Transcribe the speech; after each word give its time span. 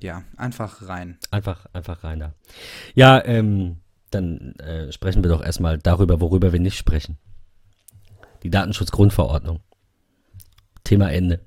Ja, 0.00 0.22
einfach 0.36 0.88
rein. 0.88 1.18
Einfach, 1.30 1.66
einfach 1.72 2.04
rein 2.04 2.20
da. 2.20 2.34
Ja, 2.94 3.24
ähm, 3.24 3.78
dann 4.10 4.54
äh, 4.56 4.92
sprechen 4.92 5.24
wir 5.24 5.30
doch 5.30 5.42
erstmal 5.42 5.78
darüber, 5.78 6.20
worüber 6.20 6.52
wir 6.52 6.60
nicht 6.60 6.76
sprechen. 6.76 7.18
Die 8.42 8.50
Datenschutzgrundverordnung. 8.50 9.60
Thema 10.84 11.10
Ende. 11.10 11.44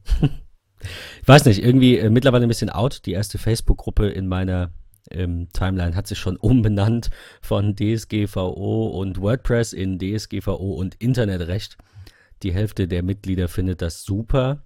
ich 1.21 1.27
weiß 1.27 1.45
nicht, 1.45 1.63
irgendwie 1.63 1.97
äh, 1.97 2.09
mittlerweile 2.09 2.45
ein 2.45 2.49
bisschen 2.49 2.69
out. 2.69 3.05
Die 3.05 3.13
erste 3.13 3.37
Facebook-Gruppe 3.37 4.09
in 4.09 4.27
meiner 4.27 4.71
ähm, 5.11 5.47
Timeline 5.53 5.95
hat 5.95 6.07
sich 6.07 6.19
schon 6.19 6.37
umbenannt 6.37 7.09
von 7.41 7.75
DSGVO 7.75 8.87
und 8.87 9.21
WordPress 9.21 9.73
in 9.73 9.99
DSGVO 9.99 10.73
und 10.73 10.95
Internetrecht. 10.95 11.77
Die 12.43 12.53
Hälfte 12.53 12.87
der 12.87 13.03
Mitglieder 13.03 13.47
findet 13.47 13.81
das 13.81 14.03
super 14.03 14.63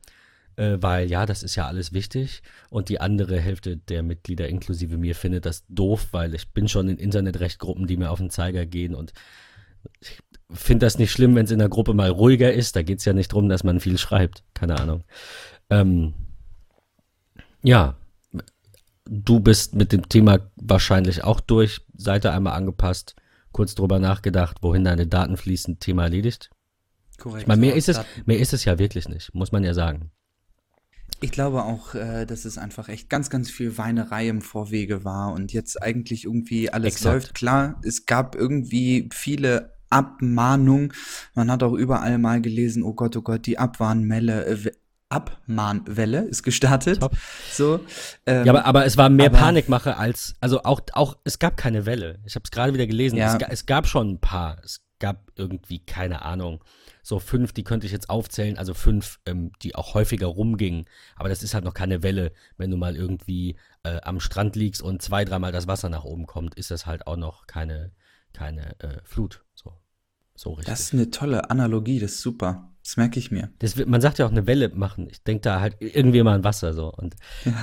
äh, 0.55 0.77
weil 0.79 1.09
ja, 1.09 1.25
das 1.25 1.43
ist 1.43 1.55
ja 1.55 1.67
alles 1.67 1.93
wichtig. 1.93 2.41
Und 2.69 2.89
die 2.89 2.99
andere 3.01 3.39
Hälfte 3.39 3.77
der 3.77 4.03
Mitglieder, 4.03 4.47
inklusive 4.47 4.97
mir, 4.97 5.15
findet 5.15 5.45
das 5.45 5.65
doof, 5.67 6.07
weil 6.11 6.33
ich 6.35 6.51
bin 6.51 6.67
schon 6.67 6.89
in 6.89 6.97
Internetrechtgruppen, 6.97 7.87
die 7.87 7.97
mir 7.97 8.11
auf 8.11 8.19
den 8.19 8.29
Zeiger 8.29 8.65
gehen 8.65 8.95
und 8.95 9.13
ich 9.99 10.19
finde 10.49 10.85
das 10.85 10.97
nicht 10.97 11.11
schlimm, 11.11 11.35
wenn 11.35 11.45
es 11.45 11.51
in 11.51 11.59
der 11.59 11.69
Gruppe 11.69 11.93
mal 11.93 12.09
ruhiger 12.09 12.53
ist. 12.53 12.75
Da 12.75 12.83
geht 12.83 12.99
es 12.99 13.05
ja 13.05 13.13
nicht 13.13 13.31
darum, 13.31 13.49
dass 13.49 13.63
man 13.63 13.79
viel 13.79 13.97
schreibt. 13.97 14.43
Keine 14.53 14.79
Ahnung. 14.79 15.03
Ähm, 15.69 16.13
ja, 17.63 17.95
du 19.05 19.39
bist 19.39 19.75
mit 19.75 19.91
dem 19.91 20.07
Thema 20.09 20.39
wahrscheinlich 20.55 21.23
auch 21.23 21.39
durch, 21.39 21.81
Seite 21.95 22.31
einmal 22.31 22.53
angepasst, 22.53 23.15
kurz 23.51 23.75
drüber 23.75 23.99
nachgedacht, 23.99 24.57
wohin 24.61 24.83
deine 24.83 25.07
Daten 25.07 25.37
fließen, 25.37 25.79
Thema 25.79 26.03
erledigt. 26.03 26.49
Korrekt. 27.17 27.43
Ich 27.43 27.47
meine, 27.47 27.61
mehr 27.61 27.75
ist 27.75 27.89
es, 27.89 27.99
mehr 28.25 28.39
ist 28.39 28.53
es 28.53 28.65
ja 28.65 28.79
wirklich 28.79 29.07
nicht, 29.07 29.33
muss 29.33 29.51
man 29.51 29.63
ja 29.63 29.73
sagen. 29.73 30.11
Ich 31.21 31.31
glaube 31.31 31.63
auch, 31.63 31.95
äh, 31.95 32.25
dass 32.25 32.45
es 32.45 32.57
einfach 32.57 32.89
echt 32.89 33.09
ganz, 33.09 33.29
ganz 33.29 33.49
viel 33.49 33.77
Weinerei 33.77 34.27
im 34.27 34.41
Vorwege 34.41 35.03
war 35.05 35.33
und 35.33 35.53
jetzt 35.53 35.81
eigentlich 35.81 36.25
irgendwie 36.25 36.69
alles 36.69 36.95
Exakt. 36.95 37.13
läuft. 37.13 37.33
Klar, 37.35 37.81
es 37.83 38.05
gab 38.05 38.35
irgendwie 38.35 39.09
viele 39.13 39.73
Abmahnungen. 39.89 40.93
Man 41.35 41.51
hat 41.51 41.63
auch 41.63 41.73
überall 41.73 42.17
mal 42.17 42.41
gelesen, 42.41 42.83
oh 42.83 42.93
Gott, 42.93 43.15
oh 43.15 43.21
Gott, 43.21 43.45
die 43.45 43.59
Abwarnmelle, 43.59 44.45
äh, 44.45 44.71
Abmahnwelle 45.09 46.21
ist 46.23 46.43
gestartet. 46.43 46.99
Top. 46.99 47.15
So, 47.51 47.79
ähm, 48.25 48.45
ja, 48.45 48.51
aber, 48.51 48.65
aber 48.65 48.85
es 48.85 48.97
war 48.97 49.09
mehr 49.09 49.27
aber, 49.27 49.37
Panikmache 49.37 49.97
als, 49.97 50.35
also 50.41 50.63
auch, 50.63 50.81
auch, 50.93 51.17
es 51.23 51.37
gab 51.37 51.55
keine 51.55 51.85
Welle. 51.85 52.19
Ich 52.25 52.35
habe 52.35 52.43
es 52.43 52.51
gerade 52.51 52.73
wieder 52.73 52.87
gelesen. 52.87 53.17
Ja. 53.17 53.35
Es, 53.37 53.47
es, 53.49 53.65
gab 53.67 53.87
schon 53.87 54.13
ein 54.13 54.19
paar. 54.19 54.57
Es 54.63 54.81
gab 54.99 55.31
irgendwie, 55.35 55.79
keine 55.79 56.23
Ahnung, 56.23 56.63
so 57.03 57.19
fünf, 57.19 57.51
die 57.51 57.65
könnte 57.65 57.85
ich 57.85 57.91
jetzt 57.91 58.09
aufzählen, 58.09 58.57
also 58.57 58.73
fünf, 58.73 59.19
ähm, 59.25 59.51
die 59.61 59.75
auch 59.75 59.93
häufiger 59.93 60.27
rumgingen. 60.27 60.85
Aber 61.17 61.29
das 61.29 61.43
ist 61.43 61.53
halt 61.53 61.65
noch 61.65 61.73
keine 61.73 62.01
Welle. 62.01 62.31
Wenn 62.57 62.71
du 62.71 62.77
mal 62.77 62.95
irgendwie 62.95 63.57
äh, 63.83 63.99
am 64.01 64.21
Strand 64.21 64.55
liegst 64.55 64.81
und 64.81 65.01
zwei, 65.01 65.25
dreimal 65.25 65.51
das 65.51 65.67
Wasser 65.67 65.89
nach 65.89 66.05
oben 66.05 66.25
kommt, 66.25 66.55
ist 66.55 66.71
das 66.71 66.85
halt 66.85 67.05
auch 67.05 67.17
noch 67.17 67.45
keine, 67.45 67.91
keine 68.31 68.79
äh, 68.79 69.01
Flut. 69.03 69.43
So, 69.53 69.73
so 70.33 70.51
richtig. 70.51 70.73
Das 70.73 70.79
ist 70.79 70.93
eine 70.93 71.11
tolle 71.11 71.51
Analogie, 71.51 71.99
das 71.99 72.13
ist 72.13 72.21
super. 72.21 72.69
Das 72.83 72.97
merke 72.97 73.19
ich 73.19 73.31
mir. 73.31 73.49
Das, 73.59 73.77
man 73.85 74.01
sagt 74.01 74.19
ja 74.19 74.25
auch 74.25 74.31
eine 74.31 74.45
Welle 74.47 74.69
machen. 74.69 75.07
Ich 75.09 75.23
denke 75.23 75.41
da 75.41 75.61
halt 75.61 75.77
irgendwie 75.79 76.21
mal 76.23 76.35
an 76.35 76.43
Wasser 76.43 76.73
so. 76.73 76.91
Und, 76.91 77.15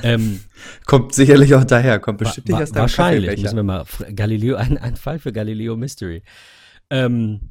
ähm, 0.03 0.41
kommt 0.87 1.15
sicherlich 1.15 1.55
auch 1.55 1.65
daher, 1.65 1.99
kommt 1.99 2.19
bestimmt 2.19 2.49
nicht 2.49 2.57
aus 2.57 2.73
deinem 2.73 2.83
Wahrscheinlich 2.83 3.43
müssen 3.43 3.57
wir 3.57 3.63
mal 3.63 3.85
Galileo, 4.15 4.57
ein, 4.57 4.77
ein 4.79 4.97
Fall 4.97 5.19
für 5.19 5.33
Galileo 5.33 5.77
Mystery. 5.77 6.23
Ähm, 6.91 7.51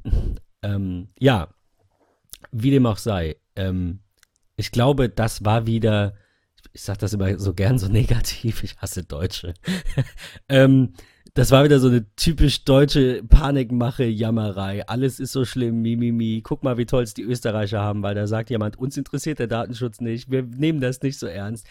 ähm, 0.64 1.10
ja, 1.20 1.50
wie 2.52 2.72
dem 2.72 2.86
auch 2.86 2.98
sei, 2.98 3.38
ähm, 3.56 4.00
ich 4.56 4.72
glaube, 4.72 5.10
das 5.10 5.46
war 5.46 5.66
wieder, 5.66 6.14
ich 6.74 6.82
sage 6.82 7.00
das 7.00 7.14
immer 7.14 7.40
so 7.40 7.54
gern 7.54 7.80
so 7.80 7.88
negativ, 7.92 8.64
ich 8.64 8.78
hasse 8.78 9.04
Deutsche. 9.04 9.54
ähm, 10.50 10.94
das 11.34 11.52
war 11.52 11.64
wieder 11.64 11.80
so 11.80 11.88
eine 11.88 12.06
typisch 12.16 12.66
deutsche 12.66 13.24
Panikmache, 13.24 14.04
Jammerei. 14.04 14.86
Alles 14.88 15.20
ist 15.20 15.32
so 15.32 15.46
schlimm, 15.46 15.82
mimimi. 15.82 16.12
Mi, 16.12 16.36
mi. 16.36 16.42
Guck 16.42 16.64
mal, 16.64 16.78
wie 16.78 16.86
toll 16.86 17.04
es 17.04 17.14
die 17.14 17.24
Österreicher 17.24 17.80
haben, 17.80 18.04
weil 18.04 18.16
da 18.16 18.28
sagt 18.28 18.50
jemand, 18.50 18.78
uns 18.78 18.98
interessiert 18.98 19.40
der 19.40 19.48
Datenschutz 19.48 20.02
nicht. 20.02 20.32
Wir 20.32 20.44
nehmen 20.44 20.82
das 20.82 21.02
nicht 21.02 21.20
so 21.20 21.28
ernst. 21.28 21.68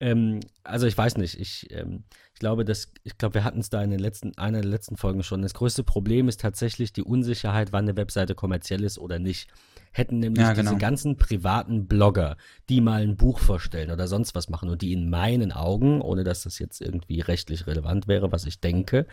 Ähm, 0.00 0.40
also 0.64 0.86
ich 0.86 0.98
weiß 0.98 1.16
nicht, 1.16 1.40
ich, 1.40 1.68
ähm, 1.70 2.04
ich 2.34 2.40
glaube, 2.40 2.64
dass, 2.64 2.92
ich 3.04 3.16
glaube, 3.16 3.34
wir 3.34 3.44
hatten 3.44 3.60
es 3.60 3.70
da 3.70 3.82
in 3.82 3.90
den 3.90 4.00
letzten, 4.00 4.36
einer 4.36 4.60
der 4.60 4.70
letzten 4.70 4.96
Folgen 4.96 5.22
schon. 5.22 5.40
Das 5.40 5.54
größte 5.54 5.84
Problem 5.84 6.28
ist 6.28 6.40
tatsächlich 6.40 6.92
die 6.92 7.02
Unsicherheit, 7.02 7.72
wann 7.72 7.86
eine 7.86 7.96
Webseite 7.96 8.34
kommerziell 8.34 8.84
ist 8.84 8.98
oder 8.98 9.18
nicht 9.18 9.48
hätten 9.96 10.18
nämlich 10.18 10.42
ja, 10.42 10.52
genau. 10.52 10.70
diese 10.70 10.80
ganzen 10.80 11.16
privaten 11.16 11.86
Blogger, 11.86 12.36
die 12.68 12.80
mal 12.80 13.02
ein 13.02 13.16
Buch 13.16 13.38
vorstellen 13.38 13.90
oder 13.90 14.06
sonst 14.06 14.34
was 14.34 14.48
machen 14.48 14.68
und 14.68 14.82
die 14.82 14.92
in 14.92 15.08
meinen 15.08 15.52
Augen, 15.52 16.00
ohne 16.00 16.24
dass 16.24 16.42
das 16.42 16.58
jetzt 16.58 16.80
irgendwie 16.80 17.20
rechtlich 17.20 17.66
relevant 17.66 18.06
wäre, 18.06 18.32
was 18.32 18.46
ich 18.46 18.60
denke, 18.60 19.06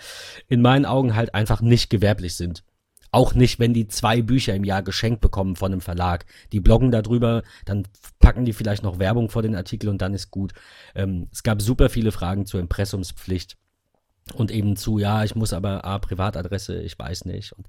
in 0.47 0.61
meinen 0.61 0.85
Augen 0.85 1.15
halt 1.15 1.33
einfach 1.33 1.61
nicht 1.61 1.89
gewerblich 1.89 2.35
sind. 2.35 2.63
Auch 3.11 3.35
nicht, 3.35 3.59
wenn 3.59 3.73
die 3.73 3.87
zwei 3.87 4.23
Bücher 4.23 4.55
im 4.55 4.63
Jahr 4.63 4.81
geschenkt 4.81 5.21
bekommen 5.21 5.55
von 5.55 5.71
einem 5.71 5.81
Verlag. 5.81 6.25
Die 6.51 6.59
bloggen 6.59 6.89
darüber, 6.89 7.43
dann 7.63 7.83
packen 8.19 8.43
die 8.43 8.53
vielleicht 8.53 8.81
noch 8.81 8.97
Werbung 8.97 9.29
vor 9.29 9.43
den 9.43 9.55
Artikel 9.55 9.87
und 9.89 10.01
dann 10.01 10.15
ist 10.15 10.31
gut. 10.31 10.53
Ähm, 10.95 11.27
es 11.31 11.43
gab 11.43 11.61
super 11.61 11.89
viele 11.89 12.11
Fragen 12.11 12.47
zur 12.47 12.59
Impressumspflicht 12.59 13.55
und 14.33 14.49
eben 14.49 14.75
zu, 14.75 14.97
ja, 14.97 15.23
ich 15.23 15.35
muss 15.35 15.53
aber 15.53 15.85
A, 15.85 15.99
Privatadresse, 15.99 16.81
ich 16.81 16.97
weiß 16.97 17.25
nicht. 17.25 17.53
Und 17.53 17.67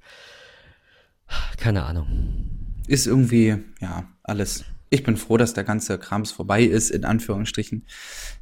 keine 1.58 1.84
Ahnung 1.84 2.63
ist 2.86 3.06
irgendwie, 3.06 3.56
ja, 3.80 4.08
alles. 4.22 4.64
Ich 4.90 5.02
bin 5.02 5.16
froh, 5.16 5.36
dass 5.36 5.54
der 5.54 5.64
ganze 5.64 5.98
Krams 5.98 6.30
vorbei 6.30 6.62
ist, 6.62 6.90
in 6.90 7.04
Anführungsstrichen. 7.04 7.84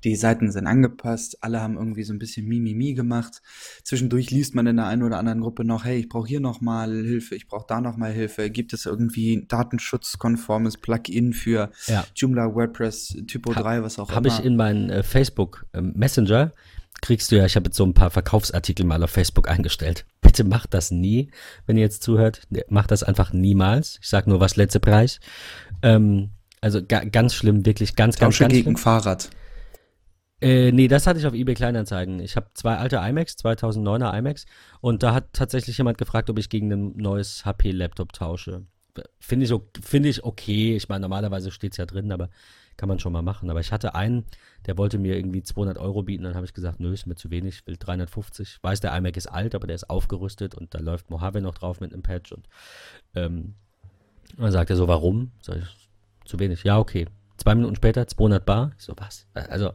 Die 0.04 0.16
Seiten 0.16 0.52
sind 0.52 0.66
angepasst, 0.66 1.38
alle 1.40 1.62
haben 1.62 1.76
irgendwie 1.76 2.02
so 2.02 2.12
ein 2.12 2.18
bisschen 2.18 2.46
Mimimi 2.46 2.92
gemacht. 2.92 3.40
Zwischendurch 3.84 4.30
liest 4.30 4.54
man 4.54 4.66
in 4.66 4.76
der 4.76 4.86
einen 4.86 5.02
oder 5.02 5.18
anderen 5.18 5.40
Gruppe 5.40 5.64
noch, 5.64 5.86
hey, 5.86 5.98
ich 5.98 6.10
brauche 6.10 6.28
hier 6.28 6.40
nochmal 6.40 6.92
Hilfe, 6.92 7.36
ich 7.36 7.46
brauche 7.46 7.64
da 7.66 7.80
nochmal 7.80 8.12
Hilfe. 8.12 8.50
Gibt 8.50 8.74
es 8.74 8.84
irgendwie 8.84 9.36
ein 9.36 9.48
datenschutzkonformes 9.48 10.76
Plugin 10.76 11.32
für 11.32 11.70
ja. 11.86 12.04
Joomla, 12.14 12.54
WordPress, 12.54 13.16
Typo 13.26 13.54
ha 13.54 13.62
3, 13.62 13.82
was 13.82 13.98
auch 13.98 14.10
hab 14.10 14.18
immer? 14.18 14.32
Habe 14.32 14.42
ich 14.42 14.46
in 14.46 14.56
meinen 14.56 14.90
äh, 14.90 15.02
Facebook 15.02 15.64
äh, 15.72 15.80
Messenger 15.80 16.52
kriegst 17.00 17.32
du 17.32 17.36
ja, 17.36 17.44
ich 17.44 17.56
habe 17.56 17.66
jetzt 17.66 17.76
so 17.76 17.84
ein 17.84 17.94
paar 17.94 18.10
Verkaufsartikel 18.10 18.86
mal 18.86 19.02
auf 19.02 19.10
Facebook 19.10 19.48
eingestellt. 19.48 20.04
Bitte 20.20 20.44
macht 20.44 20.74
das 20.74 20.90
nie, 20.90 21.30
wenn 21.66 21.76
ihr 21.76 21.82
jetzt 21.82 22.02
zuhört. 22.02 22.42
Macht 22.68 22.90
das 22.90 23.02
einfach 23.02 23.32
niemals. 23.32 23.98
Ich 24.00 24.08
sag 24.08 24.26
nur, 24.26 24.40
was 24.40 24.56
letzte 24.56 24.80
Preis. 24.80 25.20
Ähm, 25.82 26.30
also 26.60 26.80
ga, 26.84 27.04
ganz 27.04 27.34
schlimm, 27.34 27.66
wirklich 27.66 27.96
ganz, 27.96 28.18
ganz, 28.18 28.38
ganz 28.38 28.52
gegen 28.52 28.62
schlimm. 28.62 28.76
Fahrrad. 28.76 29.30
Äh, 30.40 30.72
nee, 30.72 30.88
das 30.88 31.06
hatte 31.06 31.20
ich 31.20 31.26
auf 31.26 31.34
eBay 31.34 31.54
Kleinanzeigen. 31.54 32.18
Ich 32.18 32.34
habe 32.34 32.48
zwei 32.54 32.76
alte 32.76 32.96
iMacs, 32.96 33.36
2009er 33.36 34.16
iMacs, 34.18 34.46
und 34.80 35.04
da 35.04 35.14
hat 35.14 35.32
tatsächlich 35.32 35.78
jemand 35.78 35.98
gefragt, 35.98 36.30
ob 36.30 36.38
ich 36.38 36.48
gegen 36.48 36.72
ein 36.72 36.96
neues 36.96 37.44
HP-Laptop 37.44 38.12
tausche. 38.12 38.66
Finde 39.20 39.46
ich, 39.46 39.54
find 39.82 40.04
ich 40.04 40.24
okay. 40.24 40.74
Ich 40.76 40.88
meine, 40.88 41.02
normalerweise 41.02 41.52
steht 41.52 41.72
es 41.72 41.78
ja 41.78 41.86
drin, 41.86 42.10
aber 42.10 42.28
kann 42.76 42.88
man 42.88 42.98
schon 42.98 43.12
mal 43.12 43.22
machen. 43.22 43.50
Aber 43.50 43.60
ich 43.60 43.72
hatte 43.72 43.94
einen, 43.94 44.24
der 44.66 44.78
wollte 44.78 44.98
mir 44.98 45.16
irgendwie 45.16 45.42
200 45.42 45.78
Euro 45.78 46.02
bieten. 46.02 46.24
Dann 46.24 46.34
habe 46.34 46.46
ich 46.46 46.54
gesagt, 46.54 46.80
nö, 46.80 46.92
ist 46.92 47.06
mir 47.06 47.14
zu 47.14 47.30
wenig, 47.30 47.56
ich 47.56 47.66
will 47.66 47.76
350. 47.78 48.58
Weiß, 48.62 48.80
der 48.80 48.96
iMac 48.96 49.16
ist 49.16 49.26
alt, 49.26 49.54
aber 49.54 49.66
der 49.66 49.76
ist 49.76 49.90
aufgerüstet 49.90 50.54
und 50.54 50.74
da 50.74 50.78
läuft 50.78 51.10
Mojave 51.10 51.40
noch 51.40 51.54
drauf 51.54 51.80
mit 51.80 51.92
einem 51.92 52.02
Patch. 52.02 52.32
Und 52.32 52.48
ähm, 53.14 53.54
dann 54.36 54.52
sagt 54.52 54.70
er 54.70 54.76
so, 54.76 54.88
warum? 54.88 55.32
Sag 55.40 55.58
ich, 55.58 55.88
zu 56.24 56.38
wenig. 56.38 56.64
Ja, 56.64 56.78
okay. 56.78 57.06
Zwei 57.36 57.54
Minuten 57.54 57.76
später, 57.76 58.06
200 58.06 58.44
Bar. 58.44 58.72
Ich 58.78 58.84
so, 58.84 58.94
was? 58.96 59.26
Also 59.34 59.72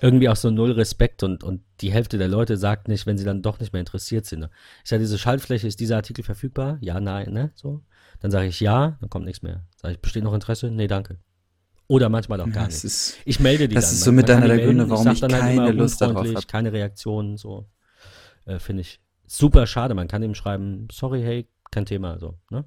irgendwie 0.00 0.28
auch 0.28 0.36
so 0.36 0.50
null 0.50 0.72
Respekt 0.72 1.22
und, 1.22 1.44
und 1.44 1.62
die 1.80 1.92
Hälfte 1.92 2.18
der 2.18 2.28
Leute 2.28 2.56
sagt 2.56 2.88
nicht, 2.88 3.06
wenn 3.06 3.18
sie 3.18 3.24
dann 3.24 3.42
doch 3.42 3.60
nicht 3.60 3.72
mehr 3.72 3.80
interessiert 3.80 4.26
sind. 4.26 4.48
Ich 4.82 4.88
sage, 4.88 5.00
diese 5.00 5.18
Schaltfläche, 5.18 5.66
ist 5.66 5.80
dieser 5.80 5.96
Artikel 5.96 6.24
verfügbar? 6.24 6.78
Ja, 6.80 7.00
nein, 7.00 7.32
ne? 7.32 7.50
So. 7.54 7.82
Dann 8.20 8.30
sage 8.30 8.48
ich 8.48 8.60
ja, 8.60 8.96
dann 9.00 9.10
kommt 9.10 9.24
nichts 9.24 9.42
mehr. 9.42 9.64
Sage 9.76 9.94
ich, 9.94 10.00
besteht 10.00 10.24
noch 10.24 10.34
Interesse? 10.34 10.70
Nee, 10.70 10.86
danke. 10.86 11.18
Oder 11.90 12.08
manchmal 12.08 12.40
auch 12.40 12.48
gar 12.52 12.66
nicht. 12.66 12.84
Ist, 12.84 13.18
ich 13.24 13.40
melde 13.40 13.66
die 13.66 13.74
das 13.74 13.86
dann. 13.86 13.90
Das 13.90 13.98
ist 13.98 14.04
so 14.04 14.12
mit 14.12 14.30
einer 14.30 14.46
der 14.46 14.64
Gründe, 14.64 14.88
warum 14.88 15.08
ich, 15.08 15.20
ich 15.24 15.28
keine 15.28 15.62
halt 15.62 15.74
Lust 15.74 16.00
darauf 16.00 16.24
habe. 16.24 16.46
Keine 16.46 16.72
Reaktionen, 16.72 17.36
so. 17.36 17.68
Äh, 18.44 18.60
Finde 18.60 18.82
ich 18.82 19.00
super 19.26 19.66
schade. 19.66 19.94
Man 19.94 20.06
kann 20.06 20.22
ihm 20.22 20.36
schreiben, 20.36 20.86
sorry, 20.92 21.20
hey, 21.20 21.48
kein 21.72 21.86
Thema, 21.86 22.20
so, 22.20 22.38
ne? 22.48 22.64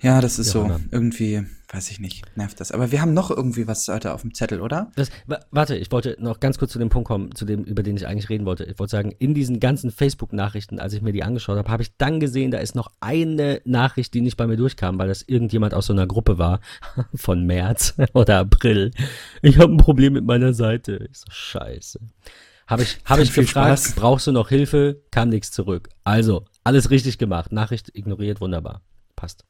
Ja, 0.00 0.20
das 0.20 0.38
ist 0.38 0.54
ja, 0.54 0.68
so. 0.68 0.80
Irgendwie, 0.92 1.44
weiß 1.72 1.90
ich 1.90 1.98
nicht, 1.98 2.24
nervt 2.36 2.60
das. 2.60 2.70
Aber 2.70 2.92
wir 2.92 3.00
haben 3.00 3.14
noch 3.14 3.30
irgendwie 3.30 3.66
was 3.66 3.88
heute 3.88 4.14
auf 4.14 4.22
dem 4.22 4.32
Zettel, 4.32 4.60
oder? 4.60 4.92
Das, 4.94 5.10
warte, 5.50 5.76
ich 5.76 5.90
wollte 5.90 6.16
noch 6.20 6.38
ganz 6.38 6.58
kurz 6.58 6.72
zu 6.72 6.78
dem 6.78 6.88
Punkt 6.88 7.08
kommen, 7.08 7.34
zu 7.34 7.44
dem, 7.44 7.64
über 7.64 7.82
den 7.82 7.96
ich 7.96 8.06
eigentlich 8.06 8.28
reden 8.28 8.46
wollte. 8.46 8.64
Ich 8.64 8.78
wollte 8.78 8.92
sagen, 8.92 9.12
in 9.18 9.34
diesen 9.34 9.58
ganzen 9.58 9.90
Facebook-Nachrichten, 9.90 10.78
als 10.78 10.92
ich 10.92 11.02
mir 11.02 11.12
die 11.12 11.24
angeschaut 11.24 11.58
habe, 11.58 11.70
habe 11.70 11.82
ich 11.82 11.96
dann 11.96 12.20
gesehen, 12.20 12.52
da 12.52 12.58
ist 12.58 12.76
noch 12.76 12.92
eine 13.00 13.60
Nachricht, 13.64 14.14
die 14.14 14.20
nicht 14.20 14.36
bei 14.36 14.46
mir 14.46 14.56
durchkam, 14.56 14.98
weil 14.98 15.08
das 15.08 15.22
irgendjemand 15.22 15.74
aus 15.74 15.86
so 15.86 15.92
einer 15.92 16.06
Gruppe 16.06 16.38
war, 16.38 16.60
von 17.14 17.44
März 17.44 17.94
oder 18.12 18.38
April. 18.38 18.92
Ich 19.42 19.58
habe 19.58 19.72
ein 19.72 19.78
Problem 19.78 20.12
mit 20.12 20.24
meiner 20.24 20.54
Seite. 20.54 21.08
Ich 21.10 21.18
so, 21.18 21.26
scheiße. 21.28 21.98
Habe 22.68 22.82
ich, 22.82 22.98
hab 23.04 23.18
ich 23.20 23.32
gefragt, 23.32 23.80
Spaß. 23.80 23.94
brauchst 23.96 24.28
du 24.28 24.32
noch 24.32 24.48
Hilfe? 24.48 25.02
Kam 25.10 25.30
nichts 25.30 25.50
zurück. 25.50 25.88
Also, 26.04 26.44
alles 26.62 26.90
richtig 26.90 27.18
gemacht. 27.18 27.50
Nachricht 27.50 27.90
ignoriert, 27.94 28.40
wunderbar. 28.40 28.82
Passt. 29.16 29.44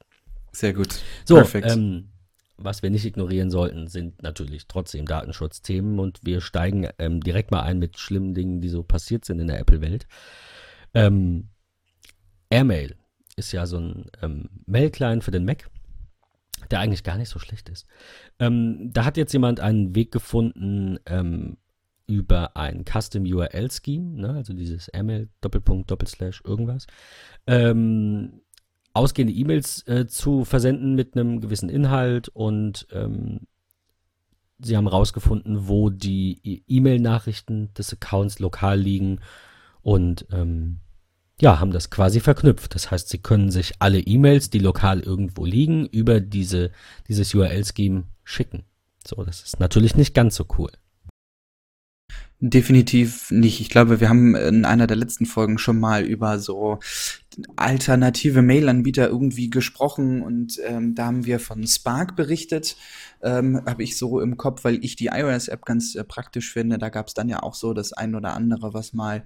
Sehr 0.59 0.73
gut. 0.73 1.01
So, 1.25 1.37
Perfekt. 1.37 1.71
Ähm, 1.71 2.09
was 2.57 2.83
wir 2.83 2.91
nicht 2.91 3.05
ignorieren 3.05 3.49
sollten, 3.49 3.87
sind 3.87 4.21
natürlich 4.25 4.67
trotzdem 4.67 5.07
Datenschutzthemen 5.07 6.01
und 6.01 6.19
wir 6.25 6.41
steigen 6.41 6.89
ähm, 6.99 7.21
direkt 7.21 7.53
mal 7.53 7.63
ein 7.63 7.79
mit 7.79 7.97
schlimmen 7.97 8.35
Dingen, 8.35 8.61
die 8.61 8.69
so 8.69 8.83
passiert 8.83 9.25
sind 9.25 9.39
in 9.39 9.47
der 9.47 9.61
Apple-Welt. 9.61 10.09
Ähm, 10.95 11.51
Airmail 12.51 12.97
ist 13.37 13.53
ja 13.53 13.67
so 13.67 13.79
ein 13.79 14.11
ähm, 14.21 14.49
Mail-Client 14.67 15.23
für 15.23 15.31
den 15.31 15.45
Mac, 15.45 15.71
der 16.73 16.81
eigentlich 16.81 17.05
gar 17.05 17.19
nicht 17.19 17.29
so 17.29 17.39
schlecht 17.39 17.69
ist. 17.69 17.87
Ähm, 18.41 18.91
da 18.93 19.05
hat 19.05 19.17
jetzt 19.17 19.33
jemand 19.33 19.61
einen 19.61 19.95
Weg 19.95 20.11
gefunden, 20.11 20.99
ähm, 21.07 21.57
über 22.09 22.57
ein 22.57 22.85
Custom 22.85 23.23
URL 23.23 23.71
Scheme, 23.71 24.21
ne, 24.21 24.31
also 24.31 24.55
dieses 24.55 24.89
Airmail 24.89 25.29
Doppelpunkt 25.43 25.91
Doppelslash 25.91 26.43
irgendwas, 26.45 26.87
ähm, 27.47 28.41
ausgehende 28.99 29.33
E-Mails 29.33 29.87
äh, 29.87 30.07
zu 30.07 30.45
versenden 30.45 30.95
mit 30.95 31.17
einem 31.17 31.41
gewissen 31.41 31.69
Inhalt 31.69 32.29
und 32.29 32.87
ähm, 32.93 33.41
sie 34.59 34.77
haben 34.77 34.89
herausgefunden, 34.89 35.69
wo 35.69 35.91
die 35.91 36.41
e- 36.43 36.63
E-Mail-Nachrichten 36.67 37.73
des 37.75 37.93
Accounts 37.93 38.39
lokal 38.39 38.79
liegen 38.79 39.21
und 39.83 40.27
ähm, 40.33 40.81
ja, 41.41 41.61
haben 41.61 41.71
das 41.71 41.91
quasi 41.91 42.21
verknüpft. 42.21 42.75
Das 42.75 42.91
heißt, 42.91 43.09
sie 43.09 43.19
können 43.19 43.51
sich 43.51 43.75
alle 43.79 44.01
E-Mails, 44.01 44.51
die 44.51 44.59
lokal 44.59 45.01
irgendwo 45.01 45.45
liegen, 45.45 45.87
über 45.87 46.21
diese, 46.21 46.73
dieses 47.07 47.33
URL-Scheme 47.33 48.05
schicken. 48.25 48.65
So, 49.07 49.23
das 49.23 49.43
ist 49.43 49.61
natürlich 49.61 49.95
nicht 49.95 50.15
ganz 50.15 50.35
so 50.35 50.47
cool. 50.59 50.71
Definitiv 52.41 53.33
nicht. 53.33 53.61
Ich 53.61 53.69
glaube, 53.69 53.99
wir 53.99 54.09
haben 54.09 54.37
in 54.37 54.65
einer 54.65 54.87
der 54.87 54.97
letzten 54.97 55.27
Folgen 55.27 55.59
schon 55.59 55.81
mal 55.81 56.05
über 56.05 56.39
so 56.39 56.79
alternative 57.57 58.43
Mail-Anbieter 58.43 59.09
irgendwie 59.09 59.51
gesprochen 59.51 60.23
und 60.23 60.61
ähm, 60.65 60.95
da 60.95 61.07
haben 61.07 61.27
wir 61.27 61.41
von 61.41 61.67
Spark 61.67 62.15
berichtet, 62.15 62.77
ähm, 63.23 63.61
habe 63.67 63.83
ich 63.83 63.97
so 63.99 64.21
im 64.21 64.37
Kopf, 64.37 64.63
weil 64.63 64.85
ich 64.85 64.95
die 64.95 65.07
iOS-App 65.07 65.65
ganz 65.65 65.97
äh, 65.97 66.05
praktisch 66.05 66.53
finde. 66.53 66.79
Da 66.79 66.91
gab 66.91 67.09
es 67.09 67.15
dann 67.15 67.29
ja 67.29 67.43
auch 67.43 67.55
so 67.55 67.75
das 67.75 67.93
ein 67.93 68.15
oder 68.15 68.35
andere, 68.35 68.73
was 68.73 68.93
mal 68.93 69.25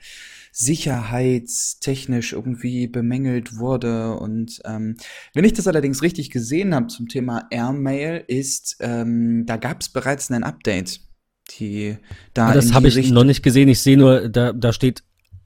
sicherheitstechnisch 0.50 2.32
irgendwie 2.32 2.86
bemängelt 2.86 3.58
wurde. 3.58 4.16
Und 4.16 4.62
ähm, 4.64 4.96
wenn 5.34 5.44
ich 5.44 5.52
das 5.52 5.66
allerdings 5.66 6.00
richtig 6.00 6.30
gesehen 6.30 6.74
habe 6.74 6.86
zum 6.86 7.08
Thema 7.08 7.46
Airmail, 7.50 8.24
ist, 8.26 8.78
ähm, 8.80 9.44
da 9.44 9.58
gab 9.58 9.82
es 9.82 9.90
bereits 9.90 10.30
ein 10.30 10.44
Update 10.44 11.00
die 11.50 11.96
da. 12.34 12.52
Das 12.52 12.72
habe 12.72 12.88
ich 12.88 12.96
Richtung 12.96 13.14
noch 13.14 13.24
nicht 13.24 13.42
gesehen. 13.42 13.68
Ich 13.68 13.80
sehe 13.80 13.96
nur, 13.96 14.28
da, 14.28 14.52
da 14.52 14.72
steht, 14.72 15.02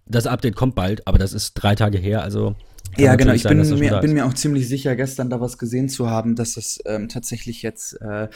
das 0.06 0.26
Update 0.26 0.56
kommt 0.56 0.74
bald, 0.74 1.06
aber 1.06 1.18
das 1.18 1.32
ist 1.32 1.54
drei 1.54 1.74
Tage 1.74 1.98
her, 1.98 2.22
also. 2.22 2.54
Ja, 2.96 3.14
genau. 3.16 3.32
Ich 3.32 3.42
sein, 3.42 3.58
bin, 3.58 3.78
mir, 3.78 4.00
bin 4.00 4.14
mir 4.14 4.24
auch 4.24 4.32
ziemlich 4.32 4.68
sicher, 4.68 4.96
gestern 4.96 5.28
da 5.28 5.40
was 5.40 5.58
gesehen 5.58 5.88
zu 5.88 6.08
haben, 6.08 6.34
dass 6.34 6.54
das 6.54 6.78
ähm, 6.86 7.08
tatsächlich 7.08 7.60
jetzt 7.60 8.00
äh, 8.00 8.28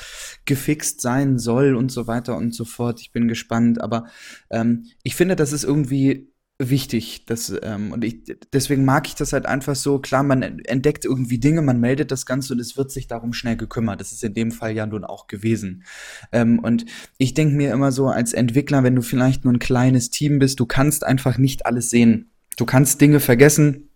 gefixt 0.44 1.00
sein 1.00 1.38
soll 1.38 1.74
und 1.76 1.90
so 1.90 2.06
weiter 2.06 2.36
und 2.36 2.54
so 2.54 2.66
fort. 2.66 3.00
Ich 3.00 3.10
bin 3.10 3.26
gespannt, 3.26 3.80
aber 3.80 4.06
ähm, 4.50 4.86
ich 5.02 5.14
finde, 5.14 5.36
das 5.36 5.52
ist 5.52 5.64
irgendwie 5.64 6.30
wichtig. 6.68 7.24
Das, 7.26 7.52
ähm, 7.62 7.92
und 7.92 8.04
ich, 8.04 8.22
deswegen 8.52 8.84
mag 8.84 9.06
ich 9.06 9.14
das 9.14 9.32
halt 9.32 9.46
einfach 9.46 9.74
so. 9.74 9.98
Klar, 9.98 10.22
man 10.22 10.42
entdeckt 10.42 11.04
irgendwie 11.04 11.38
Dinge, 11.38 11.62
man 11.62 11.80
meldet 11.80 12.10
das 12.10 12.26
Ganze 12.26 12.52
und 12.52 12.60
es 12.60 12.76
wird 12.76 12.90
sich 12.90 13.06
darum 13.06 13.32
schnell 13.32 13.56
gekümmert. 13.56 14.00
Das 14.00 14.12
ist 14.12 14.22
in 14.22 14.34
dem 14.34 14.52
Fall 14.52 14.72
ja 14.72 14.86
nun 14.86 15.04
auch 15.04 15.26
gewesen. 15.26 15.84
Ähm, 16.32 16.58
und 16.58 16.84
ich 17.16 17.34
denke 17.34 17.56
mir 17.56 17.72
immer 17.72 17.92
so 17.92 18.08
als 18.08 18.32
Entwickler, 18.32 18.84
wenn 18.84 18.94
du 18.94 19.02
vielleicht 19.02 19.44
nur 19.44 19.54
ein 19.54 19.58
kleines 19.58 20.10
Team 20.10 20.38
bist, 20.38 20.60
du 20.60 20.66
kannst 20.66 21.04
einfach 21.04 21.38
nicht 21.38 21.64
alles 21.64 21.90
sehen. 21.90 22.30
Du 22.56 22.66
kannst 22.66 23.00
Dinge 23.00 23.20
vergessen, 23.20 23.90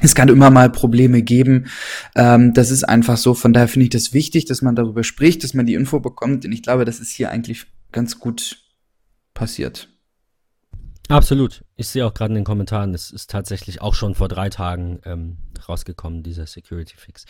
es 0.00 0.14
kann 0.14 0.28
immer 0.28 0.50
mal 0.50 0.70
Probleme 0.70 1.22
geben. 1.22 1.66
Ähm, 2.14 2.52
das 2.52 2.70
ist 2.70 2.84
einfach 2.84 3.16
so. 3.16 3.34
Von 3.34 3.52
daher 3.52 3.68
finde 3.68 3.84
ich 3.84 3.90
das 3.90 4.12
wichtig, 4.12 4.44
dass 4.44 4.60
man 4.60 4.76
darüber 4.76 5.04
spricht, 5.04 5.44
dass 5.44 5.54
man 5.54 5.66
die 5.66 5.74
Info 5.74 6.00
bekommt. 6.00 6.44
Und 6.44 6.52
ich 6.52 6.62
glaube, 6.62 6.84
das 6.84 7.00
ist 7.00 7.12
hier 7.12 7.30
eigentlich 7.30 7.66
ganz 7.92 8.18
gut 8.18 8.58
passiert. 9.34 9.93
Absolut. 11.08 11.64
Ich 11.76 11.88
sehe 11.88 12.06
auch 12.06 12.14
gerade 12.14 12.30
in 12.30 12.36
den 12.36 12.44
Kommentaren, 12.44 12.94
es 12.94 13.10
ist 13.10 13.30
tatsächlich 13.30 13.82
auch 13.82 13.94
schon 13.94 14.14
vor 14.14 14.28
drei 14.28 14.48
Tagen 14.48 15.00
ähm, 15.04 15.36
rausgekommen, 15.68 16.22
dieser 16.22 16.46
Security 16.46 16.96
Fix. 16.96 17.26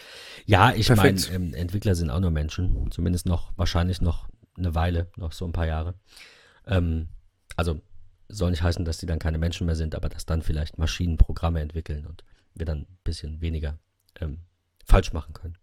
Ja, 0.47 0.73
ich 0.73 0.89
meine, 0.91 1.21
ähm, 1.33 1.55
Entwickler 1.55 1.95
sind 1.95 2.11
auch 2.11 2.21
nur 2.21 2.31
Menschen, 2.31 2.91
zumindest 2.93 3.27
noch, 3.27 3.53
wahrscheinlich 3.57 4.01
noch 4.01 4.29
eine 4.57 4.75
Weile, 4.75 5.11
noch 5.17 5.33
so 5.33 5.45
ein 5.45 5.53
paar 5.53 5.67
Jahre. 5.67 5.95
Ähm, 6.67 7.09
also 7.57 7.81
soll 8.29 8.51
nicht 8.51 8.63
heißen, 8.63 8.85
dass 8.85 8.99
die 8.99 9.07
dann 9.07 9.19
keine 9.19 9.39
Menschen 9.39 9.67
mehr 9.67 9.77
sind, 9.77 9.95
aber 9.95 10.09
dass 10.09 10.25
dann 10.25 10.43
vielleicht 10.43 10.79
Maschinen 10.79 11.17
Programme 11.17 11.61
entwickeln 11.61 12.07
und 12.07 12.25
wir 12.55 12.67
dann 12.67 12.83
ein 12.83 12.99
bisschen 13.03 13.41
weniger 13.41 13.79
ähm, 14.21 14.39
falsch 14.87 15.13
machen 15.13 15.35
können. 15.35 15.59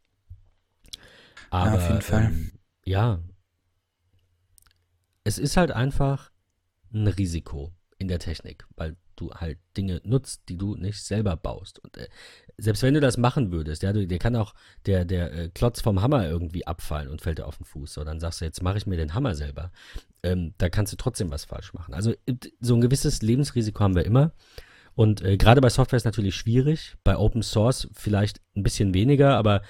Aber, 1.50 1.72
ja, 1.72 1.78
auf 1.78 1.90
jeden 1.90 2.02
Fall. 2.02 2.24
Ähm, 2.26 2.52
ja, 2.86 3.20
es 5.24 5.38
ist 5.38 5.56
halt 5.56 5.72
einfach 5.72 6.32
ein 6.94 7.08
Risiko 7.08 7.72
in 8.02 8.08
der 8.08 8.20
Technik, 8.20 8.66
weil 8.76 8.98
du 9.16 9.32
halt 9.32 9.60
Dinge 9.78 10.02
nutzt, 10.04 10.50
die 10.50 10.58
du 10.58 10.76
nicht 10.76 11.04
selber 11.04 11.38
baust. 11.38 11.78
Und 11.80 11.98
äh, 11.98 12.08
selbst 12.58 12.82
wenn 12.82 12.96
du 12.96 13.00
das 13.00 13.18
machen 13.18 13.52
würdest, 13.52 13.84
ja, 13.84 13.94
du, 13.94 14.08
dir 14.08 14.18
kann 14.18 14.36
auch 14.36 14.56
der, 14.88 15.06
der 15.06 15.32
äh, 15.32 15.50
Klotz 15.54 15.82
vom 15.82 16.02
Hammer 16.02 16.28
irgendwie 16.28 16.66
abfallen 16.66 17.10
und 17.10 17.22
fällt 17.22 17.38
dir 17.38 17.46
auf 17.46 17.58
den 17.58 17.66
Fuß. 17.66 17.94
So, 17.94 18.04
dann 18.04 18.20
sagst 18.20 18.42
du, 18.42 18.46
jetzt 18.46 18.64
mache 18.64 18.80
ich 18.80 18.88
mir 18.88 18.98
den 18.98 19.14
Hammer 19.14 19.36
selber. 19.36 19.72
Ähm, 20.24 20.56
da 20.58 20.70
kannst 20.70 20.92
du 20.92 20.98
trotzdem 20.98 21.30
was 21.30 21.46
falsch 21.46 21.74
machen. 21.74 21.94
Also 21.94 22.14
so 22.60 22.74
ein 22.74 22.82
gewisses 22.82 23.22
Lebensrisiko 23.22 23.80
haben 23.80 23.96
wir 23.96 24.06
immer. 24.06 24.32
Und 24.94 25.22
äh, 25.22 25.38
gerade 25.38 25.62
bei 25.62 25.70
Software 25.70 25.98
ist 25.98 26.06
natürlich 26.06 26.36
schwierig, 26.36 26.96
bei 27.04 27.16
Open 27.16 27.44
Source 27.44 27.88
vielleicht 27.94 28.42
ein 28.56 28.64
bisschen 28.64 28.94
weniger, 28.94 29.38
aber 29.38 29.62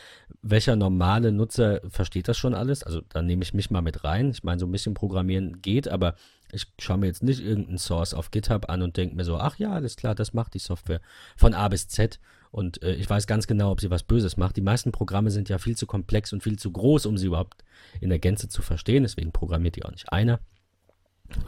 welcher 0.41 0.75
normale 0.75 1.31
Nutzer 1.31 1.81
versteht 1.89 2.27
das 2.27 2.37
schon 2.37 2.55
alles? 2.55 2.81
Also 2.81 3.01
da 3.09 3.21
nehme 3.21 3.43
ich 3.43 3.53
mich 3.53 3.69
mal 3.69 3.81
mit 3.81 4.03
rein. 4.03 4.31
Ich 4.31 4.43
meine, 4.43 4.59
so 4.59 4.65
ein 4.65 4.71
bisschen 4.71 4.95
Programmieren 4.95 5.61
geht, 5.61 5.87
aber 5.87 6.15
ich 6.53 6.67
schaue 6.79 6.97
mir 6.97 7.07
jetzt 7.07 7.23
nicht 7.23 7.41
irgendeinen 7.41 7.77
Source 7.77 8.13
auf 8.13 8.31
GitHub 8.31 8.69
an 8.69 8.81
und 8.81 8.97
denke 8.97 9.15
mir 9.15 9.23
so, 9.23 9.37
ach 9.37 9.57
ja, 9.57 9.71
alles 9.71 9.95
klar, 9.95 10.15
das 10.15 10.33
macht 10.33 10.53
die 10.53 10.59
Software 10.59 11.01
von 11.35 11.53
A 11.53 11.67
bis 11.67 11.87
Z. 11.87 12.19
Und 12.51 12.83
äh, 12.83 12.93
ich 12.95 13.09
weiß 13.09 13.27
ganz 13.27 13.47
genau, 13.47 13.71
ob 13.71 13.79
sie 13.79 13.89
was 13.89 14.03
Böses 14.03 14.35
macht. 14.37 14.57
Die 14.57 14.61
meisten 14.61 14.91
Programme 14.91 15.31
sind 15.31 15.47
ja 15.47 15.57
viel 15.57 15.77
zu 15.77 15.87
komplex 15.87 16.33
und 16.33 16.43
viel 16.43 16.59
zu 16.59 16.71
groß, 16.71 17.05
um 17.05 17.17
sie 17.17 17.27
überhaupt 17.27 17.63
in 18.01 18.09
der 18.09 18.19
Gänze 18.19 18.49
zu 18.49 18.61
verstehen. 18.61 19.03
Deswegen 19.03 19.31
programmiert 19.31 19.77
die 19.77 19.85
auch 19.85 19.91
nicht 19.91 20.11
einer. 20.11 20.39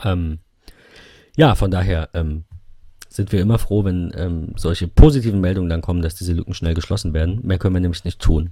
Ähm, 0.03 0.39
ja, 1.35 1.55
von 1.55 1.71
daher 1.71 2.09
ähm, 2.13 2.45
sind 3.09 3.31
wir 3.31 3.41
immer 3.41 3.59
froh, 3.59 3.83
wenn 3.83 4.13
ähm, 4.15 4.53
solche 4.55 4.87
positiven 4.87 5.41
Meldungen 5.41 5.69
dann 5.69 5.81
kommen, 5.81 6.01
dass 6.01 6.15
diese 6.15 6.33
Lücken 6.33 6.53
schnell 6.53 6.73
geschlossen 6.73 7.13
werden. 7.13 7.41
Mehr 7.43 7.57
können 7.57 7.75
wir 7.75 7.81
nämlich 7.81 8.05
nicht 8.05 8.19
tun. 8.19 8.51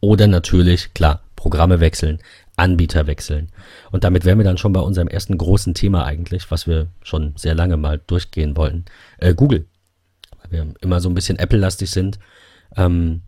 Oder 0.00 0.26
natürlich, 0.26 0.94
klar, 0.94 1.22
Programme 1.38 1.78
wechseln, 1.78 2.18
Anbieter 2.56 3.06
wechseln. 3.06 3.52
Und 3.92 4.02
damit 4.02 4.24
wären 4.24 4.38
wir 4.38 4.44
dann 4.44 4.58
schon 4.58 4.72
bei 4.72 4.80
unserem 4.80 5.06
ersten 5.06 5.38
großen 5.38 5.72
Thema 5.72 6.04
eigentlich, 6.04 6.50
was 6.50 6.66
wir 6.66 6.88
schon 7.02 7.34
sehr 7.36 7.54
lange 7.54 7.76
mal 7.76 8.00
durchgehen 8.06 8.56
wollten. 8.56 8.86
Äh, 9.18 9.34
Google. 9.34 9.66
Weil 10.42 10.50
wir 10.50 10.74
immer 10.80 11.00
so 11.00 11.08
ein 11.08 11.14
bisschen 11.14 11.38
Apple-lastig 11.38 11.90
sind. 11.90 12.18
Ähm, 12.76 13.22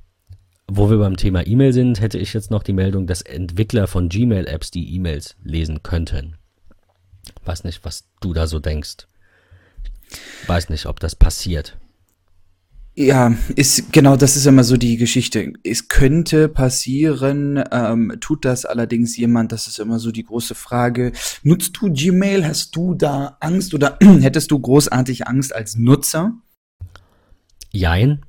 wo 0.67 0.90
wir 0.90 0.99
beim 0.99 1.17
Thema 1.17 1.47
E-Mail 1.47 1.73
sind, 1.73 2.00
hätte 2.00 2.19
ich 2.19 2.35
jetzt 2.35 2.50
noch 2.50 2.64
die 2.64 2.73
Meldung, 2.73 3.07
dass 3.07 3.23
Entwickler 3.23 3.87
von 3.87 4.09
Gmail-Apps 4.09 4.73
die 4.73 4.93
E-Mails 4.97 5.37
lesen 5.45 5.85
könnten. 5.85 6.37
Weiß 7.45 7.62
nicht, 7.62 7.85
was 7.85 8.09
du 8.21 8.33
da 8.33 8.49
so 8.49 8.59
denkst. 8.59 9.07
Weiß 10.49 10.69
nicht, 10.69 10.87
ob 10.87 10.99
das 10.99 11.14
passiert. 11.14 11.79
Ja, 13.00 13.35
ist 13.57 13.95
genau, 13.95 14.14
das 14.14 14.37
ist 14.37 14.45
immer 14.45 14.62
so 14.62 14.76
die 14.76 14.99
Geschichte. 14.99 15.54
Es 15.64 15.88
könnte 15.88 16.50
passieren, 16.50 17.64
ähm, 17.73 18.12
tut 18.21 18.45
das 18.45 18.66
allerdings 18.66 19.16
jemand, 19.16 19.52
das 19.52 19.69
ist 19.69 19.78
immer 19.78 19.99
so 19.99 20.12
die 20.12 20.25
große 20.25 20.54
Frage. 20.54 21.12
Nutzt 21.42 21.78
du 21.80 21.90
Gmail? 21.90 22.47
Hast 22.47 22.76
du 22.76 22.95
da 22.95 23.38
Angst 23.40 23.73
oder 23.73 23.97
hättest 24.21 24.50
du 24.50 24.59
großartig 24.59 25.26
Angst 25.26 25.54
als 25.54 25.76
Nutzer? 25.76 26.35
Jein. 27.71 28.21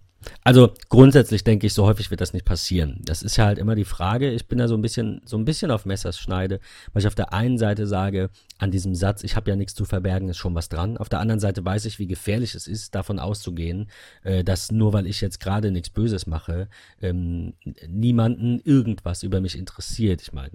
Also 0.43 0.73
grundsätzlich 0.89 1.43
denke 1.43 1.67
ich, 1.67 1.73
so 1.73 1.85
häufig 1.85 2.11
wird 2.11 2.21
das 2.21 2.33
nicht 2.33 2.45
passieren. 2.45 2.99
Das 3.03 3.23
ist 3.23 3.37
ja 3.37 3.45
halt 3.45 3.57
immer 3.57 3.75
die 3.75 3.85
Frage. 3.85 4.31
Ich 4.31 4.47
bin 4.47 4.59
da 4.59 4.67
so 4.67 4.75
ein 4.75 4.81
bisschen, 4.81 5.21
so 5.25 5.37
ein 5.37 5.45
bisschen 5.45 5.71
auf 5.71 5.85
Messers 5.85 6.19
schneide, 6.19 6.59
weil 6.93 7.01
ich 7.01 7.07
auf 7.07 7.15
der 7.15 7.33
einen 7.33 7.57
Seite 7.57 7.87
sage, 7.87 8.29
an 8.57 8.71
diesem 8.71 8.95
Satz, 8.95 9.23
ich 9.23 9.35
habe 9.35 9.49
ja 9.49 9.55
nichts 9.55 9.73
zu 9.73 9.85
verbergen, 9.85 10.29
ist 10.29 10.37
schon 10.37 10.55
was 10.55 10.69
dran. 10.69 10.97
Auf 10.97 11.09
der 11.09 11.19
anderen 11.19 11.39
Seite 11.39 11.63
weiß 11.65 11.85
ich, 11.85 11.99
wie 11.99 12.07
gefährlich 12.07 12.55
es 12.55 12.67
ist, 12.67 12.95
davon 12.95 13.19
auszugehen, 13.19 13.89
äh, 14.23 14.43
dass 14.43 14.71
nur 14.71 14.93
weil 14.93 15.07
ich 15.07 15.21
jetzt 15.21 15.39
gerade 15.39 15.71
nichts 15.71 15.89
Böses 15.89 16.27
mache, 16.27 16.67
ähm, 17.01 17.53
niemanden 17.87 18.59
irgendwas 18.63 19.23
über 19.23 19.41
mich 19.41 19.57
interessiert. 19.57 20.21
Ich 20.21 20.33
meine, 20.33 20.51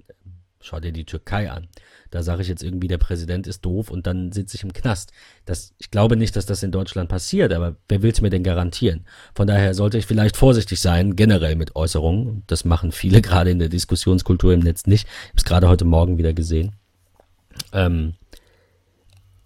Schau 0.59 0.79
dir 0.79 0.91
die 0.91 1.05
Türkei 1.05 1.51
an. 1.51 1.67
Da 2.09 2.23
sage 2.23 2.41
ich 2.41 2.47
jetzt 2.47 2.63
irgendwie, 2.63 2.87
der 2.87 2.97
Präsident 2.97 3.47
ist 3.47 3.65
doof 3.65 3.89
und 3.89 4.07
dann 4.07 4.31
sitze 4.31 4.55
ich 4.55 4.63
im 4.63 4.73
Knast. 4.73 5.11
Das, 5.45 5.73
ich 5.77 5.91
glaube 5.91 6.17
nicht, 6.17 6.35
dass 6.35 6.45
das 6.45 6.63
in 6.63 6.71
Deutschland 6.71 7.09
passiert, 7.09 7.53
aber 7.53 7.75
wer 7.89 8.01
will 8.01 8.11
es 8.11 8.21
mir 8.21 8.29
denn 8.29 8.43
garantieren? 8.43 9.05
Von 9.35 9.47
daher 9.47 9.73
sollte 9.73 9.97
ich 9.97 10.05
vielleicht 10.05 10.37
vorsichtig 10.37 10.79
sein, 10.79 11.15
generell 11.15 11.55
mit 11.55 11.75
Äußerungen. 11.75 12.43
Das 12.47 12.65
machen 12.65 12.91
viele 12.91 13.21
gerade 13.23 13.51
in 13.51 13.59
der 13.59 13.69
Diskussionskultur 13.69 14.53
im 14.53 14.61
Netz 14.61 14.87
nicht. 14.87 15.07
Ich 15.07 15.29
habe 15.29 15.37
es 15.37 15.45
gerade 15.45 15.67
heute 15.67 15.85
Morgen 15.85 16.17
wieder 16.17 16.33
gesehen. 16.33 16.73
Ähm, 17.73 18.13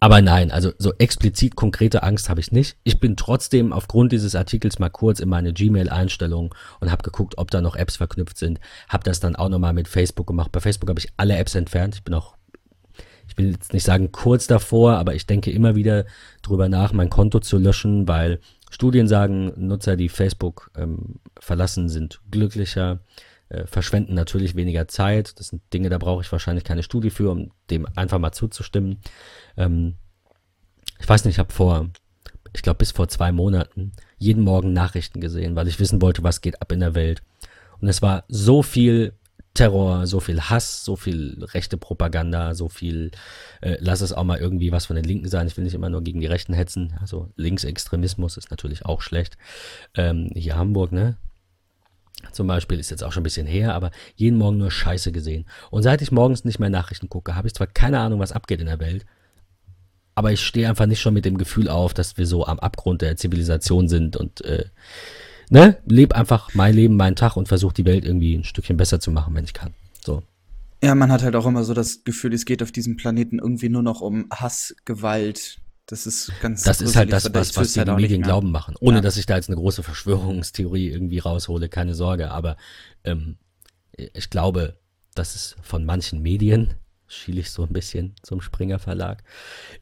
Aber 0.03 0.19
nein, 0.19 0.49
also 0.49 0.71
so 0.79 0.93
explizit 0.97 1.55
konkrete 1.55 2.01
Angst 2.01 2.27
habe 2.27 2.39
ich 2.39 2.51
nicht. 2.51 2.75
Ich 2.83 2.99
bin 2.99 3.15
trotzdem 3.15 3.71
aufgrund 3.71 4.11
dieses 4.11 4.33
Artikels 4.33 4.79
mal 4.79 4.89
kurz 4.89 5.19
in 5.19 5.29
meine 5.29 5.53
Gmail-Einstellung 5.53 6.55
und 6.79 6.91
habe 6.91 7.03
geguckt, 7.03 7.37
ob 7.37 7.51
da 7.51 7.61
noch 7.61 7.75
Apps 7.75 7.97
verknüpft 7.97 8.39
sind. 8.39 8.59
Habe 8.89 9.03
das 9.03 9.19
dann 9.19 9.35
auch 9.35 9.47
nochmal 9.47 9.73
mit 9.73 9.87
Facebook 9.87 10.25
gemacht. 10.25 10.51
Bei 10.51 10.59
Facebook 10.59 10.89
habe 10.89 10.99
ich 10.99 11.09
alle 11.17 11.37
Apps 11.37 11.53
entfernt. 11.53 11.93
Ich 11.93 12.03
bin 12.03 12.15
auch, 12.15 12.35
ich 13.27 13.37
will 13.37 13.51
jetzt 13.51 13.73
nicht 13.73 13.83
sagen 13.83 14.11
kurz 14.11 14.47
davor, 14.47 14.93
aber 14.93 15.13
ich 15.13 15.27
denke 15.27 15.51
immer 15.51 15.75
wieder 15.75 16.05
drüber 16.41 16.67
nach, 16.67 16.93
mein 16.93 17.11
Konto 17.11 17.39
zu 17.39 17.59
löschen, 17.59 18.07
weil 18.07 18.39
Studien 18.71 19.07
sagen, 19.07 19.53
Nutzer, 19.55 19.97
die 19.97 20.09
Facebook 20.09 20.71
ähm, 20.75 21.19
verlassen, 21.39 21.89
sind 21.89 22.21
glücklicher 22.31 23.01
äh, 23.51 23.67
verschwenden 23.67 24.13
natürlich 24.13 24.55
weniger 24.55 24.87
Zeit. 24.87 25.39
Das 25.39 25.47
sind 25.47 25.61
Dinge, 25.73 25.89
da 25.89 25.97
brauche 25.97 26.21
ich 26.21 26.31
wahrscheinlich 26.31 26.63
keine 26.63 26.83
Studie 26.83 27.09
für, 27.09 27.31
um 27.31 27.51
dem 27.69 27.85
einfach 27.95 28.17
mal 28.17 28.31
zuzustimmen. 28.31 29.01
Ähm, 29.57 29.95
ich 30.99 31.09
weiß 31.09 31.25
nicht, 31.25 31.35
ich 31.35 31.39
habe 31.39 31.51
vor, 31.51 31.89
ich 32.53 32.61
glaube 32.61 32.77
bis 32.77 32.91
vor 32.91 33.09
zwei 33.09 33.31
Monaten 33.31 33.91
jeden 34.17 34.43
Morgen 34.43 34.71
Nachrichten 34.71 35.19
gesehen, 35.19 35.55
weil 35.55 35.67
ich 35.67 35.79
wissen 35.79 36.01
wollte, 36.01 36.23
was 36.23 36.41
geht 36.41 36.61
ab 36.61 36.71
in 36.71 36.79
der 36.79 36.95
Welt. 36.95 37.23
Und 37.81 37.89
es 37.89 38.01
war 38.01 38.23
so 38.29 38.63
viel 38.63 39.13
Terror, 39.53 40.07
so 40.07 40.21
viel 40.21 40.39
Hass, 40.39 40.85
so 40.85 40.95
viel 40.95 41.43
rechte 41.43 41.75
Propaganda, 41.75 42.55
so 42.55 42.69
viel, 42.69 43.11
äh, 43.59 43.75
lass 43.81 43.99
es 43.99 44.13
auch 44.13 44.23
mal 44.23 44.39
irgendwie 44.39 44.71
was 44.71 44.85
von 44.85 44.95
den 44.95 45.03
Linken 45.03 45.27
sein. 45.27 45.47
Ich 45.47 45.57
will 45.57 45.65
nicht 45.65 45.73
immer 45.73 45.89
nur 45.89 46.03
gegen 46.03 46.21
die 46.21 46.27
Rechten 46.27 46.53
hetzen. 46.53 46.93
Also 47.01 47.31
Linksextremismus 47.35 48.37
ist 48.37 48.49
natürlich 48.49 48.85
auch 48.85 49.01
schlecht. 49.01 49.37
Ähm, 49.93 50.29
hier 50.33 50.55
Hamburg, 50.55 50.93
ne? 50.93 51.17
Zum 52.31 52.47
Beispiel, 52.47 52.79
ist 52.79 52.91
jetzt 52.91 53.03
auch 53.03 53.11
schon 53.11 53.21
ein 53.21 53.23
bisschen 53.23 53.47
her, 53.47 53.73
aber 53.73 53.91
jeden 54.15 54.37
Morgen 54.37 54.57
nur 54.57 54.71
Scheiße 54.71 55.11
gesehen. 55.11 55.45
Und 55.69 55.83
seit 55.83 56.01
ich 56.01 56.11
morgens 56.11 56.45
nicht 56.45 56.59
mehr 56.59 56.69
Nachrichten 56.69 57.09
gucke, 57.09 57.35
habe 57.35 57.47
ich 57.47 57.53
zwar 57.53 57.67
keine 57.67 57.99
Ahnung, 57.99 58.19
was 58.19 58.31
abgeht 58.31 58.59
in 58.59 58.67
der 58.67 58.79
Welt, 58.79 59.05
aber 60.15 60.31
ich 60.31 60.41
stehe 60.41 60.67
einfach 60.67 60.85
nicht 60.85 61.01
schon 61.01 61.13
mit 61.13 61.25
dem 61.25 61.37
Gefühl 61.37 61.67
auf, 61.69 61.93
dass 61.93 62.17
wir 62.17 62.27
so 62.27 62.45
am 62.45 62.59
Abgrund 62.59 63.01
der 63.01 63.17
Zivilisation 63.17 63.87
sind 63.87 64.17
und 64.17 64.43
äh, 64.45 64.65
ne, 65.49 65.77
lebe 65.85 66.15
einfach 66.15 66.53
mein 66.53 66.75
Leben, 66.75 66.95
meinen 66.95 67.15
Tag 67.15 67.37
und 67.37 67.47
versuche 67.47 67.73
die 67.73 67.85
Welt 67.85 68.05
irgendwie 68.05 68.35
ein 68.35 68.43
Stückchen 68.43 68.77
besser 68.77 68.99
zu 68.99 69.11
machen, 69.11 69.33
wenn 69.35 69.45
ich 69.45 69.53
kann. 69.53 69.73
So. 70.03 70.23
Ja, 70.83 70.95
man 70.95 71.11
hat 71.11 71.23
halt 71.23 71.35
auch 71.35 71.45
immer 71.45 71.63
so 71.63 71.73
das 71.73 72.03
Gefühl, 72.03 72.33
es 72.33 72.45
geht 72.45 72.63
auf 72.63 72.71
diesem 72.71 72.97
Planeten 72.97 73.39
irgendwie 73.39 73.69
nur 73.69 73.83
noch 73.83 74.01
um 74.01 74.27
Hass, 74.31 74.75
Gewalt, 74.85 75.59
das 75.91 76.07
ist 76.07 76.31
ganz 76.41 76.63
Das 76.63 76.81
ist 76.81 76.95
halt 76.95 77.11
das, 77.11 77.33
was, 77.33 77.55
was 77.57 77.73
die 77.73 77.79
halt 77.79 77.95
Medien 77.95 78.21
glauben 78.21 78.51
machen. 78.51 78.75
Ohne 78.79 78.97
ja. 78.97 79.01
dass 79.01 79.17
ich 79.17 79.25
da 79.25 79.35
jetzt 79.35 79.49
eine 79.49 79.57
große 79.57 79.83
Verschwörungstheorie 79.83 80.89
irgendwie 80.89 81.19
raushole, 81.19 81.67
keine 81.69 81.95
Sorge. 81.95 82.31
Aber 82.31 82.55
ähm, 83.03 83.37
ich 83.91 84.29
glaube, 84.29 84.79
dass 85.15 85.35
es 85.35 85.55
von 85.61 85.85
manchen 85.85 86.21
Medien, 86.21 86.75
schiele 87.07 87.41
ich 87.41 87.51
so 87.51 87.63
ein 87.63 87.73
bisschen 87.73 88.15
zum 88.23 88.39
Springer 88.39 88.79
Verlag, 88.79 89.23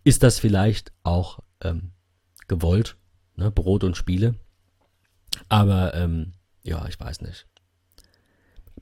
ist 0.04 0.24
das 0.24 0.40
vielleicht 0.40 0.92
auch 1.04 1.40
ähm, 1.62 1.92
gewollt, 2.48 2.98
ne? 3.36 3.52
Brot 3.52 3.84
und 3.84 3.96
Spiele. 3.96 4.34
Aber 5.48 5.94
ähm, 5.94 6.34
ja, 6.64 6.88
ich 6.88 7.00
weiß 7.00 7.22
nicht 7.22 7.46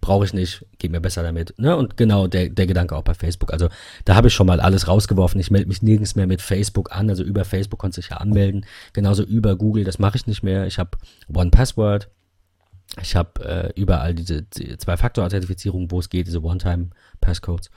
brauche 0.01 0.25
ich 0.25 0.33
nicht, 0.33 0.65
geht 0.77 0.91
mir 0.91 1.01
besser 1.01 1.23
damit. 1.23 1.53
Ne? 1.57 1.75
Und 1.75 1.97
genau 1.97 2.27
der, 2.27 2.49
der 2.49 2.67
Gedanke 2.67 2.95
auch 2.95 3.03
bei 3.03 3.13
Facebook. 3.13 3.53
Also 3.53 3.69
da 4.05 4.15
habe 4.15 4.27
ich 4.27 4.33
schon 4.33 4.47
mal 4.47 4.59
alles 4.59 4.87
rausgeworfen. 4.87 5.39
Ich 5.39 5.51
melde 5.51 5.67
mich 5.67 5.81
nirgends 5.81 6.15
mehr 6.15 6.27
mit 6.27 6.41
Facebook 6.41 6.95
an. 6.95 7.09
Also 7.09 7.23
über 7.23 7.45
Facebook 7.45 7.79
konnte 7.79 7.99
ich 7.99 8.09
ja 8.09 8.17
anmelden. 8.17 8.65
Genauso 8.93 9.23
über 9.23 9.55
Google, 9.55 9.83
das 9.83 9.99
mache 9.99 10.17
ich 10.17 10.27
nicht 10.27 10.43
mehr. 10.43 10.67
Ich 10.67 10.79
habe 10.79 10.91
One 11.33 11.51
Password. 11.51 12.09
Ich 13.01 13.15
habe 13.15 13.43
äh, 13.43 13.79
überall 13.79 14.13
diese 14.15 14.43
die 14.43 14.77
Zwei-Faktor-Authentifizierung, 14.77 15.91
wo 15.91 15.99
es 15.99 16.09
geht, 16.09 16.27
diese 16.27 16.41
One-Time-Passcodes. 16.41 17.69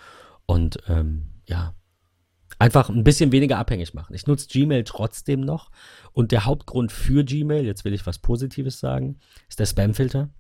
Und 0.47 0.79
ähm, 0.89 1.27
ja, 1.47 1.75
einfach 2.59 2.91
ein 2.91 3.05
bisschen 3.05 3.33
weniger 3.33 3.59
abhängig 3.59 3.95
machen. 3.95 4.15
Ich 4.15 4.27
nutze 4.27 4.49
Gmail 4.49 4.85
trotzdem 4.85 5.41
noch. 5.41 5.71
Und 6.13 6.33
der 6.33 6.45
Hauptgrund 6.45 6.93
für 6.93 7.25
Gmail, 7.25 7.65
jetzt 7.65 7.85
will 7.85 7.95
ich 7.95 8.07
was 8.07 8.19
Positives 8.19 8.79
sagen, 8.79 9.19
ist 9.49 9.59
der 9.59 9.67
Spam-Filter. 9.67 10.31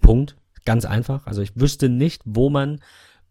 Punkt. 0.00 0.36
Ganz 0.64 0.84
einfach. 0.84 1.26
Also 1.26 1.42
ich 1.42 1.52
wüsste 1.54 1.88
nicht, 1.88 2.22
wo 2.24 2.50
man, 2.50 2.80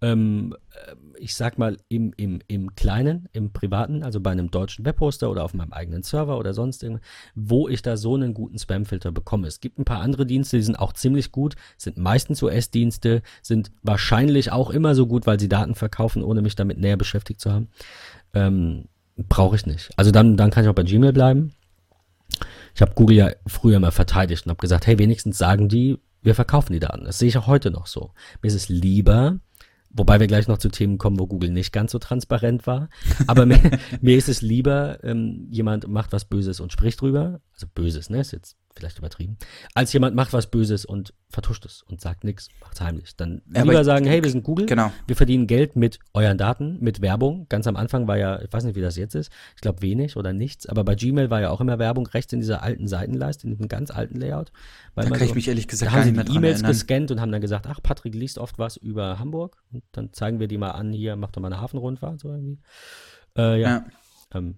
ähm, 0.01 0.55
äh, 0.71 0.95
ich 1.17 1.35
sag 1.35 1.57
mal, 1.57 1.77
im, 1.87 2.13
im, 2.17 2.39
im 2.47 2.75
Kleinen, 2.75 3.29
im 3.33 3.53
Privaten, 3.53 4.03
also 4.03 4.19
bei 4.19 4.31
einem 4.31 4.51
deutschen 4.51 4.85
Webhoster 4.85 5.29
oder 5.29 5.43
auf 5.43 5.53
meinem 5.53 5.71
eigenen 5.71 6.03
Server 6.03 6.37
oder 6.37 6.53
sonst 6.53 6.83
irgendwas, 6.83 7.05
wo 7.35 7.69
ich 7.69 7.81
da 7.81 7.97
so 7.97 8.15
einen 8.15 8.33
guten 8.33 8.57
Spamfilter 8.57 9.11
bekomme. 9.11 9.47
Es 9.47 9.59
gibt 9.59 9.79
ein 9.79 9.85
paar 9.85 10.01
andere 10.01 10.25
Dienste, 10.25 10.57
die 10.57 10.63
sind 10.63 10.77
auch 10.79 10.93
ziemlich 10.93 11.31
gut, 11.31 11.55
sind 11.77 11.97
meistens 11.97 12.41
US-Dienste, 12.41 13.21
sind 13.41 13.71
wahrscheinlich 13.83 14.51
auch 14.51 14.71
immer 14.71 14.95
so 14.95 15.07
gut, 15.07 15.27
weil 15.27 15.39
sie 15.39 15.49
Daten 15.49 15.75
verkaufen, 15.75 16.23
ohne 16.23 16.41
mich 16.41 16.55
damit 16.55 16.79
näher 16.79 16.97
beschäftigt 16.97 17.39
zu 17.39 17.51
haben. 17.51 17.69
Ähm, 18.33 18.85
Brauche 19.17 19.55
ich 19.55 19.65
nicht. 19.65 19.89
Also 19.97 20.11
dann, 20.11 20.37
dann 20.37 20.51
kann 20.51 20.63
ich 20.63 20.69
auch 20.69 20.75
bei 20.75 20.83
Gmail 20.83 21.13
bleiben. 21.13 21.53
Ich 22.73 22.81
habe 22.81 22.93
Google 22.95 23.17
ja 23.17 23.31
früher 23.45 23.79
mal 23.79 23.91
verteidigt 23.91 24.45
und 24.45 24.51
habe 24.51 24.61
gesagt, 24.61 24.87
hey, 24.87 24.97
wenigstens 24.97 25.37
sagen 25.37 25.67
die, 25.67 25.99
wir 26.21 26.35
verkaufen 26.35 26.73
die 26.73 26.79
Daten. 26.79 27.05
Das 27.05 27.19
sehe 27.19 27.29
ich 27.29 27.37
auch 27.37 27.47
heute 27.47 27.71
noch 27.71 27.87
so. 27.87 28.11
Mir 28.41 28.47
ist 28.47 28.55
es 28.55 28.69
lieber, 28.69 29.39
wobei 29.89 30.19
wir 30.19 30.27
gleich 30.27 30.47
noch 30.47 30.57
zu 30.57 30.69
Themen 30.69 30.97
kommen, 30.97 31.19
wo 31.19 31.27
Google 31.27 31.51
nicht 31.51 31.71
ganz 31.71 31.91
so 31.91 31.99
transparent 31.99 32.67
war, 32.67 32.89
aber 33.27 33.45
mir, 33.45 33.59
mir 34.01 34.17
ist 34.17 34.29
es 34.29 34.41
lieber, 34.41 35.03
ähm, 35.03 35.47
jemand 35.49 35.87
macht 35.87 36.13
was 36.13 36.25
Böses 36.25 36.59
und 36.59 36.71
spricht 36.71 37.01
drüber, 37.01 37.41
also 37.61 37.71
Böses, 37.73 38.09
ne, 38.09 38.21
ist 38.21 38.31
jetzt 38.31 38.57
vielleicht 38.73 38.97
übertrieben, 38.97 39.37
als 39.73 39.91
jemand 39.91 40.15
macht 40.15 40.31
was 40.31 40.49
Böses 40.49 40.85
und 40.85 41.13
vertuscht 41.29 41.65
es 41.65 41.83
und 41.83 41.99
sagt 41.99 42.23
nichts, 42.23 42.47
macht 42.61 42.75
es 42.75 42.81
heimlich. 42.81 43.15
Dann 43.17 43.41
ja, 43.53 43.63
lieber 43.63 43.83
sagen, 43.83 44.05
hey, 44.05 44.23
wir 44.23 44.29
sind 44.29 44.43
Google, 44.43 44.65
genau. 44.65 44.91
wir 45.07 45.15
verdienen 45.15 45.45
Geld 45.45 45.75
mit 45.75 45.99
euren 46.13 46.37
Daten, 46.37 46.77
mit 46.79 47.01
Werbung. 47.01 47.47
Ganz 47.49 47.67
am 47.67 47.75
Anfang 47.75 48.07
war 48.07 48.17
ja, 48.17 48.41
ich 48.41 48.51
weiß 48.51 48.63
nicht, 48.63 48.75
wie 48.75 48.81
das 48.81 48.95
jetzt 48.95 49.13
ist, 49.13 49.31
ich 49.55 49.61
glaube 49.61 49.81
wenig 49.81 50.15
oder 50.15 50.33
nichts, 50.33 50.67
aber 50.67 50.83
bei 50.83 50.95
Gmail 50.95 51.29
war 51.29 51.41
ja 51.41 51.49
auch 51.49 51.61
immer 51.61 51.79
Werbung 51.79 52.07
rechts 52.07 52.31
in 52.33 52.39
dieser 52.39 52.63
alten 52.63 52.87
Seitenleiste, 52.87 53.45
in 53.45 53.51
diesem 53.51 53.67
ganz 53.67 53.91
alten 53.91 54.19
Layout. 54.19 54.51
Da 54.95 55.03
kann 55.03 55.19
so, 55.19 55.25
ich 55.25 55.35
mich 55.35 55.47
ehrlich 55.47 55.67
gesagt 55.67 55.91
da 55.91 55.95
haben 55.97 56.15
sie 56.15 56.23
die 56.23 56.35
E-Mails 56.35 56.63
gescannt 56.63 57.11
und 57.11 57.19
haben 57.19 57.31
dann 57.31 57.41
gesagt, 57.41 57.67
ach, 57.67 57.81
Patrick 57.83 58.15
liest 58.15 58.37
oft 58.37 58.57
was 58.57 58.77
über 58.77 59.19
Hamburg 59.19 59.57
und 59.71 59.83
dann 59.91 60.13
zeigen 60.13 60.39
wir 60.39 60.47
die 60.47 60.57
mal 60.57 60.71
an, 60.71 60.93
hier, 60.93 61.15
mach 61.17 61.31
doch 61.31 61.41
mal 61.41 61.51
eine 61.51 61.61
Hafenrundfahrt, 61.61 62.19
so 62.21 62.29
irgendwie. 62.29 62.59
Äh, 63.37 63.61
ja. 63.61 63.69
ja. 63.69 63.85
Ähm, 64.33 64.55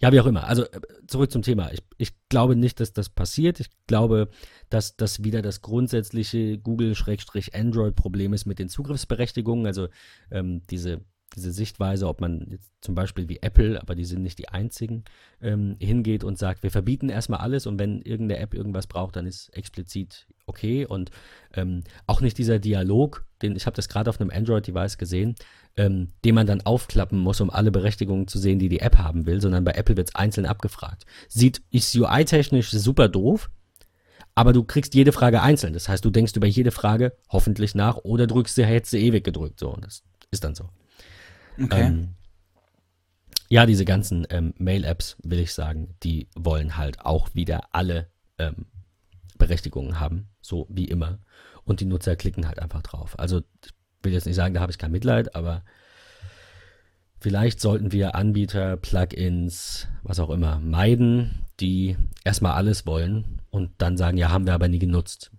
ja, 0.00 0.12
wie 0.12 0.20
auch 0.20 0.26
immer. 0.26 0.44
Also 0.44 0.64
äh, 0.64 0.80
zurück 1.06 1.30
zum 1.30 1.42
Thema. 1.42 1.72
Ich, 1.72 1.82
ich 1.98 2.12
glaube 2.28 2.56
nicht, 2.56 2.80
dass 2.80 2.92
das 2.92 3.08
passiert. 3.08 3.60
Ich 3.60 3.68
glaube, 3.86 4.28
dass 4.70 4.96
das 4.96 5.22
wieder 5.24 5.42
das 5.42 5.60
grundsätzliche 5.60 6.58
Google-Android-Problem 6.58 8.32
ist 8.32 8.46
mit 8.46 8.58
den 8.58 8.68
Zugriffsberechtigungen. 8.68 9.66
Also 9.66 9.88
ähm, 10.30 10.62
diese 10.70 11.02
diese 11.36 11.52
Sichtweise, 11.52 12.08
ob 12.08 12.20
man 12.20 12.46
jetzt 12.50 12.72
zum 12.80 12.94
Beispiel 12.94 13.28
wie 13.28 13.38
Apple, 13.40 13.80
aber 13.80 13.94
die 13.94 14.04
sind 14.04 14.22
nicht 14.22 14.38
die 14.38 14.48
einzigen, 14.48 15.04
ähm, 15.40 15.76
hingeht 15.78 16.24
und 16.24 16.38
sagt, 16.38 16.62
wir 16.62 16.70
verbieten 16.70 17.08
erstmal 17.08 17.40
alles 17.40 17.66
und 17.66 17.78
wenn 17.78 18.02
irgendeine 18.02 18.40
App 18.40 18.54
irgendwas 18.54 18.86
braucht, 18.86 19.16
dann 19.16 19.26
ist 19.26 19.48
explizit 19.50 20.26
okay 20.46 20.86
und 20.86 21.10
ähm, 21.54 21.84
auch 22.06 22.20
nicht 22.20 22.36
dieser 22.38 22.58
Dialog, 22.58 23.24
den 23.42 23.54
ich 23.54 23.66
habe 23.66 23.76
das 23.76 23.88
gerade 23.88 24.10
auf 24.10 24.20
einem 24.20 24.30
Android-Device 24.30 24.98
gesehen, 24.98 25.36
ähm, 25.76 26.08
den 26.24 26.34
man 26.34 26.46
dann 26.46 26.60
aufklappen 26.62 27.18
muss, 27.18 27.40
um 27.40 27.50
alle 27.50 27.70
Berechtigungen 27.70 28.28
zu 28.28 28.38
sehen, 28.38 28.58
die 28.58 28.68
die 28.68 28.80
App 28.80 28.98
haben 28.98 29.26
will, 29.26 29.40
sondern 29.40 29.64
bei 29.64 29.72
Apple 29.72 29.96
wird 29.96 30.08
es 30.08 30.14
einzeln 30.14 30.46
abgefragt. 30.46 31.06
Sieht, 31.28 31.62
ist 31.70 31.94
UI-technisch 31.94 32.70
super 32.70 33.08
doof, 33.08 33.50
aber 34.34 34.52
du 34.52 34.64
kriegst 34.64 34.94
jede 34.94 35.12
Frage 35.12 35.42
einzeln. 35.42 35.72
Das 35.72 35.88
heißt, 35.88 36.04
du 36.04 36.10
denkst 36.10 36.36
über 36.36 36.46
jede 36.46 36.70
Frage 36.70 37.12
hoffentlich 37.28 37.74
nach 37.74 37.96
oder 37.96 38.26
drückst 38.26 38.54
sie, 38.54 38.64
hättest 38.64 38.92
sie 38.92 39.04
ewig 39.04 39.24
gedrückt. 39.24 39.60
So, 39.60 39.70
und 39.70 39.84
das 39.84 40.02
ist 40.30 40.44
dann 40.44 40.54
so. 40.54 40.68
Okay. 41.62 41.82
Ähm, 41.82 42.08
ja, 43.48 43.66
diese 43.66 43.84
ganzen 43.84 44.26
ähm, 44.30 44.54
Mail-Apps, 44.58 45.16
will 45.24 45.40
ich 45.40 45.52
sagen, 45.52 45.94
die 46.04 46.28
wollen 46.36 46.76
halt 46.76 47.00
auch 47.00 47.34
wieder 47.34 47.74
alle 47.74 48.08
ähm, 48.38 48.66
Berechtigungen 49.38 49.98
haben, 49.98 50.28
so 50.40 50.66
wie 50.70 50.84
immer. 50.84 51.18
Und 51.64 51.80
die 51.80 51.84
Nutzer 51.84 52.14
klicken 52.14 52.46
halt 52.46 52.60
einfach 52.60 52.82
drauf. 52.82 53.18
Also 53.18 53.42
will 54.02 54.12
jetzt 54.12 54.26
nicht 54.26 54.36
sagen, 54.36 54.54
da 54.54 54.60
habe 54.60 54.72
ich 54.72 54.78
kein 54.78 54.92
Mitleid, 54.92 55.34
aber 55.34 55.62
vielleicht 57.20 57.60
sollten 57.60 57.92
wir 57.92 58.14
Anbieter, 58.14 58.76
Plugins, 58.76 59.88
was 60.02 60.20
auch 60.20 60.30
immer, 60.30 60.58
meiden, 60.58 61.44
die 61.60 61.96
erstmal 62.24 62.52
alles 62.52 62.86
wollen 62.86 63.40
und 63.50 63.70
dann 63.78 63.96
sagen, 63.96 64.16
ja, 64.16 64.30
haben 64.30 64.46
wir 64.46 64.54
aber 64.54 64.68
nie 64.68 64.78
genutzt. 64.78 65.30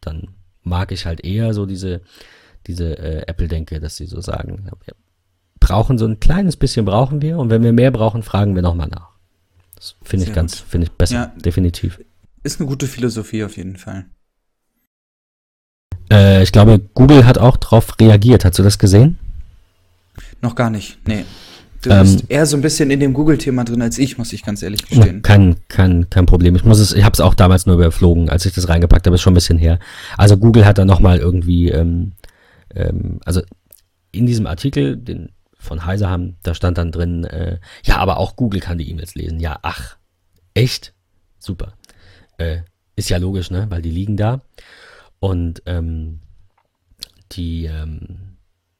Dann 0.00 0.28
mag 0.62 0.92
ich 0.92 1.06
halt 1.06 1.24
eher 1.24 1.54
so 1.54 1.66
diese, 1.66 2.00
diese 2.66 2.98
äh, 2.98 3.26
Apple-Denke, 3.26 3.80
dass 3.80 3.96
sie 3.96 4.06
so 4.06 4.20
sagen, 4.20 4.66
ja, 4.66 4.94
brauchen 5.60 5.98
so 5.98 6.06
ein 6.06 6.20
kleines 6.20 6.56
bisschen 6.56 6.86
brauchen 6.86 7.22
wir 7.22 7.38
und 7.38 7.50
wenn 7.50 7.62
wir 7.62 7.72
mehr 7.72 7.90
brauchen, 7.90 8.22
fragen 8.22 8.54
wir 8.54 8.62
nochmal 8.62 8.88
nach. 8.88 9.10
Das 9.74 9.96
finde 10.02 10.26
ich 10.26 10.32
ganz, 10.32 10.58
finde 10.58 10.86
ich 10.86 10.92
besser, 10.92 11.14
ja, 11.14 11.26
definitiv. 11.36 12.00
Ist 12.42 12.60
eine 12.60 12.68
gute 12.68 12.86
Philosophie 12.86 13.44
auf 13.44 13.56
jeden 13.56 13.76
Fall. 13.76 14.06
Äh, 16.10 16.42
ich 16.42 16.52
glaube, 16.52 16.80
Google 16.94 17.26
hat 17.26 17.38
auch 17.38 17.56
darauf 17.56 17.98
reagiert. 18.00 18.44
Hast 18.44 18.58
du 18.58 18.62
das 18.62 18.78
gesehen? 18.78 19.18
Noch 20.40 20.54
gar 20.54 20.70
nicht, 20.70 20.98
nee. 21.06 21.24
Du 21.82 21.90
ähm, 21.90 22.02
bist 22.02 22.24
eher 22.28 22.46
so 22.46 22.56
ein 22.56 22.62
bisschen 22.62 22.90
in 22.90 23.00
dem 23.00 23.12
Google-Thema 23.12 23.64
drin 23.64 23.82
als 23.82 23.98
ich, 23.98 24.18
muss 24.18 24.32
ich 24.32 24.42
ganz 24.42 24.62
ehrlich 24.62 24.86
gestehen. 24.86 25.22
Kein, 25.22 25.56
kein, 25.68 26.10
kein 26.10 26.26
Problem. 26.26 26.56
Ich 26.56 26.64
muss 26.64 26.80
es, 26.80 26.92
ich 26.92 27.04
habe 27.04 27.12
es 27.12 27.20
auch 27.20 27.34
damals 27.34 27.66
nur 27.66 27.76
überflogen, 27.76 28.28
als 28.28 28.44
ich 28.46 28.54
das 28.54 28.68
reingepackt 28.68 29.06
habe, 29.06 29.14
ist 29.14 29.22
schon 29.22 29.32
ein 29.32 29.34
bisschen 29.34 29.58
her. 29.58 29.78
Also 30.16 30.36
Google 30.36 30.64
hat 30.64 30.78
da 30.78 30.84
nochmal 30.84 31.18
irgendwie, 31.18 31.70
ähm, 31.70 32.12
ähm, 32.74 33.20
also 33.24 33.42
in 34.10 34.26
diesem 34.26 34.46
Artikel, 34.46 34.96
den 34.96 35.30
von 35.58 35.84
Heise 35.84 36.08
haben. 36.08 36.36
Da 36.42 36.54
stand 36.54 36.78
dann 36.78 36.92
drin, 36.92 37.24
äh, 37.24 37.58
ja, 37.84 37.98
aber 37.98 38.18
auch 38.18 38.36
Google 38.36 38.60
kann 38.60 38.78
die 38.78 38.90
E-Mails 38.90 39.14
lesen. 39.14 39.40
Ja, 39.40 39.58
ach, 39.62 39.96
echt? 40.54 40.94
Super. 41.38 41.74
Äh, 42.38 42.58
ist 42.94 43.10
ja 43.10 43.18
logisch, 43.18 43.50
ne? 43.50 43.66
Weil 43.68 43.82
die 43.82 43.90
liegen 43.90 44.16
da. 44.16 44.40
Und 45.18 45.62
ähm, 45.66 46.20
die, 47.32 47.66
ähm, 47.66 48.36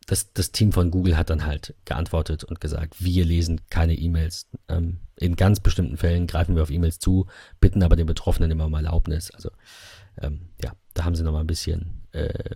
das, 0.07 0.33
das 0.33 0.53
Team 0.53 0.73
von 0.73 0.91
Google 0.91 1.17
hat 1.17 1.31
dann 1.31 1.47
halt 1.47 1.75
geantwortet 1.85 2.45
und 2.45 2.61
gesagt, 2.61 3.03
wir 3.03 3.25
lesen 3.25 3.61
keine 3.71 3.95
E-Mails. 3.95 4.47
Ähm, 4.69 4.99
in 5.17 5.37
ganz 5.37 5.61
bestimmten 5.61 5.97
Fällen 5.97 6.27
greifen 6.27 6.55
wir 6.55 6.63
auf 6.63 6.71
E-Mails 6.71 6.99
zu, 6.99 7.27
bitten 7.61 7.83
aber 7.83 7.97
den 7.97 8.07
Betroffenen 8.07 8.51
immer 8.51 8.67
um 8.67 8.75
Erlaubnis. 8.75 9.31
Also 9.31 9.51
ähm, 10.21 10.49
ja, 10.63 10.73
da 10.95 11.05
haben 11.05 11.15
sie 11.15 11.25
noch 11.25 11.33
mal 11.33 11.41
ein 11.41 11.47
bisschen 11.47 12.03
äh, 12.13 12.55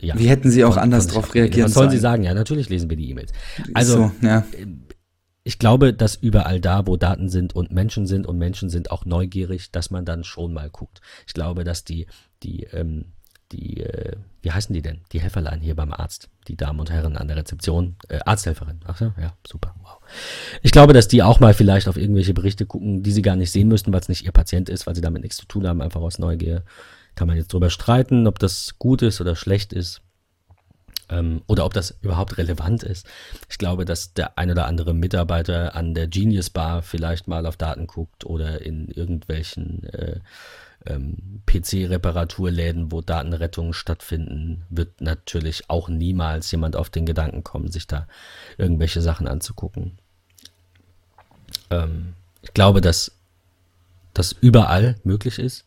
ja, 0.00 0.18
Wie 0.18 0.28
hätten 0.28 0.50
Sie 0.50 0.64
auch 0.64 0.74
von, 0.74 0.82
anders 0.82 1.08
darauf 1.08 1.34
reagieren 1.34 1.66
Was 1.66 1.74
sollen 1.74 1.90
Sie 1.90 1.98
sagen? 1.98 2.22
Ja, 2.22 2.32
natürlich 2.32 2.68
lesen 2.68 2.88
wir 2.88 2.96
die 2.96 3.10
E-Mails. 3.10 3.32
Also, 3.74 4.12
so, 4.20 4.26
ja. 4.26 4.44
Ich 5.50 5.58
glaube, 5.58 5.92
dass 5.92 6.14
überall 6.14 6.60
da, 6.60 6.86
wo 6.86 6.96
Daten 6.96 7.28
sind 7.28 7.56
und 7.56 7.72
Menschen 7.72 8.06
sind 8.06 8.24
und 8.24 8.38
Menschen 8.38 8.70
sind 8.70 8.92
auch 8.92 9.04
neugierig, 9.04 9.72
dass 9.72 9.90
man 9.90 10.04
dann 10.04 10.22
schon 10.22 10.52
mal 10.52 10.70
guckt. 10.70 11.00
Ich 11.26 11.34
glaube, 11.34 11.64
dass 11.64 11.82
die, 11.82 12.06
die, 12.44 12.68
ähm, 12.72 13.06
die, 13.50 13.80
äh, 13.80 14.16
wie 14.42 14.52
heißen 14.52 14.72
die 14.72 14.80
denn? 14.80 15.00
Die 15.10 15.20
Helferlein 15.20 15.60
hier 15.60 15.74
beim 15.74 15.92
Arzt, 15.92 16.28
die 16.46 16.56
Damen 16.56 16.78
und 16.78 16.92
Herren 16.92 17.16
an 17.16 17.26
der 17.26 17.36
Rezeption, 17.36 17.96
äh, 18.08 18.20
Arzthelferin. 18.24 18.78
Ach 18.84 19.00
ja, 19.00 19.12
ja, 19.20 19.32
super, 19.44 19.74
wow. 19.82 19.98
Ich 20.62 20.70
glaube, 20.70 20.92
dass 20.92 21.08
die 21.08 21.24
auch 21.24 21.40
mal 21.40 21.52
vielleicht 21.52 21.88
auf 21.88 21.96
irgendwelche 21.96 22.32
Berichte 22.32 22.64
gucken, 22.64 23.02
die 23.02 23.10
sie 23.10 23.22
gar 23.22 23.34
nicht 23.34 23.50
sehen 23.50 23.66
müssten, 23.66 23.92
weil 23.92 24.02
es 24.02 24.08
nicht 24.08 24.24
ihr 24.24 24.30
Patient 24.30 24.68
ist, 24.68 24.86
weil 24.86 24.94
sie 24.94 25.00
damit 25.00 25.22
nichts 25.22 25.38
zu 25.38 25.46
tun 25.46 25.66
haben, 25.66 25.82
einfach 25.82 26.00
aus 26.00 26.20
Neugier. 26.20 26.62
Kann 27.16 27.26
man 27.26 27.36
jetzt 27.36 27.52
drüber 27.52 27.70
streiten, 27.70 28.28
ob 28.28 28.38
das 28.38 28.76
gut 28.78 29.02
ist 29.02 29.20
oder 29.20 29.34
schlecht 29.34 29.72
ist 29.72 30.00
ähm, 31.10 31.42
oder 31.46 31.64
ob 31.64 31.74
das 31.74 31.96
überhaupt 32.00 32.38
relevant 32.38 32.82
ist. 32.82 33.06
Ich 33.48 33.58
glaube, 33.58 33.84
dass 33.84 34.14
der 34.14 34.38
ein 34.38 34.50
oder 34.50 34.66
andere 34.66 34.94
Mitarbeiter 34.94 35.74
an 35.74 35.94
der 35.94 36.06
Genius 36.06 36.50
Bar 36.50 36.82
vielleicht 36.82 37.28
mal 37.28 37.46
auf 37.46 37.56
Daten 37.56 37.86
guckt 37.86 38.24
oder 38.24 38.62
in 38.62 38.88
irgendwelchen 38.88 39.84
äh, 39.84 40.20
ähm, 40.86 41.42
PC-Reparaturläden, 41.46 42.90
wo 42.90 43.00
Datenrettungen 43.02 43.74
stattfinden, 43.74 44.64
wird 44.70 45.00
natürlich 45.00 45.68
auch 45.68 45.88
niemals 45.88 46.50
jemand 46.50 46.76
auf 46.76 46.88
den 46.88 47.04
Gedanken 47.04 47.44
kommen, 47.44 47.70
sich 47.70 47.86
da 47.86 48.06
irgendwelche 48.56 49.02
Sachen 49.02 49.28
anzugucken. 49.28 49.98
Ähm, 51.70 52.14
ich 52.42 52.54
glaube, 52.54 52.80
dass 52.80 53.12
das 54.14 54.32
überall 54.32 54.96
möglich 55.04 55.38
ist. 55.38 55.64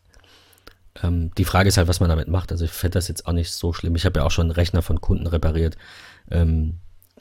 Ähm, 1.02 1.30
die 1.36 1.44
Frage 1.44 1.68
ist 1.68 1.76
halt, 1.76 1.88
was 1.88 2.00
man 2.00 2.08
damit 2.08 2.28
macht. 2.28 2.52
Also 2.52 2.64
ich 2.64 2.70
fände 2.70 2.94
das 2.94 3.08
jetzt 3.08 3.26
auch 3.26 3.32
nicht 3.32 3.52
so 3.52 3.72
schlimm. 3.72 3.96
Ich 3.96 4.04
habe 4.06 4.20
ja 4.20 4.26
auch 4.26 4.30
schon 4.30 4.46
einen 4.46 4.52
Rechner 4.52 4.82
von 4.82 5.00
Kunden 5.00 5.26
repariert. 5.26 5.76
Ähm, 6.30 6.78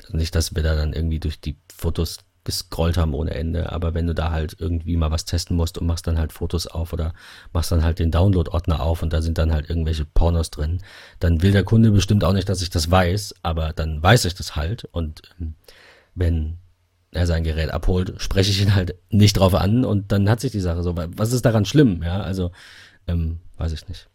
nicht, 0.10 0.36
dass 0.36 0.56
wir 0.56 0.64
da 0.64 0.76
dann 0.76 0.94
irgendwie 0.94 1.20
durch 1.20 1.40
die 1.40 1.58
Fotos 1.76 2.20
gescrollt 2.44 2.98
haben 2.98 3.14
ohne 3.14 3.34
Ende, 3.34 3.72
aber 3.72 3.94
wenn 3.94 4.08
du 4.08 4.14
da 4.14 4.32
halt 4.32 4.58
irgendwie 4.60 4.98
mal 4.98 5.12
was 5.12 5.26
testen 5.26 5.56
musst 5.56 5.78
und 5.78 5.88
machst 5.88 6.08
dann 6.08 6.18
halt 6.18 6.34
Fotos 6.34 6.68
auf 6.68 6.92
oder 6.92 7.14
machst 7.54 7.72
dann 7.72 7.84
halt 7.84 8.00
den 8.00 8.12
Download-Ordner 8.12 8.82
auf 8.82 9.02
und 9.02 9.14
da 9.14 9.22
sind 9.22 9.38
dann 9.38 9.54
halt 9.54 9.70
irgendwelche 9.70 10.06
Pornos 10.06 10.52
drin, 10.52 10.82
dann 11.20 11.42
will 11.42 11.52
der 11.52 11.64
Kunde 11.64 11.92
bestimmt 11.92 12.24
auch 12.24 12.34
nicht, 12.34 12.50
dass 12.50 12.62
ich 12.62 12.70
das 12.70 12.92
weiß, 12.92 13.36
aber 13.44 13.72
dann 13.72 14.04
weiß 14.04 14.26
ich 14.26 14.36
das 14.36 14.56
halt 14.58 14.86
und 14.92 15.22
ähm, 15.40 15.56
wenn 16.16 16.58
er 17.12 17.28
sein 17.28 17.44
Gerät 17.44 17.72
abholt, 17.72 18.16
spreche 18.18 18.52
ich 18.52 18.62
ihn 18.62 18.76
halt 18.76 18.96
nicht 19.10 19.38
drauf 19.38 19.54
an 19.54 19.86
und 19.86 20.12
dann 20.12 20.30
hat 20.30 20.42
sich 20.42 20.52
die 20.52 20.60
Sache 20.60 20.84
so. 20.84 20.96
Was 20.98 21.32
ist 21.32 21.46
daran 21.46 21.66
schlimm? 21.66 22.02
Ja, 22.04 22.22
also 22.22 22.52
ähm, 23.08 23.40
weiß 23.58 23.72
ich 23.74 23.88
nicht. 23.88 24.10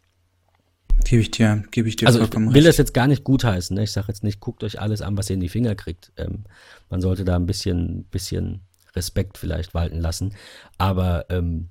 Gebe 1.05 1.21
ich 1.21 1.31
dir, 1.31 1.63
gebe 1.71 1.87
ich 1.87 1.95
dir 1.95 2.07
also 2.07 2.21
ich 2.21 2.33
will 2.33 2.49
recht. 2.49 2.67
das 2.67 2.77
jetzt 2.77 2.93
gar 2.93 3.07
nicht 3.07 3.23
gutheißen. 3.23 3.75
Ne? 3.75 3.83
Ich 3.83 3.91
sage 3.91 4.07
jetzt 4.09 4.23
nicht, 4.23 4.39
guckt 4.39 4.63
euch 4.63 4.79
alles 4.79 5.01
an, 5.01 5.17
was 5.17 5.29
ihr 5.29 5.35
in 5.35 5.39
die 5.39 5.49
Finger 5.49 5.75
kriegt. 5.75 6.11
Ähm, 6.17 6.43
man 6.89 7.01
sollte 7.01 7.23
da 7.25 7.35
ein 7.35 7.45
bisschen, 7.45 8.03
bisschen 8.05 8.61
Respekt 8.95 9.37
vielleicht 9.37 9.73
walten 9.73 9.99
lassen. 9.99 10.35
Aber 10.77 11.25
ähm, 11.29 11.69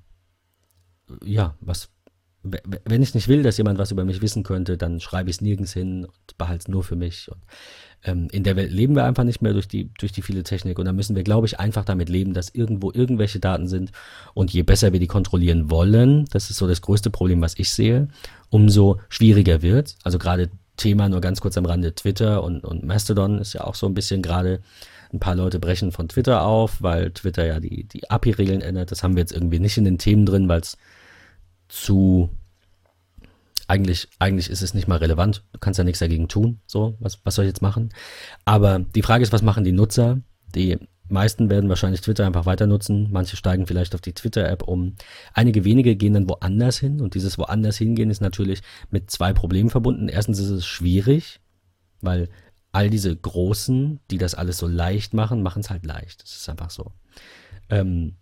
ja, 1.23 1.55
was, 1.59 1.89
wenn 2.43 3.01
ich 3.01 3.13
nicht 3.13 3.27
will, 3.27 3.43
dass 3.43 3.57
jemand 3.57 3.77
was 3.77 3.91
über 3.91 4.05
mich 4.05 4.21
wissen 4.21 4.43
könnte, 4.43 4.77
dann 4.77 4.99
schreibe 4.99 5.29
ich 5.29 5.37
es 5.37 5.41
nirgends 5.41 5.73
hin 5.73 6.05
und 6.05 6.37
behalte 6.37 6.63
es 6.63 6.67
nur 6.67 6.83
für 6.83 6.95
mich. 6.95 7.29
Und 7.31 7.41
ähm, 8.03 8.27
in 8.31 8.43
der 8.43 8.55
Welt 8.55 8.71
leben 8.71 8.95
wir 8.95 9.03
einfach 9.03 9.23
nicht 9.23 9.41
mehr 9.41 9.53
durch 9.53 9.67
die, 9.67 9.89
durch 9.99 10.11
die 10.11 10.21
viele 10.21 10.43
Technik 10.43 10.79
und 10.79 10.85
da 10.85 10.93
müssen 10.93 11.15
wir, 11.15 11.23
glaube 11.23 11.47
ich, 11.47 11.59
einfach 11.59 11.85
damit 11.85 12.09
leben, 12.09 12.33
dass 12.33 12.49
irgendwo 12.49 12.91
irgendwelche 12.91 13.39
Daten 13.39 13.67
sind 13.67 13.91
und 14.33 14.51
je 14.51 14.63
besser 14.63 14.93
wir 14.93 14.99
die 14.99 15.07
kontrollieren 15.07 15.69
wollen, 15.69 16.25
das 16.31 16.49
ist 16.49 16.57
so 16.57 16.67
das 16.67 16.81
größte 16.81 17.09
Problem, 17.09 17.41
was 17.41 17.57
ich 17.57 17.71
sehe, 17.71 18.07
umso 18.49 18.99
schwieriger 19.09 19.61
wird. 19.61 19.95
Also 20.03 20.17
gerade 20.17 20.49
Thema 20.77 21.09
nur 21.09 21.21
ganz 21.21 21.41
kurz 21.41 21.57
am 21.57 21.65
Rande 21.65 21.93
Twitter 21.93 22.43
und, 22.43 22.63
und 22.63 22.85
Mastodon 22.85 23.39
ist 23.39 23.53
ja 23.53 23.65
auch 23.65 23.75
so 23.75 23.85
ein 23.85 23.93
bisschen 23.93 24.21
gerade 24.21 24.61
ein 25.13 25.19
paar 25.19 25.35
Leute 25.35 25.59
brechen 25.59 25.91
von 25.91 26.07
Twitter 26.07 26.43
auf, 26.43 26.81
weil 26.81 27.11
Twitter 27.11 27.45
ja 27.45 27.59
die, 27.59 27.83
die 27.83 28.09
API-Regeln 28.09 28.61
ändert. 28.61 28.91
Das 28.91 29.03
haben 29.03 29.15
wir 29.15 29.21
jetzt 29.21 29.33
irgendwie 29.33 29.59
nicht 29.59 29.77
in 29.77 29.85
den 29.85 29.97
Themen 29.97 30.25
drin, 30.25 30.47
weil 30.47 30.61
es 30.61 30.77
zu 31.67 32.29
eigentlich, 33.69 34.09
eigentlich 34.17 34.49
ist 34.49 34.63
es 34.63 34.73
nicht 34.73 34.87
mal 34.87 34.97
relevant. 34.97 35.43
Du 35.53 35.59
kannst 35.59 35.77
ja 35.77 35.83
nichts 35.83 35.99
dagegen 35.99 36.27
tun. 36.27 36.59
So, 36.65 36.97
was, 36.99 37.19
was 37.23 37.35
soll 37.35 37.45
ich 37.45 37.49
jetzt 37.49 37.61
machen? 37.61 37.89
Aber 38.43 38.79
die 38.79 39.03
Frage 39.03 39.21
ist, 39.21 39.31
was 39.31 39.43
machen 39.43 39.63
die 39.63 39.71
Nutzer? 39.71 40.19
Die 40.55 40.79
meisten 41.07 41.51
werden 41.51 41.69
wahrscheinlich 41.69 42.01
Twitter 42.01 42.25
einfach 42.25 42.47
weiter 42.47 42.65
nutzen. 42.65 43.09
Manche 43.11 43.37
steigen 43.37 43.67
vielleicht 43.67 43.93
auf 43.93 44.01
die 44.01 44.13
Twitter-App 44.13 44.63
um. 44.63 44.95
Einige 45.35 45.65
wenige 45.65 45.95
gehen 45.95 46.15
dann 46.15 46.27
woanders 46.27 46.79
hin. 46.79 46.99
Und 46.99 47.13
dieses 47.13 47.37
woanders 47.37 47.77
hingehen 47.77 48.09
ist 48.09 48.21
natürlich 48.21 48.63
mit 48.89 49.11
zwei 49.11 49.33
Problemen 49.33 49.69
verbunden. 49.69 50.09
Erstens 50.09 50.39
ist 50.39 50.49
es 50.49 50.65
schwierig, 50.65 51.39
weil 52.01 52.27
all 52.71 52.89
diese 52.89 53.15
Großen, 53.15 53.99
die 54.09 54.17
das 54.17 54.33
alles 54.33 54.57
so 54.57 54.65
leicht 54.65 55.13
machen, 55.13 55.43
machen 55.43 55.59
es 55.59 55.69
halt 55.69 55.85
leicht. 55.85 56.23
Das 56.23 56.31
ist 56.35 56.49
einfach 56.49 56.71
so. 56.71 56.91
Ähm, 57.69 58.15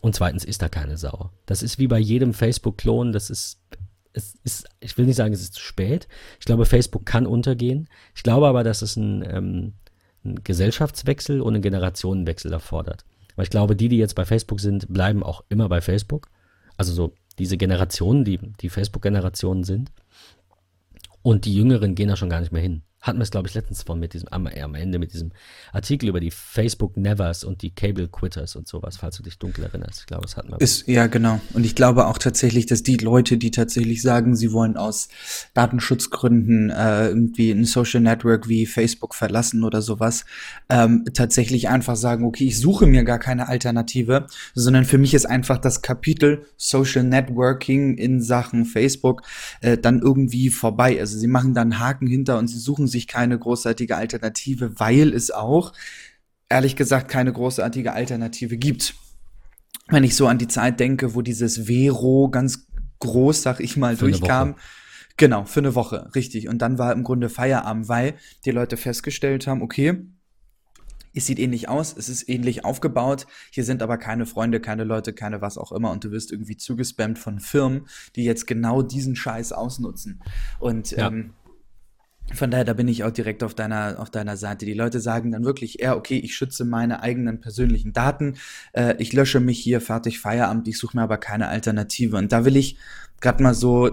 und 0.00 0.14
zweitens 0.14 0.44
ist 0.44 0.62
da 0.62 0.70
keine 0.70 0.96
Sau. 0.96 1.30
Das 1.44 1.62
ist 1.62 1.78
wie 1.78 1.88
bei 1.88 1.98
jedem 1.98 2.32
Facebook-Klon. 2.32 3.12
Das 3.12 3.28
ist 3.28 3.60
es 4.12 4.34
ist, 4.44 4.68
ich 4.80 4.96
will 4.96 5.06
nicht 5.06 5.16
sagen, 5.16 5.32
es 5.32 5.40
ist 5.40 5.54
zu 5.54 5.60
spät. 5.60 6.08
Ich 6.38 6.46
glaube, 6.46 6.66
Facebook 6.66 7.06
kann 7.06 7.26
untergehen. 7.26 7.88
Ich 8.14 8.22
glaube 8.22 8.48
aber, 8.48 8.64
dass 8.64 8.82
es 8.82 8.96
einen, 8.96 9.22
ähm, 9.22 9.72
einen 10.24 10.42
Gesellschaftswechsel 10.42 11.40
und 11.40 11.54
einen 11.54 11.62
Generationenwechsel 11.62 12.52
erfordert. 12.52 13.04
Weil 13.36 13.44
ich 13.44 13.50
glaube, 13.50 13.76
die, 13.76 13.88
die 13.88 13.98
jetzt 13.98 14.14
bei 14.14 14.24
Facebook 14.24 14.60
sind, 14.60 14.92
bleiben 14.92 15.22
auch 15.22 15.44
immer 15.48 15.68
bei 15.68 15.80
Facebook. 15.80 16.28
Also 16.76 16.92
so 16.92 17.14
diese 17.38 17.56
Generationen, 17.56 18.24
die, 18.24 18.38
die 18.38 18.68
Facebook-Generationen 18.68 19.64
sind. 19.64 19.92
Und 21.22 21.44
die 21.44 21.54
Jüngeren 21.54 21.94
gehen 21.94 22.08
da 22.08 22.16
schon 22.16 22.30
gar 22.30 22.40
nicht 22.40 22.52
mehr 22.52 22.62
hin 22.62 22.82
hatten 23.08 23.18
wir 23.18 23.24
es, 23.24 23.30
glaube 23.30 23.48
ich, 23.48 23.54
letztens 23.54 23.82
von 23.82 23.98
mit 23.98 24.14
diesem, 24.14 24.28
am, 24.28 24.46
am, 24.46 24.74
Ende 24.74 24.98
mit 24.98 25.12
diesem 25.12 25.32
Artikel 25.72 26.08
über 26.08 26.20
die 26.20 26.30
Facebook 26.30 26.96
Nevers 26.96 27.42
und 27.42 27.62
die 27.62 27.70
Cable 27.70 28.08
Quitters 28.08 28.54
und 28.54 28.68
sowas, 28.68 28.98
falls 28.98 29.16
du 29.16 29.22
dich 29.22 29.38
dunkel 29.38 29.64
erinnerst. 29.64 30.00
Ich 30.00 30.06
glaube, 30.06 30.22
das 30.22 30.36
hatten 30.36 30.50
wir. 30.50 30.60
Ist, 30.60 30.86
ja, 30.86 31.06
genau. 31.06 31.40
Und 31.54 31.64
ich 31.64 31.74
glaube 31.74 32.06
auch 32.06 32.18
tatsächlich, 32.18 32.66
dass 32.66 32.82
die 32.82 32.96
Leute, 32.96 33.38
die 33.38 33.50
tatsächlich 33.50 34.02
sagen, 34.02 34.36
sie 34.36 34.52
wollen 34.52 34.76
aus 34.76 35.08
Datenschutzgründen 35.54 36.70
äh, 36.70 37.08
irgendwie 37.08 37.50
ein 37.50 37.64
Social 37.64 38.00
Network 38.00 38.48
wie 38.48 38.66
Facebook 38.66 39.14
verlassen 39.14 39.64
oder 39.64 39.82
sowas, 39.82 40.24
ähm, 40.68 41.04
tatsächlich 41.14 41.68
einfach 41.68 41.96
sagen, 41.96 42.24
okay, 42.24 42.44
ich 42.44 42.60
suche 42.60 42.86
mir 42.86 43.04
gar 43.04 43.18
keine 43.18 43.48
Alternative, 43.48 44.26
sondern 44.54 44.84
für 44.84 44.98
mich 44.98 45.14
ist 45.14 45.24
einfach 45.24 45.58
das 45.58 45.80
Kapitel 45.82 46.46
Social 46.56 47.04
Networking 47.04 47.96
in 47.96 48.20
Sachen 48.20 48.66
Facebook 48.66 49.22
äh, 49.60 49.78
dann 49.78 50.00
irgendwie 50.00 50.50
vorbei. 50.50 51.00
Also 51.00 51.18
sie 51.18 51.26
machen 51.26 51.54
dann 51.54 51.78
Haken 51.78 52.06
hinter 52.06 52.38
und 52.38 52.48
sie 52.48 52.58
suchen 52.58 52.86
sich 52.86 52.97
keine 53.06 53.38
großartige 53.38 53.96
Alternative, 53.96 54.80
weil 54.80 55.12
es 55.12 55.30
auch, 55.30 55.72
ehrlich 56.48 56.76
gesagt, 56.76 57.08
keine 57.08 57.32
großartige 57.32 57.92
Alternative 57.92 58.56
gibt. 58.56 58.94
Wenn 59.88 60.04
ich 60.04 60.16
so 60.16 60.26
an 60.26 60.38
die 60.38 60.48
Zeit 60.48 60.80
denke, 60.80 61.14
wo 61.14 61.22
dieses 61.22 61.66
Vero 61.66 62.28
ganz 62.30 62.66
groß, 63.00 63.42
sag 63.42 63.60
ich 63.60 63.76
mal, 63.76 63.96
für 63.96 64.10
durchkam. 64.10 64.56
Genau, 65.16 65.44
für 65.44 65.60
eine 65.60 65.74
Woche, 65.74 66.10
richtig. 66.14 66.48
Und 66.48 66.62
dann 66.62 66.78
war 66.78 66.92
im 66.92 67.02
Grunde 67.02 67.28
Feierabend, 67.28 67.88
weil 67.88 68.14
die 68.44 68.50
Leute 68.50 68.76
festgestellt 68.76 69.46
haben, 69.46 69.62
okay, 69.62 70.04
es 71.18 71.26
sieht 71.26 71.38
ähnlich 71.38 71.68
aus, 71.68 71.94
es 71.96 72.08
ist 72.08 72.28
ähnlich 72.28 72.64
aufgebaut, 72.64 73.26
hier 73.50 73.64
sind 73.64 73.82
aber 73.82 73.98
keine 73.98 74.26
Freunde, 74.26 74.60
keine 74.60 74.84
Leute, 74.84 75.12
keine 75.12 75.40
was 75.40 75.58
auch 75.58 75.72
immer 75.72 75.90
und 75.90 76.04
du 76.04 76.10
wirst 76.12 76.32
irgendwie 76.32 76.56
zugespammt 76.56 77.18
von 77.18 77.40
Firmen, 77.40 77.88
die 78.14 78.24
jetzt 78.24 78.46
genau 78.46 78.82
diesen 78.82 79.16
Scheiß 79.16 79.52
ausnutzen. 79.52 80.22
Und 80.60 80.92
ja. 80.92 81.08
ähm, 81.08 81.34
von 82.34 82.50
daher, 82.50 82.64
da 82.64 82.74
bin 82.74 82.88
ich 82.88 83.04
auch 83.04 83.10
direkt 83.10 83.42
auf 83.42 83.54
deiner, 83.54 83.96
auf 83.98 84.10
deiner 84.10 84.36
Seite. 84.36 84.66
Die 84.66 84.74
Leute 84.74 85.00
sagen 85.00 85.32
dann 85.32 85.44
wirklich 85.44 85.80
eher, 85.80 85.96
okay, 85.96 86.18
ich 86.18 86.34
schütze 86.34 86.64
meine 86.64 87.02
eigenen 87.02 87.40
persönlichen 87.40 87.92
Daten, 87.92 88.34
äh, 88.72 88.94
ich 88.98 89.12
lösche 89.12 89.40
mich 89.40 89.58
hier, 89.58 89.80
fertig, 89.80 90.20
Feierabend, 90.20 90.68
ich 90.68 90.78
suche 90.78 90.96
mir 90.96 91.02
aber 91.02 91.18
keine 91.18 91.48
Alternative. 91.48 92.16
Und 92.16 92.32
da 92.32 92.44
will 92.44 92.56
ich 92.56 92.76
gerade 93.20 93.42
mal 93.42 93.54
so 93.54 93.90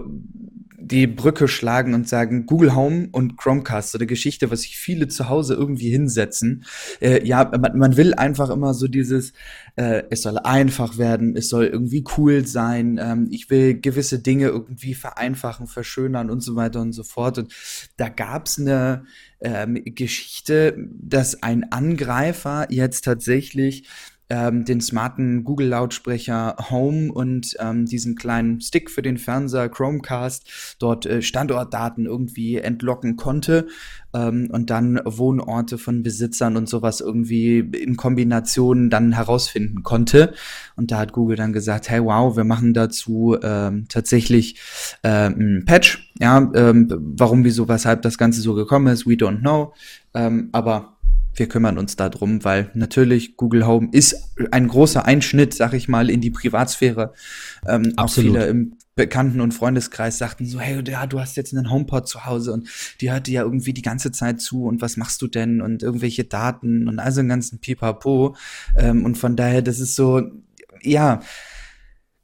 die 0.78 1.06
Brücke 1.06 1.48
schlagen 1.48 1.94
und 1.94 2.08
sagen, 2.08 2.46
Google 2.46 2.74
Home 2.74 3.08
und 3.12 3.36
Chromecast, 3.36 3.92
so 3.92 3.98
eine 3.98 4.06
Geschichte, 4.06 4.50
was 4.50 4.62
sich 4.62 4.76
viele 4.76 5.08
zu 5.08 5.28
Hause 5.28 5.54
irgendwie 5.54 5.90
hinsetzen. 5.90 6.64
Äh, 7.00 7.26
ja, 7.26 7.44
man, 7.44 7.78
man, 7.78 7.96
will 7.96 8.14
einfach 8.14 8.50
immer 8.50 8.74
so 8.74 8.86
dieses, 8.88 9.32
äh, 9.76 10.02
es 10.10 10.22
soll 10.22 10.38
einfach 10.38 10.98
werden, 10.98 11.34
es 11.36 11.48
soll 11.48 11.66
irgendwie 11.66 12.04
cool 12.16 12.46
sein, 12.46 12.98
ähm, 13.02 13.28
ich 13.30 13.48
will 13.48 13.80
gewisse 13.80 14.18
Dinge 14.18 14.48
irgendwie 14.48 14.94
vereinfachen, 14.94 15.66
verschönern 15.66 16.30
und 16.30 16.40
so 16.40 16.56
weiter 16.56 16.80
und 16.80 16.92
so 16.92 17.04
fort. 17.04 17.38
Und 17.38 17.54
da 17.96 18.08
gab's 18.08 18.58
eine 18.58 19.04
ähm, 19.40 19.80
Geschichte, 19.84 20.76
dass 20.92 21.42
ein 21.42 21.72
Angreifer 21.72 22.66
jetzt 22.70 23.04
tatsächlich 23.04 23.88
ähm, 24.28 24.64
den 24.64 24.80
smarten 24.80 25.44
Google-Lautsprecher 25.44 26.56
Home 26.70 27.12
und 27.12 27.56
ähm, 27.60 27.86
diesen 27.86 28.16
kleinen 28.16 28.60
Stick 28.60 28.90
für 28.90 29.02
den 29.02 29.18
Fernseher 29.18 29.68
Chromecast 29.68 30.76
dort 30.78 31.06
äh, 31.06 31.22
Standortdaten 31.22 32.06
irgendwie 32.06 32.56
entlocken 32.56 33.16
konnte 33.16 33.68
ähm, 34.12 34.48
und 34.50 34.70
dann 34.70 35.00
Wohnorte 35.04 35.78
von 35.78 36.02
Besitzern 36.02 36.56
und 36.56 36.68
sowas 36.68 37.00
irgendwie 37.00 37.58
in 37.58 37.96
Kombination 37.96 38.90
dann 38.90 39.12
herausfinden 39.12 39.82
konnte. 39.82 40.34
Und 40.74 40.90
da 40.90 40.98
hat 40.98 41.12
Google 41.12 41.36
dann 41.36 41.52
gesagt, 41.52 41.88
hey 41.88 42.02
wow, 42.02 42.36
wir 42.36 42.44
machen 42.44 42.74
dazu 42.74 43.36
ähm, 43.42 43.86
tatsächlich 43.88 44.58
äh, 45.02 45.28
ein 45.28 45.64
Patch. 45.66 46.12
Ja, 46.18 46.50
ähm, 46.54 46.88
warum, 46.98 47.44
wieso, 47.44 47.68
weshalb 47.68 48.02
das 48.02 48.18
Ganze 48.18 48.40
so 48.40 48.54
gekommen 48.54 48.86
ist, 48.88 49.06
we 49.06 49.12
don't 49.12 49.40
know. 49.40 49.74
Ähm, 50.14 50.48
aber 50.52 50.95
wir 51.36 51.48
kümmern 51.48 51.78
uns 51.78 51.96
darum, 51.96 52.44
weil 52.44 52.70
natürlich 52.74 53.36
Google 53.36 53.66
Home 53.66 53.88
ist 53.92 54.16
ein 54.50 54.68
großer 54.68 55.04
Einschnitt, 55.04 55.54
sag 55.54 55.72
ich 55.74 55.88
mal, 55.88 56.10
in 56.10 56.20
die 56.20 56.30
Privatsphäre. 56.30 57.12
Ähm, 57.66 57.92
auch 57.96 58.10
viele 58.10 58.46
im 58.46 58.76
Bekannten- 58.94 59.42
und 59.42 59.52
Freundeskreis 59.52 60.16
sagten 60.16 60.46
so, 60.46 60.58
hey, 60.58 60.82
ja, 60.86 61.06
du 61.06 61.20
hast 61.20 61.36
jetzt 61.36 61.54
einen 61.54 61.70
HomePod 61.70 62.08
zu 62.08 62.24
Hause 62.24 62.52
und 62.52 62.68
die 63.02 63.12
hört 63.12 63.26
dir 63.26 63.34
ja 63.34 63.42
irgendwie 63.42 63.74
die 63.74 63.82
ganze 63.82 64.10
Zeit 64.10 64.40
zu 64.40 64.64
und 64.64 64.80
was 64.80 64.96
machst 64.96 65.20
du 65.20 65.26
denn 65.26 65.60
und 65.60 65.82
irgendwelche 65.82 66.24
Daten 66.24 66.88
und 66.88 66.98
also 66.98 67.20
einen 67.20 67.28
ganzen 67.28 67.60
Pipapo. 67.60 68.36
Ähm, 68.76 69.04
und 69.04 69.18
von 69.18 69.36
daher, 69.36 69.60
das 69.60 69.80
ist 69.80 69.96
so, 69.96 70.22
ja, 70.82 71.20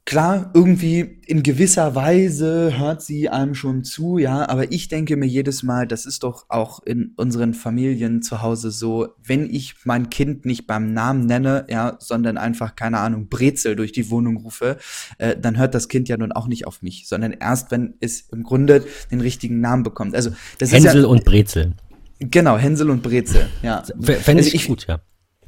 Klar, 0.05 0.51
irgendwie 0.53 1.21
in 1.27 1.43
gewisser 1.43 1.95
Weise 1.95 2.77
hört 2.77 3.01
sie 3.01 3.29
einem 3.29 3.55
schon 3.55 3.85
zu, 3.85 4.17
ja, 4.17 4.49
aber 4.49 4.69
ich 4.73 4.89
denke 4.89 5.15
mir 5.15 5.27
jedes 5.27 5.63
Mal, 5.63 5.87
das 5.87 6.05
ist 6.05 6.23
doch 6.23 6.45
auch 6.49 6.83
in 6.83 7.13
unseren 7.15 7.53
Familien 7.53 8.21
zu 8.21 8.41
Hause 8.41 8.71
so, 8.71 9.07
wenn 9.23 9.49
ich 9.49 9.75
mein 9.85 10.09
Kind 10.09 10.45
nicht 10.45 10.67
beim 10.67 10.93
Namen 10.93 11.25
nenne, 11.25 11.65
ja, 11.69 11.95
sondern 11.99 12.37
einfach, 12.37 12.75
keine 12.75 12.99
Ahnung, 12.99 13.29
Brezel 13.29 13.77
durch 13.77 13.93
die 13.93 14.09
Wohnung 14.09 14.35
rufe, 14.37 14.77
äh, 15.19 15.37
dann 15.39 15.57
hört 15.57 15.73
das 15.73 15.87
Kind 15.87 16.09
ja 16.09 16.17
nun 16.17 16.33
auch 16.33 16.47
nicht 16.47 16.67
auf 16.67 16.81
mich, 16.81 17.07
sondern 17.07 17.31
erst, 17.31 17.71
wenn 17.71 17.93
es 18.01 18.27
im 18.33 18.43
Grunde 18.43 18.83
den 19.09 19.21
richtigen 19.21 19.61
Namen 19.61 19.83
bekommt. 19.83 20.15
Also, 20.15 20.31
das 20.59 20.73
Hänsel 20.73 20.97
ist 20.97 21.03
ja, 21.03 21.07
und 21.07 21.23
Brezel. 21.23 21.75
Genau, 22.19 22.57
Hänsel 22.57 22.89
und 22.89 23.03
Brezel, 23.03 23.47
ja. 23.61 23.83
Fände 24.01 24.43
also 24.43 24.53
ich 24.53 24.67
gut, 24.67 24.85
ja. 24.85 24.99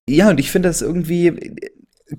Ja, 0.07 0.29
und 0.29 0.39
ich 0.39 0.51
finde 0.51 0.69
das 0.69 0.81
irgendwie, 0.81 1.55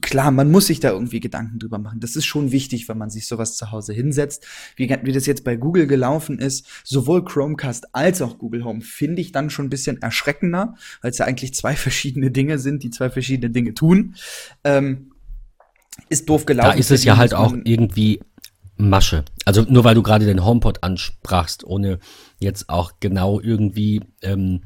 klar, 0.01 0.31
man 0.31 0.51
muss 0.51 0.67
sich 0.67 0.81
da 0.81 0.91
irgendwie 0.91 1.21
Gedanken 1.21 1.59
drüber 1.59 1.79
machen. 1.79 2.01
Das 2.01 2.17
ist 2.17 2.25
schon 2.25 2.51
wichtig, 2.51 2.89
wenn 2.89 2.99
man 2.99 3.11
sich 3.11 3.27
sowas 3.27 3.57
zu 3.57 3.71
Hause 3.71 3.93
hinsetzt. 3.93 4.47
Wie, 4.75 4.89
wie 4.89 5.13
das 5.13 5.27
jetzt 5.27 5.45
bei 5.45 5.57
Google 5.57 5.87
gelaufen 5.87 6.39
ist, 6.39 6.67
sowohl 6.85 7.25
Chromecast 7.25 7.95
als 7.95 8.21
auch 8.21 8.39
Google 8.39 8.65
Home 8.65 8.81
finde 8.81 9.23
ich 9.23 9.33
dann 9.33 9.51
schon 9.51 9.67
ein 9.67 9.71
bisschen 9.71 10.03
erschreckender, 10.03 10.75
weil 11.03 11.11
es 11.11 11.19
ja 11.19 11.27
eigentlich 11.27 11.55
zwei 11.55 11.77
verschiedene 11.77 12.31
Dinge 12.31 12.59
sind, 12.59 12.83
die 12.83 12.91
zwei 12.91 13.11
verschiedene 13.11 13.51
Dinge 13.51 13.75
tun. 13.75 14.17
Ähm, 14.65 15.13
ist 16.09 16.29
doof 16.29 16.47
gelaufen. 16.47 16.73
Da 16.73 16.77
ist 16.77 16.91
es 16.91 17.05
ja 17.05 17.17
halt 17.17 17.35
auch 17.35 17.55
irgendwie 17.65 18.21
Masche. 18.77 19.25
Also 19.45 19.63
nur 19.63 19.85
weil 19.85 19.95
du 19.95 20.03
gerade 20.03 20.27
den 20.27 20.45
HomePod 20.45 20.83
ansprachst, 20.83 21.65
ohne 21.65 21.99
jetzt 22.39 22.69
auch 22.69 22.93
genau 23.01 23.41
irgendwie 23.41 24.03
ähm, 24.23 24.65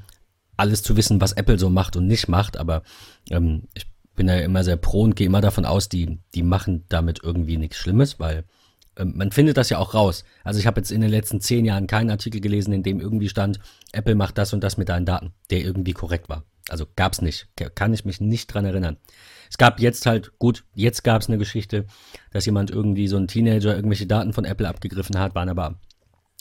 alles 0.57 0.83
zu 0.83 0.97
wissen, 0.97 1.21
was 1.21 1.33
Apple 1.33 1.59
so 1.59 1.71
macht 1.71 1.97
und 1.97 2.07
nicht 2.07 2.29
macht, 2.29 2.57
aber 2.57 2.83
ähm, 3.31 3.69
ich 3.75 3.90
bin 4.21 4.27
da 4.27 4.37
immer 4.37 4.65
sehr 4.65 4.77
pro 4.77 5.01
und 5.01 5.17
gehe 5.17 5.29
immer 5.29 5.41
davon 5.41 5.65
aus, 5.65 5.89
die, 5.89 6.19
die 6.35 6.43
machen 6.43 6.85
damit 6.91 7.21
irgendwie 7.23 7.57
nichts 7.57 7.79
Schlimmes, 7.79 8.21
weil 8.21 8.45
ähm, 8.99 9.15
man 9.17 9.33
findet 9.33 9.57
das 9.57 9.71
ja 9.71 9.79
auch 9.79 9.95
raus. 9.95 10.25
Also 10.45 10.61
ich 10.61 10.67
habe 10.67 10.79
jetzt 10.79 10.93
in 10.93 11.01
den 11.01 11.09
letzten 11.09 11.41
zehn 11.41 11.65
Jahren 11.65 11.87
keinen 11.87 12.11
Artikel 12.11 12.43
gelesen, 12.43 12.75
in 12.75 12.83
dem 12.83 13.01
irgendwie 13.01 13.31
stand, 13.31 13.61
Apple 13.93 14.15
macht 14.15 14.37
das 14.37 14.53
und 14.53 14.63
das 14.63 14.77
mit 14.77 14.91
deinen 14.91 15.07
Daten, 15.07 15.33
der 15.49 15.61
irgendwie 15.61 15.95
korrekt 15.95 16.29
war. 16.29 16.45
Also 16.69 16.85
gab's 16.97 17.23
nicht. 17.23 17.49
Kann 17.75 17.95
ich 17.95 18.05
mich 18.05 18.21
nicht 18.21 18.53
dran 18.53 18.67
erinnern. 18.67 18.99
Es 19.49 19.57
gab 19.57 19.81
jetzt 19.81 20.05
halt, 20.05 20.39
gut, 20.39 20.65
jetzt 20.75 21.03
gab 21.03 21.23
es 21.23 21.29
eine 21.29 21.39
Geschichte, 21.39 21.87
dass 22.31 22.45
jemand 22.45 22.71
irgendwie 22.71 23.09
so 23.09 23.17
ein 23.17 23.27
Teenager 23.27 23.75
irgendwelche 23.75 24.07
Daten 24.07 24.35
von 24.35 24.45
Apple 24.45 24.69
abgegriffen 24.69 25.19
hat, 25.19 25.35
waren 25.35 25.49
aber 25.49 25.81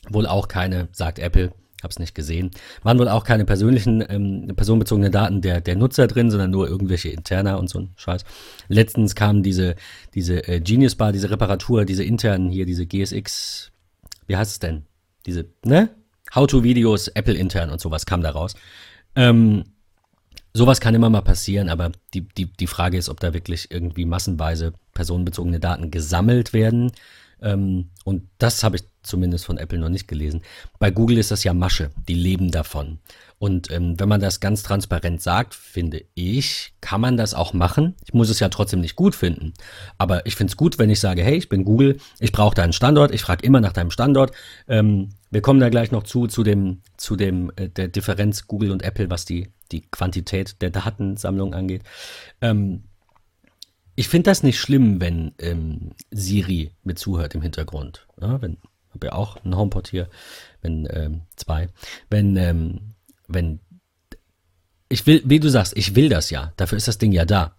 wohl 0.10 0.28
auch 0.28 0.50
keine, 0.50 0.90
sagt 0.92 1.18
Apple, 1.18 1.54
habe 1.84 1.92
es 1.92 2.00
nicht 2.00 2.16
gesehen. 2.16 2.52
Waren 2.84 3.00
wohl 3.00 3.10
auch 3.10 3.24
keine 3.24 3.46
persönlichen, 3.46 4.04
ähm, 4.08 4.48
personenbezogenen 4.56 5.12
Daten 5.12 5.42
der, 5.42 5.62
der 5.62 5.76
Nutzer 5.76 6.08
drin, 6.08 6.32
sondern 6.32 6.52
nur 6.52 6.68
irgendwelche 6.68 7.10
Interna 7.10 7.56
und 7.56 7.70
so 7.70 7.80
ein 7.80 7.90
Scheiß. 7.96 8.24
Letztens 8.68 9.16
kam 9.16 9.44
diese, 9.44 9.76
diese 10.14 10.48
äh, 10.48 10.60
Genius 10.60 10.96
Bar, 10.96 11.12
diese 11.12 11.30
Reparatur, 11.30 11.86
diese 11.86 12.04
internen 12.04 12.50
hier, 12.50 12.66
diese 12.66 12.86
GSX, 12.86 13.72
wie 14.28 14.36
heißt 14.38 14.52
es 14.52 14.60
denn? 14.60 14.86
Diese, 15.26 15.46
ne? 15.64 15.90
How-to-Videos, 16.34 17.08
Apple 17.10 17.34
intern 17.34 17.72
und 17.72 17.82
sowas 17.82 18.06
kam 18.06 18.22
da 18.22 18.30
raus. 18.32 18.56
Ähm, 19.16 19.64
sowas 20.54 20.80
kann 20.80 20.96
immer 20.96 21.10
mal 21.10 21.22
passieren, 21.22 21.70
aber 21.70 21.92
die, 22.14 22.22
die, 22.22 22.46
die 22.46 22.68
Frage 22.68 22.98
ist, 22.98 23.10
ob 23.10 23.20
da 23.20 23.34
wirklich 23.34 23.72
irgendwie 23.72 24.06
massenweise 24.06 24.74
personenbezogene 24.94 25.60
Daten 25.60 25.92
gesammelt 25.92 26.54
werden. 26.54 26.92
Ähm, 27.42 27.90
und 28.04 28.24
das 28.38 28.64
habe 28.64 28.78
ich 28.78 28.84
zumindest 29.04 29.46
von 29.46 29.58
Apple 29.58 29.80
noch 29.80 29.90
nicht 29.90 30.08
gelesen. 30.08 30.42
Bei 30.78 30.92
Google 30.92 31.18
ist 31.18 31.32
das 31.32 31.44
ja 31.44 31.54
Masche, 31.54 31.92
die 32.08 32.14
leben 32.14 32.52
davon. 32.52 33.00
Und 33.40 33.72
ähm, 33.72 33.98
wenn 33.98 34.10
man 34.10 34.20
das 34.20 34.42
ganz 34.42 34.64
transparent 34.64 35.22
sagt, 35.22 35.56
finde 35.56 36.04
ich, 36.14 36.74
kann 36.82 37.00
man 37.00 37.16
das 37.16 37.34
auch 37.34 37.54
machen. 37.54 37.96
Ich 38.06 38.14
muss 38.14 38.30
es 38.30 38.42
ja 38.42 38.50
trotzdem 38.50 38.82
nicht 38.82 38.98
gut 38.98 39.16
finden. 39.16 39.54
Aber 39.98 40.26
ich 40.26 40.36
finde 40.36 40.52
es 40.52 40.58
gut, 40.58 40.78
wenn 40.78 40.90
ich 40.90 41.00
sage, 41.00 41.24
hey, 41.24 41.38
ich 41.38 41.48
bin 41.48 41.64
Google, 41.64 41.98
ich 42.20 42.34
brauche 42.34 42.54
deinen 42.54 42.74
Standort, 42.74 43.14
ich 43.14 43.22
frage 43.22 43.46
immer 43.46 43.62
nach 43.62 43.72
deinem 43.72 43.92
Standort. 43.92 44.34
Ähm, 44.68 45.10
wir 45.32 45.42
kommen 45.42 45.62
da 45.62 45.70
gleich 45.70 45.92
noch 45.92 46.04
zu, 46.04 46.28
zu 46.28 46.44
dem, 46.44 46.82
zu 46.98 47.16
dem, 47.16 47.52
äh, 47.56 47.70
der 47.70 47.88
Differenz 47.88 48.48
Google 48.48 48.72
und 48.72 48.84
Apple, 48.84 49.10
was 49.10 49.24
die, 49.24 49.48
die 49.72 49.82
Quantität 49.90 50.62
der 50.62 50.72
Datensammlung 50.72 51.54
angeht. 51.54 51.84
Ähm, 52.42 52.84
ich 54.00 54.08
finde 54.08 54.30
das 54.30 54.44
nicht 54.44 54.58
schlimm, 54.58 55.02
wenn 55.02 55.34
ähm, 55.40 55.92
Siri 56.10 56.72
mit 56.86 56.98
zuhört 56.98 57.36
im 57.36 57.42
Hintergrund. 57.42 58.08
Ja, 58.22 58.42
wenn, 58.42 58.56
habe 58.94 59.08
ja 59.08 59.12
auch 59.12 59.44
einen 59.44 59.58
HomePod 59.58 59.90
hier, 59.90 60.08
wenn 60.62 60.88
ähm, 60.90 61.24
zwei. 61.36 61.68
Wenn, 62.10 62.38
ähm, 62.38 62.94
wenn 63.28 63.60
ich 64.88 65.06
will, 65.06 65.22
wie 65.26 65.42
du 65.42 65.50
sagst, 65.50 65.76
ich 65.76 65.98
will 65.98 66.08
das 66.08 66.30
ja. 66.30 66.54
Dafür 66.56 66.78
ist 66.78 66.88
das 66.88 66.98
Ding 66.98 67.12
ja 67.12 67.26
da. 67.26 67.58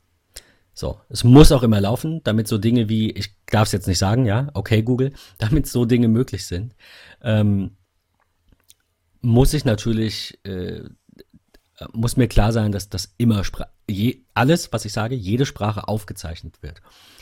So, 0.72 0.98
es 1.10 1.24
muss 1.24 1.52
auch 1.52 1.62
immer 1.62 1.78
laufen, 1.78 2.22
damit 2.24 2.48
so 2.48 2.56
Dinge 2.56 2.88
wie, 2.88 3.10
ich 3.10 3.34
darf 3.44 3.68
es 3.68 3.72
jetzt 3.72 3.86
nicht 3.86 3.98
sagen, 3.98 4.24
ja, 4.24 4.48
okay, 4.54 4.80
Google, 4.82 5.12
damit 5.38 5.66
so 5.66 5.84
Dinge 5.84 6.08
möglich 6.08 6.46
sind, 6.46 6.74
ähm, 7.20 7.76
muss 9.20 9.52
ich 9.52 9.66
natürlich 9.66 10.42
äh, 10.44 10.84
muss 11.92 12.16
mir 12.16 12.28
klar 12.28 12.52
sein, 12.52 12.72
dass 12.72 12.88
das 12.88 13.14
immer 13.16 13.44
je, 13.90 14.20
alles, 14.34 14.72
was 14.72 14.84
ich 14.84 14.92
sage, 14.92 15.14
jede 15.14 15.46
Sprache 15.46 15.88
aufgezeichnet 15.88 16.62
wird. 16.62 16.80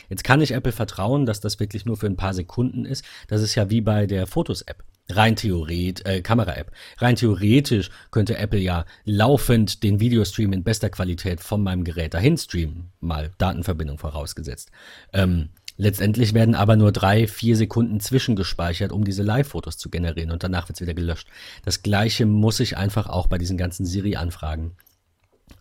Jetzt 0.09 0.23
kann 0.23 0.41
ich 0.41 0.51
Apple 0.51 0.71
vertrauen, 0.71 1.25
dass 1.25 1.39
das 1.39 1.59
wirklich 1.59 1.85
nur 1.85 1.97
für 1.97 2.07
ein 2.07 2.17
paar 2.17 2.33
Sekunden 2.33 2.85
ist. 2.85 3.05
Das 3.27 3.41
ist 3.41 3.55
ja 3.55 3.69
wie 3.69 3.81
bei 3.81 4.07
der 4.07 4.27
Fotos-App. 4.27 4.83
Rein 5.11 5.35
theoretisch, 5.35 6.05
äh, 6.05 6.21
Kamera-App. 6.21 6.71
Rein 6.99 7.15
theoretisch 7.15 7.89
könnte 8.11 8.37
Apple 8.37 8.59
ja 8.59 8.85
laufend 9.05 9.81
den 9.83 9.99
Videostream 9.99 10.53
in 10.53 10.63
bester 10.63 10.89
Qualität 10.89 11.41
von 11.41 11.63
meinem 11.63 11.83
Gerät 11.83 12.13
dahin 12.13 12.37
streamen. 12.37 12.91
Mal 12.99 13.31
Datenverbindung 13.37 13.97
vorausgesetzt. 13.97 14.71
Ähm, 15.13 15.49
Letztendlich 15.81 16.33
werden 16.33 16.55
aber 16.55 16.75
nur 16.75 16.91
drei, 16.91 17.25
vier 17.25 17.55
Sekunden 17.55 18.01
zwischengespeichert, 18.01 18.91
um 18.91 19.05
diese 19.05 19.23
Live-Fotos 19.23 19.77
zu 19.77 19.89
generieren 19.89 20.29
und 20.29 20.43
danach 20.43 20.67
wird 20.67 20.75
es 20.75 20.81
wieder 20.81 20.93
gelöscht. 20.93 21.29
Das 21.63 21.83
gleiche 21.83 22.25
muss 22.25 22.59
ich 22.59 22.75
einfach 22.75 23.07
auch 23.07 23.27
bei 23.27 23.37
diesen 23.37 23.57
ganzen 23.57 23.85
Siri-Anfragen 23.85 24.75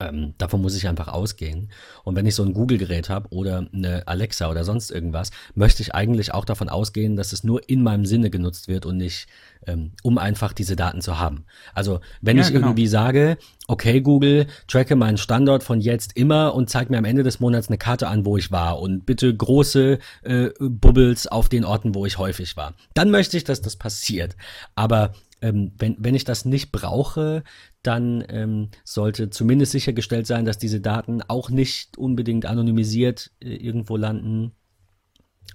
ähm, 0.01 0.35
davon 0.39 0.63
muss 0.63 0.77
ich 0.77 0.89
einfach 0.89 1.09
ausgehen. 1.09 1.71
Und 2.05 2.17
wenn 2.17 2.27
ich 2.27 2.35
so 2.35 2.43
ein 2.45 2.55
Google-Gerät 2.55 3.09
habe 3.09 3.29
oder 3.31 3.67
eine 3.73 4.07
Alexa 4.07 4.51
oder 4.51 4.65
sonst 4.65 4.91
irgendwas, 4.91 5.31
möchte 5.55 5.83
ich 5.83 5.95
eigentlich 5.95 6.33
auch 6.35 6.45
davon 6.45 6.69
ausgehen, 6.69 7.17
dass 7.17 7.33
es 7.33 7.45
nur 7.45 7.69
in 7.69 7.83
meinem 7.83 8.07
Sinne 8.07 8.31
genutzt 8.31 8.69
wird 8.69 8.87
und 8.87 8.97
nicht, 8.97 9.29
ähm, 9.67 9.93
um 10.03 10.19
einfach 10.19 10.53
diese 10.53 10.77
Daten 10.77 11.01
zu 11.01 11.19
haben. 11.19 11.45
Also 11.75 12.01
wenn 12.21 12.37
ja, 12.37 12.45
ich 12.45 12.53
genau. 12.53 12.69
irgendwie 12.69 12.87
sage, 12.87 13.39
okay 13.67 14.01
Google, 14.01 14.47
tracke 14.67 14.97
meinen 14.97 15.19
Standort 15.19 15.63
von 15.63 15.81
jetzt 15.81 16.17
immer 16.17 16.55
und 16.55 16.71
zeig 16.71 16.91
mir 16.91 16.99
am 16.99 17.05
Ende 17.05 17.23
des 17.23 17.41
Monats 17.41 17.69
eine 17.69 17.79
Karte 17.79 18.09
an, 18.09 18.25
wo 18.25 18.37
ich 18.37 18.53
war 18.53 18.81
und 18.81 19.07
bitte 19.07 19.35
große 19.35 19.99
äh, 20.23 20.49
Bubbles 20.61 21.27
auf 21.27 21.49
den 21.49 21.65
Orten, 21.65 21.95
wo 21.95 22.07
ich 22.07 22.19
häufig 22.19 22.57
war. 22.57 22.75
Dann 22.95 23.11
möchte 23.11 23.37
ich, 23.37 23.45
dass 23.45 23.61
das 23.61 23.77
passiert. 23.77 24.37
Aber 24.75 25.13
ähm, 25.41 25.73
wenn, 25.79 25.97
wenn 25.99 26.15
ich 26.15 26.25
das 26.25 26.45
nicht 26.45 26.73
brauche, 26.73 27.45
dann 27.83 28.25
ähm, 28.29 28.69
sollte 28.85 29.31
zumindest 29.31 29.73
sichergestellt 29.73 30.27
sein, 30.27 30.45
dass 30.45 30.59
diese 30.59 30.81
Daten 30.81 31.23
auch 31.23 31.51
nicht 31.51 31.97
unbedingt 31.97 32.47
anonymisiert 32.47 33.31
äh, 33.41 33.55
irgendwo 33.55 33.97
landen. 33.97 34.53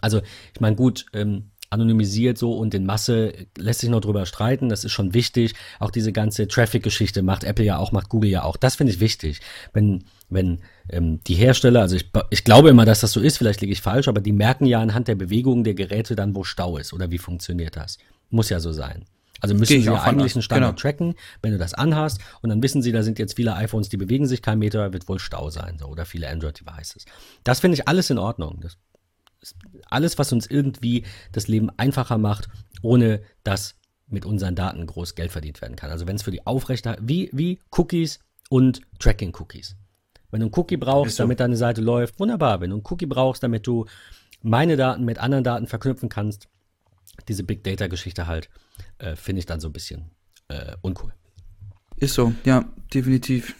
Also, 0.01 0.21
ich 0.53 0.59
meine, 0.59 0.75
gut, 0.75 1.05
ähm, 1.13 1.51
anonymisiert 1.73 2.38
so 2.38 2.53
und 2.53 2.73
in 2.73 2.86
Masse 2.86 3.33
lässt 3.57 3.81
sich 3.81 3.89
noch 3.89 3.99
drüber 3.99 4.25
streiten. 4.25 4.69
Das 4.69 4.86
ist 4.86 4.91
schon 4.91 5.13
wichtig. 5.13 5.55
Auch 5.79 5.91
diese 5.91 6.13
ganze 6.13 6.47
Traffic-Geschichte 6.47 7.23
macht 7.23 7.43
Apple 7.43 7.65
ja 7.65 7.77
auch, 7.77 7.91
macht 7.91 8.09
Google 8.09 8.29
ja 8.29 8.43
auch. 8.43 8.55
Das 8.55 8.75
finde 8.75 8.93
ich 8.93 8.99
wichtig. 8.99 9.41
Wenn, 9.73 10.05
wenn 10.29 10.59
ähm, 10.89 11.19
die 11.23 11.33
Hersteller, 11.33 11.81
also 11.81 11.95
ich, 11.95 12.12
ich 12.29 12.43
glaube 12.43 12.69
immer, 12.69 12.86
dass 12.86 13.01
das 13.01 13.12
so 13.12 13.19
ist, 13.19 13.38
vielleicht 13.38 13.62
liege 13.62 13.73
ich 13.73 13.81
falsch, 13.81 14.07
aber 14.07 14.21
die 14.21 14.31
merken 14.31 14.65
ja 14.65 14.79
anhand 14.79 15.07
der 15.07 15.15
Bewegungen 15.15 15.63
der 15.63 15.73
Geräte 15.73 16.15
dann, 16.15 16.36
wo 16.36 16.43
Stau 16.43 16.77
ist 16.77 16.93
oder 16.93 17.12
wie 17.12 17.17
funktioniert 17.17 17.75
das. 17.75 17.97
Muss 18.29 18.49
ja 18.49 18.59
so 18.59 18.71
sein. 18.71 19.05
Also 19.43 19.56
müssen 19.56 19.82
sie 19.82 19.89
eigentlich 19.89 20.36
einen 20.36 20.41
Standard 20.41 20.77
genau. 20.77 20.82
tracken, 20.82 21.15
wenn 21.41 21.51
du 21.51 21.58
das 21.58 21.73
anhast 21.73 22.21
und 22.41 22.49
dann 22.49 22.63
wissen 22.63 22.82
sie, 22.82 22.93
da 22.93 23.03
sind 23.03 23.19
jetzt 23.19 23.36
viele 23.36 23.53
iPhones, 23.56 23.89
die 23.89 23.97
bewegen 23.97 24.25
sich 24.25 24.41
kein 24.41 24.58
Meter, 24.58 24.93
wird 24.93 25.10
wohl 25.10 25.19
Stau 25.19 25.49
sein 25.49 25.77
so, 25.77 25.88
oder 25.88 26.06
viele 26.06 26.29
Android-Devices. 26.29 27.03
Das 27.43 27.60
finde 27.60 27.75
ich 27.75 27.86
alles 27.86 28.10
in 28.10 28.17
Ordnung. 28.17 28.62
Das 28.62 28.77
alles, 29.89 30.17
was 30.17 30.32
uns 30.32 30.47
irgendwie 30.47 31.03
das 31.34 31.49
Leben 31.49 31.69
einfacher 31.75 32.17
macht, 32.17 32.47
ohne 32.82 33.21
dass 33.43 33.75
mit 34.08 34.25
unseren 34.25 34.56
Daten 34.56 34.88
groß 34.88 35.15
Geld 35.15 35.34
verdient 35.34 35.62
werden 35.62 35.75
kann. 35.75 35.91
Also 35.91 36.08
wenn 36.08 36.15
es 36.15 36.23
für 36.23 36.32
die 36.32 36.47
Aufrechter, 36.47 36.97
wie, 37.01 37.29
wie 37.34 37.60
Cookies 37.71 38.19
und 38.49 38.79
Tracking-Cookies. 38.99 39.75
Wenn 40.32 40.39
du 40.39 40.45
einen 40.45 40.56
Cookie 40.56 40.77
brauchst, 40.77 41.17
so. 41.17 41.23
damit 41.23 41.41
deine 41.41 41.58
Seite 41.58 41.82
läuft, 41.82 42.17
wunderbar. 42.17 42.62
Wenn 42.62 42.69
du 42.69 42.77
einen 42.77 42.86
Cookie 42.89 43.08
brauchst, 43.08 43.43
damit 43.43 43.67
du 43.67 43.88
meine 44.41 44.77
Daten 44.77 45.03
mit 45.03 45.19
anderen 45.19 45.43
Daten 45.43 45.67
verknüpfen 45.67 46.08
kannst, 46.08 46.47
diese 47.27 47.43
Big 47.43 47.65
Data-Geschichte 47.65 48.27
halt, 48.27 48.49
äh, 49.03 49.15
finde 49.15 49.39
ich 49.39 49.45
dann 49.45 49.59
so 49.59 49.69
ein 49.69 49.73
bisschen 49.73 50.11
äh, 50.47 50.75
uncool. 50.81 51.13
Ist 51.97 52.13
so, 52.13 52.33
ja, 52.45 52.65
definitiv. 52.93 53.55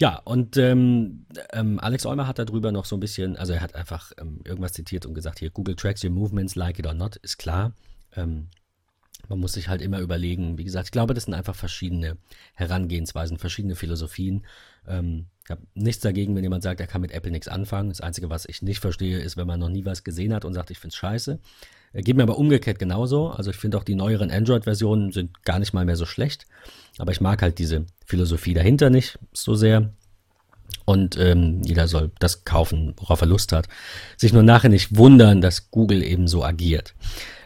Ja, 0.00 0.20
und 0.24 0.56
ähm, 0.56 1.26
ähm, 1.52 1.80
Alex 1.80 2.06
Eumer 2.06 2.26
hat 2.26 2.38
darüber 2.38 2.70
noch 2.70 2.84
so 2.84 2.96
ein 2.96 3.00
bisschen, 3.00 3.36
also 3.36 3.52
er 3.52 3.60
hat 3.60 3.74
einfach 3.74 4.12
ähm, 4.18 4.40
irgendwas 4.44 4.72
zitiert 4.72 5.06
und 5.06 5.14
gesagt, 5.14 5.40
hier, 5.40 5.50
Google 5.50 5.74
tracks 5.74 6.04
your 6.04 6.10
movements, 6.10 6.54
like 6.54 6.78
it 6.78 6.86
or 6.86 6.94
not, 6.94 7.16
ist 7.16 7.36
klar. 7.38 7.74
Ähm, 8.14 8.48
man 9.28 9.40
muss 9.40 9.52
sich 9.52 9.68
halt 9.68 9.82
immer 9.82 9.98
überlegen, 9.98 10.56
wie 10.56 10.64
gesagt, 10.64 10.86
ich 10.86 10.92
glaube, 10.92 11.14
das 11.14 11.24
sind 11.24 11.34
einfach 11.34 11.56
verschiedene 11.56 12.16
Herangehensweisen, 12.54 13.38
verschiedene 13.38 13.74
Philosophien. 13.74 14.46
Ähm, 14.86 15.26
ich 15.44 15.50
habe 15.50 15.62
nichts 15.74 16.02
dagegen, 16.02 16.36
wenn 16.36 16.44
jemand 16.44 16.62
sagt, 16.62 16.80
er 16.80 16.86
kann 16.86 17.00
mit 17.00 17.10
Apple 17.10 17.32
nichts 17.32 17.48
anfangen. 17.48 17.88
Das 17.88 18.00
Einzige, 18.00 18.30
was 18.30 18.46
ich 18.46 18.62
nicht 18.62 18.80
verstehe, 18.80 19.18
ist, 19.18 19.36
wenn 19.36 19.46
man 19.46 19.58
noch 19.58 19.68
nie 19.68 19.84
was 19.84 20.04
gesehen 20.04 20.32
hat 20.32 20.44
und 20.44 20.54
sagt, 20.54 20.70
ich 20.70 20.78
finde 20.78 20.92
es 20.92 20.96
scheiße. 20.96 21.40
Äh, 21.92 22.02
geht 22.02 22.16
mir 22.16 22.22
aber 22.22 22.38
umgekehrt 22.38 22.78
genauso. 22.78 23.30
Also 23.30 23.50
ich 23.50 23.56
finde 23.56 23.78
auch 23.78 23.84
die 23.84 23.94
neueren 23.94 24.30
Android-Versionen 24.30 25.12
sind 25.12 25.44
gar 25.44 25.58
nicht 25.58 25.72
mal 25.72 25.84
mehr 25.84 25.96
so 25.96 26.06
schlecht. 26.06 26.46
Aber 26.98 27.12
ich 27.12 27.20
mag 27.20 27.42
halt 27.42 27.58
diese 27.58 27.86
Philosophie 28.04 28.54
dahinter 28.54 28.90
nicht 28.90 29.18
so 29.32 29.54
sehr. 29.54 29.92
Und 30.84 31.18
ähm, 31.18 31.62
jeder 31.62 31.88
soll 31.88 32.10
das 32.18 32.44
kaufen, 32.44 32.94
worauf 32.96 33.20
er 33.20 33.26
Lust 33.26 33.52
hat. 33.52 33.68
Sich 34.16 34.32
nur 34.32 34.42
nachher 34.42 34.68
nicht 34.68 34.96
wundern, 34.96 35.40
dass 35.40 35.70
Google 35.70 36.02
eben 36.02 36.28
so 36.28 36.44
agiert. 36.44 36.94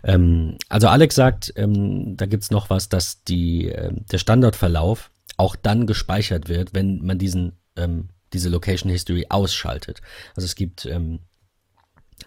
Ähm, 0.04 0.58
also 0.68 0.88
Alex 0.88 1.14
sagt, 1.14 1.52
ähm, 1.56 2.16
da 2.16 2.26
gibt's 2.26 2.50
noch 2.50 2.70
was, 2.70 2.88
dass 2.88 3.24
die, 3.24 3.68
äh, 3.68 3.92
der 4.10 4.18
Standardverlauf 4.18 5.10
auch 5.36 5.56
dann 5.56 5.86
gespeichert 5.86 6.48
wird, 6.48 6.74
wenn 6.74 7.04
man 7.04 7.18
diesen, 7.18 7.52
ähm, 7.76 8.08
diese 8.32 8.48
Location 8.48 8.90
History 8.90 9.26
ausschaltet. 9.28 10.00
Also 10.34 10.46
es 10.46 10.54
gibt 10.54 10.86
ähm, 10.86 11.20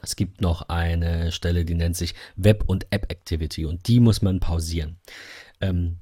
es 0.02 0.16
gibt 0.16 0.42
noch 0.42 0.70
eine 0.70 1.32
Stelle, 1.32 1.66
die 1.66 1.76
nennt 1.76 1.96
sich 1.96 2.16
Web- 2.36 2.64
und 2.68 2.88
App-Activity 2.92 3.66
und 3.66 3.88
die 3.88 4.00
muss 4.00 4.22
man 4.22 4.40
pausieren. 4.40 4.98
Ähm, 5.62 6.00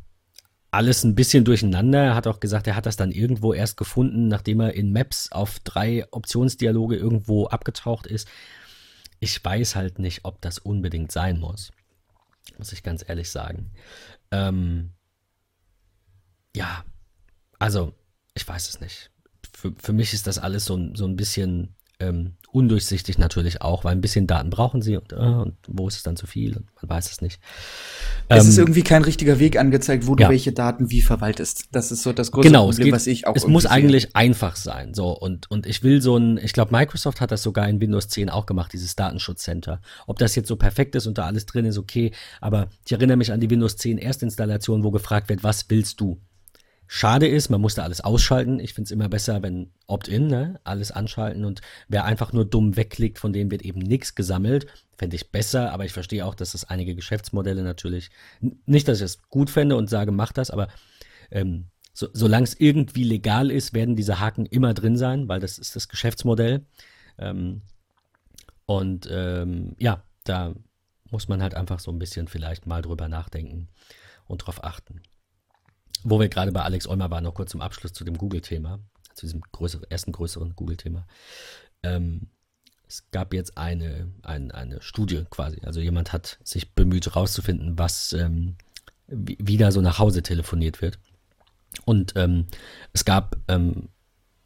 alles 0.72 1.04
ein 1.04 1.14
bisschen 1.14 1.46
durcheinander. 1.46 2.00
Er 2.00 2.16
hat 2.16 2.26
auch 2.26 2.40
gesagt, 2.40 2.66
er 2.66 2.76
hat 2.76 2.88
das 2.88 2.96
dann 2.96 3.12
irgendwo 3.12 3.54
erst 3.54 3.78
gefunden, 3.78 4.28
nachdem 4.28 4.60
er 4.60 4.74
in 4.74 4.92
Maps 4.92 5.32
auf 5.32 5.60
drei 5.60 6.06
Optionsdialoge 6.12 6.96
irgendwo 6.96 7.46
abgetaucht 7.46 8.08
ist. 8.08 8.28
Ich 9.20 9.44
weiß 9.44 9.76
halt 9.76 10.00
nicht, 10.00 10.26
ob 10.26 10.42
das 10.42 10.58
unbedingt 10.58 11.12
sein 11.12 11.40
muss. 11.40 11.72
Muss 12.58 12.74
ich 12.74 12.82
ganz 12.82 13.06
ehrlich 13.08 13.30
sagen. 13.30 13.72
Ähm, 14.32 14.94
ja, 16.56 16.84
also, 17.60 17.94
ich 18.34 18.48
weiß 18.48 18.68
es 18.70 18.82
nicht. 18.82 19.12
Für, 19.54 19.74
für 19.78 19.94
mich 19.94 20.14
ist 20.14 20.26
das 20.26 20.40
alles 20.40 20.66
so, 20.66 20.96
so 20.96 21.06
ein 21.06 21.16
bisschen 21.16 21.76
ähm, 22.00 22.34
undurchsichtig 22.52 23.18
natürlich 23.18 23.62
auch, 23.62 23.84
weil 23.84 23.94
ein 23.94 24.02
bisschen 24.02 24.28
Daten 24.28 24.50
brauchen 24.50 24.82
sie 24.82 24.96
und, 24.98 25.12
äh, 25.12 25.16
und 25.16 25.56
wo 25.68 25.88
ist 25.88 25.98
es 25.98 26.04
dann 26.04 26.16
zu 26.16 26.28
viel 26.28 26.56
und 26.56 26.68
man 26.82 26.90
weiß 26.90 27.12
es 27.12 27.22
nicht. 27.22 27.40
Es 28.30 28.44
ähm, 28.44 28.50
ist 28.50 28.58
irgendwie 28.58 28.84
kein 28.84 29.04
richtiger 29.04 29.40
Weg 29.40 29.58
angezeigt, 29.58 30.06
wo 30.06 30.16
du 30.16 30.24
ja. 30.24 30.30
welche 30.30 30.52
Daten 30.52 30.92
wie 30.92 31.02
verwaltest. 31.02 31.66
Das 31.72 31.92
ist 31.92 32.04
so 32.04 32.14
das 32.14 32.32
große 32.32 32.48
genau, 32.48 32.66
Problem, 32.68 32.86
geht, 32.86 32.94
was 32.94 33.08
ich 33.08 33.26
auch 33.26 33.36
Es 33.36 33.48
muss 33.48 33.66
eigentlich 33.66 34.04
sehe. 34.04 34.16
einfach 34.16 34.56
sein. 34.56 34.94
So, 34.94 35.18
und, 35.18 35.50
und 35.50 35.66
ich 35.66 35.82
will 35.84 36.02
so 36.02 36.18
ein, 36.18 36.38
ich 36.38 36.54
glaube, 36.54 36.76
Microsoft 36.76 37.22
hat 37.22 37.32
das 37.32 37.42
sogar 37.42 37.68
in 37.68 37.82
Windows 37.82 38.08
10 38.10 38.30
auch 38.30 38.46
gemacht, 38.46 38.72
dieses 38.74 38.96
Datenschutzcenter. 38.96 39.82
Ob 40.06 40.20
das 40.20 40.36
jetzt 40.36 40.48
so 40.48 40.56
perfekt 40.56 40.96
ist 40.96 41.08
und 41.08 41.18
da 41.18 41.26
alles 41.26 41.46
drin 41.48 41.66
ist, 41.66 41.78
okay. 41.78 42.12
Aber 42.40 42.68
ich 42.86 42.92
erinnere 42.92 43.18
mich 43.18 43.32
an 43.32 43.40
die 43.40 43.50
Windows 43.50 43.78
10 43.78 43.98
Erstinstallation, 43.98 44.84
wo 44.84 44.92
gefragt 44.92 45.30
wird, 45.30 45.44
was 45.44 45.66
willst 45.70 46.00
du? 46.00 46.20
Schade 46.88 47.28
ist, 47.28 47.50
man 47.50 47.62
musste 47.62 47.84
alles 47.84 48.02
ausschalten. 48.02 48.60
Ich 48.60 48.74
finde 48.74 48.88
es 48.88 48.92
immer 48.92 49.10
besser, 49.10 49.42
wenn 49.42 49.72
Opt-in, 49.88 50.28
ne? 50.28 50.60
alles 50.64 50.92
anschalten 50.92 51.46
und 51.46 51.62
wer 51.88 52.06
einfach 52.06 52.34
nur 52.34 52.46
dumm 52.46 52.76
wegklickt, 52.76 53.20
von 53.20 53.34
dem 53.34 53.50
wird 53.52 53.64
eben 53.64 53.80
nichts 53.80 54.16
gesammelt. 54.16 54.68
Fände 54.98 55.16
ich 55.16 55.32
besser, 55.32 55.72
aber 55.72 55.86
ich 55.86 55.94
verstehe 55.94 56.26
auch, 56.26 56.36
dass 56.36 56.52
das 56.52 56.66
einige 56.66 56.96
Geschäftsmodelle 56.96 57.64
natürlich, 57.64 58.12
nicht, 58.66 58.88
dass 58.88 59.00
ich 59.00 59.06
es 59.06 59.24
gut 59.30 59.50
fände 59.50 59.76
und 59.76 59.90
sage, 59.90 60.12
mach 60.12 60.32
das, 60.32 60.52
aber 60.52 60.68
ähm, 61.32 61.66
so, 61.94 62.08
solange 62.14 62.44
es 62.44 62.60
irgendwie 62.60 63.04
legal 63.04 63.52
ist, 63.52 63.74
werden 63.74 63.96
diese 63.96 64.20
Haken 64.20 64.46
immer 64.46 64.74
drin 64.74 64.98
sein, 64.98 65.28
weil 65.28 65.40
das 65.40 65.58
ist 65.58 65.76
das 65.76 65.88
Geschäftsmodell. 65.88 66.66
Ähm, 67.18 67.62
und 68.66 69.08
ähm, 69.12 69.76
ja, 69.78 70.04
da 70.24 70.54
muss 71.12 71.28
man 71.28 71.42
halt 71.42 71.54
einfach 71.54 71.80
so 71.80 71.92
ein 71.92 72.00
bisschen 72.00 72.28
vielleicht 72.28 72.66
mal 72.66 72.82
drüber 72.82 73.08
nachdenken 73.08 73.68
und 74.26 74.40
drauf 74.40 74.64
achten. 74.64 75.02
Wo 76.04 76.20
wir 76.20 76.30
gerade 76.30 76.52
bei 76.52 76.62
Alex 76.62 76.88
Eumer 76.88 77.10
waren, 77.12 77.24
noch 77.24 77.34
kurz 77.34 77.52
zum 77.52 77.62
Abschluss 77.62 77.94
zu 77.94 78.04
dem 78.04 78.18
Google-Thema, 78.18 78.80
zu 79.14 79.26
diesem 79.26 79.42
größeren, 79.52 79.90
ersten 79.90 80.12
größeren 80.12 80.56
Google-Thema. 80.56 81.06
Ähm, 81.84 82.28
es 82.88 83.10
gab 83.12 83.34
jetzt 83.34 83.58
eine, 83.58 84.12
ein, 84.22 84.52
eine 84.52 84.82
Studie 84.82 85.26
quasi. 85.30 85.62
Also 85.64 85.80
jemand 85.80 86.14
hat 86.14 86.38
sich 86.44 86.74
bemüht 86.74 87.06
herauszufinden, 87.08 87.78
was 87.80 88.14
ähm, 88.14 88.56
wie, 89.08 89.38
wie 89.40 89.58
da 89.58 89.72
so 89.72 89.82
nach 89.82 90.00
Hause 90.00 90.24
telefoniert 90.24 90.82
wird. 90.82 91.00
Und 91.86 92.14
ähm, 92.16 92.46
es 92.94 93.06
gab, 93.06 93.38
ähm, 93.48 93.90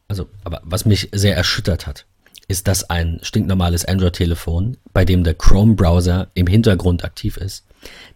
also, 0.07 0.29
aber 0.43 0.61
was 0.63 0.85
mich 0.85 1.09
sehr 1.13 1.35
erschüttert 1.35 1.87
hat, 1.87 2.05
ist, 2.47 2.67
dass 2.67 2.89
ein 2.89 3.19
stinknormales 3.23 3.83
Android-Telefon, 3.83 4.77
bei 4.93 5.03
dem 5.03 5.23
der 5.23 5.33
Chrome-Browser 5.33 6.29
im 6.33 6.47
Hintergrund 6.47 7.03
aktiv 7.03 7.35
ist, 7.35 7.65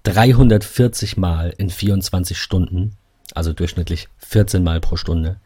340 0.03 1.17
Mal 1.17 1.53
in 1.57 1.69
24 1.69 2.37
Stunden 2.37 2.97
also 3.35 3.53
durchschnittlich 3.53 4.07
14 4.17 4.63
Mal 4.63 4.79
pro 4.79 4.95
Stunde, 4.95 5.39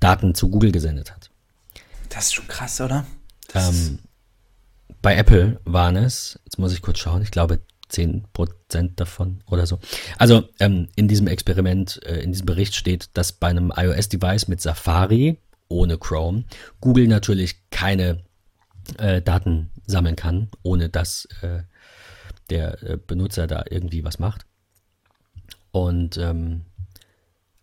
Daten 0.00 0.34
zu 0.34 0.50
Google 0.50 0.72
gesendet 0.72 1.12
hat. 1.12 1.30
Das 2.08 2.26
ist 2.26 2.34
schon 2.34 2.48
krass, 2.48 2.80
oder? 2.80 3.06
Ähm, 3.54 3.98
bei 5.00 5.16
Apple 5.16 5.60
waren 5.64 5.96
es, 5.96 6.38
jetzt 6.44 6.58
muss 6.58 6.72
ich 6.72 6.82
kurz 6.82 6.98
schauen, 6.98 7.22
ich 7.22 7.30
glaube 7.30 7.60
10% 7.90 8.94
davon 8.96 9.42
oder 9.46 9.66
so. 9.66 9.78
Also 10.18 10.48
ähm, 10.60 10.88
in 10.96 11.08
diesem 11.08 11.26
Experiment, 11.26 12.00
äh, 12.04 12.20
in 12.20 12.32
diesem 12.32 12.46
Bericht 12.46 12.74
steht, 12.74 13.10
dass 13.14 13.32
bei 13.32 13.48
einem 13.48 13.72
iOS-Device 13.74 14.48
mit 14.48 14.60
Safari 14.60 15.38
ohne 15.68 15.98
Chrome 15.98 16.44
Google 16.80 17.08
natürlich 17.08 17.56
keine 17.70 18.24
äh, 18.98 19.22
Daten 19.22 19.70
sammeln 19.86 20.16
kann, 20.16 20.48
ohne 20.62 20.88
dass 20.88 21.26
äh, 21.42 21.62
der 22.50 22.82
äh, 22.82 22.96
Benutzer 22.96 23.46
da 23.46 23.64
irgendwie 23.68 24.04
was 24.04 24.18
macht. 24.18 24.46
Und 25.70 26.18
ähm, 26.18 26.62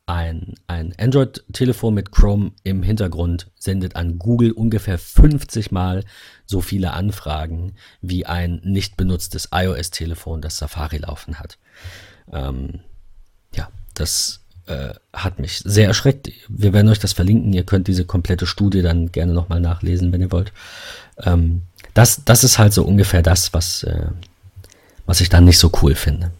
ein, 0.10 0.56
ein 0.66 0.94
Android-Telefon 0.98 1.94
mit 1.94 2.12
Chrome 2.12 2.52
im 2.64 2.82
Hintergrund 2.82 3.52
sendet 3.60 3.96
an 3.96 4.18
Google 4.18 4.52
ungefähr 4.52 4.98
50 4.98 5.72
Mal 5.72 6.04
so 6.48 6.62
viele 6.62 6.94
Anfragen 6.94 7.74
wie 8.02 8.26
ein 8.26 8.60
nicht 8.64 8.98
benutztes 8.98 9.50
iOS-Telefon, 9.54 10.42
das 10.42 10.58
Safari 10.58 10.98
laufen 10.98 11.40
hat. 11.40 11.60
Ähm, 12.34 12.80
ja, 13.56 13.70
das 13.94 14.42
äh, 14.66 14.96
hat 15.14 15.38
mich 15.38 15.60
sehr 15.60 15.88
erschreckt. 15.88 16.32
Wir 16.48 16.74
werden 16.74 16.90
euch 16.90 17.00
das 17.00 17.14
verlinken. 17.14 17.54
Ihr 17.54 17.64
könnt 17.64 17.88
diese 17.88 18.06
komplette 18.06 18.48
Studie 18.48 18.82
dann 18.82 19.12
gerne 19.12 19.34
nochmal 19.34 19.62
nachlesen, 19.62 20.12
wenn 20.12 20.22
ihr 20.22 20.32
wollt. 20.32 20.52
Ähm, 21.20 21.62
das, 21.94 22.26
das 22.26 22.44
ist 22.44 22.58
halt 22.58 22.74
so 22.74 22.84
ungefähr 22.84 23.22
das, 23.22 23.54
was, 23.54 23.84
äh, 23.84 24.08
was 25.06 25.22
ich 25.22 25.30
dann 25.30 25.46
nicht 25.46 25.60
so 25.60 25.72
cool 25.84 25.94
finde. 25.94 26.32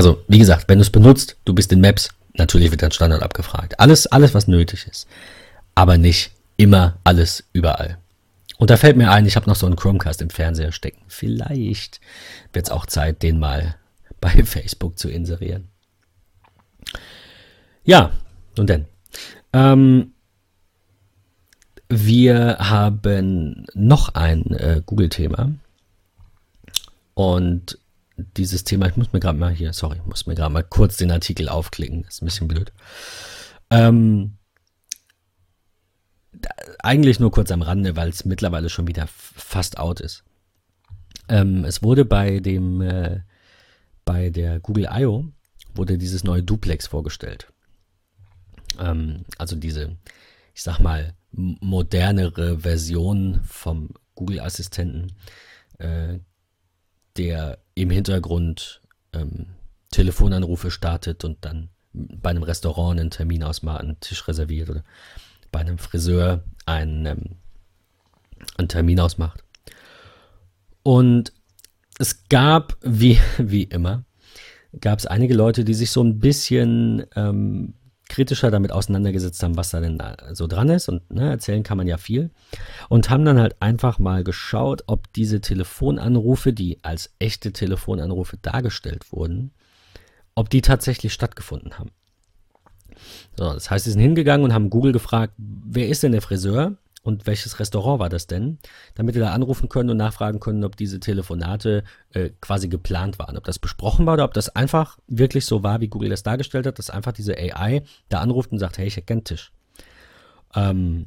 Also, 0.00 0.24
wie 0.28 0.38
gesagt, 0.38 0.66
wenn 0.66 0.78
du 0.78 0.82
es 0.82 0.88
benutzt, 0.88 1.36
du 1.44 1.52
bist 1.52 1.70
in 1.72 1.82
Maps, 1.82 2.08
natürlich 2.32 2.70
wird 2.70 2.80
dein 2.80 2.90
Standard 2.90 3.22
abgefragt. 3.22 3.78
Alles, 3.78 4.06
alles, 4.06 4.32
was 4.32 4.48
nötig 4.48 4.86
ist. 4.86 5.06
Aber 5.74 5.98
nicht 5.98 6.32
immer 6.56 6.96
alles 7.04 7.44
überall. 7.52 7.98
Und 8.56 8.70
da 8.70 8.78
fällt 8.78 8.96
mir 8.96 9.10
ein, 9.10 9.26
ich 9.26 9.36
habe 9.36 9.46
noch 9.46 9.56
so 9.56 9.66
einen 9.66 9.76
Chromecast 9.76 10.22
im 10.22 10.30
Fernseher 10.30 10.72
stecken. 10.72 11.02
Vielleicht 11.06 12.00
wird 12.54 12.64
es 12.64 12.72
auch 12.72 12.86
Zeit, 12.86 13.22
den 13.22 13.38
mal 13.38 13.76
bei 14.22 14.42
Facebook 14.42 14.98
zu 14.98 15.10
inserieren. 15.10 15.68
Ja, 17.84 18.10
nun 18.56 18.66
denn. 18.66 18.86
Ähm, 19.52 20.14
wir 21.90 22.56
haben 22.58 23.66
noch 23.74 24.14
ein 24.14 24.46
äh, 24.52 24.80
Google-Thema. 24.86 25.52
Und 27.12 27.79
dieses 28.36 28.64
Thema, 28.64 28.88
ich 28.88 28.96
muss 28.96 29.12
mir 29.12 29.20
gerade 29.20 29.38
mal 29.38 29.52
hier, 29.52 29.72
sorry, 29.72 29.96
ich 29.98 30.06
muss 30.06 30.26
mir 30.26 30.34
gerade 30.34 30.52
mal 30.52 30.62
kurz 30.62 30.96
den 30.96 31.10
Artikel 31.10 31.48
aufklicken, 31.48 32.04
ist 32.04 32.22
ein 32.22 32.26
bisschen 32.26 32.48
blöd. 32.48 32.72
Ähm, 33.70 34.38
da, 36.32 36.50
eigentlich 36.80 37.20
nur 37.20 37.30
kurz 37.30 37.50
am 37.50 37.62
Rande, 37.62 37.96
weil 37.96 38.08
es 38.08 38.24
mittlerweile 38.24 38.68
schon 38.68 38.86
wieder 38.86 39.06
fast 39.08 39.78
out 39.78 40.00
ist. 40.00 40.24
Ähm, 41.28 41.64
es 41.64 41.82
wurde 41.82 42.04
bei 42.04 42.40
dem, 42.40 42.80
äh, 42.80 43.20
bei 44.04 44.30
der 44.30 44.60
Google 44.60 44.88
I.O. 44.90 45.26
wurde 45.74 45.98
dieses 45.98 46.24
neue 46.24 46.42
Duplex 46.42 46.86
vorgestellt. 46.86 47.52
Ähm, 48.78 49.24
also 49.38 49.56
diese, 49.56 49.96
ich 50.54 50.62
sag 50.62 50.80
mal, 50.80 51.14
modernere 51.32 52.58
Version 52.60 53.40
vom 53.44 53.90
Google-Assistenten, 54.14 55.12
äh, 55.78 56.18
der 57.16 57.58
im 57.74 57.90
Hintergrund 57.90 58.82
ähm, 59.12 59.46
Telefonanrufe 59.90 60.70
startet 60.70 61.24
und 61.24 61.44
dann 61.44 61.68
bei 61.92 62.30
einem 62.30 62.42
Restaurant 62.42 63.00
einen 63.00 63.10
Termin 63.10 63.42
ausmacht, 63.42 63.80
einen 63.80 63.98
Tisch 64.00 64.26
reserviert 64.28 64.70
oder 64.70 64.84
bei 65.50 65.60
einem 65.60 65.78
Friseur 65.78 66.44
einen, 66.66 67.06
ähm, 67.06 67.24
einen 68.56 68.68
Termin 68.68 69.00
ausmacht. 69.00 69.42
Und 70.82 71.32
es 71.98 72.28
gab, 72.28 72.76
wie, 72.82 73.18
wie 73.38 73.64
immer, 73.64 74.04
gab 74.80 74.98
es 74.98 75.06
einige 75.06 75.34
Leute, 75.34 75.64
die 75.64 75.74
sich 75.74 75.90
so 75.90 76.02
ein 76.02 76.20
bisschen 76.20 77.04
ähm, 77.16 77.74
kritischer 78.10 78.50
damit 78.50 78.72
auseinandergesetzt 78.72 79.42
haben, 79.42 79.56
was 79.56 79.70
da 79.70 79.80
denn 79.80 80.02
so 80.32 80.46
dran 80.46 80.68
ist. 80.68 80.88
Und 80.88 81.10
ne, 81.10 81.30
erzählen 81.30 81.62
kann 81.62 81.78
man 81.78 81.86
ja 81.86 81.96
viel. 81.96 82.30
Und 82.90 83.08
haben 83.08 83.24
dann 83.24 83.38
halt 83.38 83.56
einfach 83.60 83.98
mal 83.98 84.24
geschaut, 84.24 84.82
ob 84.86 85.10
diese 85.14 85.40
Telefonanrufe, 85.40 86.52
die 86.52 86.78
als 86.82 87.14
echte 87.18 87.52
Telefonanrufe 87.52 88.36
dargestellt 88.36 89.12
wurden, 89.12 89.52
ob 90.34 90.50
die 90.50 90.60
tatsächlich 90.60 91.12
stattgefunden 91.14 91.78
haben. 91.78 91.90
So, 93.38 93.52
das 93.54 93.70
heißt, 93.70 93.84
sie 93.86 93.92
sind 93.92 94.00
hingegangen 94.00 94.44
und 94.44 94.52
haben 94.52 94.68
Google 94.68 94.92
gefragt, 94.92 95.32
wer 95.38 95.88
ist 95.88 96.02
denn 96.02 96.12
der 96.12 96.22
Friseur 96.22 96.76
und 97.02 97.26
welches 97.26 97.58
Restaurant 97.58 97.98
war 97.98 98.08
das 98.08 98.26
denn, 98.26 98.58
damit 98.94 99.14
wir 99.14 99.22
da 99.22 99.32
anrufen 99.32 99.68
können 99.68 99.90
und 99.90 99.96
nachfragen 99.96 100.40
können, 100.40 100.64
ob 100.64 100.76
diese 100.76 101.00
Telefonate 101.00 101.84
äh, 102.12 102.30
quasi 102.40 102.68
geplant 102.68 103.18
waren, 103.18 103.36
ob 103.36 103.44
das 103.44 103.58
besprochen 103.58 104.06
war 104.06 104.14
oder 104.14 104.24
ob 104.24 104.34
das 104.34 104.54
einfach 104.54 104.98
wirklich 105.06 105.46
so 105.46 105.62
war, 105.62 105.80
wie 105.80 105.88
Google 105.88 106.10
das 106.10 106.22
dargestellt 106.22 106.66
hat, 106.66 106.78
dass 106.78 106.90
einfach 106.90 107.12
diese 107.12 107.36
AI 107.36 107.82
da 108.08 108.20
anruft 108.20 108.52
und 108.52 108.58
sagt, 108.58 108.78
hey, 108.78 108.86
ich 108.86 108.96
erkenne 108.96 109.24
Tisch. 109.24 109.52
Ähm, 110.54 111.06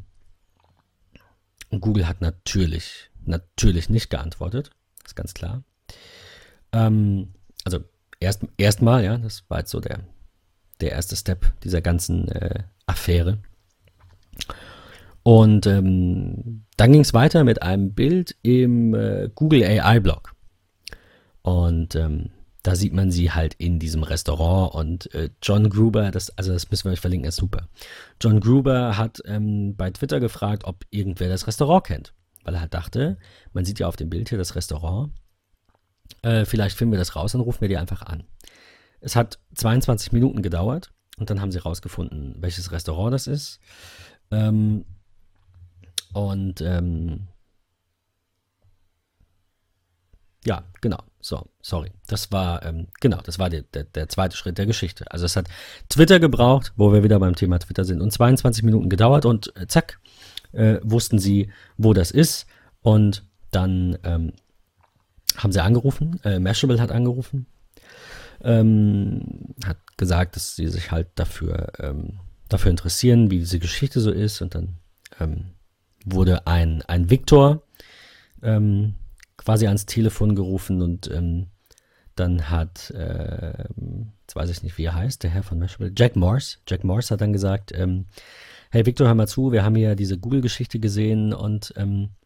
und 1.69 1.81
Google 1.81 2.07
hat 2.07 2.21
natürlich, 2.21 3.09
natürlich 3.25 3.89
nicht 3.89 4.09
geantwortet, 4.09 4.71
ist 5.05 5.15
ganz 5.15 5.33
klar. 5.33 5.63
Ähm, 6.71 7.33
also 7.63 7.79
erst 8.19 8.45
erstmal, 8.57 9.03
ja, 9.03 9.17
das 9.17 9.43
war 9.49 9.59
jetzt 9.59 9.71
so 9.71 9.79
der 9.79 9.99
der 10.83 10.91
erste 10.91 11.15
Step 11.15 11.45
dieser 11.63 11.81
ganzen 11.81 12.27
äh, 12.29 12.63
Affäre. 12.85 13.37
Und 15.23 15.65
ähm, 15.67 16.65
dann 16.75 16.91
ging 16.91 17.01
es 17.01 17.13
weiter 17.13 17.43
mit 17.43 17.61
einem 17.61 17.93
Bild 17.93 18.35
im 18.41 18.93
äh, 18.93 19.29
Google 19.33 19.63
AI-Blog. 19.63 20.35
Und 21.41 21.95
ähm, 21.95 22.29
da 22.63 22.75
sieht 22.75 22.93
man 22.93 23.11
sie 23.11 23.31
halt 23.31 23.53
in 23.55 23.77
diesem 23.77 24.03
Restaurant 24.03 24.73
und 24.73 25.13
äh, 25.13 25.29
John 25.41 25.69
Gruber, 25.69 26.11
das, 26.11 26.37
also 26.37 26.53
das 26.53 26.71
müssen 26.71 26.85
wir 26.85 26.93
euch 26.93 27.01
verlinken, 27.01 27.27
ist 27.27 27.35
super. 27.35 27.67
John 28.21 28.39
Gruber 28.39 28.97
hat 28.97 29.21
ähm, 29.25 29.75
bei 29.75 29.91
Twitter 29.91 30.21
gefragt, 30.21 30.63
ob 30.63 30.85
irgendwer 30.89 31.27
das 31.27 31.45
Restaurant 31.45 31.85
kennt. 31.85 32.13
Weil 32.45 32.55
er 32.55 32.61
halt 32.61 32.73
dachte, 32.73 33.17
man 33.53 33.65
sieht 33.65 33.79
ja 33.79 33.87
auf 33.87 33.97
dem 33.97 34.09
Bild 34.09 34.29
hier 34.29 34.37
das 34.37 34.55
Restaurant. 34.55 35.11
Äh, 36.21 36.45
vielleicht 36.45 36.77
finden 36.77 36.93
wir 36.93 36.99
das 36.99 37.15
raus 37.15 37.35
und 37.35 37.41
rufen 37.41 37.61
wir 37.61 37.69
die 37.69 37.77
einfach 37.77 38.01
an. 38.01 38.23
Es 39.01 39.15
hat 39.15 39.39
22 39.55 40.13
Minuten 40.13 40.41
gedauert 40.41 40.91
und 41.17 41.29
dann 41.29 41.41
haben 41.41 41.51
sie 41.51 41.59
rausgefunden, 41.59 42.35
welches 42.39 42.71
Restaurant 42.71 43.13
das 43.13 43.27
ist. 43.27 43.59
Ähm, 44.31 44.85
und 46.13 46.61
ähm, 46.61 47.27
ja, 50.45 50.63
genau. 50.81 50.97
So, 51.21 51.49
sorry. 51.61 51.91
Das 52.07 52.31
war, 52.33 52.65
ähm, 52.65 52.87
genau, 52.99 53.21
das 53.23 53.39
war 53.39 53.49
der, 53.49 53.61
der, 53.61 53.85
der, 53.85 54.09
zweite 54.09 54.35
Schritt 54.35 54.57
der 54.57 54.65
Geschichte. 54.65 55.09
Also 55.09 55.25
es 55.25 55.37
hat 55.37 55.47
Twitter 55.87 56.19
gebraucht, 56.19 56.73
wo 56.75 56.91
wir 56.91 57.03
wieder 57.03 57.17
beim 57.19 57.35
Thema 57.35 57.59
Twitter 57.59 57.85
sind, 57.85 58.01
und 58.01 58.11
22 58.11 58.63
Minuten 58.63 58.89
gedauert 58.89 59.25
und 59.25 59.55
äh, 59.55 59.67
zack, 59.67 59.99
äh, 60.51 60.79
wussten 60.83 61.19
sie, 61.19 61.49
wo 61.77 61.93
das 61.93 62.11
ist. 62.11 62.45
Und 62.81 63.23
dann 63.51 63.97
ähm, 64.03 64.33
haben 65.37 65.53
sie 65.53 65.63
angerufen, 65.63 66.19
äh, 66.25 66.39
Mashable 66.39 66.81
hat 66.81 66.91
angerufen 66.91 67.47
ähm, 68.43 69.55
hat 69.65 69.77
gesagt, 69.97 70.35
dass 70.35 70.55
sie 70.55 70.67
sich 70.67 70.91
halt 70.91 71.07
dafür, 71.15 71.71
ähm, 71.79 72.19
dafür 72.49 72.71
interessieren, 72.71 73.31
wie 73.31 73.39
diese 73.39 73.59
Geschichte 73.59 73.99
so 73.99 74.11
ist. 74.11 74.41
Und 74.41 74.55
dann 74.55 74.77
ähm, 75.19 75.45
wurde 76.03 76.47
ein, 76.47 76.81
ein 76.83 77.09
Victor 77.09 77.63
ähm, 78.41 78.95
quasi 79.37 79.67
ans 79.67 79.85
Telefon 79.85 80.35
gerufen 80.35 80.81
und 80.81 81.09
ähm, 81.11 81.47
dann 82.15 82.49
hat, 82.49 82.91
äh, 82.91 83.65
jetzt 84.21 84.35
weiß 84.35 84.49
ich 84.49 84.63
nicht, 84.63 84.77
wie 84.77 84.85
er 84.85 84.95
heißt, 84.95 85.23
der 85.23 85.31
Herr 85.31 85.43
von 85.43 85.57
Mashable, 85.57 85.91
Jack 85.95 86.15
Morse. 86.15 86.57
Jack 86.67 86.83
Morse 86.83 87.09
hat 87.11 87.21
dann 87.21 87.33
gesagt, 87.33 87.71
ähm, 87.73 88.05
hey 88.69 88.85
Victor, 88.85 89.07
hör 89.07 89.15
mal 89.15 89.27
zu, 89.27 89.51
wir 89.51 89.63
haben 89.63 89.75
hier 89.75 89.95
diese 89.95 90.17
Google-Geschichte 90.17 90.79
gesehen 90.79 91.33
und 91.33 91.73
ähm, 91.75 92.03
äh, 92.03 92.22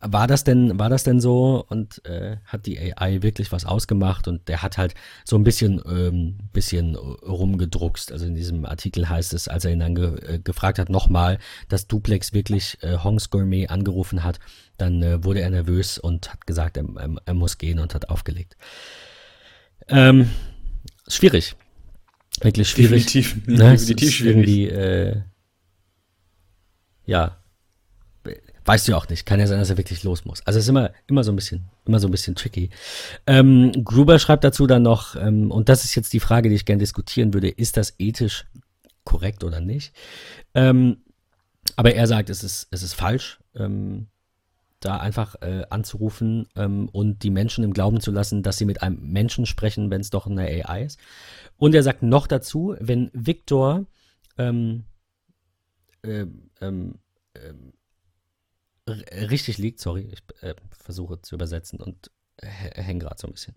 war 0.00 0.26
das 0.26 0.44
denn, 0.44 0.78
war 0.78 0.88
das 0.88 1.04
denn 1.04 1.20
so 1.20 1.64
und 1.68 2.04
äh, 2.06 2.38
hat 2.46 2.66
die 2.66 2.78
AI 2.78 3.22
wirklich 3.22 3.52
was 3.52 3.64
ausgemacht 3.64 4.26
und 4.26 4.48
der 4.48 4.62
hat 4.62 4.78
halt 4.78 4.94
so 5.24 5.36
ein 5.36 5.44
bisschen, 5.44 5.82
ähm, 5.86 6.38
bisschen 6.52 6.96
rumgedruckst. 6.96 8.10
Also 8.10 8.26
in 8.26 8.34
diesem 8.34 8.64
Artikel 8.64 9.08
heißt 9.08 9.34
es, 9.34 9.48
als 9.48 9.64
er 9.64 9.72
ihn 9.72 9.80
dann 9.80 9.94
ge 9.94 10.14
äh, 10.26 10.38
gefragt 10.38 10.78
hat, 10.78 10.88
nochmal, 10.88 11.38
dass 11.68 11.86
Duplex 11.86 12.32
wirklich 12.32 12.78
äh, 12.82 12.96
Hongs 12.96 13.30
Gourmet 13.30 13.68
angerufen 13.68 14.24
hat, 14.24 14.38
dann 14.78 15.02
äh, 15.02 15.24
wurde 15.24 15.40
er 15.40 15.50
nervös 15.50 15.98
und 15.98 16.32
hat 16.32 16.46
gesagt, 16.46 16.76
er, 16.76 16.84
er, 16.96 17.14
er 17.24 17.34
muss 17.34 17.58
gehen 17.58 17.78
und 17.78 17.94
hat 17.94 18.08
aufgelegt. 18.08 18.56
Ähm, 19.88 20.30
schwierig. 21.06 21.54
Wirklich 22.40 22.70
schwierig. 22.70 23.06
Definitiv, 23.06 23.46
ne? 23.46 23.72
definitiv 23.72 24.10
schwierig. 24.10 24.36
Irgendwie, 24.36 24.68
äh, 24.68 25.22
ja, 27.06 27.43
Weißt 28.64 28.88
du 28.88 28.96
auch 28.96 29.08
nicht. 29.08 29.26
Kann 29.26 29.40
ja 29.40 29.46
sein, 29.46 29.58
dass 29.58 29.70
er 29.70 29.76
wirklich 29.76 30.04
los 30.04 30.24
muss. 30.24 30.40
Also 30.46 30.58
es 30.58 30.64
ist 30.64 30.70
immer, 30.70 30.90
immer 31.06 31.22
so 31.22 31.32
ein 31.32 31.36
bisschen, 31.36 31.68
immer 31.84 32.00
so 32.00 32.08
ein 32.08 32.10
bisschen 32.10 32.34
tricky. 32.34 32.70
Ähm, 33.26 33.72
Gruber 33.84 34.18
schreibt 34.18 34.44
dazu 34.44 34.66
dann 34.66 34.82
noch, 34.82 35.16
ähm, 35.16 35.50
und 35.50 35.68
das 35.68 35.84
ist 35.84 35.94
jetzt 35.94 36.12
die 36.12 36.20
Frage, 36.20 36.48
die 36.48 36.54
ich 36.54 36.64
gerne 36.64 36.80
diskutieren 36.80 37.34
würde, 37.34 37.48
ist 37.48 37.76
das 37.76 37.94
ethisch 37.98 38.46
korrekt 39.04 39.44
oder 39.44 39.60
nicht? 39.60 39.94
Ähm, 40.54 40.98
aber 41.76 41.94
er 41.94 42.06
sagt, 42.06 42.30
es 42.30 42.42
ist, 42.42 42.68
es 42.70 42.82
ist 42.82 42.94
falsch, 42.94 43.38
ähm, 43.54 44.06
da 44.80 44.98
einfach 44.98 45.36
äh, 45.42 45.64
anzurufen 45.68 46.46
ähm, 46.56 46.88
und 46.90 47.22
die 47.22 47.30
Menschen 47.30 47.64
im 47.64 47.72
Glauben 47.72 48.00
zu 48.00 48.10
lassen, 48.10 48.42
dass 48.42 48.58
sie 48.58 48.64
mit 48.64 48.82
einem 48.82 49.12
Menschen 49.12 49.44
sprechen, 49.46 49.90
wenn 49.90 50.00
es 50.00 50.10
doch 50.10 50.26
eine 50.26 50.42
AI 50.42 50.84
ist. 50.84 50.98
Und 51.58 51.74
er 51.74 51.82
sagt 51.82 52.02
noch 52.02 52.26
dazu, 52.26 52.76
wenn 52.80 53.10
Victor 53.12 53.84
ähm, 54.38 54.84
äh, 56.02 56.26
ähm, 56.60 56.98
ähm 57.34 57.73
richtig 58.88 59.58
liegt, 59.58 59.80
sorry, 59.80 60.08
ich 60.12 60.22
äh, 60.42 60.54
versuche 60.70 61.20
zu 61.22 61.34
übersetzen 61.34 61.80
und 61.80 62.10
hänge 62.42 63.00
gerade 63.00 63.16
so 63.18 63.28
ein 63.28 63.32
bisschen. 63.32 63.54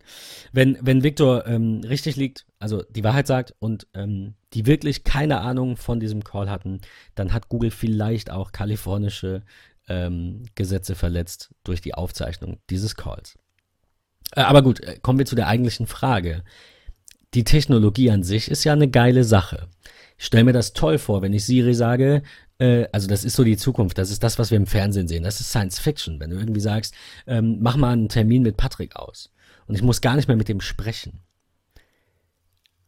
Wenn, 0.52 0.78
wenn 0.82 1.04
Victor 1.04 1.46
ähm, 1.48 1.82
richtig 1.84 2.16
liegt, 2.16 2.46
also 2.60 2.84
die 2.84 3.04
Wahrheit 3.04 3.28
sagt 3.28 3.56
und 3.60 3.88
ähm, 3.94 4.36
die 4.54 4.66
wirklich 4.66 5.04
keine 5.04 5.42
Ahnung 5.42 5.78
von 5.78 6.00
diesem 6.00 6.24
Call 6.24 6.50
hatten, 6.50 6.82
dann 7.16 7.34
hat 7.34 7.50
Google 7.50 7.72
vielleicht 7.72 8.30
auch 8.32 8.52
kalifornische 8.52 9.44
ähm, 9.88 10.44
Gesetze 10.56 10.96
verletzt 10.96 11.54
durch 11.64 11.82
die 11.82 11.96
Aufzeichnung 11.96 12.60
dieses 12.70 12.96
Calls. 12.96 13.38
Äh, 14.36 14.42
aber 14.42 14.62
gut, 14.62 14.82
äh, 14.82 14.98
kommen 15.02 15.20
wir 15.20 15.26
zu 15.26 15.36
der 15.36 15.48
eigentlichen 15.48 15.88
Frage. 15.88 16.44
Die 17.34 17.44
Technologie 17.44 18.12
an 18.12 18.24
sich 18.24 18.50
ist 18.50 18.64
ja 18.64 18.74
eine 18.74 18.90
geile 18.90 19.24
Sache. 19.24 19.68
Ich 20.18 20.26
stelle 20.26 20.46
mir 20.46 20.54
das 20.54 20.74
toll 20.74 20.98
vor, 20.98 21.22
wenn 21.22 21.34
ich 21.34 21.46
Siri 21.46 21.74
sage, 21.74 22.24
äh, 22.60 22.88
also 22.92 23.08
das 23.08 23.24
ist 23.24 23.36
so 23.36 23.44
die 23.44 23.58
Zukunft, 23.58 23.98
das 23.98 24.10
ist 24.10 24.24
das, 24.24 24.40
was 24.40 24.52
wir 24.52 24.58
im 24.58 24.68
Fernsehen 24.68 25.08
sehen, 25.08 25.24
das 25.24 25.40
ist 25.40 25.50
Science 25.50 25.80
Fiction, 25.80 26.20
wenn 26.20 26.30
du 26.30 26.38
irgendwie 26.38 26.62
sagst, 26.62 26.94
ähm, 27.26 27.58
mach 27.62 27.76
mal 27.76 27.94
einen 27.94 28.10
Termin 28.10 28.44
mit 28.44 28.58
Patrick 28.58 28.96
aus 28.96 29.32
und 29.68 29.76
ich 29.76 29.82
muss 29.82 30.02
gar 30.02 30.16
nicht 30.16 30.28
mehr 30.28 30.38
mit 30.38 30.50
dem 30.50 30.62
sprechen. 30.62 31.22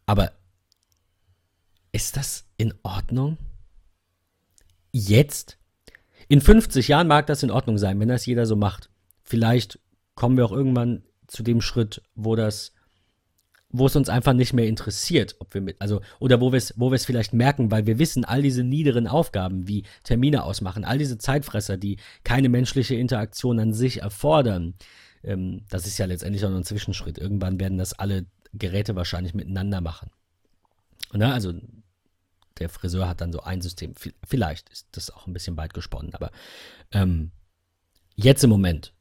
Aber 0.06 0.32
ist 1.92 2.18
das 2.18 2.46
in 2.58 2.74
Ordnung? 2.84 3.38
Jetzt? 4.92 5.58
In 6.28 6.42
50 6.42 6.88
Jahren 6.88 7.08
mag 7.08 7.28
das 7.28 7.44
in 7.44 7.52
Ordnung 7.52 7.78
sein, 7.78 8.00
wenn 8.00 8.10
das 8.10 8.26
jeder 8.26 8.46
so 8.46 8.56
macht. 8.56 8.90
Vielleicht 9.24 9.80
kommen 10.16 10.38
wir 10.38 10.46
auch 10.46 10.52
irgendwann 10.52 11.04
zu 11.28 11.44
dem 11.44 11.62
Schritt, 11.62 12.02
wo 12.16 12.36
das 12.36 12.74
wo 13.72 13.86
es 13.86 13.96
uns 13.96 14.10
einfach 14.10 14.34
nicht 14.34 14.54
mehr 14.54 14.68
interessiert, 14.68 15.36
ob 15.40 15.54
wir 15.54 15.62
mit, 15.62 15.80
also, 15.80 16.02
oder 16.20 16.42
wo 16.42 16.52
wir 16.52 16.58
es, 16.58 16.74
wo 16.78 16.90
wir 16.90 16.96
es 16.96 17.06
vielleicht 17.06 17.34
merken, 17.34 17.70
weil 17.70 17.86
wir 17.86 18.00
wissen, 18.00 18.26
all 18.26 18.42
diese 18.42 18.64
niederen 18.64 19.08
Aufgaben 19.08 19.68
wie 19.68 19.84
Termine 20.04 20.44
ausmachen, 20.44 20.86
all 20.86 20.98
diese 20.98 21.18
Zeitfresser, 21.18 21.78
die 21.78 21.98
keine 22.24 22.50
menschliche 22.50 22.96
Interaktion 22.96 23.60
an 23.60 23.74
sich 23.74 24.02
erfordern, 24.02 24.74
ähm, 25.24 25.66
das 25.70 25.86
ist 25.86 25.98
ja 25.98 26.06
letztendlich 26.06 26.44
auch 26.46 26.50
nur 26.50 26.60
ein 26.60 26.66
Zwischenschritt. 26.66 27.18
Irgendwann 27.18 27.60
werden 27.60 27.78
das 27.78 27.94
alle 27.94 28.26
Geräte 28.54 28.96
wahrscheinlich 28.96 29.36
miteinander 29.36 29.82
machen. 29.82 30.10
Ne? 31.14 31.32
Also 31.32 31.54
der 32.58 32.70
Friseur 32.70 33.08
hat 33.08 33.22
dann 33.22 33.32
so 33.32 33.42
ein 33.42 33.62
System. 33.62 33.94
Vielleicht 34.28 34.70
ist 34.70 34.88
das 34.92 35.12
auch 35.12 35.28
ein 35.28 35.34
bisschen 35.34 35.58
weit 35.58 35.74
gesponnen, 35.74 36.14
aber 36.14 36.32
ähm, 36.92 37.32
jetzt 38.16 38.44
im 38.44 38.50
Moment 38.50 38.94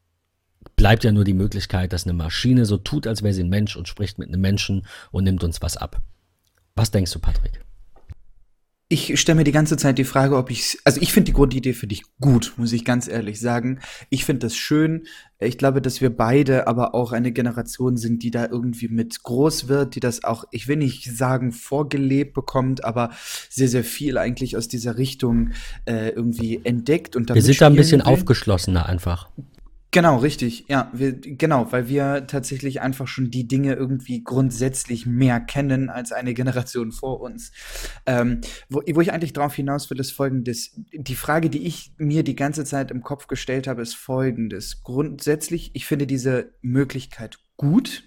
bleibt 0.79 1.05
ja 1.05 1.13
nur 1.13 1.25
die 1.25 1.35
Möglichkeit, 1.35 1.93
dass 1.93 2.05
eine 2.05 2.15
Maschine 2.15 2.65
so 2.65 2.79
tut, 2.79 3.07
als 3.07 3.23
wäre 3.23 3.35
sie 3.35 3.43
ein 3.43 3.51
Mensch 3.51 3.77
und 3.77 3.89
spricht 3.89 4.19
mit 4.19 4.29
einem 4.29 4.41
Menschen 4.41 4.87
und 5.11 5.25
nimmt 5.25 5.45
uns 5.45 5.61
was 5.61 5.77
ab. 5.77 6.01
Was 6.77 6.91
denkst 6.91 7.13
du, 7.13 7.19
Patrick? 7.19 7.61
Ich 8.91 9.21
stelle 9.21 9.37
mir 9.37 9.45
die 9.45 9.53
ganze 9.53 9.77
Zeit 9.77 9.99
die 9.99 10.05
Frage, 10.05 10.37
ob 10.37 10.51
ich, 10.51 10.79
also 10.85 10.99
ich 11.03 11.13
finde 11.13 11.27
die 11.27 11.35
Grundidee 11.35 11.75
für 11.75 11.87
dich 11.87 12.05
gut, 12.21 12.55
muss 12.57 12.73
ich 12.73 12.87
ganz 12.87 13.07
ehrlich 13.07 13.39
sagen. 13.39 13.81
Ich 14.09 14.25
finde 14.25 14.47
das 14.47 14.57
schön. 14.57 15.07
Ich 15.41 15.59
glaube, 15.59 15.83
dass 15.83 16.01
wir 16.01 16.17
beide 16.17 16.67
aber 16.67 16.95
auch 16.95 17.13
eine 17.13 17.33
Generation 17.33 17.99
sind, 17.99 18.23
die 18.23 18.31
da 18.31 18.47
irgendwie 18.47 18.89
mit 18.89 19.23
groß 19.25 19.69
wird, 19.69 19.95
die 19.95 20.01
das 20.01 20.25
auch, 20.25 20.45
ich 20.53 20.69
will 20.69 20.77
nicht 20.77 21.05
sagen 21.05 21.53
vorgelebt 21.53 22.33
bekommt, 22.33 22.83
aber 22.85 23.11
sehr, 23.51 23.69
sehr 23.69 23.85
viel 23.85 24.17
eigentlich 24.17 24.57
aus 24.57 24.69
dieser 24.69 24.97
Richtung 24.97 25.51
äh, 25.85 26.11
irgendwie 26.11 26.61
entdeckt. 26.65 27.15
Und 27.15 27.35
wir 27.35 27.43
sind 27.43 27.61
da 27.61 27.67
ein 27.67 27.77
bisschen 27.77 28.01
will. 28.01 28.07
aufgeschlossener 28.07 28.87
einfach. 28.87 29.29
Genau, 29.91 30.19
richtig. 30.19 30.67
Ja, 30.69 30.91
wir, 30.93 31.13
genau, 31.13 31.73
weil 31.73 31.89
wir 31.89 32.27
tatsächlich 32.27 32.83
einfach 32.83 33.09
schon 33.09 33.31
die 33.31 33.49
Dinge 33.49 33.73
irgendwie 33.73 34.23
grundsätzlich 34.23 35.07
mehr 35.07 35.41
kennen 35.41 35.89
als 35.89 36.13
eine 36.13 36.35
Generation 36.35 36.93
vor 36.93 37.21
uns. 37.21 37.53
Ähm, 38.05 38.43
wo, 38.69 38.83
wo 38.87 39.01
ich 39.01 39.13
eigentlich 39.13 39.33
drauf 39.33 39.55
hinaus 39.55 39.89
will, 39.89 39.99
ist 39.99 40.13
folgendes. 40.13 40.79
Die 40.93 41.15
Frage, 41.15 41.49
die 41.49 41.67
ich 41.67 41.93
mir 41.97 42.23
die 42.23 42.37
ganze 42.37 42.67
Zeit 42.67 42.91
im 42.91 43.03
Kopf 43.03 43.29
gestellt 43.29 43.67
habe, 43.67 43.81
ist 43.81 43.95
folgendes. 43.95 44.83
Grundsätzlich, 44.83 45.71
ich 45.75 45.87
finde 45.87 46.07
diese 46.07 46.53
Möglichkeit 46.61 47.39
gut. 47.57 48.05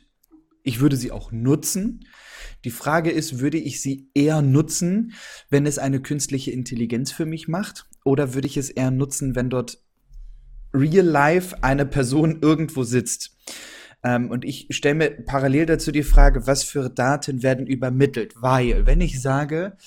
Ich 0.62 0.82
würde 0.82 0.98
sie 0.98 1.12
auch 1.12 1.32
nutzen. 1.32 2.06
Die 2.64 2.70
Frage 2.70 3.10
ist, 3.10 3.40
würde 3.40 3.58
ich 3.58 3.82
sie 3.82 4.12
eher 4.14 4.44
nutzen, 4.44 5.14
wenn 5.50 5.66
es 5.66 5.80
eine 5.80 6.00
künstliche 6.00 6.52
Intelligenz 6.52 7.12
für 7.12 7.26
mich 7.26 7.48
macht? 7.48 7.88
Oder 8.04 8.36
würde 8.36 8.48
ich 8.48 8.58
es 8.58 8.70
eher 8.70 8.92
nutzen, 8.92 9.36
wenn 9.36 9.50
dort 9.50 9.80
real 10.74 11.06
life 11.06 11.56
eine 11.62 11.86
Person 11.86 12.40
irgendwo 12.42 12.84
sitzt. 12.84 13.38
Ähm, 14.04 14.32
und 14.32 14.46
ich 14.46 14.68
stelle 14.72 14.96
mir 14.96 15.12
parallel 15.12 15.68
dazu 15.68 15.92
die 15.92 16.04
Frage, 16.04 16.48
was 16.48 16.64
für 16.64 16.90
Daten 16.90 17.44
werden 17.44 17.68
übermittelt? 17.68 18.34
Weil, 18.42 18.86
wenn 18.86 19.02
ich 19.02 19.22
sage, 19.22 19.78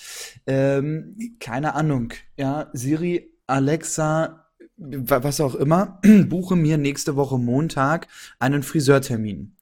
ähm, 0.47 1.16
keine 1.41 1.74
Ahnung, 1.74 2.12
ja, 2.37 2.70
Siri, 2.72 3.32
Alexa, 3.47 4.47
was 4.76 5.41
auch 5.41 5.55
immer, 5.55 6.01
buche 6.28 6.57
mir 6.57 6.78
nächste 6.78 7.16
Woche 7.16 7.39
Montag 7.39 8.09
einen 8.39 8.62
Friseurtermin 8.62 9.57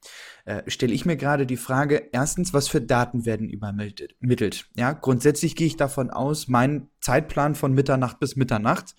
äh, 0.45 0.63
stelle 0.67 0.93
ich 0.93 1.05
mir 1.05 1.15
gerade 1.15 1.45
die 1.45 1.57
Frage, 1.57 2.09
erstens, 2.11 2.53
was 2.53 2.67
für 2.67 2.81
Daten 2.81 3.25
werden 3.25 3.49
übermittelt? 3.49 4.15
Ja, 4.75 4.91
grundsätzlich 4.91 5.55
gehe 5.55 5.67
ich 5.67 5.77
davon 5.77 6.09
aus, 6.09 6.47
mein 6.49 6.89
Zeitplan 6.99 7.55
von 7.55 7.73
Mitternacht 7.73 8.19
bis 8.19 8.35
Mitternacht, 8.35 8.95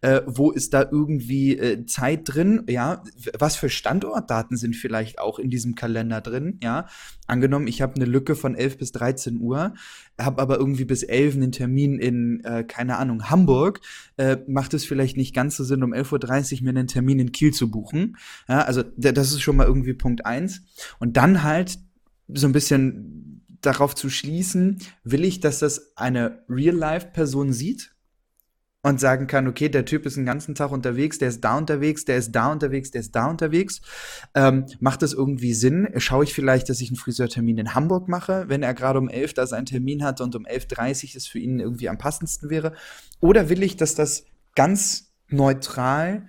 äh, 0.00 0.22
wo 0.26 0.50
ist 0.50 0.74
da 0.74 0.86
irgendwie 0.90 1.58
äh, 1.58 1.84
Zeit 1.86 2.22
drin? 2.24 2.64
Ja, 2.68 3.02
was 3.38 3.56
für 3.56 3.68
Standortdaten 3.68 4.56
sind 4.56 4.76
vielleicht 4.76 5.18
auch 5.18 5.38
in 5.38 5.50
diesem 5.50 5.74
Kalender 5.74 6.20
drin? 6.20 6.60
Ja, 6.62 6.86
angenommen, 7.26 7.66
ich 7.66 7.82
habe 7.82 7.96
eine 7.96 8.04
Lücke 8.04 8.34
von 8.34 8.54
11 8.54 8.78
bis 8.78 8.92
13 8.92 9.40
Uhr, 9.40 9.74
habe 10.18 10.40
aber 10.40 10.58
irgendwie 10.58 10.84
bis 10.84 11.02
11 11.02 11.34
einen 11.34 11.52
Termin 11.52 11.98
in, 11.98 12.42
äh, 12.44 12.64
keine 12.64 12.96
Ahnung, 12.96 13.28
Hamburg, 13.30 13.80
äh, 14.16 14.38
macht 14.46 14.74
es 14.74 14.84
vielleicht 14.84 15.16
nicht 15.16 15.34
ganz 15.34 15.56
so 15.56 15.64
Sinn, 15.64 15.82
um 15.82 15.92
11.30 15.92 16.58
Uhr 16.58 16.64
mir 16.64 16.70
einen 16.70 16.86
Termin 16.86 17.18
in 17.18 17.32
Kiel 17.32 17.52
zu 17.52 17.70
buchen. 17.70 18.16
Ja, 18.48 18.62
also 18.62 18.82
das 18.96 19.32
ist 19.32 19.42
schon 19.42 19.56
mal 19.56 19.66
irgendwie 19.66 19.94
Punkt 19.94 20.24
eins. 20.24 20.62
Und 20.98 21.16
dann 21.16 21.42
halt 21.42 21.78
so 22.28 22.46
ein 22.46 22.52
bisschen 22.52 23.42
darauf 23.60 23.94
zu 23.94 24.10
schließen, 24.10 24.78
will 25.04 25.24
ich, 25.24 25.40
dass 25.40 25.58
das 25.58 25.96
eine 25.96 26.44
Real-Life-Person 26.48 27.52
sieht 27.52 27.95
und 28.86 29.00
sagen 29.00 29.26
kann, 29.26 29.48
okay, 29.48 29.68
der 29.68 29.84
Typ 29.84 30.06
ist 30.06 30.16
den 30.16 30.26
ganzen 30.26 30.54
Tag 30.54 30.70
unterwegs, 30.70 31.18
der 31.18 31.28
ist 31.28 31.40
da 31.40 31.58
unterwegs, 31.58 32.04
der 32.04 32.18
ist 32.18 32.30
da 32.30 32.52
unterwegs, 32.52 32.92
der 32.92 33.00
ist 33.00 33.16
da 33.16 33.26
unterwegs. 33.28 33.80
Ähm, 34.32 34.66
macht 34.78 35.02
das 35.02 35.12
irgendwie 35.12 35.54
Sinn? 35.54 35.88
Schaue 35.96 36.22
ich 36.22 36.32
vielleicht, 36.32 36.68
dass 36.68 36.80
ich 36.80 36.90
einen 36.90 36.96
Friseurtermin 36.96 37.58
in 37.58 37.74
Hamburg 37.74 38.06
mache, 38.06 38.44
wenn 38.46 38.62
er 38.62 38.74
gerade 38.74 39.00
um 39.00 39.08
11 39.08 39.34
da 39.34 39.46
seinen 39.48 39.66
Termin 39.66 40.04
hat 40.04 40.20
und 40.20 40.36
um 40.36 40.46
11.30 40.46 41.08
Uhr 41.08 41.16
es 41.16 41.26
für 41.26 41.40
ihn 41.40 41.58
irgendwie 41.58 41.88
am 41.88 41.98
passendsten 41.98 42.48
wäre? 42.48 42.74
Oder 43.18 43.48
will 43.48 43.64
ich, 43.64 43.76
dass 43.76 43.96
das 43.96 44.24
ganz 44.54 45.10
neutral 45.28 46.28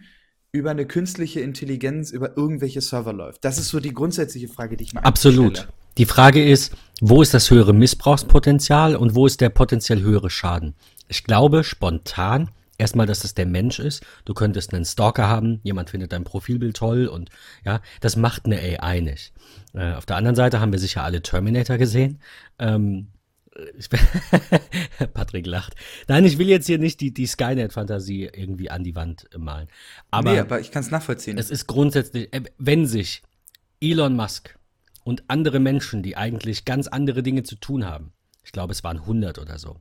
über 0.52 0.72
eine 0.72 0.88
künstliche 0.88 1.42
Intelligenz, 1.42 2.10
über 2.10 2.38
irgendwelche 2.38 2.82
Server 2.82 3.14
läuft? 3.14 3.46
Das 3.46 3.60
ist 3.60 3.68
so 3.68 3.80
die 3.80 3.94
grundsätzliche 3.94 4.48
Frage, 4.48 4.78
die 4.78 4.84
ich 4.84 4.96
mir 4.96 5.06
Absolut. 5.06 5.58
Stelle. 5.58 5.74
Die 6.00 6.06
Frage 6.06 6.44
ist, 6.44 6.74
wo 7.02 7.22
ist 7.22 7.34
das 7.34 7.52
höhere 7.52 7.74
Missbrauchspotenzial 7.74 8.96
und 8.96 9.14
wo 9.14 9.28
ist 9.28 9.42
der 9.42 9.50
potenziell 9.50 10.02
höhere 10.02 10.30
Schaden? 10.32 10.76
Ich 11.08 11.24
glaube 11.24 11.64
spontan 11.64 12.52
erstmal, 12.78 13.06
dass 13.06 13.24
es 13.24 13.34
der 13.34 13.46
Mensch 13.46 13.80
ist. 13.80 14.06
Du 14.26 14.34
könntest 14.34 14.74
einen 14.74 14.86
Stalker 14.86 15.28
haben, 15.28 15.60
jemand 15.64 15.90
findet 15.90 16.12
dein 16.12 16.24
Profilbild 16.24 16.78
toll 16.78 17.08
und 17.08 17.30
ja, 17.66 17.82
das 18.02 18.16
macht 18.16 18.46
eine 18.46 18.60
AI 18.60 19.00
nicht. 19.02 19.34
Äh, 19.74 19.94
auf 19.94 20.06
der 20.06 20.18
anderen 20.18 20.36
Seite 20.36 20.60
haben 20.60 20.72
wir 20.72 20.80
sicher 20.80 21.04
alle 21.04 21.22
Terminator 21.22 21.78
gesehen. 21.78 22.20
Ähm, 22.60 23.08
Patrick 25.14 25.48
lacht. 25.48 25.76
Nein, 26.08 26.26
ich 26.26 26.38
will 26.38 26.48
jetzt 26.48 26.68
hier 26.68 26.78
nicht 26.78 27.02
die, 27.02 27.12
die 27.12 27.26
Skynet-Fantasie 27.26 28.30
irgendwie 28.32 28.70
an 28.70 28.84
die 28.84 28.96
Wand 28.96 29.28
malen. 29.36 29.68
Aber, 30.12 30.32
nee, 30.32 30.40
aber 30.40 30.60
ich 30.60 30.70
kann 30.72 30.84
es 30.84 30.92
nachvollziehen. 30.92 31.38
Es 31.40 31.50
ist 31.50 31.66
grundsätzlich, 31.66 32.32
äh, 32.34 32.44
wenn 32.60 32.86
sich 32.86 33.24
Elon 33.82 34.16
Musk 34.16 34.58
und 35.04 35.24
andere 35.28 35.60
Menschen, 35.60 36.04
die 36.04 36.18
eigentlich 36.18 36.66
ganz 36.66 36.88
andere 36.88 37.24
Dinge 37.24 37.44
zu 37.44 37.56
tun 37.56 37.86
haben, 37.86 38.14
ich 38.44 38.52
glaube, 38.52 38.74
es 38.74 38.84
waren 38.84 39.00
100 39.00 39.40
oder 39.40 39.58
so, 39.58 39.78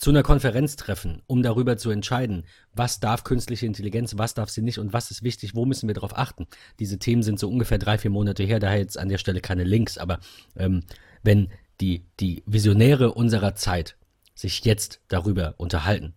zu 0.00 0.08
einer 0.08 0.22
Konferenz 0.22 0.76
treffen, 0.76 1.20
um 1.26 1.42
darüber 1.42 1.76
zu 1.76 1.90
entscheiden, 1.90 2.44
was 2.72 3.00
darf 3.00 3.22
künstliche 3.22 3.66
Intelligenz, 3.66 4.16
was 4.16 4.32
darf 4.32 4.48
sie 4.48 4.62
nicht 4.62 4.78
und 4.78 4.94
was 4.94 5.10
ist 5.10 5.22
wichtig, 5.22 5.54
wo 5.54 5.66
müssen 5.66 5.88
wir 5.88 5.94
darauf 5.94 6.16
achten. 6.16 6.46
Diese 6.78 6.98
Themen 6.98 7.22
sind 7.22 7.38
so 7.38 7.50
ungefähr 7.50 7.76
drei, 7.76 7.98
vier 7.98 8.10
Monate 8.10 8.42
her, 8.42 8.60
daher 8.60 8.78
jetzt 8.78 8.96
an 8.96 9.10
der 9.10 9.18
Stelle 9.18 9.42
keine 9.42 9.62
Links, 9.62 9.98
aber 9.98 10.20
ähm, 10.56 10.84
wenn 11.22 11.50
die, 11.82 12.06
die 12.18 12.42
Visionäre 12.46 13.12
unserer 13.12 13.54
Zeit 13.54 13.96
sich 14.34 14.64
jetzt 14.64 15.02
darüber 15.08 15.54
unterhalten, 15.58 16.14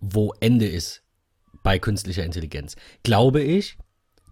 wo 0.00 0.34
Ende 0.40 0.66
ist 0.66 1.04
bei 1.62 1.78
künstlicher 1.78 2.24
Intelligenz, 2.24 2.74
glaube 3.04 3.42
ich, 3.42 3.78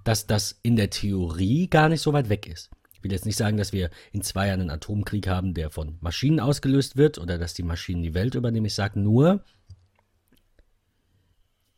dass 0.02 0.26
das 0.26 0.58
in 0.62 0.74
der 0.74 0.90
Theorie 0.90 1.68
gar 1.68 1.88
nicht 1.88 2.00
so 2.00 2.12
weit 2.12 2.28
weg 2.28 2.48
ist 2.48 2.70
will 3.06 3.12
jetzt 3.12 3.26
nicht 3.26 3.36
sagen, 3.36 3.56
dass 3.56 3.72
wir 3.72 3.90
in 4.12 4.22
zwei 4.22 4.48
Jahren 4.48 4.60
einen 4.60 4.70
Atomkrieg 4.70 5.28
haben, 5.28 5.54
der 5.54 5.70
von 5.70 5.96
Maschinen 6.00 6.40
ausgelöst 6.40 6.96
wird 6.96 7.18
oder 7.18 7.38
dass 7.38 7.54
die 7.54 7.62
Maschinen 7.62 8.02
die 8.02 8.14
Welt 8.14 8.34
übernehmen. 8.34 8.66
Ich 8.66 8.74
sage 8.74 8.98
nur, 9.00 9.44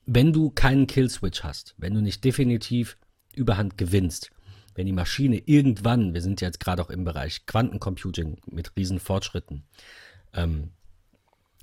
wenn 0.06 0.32
du 0.32 0.50
keinen 0.50 0.86
Killswitch 0.86 1.42
hast, 1.42 1.74
wenn 1.76 1.94
du 1.94 2.00
nicht 2.00 2.24
definitiv 2.24 2.96
Überhand 3.34 3.76
gewinnst, 3.76 4.30
wenn 4.74 4.86
die 4.86 4.92
Maschine 4.92 5.42
irgendwann, 5.44 6.14
wir 6.14 6.22
sind 6.22 6.40
jetzt 6.40 6.60
gerade 6.60 6.82
auch 6.82 6.90
im 6.90 7.04
Bereich 7.04 7.46
Quantencomputing 7.46 8.38
mit 8.46 8.74
riesen 8.76 9.00
Fortschritten, 9.00 9.64
ähm, 10.32 10.70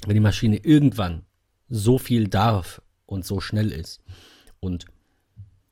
wenn 0.06 0.14
die 0.14 0.22
Maschine 0.22 0.58
irgendwann 0.58 1.26
so 1.70 1.98
viel 1.98 2.28
darf 2.28 2.82
und 3.06 3.26
so 3.26 3.40
schnell 3.40 3.72
ist 3.72 4.02
und 4.60 4.86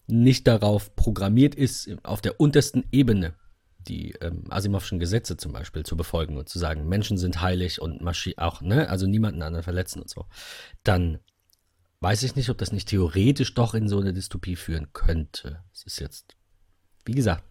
nicht 0.08 0.48
darauf 0.48 0.96
programmiert 0.96 1.54
ist, 1.56 1.90
auf 2.04 2.22
der 2.22 2.40
untersten 2.40 2.86
Ebene 2.92 3.36
die 3.84 4.14
ähm, 4.22 4.44
Asimovschen 4.50 5.00
Gesetze 5.00 5.38
zum 5.38 5.52
Beispiel 5.52 5.84
zu 5.84 5.98
befolgen 5.98 6.38
und 6.38 6.50
zu 6.50 6.60
sagen, 6.60 6.88
Menschen 6.88 7.18
sind 7.18 7.42
heilig 7.42 7.82
und 7.82 8.02
Maschi 8.02 8.36
auch, 8.38 8.62
ne, 8.62 8.90
also 8.90 9.08
niemanden 9.08 9.42
anderen 9.42 9.64
verletzen 9.64 10.02
und 10.02 10.10
so, 10.10 10.26
dann 10.84 11.20
weiß 12.00 12.24
ich 12.24 12.36
nicht, 12.36 12.50
ob 12.50 12.58
das 12.58 12.72
nicht 12.72 12.90
theoretisch 12.90 13.54
doch 13.54 13.74
in 13.74 13.88
so 13.88 14.00
eine 14.00 14.14
Dystopie 14.14 14.58
führen 14.58 14.88
könnte. 14.92 15.64
Es 15.74 15.84
ist 15.84 16.00
jetzt, 16.00 16.36
wie 17.06 17.14
gesagt, 17.14 17.44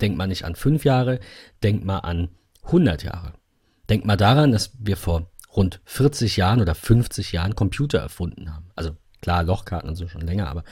denk 0.00 0.16
mal 0.16 0.26
nicht 0.26 0.44
an 0.44 0.56
fünf 0.56 0.84
Jahre, 0.84 1.20
denk 1.62 1.84
mal 1.84 1.98
an 1.98 2.30
100 2.64 3.04
Jahre. 3.04 3.34
Denk 3.88 4.04
mal 4.04 4.16
daran, 4.16 4.52
dass 4.52 4.72
wir 4.78 4.96
vor 4.96 5.30
rund 5.54 5.80
40 5.84 6.36
Jahren 6.36 6.60
oder 6.60 6.74
50 6.74 7.32
Jahren 7.32 7.54
Computer 7.54 7.98
erfunden 7.98 8.54
haben. 8.54 8.70
Also 8.74 8.96
klar, 9.20 9.42
Lochkarten 9.44 9.88
und 9.88 9.96
so 9.96 10.08
schon 10.08 10.20
länger, 10.20 10.48
aber 10.48 10.64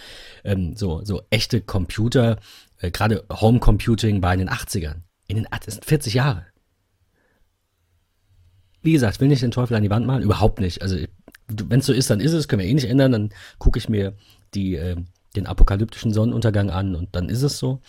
ähm, 0.44 0.76
so, 0.76 1.04
so 1.04 1.22
echte 1.30 1.60
Computer, 1.60 2.38
äh, 2.78 2.90
gerade 2.90 3.24
Home 3.30 3.58
Computing 3.58 4.22
war 4.22 4.32
in 4.32 4.40
den 4.40 4.50
80ern. 4.50 5.02
In 5.28 5.36
den, 5.36 5.46
das 5.64 5.74
sind 5.74 5.84
40 5.84 6.14
Jahre. 6.14 6.46
Wie 8.82 8.92
gesagt, 8.92 9.20
will 9.20 9.28
nicht 9.28 9.42
den 9.42 9.50
Teufel 9.50 9.76
an 9.76 9.82
die 9.82 9.90
Wand 9.90 10.06
malen, 10.06 10.22
überhaupt 10.22 10.60
nicht. 10.60 10.82
Also, 10.82 10.96
wenn 11.48 11.80
es 11.80 11.86
so 11.86 11.92
ist, 11.92 12.10
dann 12.10 12.20
ist 12.20 12.32
es, 12.32 12.48
können 12.48 12.62
wir 12.62 12.68
eh 12.68 12.74
nicht 12.74 12.88
ändern, 12.88 13.12
dann 13.12 13.30
gucke 13.58 13.78
ich 13.78 13.88
mir 13.88 14.14
die, 14.54 14.76
äh, 14.76 14.96
den 15.34 15.46
apokalyptischen 15.46 16.12
Sonnenuntergang 16.12 16.70
an 16.70 16.94
und 16.94 17.14
dann 17.14 17.28
ist 17.28 17.42
es 17.42 17.58
so. 17.58 17.80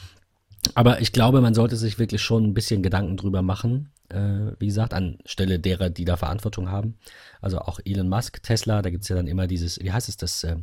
Aber 0.73 1.01
ich 1.01 1.11
glaube, 1.11 1.41
man 1.41 1.53
sollte 1.53 1.77
sich 1.77 1.99
wirklich 1.99 2.21
schon 2.21 2.43
ein 2.45 2.53
bisschen 2.53 2.83
Gedanken 2.83 3.17
drüber 3.17 3.41
machen, 3.41 3.91
äh, 4.09 4.51
wie 4.59 4.67
gesagt, 4.67 4.93
anstelle 4.93 5.59
derer, 5.59 5.89
die 5.89 6.05
da 6.05 6.17
Verantwortung 6.17 6.69
haben. 6.69 6.97
Also 7.41 7.59
auch 7.59 7.79
Elon 7.85 8.09
Musk, 8.09 8.41
Tesla, 8.43 8.81
da 8.81 8.89
gibt 8.89 9.03
es 9.03 9.09
ja 9.09 9.15
dann 9.15 9.27
immer 9.27 9.47
dieses, 9.47 9.79
wie 9.79 9.91
heißt 9.91 10.09
es 10.09 10.17
das, 10.17 10.43
äh, 10.43 10.57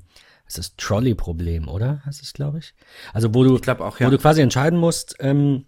es 0.47 0.59
ist 0.59 0.79
Trolley-Problem, 0.79 1.69
oder? 1.69 2.03
Das 2.05 2.21
ist, 2.21 2.35
glaube 2.35 2.59
ich. 2.59 2.75
Also 3.13 3.35
wo 3.35 3.45
du, 3.45 3.57
ich 3.57 3.69
auch, 3.69 4.01
ja. 4.01 4.07
wo 4.07 4.11
du 4.11 4.19
quasi 4.19 4.43
entscheiden 4.43 4.79
musst, 4.79 5.17
ähm, 5.21 5.65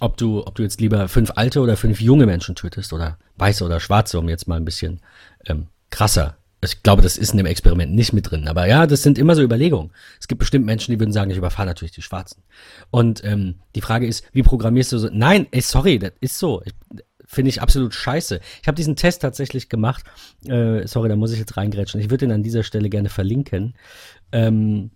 ob 0.00 0.16
du, 0.16 0.46
ob 0.46 0.54
du 0.54 0.62
jetzt 0.62 0.80
lieber 0.80 1.08
fünf 1.08 1.32
alte 1.34 1.60
oder 1.60 1.76
fünf 1.76 2.00
junge 2.00 2.26
Menschen 2.26 2.54
tötest 2.54 2.92
oder 2.92 3.18
weiße 3.36 3.64
oder 3.64 3.80
schwarze, 3.80 4.18
um 4.18 4.28
jetzt 4.28 4.46
mal 4.46 4.56
ein 4.56 4.64
bisschen 4.64 5.00
ähm, 5.46 5.68
krasser. 5.90 6.36
Ich 6.60 6.82
glaube, 6.82 7.02
das 7.02 7.16
ist 7.16 7.30
in 7.30 7.36
dem 7.36 7.46
Experiment 7.46 7.94
nicht 7.94 8.12
mit 8.12 8.30
drin. 8.30 8.48
Aber 8.48 8.66
ja, 8.66 8.86
das 8.86 9.02
sind 9.02 9.16
immer 9.16 9.36
so 9.36 9.42
Überlegungen. 9.42 9.92
Es 10.18 10.26
gibt 10.26 10.40
bestimmt 10.40 10.66
Menschen, 10.66 10.90
die 10.90 10.98
würden 10.98 11.12
sagen, 11.12 11.30
ich 11.30 11.36
überfahre 11.36 11.68
natürlich 11.68 11.92
die 11.92 12.02
Schwarzen. 12.02 12.42
Und 12.90 13.22
ähm, 13.24 13.56
die 13.76 13.80
Frage 13.80 14.06
ist, 14.06 14.24
wie 14.32 14.42
programmierst 14.42 14.90
du 14.92 14.98
so? 14.98 15.08
Nein, 15.12 15.46
ey, 15.52 15.60
sorry, 15.60 16.00
das 16.00 16.12
ist 16.20 16.38
so. 16.38 16.62
Finde 17.30 17.50
ich 17.50 17.60
absolut 17.60 17.92
scheiße. 17.92 18.40
Ich 18.62 18.68
habe 18.68 18.74
diesen 18.74 18.96
Test 18.96 19.20
tatsächlich 19.20 19.68
gemacht. 19.68 20.06
Äh, 20.46 20.86
sorry, 20.86 21.10
da 21.10 21.16
muss 21.16 21.30
ich 21.30 21.38
jetzt 21.38 21.58
reingrätschen. 21.58 22.00
Ich 22.00 22.08
würde 22.08 22.24
ihn 22.24 22.32
an 22.32 22.42
dieser 22.42 22.62
Stelle 22.62 22.88
gerne 22.88 23.10
verlinken. 23.10 23.74
Ähm, 24.32 24.92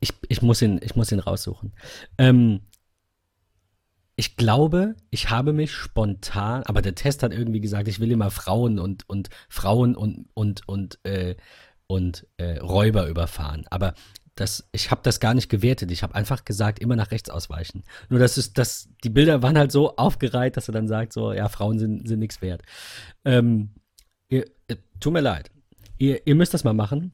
ich, 0.00 0.14
ich, 0.28 0.40
muss 0.40 0.62
ihn, 0.62 0.80
ich 0.82 0.96
muss 0.96 1.12
ihn 1.12 1.18
raussuchen. 1.18 1.74
Ähm, 2.16 2.62
ich 4.16 4.36
glaube, 4.36 4.96
ich 5.10 5.28
habe 5.28 5.52
mich 5.52 5.72
spontan, 5.72 6.62
aber 6.62 6.80
der 6.80 6.94
Test 6.94 7.22
hat 7.22 7.34
irgendwie 7.34 7.60
gesagt, 7.60 7.86
ich 7.86 8.00
will 8.00 8.10
immer 8.10 8.30
Frauen 8.30 8.78
und, 8.78 9.06
und 9.10 9.28
Frauen 9.50 9.94
und, 9.94 10.30
und, 10.32 10.66
und, 10.66 10.98
äh, 11.02 11.36
und 11.86 12.26
äh, 12.38 12.60
Räuber 12.60 13.08
überfahren. 13.08 13.66
Aber 13.68 13.92
das, 14.34 14.68
ich 14.72 14.90
habe 14.90 15.02
das 15.04 15.20
gar 15.20 15.34
nicht 15.34 15.48
gewertet. 15.48 15.90
Ich 15.90 16.02
habe 16.02 16.14
einfach 16.14 16.44
gesagt, 16.44 16.78
immer 16.78 16.96
nach 16.96 17.10
rechts 17.10 17.28
ausweichen. 17.28 17.82
Nur 18.08 18.18
das 18.18 18.38
ist, 18.38 18.56
das, 18.56 18.88
die 19.04 19.10
Bilder 19.10 19.42
waren 19.42 19.58
halt 19.58 19.72
so 19.72 19.96
aufgereiht, 19.96 20.56
dass 20.56 20.68
er 20.68 20.72
dann 20.72 20.88
sagt, 20.88 21.12
so, 21.12 21.32
ja, 21.32 21.48
Frauen 21.48 21.78
sind, 21.78 22.08
sind 22.08 22.18
nichts 22.18 22.40
wert. 22.40 22.62
Ähm, 23.24 23.74
ihr, 24.28 24.46
äh, 24.68 24.76
tut 25.00 25.12
mir 25.12 25.20
leid. 25.20 25.50
Ihr, 25.98 26.26
ihr 26.26 26.34
müsst 26.34 26.54
das 26.54 26.64
mal 26.64 26.72
machen. 26.72 27.12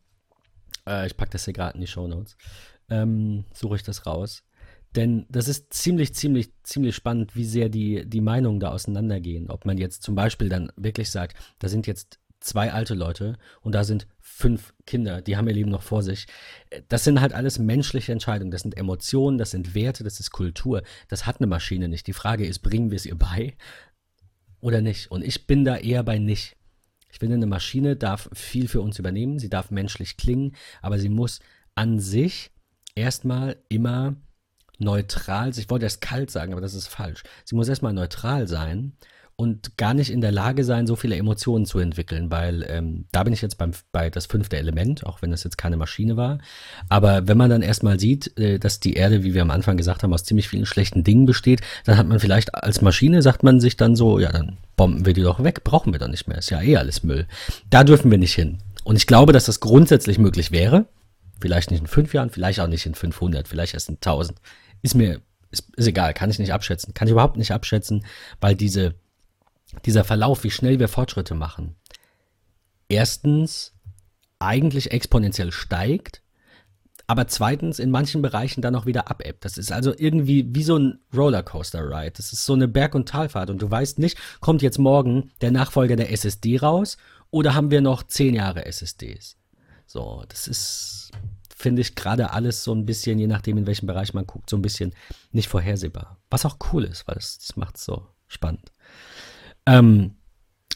Äh, 0.86 1.06
ich 1.06 1.16
packe 1.16 1.32
das 1.32 1.44
hier 1.44 1.54
gerade 1.54 1.74
in 1.74 1.80
die 1.80 1.88
Show 1.88 2.06
Notes. 2.06 2.36
Ähm, 2.88 3.44
suche 3.52 3.76
ich 3.76 3.82
das 3.82 4.06
raus. 4.06 4.44
Denn 4.94 5.26
das 5.28 5.48
ist 5.48 5.72
ziemlich, 5.74 6.14
ziemlich, 6.14 6.52
ziemlich 6.62 6.94
spannend, 6.94 7.36
wie 7.36 7.44
sehr 7.44 7.68
die, 7.68 8.08
die 8.08 8.20
Meinungen 8.20 8.60
da 8.60 8.70
auseinandergehen. 8.70 9.50
Ob 9.50 9.66
man 9.66 9.76
jetzt 9.76 10.02
zum 10.02 10.14
Beispiel 10.14 10.48
dann 10.48 10.72
wirklich 10.76 11.10
sagt, 11.10 11.36
da 11.58 11.68
sind 11.68 11.86
jetzt 11.86 12.20
zwei 12.40 12.72
alte 12.72 12.94
Leute 12.94 13.36
und 13.60 13.74
da 13.74 13.84
sind 13.84 14.06
fünf 14.20 14.74
Kinder, 14.86 15.20
die 15.22 15.36
haben 15.36 15.48
ihr 15.48 15.54
Leben 15.54 15.70
noch 15.70 15.82
vor 15.82 16.02
sich. 16.02 16.26
Das 16.88 17.04
sind 17.04 17.20
halt 17.20 17.32
alles 17.32 17.58
menschliche 17.58 18.12
Entscheidungen, 18.12 18.50
das 18.50 18.62
sind 18.62 18.76
Emotionen, 18.76 19.38
das 19.38 19.50
sind 19.50 19.74
Werte, 19.74 20.04
das 20.04 20.20
ist 20.20 20.30
Kultur. 20.30 20.82
Das 21.08 21.26
hat 21.26 21.40
eine 21.40 21.46
Maschine 21.46 21.88
nicht. 21.88 22.06
Die 22.06 22.12
Frage 22.12 22.46
ist, 22.46 22.60
bringen 22.60 22.90
wir 22.90 22.96
es 22.96 23.06
ihr 23.06 23.18
bei 23.18 23.56
oder 24.60 24.80
nicht? 24.80 25.10
Und 25.10 25.24
ich 25.24 25.46
bin 25.46 25.64
da 25.64 25.76
eher 25.76 26.02
bei 26.02 26.18
nicht. 26.18 26.56
Ich 27.10 27.18
finde, 27.18 27.36
eine 27.36 27.46
Maschine 27.46 27.96
darf 27.96 28.28
viel 28.32 28.68
für 28.68 28.80
uns 28.80 28.98
übernehmen, 28.98 29.38
sie 29.38 29.48
darf 29.48 29.70
menschlich 29.70 30.16
klingen, 30.16 30.54
aber 30.82 30.98
sie 30.98 31.08
muss 31.08 31.40
an 31.74 31.98
sich 31.98 32.50
erstmal 32.94 33.56
immer 33.68 34.16
neutral, 34.78 35.50
ich 35.56 35.70
wollte 35.70 35.86
erst 35.86 36.00
kalt 36.00 36.30
sagen, 36.30 36.52
aber 36.52 36.60
das 36.60 36.74
ist 36.74 36.86
falsch. 36.86 37.22
Sie 37.44 37.56
muss 37.56 37.68
erstmal 37.68 37.92
neutral 37.92 38.46
sein 38.46 38.92
und 39.40 39.76
gar 39.76 39.94
nicht 39.94 40.10
in 40.10 40.20
der 40.20 40.32
Lage 40.32 40.64
sein, 40.64 40.88
so 40.88 40.96
viele 40.96 41.14
Emotionen 41.14 41.64
zu 41.64 41.78
entwickeln, 41.78 42.28
weil 42.28 42.66
ähm, 42.68 43.04
da 43.12 43.22
bin 43.22 43.32
ich 43.32 43.40
jetzt 43.40 43.56
beim, 43.56 43.70
bei 43.92 44.10
das 44.10 44.26
fünfte 44.26 44.56
Element, 44.56 45.06
auch 45.06 45.22
wenn 45.22 45.30
das 45.30 45.44
jetzt 45.44 45.56
keine 45.56 45.76
Maschine 45.76 46.16
war. 46.16 46.38
Aber 46.88 47.28
wenn 47.28 47.38
man 47.38 47.48
dann 47.48 47.62
erstmal 47.62 48.00
sieht, 48.00 48.36
äh, 48.36 48.58
dass 48.58 48.80
die 48.80 48.94
Erde, 48.94 49.22
wie 49.22 49.34
wir 49.34 49.42
am 49.42 49.52
Anfang 49.52 49.76
gesagt 49.76 50.02
haben, 50.02 50.12
aus 50.12 50.24
ziemlich 50.24 50.48
vielen 50.48 50.66
schlechten 50.66 51.04
Dingen 51.04 51.24
besteht, 51.24 51.60
dann 51.84 51.96
hat 51.96 52.08
man 52.08 52.18
vielleicht 52.18 52.52
als 52.52 52.80
Maschine, 52.80 53.22
sagt 53.22 53.44
man 53.44 53.60
sich 53.60 53.76
dann 53.76 53.94
so, 53.94 54.18
ja, 54.18 54.32
dann 54.32 54.58
bomben 54.76 55.06
wir 55.06 55.12
die 55.12 55.22
doch 55.22 55.44
weg, 55.44 55.62
brauchen 55.62 55.92
wir 55.92 56.00
doch 56.00 56.08
nicht 56.08 56.26
mehr, 56.26 56.38
ist 56.38 56.50
ja 56.50 56.60
eh 56.60 56.76
alles 56.76 57.04
Müll. 57.04 57.28
Da 57.70 57.84
dürfen 57.84 58.10
wir 58.10 58.18
nicht 58.18 58.34
hin. 58.34 58.58
Und 58.82 58.96
ich 58.96 59.06
glaube, 59.06 59.32
dass 59.32 59.44
das 59.44 59.60
grundsätzlich 59.60 60.18
möglich 60.18 60.50
wäre. 60.50 60.86
Vielleicht 61.40 61.70
nicht 61.70 61.80
in 61.80 61.86
fünf 61.86 62.12
Jahren, 62.12 62.30
vielleicht 62.30 62.58
auch 62.58 62.66
nicht 62.66 62.86
in 62.86 62.96
500, 62.96 63.46
vielleicht 63.46 63.74
erst 63.74 63.88
in 63.88 63.96
1000 63.96 64.40
ist 64.82 64.96
mir, 64.96 65.20
ist, 65.52 65.68
ist 65.76 65.86
egal, 65.86 66.12
kann 66.12 66.28
ich 66.28 66.40
nicht 66.40 66.52
abschätzen. 66.52 66.92
Kann 66.92 67.06
ich 67.06 67.12
überhaupt 67.12 67.36
nicht 67.36 67.52
abschätzen, 67.52 68.04
weil 68.40 68.56
diese, 68.56 68.94
dieser 69.84 70.04
Verlauf, 70.04 70.44
wie 70.44 70.50
schnell 70.50 70.78
wir 70.78 70.88
Fortschritte 70.88 71.34
machen, 71.34 71.76
erstens 72.88 73.74
eigentlich 74.38 74.90
exponentiell 74.90 75.52
steigt, 75.52 76.22
aber 77.06 77.26
zweitens 77.26 77.78
in 77.78 77.90
manchen 77.90 78.20
Bereichen 78.20 78.60
dann 78.60 78.74
auch 78.74 78.84
wieder 78.84 79.10
abebbt. 79.10 79.44
Das 79.44 79.56
ist 79.56 79.72
also 79.72 79.94
irgendwie 79.96 80.54
wie 80.54 80.62
so 80.62 80.76
ein 80.76 80.98
Rollercoaster-Ride. 81.14 82.12
Das 82.12 82.32
ist 82.34 82.44
so 82.44 82.52
eine 82.52 82.68
Berg- 82.68 82.94
und 82.94 83.08
Talfahrt 83.08 83.48
und 83.48 83.62
du 83.62 83.70
weißt 83.70 83.98
nicht, 83.98 84.18
kommt 84.40 84.60
jetzt 84.60 84.78
morgen 84.78 85.30
der 85.40 85.50
Nachfolger 85.50 85.96
der 85.96 86.12
SSD 86.12 86.58
raus 86.58 86.98
oder 87.30 87.54
haben 87.54 87.70
wir 87.70 87.80
noch 87.80 88.02
zehn 88.02 88.34
Jahre 88.34 88.66
SSDs? 88.66 89.38
So, 89.86 90.22
das 90.28 90.48
ist, 90.48 91.10
finde 91.56 91.80
ich 91.80 91.94
gerade 91.94 92.32
alles 92.32 92.62
so 92.62 92.74
ein 92.74 92.84
bisschen, 92.84 93.18
je 93.18 93.26
nachdem 93.26 93.56
in 93.56 93.66
welchem 93.66 93.86
Bereich 93.86 94.12
man 94.12 94.26
guckt, 94.26 94.50
so 94.50 94.56
ein 94.56 94.62
bisschen 94.62 94.94
nicht 95.32 95.48
vorhersehbar. 95.48 96.18
Was 96.28 96.44
auch 96.44 96.58
cool 96.72 96.84
ist, 96.84 97.08
weil 97.08 97.14
das, 97.14 97.38
das 97.38 97.56
macht 97.56 97.76
es 97.76 97.86
so 97.86 98.06
spannend. 98.26 98.70
Ähm, 99.68 100.16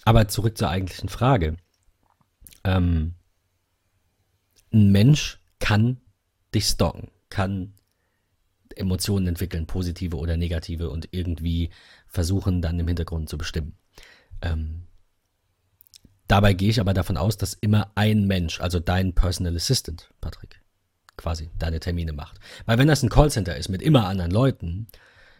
aber 0.04 0.28
zurück 0.28 0.58
zur 0.58 0.68
eigentlichen 0.68 1.08
Frage. 1.08 1.56
Ähm, 2.64 3.14
ein 4.72 4.92
Mensch 4.92 5.40
kann 5.58 6.00
dich 6.54 6.66
stalken, 6.66 7.10
kann 7.30 7.74
Emotionen 8.76 9.26
entwickeln, 9.26 9.66
positive 9.66 10.16
oder 10.16 10.36
negative, 10.36 10.90
und 10.90 11.08
irgendwie 11.12 11.70
versuchen 12.06 12.60
dann 12.60 12.78
im 12.78 12.88
Hintergrund 12.88 13.28
zu 13.28 13.38
bestimmen. 13.38 13.78
Ähm, 14.42 14.86
dabei 16.26 16.52
gehe 16.52 16.70
ich 16.70 16.80
aber 16.80 16.94
davon 16.94 17.16
aus, 17.16 17.36
dass 17.36 17.54
immer 17.54 17.92
ein 17.94 18.26
Mensch, 18.26 18.60
also 18.60 18.78
dein 18.80 19.14
Personal 19.14 19.56
Assistant, 19.56 20.12
Patrick, 20.20 20.62
quasi 21.16 21.50
deine 21.58 21.80
Termine 21.80 22.12
macht. 22.12 22.38
Weil 22.66 22.78
wenn 22.78 22.88
das 22.88 23.02
ein 23.02 23.10
Callcenter 23.10 23.56
ist 23.56 23.68
mit 23.68 23.82
immer 23.82 24.06
anderen 24.06 24.30
Leuten, 24.30 24.88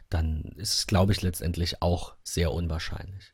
dann 0.09 0.43
ist 0.57 0.75
es, 0.75 0.87
glaube 0.87 1.13
ich, 1.13 1.23
letztendlich 1.23 1.81
auch 1.81 2.17
sehr 2.23 2.53
unwahrscheinlich. 2.53 3.32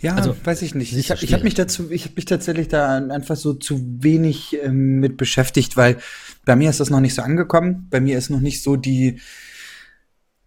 Ja, 0.00 0.14
also, 0.14 0.36
weiß 0.44 0.62
ich 0.62 0.74
nicht. 0.74 0.96
Ich 0.96 1.10
habe 1.10 1.20
hab 1.20 1.42
mich 1.42 1.54
dazu, 1.54 1.90
ich 1.90 2.04
habe 2.04 2.14
mich 2.16 2.24
tatsächlich 2.24 2.68
da 2.68 2.96
einfach 2.96 3.36
so 3.36 3.54
zu 3.54 4.02
wenig 4.02 4.56
äh, 4.62 4.68
mit 4.70 5.16
beschäftigt, 5.16 5.76
weil 5.76 5.98
bei 6.44 6.54
mir 6.56 6.70
ist 6.70 6.80
das 6.80 6.90
noch 6.90 7.00
nicht 7.00 7.14
so 7.14 7.22
angekommen. 7.22 7.88
Bei 7.90 8.00
mir 8.00 8.16
ist 8.16 8.30
noch 8.30 8.40
nicht 8.40 8.62
so 8.62 8.76
die, 8.76 9.20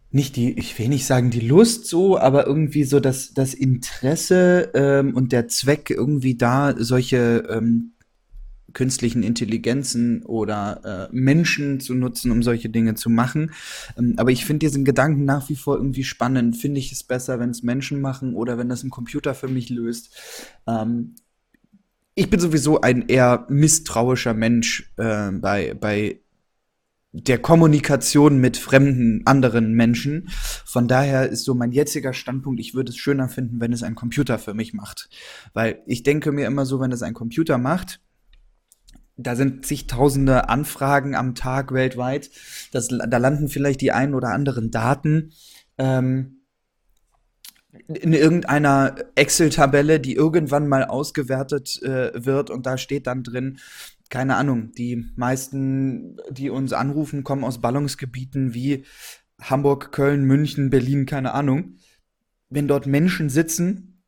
nicht 0.10 0.36
die, 0.36 0.58
ich 0.58 0.78
will 0.80 0.88
nicht 0.88 1.06
sagen 1.06 1.32
die 1.32 1.42
Lust 1.42 1.86
so, 1.86 2.18
aber 2.18 2.48
irgendwie 2.48 2.84
so 2.84 3.00
das, 3.00 3.34
das 3.34 3.54
Interesse 3.54 4.72
ähm, 4.74 5.16
und 5.16 5.32
der 5.32 5.48
Zweck 5.48 5.90
irgendwie 5.90 6.36
da, 6.36 6.76
solche 6.78 7.46
ähm, 7.50 7.94
künstlichen 8.74 9.24
Intelligenzen 9.24 10.24
oder 10.24 11.10
äh, 11.12 11.16
Menschen 11.16 11.80
zu 11.80 11.94
nutzen, 11.94 12.32
um 12.32 12.44
solche 12.44 12.70
Dinge 12.70 12.96
zu 12.96 13.10
machen. 13.10 13.52
Ähm, 13.98 14.16
aber 14.18 14.32
ich 14.32 14.46
finde 14.46 14.66
diesen 14.66 14.86
Gedanken 14.86 15.26
nach 15.26 15.50
wie 15.50 15.56
vor 15.56 15.78
irgendwie 15.78 16.04
spannend. 16.04 16.58
Finde 16.58 16.80
ich 16.80 16.92
es 16.92 17.04
besser, 17.04 17.40
wenn 17.40 17.50
es 17.50 17.64
Menschen 17.64 18.02
machen 18.02 18.34
oder 18.34 18.58
wenn 18.58 18.70
das 18.70 18.84
ein 18.84 18.90
Computer 18.90 19.34
für 19.34 19.48
mich 19.48 19.70
löst. 19.70 20.16
Ähm, 20.68 21.16
ich 22.16 22.30
bin 22.30 22.40
sowieso 22.40 22.82
ein 22.82 23.08
eher 23.08 23.46
misstrauischer 23.50 24.34
Mensch 24.34 24.92
äh, 24.98 25.32
bei, 25.32 25.74
bei 25.74 26.22
der 27.14 27.40
Kommunikation 27.40 28.40
mit 28.40 28.58
fremden 28.58 29.22
anderen 29.26 29.74
Menschen. 29.74 30.30
Von 30.66 30.88
daher 30.88 31.30
ist 31.30 31.44
so 31.44 31.54
mein 31.54 31.72
jetziger 31.72 32.14
Standpunkt, 32.14 32.60
ich 32.60 32.74
würde 32.74 32.92
es 32.92 32.98
schöner 32.98 33.28
finden, 33.28 33.60
wenn 33.60 33.74
es 33.74 33.84
ein 33.84 33.96
Computer 33.96 34.40
für 34.40 34.54
mich 34.54 34.74
macht. 34.74 35.10
Weil 35.54 35.82
ich 35.86 36.04
denke 36.04 36.32
mir 36.32 36.48
immer 36.48 36.66
so, 36.66 36.80
wenn 36.80 36.92
es 36.92 37.02
ein 37.02 37.14
Computer 37.14 37.58
macht, 37.58 38.00
da 39.24 39.36
sind 39.36 39.66
zigtausende 39.66 40.50
Anfragen 40.50 41.16
am 41.16 41.36
Tag 41.36 41.74
weltweit. 41.74 42.30
Das, 42.72 42.88
da 42.88 43.18
landen 43.18 43.48
vielleicht 43.48 43.82
die 43.82 43.92
ein 43.92 44.14
oder 44.14 44.30
anderen 44.30 44.72
Daten 44.72 45.32
ähm, 45.78 46.42
in 47.88 48.14
irgendeiner 48.14 48.96
Excel-Tabelle, 49.16 50.00
die 50.00 50.14
irgendwann 50.14 50.68
mal 50.68 50.86
ausgewertet 50.86 51.82
äh, 51.84 52.12
wird 52.14 52.50
und 52.50 52.66
da 52.66 52.78
steht 52.78 53.08
dann 53.08 53.24
drin, 53.24 53.60
keine 54.10 54.36
Ahnung, 54.36 54.74
die 54.74 55.06
meisten, 55.16 56.18
die 56.30 56.50
uns 56.50 56.74
anrufen, 56.74 57.24
kommen 57.24 57.46
aus 57.46 57.62
Ballungsgebieten 57.62 58.54
wie 58.54 58.84
Hamburg, 59.42 59.94
Köln, 59.94 60.26
München, 60.26 60.70
Berlin, 60.70 61.06
keine 61.06 61.34
Ahnung. 61.34 61.78
Wenn 62.50 62.68
dort 62.68 62.88
Menschen 62.88 63.30
sitzen, 63.30 64.04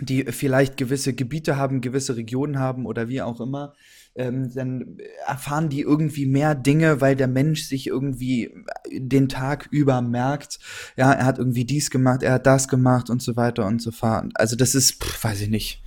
die 0.00 0.24
vielleicht 0.24 0.76
gewisse 0.76 1.14
Gebiete 1.14 1.56
haben, 1.56 1.80
gewisse 1.80 2.16
Regionen 2.16 2.58
haben 2.58 2.84
oder 2.84 3.08
wie 3.08 3.22
auch 3.22 3.40
immer, 3.40 3.74
ähm, 4.14 4.52
dann 4.54 4.98
erfahren 5.26 5.68
die 5.68 5.80
irgendwie 5.80 6.26
mehr 6.26 6.54
Dinge, 6.54 7.00
weil 7.00 7.16
der 7.16 7.28
Mensch 7.28 7.64
sich 7.64 7.86
irgendwie 7.86 8.54
den 8.90 9.28
Tag 9.28 9.68
über 9.70 10.02
merkt, 10.02 10.58
ja, 10.96 11.12
er 11.12 11.24
hat 11.24 11.38
irgendwie 11.38 11.64
dies 11.64 11.90
gemacht, 11.90 12.22
er 12.22 12.32
hat 12.32 12.46
das 12.46 12.68
gemacht 12.68 13.08
und 13.08 13.22
so 13.22 13.36
weiter 13.36 13.66
und 13.66 13.80
so 13.80 13.90
fort. 13.90 14.26
Also 14.34 14.56
das 14.56 14.74
ist, 14.74 15.02
pff, 15.02 15.24
weiß 15.24 15.40
ich 15.42 15.48
nicht. 15.48 15.82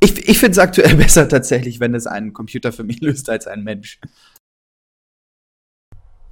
Ich, 0.00 0.28
ich 0.28 0.38
finde 0.38 0.52
es 0.52 0.58
aktuell 0.58 0.94
besser 0.96 1.28
tatsächlich, 1.28 1.80
wenn 1.80 1.94
es 1.94 2.06
einen 2.06 2.32
Computer 2.32 2.72
für 2.72 2.84
mich 2.84 3.00
löst 3.02 3.28
als 3.28 3.46
ein 3.46 3.64
Mensch. 3.64 4.00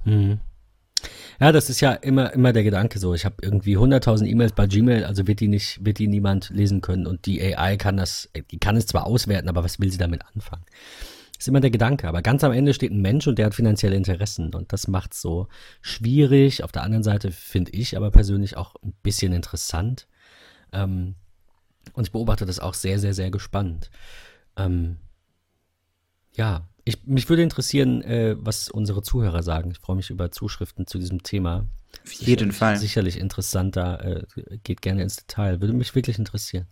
Hm. 0.03 0.39
Ja, 1.39 1.51
das 1.51 1.69
ist 1.69 1.81
ja 1.81 1.93
immer, 1.93 2.31
immer 2.33 2.53
der 2.53 2.63
Gedanke 2.63 2.99
so. 2.99 3.13
Ich 3.13 3.25
habe 3.25 3.35
irgendwie 3.41 3.77
100.000 3.77 4.25
E-Mails 4.27 4.53
bei 4.53 4.67
Gmail, 4.67 5.03
also 5.03 5.27
wird 5.27 5.41
die 5.41 5.47
nicht, 5.49 5.83
wird 5.83 5.99
die 5.99 6.07
niemand 6.07 6.51
lesen 6.51 6.79
können 6.79 7.05
und 7.05 7.25
die 7.25 7.41
AI 7.41 7.75
kann 7.75 7.97
das, 7.97 8.29
die 8.51 8.59
kann 8.59 8.77
es 8.77 8.85
zwar 8.85 9.05
auswerten, 9.05 9.49
aber 9.49 9.63
was 9.63 9.79
will 9.79 9.91
sie 9.91 9.97
damit 9.97 10.21
anfangen? 10.33 10.63
Ist 11.43 11.47
immer 11.47 11.59
der 11.59 11.71
Gedanke. 11.71 12.07
Aber 12.07 12.21
ganz 12.21 12.43
am 12.43 12.51
Ende 12.51 12.73
steht 12.73 12.91
ein 12.91 13.01
Mensch 13.01 13.27
und 13.27 13.37
der 13.37 13.47
hat 13.47 13.55
finanzielle 13.55 13.95
Interessen. 13.95 14.53
Und 14.53 14.73
das 14.73 14.87
macht 14.87 15.13
es 15.13 15.21
so 15.21 15.47
schwierig. 15.81 16.63
Auf 16.63 16.71
der 16.71 16.83
anderen 16.83 17.03
Seite 17.03 17.31
finde 17.31 17.71
ich 17.71 17.95
aber 17.95 18.11
persönlich 18.11 18.57
auch 18.57 18.75
ein 18.83 18.93
bisschen 19.03 19.33
interessant. 19.33 20.07
Ähm, 20.71 21.15
und 21.93 22.07
ich 22.07 22.11
beobachte 22.11 22.45
das 22.45 22.59
auch 22.59 22.73
sehr, 22.73 22.97
sehr, 22.99 23.13
sehr 23.13 23.29
gespannt. 23.29 23.91
Ähm, 24.55 24.97
ja, 26.35 26.67
ich, 26.85 27.05
mich 27.05 27.29
würde 27.29 27.43
interessieren, 27.43 28.01
äh, 28.01 28.35
was 28.39 28.69
unsere 28.69 29.01
Zuhörer 29.03 29.43
sagen. 29.43 29.71
Ich 29.71 29.79
freue 29.79 29.95
mich 29.95 30.09
über 30.09 30.31
Zuschriften 30.31 30.87
zu 30.87 30.97
diesem 30.97 31.23
Thema. 31.23 31.67
Auf 32.03 32.11
jeden 32.13 32.25
sicherlich, 32.25 32.57
Fall. 32.57 32.77
Sicherlich 32.77 33.19
interessanter. 33.19 34.03
Äh, 34.05 34.57
geht 34.63 34.81
gerne 34.81 35.03
ins 35.03 35.17
Detail. 35.17 35.61
Würde 35.61 35.73
mich 35.73 35.93
wirklich 35.93 36.17
interessieren. 36.17 36.67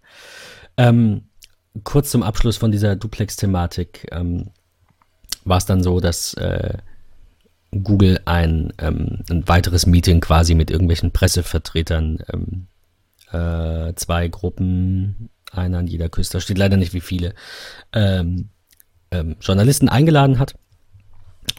Ähm, 0.78 1.30
kurz 1.84 2.12
zum 2.12 2.24
Abschluss 2.24 2.58
von 2.58 2.72
dieser 2.72 2.96
Duplex-Thematik 2.96 4.08
ähm, 4.12 4.52
war 5.46 5.58
es 5.58 5.66
dann 5.66 5.84
so, 5.84 6.00
dass 6.00 6.34
äh, 6.36 6.78
Google 7.72 8.20
ein, 8.26 8.74
ähm, 8.80 9.20
ein 9.30 9.48
weiteres 9.48 9.86
Meeting 9.86 10.20
quasi 10.20 10.56
mit 10.56 10.70
irgendwelchen 10.70 11.12
Pressevertretern, 11.12 12.20
ähm, 12.32 12.68
äh, 13.32 13.94
zwei 13.96 14.28
Gruppen, 14.28 15.30
einer 15.52 15.80
an 15.80 15.88
jeder 15.88 16.10
Küste, 16.10 16.42
steht 16.42 16.58
leider 16.58 16.78
nicht 16.78 16.94
wie 16.94 17.02
viele, 17.02 17.34
ähm, 17.94 18.50
ähm, 19.12 19.36
Journalisten 19.42 19.90
eingeladen 19.90 20.40
hat 20.40 20.56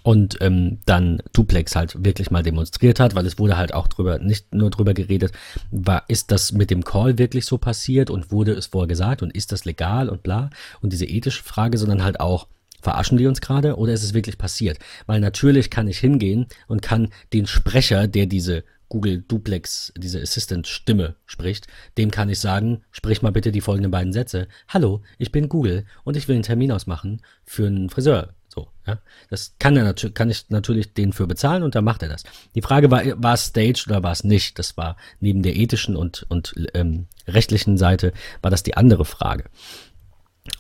und 0.03 0.39
ähm, 0.41 0.81
dann 0.85 1.23
Duplex 1.33 1.77
halt 1.77 2.05
wirklich 2.05 2.31
mal 2.31 2.43
demonstriert 2.43 3.01
hat, 3.01 3.15
weil 3.15 3.27
es 3.27 3.39
wurde 3.39 3.57
halt 3.57 3.73
auch 3.73 3.89
drüber, 3.89 4.19
nicht 4.19 4.55
nur 4.55 4.71
drüber 4.71 4.95
geredet, 4.95 5.33
war, 5.71 6.05
ist 6.09 6.31
das 6.31 6.53
mit 6.53 6.71
dem 6.71 6.85
Call 6.85 7.19
wirklich 7.19 7.47
so 7.47 7.59
passiert 7.59 8.11
und 8.11 8.31
wurde 8.33 8.53
es 8.53 8.67
vorher 8.67 8.89
gesagt 8.89 9.23
und 9.23 9.35
ist 9.35 9.53
das 9.53 9.65
legal 9.65 10.09
und 10.09 10.23
bla 10.23 10.51
und 10.81 10.93
diese 10.93 11.07
ethische 11.07 11.43
Frage, 11.43 11.79
sondern 11.79 12.05
halt 12.05 12.21
auch, 12.21 12.49
verarschen 12.83 13.17
die 13.17 13.27
uns 13.27 13.41
gerade 13.41 13.77
oder 13.77 13.93
ist 13.93 14.03
es 14.03 14.13
wirklich 14.13 14.37
passiert? 14.37 14.79
Weil 15.07 15.21
natürlich 15.21 15.71
kann 15.71 15.89
ich 15.89 15.99
hingehen 15.99 16.47
und 16.67 16.83
kann 16.83 17.09
den 17.33 17.47
Sprecher, 17.47 18.09
der 18.09 18.27
diese 18.27 18.65
Google 18.93 19.25
Duplex, 19.27 19.95
diese 19.97 20.21
Assistant-Stimme 20.21 21.17
spricht, 21.25 21.67
dem 21.97 22.11
kann 22.11 22.29
ich 22.29 22.41
sagen, 22.41 22.83
sprich 22.91 23.23
mal 23.23 23.33
bitte 23.33 23.51
die 23.51 23.63
folgenden 23.63 23.91
beiden 23.91 24.13
Sätze. 24.13 24.49
Hallo, 24.69 25.01
ich 25.17 25.33
bin 25.33 25.49
Google 25.49 25.87
und 26.05 26.15
ich 26.15 26.29
will 26.29 26.35
einen 26.35 26.43
Termin 26.43 26.73
ausmachen 26.73 27.23
für 27.47 27.67
einen 27.67 27.89
Friseur. 27.89 28.35
So, 28.49 28.69
ja. 28.87 28.99
Das 29.31 29.55
kann 29.59 29.79
er 29.79 29.85
natürlich, 29.85 30.15
kann 30.15 30.29
ich 30.29 30.51
natürlich 30.51 30.93
den 30.93 31.15
für 31.15 31.27
bezahlen 31.27 31.63
und 31.63 31.75
dann 31.75 31.85
macht 31.85 32.03
er 32.03 32.11
das. 32.11 32.25
Die 32.55 32.61
Frage 32.61 32.91
war, 32.91 33.03
war 33.17 33.33
es 33.33 33.47
staged 33.47 33.87
oder 33.87 34.03
war 34.03 34.13
es 34.13 34.25
nicht? 34.25 34.59
Das 34.59 34.77
war 34.77 34.99
neben 35.21 35.43
der 35.43 35.57
ethischen 35.57 35.97
und, 35.97 36.27
und 36.29 36.53
ähm, 36.75 37.07
rechtlichen 37.27 37.79
Seite, 37.79 38.13
war 38.43 38.51
das 38.51 38.63
die 38.63 38.77
andere 38.77 39.07
Frage. 39.07 39.45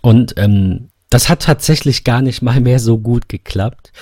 Und 0.00 0.32
ähm, 0.38 0.88
das 1.12 1.28
hat 1.28 1.42
tatsächlich 1.42 2.04
gar 2.04 2.22
nicht 2.22 2.40
mal 2.40 2.60
mehr 2.60 2.78
so 2.78 2.98
gut 2.98 3.28
geklappt. 3.28 3.92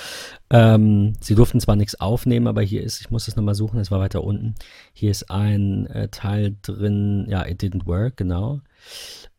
Ähm, 0.49 1.13
sie 1.19 1.35
durften 1.35 1.59
zwar 1.59 1.75
nichts 1.75 1.99
aufnehmen, 1.99 2.47
aber 2.47 2.61
hier 2.61 2.83
ist, 2.83 3.01
ich 3.01 3.09
muss 3.09 3.27
es 3.27 3.35
nochmal 3.35 3.55
suchen, 3.55 3.79
es 3.79 3.91
war 3.91 3.99
weiter 3.99 4.23
unten. 4.23 4.55
Hier 4.93 5.11
ist 5.11 5.29
ein 5.29 5.87
äh, 5.87 6.07
Teil 6.07 6.55
drin, 6.61 7.25
ja, 7.29 7.45
it 7.45 7.61
didn't 7.61 7.85
work, 7.85 8.17
genau. 8.17 8.61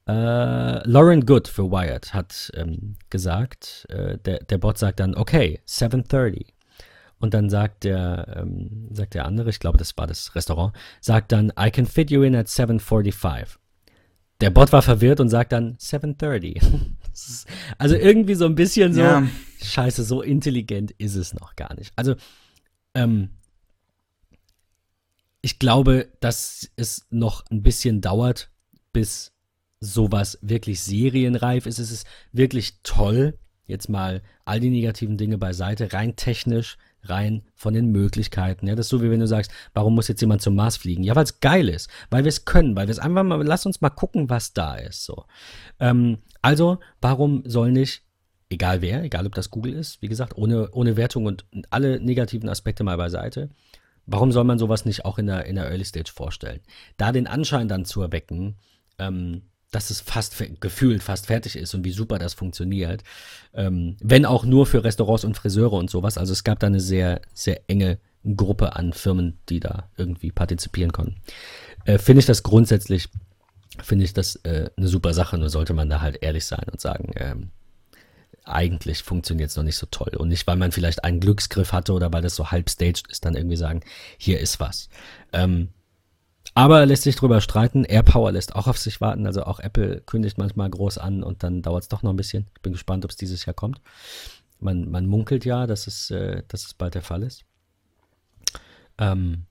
Äh, 0.06 0.86
Lauren 0.88 1.24
Good 1.24 1.48
für 1.48 1.70
Wired 1.70 2.12
hat 2.12 2.50
ähm, 2.54 2.96
gesagt, 3.08 3.86
äh, 3.88 4.18
der, 4.18 4.40
der 4.44 4.58
Bot 4.58 4.76
sagt 4.76 5.00
dann, 5.00 5.14
okay, 5.14 5.60
7.30. 5.66 6.46
Und 7.20 7.34
dann 7.34 7.48
sagt 7.48 7.84
der, 7.84 8.36
ähm, 8.36 8.88
sagt 8.90 9.14
der 9.14 9.24
andere, 9.24 9.50
ich 9.50 9.60
glaube, 9.60 9.78
das 9.78 9.96
war 9.96 10.06
das 10.06 10.34
Restaurant, 10.34 10.74
sagt 11.00 11.32
dann, 11.32 11.52
I 11.58 11.70
can 11.70 11.86
fit 11.86 12.10
you 12.10 12.22
in 12.22 12.34
at 12.34 12.48
7.45. 12.48 13.58
Der 14.40 14.50
Bot 14.50 14.72
war 14.72 14.82
verwirrt 14.82 15.20
und 15.20 15.28
sagt 15.28 15.52
dann 15.52 15.76
7.30. 15.76 16.60
also 17.78 17.94
irgendwie 17.94 18.34
so 18.34 18.46
ein 18.46 18.54
bisschen 18.54 18.94
so, 18.94 19.00
ja. 19.00 19.26
scheiße, 19.62 20.04
so 20.04 20.22
intelligent 20.22 20.92
ist 20.92 21.16
es 21.16 21.34
noch 21.34 21.56
gar 21.56 21.74
nicht. 21.74 21.92
Also, 21.96 22.14
ähm, 22.94 23.30
ich 25.40 25.58
glaube, 25.58 26.08
dass 26.20 26.70
es 26.76 27.06
noch 27.10 27.44
ein 27.50 27.62
bisschen 27.62 28.00
dauert, 28.00 28.50
bis 28.92 29.32
sowas 29.80 30.38
wirklich 30.40 30.80
serienreif 30.80 31.66
ist. 31.66 31.80
Es 31.80 31.90
ist 31.90 32.06
wirklich 32.30 32.78
toll, 32.84 33.38
jetzt 33.66 33.88
mal 33.88 34.22
all 34.44 34.60
die 34.60 34.70
negativen 34.70 35.16
Dinge 35.16 35.38
beiseite, 35.38 35.92
rein 35.92 36.14
technisch 36.14 36.78
rein 37.04 37.42
von 37.54 37.74
den 37.74 37.90
Möglichkeiten. 37.90 38.66
Ja, 38.66 38.74
das 38.74 38.86
ist 38.86 38.90
so 38.90 39.02
wie 39.02 39.10
wenn 39.10 39.20
du 39.20 39.26
sagst, 39.26 39.50
warum 39.74 39.94
muss 39.94 40.08
jetzt 40.08 40.20
jemand 40.20 40.42
zum 40.42 40.54
Mars 40.54 40.76
fliegen? 40.76 41.02
Ja, 41.02 41.16
weil 41.16 41.24
es 41.24 41.40
geil 41.40 41.68
ist, 41.68 41.88
weil 42.10 42.24
wir 42.24 42.28
es 42.28 42.44
können, 42.44 42.76
weil 42.76 42.86
wir 42.86 42.92
es 42.92 42.98
einfach 42.98 43.22
mal, 43.22 43.42
lass 43.42 43.66
uns 43.66 43.80
mal 43.80 43.90
gucken, 43.90 44.30
was 44.30 44.52
da 44.52 44.76
ist. 44.76 45.04
So. 45.04 45.24
Ähm, 45.80 46.18
also, 46.40 46.78
warum 47.00 47.42
soll 47.46 47.72
nicht, 47.72 48.02
egal 48.50 48.82
wer, 48.82 49.02
egal 49.02 49.26
ob 49.26 49.34
das 49.34 49.50
Google 49.50 49.74
ist, 49.74 50.02
wie 50.02 50.08
gesagt, 50.08 50.36
ohne, 50.36 50.70
ohne 50.72 50.96
Wertung 50.96 51.26
und 51.26 51.44
alle 51.70 52.00
negativen 52.00 52.48
Aspekte 52.48 52.84
mal 52.84 52.96
beiseite, 52.96 53.50
warum 54.06 54.32
soll 54.32 54.44
man 54.44 54.58
sowas 54.58 54.84
nicht 54.84 55.04
auch 55.04 55.18
in 55.18 55.26
der, 55.26 55.46
in 55.46 55.56
der 55.56 55.68
Early 55.68 55.84
Stage 55.84 56.12
vorstellen? 56.12 56.60
Da 56.96 57.12
den 57.12 57.26
Anschein 57.26 57.68
dann 57.68 57.84
zu 57.84 58.02
erwecken, 58.02 58.56
ähm, 58.98 59.42
dass 59.72 59.90
es 59.90 60.00
fast 60.00 60.36
gefühlt 60.60 61.02
fast 61.02 61.26
fertig 61.26 61.56
ist 61.56 61.74
und 61.74 61.84
wie 61.84 61.92
super 61.92 62.18
das 62.18 62.34
funktioniert. 62.34 63.02
Ähm, 63.54 63.96
wenn 64.00 64.24
auch 64.24 64.44
nur 64.44 64.66
für 64.66 64.84
Restaurants 64.84 65.24
und 65.24 65.36
Friseure 65.36 65.72
und 65.72 65.90
sowas. 65.90 66.18
Also 66.18 66.32
es 66.32 66.44
gab 66.44 66.60
da 66.60 66.68
eine 66.68 66.80
sehr, 66.80 67.20
sehr 67.32 67.60
enge 67.68 67.98
Gruppe 68.36 68.76
an 68.76 68.92
Firmen, 68.92 69.38
die 69.48 69.60
da 69.60 69.88
irgendwie 69.96 70.30
partizipieren 70.30 70.92
konnten. 70.92 71.16
Äh, 71.84 71.98
finde 71.98 72.20
ich 72.20 72.26
das 72.26 72.42
grundsätzlich, 72.42 73.08
finde 73.82 74.04
ich 74.04 74.12
das 74.12 74.36
äh, 74.44 74.70
eine 74.76 74.88
super 74.88 75.14
Sache, 75.14 75.38
nur 75.38 75.50
sollte 75.50 75.74
man 75.74 75.88
da 75.88 76.00
halt 76.00 76.22
ehrlich 76.22 76.44
sein 76.44 76.66
und 76.70 76.80
sagen, 76.80 77.10
ähm, 77.16 77.50
eigentlich 78.44 79.02
funktioniert 79.02 79.50
es 79.50 79.56
noch 79.56 79.64
nicht 79.64 79.76
so 79.76 79.86
toll. 79.90 80.12
Und 80.16 80.28
nicht, 80.28 80.46
weil 80.46 80.56
man 80.56 80.72
vielleicht 80.72 81.04
einen 81.04 81.20
Glücksgriff 81.20 81.72
hatte 81.72 81.92
oder 81.92 82.12
weil 82.12 82.22
das 82.22 82.36
so 82.36 82.50
halb 82.50 82.68
staged 82.68 83.08
ist, 83.08 83.24
dann 83.24 83.36
irgendwie 83.36 83.56
sagen, 83.56 83.80
hier 84.18 84.40
ist 84.40 84.60
was. 84.60 84.88
Ähm, 85.32 85.68
aber 86.54 86.84
lässt 86.86 87.02
sich 87.02 87.16
drüber 87.16 87.40
streiten. 87.40 87.84
AirPower 87.84 88.32
lässt 88.32 88.54
auch 88.54 88.66
auf 88.66 88.78
sich 88.78 89.00
warten. 89.00 89.26
Also 89.26 89.44
auch 89.44 89.60
Apple 89.60 90.02
kündigt 90.02 90.38
manchmal 90.38 90.68
groß 90.68 90.98
an 90.98 91.22
und 91.22 91.42
dann 91.42 91.62
dauert 91.62 91.84
es 91.84 91.88
doch 91.88 92.02
noch 92.02 92.10
ein 92.10 92.16
bisschen. 92.16 92.46
Ich 92.54 92.62
bin 92.62 92.72
gespannt, 92.72 93.04
ob 93.04 93.10
es 93.10 93.16
dieses 93.16 93.46
Jahr 93.46 93.54
kommt. 93.54 93.80
Man, 94.60 94.90
man 94.90 95.06
munkelt 95.06 95.44
ja, 95.44 95.66
dass 95.66 95.86
es, 95.86 96.10
äh, 96.10 96.42
dass 96.48 96.64
es 96.64 96.74
bald 96.74 96.94
der 96.94 97.02
Fall 97.02 97.22
ist. 97.22 97.44
Ähm, 98.98 99.46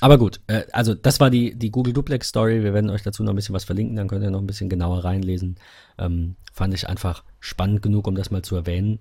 aber 0.00 0.18
gut, 0.18 0.40
äh, 0.46 0.64
also 0.72 0.94
das 0.94 1.20
war 1.20 1.30
die, 1.30 1.54
die 1.54 1.70
Google 1.70 1.92
Duplex 1.92 2.28
Story. 2.28 2.62
Wir 2.62 2.74
werden 2.74 2.90
euch 2.90 3.02
dazu 3.02 3.22
noch 3.22 3.32
ein 3.32 3.36
bisschen 3.36 3.54
was 3.54 3.64
verlinken, 3.64 3.96
dann 3.96 4.08
könnt 4.08 4.24
ihr 4.24 4.30
noch 4.30 4.40
ein 4.40 4.46
bisschen 4.46 4.68
genauer 4.68 5.04
reinlesen. 5.04 5.56
Ähm, 5.98 6.36
fand 6.52 6.74
ich 6.74 6.88
einfach 6.88 7.24
spannend 7.38 7.82
genug, 7.82 8.06
um 8.06 8.14
das 8.14 8.30
mal 8.30 8.42
zu 8.42 8.56
erwähnen. 8.56 8.98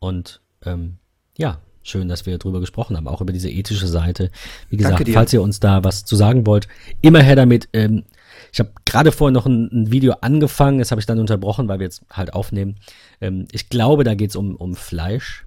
Und 0.00 0.40
ähm, 0.64 0.98
ja, 1.36 1.60
schön, 1.84 2.08
dass 2.08 2.26
wir 2.26 2.36
darüber 2.38 2.60
gesprochen 2.60 2.96
haben, 2.96 3.06
auch 3.06 3.20
über 3.20 3.32
diese 3.32 3.50
ethische 3.50 3.86
Seite. 3.86 4.30
Wie 4.68 4.76
gesagt, 4.76 5.08
falls 5.12 5.32
ihr 5.32 5.42
uns 5.42 5.60
da 5.60 5.84
was 5.84 6.04
zu 6.04 6.16
sagen 6.16 6.46
wollt, 6.46 6.66
immer 7.02 7.22
her 7.22 7.36
damit. 7.36 7.68
Ähm, 7.72 8.04
ich 8.52 8.58
habe 8.58 8.72
gerade 8.84 9.12
vorhin 9.12 9.34
noch 9.34 9.46
ein, 9.46 9.68
ein, 9.70 9.92
Video 9.92 10.14
angefangen, 10.20 10.78
das 10.78 10.90
habe 10.90 11.00
ich 11.00 11.06
dann 11.06 11.20
unterbrochen, 11.20 11.68
weil 11.68 11.78
wir 11.78 11.86
jetzt 11.86 12.04
halt 12.10 12.32
aufnehmen. 12.32 12.76
Ähm, 13.20 13.46
ich 13.52 13.68
glaube, 13.68 14.02
da 14.02 14.14
geht 14.14 14.30
es 14.30 14.36
um, 14.36 14.56
um 14.56 14.74
Fleisch. 14.74 15.46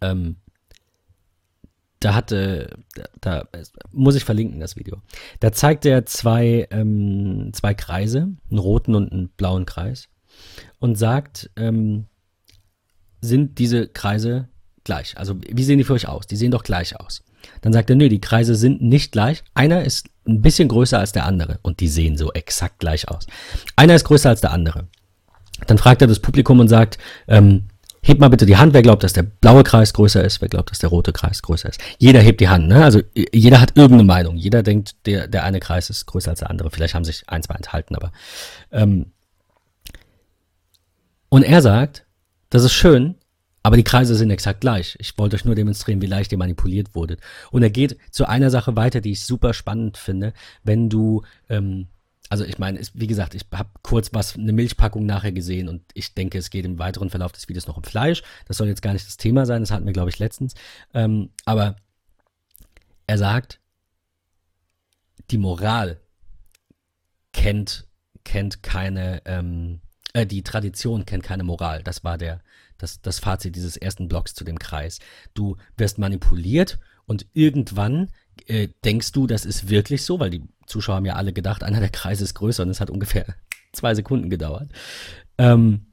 Ähm, 0.00 0.36
da 2.00 2.14
hatte, 2.14 2.78
da, 2.94 3.04
da, 3.20 3.48
muss 3.92 4.14
ich 4.14 4.24
verlinken, 4.24 4.58
das 4.58 4.76
Video. 4.76 5.02
Da 5.38 5.52
zeigt 5.52 5.84
er 5.84 6.06
zwei, 6.06 6.66
ähm, 6.70 7.50
zwei 7.52 7.74
Kreise, 7.74 8.32
einen 8.50 8.58
roten 8.58 8.94
und 8.94 9.12
einen 9.12 9.28
blauen 9.28 9.66
Kreis, 9.66 10.08
und 10.78 10.96
sagt, 10.96 11.50
ähm, 11.56 12.06
sind 13.20 13.58
diese 13.58 13.86
Kreise 13.88 14.48
gleich. 14.84 15.16
Also 15.16 15.36
wie 15.40 15.64
sehen 15.64 15.78
die 15.78 15.84
für 15.84 15.94
euch 15.94 16.08
aus? 16.08 16.26
Die 16.26 16.36
sehen 16.36 16.50
doch 16.50 16.62
gleich 16.62 16.98
aus. 16.98 17.22
Dann 17.62 17.72
sagt 17.72 17.90
er, 17.90 17.96
nö, 17.96 18.08
die 18.08 18.20
Kreise 18.20 18.54
sind 18.54 18.82
nicht 18.82 19.12
gleich. 19.12 19.42
Einer 19.54 19.84
ist 19.84 20.08
ein 20.26 20.42
bisschen 20.42 20.68
größer 20.68 20.98
als 20.98 21.12
der 21.12 21.26
andere 21.26 21.58
und 21.62 21.80
die 21.80 21.88
sehen 21.88 22.16
so 22.16 22.32
exakt 22.32 22.78
gleich 22.78 23.08
aus. 23.08 23.26
Einer 23.76 23.94
ist 23.94 24.04
größer 24.04 24.28
als 24.28 24.40
der 24.40 24.52
andere. 24.52 24.88
Dann 25.66 25.78
fragt 25.78 26.02
er 26.02 26.08
das 26.08 26.20
Publikum 26.20 26.60
und 26.60 26.68
sagt, 26.68 26.98
ähm, 27.28 27.64
hebt 28.02 28.20
mal 28.20 28.28
bitte 28.28 28.46
die 28.46 28.56
Hand, 28.56 28.72
wer 28.72 28.82
glaubt, 28.82 29.02
dass 29.02 29.12
der 29.12 29.22
blaue 29.22 29.62
Kreis 29.62 29.92
größer 29.92 30.24
ist, 30.24 30.40
wer 30.40 30.48
glaubt, 30.48 30.70
dass 30.70 30.78
der 30.78 30.88
rote 30.88 31.12
Kreis 31.12 31.42
größer 31.42 31.68
ist. 31.68 31.80
Jeder 31.98 32.20
hebt 32.20 32.40
die 32.40 32.48
Hand, 32.48 32.68
ne? 32.68 32.82
Also 32.82 33.00
jeder 33.14 33.60
hat 33.60 33.76
irgendeine 33.76 34.04
Meinung. 34.04 34.36
Jeder 34.36 34.62
denkt, 34.62 34.94
der, 35.06 35.26
der 35.26 35.44
eine 35.44 35.60
Kreis 35.60 35.90
ist 35.90 36.06
größer 36.06 36.30
als 36.30 36.40
der 36.40 36.50
andere. 36.50 36.70
Vielleicht 36.70 36.94
haben 36.94 37.04
sich 37.04 37.24
ein, 37.26 37.42
zwei 37.42 37.54
enthalten, 37.54 37.94
aber 37.94 38.12
ähm, 38.72 39.12
und 41.28 41.42
er 41.44 41.62
sagt, 41.62 42.04
das 42.48 42.64
ist 42.64 42.72
schön, 42.72 43.14
aber 43.62 43.76
die 43.76 43.84
Kreise 43.84 44.14
sind 44.14 44.30
exakt 44.30 44.60
gleich. 44.60 44.96
Ich 44.98 45.16
wollte 45.18 45.36
euch 45.36 45.44
nur 45.44 45.54
demonstrieren, 45.54 46.00
wie 46.00 46.06
leicht 46.06 46.32
ihr 46.32 46.38
manipuliert 46.38 46.94
wurdet. 46.94 47.20
Und 47.50 47.62
er 47.62 47.70
geht 47.70 47.98
zu 48.10 48.26
einer 48.26 48.50
Sache 48.50 48.76
weiter, 48.76 49.00
die 49.00 49.12
ich 49.12 49.24
super 49.24 49.52
spannend 49.54 49.98
finde. 49.98 50.32
Wenn 50.62 50.88
du, 50.88 51.22
ähm, 51.48 51.88
also 52.30 52.44
ich 52.44 52.58
meine, 52.58 52.80
wie 52.94 53.06
gesagt, 53.06 53.34
ich 53.34 53.44
habe 53.52 53.70
kurz 53.82 54.14
was, 54.14 54.36
eine 54.36 54.52
Milchpackung 54.52 55.04
nachher 55.04 55.32
gesehen 55.32 55.68
und 55.68 55.82
ich 55.94 56.14
denke, 56.14 56.38
es 56.38 56.50
geht 56.50 56.64
im 56.64 56.78
weiteren 56.78 57.10
Verlauf 57.10 57.32
des 57.32 57.48
Videos 57.48 57.66
noch 57.66 57.76
um 57.76 57.84
Fleisch. 57.84 58.22
Das 58.46 58.56
soll 58.56 58.68
jetzt 58.68 58.82
gar 58.82 58.92
nicht 58.94 59.06
das 59.06 59.16
Thema 59.18 59.44
sein, 59.46 59.62
das 59.62 59.70
hatten 59.70 59.86
wir, 59.86 59.92
glaube 59.92 60.10
ich, 60.10 60.18
letztens. 60.18 60.54
Ähm, 60.94 61.30
aber 61.44 61.76
Er 63.06 63.18
sagt, 63.18 63.60
die 65.30 65.38
Moral 65.38 66.00
kennt, 67.32 67.88
kennt 68.24 68.62
keine, 68.62 69.22
ähm, 69.24 69.80
äh, 70.12 70.26
die 70.26 70.42
Tradition 70.44 71.04
kennt 71.06 71.24
keine 71.24 71.42
Moral. 71.42 71.82
Das 71.82 72.04
war 72.04 72.18
der, 72.18 72.40
das, 72.82 73.00
das 73.00 73.18
Fazit 73.18 73.56
dieses 73.56 73.76
ersten 73.76 74.08
Blogs 74.08 74.34
zu 74.34 74.44
dem 74.44 74.58
Kreis. 74.58 74.98
Du 75.34 75.56
wirst 75.76 75.98
manipuliert 75.98 76.78
und 77.06 77.26
irgendwann 77.32 78.08
äh, 78.46 78.68
denkst 78.84 79.12
du, 79.12 79.26
das 79.26 79.44
ist 79.44 79.68
wirklich 79.68 80.04
so, 80.04 80.20
weil 80.20 80.30
die 80.30 80.42
Zuschauer 80.66 80.96
haben 80.96 81.06
ja 81.06 81.14
alle 81.14 81.32
gedacht, 81.32 81.62
einer 81.62 81.80
der 81.80 81.88
Kreise 81.88 82.24
ist 82.24 82.34
größer 82.34 82.62
und 82.62 82.70
es 82.70 82.80
hat 82.80 82.90
ungefähr 82.90 83.26
zwei 83.72 83.94
Sekunden 83.94 84.30
gedauert. 84.30 84.70
Ähm, 85.38 85.86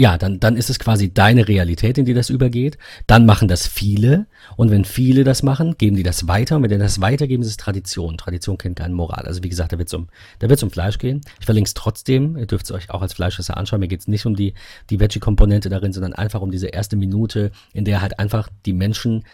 ja, 0.00 0.16
dann, 0.16 0.38
dann 0.38 0.56
ist 0.56 0.70
es 0.70 0.78
quasi 0.78 1.12
deine 1.12 1.48
Realität, 1.48 1.98
in 1.98 2.04
die 2.04 2.14
das 2.14 2.30
übergeht. 2.30 2.78
Dann 3.08 3.26
machen 3.26 3.48
das 3.48 3.66
viele. 3.66 4.26
Und 4.56 4.70
wenn 4.70 4.84
viele 4.84 5.24
das 5.24 5.42
machen, 5.42 5.76
geben 5.76 5.96
die 5.96 6.04
das 6.04 6.28
weiter. 6.28 6.54
Und 6.54 6.62
wenn 6.62 6.70
die 6.70 6.78
das 6.78 7.00
weitergeben, 7.00 7.42
ist 7.42 7.48
es 7.48 7.56
Tradition. 7.56 8.16
Tradition 8.16 8.58
kennt 8.58 8.78
keine 8.78 8.94
Moral. 8.94 9.26
Also 9.26 9.42
wie 9.42 9.48
gesagt, 9.48 9.72
da 9.72 9.78
wird 9.78 9.88
es 9.88 9.94
um, 9.94 10.06
da 10.38 10.48
wird's 10.48 10.62
um 10.62 10.70
Fleisch 10.70 10.98
gehen. 10.98 11.20
Ich 11.40 11.46
verlinke 11.46 11.66
es 11.66 11.74
trotzdem. 11.74 12.36
Ihr 12.36 12.46
dürft 12.46 12.66
es 12.66 12.70
euch 12.70 12.90
auch 12.90 13.02
als 13.02 13.14
Fleischesser 13.14 13.56
anschauen. 13.56 13.80
Mir 13.80 13.88
geht 13.88 14.00
es 14.00 14.06
nicht 14.06 14.24
um 14.24 14.36
die, 14.36 14.54
die 14.88 15.00
Veggie-Komponente 15.00 15.68
darin, 15.68 15.92
sondern 15.92 16.12
einfach 16.12 16.42
um 16.42 16.52
diese 16.52 16.68
erste 16.68 16.94
Minute, 16.94 17.50
in 17.72 17.84
der 17.84 18.00
halt 18.00 18.20
einfach 18.20 18.48
die 18.66 18.74
Menschen 18.74 19.24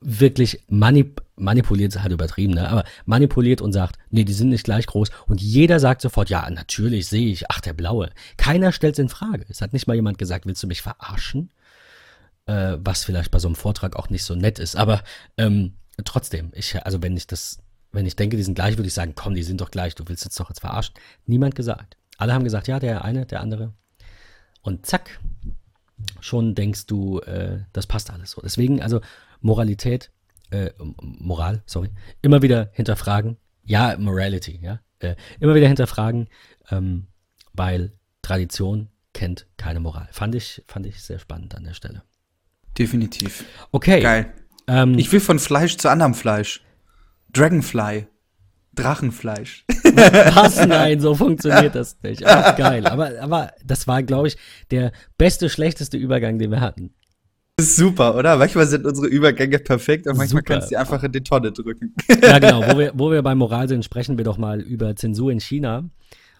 wirklich 0.00 0.62
manip 0.68 1.22
manipuliert, 1.36 1.94
ist 1.94 2.02
halt 2.02 2.12
übertrieben, 2.12 2.54
ne? 2.54 2.68
aber 2.68 2.84
manipuliert 3.04 3.60
und 3.60 3.72
sagt, 3.72 3.98
nee, 4.10 4.24
die 4.24 4.32
sind 4.32 4.48
nicht 4.48 4.64
gleich 4.64 4.86
groß. 4.86 5.10
Und 5.26 5.40
jeder 5.40 5.80
sagt 5.80 6.02
sofort, 6.02 6.30
ja, 6.30 6.48
natürlich 6.50 7.06
sehe 7.06 7.28
ich, 7.28 7.50
ach, 7.50 7.60
der 7.60 7.72
Blaue. 7.72 8.10
Keiner 8.36 8.72
stellt 8.72 8.94
es 8.94 8.98
in 8.98 9.08
Frage. 9.08 9.44
Es 9.48 9.60
hat 9.60 9.72
nicht 9.72 9.86
mal 9.86 9.94
jemand 9.94 10.18
gesagt, 10.18 10.46
willst 10.46 10.62
du 10.62 10.66
mich 10.66 10.82
verarschen? 10.82 11.50
Äh, 12.46 12.78
was 12.80 13.04
vielleicht 13.04 13.30
bei 13.30 13.38
so 13.38 13.48
einem 13.48 13.56
Vortrag 13.56 13.96
auch 13.96 14.10
nicht 14.10 14.24
so 14.24 14.34
nett 14.34 14.58
ist. 14.58 14.76
Aber 14.76 15.02
ähm, 15.36 15.74
trotzdem, 16.04 16.50
ich, 16.54 16.84
also 16.84 17.02
wenn 17.02 17.16
ich 17.16 17.26
das, 17.26 17.58
wenn 17.92 18.06
ich 18.06 18.16
denke, 18.16 18.36
die 18.36 18.42
sind 18.42 18.54
gleich, 18.54 18.76
würde 18.76 18.88
ich 18.88 18.94
sagen, 18.94 19.14
komm, 19.14 19.34
die 19.34 19.42
sind 19.42 19.60
doch 19.60 19.70
gleich, 19.70 19.94
du 19.94 20.04
willst 20.06 20.24
jetzt 20.24 20.38
doch 20.38 20.48
jetzt 20.48 20.60
verarschen. 20.60 20.94
Niemand 21.26 21.54
gesagt. 21.54 21.96
Alle 22.16 22.34
haben 22.34 22.44
gesagt, 22.44 22.68
ja, 22.68 22.80
der 22.80 23.04
eine, 23.04 23.26
der 23.26 23.40
andere. 23.40 23.74
Und 24.62 24.86
zack, 24.86 25.20
schon 26.20 26.54
denkst 26.54 26.86
du, 26.86 27.20
äh, 27.20 27.60
das 27.72 27.86
passt 27.86 28.10
alles 28.10 28.32
so. 28.32 28.40
Deswegen, 28.40 28.82
also 28.82 29.00
Moralität, 29.40 30.10
äh, 30.50 30.70
Moral, 31.00 31.62
sorry, 31.66 31.90
immer 32.22 32.42
wieder 32.42 32.70
hinterfragen. 32.72 33.36
Ja, 33.64 33.96
Morality, 33.98 34.60
ja. 34.62 34.80
Äh, 35.00 35.14
immer 35.40 35.54
wieder 35.54 35.68
hinterfragen, 35.68 36.28
ähm, 36.70 37.06
weil 37.52 37.92
Tradition 38.22 38.88
kennt 39.12 39.46
keine 39.56 39.80
Moral. 39.80 40.08
Fand 40.12 40.34
ich, 40.34 40.62
fand 40.66 40.86
ich 40.86 41.02
sehr 41.02 41.18
spannend 41.18 41.54
an 41.54 41.64
der 41.64 41.74
Stelle. 41.74 42.02
Definitiv. 42.78 43.44
Okay. 43.72 44.00
Geil. 44.00 44.32
Ähm, 44.66 44.98
ich 44.98 45.10
will 45.12 45.20
von 45.20 45.38
Fleisch 45.38 45.76
zu 45.76 45.88
anderem 45.88 46.14
Fleisch. 46.14 46.62
Dragonfly. 47.32 48.06
Drachenfleisch. 48.74 49.64
Was? 49.82 50.64
Nein, 50.66 51.00
so 51.00 51.14
funktioniert 51.14 51.74
das 51.74 51.96
nicht. 52.02 52.24
Ach, 52.24 52.56
geil. 52.56 52.86
Aber, 52.86 53.10
aber 53.20 53.52
das 53.64 53.88
war, 53.88 54.02
glaube 54.02 54.28
ich, 54.28 54.36
der 54.70 54.92
beste, 55.16 55.48
schlechteste 55.50 55.96
Übergang, 55.96 56.38
den 56.38 56.50
wir 56.52 56.60
hatten. 56.60 56.94
Das 57.58 57.66
ist 57.66 57.76
super, 57.76 58.14
oder? 58.14 58.36
Manchmal 58.36 58.68
sind 58.68 58.86
unsere 58.86 59.08
Übergänge 59.08 59.58
perfekt 59.58 60.06
und 60.06 60.16
manchmal 60.16 60.42
super. 60.42 60.54
kannst 60.54 60.68
du 60.68 60.74
die 60.74 60.76
einfach 60.76 61.02
in 61.02 61.10
die 61.10 61.24
Tonne 61.24 61.50
drücken. 61.50 61.92
Ja, 62.22 62.38
genau. 62.38 62.62
Wo 62.62 62.78
wir, 62.78 62.92
wo 62.94 63.10
wir 63.10 63.20
bei 63.20 63.34
Moral 63.34 63.68
sind, 63.68 63.84
sprechen 63.84 64.16
wir 64.16 64.24
doch 64.24 64.38
mal 64.38 64.60
über 64.60 64.94
Zensur 64.94 65.32
in 65.32 65.40
China 65.40 65.90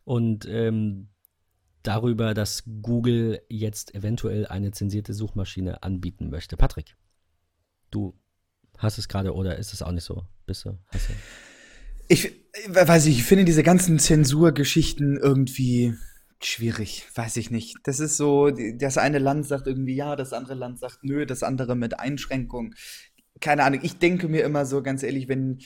und 0.05 0.47
ähm, 0.49 1.09
darüber, 1.83 2.35
dass 2.35 2.63
Google 2.83 3.41
jetzt 3.49 3.97
eventuell 3.97 4.47
eine 4.47 4.71
zensierte 4.71 5.13
Suchmaschine 5.13 5.83
anbieten 5.83 6.31
möchte. 6.31 6.57
Patrick, 6.57 6.95
du 7.91 8.15
hast 8.77 8.99
es 8.99 9.09
gerade 9.09 9.35
oder 9.35 9.59
ist 9.59 9.73
es 9.73 9.83
auch 9.83 9.91
nicht 9.91 10.05
so? 10.05 10.25
Bist 10.47 10.67
du? 10.67 10.79
Hast 10.87 11.09
du? 11.09 11.15
Ich 12.07 12.31
weiß 12.69 13.07
nicht, 13.07 13.19
ich 13.19 13.25
finde 13.25 13.45
diese 13.45 13.65
ganzen 13.65 13.99
Zensurgeschichten 13.99 15.17
irgendwie 15.17 15.95
schwierig, 16.43 17.07
weiß 17.15 17.37
ich 17.37 17.51
nicht. 17.51 17.77
Das 17.85 18.01
ist 18.01 18.17
so, 18.17 18.51
das 18.51 18.99
eine 18.99 19.19
Land 19.19 19.47
sagt 19.47 19.67
irgendwie 19.67 19.95
ja, 19.95 20.17
das 20.17 20.33
andere 20.33 20.55
Land 20.55 20.79
sagt 20.79 21.03
nö, 21.03 21.27
das 21.27 21.43
andere 21.43 21.75
mit 21.75 21.99
Einschränkung. 21.99 22.75
Keine 23.41 23.65
Ahnung, 23.65 23.81
ich 23.83 23.99
denke 23.99 24.29
mir 24.29 24.45
immer 24.45 24.67
so 24.67 24.83
ganz 24.83 25.03
ehrlich, 25.03 25.29
wenn 25.29 25.59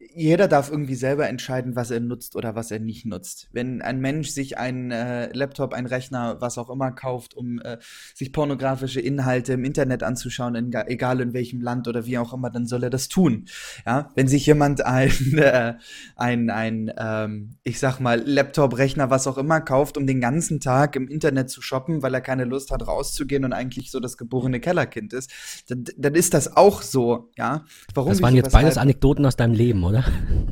jeder 0.00 0.46
darf 0.46 0.70
irgendwie 0.70 0.94
selber 0.94 1.28
entscheiden, 1.28 1.74
was 1.74 1.90
er 1.90 1.98
nutzt 1.98 2.36
oder 2.36 2.54
was 2.54 2.70
er 2.70 2.78
nicht 2.78 3.04
nutzt. 3.04 3.48
Wenn 3.52 3.82
ein 3.82 4.00
Mensch 4.00 4.30
sich 4.30 4.56
einen 4.56 4.92
äh, 4.92 5.32
Laptop, 5.32 5.72
einen 5.72 5.88
Rechner, 5.88 6.40
was 6.40 6.56
auch 6.56 6.70
immer 6.70 6.92
kauft, 6.92 7.34
um 7.34 7.60
äh, 7.60 7.78
sich 8.14 8.32
pornografische 8.32 9.00
Inhalte 9.00 9.54
im 9.54 9.64
Internet 9.64 10.04
anzuschauen, 10.04 10.54
in, 10.54 10.72
egal 10.72 11.20
in 11.20 11.32
welchem 11.32 11.60
Land 11.60 11.88
oder 11.88 12.06
wie 12.06 12.16
auch 12.18 12.32
immer, 12.32 12.50
dann 12.50 12.66
soll 12.66 12.84
er 12.84 12.90
das 12.90 13.08
tun. 13.08 13.46
Ja, 13.86 14.10
wenn 14.14 14.28
sich 14.28 14.46
jemand 14.46 14.86
ein, 14.86 15.10
äh, 15.36 15.74
ein, 16.14 16.50
ein 16.50 16.92
ähm, 16.96 17.56
ich 17.64 17.80
sag 17.80 17.98
mal, 17.98 18.22
Laptop, 18.24 18.78
Rechner, 18.78 19.10
was 19.10 19.26
auch 19.26 19.38
immer 19.38 19.60
kauft, 19.60 19.96
um 19.96 20.06
den 20.06 20.20
ganzen 20.20 20.60
Tag 20.60 20.94
im 20.94 21.08
Internet 21.08 21.50
zu 21.50 21.60
shoppen, 21.60 22.02
weil 22.02 22.14
er 22.14 22.20
keine 22.20 22.44
Lust 22.44 22.70
hat, 22.70 22.86
rauszugehen 22.86 23.44
und 23.44 23.52
eigentlich 23.52 23.90
so 23.90 23.98
das 23.98 24.16
geborene 24.16 24.60
Kellerkind 24.60 25.12
ist, 25.12 25.32
dann, 25.68 25.84
dann 25.96 26.14
ist 26.14 26.34
das 26.34 26.56
auch 26.56 26.82
so. 26.82 27.30
Ja, 27.36 27.64
warum? 27.94 28.10
Das 28.10 28.22
waren 28.22 28.36
jetzt 28.36 28.52
beides 28.52 28.78
Anekdoten 28.78 29.26
aus 29.26 29.34
deinem 29.34 29.54
Leben, 29.54 29.87
oder? 29.88 30.04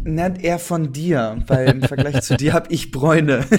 Na, 0.04 0.34
eher 0.34 0.58
von 0.58 0.92
dir, 0.92 1.42
weil 1.46 1.68
im 1.68 1.82
Vergleich 1.82 2.22
zu 2.22 2.36
dir 2.36 2.52
habe 2.52 2.72
ich 2.72 2.90
Bräune. 2.90 3.46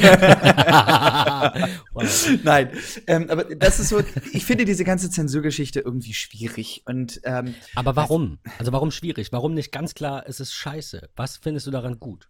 Nein, 2.44 2.70
ähm, 3.08 3.30
aber 3.30 3.44
das 3.44 3.80
ist 3.80 3.90
so, 3.90 4.02
ich 4.34 4.46
finde 4.46 4.66
diese 4.66 4.84
ganze 4.84 5.10
Zensurgeschichte 5.10 5.80
irgendwie 5.80 6.14
schwierig. 6.14 6.84
Und, 6.86 7.22
ähm, 7.24 7.56
aber 7.76 7.96
warum? 7.96 8.40
Also 8.60 8.72
warum 8.72 8.92
schwierig? 8.92 9.32
Warum 9.32 9.54
nicht 9.54 9.72
ganz 9.72 9.94
klar, 9.94 10.24
es 10.28 10.40
ist 10.40 10.54
scheiße? 10.54 11.10
Was 11.16 11.38
findest 11.38 11.68
du 11.68 11.72
daran 11.72 12.00
gut? 12.00 12.30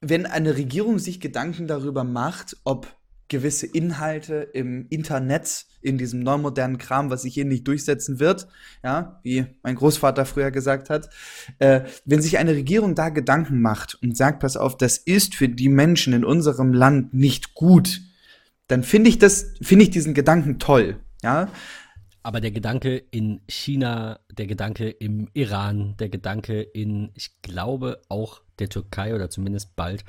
Wenn 0.00 0.26
eine 0.26 0.56
Regierung 0.56 0.98
sich 0.98 1.20
Gedanken 1.20 1.66
darüber 1.66 2.04
macht, 2.04 2.56
ob 2.64 2.96
gewisse 3.28 3.66
Inhalte 3.66 4.48
im 4.52 4.86
Internet, 4.88 5.66
in 5.80 5.98
diesem 5.98 6.20
neumodernen 6.20 6.78
Kram, 6.78 7.10
was 7.10 7.22
sich 7.22 7.34
hier 7.34 7.44
nicht 7.44 7.66
durchsetzen 7.66 8.20
wird, 8.20 8.48
ja, 8.82 9.20
wie 9.22 9.46
mein 9.62 9.76
Großvater 9.76 10.24
früher 10.24 10.50
gesagt 10.50 10.90
hat, 10.90 11.10
äh, 11.58 11.82
wenn 12.04 12.22
sich 12.22 12.38
eine 12.38 12.52
Regierung 12.52 12.94
da 12.94 13.08
Gedanken 13.08 13.60
macht 13.60 13.98
und 14.02 14.16
sagt, 14.16 14.40
pass 14.40 14.56
auf, 14.56 14.76
das 14.76 14.98
ist 14.98 15.34
für 15.34 15.48
die 15.48 15.68
Menschen 15.68 16.12
in 16.12 16.24
unserem 16.24 16.72
Land 16.72 17.14
nicht 17.14 17.54
gut, 17.54 18.00
dann 18.66 18.82
finde 18.82 19.10
ich 19.10 19.18
das, 19.18 19.52
finde 19.62 19.84
ich 19.84 19.90
diesen 19.90 20.14
Gedanken 20.14 20.58
toll, 20.58 21.00
ja. 21.22 21.48
Aber 22.22 22.40
der 22.40 22.50
Gedanke 22.50 22.96
in 23.10 23.40
China, 23.48 24.18
der 24.30 24.46
Gedanke 24.46 24.90
im 24.90 25.28
Iran, 25.32 25.96
der 25.98 26.10
Gedanke 26.10 26.60
in, 26.60 27.10
ich 27.14 27.40
glaube 27.40 28.02
auch 28.08 28.42
der 28.58 28.68
Türkei 28.68 29.14
oder 29.14 29.30
zumindest 29.30 29.76
bald, 29.76 30.04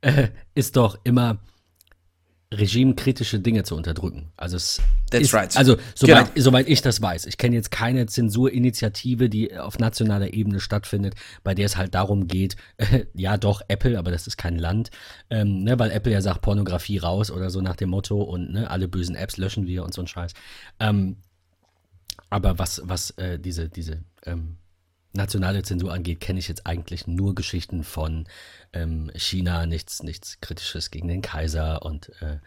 äh, 0.00 0.28
ist 0.54 0.76
doch 0.76 0.98
immer, 1.04 1.38
regimekritische 2.52 3.38
Dinge 3.38 3.62
zu 3.62 3.76
unterdrücken. 3.76 4.32
Also 4.36 4.56
es 4.56 4.82
That's 5.10 5.22
ist, 5.24 5.34
right. 5.34 5.56
also 5.56 5.76
soweit, 5.94 6.34
genau. 6.34 6.44
soweit 6.44 6.68
ich 6.68 6.82
das 6.82 7.00
weiß, 7.00 7.26
ich 7.26 7.38
kenne 7.38 7.54
jetzt 7.54 7.70
keine 7.70 8.06
Zensurinitiative, 8.06 9.28
die 9.28 9.56
auf 9.56 9.78
nationaler 9.78 10.34
Ebene 10.34 10.58
stattfindet, 10.58 11.14
bei 11.44 11.54
der 11.54 11.66
es 11.66 11.76
halt 11.76 11.94
darum 11.94 12.26
geht, 12.26 12.56
äh, 12.76 13.04
ja 13.14 13.36
doch 13.36 13.62
Apple, 13.68 13.98
aber 13.98 14.10
das 14.10 14.26
ist 14.26 14.36
kein 14.36 14.58
Land, 14.58 14.90
ähm, 15.30 15.62
ne, 15.62 15.78
weil 15.78 15.92
Apple 15.92 16.12
ja 16.12 16.20
sagt 16.20 16.42
Pornografie 16.42 16.98
raus 16.98 17.30
oder 17.30 17.50
so 17.50 17.60
nach 17.60 17.76
dem 17.76 17.90
Motto 17.90 18.20
und 18.20 18.52
ne, 18.52 18.68
alle 18.68 18.88
bösen 18.88 19.14
Apps 19.14 19.36
löschen 19.36 19.68
wir 19.68 19.84
und 19.84 19.94
so 19.94 20.02
ein 20.02 20.08
Scheiß. 20.08 20.32
Ähm, 20.80 21.18
aber 22.30 22.58
was 22.58 22.82
was 22.84 23.10
äh, 23.12 23.38
diese 23.38 23.68
diese 23.68 24.02
ähm, 24.24 24.56
nationale 25.12 25.62
Zensur 25.62 25.92
angeht, 25.92 26.20
kenne 26.20 26.38
ich 26.38 26.48
jetzt 26.48 26.66
eigentlich 26.66 27.06
nur 27.06 27.34
Geschichten 27.34 27.84
von 27.84 28.26
ähm, 28.72 29.10
China, 29.14 29.66
nichts, 29.66 30.02
nichts 30.02 30.40
Kritisches 30.40 30.90
gegen 30.90 31.08
den 31.08 31.22
Kaiser 31.22 31.82
und 31.82 32.10
äh, 32.22 32.38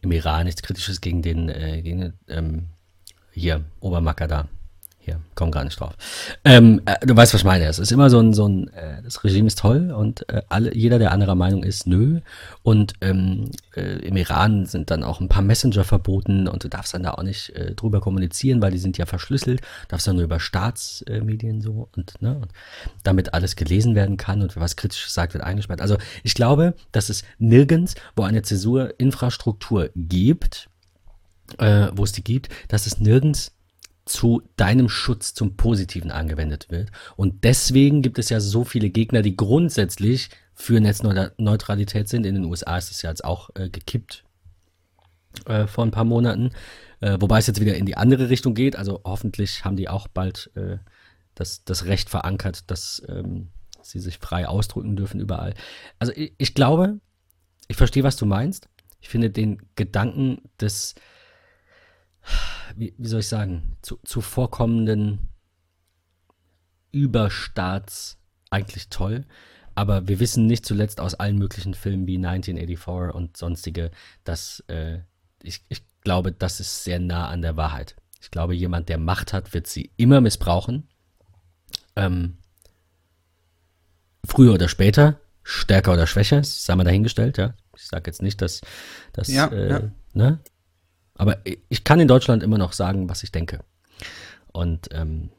im 0.00 0.12
Iran 0.12 0.46
nichts 0.46 0.62
Kritisches 0.62 1.00
gegen 1.00 1.22
den, 1.22 1.48
äh, 1.48 1.82
gegen, 1.82 2.12
ähm, 2.28 2.68
hier, 3.32 3.64
Obermacker 3.80 4.28
da 4.28 4.48
hier, 5.04 5.20
komm 5.34 5.50
gar 5.50 5.64
nicht 5.64 5.80
drauf. 5.80 5.94
Ähm, 6.44 6.80
äh, 6.84 7.04
du 7.04 7.16
weißt, 7.16 7.34
was 7.34 7.40
ich 7.40 7.44
meine. 7.44 7.64
Es 7.64 7.80
ist 7.80 7.90
immer 7.90 8.08
so 8.08 8.20
ein, 8.20 8.32
so 8.32 8.46
ein 8.46 8.68
äh, 8.68 9.02
das 9.02 9.24
Regime 9.24 9.48
ist 9.48 9.58
toll 9.58 9.90
und 9.90 10.28
äh, 10.28 10.42
alle, 10.48 10.76
jeder, 10.76 11.00
der 11.00 11.10
anderer 11.10 11.34
Meinung 11.34 11.64
ist, 11.64 11.88
nö. 11.88 12.20
Und 12.62 12.94
ähm, 13.00 13.50
äh, 13.74 13.98
im 14.06 14.16
Iran 14.16 14.64
sind 14.64 14.92
dann 14.92 15.02
auch 15.02 15.20
ein 15.20 15.28
paar 15.28 15.42
Messenger 15.42 15.82
verboten 15.82 16.46
und 16.46 16.62
du 16.62 16.68
darfst 16.68 16.94
dann 16.94 17.02
da 17.02 17.14
auch 17.14 17.24
nicht 17.24 17.50
äh, 17.50 17.74
drüber 17.74 18.00
kommunizieren, 18.00 18.62
weil 18.62 18.70
die 18.70 18.78
sind 18.78 18.96
ja 18.96 19.04
verschlüsselt. 19.04 19.60
Darfst 19.88 20.06
dann 20.06 20.14
nur 20.14 20.24
über 20.24 20.38
Staatsmedien 20.38 21.62
so 21.62 21.88
und, 21.96 22.22
ne, 22.22 22.36
und 22.36 22.52
damit 23.02 23.34
alles 23.34 23.56
gelesen 23.56 23.96
werden 23.96 24.16
kann 24.16 24.40
und 24.40 24.56
was 24.56 24.76
Kritisches 24.76 25.14
sagt, 25.14 25.34
wird 25.34 25.42
eingesperrt. 25.42 25.80
Also 25.80 25.96
ich 26.22 26.34
glaube, 26.34 26.74
dass 26.92 27.08
es 27.08 27.24
nirgends, 27.40 27.96
wo 28.14 28.22
eine 28.22 28.42
Zäsurinfrastruktur 28.42 29.90
gibt, 29.96 30.68
äh, 31.58 31.88
wo 31.92 32.04
es 32.04 32.12
die 32.12 32.22
gibt, 32.22 32.50
dass 32.68 32.86
es 32.86 33.00
nirgends 33.00 33.52
zu 34.12 34.42
deinem 34.56 34.88
Schutz 34.88 35.34
zum 35.34 35.56
Positiven 35.56 36.10
angewendet 36.10 36.70
wird. 36.70 36.90
Und 37.16 37.44
deswegen 37.44 38.02
gibt 38.02 38.18
es 38.18 38.28
ja 38.28 38.40
so 38.40 38.64
viele 38.64 38.90
Gegner, 38.90 39.22
die 39.22 39.36
grundsätzlich 39.36 40.30
für 40.54 40.80
Netzneutralität 40.80 42.08
sind. 42.08 42.26
In 42.26 42.34
den 42.34 42.44
USA 42.44 42.76
ist 42.76 42.90
es 42.90 43.02
ja 43.02 43.10
jetzt 43.10 43.24
auch 43.24 43.50
äh, 43.54 43.70
gekippt 43.70 44.24
äh, 45.46 45.66
vor 45.66 45.84
ein 45.84 45.90
paar 45.90 46.04
Monaten. 46.04 46.50
Äh, 47.00 47.16
wobei 47.20 47.38
es 47.38 47.46
jetzt 47.46 47.60
wieder 47.60 47.74
in 47.74 47.86
die 47.86 47.96
andere 47.96 48.28
Richtung 48.28 48.54
geht. 48.54 48.76
Also 48.76 49.00
hoffentlich 49.04 49.64
haben 49.64 49.76
die 49.76 49.88
auch 49.88 50.08
bald 50.08 50.50
äh, 50.54 50.78
das, 51.34 51.64
das 51.64 51.86
Recht 51.86 52.10
verankert, 52.10 52.70
dass 52.70 53.02
ähm, 53.08 53.48
sie 53.80 53.98
sich 53.98 54.18
frei 54.18 54.46
ausdrücken 54.46 54.94
dürfen 54.94 55.20
überall. 55.20 55.54
Also 55.98 56.12
ich, 56.14 56.34
ich 56.38 56.54
glaube, 56.54 57.00
ich 57.68 57.76
verstehe, 57.76 58.04
was 58.04 58.16
du 58.16 58.26
meinst. 58.26 58.68
Ich 59.00 59.08
finde 59.08 59.30
den 59.30 59.58
Gedanken 59.74 60.42
des, 60.60 60.94
wie, 62.76 62.94
wie 62.96 63.08
soll 63.08 63.20
ich 63.20 63.28
sagen, 63.28 63.76
zu, 63.82 64.20
vorkommenden 64.20 65.28
Überstaats 66.90 68.18
eigentlich 68.50 68.88
toll. 68.88 69.24
Aber 69.74 70.06
wir 70.06 70.20
wissen 70.20 70.46
nicht 70.46 70.66
zuletzt 70.66 71.00
aus 71.00 71.14
allen 71.14 71.38
möglichen 71.38 71.74
Filmen 71.74 72.06
wie 72.06 72.18
1984 72.18 73.14
und 73.14 73.36
sonstige, 73.36 73.90
dass 74.24 74.62
äh, 74.68 74.98
ich, 75.42 75.64
ich 75.68 75.82
glaube, 76.02 76.32
das 76.32 76.60
ist 76.60 76.84
sehr 76.84 76.98
nah 76.98 77.28
an 77.28 77.42
der 77.42 77.56
Wahrheit. 77.56 77.96
Ich 78.20 78.30
glaube, 78.30 78.54
jemand, 78.54 78.88
der 78.88 78.98
Macht 78.98 79.32
hat, 79.32 79.54
wird 79.54 79.66
sie 79.66 79.90
immer 79.96 80.20
missbrauchen. 80.20 80.88
Ähm, 81.96 82.36
früher 84.24 84.54
oder 84.54 84.68
später, 84.68 85.20
stärker 85.42 85.94
oder 85.94 86.06
schwächer, 86.06 86.44
sei 86.44 86.74
mal 86.76 86.84
dahingestellt, 86.84 87.38
ja. 87.38 87.54
Ich 87.76 87.86
sage 87.86 88.04
jetzt 88.06 88.22
nicht, 88.22 88.42
dass 88.42 88.60
das, 89.12 89.28
ja, 89.28 89.46
äh, 89.48 89.70
ja. 89.70 89.80
ne? 90.12 90.40
Aber 91.14 91.38
ich 91.68 91.84
kann 91.84 92.00
in 92.00 92.08
Deutschland 92.08 92.42
immer 92.42 92.58
noch 92.58 92.72
sagen, 92.72 93.08
was 93.08 93.22
ich 93.22 93.32
denke. 93.32 93.60
Und 94.52 94.88
ähm, 94.92 95.30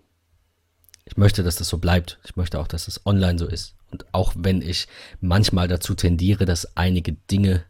ich 1.05 1.17
möchte, 1.17 1.43
dass 1.43 1.55
das 1.55 1.67
so 1.67 1.78
bleibt. 1.78 2.19
Ich 2.24 2.36
möchte 2.36 2.59
auch, 2.59 2.67
dass 2.67 2.88
es 2.88 3.05
online 3.05 3.38
so 3.38 3.47
ist. 3.47 3.76
Und 3.91 4.05
auch 4.11 4.34
wenn 4.38 4.61
ich 4.61 4.88
manchmal 5.21 5.67
dazu 5.67 5.93
tendiere, 5.93 6.45
dass 6.45 6.78
einige 6.78 7.13
Dinge 7.13 7.63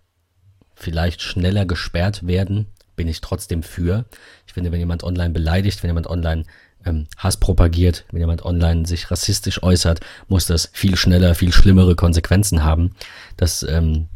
vielleicht 0.76 1.22
schneller 1.22 1.66
gesperrt 1.66 2.26
werden, 2.26 2.68
bin 2.96 3.08
ich 3.08 3.22
trotzdem 3.22 3.64
für. 3.64 4.06
Ich 4.48 4.54
finde, 4.54 4.72
wenn 4.72 4.80
jemand 4.80 5.04
online 5.04 5.32
beleidigt, 5.32 5.82
wenn 5.82 5.90
jemand 5.90 6.08
online 6.08 6.46
ähm, 6.86 7.08
Hass 7.18 7.38
propagiert, 7.38 8.06
wenn 8.12 8.22
jemand 8.22 8.44
online 8.44 8.86
sich 8.86 9.10
rassistisch 9.10 9.64
äußert, 9.64 10.00
muss 10.28 10.46
das 10.46 10.70
viel 10.74 10.96
schneller, 10.96 11.36
viel 11.36 11.52
schlimmere 11.52 11.96
Konsequenzen 11.96 12.64
haben. 12.64 12.96
Das 13.38 13.64
ähm, 13.64 14.08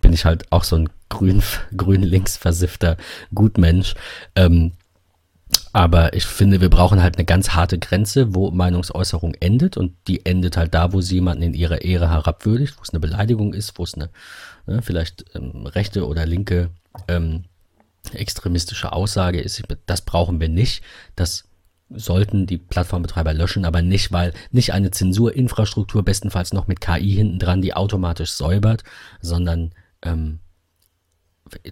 bin 0.00 0.12
ich 0.12 0.24
halt 0.24 0.50
auch 0.50 0.64
so 0.64 0.76
ein 0.76 0.88
grün, 1.08 1.42
grün 1.76 2.02
links 2.02 2.36
versiffter 2.36 2.96
Gutmensch. 3.34 3.94
Ähm, 4.34 4.72
aber 5.72 6.14
ich 6.14 6.24
finde, 6.24 6.60
wir 6.60 6.70
brauchen 6.70 7.02
halt 7.02 7.16
eine 7.16 7.24
ganz 7.24 7.50
harte 7.50 7.78
Grenze, 7.78 8.34
wo 8.34 8.50
Meinungsäußerung 8.50 9.34
endet 9.34 9.76
und 9.76 9.94
die 10.06 10.24
endet 10.24 10.56
halt 10.56 10.74
da, 10.74 10.92
wo 10.92 11.00
sie 11.00 11.16
jemanden 11.16 11.42
in 11.42 11.54
ihrer 11.54 11.82
Ehre 11.82 12.10
herabwürdigt, 12.10 12.76
wo 12.78 12.82
es 12.82 12.90
eine 12.90 13.00
Beleidigung 13.00 13.52
ist, 13.52 13.78
wo 13.78 13.84
es 13.84 13.94
eine 13.94 14.10
ne, 14.66 14.82
vielleicht 14.82 15.24
ähm, 15.34 15.66
rechte 15.66 16.06
oder 16.06 16.26
linke 16.26 16.70
ähm, 17.08 17.44
extremistische 18.12 18.92
Aussage 18.92 19.40
ist. 19.40 19.62
Das 19.86 20.02
brauchen 20.02 20.40
wir 20.40 20.48
nicht. 20.48 20.82
Das 21.16 21.44
sollten 21.90 22.46
die 22.46 22.58
Plattformbetreiber 22.58 23.34
löschen, 23.34 23.64
aber 23.64 23.82
nicht, 23.82 24.12
weil 24.12 24.32
nicht 24.50 24.72
eine 24.72 24.90
Zensurinfrastruktur 24.90 26.04
bestenfalls 26.04 26.52
noch 26.52 26.66
mit 26.66 26.80
KI 26.80 27.12
hinten 27.12 27.38
dran, 27.38 27.62
die 27.62 27.74
automatisch 27.74 28.30
säubert, 28.30 28.84
sondern 29.20 29.72
ähm, 30.02 30.38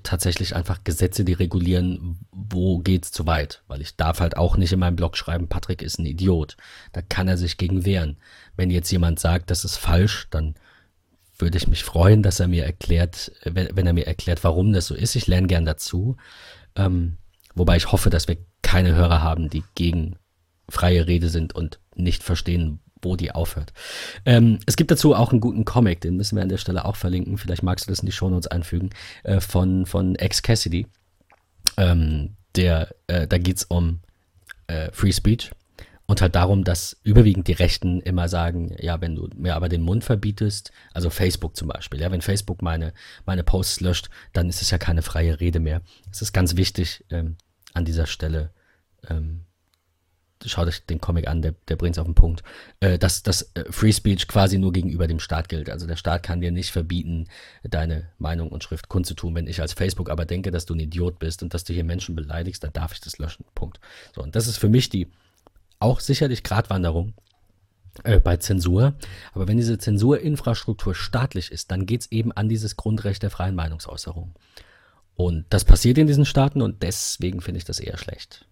tatsächlich 0.03 0.57
einfach 0.57 0.83
Gesetze, 0.85 1.25
die 1.25 1.33
regulieren, 1.33 2.19
wo 2.33 2.79
geht's 2.79 3.13
zu 3.13 3.27
weit. 3.27 3.63
Weil 3.69 3.81
ich 3.81 3.97
darf 3.97 4.21
halt 4.21 4.37
auch 4.37 4.57
nicht 4.57 4.73
in 4.73 4.81
meinem 4.81 4.97
Blog 4.97 5.17
schreiben, 5.17 5.49
Patrick 5.49 5.83
ist 5.83 5.99
ein 5.99 6.07
Idiot. 6.07 6.57
Da 6.93 7.03
kann 7.03 7.29
er 7.29 7.37
sich 7.37 7.57
gegen 7.57 7.85
wehren. 7.85 8.17
Wenn 8.57 8.71
jetzt 8.71 8.91
jemand 8.91 9.21
sagt, 9.21 9.51
das 9.51 9.65
ist 9.65 9.77
falsch, 9.77 10.27
dann 10.31 10.55
würde 11.39 11.59
ich 11.59 11.69
mich 11.69 11.85
freuen, 11.85 12.23
dass 12.23 12.41
er 12.41 12.49
mir 12.49 12.65
erklärt, 12.65 13.31
wenn, 13.45 13.87
er 13.87 13.93
mir 13.93 14.07
erklärt, 14.07 14.43
warum 14.43 14.73
das 14.73 14.87
so 14.87 14.95
ist. 14.95 15.15
Ich 15.15 15.29
lerne 15.29 15.47
gern 15.47 15.65
dazu. 15.65 16.17
Ähm, 16.75 17.18
wobei 17.59 17.77
ich 17.77 17.93
hoffe, 17.93 18.11
dass 18.11 18.29
wir 18.29 18.39
keine 18.63 18.95
Hörer 18.95 19.23
haben, 19.23 19.51
die 19.51 19.65
gegen 19.75 20.17
freie 20.69 21.07
Rede 21.07 21.29
sind 21.29 21.55
und 21.55 21.81
nicht 21.95 22.23
verstehen, 22.23 22.81
wo 23.03 23.17
die 23.17 23.33
aufhört. 23.33 23.73
Ähm, 24.25 24.59
es 24.67 24.77
gibt 24.77 24.91
dazu 24.91 25.15
auch 25.15 25.31
einen 25.31 25.41
guten 25.41 25.65
Comic, 25.65 26.01
den 26.01 26.17
müssen 26.17 26.37
wir 26.37 26.43
an 26.43 26.49
der 26.49 26.59
Stelle 26.59 26.85
auch 26.85 26.97
verlinken. 26.97 27.39
Vielleicht 27.39 27.63
magst 27.63 27.87
du 27.87 27.91
das 27.91 28.01
in 28.01 28.07
die 28.07 28.13
Shownotes 28.13 28.49
einfügen, 28.49 28.91
äh, 29.23 29.41
von, 29.41 29.87
von 29.87 30.17
Ex 30.17 30.43
Cassidy. 30.43 30.87
Ähm, 31.77 32.37
der, 32.57 32.95
äh, 33.07 33.27
da 33.27 33.39
geht's 33.39 33.65
um 33.65 34.01
äh, 34.67 34.91
Free 34.93 35.13
Speech 35.13 35.51
und 36.07 36.23
halt 36.23 36.35
darum, 36.35 36.65
dass 36.65 36.97
überwiegend 37.05 37.49
die 37.49 37.53
Rechten 37.53 38.01
immer 38.01 38.29
sagen, 38.29 38.75
ja, 38.81 39.01
wenn 39.01 39.15
du 39.15 39.29
mir 39.37 39.55
aber 39.55 39.69
den 39.69 39.83
Mund 39.83 40.05
verbietest, 40.05 40.73
also 40.95 41.11
Facebook 41.11 41.55
zum 41.55 41.69
Beispiel, 41.69 42.01
ja, 42.01 42.11
wenn 42.11 42.23
Facebook 42.23 42.63
meine, 42.63 42.95
meine 43.27 43.45
Posts 43.45 43.81
löscht, 43.81 44.09
dann 44.33 44.49
ist 44.49 44.63
es 44.63 44.71
ja 44.71 44.79
keine 44.79 45.03
freie 45.03 45.39
Rede 45.39 45.61
mehr. 45.61 45.83
Es 46.11 46.23
ist 46.23 46.33
ganz 46.33 46.57
wichtig, 46.57 47.05
ähm, 47.11 47.37
an 47.75 47.85
dieser 47.85 48.07
Stelle, 48.07 48.51
ähm, 49.09 49.45
schaut 50.45 50.69
euch 50.69 50.85
den 50.87 51.01
Comic 51.01 51.27
an, 51.27 51.43
der, 51.43 51.55
der 51.69 51.77
bringt 51.77 51.97
es 51.97 51.99
auf 51.99 52.07
den 52.07 52.15
Punkt, 52.15 52.43
äh, 52.81 52.99
dass 52.99 53.23
das 53.23 53.51
äh, 53.55 53.65
Free 53.71 53.93
Speech 53.93 54.29
quasi 54.29 54.59
nur 54.59 54.73
gegenüber 54.73 55.07
dem 55.07 55.19
Staat 55.19 55.49
gilt. 55.49 55.69
Also 55.69 55.87
der 55.87 55.97
Staat 55.97 56.23
kann 56.23 56.41
dir 56.41 56.53
nicht 56.53 56.71
verbieten, 56.71 57.27
deine 57.65 58.09
Meinung 58.19 58.51
und 58.51 58.63
Schrift 58.63 58.89
kundzutun. 58.89 59.35
Wenn 59.35 59.47
ich 59.47 59.61
als 59.61 59.73
Facebook 59.73 60.11
aber 60.11 60.27
denke, 60.27 60.51
dass 60.51 60.67
du 60.67 60.75
ein 60.75 60.81
Idiot 60.81 61.19
bist 61.19 61.43
und 61.43 61.55
dass 61.55 61.65
du 61.65 61.73
hier 61.73 61.85
Menschen 61.85 62.15
beleidigst, 62.15 62.63
dann 62.63 62.73
darf 62.73 62.93
ich 62.93 63.01
das 63.01 63.19
löschen. 63.19 63.45
Punkt. 63.55 63.81
So, 64.15 64.23
und 64.23 64.37
das 64.37 64.47
ist 64.47 64.59
für 64.59 64.69
mich 64.69 64.89
die 64.89 65.09
auch 65.81 66.01
sicherlich 66.01 66.43
Gratwanderung 66.43 67.15
äh, 68.05 68.21
bei 68.21 68.37
Zensur. 68.37 68.95
Aber 69.33 69.49
wenn 69.49 69.57
diese 69.57 69.79
Zensurinfrastruktur 69.79 70.95
staatlich 70.95 71.51
ist, 71.51 71.71
dann 71.71 71.87
geht 71.87 72.03
es 72.03 72.13
eben 72.13 72.33
an 72.33 72.49
dieses 72.49 72.77
Grundrecht 72.77 73.23
der 73.23 73.31
freien 73.31 73.55
Meinungsäußerung. 73.55 74.35
Und 75.19 75.47
das 75.51 75.65
passiert 75.65 75.99
in 75.99 76.07
diesen 76.07 76.25
Staaten 76.25 76.63
und 76.63 76.85
deswegen 76.85 77.41
finde 77.41 77.59
ich 77.59 77.65
das 77.65 77.81
eher 77.81 77.99
schlecht. 77.99 78.47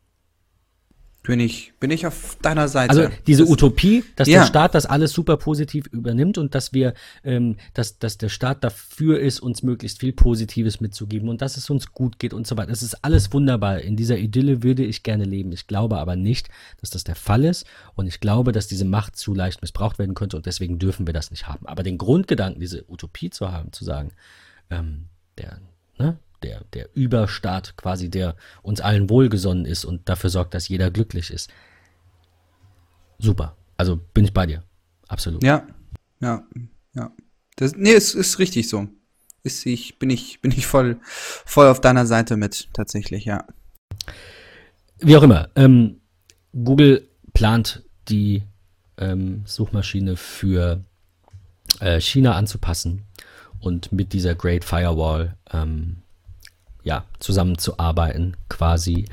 Bin 1.23 1.39
ich, 1.39 1.73
bin 1.79 1.93
ich 1.93 2.09
auf 2.09 2.39
deiner 2.43 2.67
Seite. 2.67 2.91
Also 2.91 3.09
diese 3.25 3.45
das, 3.45 3.53
Utopie, 3.53 4.03
dass 4.17 4.27
ja. 4.27 4.41
der 4.41 4.47
Staat 4.47 4.75
das 4.75 4.85
alles 4.85 5.13
super 5.13 5.37
positiv 5.37 5.87
übernimmt 5.87 6.39
und 6.39 6.57
dass 6.57 6.73
wir, 6.73 6.95
ähm, 7.23 7.57
dass, 7.73 8.01
dass 8.01 8.19
der 8.19 8.31
Staat 8.31 8.65
dafür 8.65 9.21
ist, 9.21 9.39
uns 9.39 9.63
möglichst 9.63 10.01
viel 10.01 10.13
Positives 10.13 10.81
mitzugeben 10.81 11.29
und 11.29 11.41
dass 11.41 11.57
es 11.57 11.71
uns 11.71 11.93
gut 11.93 12.19
geht 12.19 12.35
und 12.35 12.49
so 12.49 12.57
weiter. 12.57 12.71
Das 12.71 12.83
ist 12.83 13.05
alles 13.05 13.33
wunderbar. 13.33 13.81
In 13.83 13.95
dieser 13.95 14.19
Idylle 14.19 14.65
würde 14.65 14.85
ich 14.85 15.05
gerne 15.05 15.25
leben. 15.25 15.53
Ich 15.53 15.69
glaube 15.69 15.99
aber 15.99 16.17
nicht, 16.17 16.49
dass 16.81 16.91
das 16.91 17.05
der 17.05 17.15
Fall 17.15 17.45
ist 17.45 17.65
und 17.95 18.09
ich 18.09 18.19
glaube, 18.19 18.51
dass 18.51 18.67
diese 18.67 18.85
Macht 18.85 19.15
zu 19.15 19.35
leicht 19.35 19.63
missbraucht 19.63 20.01
werden 20.01 20.17
könnte 20.17 20.37
und 20.37 20.47
deswegen 20.47 20.81
dürfen 20.81 21.07
wir 21.07 21.15
das 21.15 21.31
nicht 21.31 21.47
haben. 21.47 21.65
Aber 21.67 21.85
den 21.85 21.97
Grundgedanken, 21.97 22.61
diese 22.61 22.85
Utopie 22.91 23.31
zu 23.31 23.53
haben, 23.53 23.71
zu 23.71 23.85
sagen, 23.85 24.11
ähm, 24.69 25.07
der, 25.39 25.61
ne, 25.97 26.19
der, 26.43 26.65
der 26.73 26.89
Überstaat 26.95 27.77
quasi, 27.77 28.11
der 28.11 28.37
uns 28.63 28.81
allen 28.81 29.11
wohlgesonnen 29.11 29.65
ist 29.65 29.85
und 29.85 30.09
dafür 30.09 30.31
sorgt, 30.31 30.55
dass 30.55 30.69
jeder 30.69 30.91
glücklich 30.91 31.31
ist. 31.31 31.51
Super. 33.19 33.57
Also 33.77 33.97
bin 33.97 34.25
ich 34.25 34.33
bei 34.33 34.47
dir. 34.47 34.63
Absolut. 35.09 35.43
Ja, 35.43 35.67
ja, 36.21 36.45
ja. 36.95 37.13
Das, 37.57 37.75
nee, 37.77 37.93
es 37.93 38.15
ist 38.15 38.39
richtig 38.39 38.69
so. 38.69 38.89
Ist 39.43 39.65
ich, 39.65 39.99
bin 39.99 40.11
ich, 40.11 40.41
bin 40.41 40.51
ich 40.51 40.67
voll, 40.67 40.99
voll 41.03 41.69
auf 41.69 41.81
deiner 41.81 42.07
Seite 42.07 42.37
mit, 42.37 42.69
tatsächlich, 42.73 43.25
ja. 43.25 43.47
Wie 44.99 45.17
auch 45.17 45.23
immer. 45.23 45.51
Ähm, 45.55 46.01
Google 46.53 47.09
plant 47.33 47.85
die 48.09 48.43
ähm, 48.99 49.43
Suchmaschine 49.47 50.17
für 50.17 50.85
äh, 51.81 52.01
China 52.01 52.35
anzupassen 52.35 53.03
und 53.61 53.93
mit 53.93 54.13
dieser 54.13 54.35
Great 54.35 54.65
Firewall 54.65 55.37
ähm, 55.53 55.99
ja, 56.87 57.05
zusammenzuarbeiten 57.19 58.37
quasi. 58.49 59.07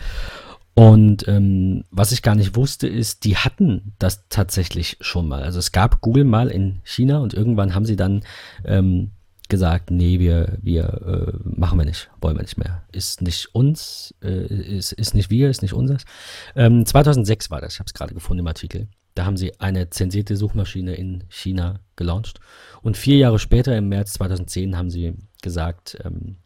Und 0.76 1.28
ähm, 1.28 1.84
was 1.92 2.12
ich 2.12 2.22
gar 2.22 2.36
nicht 2.36 2.56
wusste, 2.56 2.88
ist, 2.88 3.26
die 3.26 3.36
hatten 3.36 3.94
das 4.00 4.28
tatsächlich 4.30 4.98
schon 5.02 5.28
mal. 5.28 5.44
Also 5.44 5.60
es 5.60 5.72
gab 5.72 6.00
Google 6.02 6.24
mal 6.24 6.50
in 6.50 6.80
China 6.84 7.18
und 7.20 7.34
irgendwann 7.34 7.74
haben 7.74 7.86
sie 7.86 7.96
dann 7.96 8.24
ähm, 8.64 9.10
gesagt, 9.50 9.90
nee, 9.90 10.20
wir, 10.20 10.58
wir 10.62 11.34
äh, 11.34 11.34
machen 11.44 11.80
wir 11.80 11.86
nicht, 11.86 12.10
wollen 12.22 12.38
wir 12.38 12.44
nicht 12.44 12.58
mehr. 12.58 12.84
Ist 12.92 13.24
nicht 13.24 13.54
uns, 13.54 14.14
äh, 14.24 14.46
ist, 14.46 14.94
ist 14.94 15.16
nicht 15.16 15.32
wir, 15.32 15.50
ist 15.50 15.64
nicht 15.64 15.74
unseres. 15.74 16.06
Ähm, 16.56 16.86
2006 16.86 17.50
war 17.50 17.60
das, 17.60 17.74
ich 17.74 17.80
habe 17.80 17.88
es 17.88 17.94
gerade 17.96 18.14
gefunden 18.14 18.42
im 18.42 18.48
Artikel. 18.48 18.88
Da 19.16 19.26
haben 19.26 19.38
sie 19.38 19.60
eine 19.60 19.90
zensierte 19.90 20.38
Suchmaschine 20.38 20.96
in 20.96 21.24
China 21.30 21.80
gelauncht. 21.96 22.40
Und 22.82 22.98
vier 22.98 23.18
Jahre 23.18 23.38
später, 23.38 23.76
im 23.78 23.90
März 23.90 24.14
2010, 24.14 24.78
haben 24.78 24.90
sie 24.90 25.14
gesagt, 25.42 25.98
ähm, 26.04 26.38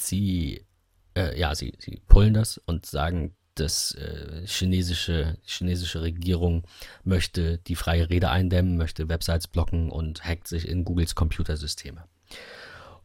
sie, 0.00 0.66
äh, 1.16 1.38
ja, 1.38 1.54
sie, 1.54 1.74
sie 1.78 2.00
pullen 2.08 2.34
das 2.34 2.58
und 2.58 2.86
sagen, 2.86 3.34
dass 3.54 3.92
äh, 3.92 4.46
chinesische, 4.46 5.38
chinesische 5.44 6.02
Regierung 6.02 6.64
möchte 7.04 7.58
die 7.58 7.74
freie 7.74 8.10
Rede 8.10 8.30
eindämmen, 8.30 8.76
möchte 8.76 9.08
Websites 9.08 9.46
blocken 9.48 9.90
und 9.90 10.24
hackt 10.24 10.46
sich 10.46 10.68
in 10.68 10.84
Googles 10.84 11.14
Computersysteme. 11.14 12.04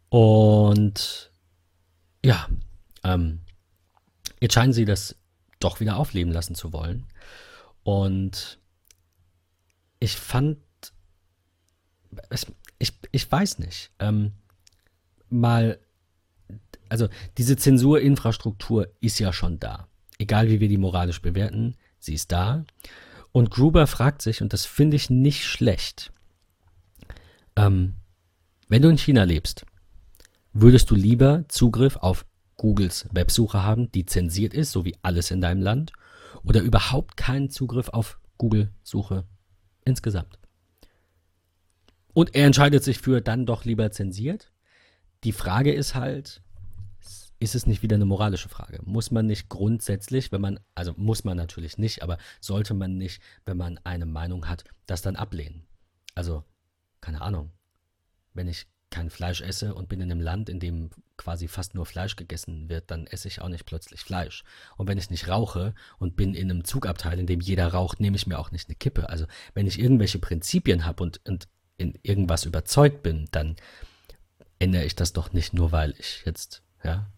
Und 0.10 1.32
ja, 2.24 2.48
ähm, 3.04 3.40
jetzt 4.42 4.54
scheinen 4.54 4.74
sie 4.74 4.86
das 4.86 5.16
doch 5.60 5.80
wieder 5.80 5.98
aufleben 5.98 6.34
lassen 6.34 6.56
zu 6.56 6.74
wollen. 6.74 7.08
Und 7.84 8.60
ich 10.00 10.18
fand, 10.18 10.58
ich, 12.78 12.92
ich 13.12 13.32
weiß 13.32 13.60
nicht, 13.60 13.92
ähm, 14.00 14.34
mal 15.30 15.80
also 16.92 17.08
diese 17.38 17.56
Zensurinfrastruktur 17.56 18.90
ist 19.00 19.18
ja 19.18 19.32
schon 19.32 19.60
da. 19.60 19.88
Egal 20.20 20.50
wie 20.50 20.60
wir 20.60 20.68
die 20.68 20.78
moralisch 20.78 21.22
bewerten, 21.22 21.78
sie 22.00 22.14
ist 22.14 22.34
da. 22.34 22.66
Und 23.32 23.50
Gruber 23.50 23.88
fragt 23.88 24.22
sich, 24.22 24.42
und 24.42 24.52
das 24.52 24.66
finde 24.66 24.98
ich 24.98 25.10
nicht 25.10 25.46
schlecht, 25.46 26.12
ähm, 27.56 27.94
wenn 28.68 28.82
du 28.82 28.90
in 28.90 28.98
China 28.98 29.24
lebst, 29.24 29.66
würdest 30.52 30.92
du 30.92 30.96
lieber 30.96 31.46
Zugriff 31.48 31.96
auf 31.96 32.26
Googles 32.58 33.08
Websuche 33.14 33.64
haben, 33.64 33.90
die 33.94 34.06
zensiert 34.06 34.54
ist, 34.54 34.74
so 34.74 34.84
wie 34.84 34.98
alles 35.02 35.32
in 35.32 35.40
deinem 35.40 35.62
Land, 35.62 35.94
oder 36.44 36.62
überhaupt 36.62 37.16
keinen 37.16 37.50
Zugriff 37.50 37.88
auf 37.88 38.20
Google-Suche 38.38 39.24
insgesamt? 39.86 40.40
Und 42.14 42.36
er 42.36 42.48
entscheidet 42.48 42.84
sich 42.84 42.98
für 43.00 43.22
dann 43.22 43.46
doch 43.46 43.64
lieber 43.64 43.92
zensiert. 43.92 44.52
Die 45.24 45.32
Frage 45.32 45.74
ist 45.74 45.96
halt, 45.96 46.42
ist 47.42 47.56
es 47.56 47.66
nicht 47.66 47.82
wieder 47.82 47.96
eine 47.96 48.06
moralische 48.06 48.50
Frage? 48.50 48.80
Muss 48.84 49.10
man 49.10 49.26
nicht 49.26 49.50
grundsätzlich, 49.50 50.32
wenn 50.32 50.42
man, 50.42 50.60
also 50.76 50.94
muss 50.96 51.24
man 51.24 51.36
natürlich 51.36 51.80
nicht, 51.80 52.04
aber 52.04 52.20
sollte 52.40 52.76
man 52.76 53.00
nicht, 53.00 53.20
wenn 53.46 53.58
man 53.58 53.80
eine 53.84 54.06
Meinung 54.06 54.48
hat, 54.48 54.64
das 54.86 55.02
dann 55.02 55.16
ablehnen? 55.16 55.66
Also, 56.14 56.44
keine 57.02 57.22
Ahnung, 57.22 57.52
wenn 58.36 58.48
ich 58.48 58.68
kein 58.92 59.10
Fleisch 59.10 59.42
esse 59.42 59.74
und 59.74 59.90
bin 59.90 60.02
in 60.02 60.12
einem 60.12 60.22
Land, 60.22 60.50
in 60.50 60.60
dem 60.60 60.92
quasi 61.18 61.48
fast 61.48 61.74
nur 61.74 61.88
Fleisch 61.88 62.16
gegessen 62.16 62.70
wird, 62.70 62.92
dann 62.92 63.08
esse 63.08 63.28
ich 63.28 63.42
auch 63.42 63.50
nicht 63.50 63.66
plötzlich 63.66 64.02
Fleisch. 64.02 64.44
Und 64.78 64.88
wenn 64.88 65.00
ich 65.00 65.10
nicht 65.10 65.28
rauche 65.28 65.74
und 65.98 66.16
bin 66.16 66.36
in 66.36 66.52
einem 66.52 66.64
Zugabteil, 66.64 67.18
in 67.18 67.26
dem 67.26 67.42
jeder 67.42 67.70
raucht, 67.70 68.00
nehme 68.00 68.18
ich 68.18 68.28
mir 68.28 68.38
auch 68.38 68.52
nicht 68.52 68.70
eine 68.70 68.76
Kippe. 68.76 69.10
Also 69.10 69.26
wenn 69.56 69.66
ich 69.66 69.80
irgendwelche 69.80 70.20
Prinzipien 70.20 70.86
habe 70.86 71.02
und, 71.02 71.22
und 71.28 71.48
in 71.78 71.98
irgendwas 72.04 72.46
überzeugt 72.46 73.02
bin, 73.02 73.28
dann 73.32 73.56
ändere 74.60 74.86
ich 74.86 74.96
das 74.96 75.14
doch 75.14 75.34
nicht 75.34 75.54
nur, 75.54 75.72
weil 75.72 75.96
ich 75.98 76.22
jetzt, 76.26 76.62
ja, 76.84 77.10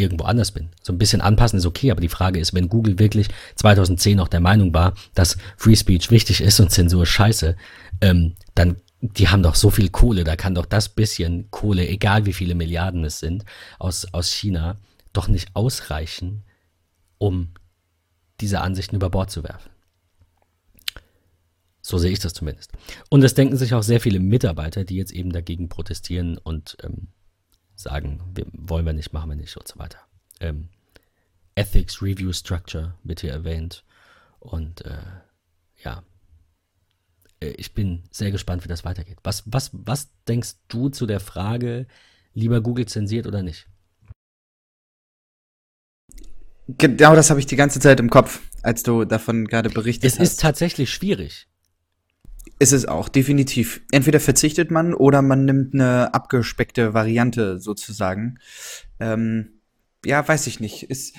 irgendwo 0.00 0.24
anders 0.24 0.50
bin. 0.50 0.70
So 0.82 0.92
ein 0.92 0.98
bisschen 0.98 1.20
anpassen 1.20 1.58
ist 1.58 1.66
okay, 1.66 1.90
aber 1.90 2.00
die 2.00 2.08
Frage 2.08 2.40
ist, 2.40 2.54
wenn 2.54 2.68
Google 2.68 2.98
wirklich 2.98 3.28
2010 3.56 4.16
noch 4.16 4.28
der 4.28 4.40
Meinung 4.40 4.74
war, 4.74 4.94
dass 5.14 5.36
Free 5.56 5.76
Speech 5.76 6.10
wichtig 6.10 6.40
ist 6.40 6.60
und 6.60 6.70
Zensur 6.70 7.06
scheiße, 7.06 7.56
ähm, 8.00 8.34
dann 8.54 8.76
die 9.02 9.28
haben 9.28 9.42
doch 9.42 9.54
so 9.54 9.70
viel 9.70 9.88
Kohle, 9.88 10.24
da 10.24 10.36
kann 10.36 10.54
doch 10.54 10.66
das 10.66 10.90
bisschen 10.90 11.50
Kohle, 11.50 11.88
egal 11.88 12.26
wie 12.26 12.34
viele 12.34 12.54
Milliarden 12.54 13.04
es 13.04 13.18
sind, 13.18 13.44
aus, 13.78 14.06
aus 14.12 14.30
China, 14.30 14.76
doch 15.12 15.28
nicht 15.28 15.56
ausreichen, 15.56 16.44
um 17.18 17.48
diese 18.40 18.60
Ansichten 18.60 18.96
über 18.96 19.10
Bord 19.10 19.30
zu 19.30 19.42
werfen. 19.42 19.70
So 21.82 21.98
sehe 21.98 22.10
ich 22.10 22.18
das 22.18 22.34
zumindest. 22.34 22.72
Und 23.08 23.22
das 23.22 23.34
denken 23.34 23.56
sich 23.56 23.74
auch 23.74 23.82
sehr 23.82 24.00
viele 24.00 24.20
Mitarbeiter, 24.20 24.84
die 24.84 24.96
jetzt 24.96 25.12
eben 25.12 25.32
dagegen 25.32 25.68
protestieren 25.68 26.36
und 26.36 26.76
ähm, 26.82 27.08
sagen, 27.82 28.20
wir, 28.34 28.46
wollen 28.52 28.86
wir 28.86 28.92
nicht, 28.92 29.12
machen 29.12 29.30
wir 29.30 29.36
nicht 29.36 29.56
und 29.56 29.68
so 29.68 29.78
weiter. 29.78 29.98
Ähm, 30.40 30.68
Ethics 31.54 32.02
Review 32.02 32.32
Structure 32.32 32.94
wird 33.04 33.20
hier 33.20 33.32
erwähnt. 33.32 33.84
Und 34.38 34.84
äh, 34.84 35.02
ja, 35.82 36.02
äh, 37.40 37.48
ich 37.56 37.74
bin 37.74 38.04
sehr 38.10 38.30
gespannt, 38.30 38.64
wie 38.64 38.68
das 38.68 38.84
weitergeht. 38.84 39.18
Was, 39.22 39.42
was, 39.46 39.70
was 39.72 40.08
denkst 40.28 40.54
du 40.68 40.88
zu 40.88 41.06
der 41.06 41.20
Frage, 41.20 41.86
lieber 42.34 42.60
Google 42.60 42.86
zensiert 42.86 43.26
oder 43.26 43.42
nicht? 43.42 43.66
Genau 46.78 47.16
das 47.16 47.30
habe 47.30 47.40
ich 47.40 47.46
die 47.46 47.56
ganze 47.56 47.80
Zeit 47.80 47.98
im 47.98 48.10
Kopf, 48.10 48.40
als 48.62 48.84
du 48.84 49.04
davon 49.04 49.46
gerade 49.46 49.70
berichtet 49.70 50.04
es 50.04 50.18
hast. 50.18 50.20
Es 50.20 50.32
ist 50.32 50.40
tatsächlich 50.40 50.90
schwierig. 50.90 51.48
Ist 52.60 52.72
es 52.72 52.84
auch, 52.84 53.08
definitiv. 53.08 53.80
Entweder 53.90 54.20
verzichtet 54.20 54.70
man 54.70 54.92
oder 54.92 55.22
man 55.22 55.46
nimmt 55.46 55.72
eine 55.72 56.12
abgespeckte 56.12 56.92
Variante 56.92 57.58
sozusagen. 57.58 58.38
Ähm, 59.00 59.62
ja, 60.04 60.28
weiß 60.28 60.46
ich 60.46 60.60
nicht. 60.60 60.82
Ist, 60.82 61.16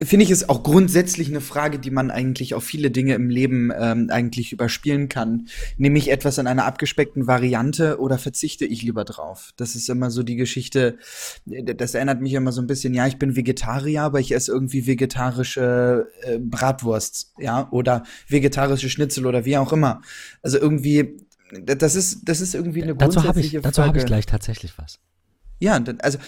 finde 0.00 0.24
ich 0.24 0.30
es 0.30 0.48
auch 0.48 0.62
grundsätzlich 0.62 1.28
eine 1.28 1.40
Frage, 1.40 1.78
die 1.78 1.90
man 1.90 2.10
eigentlich 2.10 2.54
auf 2.54 2.62
viele 2.62 2.90
Dinge 2.90 3.14
im 3.14 3.30
Leben 3.30 3.72
ähm, 3.76 4.10
eigentlich 4.10 4.52
überspielen 4.52 5.08
kann. 5.08 5.48
Nehme 5.76 5.98
ich 5.98 6.10
etwas 6.10 6.38
in 6.38 6.46
einer 6.46 6.66
abgespeckten 6.66 7.26
Variante 7.26 7.98
oder 7.98 8.18
verzichte 8.18 8.64
ich 8.64 8.82
lieber 8.82 9.04
drauf? 9.04 9.50
Das 9.56 9.74
ist 9.74 9.88
immer 9.88 10.10
so 10.10 10.22
die 10.22 10.36
Geschichte, 10.36 10.98
das 11.46 11.94
erinnert 11.94 12.20
mich 12.20 12.34
immer 12.34 12.52
so 12.52 12.60
ein 12.60 12.68
bisschen, 12.68 12.94
ja, 12.94 13.08
ich 13.08 13.18
bin 13.18 13.34
Vegetarier, 13.34 14.02
aber 14.02 14.20
ich 14.20 14.32
esse 14.32 14.52
irgendwie 14.52 14.86
vegetarische 14.86 16.08
äh, 16.22 16.38
Bratwurst, 16.38 17.32
ja, 17.38 17.68
oder 17.72 18.04
vegetarische 18.28 18.90
Schnitzel 18.90 19.26
oder 19.26 19.44
wie 19.44 19.56
auch 19.56 19.72
immer. 19.72 20.02
Also 20.42 20.58
irgendwie, 20.58 21.16
das 21.64 21.96
ist, 21.96 22.20
das 22.28 22.40
ist 22.40 22.54
irgendwie 22.54 22.84
eine 22.84 22.94
dazu 22.94 23.20
grundsätzliche 23.20 23.56
ich, 23.58 23.62
Frage. 23.62 23.62
Dazu 23.62 23.82
habe 23.82 23.98
ich 23.98 24.06
gleich 24.06 24.26
tatsächlich 24.26 24.78
was. 24.78 25.00
Ja, 25.60 25.82
also 26.02 26.18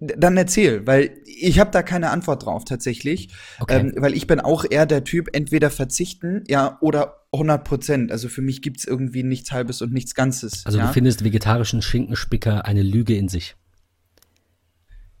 dann 0.00 0.36
erzähl, 0.36 0.86
weil 0.86 1.10
ich 1.24 1.58
habe 1.58 1.70
da 1.72 1.82
keine 1.82 2.10
Antwort 2.10 2.44
drauf 2.44 2.64
tatsächlich, 2.64 3.30
okay. 3.58 3.80
ähm, 3.80 3.94
weil 3.96 4.14
ich 4.14 4.26
bin 4.26 4.38
auch 4.40 4.64
eher 4.68 4.86
der 4.86 5.02
Typ, 5.04 5.28
entweder 5.32 5.70
verzichten, 5.70 6.44
ja, 6.46 6.78
oder 6.80 7.24
100 7.32 7.64
Prozent. 7.64 8.12
Also 8.12 8.28
für 8.28 8.42
mich 8.42 8.62
gibt's 8.62 8.84
irgendwie 8.84 9.24
nichts 9.24 9.50
Halbes 9.50 9.82
und 9.82 9.92
nichts 9.92 10.14
Ganzes. 10.14 10.64
Also 10.64 10.78
ja? 10.78 10.86
du 10.86 10.92
findest 10.92 11.24
vegetarischen 11.24 11.82
Schinkenspicker 11.82 12.64
eine 12.64 12.82
Lüge 12.82 13.16
in 13.16 13.28
sich? 13.28 13.56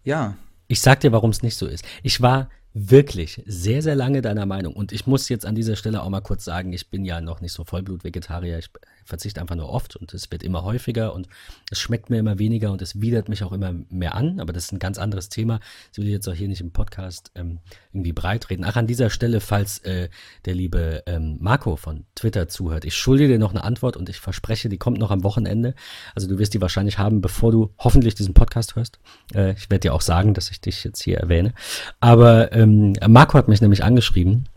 Ja. 0.04 0.36
Ich 0.68 0.80
sag 0.80 1.00
dir, 1.00 1.12
warum 1.12 1.30
es 1.30 1.42
nicht 1.42 1.56
so 1.56 1.66
ist. 1.66 1.84
Ich 2.02 2.20
war 2.20 2.48
wirklich 2.72 3.42
sehr, 3.46 3.82
sehr 3.82 3.96
lange 3.96 4.22
deiner 4.22 4.46
Meinung. 4.46 4.74
Und 4.74 4.92
ich 4.92 5.06
muss 5.06 5.28
jetzt 5.28 5.44
an 5.44 5.54
dieser 5.54 5.74
Stelle 5.74 6.02
auch 6.02 6.08
mal 6.08 6.20
kurz 6.20 6.44
sagen, 6.44 6.72
ich 6.72 6.90
bin 6.90 7.04
ja 7.04 7.20
noch 7.20 7.40
nicht 7.40 7.52
so 7.52 7.64
Vollblut-Vegetarier. 7.64 8.58
Ich 8.58 8.70
verzichte 9.08 9.40
einfach 9.40 9.56
nur 9.56 9.70
oft 9.70 9.96
und 9.96 10.12
es 10.12 10.30
wird 10.30 10.42
immer 10.42 10.62
häufiger 10.62 11.14
und 11.14 11.28
es 11.70 11.80
schmeckt 11.80 12.10
mir 12.10 12.18
immer 12.18 12.38
weniger 12.38 12.70
und 12.70 12.82
es 12.82 13.00
widert 13.00 13.28
mich 13.28 13.42
auch 13.42 13.52
immer 13.52 13.72
mehr 13.88 14.14
an. 14.14 14.38
Aber 14.38 14.52
das 14.52 14.64
ist 14.64 14.72
ein 14.72 14.78
ganz 14.78 14.98
anderes 14.98 15.30
Thema. 15.30 15.60
Das 15.88 15.98
will 15.98 16.06
ich 16.06 16.12
jetzt 16.12 16.28
auch 16.28 16.34
hier 16.34 16.46
nicht 16.46 16.60
im 16.60 16.72
Podcast 16.72 17.32
ähm, 17.34 17.60
irgendwie 17.92 18.12
breitreden. 18.12 18.64
Ach, 18.66 18.76
an 18.76 18.86
dieser 18.86 19.08
Stelle, 19.08 19.40
falls 19.40 19.78
äh, 19.78 20.10
der 20.44 20.54
liebe 20.54 21.02
ähm, 21.06 21.38
Marco 21.40 21.76
von 21.76 22.04
Twitter 22.14 22.48
zuhört, 22.48 22.84
ich 22.84 22.94
schulde 22.94 23.28
dir 23.28 23.38
noch 23.38 23.50
eine 23.50 23.64
Antwort 23.64 23.96
und 23.96 24.10
ich 24.10 24.20
verspreche, 24.20 24.68
die 24.68 24.78
kommt 24.78 24.98
noch 24.98 25.10
am 25.10 25.24
Wochenende. 25.24 25.74
Also 26.14 26.28
du 26.28 26.38
wirst 26.38 26.52
die 26.52 26.60
wahrscheinlich 26.60 26.98
haben, 26.98 27.22
bevor 27.22 27.50
du 27.50 27.70
hoffentlich 27.78 28.14
diesen 28.14 28.34
Podcast 28.34 28.76
hörst. 28.76 28.98
Äh, 29.34 29.52
ich 29.52 29.70
werde 29.70 29.80
dir 29.80 29.94
auch 29.94 30.02
sagen, 30.02 30.34
dass 30.34 30.50
ich 30.50 30.60
dich 30.60 30.84
jetzt 30.84 31.02
hier 31.02 31.18
erwähne. 31.18 31.54
Aber 32.00 32.52
ähm, 32.52 32.92
Marco 33.06 33.38
hat 33.38 33.48
mich 33.48 33.62
nämlich 33.62 33.82
angeschrieben 33.82 34.48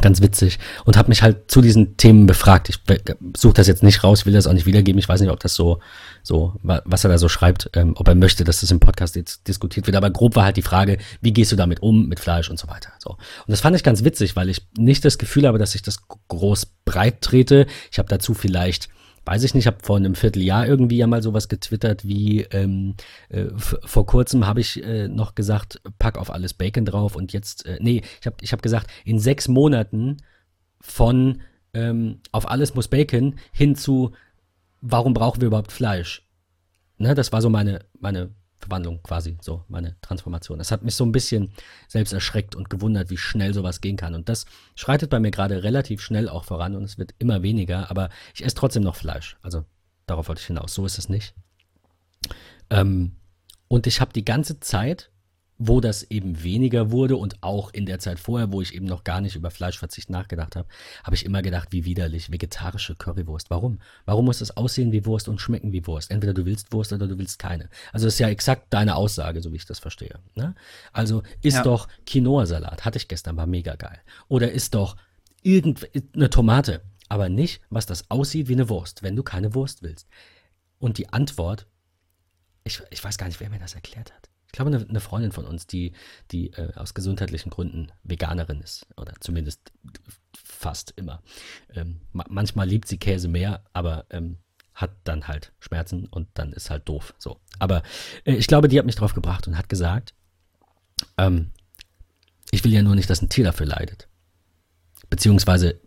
Ganz 0.00 0.22
witzig. 0.22 0.58
Und 0.84 0.96
habe 0.96 1.08
mich 1.08 1.22
halt 1.22 1.50
zu 1.50 1.60
diesen 1.60 1.96
Themen 1.96 2.26
befragt. 2.26 2.68
Ich 2.68 2.78
suche 3.36 3.54
das 3.54 3.66
jetzt 3.66 3.82
nicht 3.82 4.04
raus, 4.04 4.24
will 4.24 4.32
das 4.32 4.46
auch 4.46 4.52
nicht 4.52 4.66
wiedergeben. 4.66 5.00
Ich 5.00 5.08
weiß 5.08 5.20
nicht, 5.20 5.30
ob 5.30 5.40
das 5.40 5.54
so, 5.54 5.80
so 6.22 6.54
was 6.62 7.04
er 7.04 7.10
da 7.10 7.18
so 7.18 7.28
schreibt, 7.28 7.70
ähm, 7.74 7.94
ob 7.96 8.06
er 8.06 8.14
möchte, 8.14 8.44
dass 8.44 8.60
das 8.60 8.70
im 8.70 8.78
Podcast 8.78 9.16
jetzt 9.16 9.48
diskutiert 9.48 9.86
wird. 9.86 9.96
Aber 9.96 10.10
grob 10.10 10.36
war 10.36 10.44
halt 10.44 10.56
die 10.56 10.62
Frage, 10.62 10.98
wie 11.20 11.32
gehst 11.32 11.50
du 11.50 11.56
damit 11.56 11.82
um, 11.82 12.06
mit 12.08 12.20
Fleisch 12.20 12.48
und 12.50 12.58
so 12.58 12.68
weiter. 12.68 12.92
So. 12.98 13.10
Und 13.10 13.48
das 13.48 13.60
fand 13.60 13.74
ich 13.74 13.82
ganz 13.82 14.04
witzig, 14.04 14.36
weil 14.36 14.48
ich 14.48 14.64
nicht 14.78 15.04
das 15.04 15.18
Gefühl 15.18 15.46
habe, 15.46 15.58
dass 15.58 15.74
ich 15.74 15.82
das 15.82 15.98
groß 16.28 16.66
breit 16.84 17.20
trete. 17.20 17.66
Ich 17.90 17.98
habe 17.98 18.08
dazu 18.08 18.32
vielleicht 18.32 18.88
weiß 19.24 19.44
ich 19.44 19.54
nicht, 19.54 19.62
ich 19.62 19.66
habe 19.66 19.78
vor 19.82 19.96
einem 19.96 20.14
Vierteljahr 20.14 20.66
irgendwie 20.66 20.96
ja 20.96 21.06
mal 21.06 21.22
sowas 21.22 21.48
getwittert 21.48 22.06
wie 22.06 22.42
ähm, 22.50 22.94
äh, 23.28 23.46
vor 23.56 24.06
kurzem 24.06 24.46
habe 24.46 24.60
ich 24.60 24.82
äh, 24.82 25.08
noch 25.08 25.34
gesagt, 25.34 25.80
pack 25.98 26.18
auf 26.18 26.30
alles 26.30 26.54
Bacon 26.54 26.84
drauf 26.84 27.16
und 27.16 27.32
jetzt, 27.32 27.66
äh, 27.66 27.78
nee, 27.80 28.02
ich 28.20 28.26
habe 28.26 28.36
ich 28.40 28.52
hab 28.52 28.62
gesagt, 28.62 28.88
in 29.04 29.18
sechs 29.18 29.48
Monaten 29.48 30.16
von 30.80 31.42
ähm, 31.74 32.20
auf 32.32 32.50
alles 32.50 32.74
muss 32.74 32.88
Bacon 32.88 33.36
hin 33.52 33.76
zu 33.76 34.12
warum 34.80 35.14
brauchen 35.14 35.40
wir 35.40 35.48
überhaupt 35.48 35.72
Fleisch? 35.72 36.26
Ne, 36.98 37.14
das 37.14 37.32
war 37.32 37.42
so 37.42 37.50
meine, 37.50 37.80
meine 37.98 38.30
Verwandlung 38.60 39.02
quasi, 39.02 39.38
so 39.40 39.64
meine 39.68 39.96
Transformation. 40.02 40.58
Das 40.58 40.70
hat 40.70 40.82
mich 40.82 40.94
so 40.94 41.04
ein 41.04 41.12
bisschen 41.12 41.52
selbst 41.88 42.12
erschreckt 42.12 42.54
und 42.54 42.70
gewundert, 42.70 43.10
wie 43.10 43.16
schnell 43.16 43.54
sowas 43.54 43.80
gehen 43.80 43.96
kann. 43.96 44.14
Und 44.14 44.28
das 44.28 44.44
schreitet 44.74 45.10
bei 45.10 45.18
mir 45.18 45.30
gerade 45.30 45.62
relativ 45.62 46.02
schnell 46.02 46.28
auch 46.28 46.44
voran 46.44 46.76
und 46.76 46.84
es 46.84 46.98
wird 46.98 47.14
immer 47.18 47.42
weniger, 47.42 47.90
aber 47.90 48.10
ich 48.34 48.44
esse 48.44 48.54
trotzdem 48.54 48.82
noch 48.82 48.96
Fleisch. 48.96 49.36
Also 49.42 49.64
darauf 50.06 50.28
wollte 50.28 50.40
ich 50.40 50.46
hinaus. 50.46 50.74
So 50.74 50.84
ist 50.84 50.98
es 50.98 51.08
nicht. 51.08 51.34
Ähm, 52.68 53.16
und 53.68 53.86
ich 53.86 54.00
habe 54.00 54.12
die 54.12 54.24
ganze 54.24 54.60
Zeit 54.60 55.09
wo 55.62 55.82
das 55.82 56.04
eben 56.04 56.42
weniger 56.42 56.90
wurde 56.90 57.16
und 57.16 57.42
auch 57.42 57.70
in 57.70 57.84
der 57.84 57.98
Zeit 57.98 58.18
vorher, 58.18 58.50
wo 58.50 58.62
ich 58.62 58.74
eben 58.74 58.86
noch 58.86 59.04
gar 59.04 59.20
nicht 59.20 59.36
über 59.36 59.50
Fleischverzicht 59.50 60.08
nachgedacht 60.08 60.56
habe, 60.56 60.66
habe 61.04 61.14
ich 61.14 61.26
immer 61.26 61.42
gedacht, 61.42 61.68
wie 61.70 61.84
widerlich, 61.84 62.32
vegetarische 62.32 62.94
Currywurst. 62.94 63.50
Warum? 63.50 63.78
Warum 64.06 64.24
muss 64.24 64.38
das 64.38 64.56
aussehen 64.56 64.90
wie 64.90 65.04
Wurst 65.04 65.28
und 65.28 65.38
schmecken 65.38 65.70
wie 65.72 65.86
Wurst? 65.86 66.10
Entweder 66.10 66.32
du 66.32 66.46
willst 66.46 66.72
Wurst 66.72 66.94
oder 66.94 67.06
du 67.06 67.18
willst 67.18 67.38
keine. 67.38 67.68
Also 67.92 68.06
das 68.06 68.14
ist 68.14 68.20
ja 68.20 68.30
exakt 68.30 68.72
deine 68.72 68.96
Aussage, 68.96 69.42
so 69.42 69.52
wie 69.52 69.56
ich 69.56 69.66
das 69.66 69.78
verstehe. 69.78 70.18
Ne? 70.34 70.54
Also 70.94 71.22
ist 71.42 71.56
ja. 71.56 71.62
doch 71.62 71.88
Quinoa-Salat, 72.06 72.86
hatte 72.86 72.96
ich 72.96 73.06
gestern, 73.06 73.36
war 73.36 73.46
mega 73.46 73.74
geil. 73.76 74.00
Oder 74.28 74.50
ist 74.52 74.74
doch 74.74 74.96
irgendeine 75.42 76.30
Tomate, 76.30 76.80
aber 77.10 77.28
nicht, 77.28 77.60
was 77.68 77.84
das 77.84 78.10
aussieht 78.10 78.48
wie 78.48 78.54
eine 78.54 78.70
Wurst, 78.70 79.02
wenn 79.02 79.14
du 79.14 79.22
keine 79.22 79.54
Wurst 79.54 79.82
willst. 79.82 80.08
Und 80.78 80.96
die 80.96 81.12
Antwort, 81.12 81.66
ich, 82.64 82.80
ich 82.88 83.04
weiß 83.04 83.18
gar 83.18 83.26
nicht, 83.26 83.40
wer 83.40 83.50
mir 83.50 83.58
das 83.58 83.74
erklärt 83.74 84.10
hat 84.10 84.29
ich 84.50 84.52
glaube, 84.52 84.74
eine, 84.74 84.84
eine, 84.88 84.98
Freundin 84.98 85.30
von 85.30 85.46
uns, 85.46 85.68
die, 85.68 85.92
die 86.32 86.52
äh, 86.54 86.74
aus 86.74 86.92
gesundheitlichen 86.92 87.50
Gründen 87.50 87.92
Veganerin 88.02 88.60
ist. 88.60 88.84
Oder 88.96 89.14
zumindest 89.20 89.70
fast 90.34 90.92
immer. 90.96 91.22
Ähm, 91.72 92.00
ma 92.12 92.24
manchmal 92.28 92.68
liebt 92.68 92.88
sie 92.88 92.98
Käse 92.98 93.28
mehr, 93.28 93.62
aber 93.72 94.06
ähm, 94.10 94.38
hat 94.74 94.90
dann 95.04 95.28
halt 95.28 95.52
Schmerzen 95.60 96.06
und 96.06 96.26
dann 96.34 96.52
ist 96.52 96.68
halt 96.68 96.88
doof. 96.88 97.14
So. 97.16 97.38
Aber 97.60 97.84
äh, 98.24 98.34
ich 98.34 98.48
glaube, 98.48 98.66
die 98.66 98.76
hat 98.76 98.86
mich 98.86 98.96
drauf 98.96 99.14
gebracht 99.14 99.46
und 99.46 99.56
hat 99.56 99.68
gesagt, 99.68 100.14
ähm, 101.16 101.52
ich 102.50 102.64
will 102.64 102.72
ja 102.72 102.82
nur 102.82 102.96
nicht, 102.96 103.08
dass 103.08 103.22
ein 103.22 103.28
Tier 103.28 103.44
dafür 103.44 103.66
leidet. 103.66 104.08
Beziehungsweise, 105.10 105.80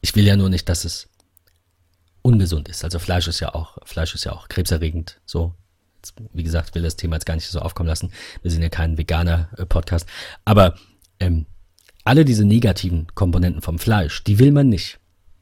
ich 0.00 0.16
will 0.16 0.26
ja 0.26 0.34
nur 0.34 0.50
nicht, 0.50 0.68
dass 0.68 0.84
es 0.84 1.08
ungesund 2.20 2.68
ist. 2.68 2.82
Also 2.82 2.98
Fleisch 2.98 3.28
ist 3.28 3.38
ja 3.38 3.54
auch, 3.54 3.78
Fleisch 3.84 4.12
ist 4.16 4.24
ja 4.24 4.32
auch 4.32 4.48
krebserregend. 4.48 5.20
So, 5.24 5.54
wie 6.32 6.42
gesagt, 6.42 6.74
will 6.74 6.82
das 6.82 6.96
Thema 6.96 7.16
jetzt 7.16 7.26
gar 7.26 7.34
nicht 7.34 7.46
so 7.46 7.60
aufkommen 7.60 7.88
lassen. 7.88 8.10
Wir 8.42 8.50
sind 8.50 8.62
ja 8.62 8.68
kein 8.68 8.98
veganer 8.98 9.48
äh, 9.56 9.64
Podcast. 9.64 10.06
Aber 10.44 10.74
ähm, 11.20 11.46
alle 12.04 12.24
diese 12.24 12.44
negativen 12.44 13.06
Komponenten 13.14 13.62
vom 13.62 13.78
Fleisch, 13.78 14.22
die 14.24 14.38
will 14.38 14.52
man 14.52 14.68
nicht. 14.68 14.98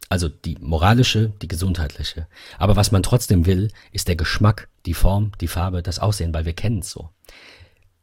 Also 0.08 0.28
die 0.28 0.58
moralische, 0.60 1.32
die 1.40 1.48
gesundheitliche. 1.48 2.26
Aber 2.58 2.76
was 2.76 2.92
man 2.92 3.02
trotzdem 3.02 3.46
will, 3.46 3.70
ist 3.92 4.08
der 4.08 4.16
Geschmack, 4.16 4.68
die 4.84 4.94
Form, 4.94 5.32
die 5.40 5.48
Farbe, 5.48 5.82
das 5.82 5.98
Aussehen, 5.98 6.34
weil 6.34 6.44
wir 6.44 6.52
kennen 6.52 6.80
es 6.80 6.90
so. 6.90 7.08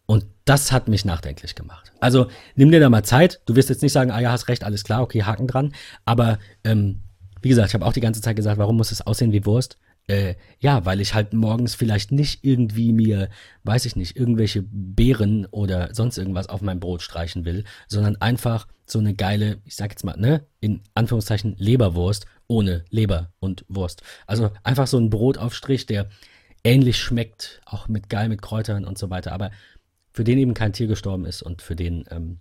Und 0.07 0.25
das 0.45 0.71
hat 0.71 0.87
mich 0.87 1.05
nachdenklich 1.05 1.53
gemacht. 1.53 1.91
Also 1.99 2.27
nimm 2.55 2.71
dir 2.71 2.79
da 2.79 2.89
mal 2.89 3.03
Zeit. 3.03 3.41
Du 3.45 3.55
wirst 3.55 3.69
jetzt 3.69 3.83
nicht 3.83 3.93
sagen, 3.93 4.09
ah 4.09 4.19
ja, 4.19 4.31
hast 4.31 4.47
recht, 4.47 4.63
alles 4.63 4.83
klar, 4.83 5.03
okay, 5.03 5.21
Haken 5.21 5.45
dran. 5.45 5.75
Aber 6.03 6.39
ähm, 6.63 7.01
wie 7.43 7.49
gesagt, 7.49 7.67
ich 7.69 7.73
habe 7.75 7.85
auch 7.85 7.93
die 7.93 8.01
ganze 8.01 8.21
Zeit 8.21 8.35
gesagt, 8.35 8.57
warum 8.57 8.77
muss 8.77 8.91
es 8.91 9.05
aussehen 9.05 9.31
wie 9.31 9.45
Wurst? 9.45 9.77
Äh, 10.09 10.35
ja, 10.59 10.85
weil 10.85 11.01
ich 11.01 11.13
halt 11.13 11.33
morgens 11.33 11.75
vielleicht 11.75 12.11
nicht 12.11 12.43
irgendwie 12.43 12.91
mir, 12.91 13.29
weiß 13.63 13.85
ich 13.85 13.95
nicht, 13.95 14.17
irgendwelche 14.17 14.63
Beeren 14.63 15.45
oder 15.45 15.93
sonst 15.93 16.17
irgendwas 16.17 16.49
auf 16.49 16.61
mein 16.61 16.79
Brot 16.79 17.03
streichen 17.03 17.45
will, 17.45 17.63
sondern 17.87 18.15
einfach 18.15 18.67
so 18.87 18.97
eine 18.97 19.13
geile, 19.13 19.61
ich 19.65 19.75
sag 19.75 19.91
jetzt 19.91 20.03
mal, 20.03 20.17
ne, 20.17 20.47
in 20.61 20.81
Anführungszeichen 20.95 21.55
Leberwurst 21.57 22.25
ohne 22.47 22.85
Leber 22.89 23.31
und 23.39 23.65
Wurst. 23.67 24.01
Also 24.25 24.49
einfach 24.63 24.87
so 24.87 24.97
ein 24.97 25.11
Brotaufstrich, 25.11 25.85
der 25.85 26.09
ähnlich 26.63 26.97
schmeckt, 26.97 27.61
auch 27.65 27.87
mit 27.87 28.09
geil 28.09 28.29
mit 28.29 28.41
Kräutern 28.41 28.85
und 28.85 28.97
so 28.97 29.11
weiter, 29.11 29.31
aber 29.31 29.51
für 30.11 30.23
den 30.23 30.39
eben 30.39 30.55
kein 30.55 30.73
Tier 30.73 30.87
gestorben 30.87 31.25
ist 31.25 31.43
und 31.43 31.61
für 31.61 31.75
den 31.75 32.05
ähm, 32.09 32.39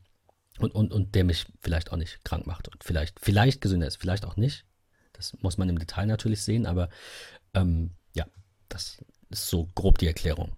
und, 0.58 0.74
und, 0.74 0.90
und 0.90 1.14
der 1.14 1.24
mich 1.24 1.44
vielleicht 1.60 1.92
auch 1.92 1.98
nicht 1.98 2.24
krank 2.24 2.46
macht 2.46 2.68
und 2.68 2.82
vielleicht, 2.82 3.20
vielleicht 3.20 3.60
gesünder 3.60 3.86
ist, 3.86 3.96
vielleicht 3.96 4.24
auch 4.24 4.36
nicht. 4.36 4.64
Das 5.12 5.36
muss 5.40 5.58
man 5.58 5.68
im 5.68 5.78
Detail 5.78 6.06
natürlich 6.06 6.42
sehen, 6.42 6.64
aber 6.64 6.88
ähm, 7.54 7.90
ja, 8.14 8.26
das 8.68 8.98
ist 9.30 9.46
so 9.48 9.68
grob 9.74 9.98
die 9.98 10.06
Erklärung. 10.06 10.52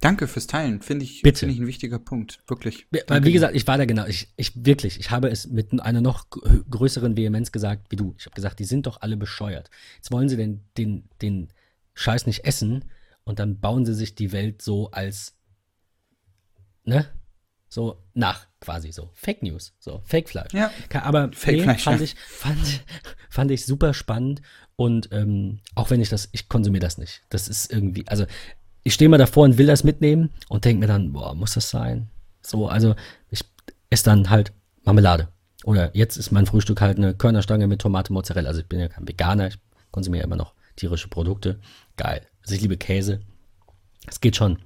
Danke 0.00 0.28
fürs 0.28 0.46
Teilen, 0.46 0.82
finde 0.82 1.04
ich, 1.04 1.22
Bitte. 1.22 1.40
Find 1.40 1.52
ich 1.52 1.58
ein 1.58 1.66
wichtiger 1.66 1.98
Punkt, 1.98 2.40
wirklich. 2.46 2.86
Wie 2.90 3.00
dir. 3.00 3.32
gesagt, 3.32 3.56
ich 3.56 3.66
war 3.66 3.78
da 3.78 3.86
genau, 3.86 4.04
ich, 4.06 4.28
ich 4.36 4.52
wirklich, 4.64 5.00
ich 5.00 5.10
habe 5.10 5.28
es 5.28 5.46
mit 5.46 5.80
einer 5.80 6.02
noch 6.02 6.28
grö- 6.28 6.62
größeren 6.68 7.16
Vehemenz 7.16 7.50
gesagt 7.50 7.90
wie 7.90 7.96
du. 7.96 8.14
Ich 8.18 8.26
habe 8.26 8.34
gesagt, 8.34 8.58
die 8.58 8.64
sind 8.64 8.86
doch 8.86 9.00
alle 9.00 9.16
bescheuert. 9.16 9.70
Jetzt 9.96 10.12
wollen 10.12 10.28
sie 10.28 10.36
den, 10.36 10.60
den, 10.76 11.08
den 11.22 11.48
Scheiß 11.94 12.26
nicht 12.26 12.44
essen 12.44 12.84
und 13.24 13.38
dann 13.38 13.58
bauen 13.58 13.86
sie 13.86 13.94
sich 13.94 14.14
die 14.14 14.32
Welt 14.32 14.60
so 14.60 14.90
als, 14.90 15.34
ne? 16.84 17.06
So 17.68 18.02
nach, 18.14 18.46
quasi 18.66 18.90
so. 18.90 19.10
Fake 19.14 19.42
News, 19.42 19.72
so 19.78 20.02
Fake 20.04 20.28
Fleisch. 20.28 20.52
Ja. 20.52 20.72
Aber 21.02 21.30
Fake 21.32 21.58
nee, 21.58 21.62
Fleisch, 21.62 21.84
fand, 21.84 22.00
ich, 22.00 22.16
fand, 22.16 22.58
fand 23.30 23.50
ich 23.52 23.64
super 23.64 23.94
spannend 23.94 24.42
und 24.74 25.08
ähm, 25.12 25.60
auch 25.76 25.90
wenn 25.90 26.00
ich 26.00 26.08
das, 26.08 26.28
ich 26.32 26.48
konsumiere 26.48 26.80
das 26.80 26.98
nicht. 26.98 27.22
Das 27.30 27.48
ist 27.48 27.72
irgendwie, 27.72 28.06
also 28.08 28.26
ich 28.82 28.94
stehe 28.94 29.08
mal 29.08 29.18
davor 29.18 29.44
und 29.44 29.56
will 29.56 29.66
das 29.66 29.84
mitnehmen 29.84 30.30
und 30.48 30.64
denke 30.64 30.80
mir 30.80 30.88
dann, 30.88 31.12
boah, 31.12 31.34
muss 31.34 31.54
das 31.54 31.70
sein? 31.70 32.10
So, 32.42 32.66
also 32.66 32.96
ich 33.30 33.44
esse 33.88 34.04
dann 34.04 34.30
halt 34.30 34.52
Marmelade. 34.84 35.28
Oder 35.64 35.94
jetzt 35.94 36.16
ist 36.16 36.32
mein 36.32 36.46
Frühstück 36.46 36.80
halt 36.80 36.98
eine 36.98 37.14
Körnerstange 37.14 37.68
mit 37.68 37.80
Tomate, 37.80 38.12
Mozzarella. 38.12 38.48
Also 38.48 38.62
ich 38.62 38.68
bin 38.68 38.80
ja 38.80 38.88
kein 38.88 39.06
Veganer, 39.06 39.46
ich 39.46 39.58
konsumiere 39.92 40.24
immer 40.24 40.36
noch 40.36 40.54
tierische 40.74 41.08
Produkte. 41.08 41.60
Geil. 41.96 42.26
Also 42.42 42.56
ich 42.56 42.62
liebe 42.62 42.76
Käse. 42.76 43.20
Es 44.08 44.20
geht 44.20 44.34
schon. 44.34 44.58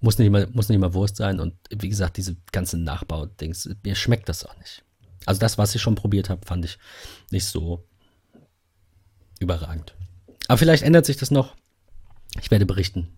Muss 0.00 0.18
nicht 0.18 0.28
immer, 0.28 0.46
muss 0.52 0.68
nicht 0.68 0.76
immer 0.76 0.94
Wurst 0.94 1.16
sein. 1.16 1.40
Und 1.40 1.54
wie 1.70 1.88
gesagt, 1.88 2.16
diese 2.16 2.36
ganzen 2.52 2.84
Nachbau-Dings, 2.84 3.68
mir 3.84 3.94
schmeckt 3.94 4.28
das 4.28 4.44
auch 4.46 4.56
nicht. 4.58 4.82
Also 5.26 5.40
das, 5.40 5.58
was 5.58 5.74
ich 5.74 5.82
schon 5.82 5.94
probiert 5.94 6.30
habe, 6.30 6.46
fand 6.46 6.64
ich 6.64 6.78
nicht 7.30 7.44
so 7.44 7.84
überragend. 9.40 9.94
Aber 10.46 10.58
vielleicht 10.58 10.82
ändert 10.82 11.06
sich 11.06 11.16
das 11.16 11.30
noch. 11.30 11.54
Ich 12.40 12.50
werde 12.50 12.66
berichten. 12.66 13.08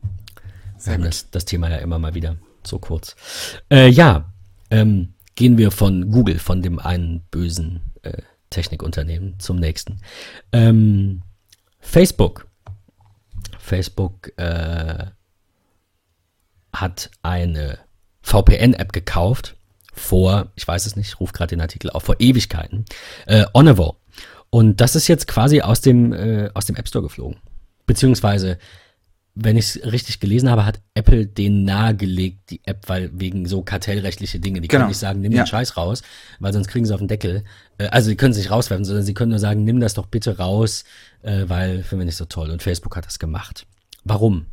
Wir 0.83 0.95
haben 0.95 1.05
das, 1.05 1.31
das 1.31 1.45
Thema 1.45 1.71
ja 1.71 1.77
immer 1.77 1.99
mal 1.99 2.15
wieder 2.15 2.37
so 2.65 2.79
kurz. 2.79 3.17
Äh, 3.71 3.89
ja, 3.89 4.33
ähm, 4.71 5.15
gehen 5.35 5.59
wir 5.59 5.71
von 5.71 6.11
Google, 6.11 6.39
von 6.39 6.63
dem 6.63 6.79
einen 6.79 7.23
bösen 7.31 7.81
äh, 8.03 8.23
Technikunternehmen 8.51 9.39
zum 9.39 9.57
nächsten. 9.57 10.01
Ähm, 10.53 11.23
Facebook. 11.81 12.49
Facebook 13.59 14.33
äh, 14.39 15.07
hat 16.73 17.11
eine 17.23 17.79
VPN-App 18.23 18.93
gekauft 18.93 19.57
vor, 19.93 20.51
ich 20.55 20.67
weiß 20.67 20.87
es 20.87 20.97
nicht, 20.97 21.09
ich 21.09 21.21
rufe 21.21 21.33
gerade 21.33 21.51
den 21.57 21.61
Artikel 21.61 21.91
auf, 21.91 22.05
vor 22.05 22.17
Ewigkeiten, 22.19 22.85
äh, 23.27 23.45
Onavo. 23.55 23.97
Und 24.51 24.81
das 24.81 24.97
ist 24.97 25.09
jetzt 25.09 25.27
quasi 25.27 25.61
aus 25.61 25.81
dem, 25.81 26.13
äh, 26.13 26.51
aus 26.55 26.67
dem 26.67 26.77
App 26.77 26.89
Store 26.89 27.03
geflogen. 27.03 27.37
Beziehungsweise, 27.87 28.59
wenn 29.35 29.57
ich 29.57 29.77
es 29.77 29.93
richtig 29.93 30.21
gelesen 30.21 30.51
habe, 30.51 30.65
hat 30.67 30.81
Apple 30.95 31.27
den 31.27 31.65
nahegelegt, 31.65 32.51
die 32.51 32.61
App, 32.65 32.89
weil 32.89 33.11
wegen 33.13 33.47
so 33.47 33.63
kartellrechtliche 33.63 34.41
Dinge. 34.41 34.61
Die 34.61 34.69
Genau. 34.69 34.81
können 34.83 34.89
nicht 34.89 34.99
sagen, 34.99 35.21
nimm 35.21 35.33
Ja. 35.33 35.43
den 35.45 35.47
Scheiß 35.47 35.77
raus, 35.77 36.03
weil 36.41 36.53
sonst 36.53 36.69
kriegen 36.69 36.85
sie 36.85 36.93
auf 36.93 37.01
den 37.01 37.09
Deckel. 37.09 37.45
Äh, 37.79 37.87
also, 37.89 38.11
die 38.11 38.17
können 38.17 38.33
es 38.33 38.39
nicht 38.39 38.51
rauswerfen, 38.51 38.85
sondern 38.85 39.05
sie 39.05 39.15
können 39.15 39.31
nur 39.31 39.39
sagen, 39.39 39.65
nimm 39.65 39.81
das 39.81 39.95
doch 39.95 40.07
bitte 40.07 40.37
raus, 40.39 40.85
äh, 41.23 41.45
weil 41.47 41.83
finden 41.83 42.01
wir 42.01 42.07
nicht 42.07 42.17
so 42.17 42.25
toll. 42.25 42.51
Und 42.51 42.63
Facebook 42.63 42.97
hat 42.97 43.07
das 43.07 43.19
gemacht. 43.19 43.67
Warum? 44.05 44.47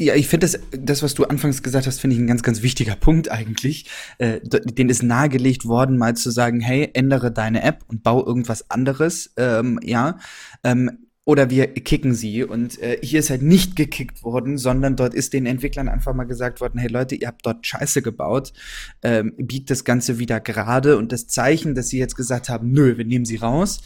Ja, 0.00 0.14
ich 0.14 0.28
finde 0.28 0.46
das, 0.46 0.58
das, 0.70 1.02
was 1.02 1.12
du 1.12 1.24
anfangs 1.24 1.62
gesagt 1.62 1.86
hast, 1.86 2.00
finde 2.00 2.16
ich 2.16 2.22
ein 2.22 2.26
ganz, 2.26 2.42
ganz 2.42 2.62
wichtiger 2.62 2.96
Punkt 2.96 3.30
eigentlich. 3.30 3.84
Äh, 4.16 4.40
d- 4.40 4.60
denen 4.60 4.88
ist 4.88 5.02
nahegelegt 5.02 5.66
worden, 5.66 5.98
mal 5.98 6.16
zu 6.16 6.30
sagen, 6.30 6.60
hey, 6.60 6.88
ändere 6.94 7.30
deine 7.30 7.62
App 7.62 7.84
und 7.86 8.02
bau 8.02 8.24
irgendwas 8.26 8.70
anderes, 8.70 9.34
ähm, 9.36 9.78
ja. 9.82 10.18
Ähm, 10.64 11.06
oder 11.26 11.50
wir 11.50 11.66
kicken 11.66 12.14
sie. 12.14 12.44
Und 12.44 12.80
äh, 12.80 12.98
hier 13.02 13.20
ist 13.20 13.28
halt 13.28 13.42
nicht 13.42 13.76
gekickt 13.76 14.24
worden, 14.24 14.56
sondern 14.56 14.96
dort 14.96 15.12
ist 15.12 15.34
den 15.34 15.44
Entwicklern 15.44 15.90
einfach 15.90 16.14
mal 16.14 16.24
gesagt 16.24 16.62
worden, 16.62 16.78
hey 16.78 16.88
Leute, 16.88 17.14
ihr 17.14 17.26
habt 17.26 17.44
dort 17.44 17.66
Scheiße 17.66 18.00
gebaut, 18.00 18.54
ähm, 19.02 19.34
biegt 19.36 19.68
das 19.68 19.84
Ganze 19.84 20.18
wieder 20.18 20.40
gerade. 20.40 20.96
Und 20.96 21.12
das 21.12 21.26
Zeichen, 21.26 21.74
dass 21.74 21.88
sie 21.88 21.98
jetzt 21.98 22.16
gesagt 22.16 22.48
haben, 22.48 22.72
nö, 22.72 22.96
wir 22.96 23.04
nehmen 23.04 23.26
sie 23.26 23.36
raus, 23.36 23.82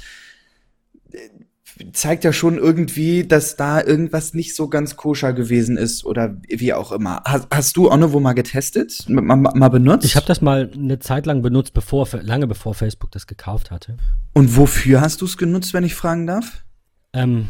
zeigt 1.93 2.25
ja 2.25 2.33
schon 2.33 2.57
irgendwie, 2.57 3.27
dass 3.27 3.57
da 3.57 3.83
irgendwas 3.83 4.35
nicht 4.35 4.55
so 4.55 4.69
ganz 4.69 4.97
koscher 4.97 5.33
gewesen 5.33 5.77
ist 5.77 6.05
oder 6.05 6.37
wie 6.49 6.73
auch 6.73 6.93
immer. 6.93 7.23
Hast, 7.25 7.49
hast 7.51 7.77
du 7.77 7.91
Onnovo 7.91 8.21
mal 8.21 8.33
getestet? 8.33 9.05
Mal, 9.09 9.23
mal, 9.23 9.37
mal 9.37 9.69
benutzt? 9.69 10.05
Ich 10.05 10.17
habe 10.17 10.27
das 10.27 10.41
mal 10.41 10.71
eine 10.73 10.99
Zeit 10.99 11.27
lang 11.27 11.43
benutzt, 11.43 11.75
bevor, 11.75 12.09
lange 12.23 12.47
bevor 12.47 12.75
Facebook 12.75 13.11
das 13.11 13.27
gekauft 13.27 13.71
hatte. 13.71 13.97
Und 14.33 14.57
wofür 14.57 15.01
hast 15.01 15.21
du 15.21 15.25
es 15.25 15.37
genutzt, 15.37 15.75
wenn 15.75 15.85
ich 15.85 15.95
fragen 15.95 16.27
darf? 16.27 16.65
Ähm, 17.13 17.49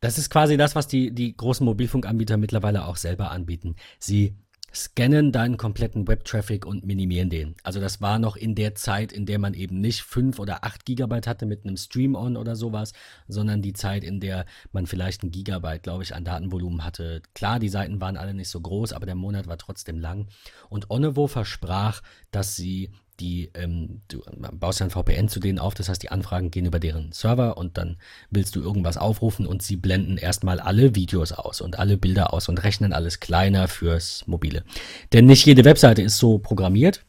das 0.00 0.18
ist 0.18 0.30
quasi 0.30 0.56
das, 0.56 0.74
was 0.74 0.88
die, 0.88 1.10
die 1.10 1.36
großen 1.36 1.64
Mobilfunkanbieter 1.64 2.36
mittlerweile 2.36 2.84
auch 2.84 2.96
selber 2.96 3.30
anbieten. 3.30 3.76
Sie 3.98 4.34
scannen 4.76 5.32
deinen 5.32 5.56
kompletten 5.56 6.06
Web-Traffic 6.06 6.66
und 6.66 6.84
minimieren 6.84 7.30
den. 7.30 7.54
Also 7.62 7.80
das 7.80 8.00
war 8.00 8.18
noch 8.18 8.36
in 8.36 8.54
der 8.54 8.74
Zeit, 8.74 9.12
in 9.12 9.26
der 9.26 9.38
man 9.38 9.54
eben 9.54 9.80
nicht 9.80 10.02
5 10.02 10.38
oder 10.38 10.64
8 10.64 10.84
Gigabyte 10.84 11.26
hatte 11.26 11.46
mit 11.46 11.64
einem 11.64 11.76
Stream-On 11.76 12.36
oder 12.36 12.56
sowas, 12.56 12.92
sondern 13.26 13.62
die 13.62 13.72
Zeit, 13.72 14.04
in 14.04 14.20
der 14.20 14.44
man 14.72 14.86
vielleicht 14.86 15.22
ein 15.22 15.30
Gigabyte, 15.30 15.82
glaube 15.82 16.02
ich, 16.02 16.14
an 16.14 16.24
Datenvolumen 16.24 16.84
hatte. 16.84 17.22
Klar, 17.34 17.58
die 17.58 17.70
Seiten 17.70 18.00
waren 18.00 18.16
alle 18.16 18.34
nicht 18.34 18.50
so 18.50 18.60
groß, 18.60 18.92
aber 18.92 19.06
der 19.06 19.14
Monat 19.14 19.46
war 19.46 19.58
trotzdem 19.58 19.98
lang. 19.98 20.28
Und 20.68 20.90
Onnevo 20.90 21.26
versprach, 21.26 22.02
dass 22.30 22.54
sie 22.54 22.90
die, 23.20 23.50
ähm, 23.54 24.00
du 24.08 24.22
baust 24.52 24.80
ja 24.80 24.86
ein 24.86 24.90
VPN 24.90 25.28
zu 25.28 25.40
denen 25.40 25.58
auf, 25.58 25.74
das 25.74 25.88
heißt, 25.88 26.02
die 26.02 26.10
Anfragen 26.10 26.50
gehen 26.50 26.66
über 26.66 26.78
deren 26.78 27.12
Server 27.12 27.56
und 27.56 27.78
dann 27.78 27.96
willst 28.30 28.54
du 28.56 28.60
irgendwas 28.60 28.96
aufrufen 28.96 29.46
und 29.46 29.62
sie 29.62 29.76
blenden 29.76 30.18
erstmal 30.18 30.60
alle 30.60 30.94
Videos 30.94 31.32
aus 31.32 31.60
und 31.60 31.78
alle 31.78 31.96
Bilder 31.96 32.32
aus 32.32 32.48
und 32.48 32.62
rechnen 32.62 32.92
alles 32.92 33.20
kleiner 33.20 33.68
fürs 33.68 34.26
Mobile. 34.26 34.64
Denn 35.12 35.26
nicht 35.26 35.46
jede 35.46 35.64
Webseite 35.64 36.02
ist 36.02 36.18
so 36.18 36.38
programmiert. 36.38 37.04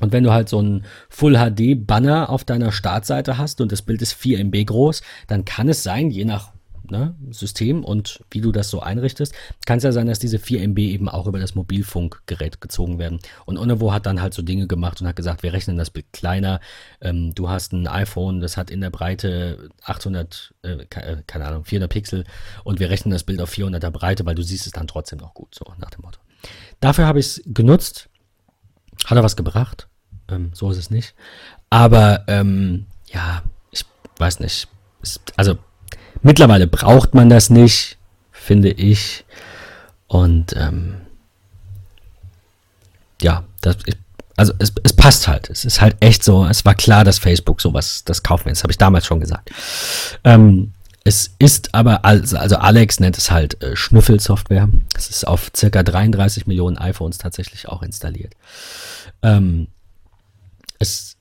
Und 0.00 0.12
wenn 0.12 0.24
du 0.24 0.32
halt 0.32 0.48
so 0.48 0.58
einen 0.58 0.84
Full 1.08 1.36
HD 1.36 1.86
Banner 1.86 2.28
auf 2.28 2.42
deiner 2.42 2.72
Startseite 2.72 3.38
hast 3.38 3.60
und 3.60 3.70
das 3.70 3.82
Bild 3.82 4.02
ist 4.02 4.12
4 4.14 4.40
MB 4.40 4.66
groß, 4.66 5.02
dann 5.28 5.44
kann 5.44 5.68
es 5.68 5.84
sein, 5.84 6.10
je 6.10 6.24
nach 6.24 6.53
ne, 6.90 7.14
System 7.30 7.84
und 7.84 8.20
wie 8.30 8.40
du 8.40 8.52
das 8.52 8.70
so 8.70 8.80
einrichtest, 8.80 9.34
kann 9.66 9.78
es 9.78 9.84
ja 9.84 9.92
sein, 9.92 10.06
dass 10.06 10.18
diese 10.18 10.38
4 10.38 10.62
MB 10.68 10.78
eben 10.78 11.08
auch 11.08 11.26
über 11.26 11.38
das 11.38 11.54
Mobilfunkgerät 11.54 12.60
gezogen 12.60 12.98
werden. 12.98 13.18
Und 13.44 13.58
Onnevo 13.58 13.92
hat 13.92 14.06
dann 14.06 14.20
halt 14.20 14.34
so 14.34 14.42
Dinge 14.42 14.66
gemacht 14.66 15.00
und 15.00 15.06
hat 15.06 15.16
gesagt, 15.16 15.42
wir 15.42 15.52
rechnen 15.52 15.76
das 15.76 15.90
Bild 15.90 16.06
kleiner. 16.12 16.60
Ähm, 17.00 17.34
du 17.34 17.48
hast 17.48 17.72
ein 17.72 17.86
iPhone, 17.86 18.40
das 18.40 18.56
hat 18.56 18.70
in 18.70 18.80
der 18.80 18.90
Breite 18.90 19.70
800, 19.84 20.54
äh, 20.62 20.72
äh, 20.72 20.86
keine 21.26 21.46
Ahnung, 21.46 21.64
400 21.64 21.90
Pixel 21.90 22.24
und 22.64 22.80
wir 22.80 22.90
rechnen 22.90 23.12
das 23.12 23.24
Bild 23.24 23.40
auf 23.40 23.52
400er 23.52 23.90
Breite, 23.90 24.26
weil 24.26 24.34
du 24.34 24.42
siehst 24.42 24.66
es 24.66 24.72
dann 24.72 24.86
trotzdem 24.86 25.18
noch 25.18 25.34
gut, 25.34 25.54
so 25.54 25.64
nach 25.78 25.90
dem 25.90 26.02
Motto. 26.02 26.20
Dafür 26.80 27.06
habe 27.06 27.18
ich 27.18 27.26
es 27.26 27.42
genutzt. 27.46 28.08
Hat 29.06 29.16
er 29.16 29.24
was 29.24 29.36
gebracht? 29.36 29.88
Ähm, 30.28 30.50
so 30.54 30.70
ist 30.70 30.78
es 30.78 30.90
nicht. 30.90 31.14
Aber 31.70 32.24
ähm, 32.28 32.86
ja, 33.06 33.42
ich 33.70 33.84
weiß 34.18 34.40
nicht. 34.40 34.68
Also 35.36 35.58
mittlerweile 36.24 36.66
braucht 36.66 37.14
man 37.14 37.30
das 37.30 37.50
nicht, 37.50 37.98
finde 38.32 38.70
ich. 38.70 39.24
Und 40.08 40.54
ähm, 40.56 40.96
ja, 43.22 43.44
das, 43.60 43.76
also 44.36 44.52
es, 44.58 44.72
es 44.82 44.92
passt 44.92 45.28
halt. 45.28 45.48
Es 45.50 45.64
ist 45.64 45.80
halt 45.80 45.96
echt 46.00 46.24
so, 46.24 46.44
es 46.44 46.64
war 46.64 46.74
klar, 46.74 47.04
dass 47.04 47.18
Facebook 47.18 47.60
sowas, 47.60 48.02
das 48.04 48.22
kaufen 48.22 48.46
wir. 48.46 48.52
Das 48.52 48.62
habe 48.64 48.72
ich 48.72 48.78
damals 48.78 49.06
schon 49.06 49.20
gesagt. 49.20 49.50
Ähm, 50.24 50.72
es 51.04 51.34
ist 51.38 51.74
aber, 51.74 52.04
also, 52.04 52.38
also 52.38 52.56
Alex 52.56 52.98
nennt 52.98 53.18
es 53.18 53.30
halt 53.30 53.62
äh, 53.62 53.76
Schnüffelsoftware. 53.76 54.68
Es 54.96 55.08
ist 55.08 55.26
auf 55.26 55.50
circa 55.54 55.82
33 55.82 56.46
Millionen 56.46 56.78
iPhones 56.78 57.18
tatsächlich 57.18 57.68
auch 57.68 57.82
installiert. 57.82 58.32
Ähm, 59.22 59.68
es 60.78 61.13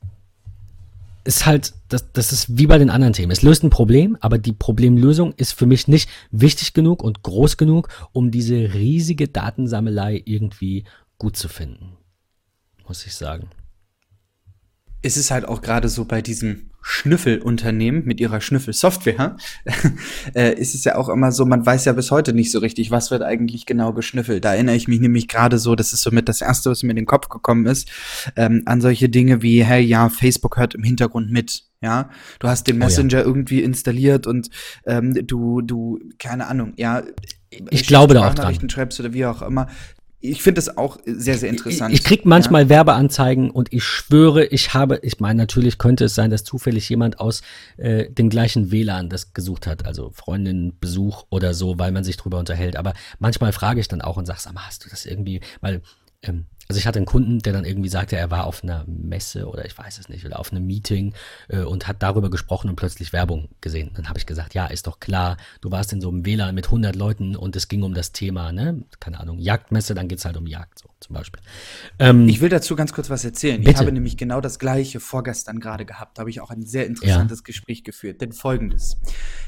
ist 1.23 1.45
halt, 1.45 1.73
das, 1.89 2.11
das 2.11 2.31
ist 2.31 2.57
wie 2.57 2.67
bei 2.67 2.77
den 2.77 2.89
anderen 2.89 3.13
Themen. 3.13 3.31
Es 3.31 3.41
löst 3.41 3.63
ein 3.63 3.69
Problem, 3.69 4.17
aber 4.19 4.37
die 4.37 4.53
Problemlösung 4.53 5.33
ist 5.33 5.53
für 5.53 5.65
mich 5.65 5.87
nicht 5.87 6.09
wichtig 6.31 6.73
genug 6.73 7.03
und 7.03 7.23
groß 7.23 7.57
genug, 7.57 7.89
um 8.11 8.31
diese 8.31 8.73
riesige 8.73 9.27
Datensammelei 9.27 10.21
irgendwie 10.25 10.83
gut 11.17 11.37
zu 11.37 11.47
finden. 11.47 11.97
Muss 12.87 13.05
ich 13.05 13.15
sagen 13.15 13.49
es 15.03 15.17
ist 15.17 15.29
halt 15.29 15.45
auch 15.45 15.61
gerade 15.61 15.89
so 15.89 16.05
bei 16.05 16.21
diesem 16.23 16.71
Schnüffelunternehmen 16.83 18.03
mit 18.05 18.19
ihrer 18.19 18.41
Schnüffelsoftware, 18.41 19.37
äh, 20.35 20.53
ist 20.53 20.75
es 20.75 20.83
ja 20.83 20.95
auch 20.95 21.07
immer 21.07 21.31
so, 21.31 21.45
man 21.45 21.65
weiß 21.65 21.85
ja 21.85 21.93
bis 21.93 22.11
heute 22.11 22.33
nicht 22.33 22.51
so 22.51 22.59
richtig, 22.59 22.91
was 22.91 23.09
wird 23.09 23.23
eigentlich 23.23 23.65
genau 23.65 23.93
geschnüffelt. 23.93 24.43
Da 24.43 24.53
erinnere 24.53 24.75
ich 24.75 24.89
mich 24.89 24.99
nämlich 24.99 25.29
gerade 25.29 25.57
so, 25.57 25.75
das 25.75 25.93
ist 25.93 26.01
so 26.01 26.11
mit 26.11 26.27
das 26.27 26.41
Erste, 26.41 26.69
was 26.69 26.83
mir 26.83 26.91
in 26.91 26.97
den 26.97 27.05
Kopf 27.05 27.29
gekommen 27.29 27.65
ist, 27.65 27.89
ähm, 28.35 28.63
an 28.65 28.81
solche 28.81 29.07
Dinge 29.07 29.41
wie, 29.41 29.63
hey, 29.63 29.81
ja, 29.81 30.09
Facebook 30.09 30.57
hört 30.57 30.75
im 30.75 30.83
Hintergrund 30.83 31.31
mit. 31.31 31.63
Ja, 31.81 32.09
du 32.39 32.47
hast 32.47 32.67
den 32.67 32.77
Messenger 32.77 33.17
oh 33.17 33.19
ja. 33.19 33.25
irgendwie 33.25 33.61
installiert 33.61 34.25
und 34.25 34.49
ähm, 34.85 35.27
du, 35.27 35.61
du, 35.61 35.99
keine 36.17 36.47
Ahnung, 36.47 36.73
ja, 36.77 37.03
ich 37.71 37.85
glaube 37.85 38.13
da 38.13 38.29
auch 38.29 38.33
dran. 38.33 38.69
schreibst 38.69 39.01
oder 39.01 39.13
wie 39.13 39.25
auch 39.25 39.41
immer 39.41 39.67
ich 40.23 40.41
finde 40.41 40.59
es 40.59 40.77
auch 40.77 40.97
sehr, 41.05 41.37
sehr 41.37 41.49
interessant. 41.49 41.93
Ich, 41.93 41.99
ich 41.99 42.05
krieg 42.05 42.25
manchmal 42.25 42.63
ja. 42.63 42.69
Werbeanzeigen 42.69 43.51
und 43.51 43.73
ich 43.73 43.83
schwöre, 43.83 44.45
ich 44.45 44.73
habe, 44.73 44.99
ich 45.03 45.19
meine, 45.19 45.37
natürlich 45.37 45.77
könnte 45.77 46.05
es 46.05 46.15
sein, 46.15 46.31
dass 46.31 46.45
zufällig 46.45 46.87
jemand 46.87 47.19
aus 47.19 47.41
äh, 47.75 48.09
dem 48.09 48.29
gleichen 48.29 48.71
WLAN 48.71 49.09
das 49.09 49.33
gesucht 49.33 49.67
hat, 49.67 49.85
also 49.85 50.11
Freundin, 50.13 50.77
Besuch 50.79 51.25
oder 51.29 51.53
so, 51.53 51.77
weil 51.77 51.91
man 51.91 52.05
sich 52.05 52.15
drüber 52.15 52.39
unterhält. 52.39 52.77
Aber 52.77 52.93
manchmal 53.19 53.51
frage 53.51 53.81
ich 53.81 53.89
dann 53.89 54.01
auch 54.01 54.15
und 54.15 54.25
sag, 54.25 54.39
sag 54.39 54.53
mal, 54.53 54.65
hast 54.65 54.85
du 54.85 54.89
das 54.89 55.05
irgendwie, 55.05 55.41
weil 55.59 55.81
ähm, 56.21 56.45
also 56.69 56.79
ich 56.79 56.87
hatte 56.87 56.97
einen 56.97 57.05
Kunden, 57.05 57.39
der 57.39 57.53
dann 57.53 57.65
irgendwie 57.65 57.89
sagte, 57.89 58.15
er 58.15 58.31
war 58.31 58.45
auf 58.45 58.63
einer 58.63 58.85
Messe 58.87 59.47
oder 59.47 59.65
ich 59.65 59.77
weiß 59.77 59.99
es 59.99 60.09
nicht, 60.09 60.25
oder 60.25 60.39
auf 60.39 60.51
einem 60.51 60.65
Meeting 60.65 61.13
äh, 61.49 61.59
und 61.59 61.87
hat 61.87 62.01
darüber 62.01 62.29
gesprochen 62.29 62.69
und 62.69 62.75
plötzlich 62.75 63.13
Werbung 63.13 63.49
gesehen. 63.61 63.91
Dann 63.95 64.07
habe 64.07 64.17
ich 64.17 64.25
gesagt, 64.25 64.53
ja, 64.53 64.67
ist 64.67 64.87
doch 64.87 64.99
klar, 64.99 65.37
du 65.61 65.71
warst 65.71 65.91
in 65.93 66.01
so 66.01 66.09
einem 66.09 66.25
WLAN 66.25 66.55
mit 66.55 66.65
100 66.65 66.95
Leuten 66.95 67.35
und 67.35 67.55
es 67.55 67.67
ging 67.67 67.83
um 67.83 67.93
das 67.93 68.11
Thema, 68.11 68.51
ne, 68.51 68.83
keine 68.99 69.19
Ahnung, 69.19 69.39
Jagdmesse, 69.39 69.93
dann 69.93 70.07
geht's 70.07 70.25
halt 70.25 70.37
um 70.37 70.47
Jagd, 70.47 70.79
so 70.79 70.89
zum 70.99 71.15
Beispiel. 71.15 71.41
Ähm, 71.99 72.29
ich 72.29 72.39
will 72.39 72.49
dazu 72.49 72.75
ganz 72.75 72.93
kurz 72.93 73.09
was 73.09 73.25
erzählen. 73.25 73.59
Bitte. 73.59 73.71
Ich 73.71 73.77
habe 73.77 73.91
nämlich 73.91 74.15
genau 74.15 74.39
das 74.39 74.57
gleiche 74.57 74.99
vorgestern 74.99 75.59
gerade 75.59 75.85
gehabt, 75.85 76.17
da 76.17 76.21
habe 76.21 76.29
ich 76.29 76.39
auch 76.39 76.49
ein 76.49 76.65
sehr 76.65 76.87
interessantes 76.87 77.39
ja. 77.39 77.43
Gespräch 77.43 77.83
geführt. 77.83 78.21
Denn 78.21 78.31
folgendes, 78.31 78.97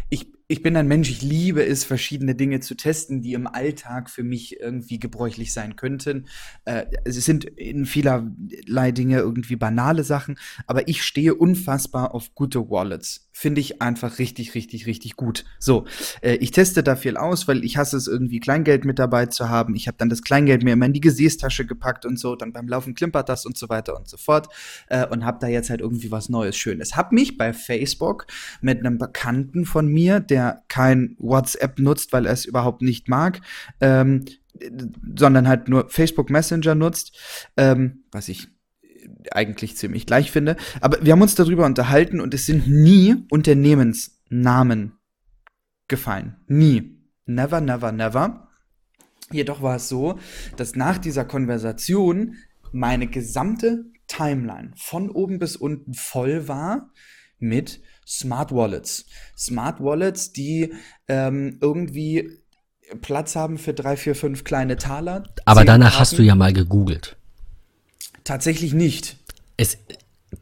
ich 0.09 0.27
ich 0.47 0.61
bin 0.61 0.77
ein 0.77 0.87
Mensch, 0.87 1.09
ich 1.09 1.23
liebe 1.23 1.65
es, 1.65 1.83
verschiedene 1.83 2.35
Dinge 2.35 2.59
zu 2.59 2.75
testen, 2.75 3.23
die 3.23 3.33
im 3.33 3.47
Alltag 3.47 4.11
für 4.11 4.23
mich 4.23 4.59
irgendwie 4.59 4.99
gebräuchlich 4.99 5.51
sein 5.51 5.75
könnten. 5.75 6.27
Äh, 6.65 6.85
es 7.03 7.15
sind 7.25 7.45
in 7.45 7.85
vielerlei 7.85 8.91
Dinge 8.91 9.17
irgendwie 9.17 9.55
banale 9.55 10.03
Sachen, 10.03 10.37
aber 10.67 10.87
ich 10.87 11.03
stehe 11.03 11.33
unfassbar 11.33 12.13
auf 12.13 12.35
gute 12.35 12.69
Wallets. 12.69 13.27
Finde 13.31 13.59
ich 13.59 13.81
einfach 13.81 14.19
richtig, 14.19 14.53
richtig, 14.53 14.85
richtig 14.85 15.15
gut. 15.15 15.45
So, 15.57 15.85
äh, 16.21 16.35
ich 16.35 16.51
teste 16.51 16.83
da 16.83 16.95
viel 16.95 17.17
aus, 17.17 17.47
weil 17.47 17.63
ich 17.63 17.77
hasse 17.77 17.97
es 17.97 18.07
irgendwie 18.07 18.39
Kleingeld 18.39 18.85
mit 18.85 18.99
dabei 18.99 19.25
zu 19.25 19.49
haben. 19.49 19.75
Ich 19.75 19.87
habe 19.87 19.97
dann 19.97 20.09
das 20.09 20.21
Kleingeld 20.21 20.63
mir 20.63 20.73
immer 20.73 20.85
in 20.85 20.93
die 20.93 21.01
Gesäßtasche 21.01 21.65
gepackt 21.65 22.05
und 22.05 22.19
so, 22.19 22.35
dann 22.35 22.53
beim 22.53 22.67
Laufen 22.67 22.93
klimpert 22.93 23.29
das 23.29 23.47
und 23.47 23.57
so 23.57 23.67
weiter 23.67 23.97
und 23.97 24.07
so 24.07 24.17
fort 24.17 24.49
äh, 24.89 25.07
und 25.07 25.25
habe 25.25 25.39
da 25.41 25.47
jetzt 25.47 25.71
halt 25.71 25.81
irgendwie 25.81 26.11
was 26.11 26.29
Neues, 26.29 26.55
Schönes. 26.55 26.95
Hab 26.95 27.11
mich 27.11 27.37
bei 27.37 27.51
Facebook 27.51 28.27
mit 28.61 28.79
einem 28.79 28.99
Bekannten 28.99 29.65
von 29.65 29.87
mir, 29.87 30.19
der 30.19 30.34
der 30.35 30.63
kein 30.67 31.15
WhatsApp 31.17 31.79
nutzt, 31.79 32.11
weil 32.11 32.25
er 32.25 32.33
es 32.33 32.43
überhaupt 32.43 32.81
nicht 32.81 33.07
mag, 33.07 33.39
ähm, 33.79 34.25
sondern 35.17 35.47
halt 35.47 35.69
nur 35.69 35.89
Facebook 35.89 36.29
Messenger 36.29 36.75
nutzt, 36.75 37.17
ähm, 37.55 38.03
was 38.11 38.27
ich 38.27 38.49
eigentlich 39.31 39.77
ziemlich 39.77 40.05
gleich 40.05 40.31
finde. 40.31 40.57
Aber 40.81 41.03
wir 41.03 41.13
haben 41.13 41.21
uns 41.21 41.35
darüber 41.35 41.65
unterhalten 41.65 42.19
und 42.19 42.33
es 42.33 42.45
sind 42.45 42.67
nie 42.67 43.15
Unternehmensnamen 43.29 44.93
gefallen. 45.87 46.35
Nie. 46.47 46.99
Never, 47.25 47.61
never, 47.61 47.91
never. 47.91 48.49
Jedoch 49.31 49.61
war 49.61 49.77
es 49.77 49.87
so, 49.87 50.19
dass 50.57 50.75
nach 50.75 50.97
dieser 50.97 51.25
Konversation 51.25 52.35
meine 52.73 53.07
gesamte 53.07 53.85
Timeline 54.07 54.73
von 54.75 55.09
oben 55.09 55.39
bis 55.39 55.55
unten 55.55 55.93
voll 55.93 56.47
war 56.47 56.91
mit 57.39 57.81
Smart 58.05 58.51
Wallets. 58.51 59.05
Smart 59.37 59.81
Wallets, 59.81 60.31
die 60.31 60.73
ähm, 61.07 61.57
irgendwie 61.61 62.39
Platz 63.01 63.35
haben 63.35 63.57
für 63.57 63.73
drei, 63.73 63.97
vier, 63.97 64.15
fünf 64.15 64.43
kleine 64.43 64.77
Taler. 64.77 65.23
Aber 65.45 65.65
danach 65.65 65.87
Karten. 65.87 65.99
hast 65.99 66.17
du 66.17 66.23
ja 66.23 66.35
mal 66.35 66.53
gegoogelt. 66.53 67.17
Tatsächlich 68.23 68.73
nicht. 68.73 69.17
Es, 69.57 69.77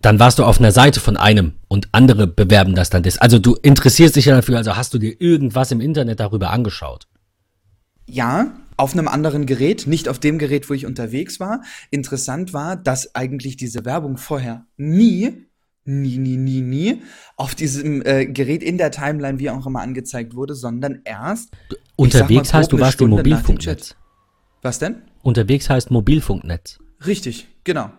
dann 0.02 0.20
warst 0.20 0.40
du 0.40 0.44
auf 0.44 0.60
einer 0.60 0.72
Seite 0.72 1.00
von 1.00 1.18
einem 1.18 1.54
und 1.68 1.90
andere 1.92 2.28
bewerben 2.28 2.76
das 2.76 2.90
dann. 2.90 3.04
Also 3.20 3.40
du 3.40 3.56
interessierst 3.56 4.16
dich 4.16 4.26
ja 4.26 4.36
dafür, 4.36 4.58
also 4.58 4.76
hast 4.76 4.94
du 4.94 4.98
dir 4.98 5.20
irgendwas 5.20 5.72
im 5.72 5.82
Internet 5.82 6.20
darüber 6.20 6.50
angeschaut? 6.50 7.08
Ja, 8.06 8.52
auf 8.76 8.94
einem 8.94 9.08
anderen 9.08 9.46
Gerät, 9.46 9.88
nicht 9.88 10.10
auf 10.10 10.20
dem 10.20 10.40
Gerät, 10.40 10.70
wo 10.70 10.74
ich 10.74 10.86
unterwegs 10.86 11.40
war. 11.40 11.62
Interessant 11.92 12.54
war, 12.54 12.76
dass 12.76 13.16
eigentlich 13.16 13.56
diese 13.56 13.86
Werbung 13.86 14.18
vorher 14.18 14.66
nie 14.78 15.46
nie, 15.86 16.18
nie, 16.18 16.38
nie, 16.38 16.62
nie 16.62 17.02
auf 17.36 17.56
diesem 17.56 18.06
äh, 18.06 18.26
Gerät 18.26 18.64
in 18.64 18.78
der 18.78 18.92
Timeline, 18.92 19.40
wie 19.40 19.50
auch 19.50 19.66
immer 19.66 19.82
angezeigt 19.82 20.36
wurde, 20.36 20.56
sondern 20.56 21.02
erst. 21.04 21.52
Unterwegs 21.96 22.54
mal, 22.54 22.60
heißt, 22.60 22.72
du 22.72 22.80
warst 22.80 23.02
im 23.02 23.10
Mobilfunknetz. 23.10 23.96
Was 24.62 24.80
denn? 24.80 25.04
Unterwegs 25.22 25.70
heißt 25.70 25.92
Mobilfunknetz. 25.92 26.80
Richtig, 27.06 27.48
genau. 27.64 27.92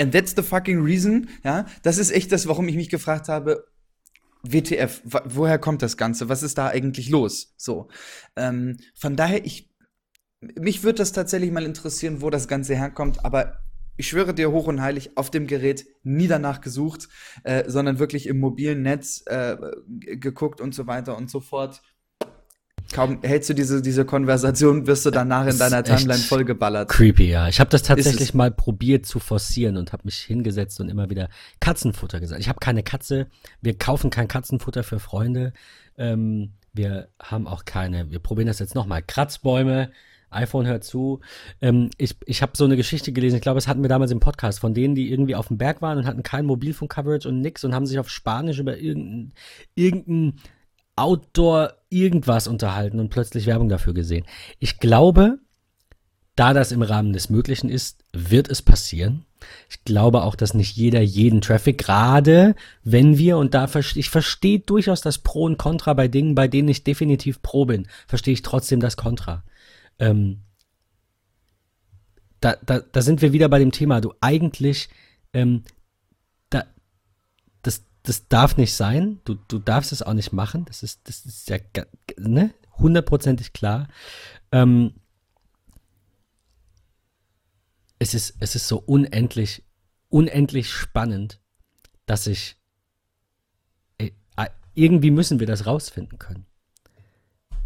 And 0.00 0.12
that's 0.12 0.34
the 0.34 0.42
fucking 0.42 0.82
reason, 0.82 1.28
ja. 1.44 1.66
Das 1.82 1.98
ist 1.98 2.10
echt 2.10 2.32
das, 2.32 2.48
warum 2.48 2.66
ich 2.68 2.76
mich 2.76 2.88
gefragt 2.88 3.28
habe, 3.28 3.66
WTF, 4.42 5.02
woher 5.04 5.58
kommt 5.58 5.82
das 5.82 5.96
Ganze? 5.96 6.28
Was 6.28 6.42
ist 6.42 6.58
da 6.58 6.68
eigentlich 6.68 7.08
los? 7.08 7.54
So. 7.56 7.88
Ähm, 8.36 8.76
von 8.94 9.16
daher, 9.16 9.44
ich, 9.44 9.70
mich 10.40 10.82
würde 10.82 10.98
das 10.98 11.12
tatsächlich 11.12 11.50
mal 11.50 11.64
interessieren, 11.64 12.20
wo 12.20 12.30
das 12.30 12.48
Ganze 12.48 12.74
herkommt, 12.74 13.24
aber 13.24 13.63
ich 13.96 14.08
schwöre 14.08 14.34
dir 14.34 14.50
hoch 14.50 14.66
und 14.66 14.80
heilig, 14.80 15.16
auf 15.16 15.30
dem 15.30 15.46
Gerät 15.46 15.86
nie 16.02 16.28
danach 16.28 16.60
gesucht, 16.60 17.08
äh, 17.44 17.68
sondern 17.68 17.98
wirklich 17.98 18.26
im 18.26 18.40
mobilen 18.40 18.82
Netz 18.82 19.22
äh, 19.26 19.56
geguckt 19.88 20.60
und 20.60 20.74
so 20.74 20.86
weiter 20.86 21.16
und 21.16 21.30
so 21.30 21.40
fort. 21.40 21.82
Kaum 22.92 23.22
hältst 23.22 23.48
du 23.48 23.54
diese, 23.54 23.80
diese 23.80 24.04
Konversation, 24.04 24.86
wirst 24.86 25.06
du 25.06 25.10
danach 25.10 25.46
in 25.46 25.58
deiner 25.58 25.82
Timeline 25.82 26.20
vollgeballert. 26.20 26.90
Creepy, 26.90 27.30
ja. 27.30 27.48
Ich 27.48 27.58
habe 27.58 27.70
das 27.70 27.82
tatsächlich 27.82 28.34
mal 28.34 28.50
probiert 28.50 29.06
zu 29.06 29.20
forcieren 29.20 29.76
und 29.78 29.92
habe 29.92 30.02
mich 30.04 30.18
hingesetzt 30.18 30.80
und 30.80 30.90
immer 30.90 31.08
wieder 31.08 31.28
Katzenfutter 31.60 32.20
gesagt. 32.20 32.40
Ich 32.40 32.48
habe 32.48 32.58
keine 32.60 32.82
Katze, 32.82 33.28
wir 33.62 33.78
kaufen 33.78 34.10
kein 34.10 34.28
Katzenfutter 34.28 34.82
für 34.82 35.00
Freunde. 35.00 35.54
Ähm, 35.96 36.52
wir 36.72 37.08
haben 37.20 37.46
auch 37.46 37.64
keine, 37.64 38.10
wir 38.10 38.18
probieren 38.18 38.48
das 38.48 38.58
jetzt 38.58 38.74
nochmal. 38.74 39.02
Kratzbäume, 39.02 39.90
iPhone 40.34 40.66
hört 40.66 40.84
zu. 40.84 41.20
Ähm, 41.60 41.90
ich 41.98 42.16
ich 42.26 42.42
habe 42.42 42.52
so 42.56 42.64
eine 42.64 42.76
Geschichte 42.76 43.12
gelesen, 43.12 43.36
ich 43.36 43.42
glaube, 43.42 43.58
es 43.58 43.68
hatten 43.68 43.82
wir 43.82 43.88
damals 43.88 44.10
im 44.10 44.20
Podcast, 44.20 44.60
von 44.60 44.74
denen, 44.74 44.94
die 44.94 45.10
irgendwie 45.10 45.34
auf 45.34 45.48
dem 45.48 45.58
Berg 45.58 45.82
waren 45.82 45.98
und 45.98 46.06
hatten 46.06 46.22
kein 46.22 46.46
Mobilfunk-Coverage 46.46 47.28
und 47.28 47.40
nix 47.40 47.64
und 47.64 47.74
haben 47.74 47.86
sich 47.86 47.98
auf 47.98 48.10
Spanisch 48.10 48.58
über 48.58 48.78
irgendein, 48.78 49.32
irgendein 49.74 50.40
Outdoor 50.96 51.74
irgendwas 51.90 52.46
unterhalten 52.46 53.00
und 53.00 53.08
plötzlich 53.08 53.46
Werbung 53.46 53.68
dafür 53.68 53.94
gesehen. 53.94 54.24
Ich 54.60 54.78
glaube, 54.78 55.38
da 56.36 56.52
das 56.52 56.72
im 56.72 56.82
Rahmen 56.82 57.12
des 57.12 57.30
Möglichen 57.30 57.68
ist, 57.68 58.04
wird 58.12 58.48
es 58.48 58.62
passieren. 58.62 59.24
Ich 59.68 59.84
glaube 59.84 60.22
auch, 60.22 60.36
dass 60.36 60.54
nicht 60.54 60.76
jeder 60.76 61.00
jeden 61.00 61.40
Traffic, 61.40 61.78
gerade 61.78 62.54
wenn 62.82 63.18
wir, 63.18 63.36
und 63.38 63.54
da 63.54 63.66
verstehe 63.66 64.00
ich 64.00 64.08
verstehe 64.08 64.60
durchaus 64.60 65.00
das 65.00 65.18
Pro 65.18 65.44
und 65.44 65.58
Contra 65.58 65.92
bei 65.94 66.08
Dingen, 66.08 66.34
bei 66.34 66.48
denen 66.48 66.68
ich 66.68 66.84
definitiv 66.84 67.42
Pro 67.42 67.66
bin, 67.66 67.86
verstehe 68.06 68.34
ich 68.34 68.42
trotzdem 68.42 68.80
das 68.80 68.96
Contra 68.96 69.44
ähm, 69.98 70.40
da, 72.40 72.56
da, 72.56 72.80
da 72.80 73.02
sind 73.02 73.22
wir 73.22 73.32
wieder 73.32 73.48
bei 73.48 73.58
dem 73.58 73.72
Thema, 73.72 74.00
du 74.00 74.12
eigentlich, 74.20 74.88
ähm, 75.32 75.64
da, 76.50 76.64
das, 77.62 77.84
das 78.02 78.28
darf 78.28 78.56
nicht 78.56 78.74
sein, 78.74 79.20
du, 79.24 79.34
du 79.34 79.58
darfst 79.58 79.92
es 79.92 80.02
auch 80.02 80.12
nicht 80.12 80.32
machen, 80.32 80.64
das 80.66 80.82
ist, 80.82 81.08
das 81.08 81.24
ist 81.24 81.48
ja 81.48 81.58
ne, 82.18 82.52
hundertprozentig 82.78 83.52
klar. 83.52 83.88
Ähm, 84.52 84.94
es 87.98 88.12
ist, 88.12 88.36
es 88.40 88.54
ist 88.54 88.68
so 88.68 88.78
unendlich, 88.78 89.64
unendlich 90.10 90.70
spannend, 90.70 91.40
dass 92.04 92.26
ich, 92.26 92.56
ey, 93.98 94.14
irgendwie 94.74 95.10
müssen 95.10 95.40
wir 95.40 95.46
das 95.46 95.66
rausfinden 95.66 96.18
können. 96.18 96.46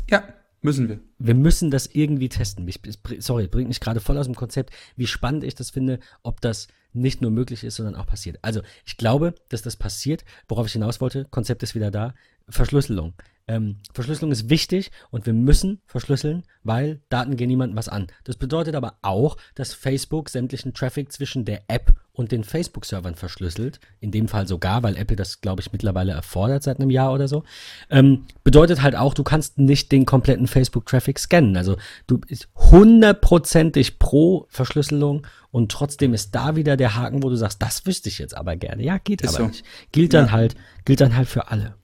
Ja, 0.08 0.22
Müssen 0.60 0.88
wir. 0.88 0.98
Wir 1.18 1.34
müssen 1.34 1.70
das 1.70 1.86
irgendwie 1.86 2.28
testen. 2.28 2.66
Ich, 2.66 2.80
sorry, 3.18 3.46
bringt 3.46 3.68
mich 3.68 3.80
gerade 3.80 4.00
voll 4.00 4.18
aus 4.18 4.26
dem 4.26 4.34
Konzept, 4.34 4.74
wie 4.96 5.06
spannend 5.06 5.44
ich 5.44 5.54
das 5.54 5.70
finde, 5.70 6.00
ob 6.22 6.40
das 6.40 6.68
nicht 6.92 7.22
nur 7.22 7.30
möglich 7.30 7.62
ist, 7.64 7.76
sondern 7.76 7.94
auch 7.94 8.06
passiert. 8.06 8.38
Also, 8.42 8.62
ich 8.84 8.96
glaube, 8.96 9.34
dass 9.50 9.62
das 9.62 9.76
passiert. 9.76 10.24
Worauf 10.48 10.66
ich 10.66 10.72
hinaus 10.72 11.00
wollte, 11.00 11.26
Konzept 11.26 11.62
ist 11.62 11.74
wieder 11.74 11.90
da. 11.90 12.14
Verschlüsselung. 12.48 13.14
Ähm, 13.46 13.76
Verschlüsselung 13.94 14.30
ist 14.30 14.50
wichtig 14.50 14.90
und 15.10 15.26
wir 15.26 15.32
müssen 15.32 15.80
verschlüsseln, 15.86 16.44
weil 16.64 17.00
Daten 17.08 17.36
gehen 17.36 17.48
niemandem 17.48 17.76
was 17.76 17.88
an. 17.88 18.08
Das 18.24 18.36
bedeutet 18.36 18.74
aber 18.74 18.98
auch, 19.02 19.36
dass 19.54 19.72
Facebook 19.72 20.28
sämtlichen 20.28 20.74
Traffic 20.74 21.12
zwischen 21.12 21.44
der 21.44 21.62
App 21.68 21.94
und 22.18 22.32
den 22.32 22.42
Facebook-Servern 22.42 23.14
verschlüsselt. 23.14 23.78
In 24.00 24.10
dem 24.10 24.26
Fall 24.26 24.48
sogar, 24.48 24.82
weil 24.82 24.96
Apple 24.96 25.14
das, 25.14 25.40
glaube 25.40 25.60
ich, 25.60 25.72
mittlerweile 25.72 26.12
erfordert 26.12 26.64
seit 26.64 26.80
einem 26.80 26.90
Jahr 26.90 27.12
oder 27.12 27.28
so. 27.28 27.44
Ähm, 27.90 28.24
bedeutet 28.42 28.82
halt 28.82 28.96
auch, 28.96 29.14
du 29.14 29.22
kannst 29.22 29.58
nicht 29.58 29.92
den 29.92 30.04
kompletten 30.04 30.48
Facebook-Traffic 30.48 31.16
scannen. 31.20 31.56
Also 31.56 31.76
du 32.08 32.18
bist 32.18 32.48
hundertprozentig 32.56 34.00
pro 34.00 34.46
Verschlüsselung 34.48 35.28
und 35.52 35.70
trotzdem 35.70 36.12
ist 36.12 36.34
da 36.34 36.56
wieder 36.56 36.76
der 36.76 36.96
Haken, 36.96 37.22
wo 37.22 37.30
du 37.30 37.36
sagst, 37.36 37.62
das 37.62 37.86
wüsste 37.86 38.08
ich 38.08 38.18
jetzt 38.18 38.36
aber 38.36 38.56
gerne. 38.56 38.82
Ja, 38.82 38.98
geht 38.98 39.22
ist 39.22 39.36
aber 39.36 39.44
so. 39.44 39.48
nicht. 39.50 39.64
Gilt 39.92 40.12
dann 40.12 40.26
ja. 40.26 40.32
halt, 40.32 40.56
gilt 40.84 41.00
dann 41.00 41.16
halt 41.16 41.28
für 41.28 41.48
alle. 41.52 41.77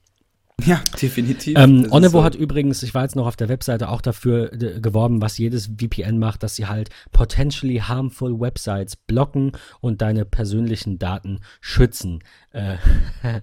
Ja, 0.64 0.82
definitiv. 1.02 1.58
Ähm, 1.58 1.88
Onevo 1.90 2.18
so. 2.18 2.24
hat 2.24 2.34
übrigens, 2.34 2.82
ich 2.82 2.94
war 2.94 3.02
jetzt 3.02 3.16
noch 3.16 3.26
auf 3.26 3.36
der 3.36 3.48
Webseite 3.48 3.88
auch 3.88 4.00
dafür 4.00 4.52
äh, 4.52 4.80
geworben, 4.80 5.20
was 5.20 5.36
jedes 5.36 5.66
VPN 5.66 6.18
macht, 6.18 6.42
dass 6.42 6.54
sie 6.56 6.66
halt 6.66 6.90
potentially 7.12 7.78
harmful 7.78 8.40
Websites 8.40 8.96
blocken 8.96 9.52
und 9.80 10.00
deine 10.00 10.24
persönlichen 10.24 10.98
Daten 10.98 11.40
schützen. 11.60 12.20
Äh, 12.52 12.76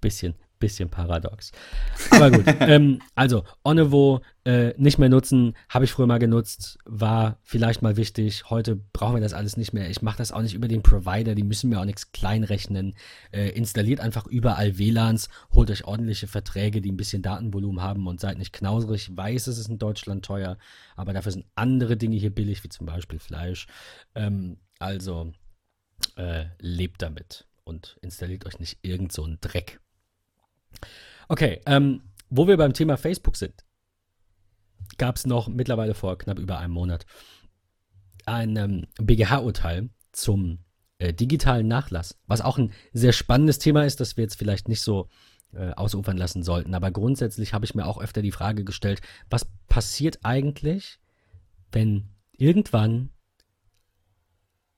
bisschen, 0.00 0.34
bisschen 0.58 0.90
paradox. 0.90 1.52
Aber 2.10 2.30
gut. 2.30 2.44
ähm, 2.60 3.00
also, 3.14 3.44
Onevo 3.62 4.22
äh, 4.44 4.74
nicht 4.76 4.98
mehr 4.98 5.08
nutzen, 5.08 5.56
habe 5.68 5.84
ich 5.84 5.92
früher 5.92 6.06
mal 6.06 6.18
genutzt, 6.18 6.78
war 6.84 7.38
vielleicht 7.42 7.82
mal 7.82 7.96
wichtig. 7.96 8.50
Heute 8.50 8.76
brauchen 8.92 9.14
wir 9.14 9.20
das 9.20 9.32
alles 9.32 9.56
nicht 9.56 9.72
mehr. 9.72 9.90
Ich 9.90 10.02
mache 10.02 10.18
das 10.18 10.32
auch 10.32 10.42
nicht 10.42 10.54
über 10.54 10.68
den 10.68 10.82
Provider, 10.82 11.34
die 11.34 11.42
müssen 11.42 11.70
mir 11.70 11.80
auch 11.80 11.84
nichts 11.84 12.12
kleinrechnen. 12.12 12.94
Äh, 13.32 13.50
installiert 13.50 14.00
einfach 14.00 14.26
überall 14.26 14.78
WLANs, 14.78 15.28
holt 15.52 15.70
euch 15.70 15.84
ordentliche 15.84 16.26
Verträge, 16.26 16.80
die 16.80 16.92
ein 16.92 16.96
bisschen 16.96 17.22
Datenvolumen 17.22 17.82
haben 17.82 18.06
und 18.06 18.20
seid 18.20 18.38
nicht 18.38 18.52
knauserig. 18.52 19.08
Ich 19.08 19.16
weiß, 19.16 19.46
es 19.46 19.58
ist 19.58 19.68
in 19.68 19.78
Deutschland 19.78 20.24
teuer, 20.24 20.58
aber 20.96 21.12
dafür 21.12 21.32
sind 21.32 21.46
andere 21.54 21.96
Dinge 21.96 22.16
hier 22.16 22.34
billig, 22.34 22.62
wie 22.64 22.68
zum 22.68 22.86
Beispiel 22.86 23.18
Fleisch. 23.18 23.66
Ähm, 24.14 24.58
also 24.78 25.32
äh, 26.16 26.46
lebt 26.58 27.02
damit 27.02 27.46
und 27.64 27.96
installiert 28.02 28.46
euch 28.46 28.58
nicht 28.58 28.78
irgend 28.82 29.12
so 29.12 29.24
einen 29.24 29.38
Dreck. 29.40 29.80
Okay, 31.28 31.60
ähm, 31.66 32.02
wo 32.30 32.46
wir 32.46 32.56
beim 32.56 32.72
Thema 32.72 32.96
Facebook 32.96 33.36
sind, 33.36 33.64
gab 34.98 35.16
es 35.16 35.26
noch 35.26 35.48
mittlerweile 35.48 35.94
vor 35.94 36.18
knapp 36.18 36.38
über 36.38 36.58
einem 36.58 36.72
Monat 36.72 37.06
ein 38.26 38.56
ähm, 38.56 38.86
BGH-Urteil 38.98 39.90
zum 40.12 40.60
äh, 40.98 41.12
digitalen 41.12 41.68
Nachlass, 41.68 42.18
was 42.26 42.40
auch 42.40 42.58
ein 42.58 42.72
sehr 42.92 43.12
spannendes 43.12 43.58
Thema 43.58 43.84
ist, 43.84 44.00
das 44.00 44.16
wir 44.16 44.24
jetzt 44.24 44.38
vielleicht 44.38 44.68
nicht 44.68 44.82
so 44.82 45.08
äh, 45.52 45.72
ausufern 45.72 46.16
lassen 46.16 46.42
sollten. 46.42 46.74
Aber 46.74 46.90
grundsätzlich 46.90 47.52
habe 47.52 47.64
ich 47.64 47.74
mir 47.74 47.86
auch 47.86 48.00
öfter 48.00 48.22
die 48.22 48.32
Frage 48.32 48.64
gestellt, 48.64 49.00
was 49.30 49.46
passiert 49.68 50.20
eigentlich, 50.22 50.98
wenn 51.72 52.08
irgendwann 52.32 53.10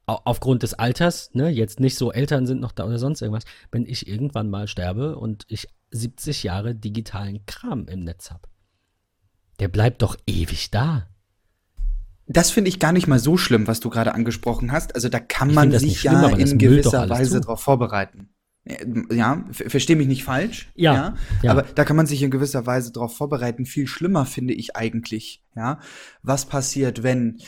aufgrund 0.07 0.63
des 0.63 0.75
Alters, 0.75 1.35
ne, 1.35 1.49
jetzt 1.49 1.81
nicht 1.81 1.97
so 1.97 2.13
Eltern 2.13 2.47
sind 2.47 2.61
noch 2.61 2.73
da 2.73 2.85
oder 2.85 2.99
sonst 2.99 3.23
irgendwas, 3.23 3.45
wenn 3.73 3.87
ich 3.87 4.07
irgendwann 4.07 4.49
mal 4.49 4.69
sterbe 4.69 5.17
und 5.17 5.45
ich 5.49 5.69
70 5.91 6.43
Jahre 6.43 6.75
digitalen 6.75 7.45
Kram 7.47 7.87
im 7.89 8.01
Netz 8.01 8.31
habe. 8.31 8.49
Der 9.61 9.69
bleibt 9.69 10.03
doch 10.03 10.17
ewig 10.27 10.71
da. 10.71 11.09
Das 12.27 12.51
finde 12.51 12.69
ich 12.69 12.81
gar 12.81 12.93
nicht 12.93 13.07
mal 13.07 13.19
so 13.19 13.37
schlimm, 13.37 13.67
was 13.67 13.81
du 13.81 13.89
gerade 13.89 14.15
angesprochen 14.15 14.73
hast. 14.73 14.95
Also 14.95 15.09
da 15.09 15.21
kann 15.21 15.55
man 15.55 15.71
sich 15.79 16.01
schlimm, 16.01 16.15
ja 16.15 16.29
in 16.29 16.59
gewisser 16.59 17.09
Weise 17.09 17.41
darauf 17.41 17.61
vorbereiten. 17.61 18.31
Ja, 19.13 19.45
verstehe 19.53 19.95
mich 19.95 20.09
nicht 20.09 20.25
falsch. 20.25 20.73
Ja, 20.75 20.95
ja, 20.95 21.17
ja, 21.43 21.51
Aber 21.53 21.63
da 21.63 21.85
kann 21.85 21.95
man 21.95 22.07
sich 22.07 22.21
in 22.25 22.33
gewisser 22.33 22.67
Weise 22.67 22.91
darauf 22.91 23.17
vorbereiten. 23.17 23.65
Viel 23.65 23.87
schlimmer 23.87 24.27
finde 24.27 24.55
ich 24.55 24.75
eigentlich. 24.75 25.45
Ja, 25.55 25.79
was 26.23 26.47
passiert, 26.47 27.05
wenn 27.05 27.39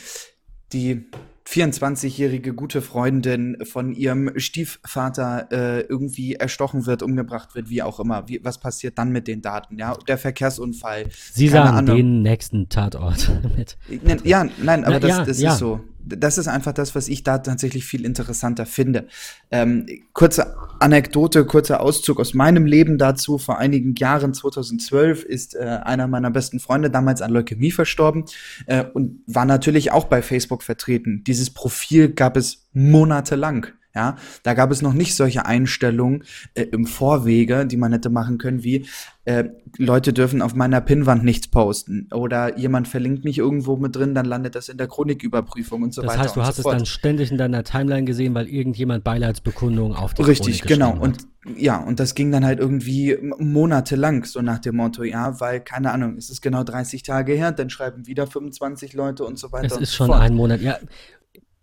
die 0.73 1.11
24-jährige 1.49 2.53
gute 2.53 2.83
Freundin 2.83 3.57
von 3.65 3.95
ihrem 3.95 4.39
Stiefvater 4.39 5.49
äh, 5.51 5.81
irgendwie 5.81 6.35
erstochen 6.35 6.85
wird, 6.85 7.03
umgebracht 7.03 7.55
wird, 7.55 7.71
wie 7.71 7.83
auch 7.83 8.01
immer. 8.01 8.29
Wie, 8.29 8.41
was 8.45 8.59
passiert 8.59 8.99
dann 8.99 9.11
mit 9.11 9.27
den 9.27 9.41
Daten? 9.41 9.79
Ja, 9.79 9.95
der 10.07 10.19
Verkehrsunfall. 10.19 11.07
Sie 11.33 11.49
sagen 11.49 11.79
Ahnung. 11.79 11.97
den 11.97 12.23
nächsten 12.23 12.69
Tatort 12.69 13.31
mit. 13.57 13.79
Ja, 14.25 14.47
nein, 14.63 14.85
aber 14.85 14.95
Na, 14.95 15.01
das, 15.01 15.11
ja, 15.11 15.25
das 15.25 15.41
ja. 15.41 15.53
ist 15.53 15.59
so 15.59 15.81
das 16.09 16.39
ist 16.39 16.49
einfach 16.49 16.73
das, 16.73 16.95
was 16.95 17.09
ich 17.09 17.23
da 17.23 17.39
tatsächlich 17.39 17.85
viel 17.85 18.05
interessanter 18.05 18.67
finde. 18.67 19.07
Ähm, 19.51 19.87
kurze 20.13 20.57
Anekdote, 20.81 21.45
kurzer 21.45 21.81
Auszug 21.81 22.21
aus 22.21 22.35
meinem 22.35 22.67
Leben 22.67 22.99
dazu. 22.99 23.39
Vor 23.39 23.59
einigen 23.59 23.95
Jahren, 23.95 24.35
2012, 24.35 25.25
ist 25.25 25.55
äh, 25.55 25.81
einer 25.83 26.09
meiner 26.09 26.31
besten 26.31 26.61
Freunde 26.61 26.91
damals 26.91 27.23
an 27.23 27.31
Leukämie 27.31 27.71
verstorben 27.71 28.25
äh, 28.67 28.85
und 28.85 29.21
war 29.27 29.45
natürlich 29.45 29.93
auch 29.93 30.05
bei 30.05 30.23
Facebook 30.23 30.63
vertreten. 30.63 31.23
Dieses 31.27 31.51
Profil 31.51 32.11
gab 32.11 32.37
es 32.37 32.69
monatelang. 32.73 33.69
Ja, 33.99 34.15
da 34.45 34.55
gab 34.55 34.71
es 34.71 34.81
noch 34.81 34.93
nicht 34.93 35.17
solche 35.17 35.45
Einstellungen 35.45 36.23
äh, 36.55 36.63
im 36.63 36.87
Vorwege, 36.87 37.67
die 37.67 37.77
man 37.77 37.91
hätte 37.91 38.11
machen 38.11 38.39
können, 38.39 38.63
wie 38.63 38.87
äh, 39.25 39.49
Leute 39.77 40.13
dürfen 40.13 40.41
auf 40.41 40.55
meiner 40.55 40.81
Pinnwand 40.81 41.25
nichts 41.25 41.49
posten 41.49 42.09
oder 42.15 42.57
jemand 42.57 42.87
verlinkt 42.87 43.25
mich 43.25 43.39
irgendwo 43.39 43.77
mit 43.77 43.97
drin, 43.97 44.15
dann 44.15 44.25
landet 44.25 44.55
das 44.55 44.69
in 44.69 44.79
der 44.79 44.87
Chroniküberprüfung 44.87 45.83
und 45.83 45.93
so 45.93 46.03
das 46.03 46.13
weiter. 46.13 46.19
Das 46.19 46.27
heißt, 46.29 46.37
du 46.37 46.43
hast 46.43 46.57
so 46.59 46.71
es 46.71 46.77
dann 46.77 46.87
ständig 46.87 47.33
in 47.33 47.39
deiner 47.39 47.65
Timeline 47.65 48.05
gesehen, 48.05 48.35
weil 48.35 48.47
irgendjemand 48.47 49.03
Beileidsbekundungen 49.03 49.97
auf 49.97 50.15
die 50.15 50.23
Richtig, 50.23 50.61
Chronik 50.61 50.79
genau. 50.79 50.95
Hat. 50.95 51.03
Und 51.03 51.27
ja, 51.57 51.79
und 51.79 51.99
das 51.99 52.15
ging 52.15 52.31
dann 52.31 52.45
halt 52.45 52.61
irgendwie 52.61 53.19
monatelang, 53.39 54.25
so 54.25 54.43
nach 54.43 54.61
dem 54.61 54.77
Motto, 54.77 55.03
ja, 55.03 55.41
weil, 55.41 55.61
keine 55.61 55.91
Ahnung, 55.91 56.17
es 56.19 56.31
ist 56.31 56.41
genau 56.41 56.63
30 56.63 57.03
Tage 57.03 57.33
her, 57.33 57.51
dann 57.51 57.69
schreiben 57.69 58.07
wieder 58.07 58.29
25 58.29 58.93
Leute 58.93 59.25
und 59.25 59.39
so 59.39 59.51
weiter. 59.51 59.67
Es 59.67 59.77
ist 59.77 59.95
schon 59.95 60.09
fort. 60.09 60.21
ein 60.21 60.35
Monat, 60.35 60.61
ja 60.61 60.79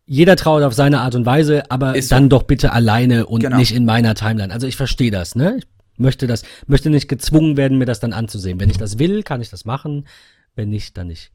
jeder 0.06 0.36
traut 0.36 0.64
auf 0.64 0.73
seine 0.73 1.02
Art 1.02 1.15
und 1.15 1.26
Weise, 1.26 1.69
aber 1.69 1.95
ist 1.95 2.11
dann 2.11 2.26
so. 2.26 2.30
doch 2.30 2.44
bitte 2.44 2.72
alleine 2.72 3.26
und 3.26 3.41
genau. 3.41 3.57
nicht 3.57 3.73
in 3.73 3.86
meiner 3.86 4.15
Timeline. 4.15 4.53
Also 4.53 4.68
ich 4.68 4.76
verstehe 4.76 5.11
das, 5.11 5.36
ne? 5.36 5.57
Ich 5.57 5.65
möchte 5.98 6.27
das, 6.27 6.44
möchte 6.68 6.90
nicht 6.90 7.07
gezwungen 7.07 7.57
werden, 7.57 7.77
mir 7.77 7.86
das 7.86 7.99
dann 7.99 8.14
anzusehen. 8.14 8.60
Wenn 8.60 8.69
ich 8.69 8.77
das 8.77 8.99
will, 8.99 9.23
kann 9.23 9.41
ich 9.41 9.49
das 9.49 9.65
machen. 9.65 10.07
Wenn 10.56 10.69
nicht, 10.69 10.98
dann 10.98 11.07
nicht. 11.07 11.32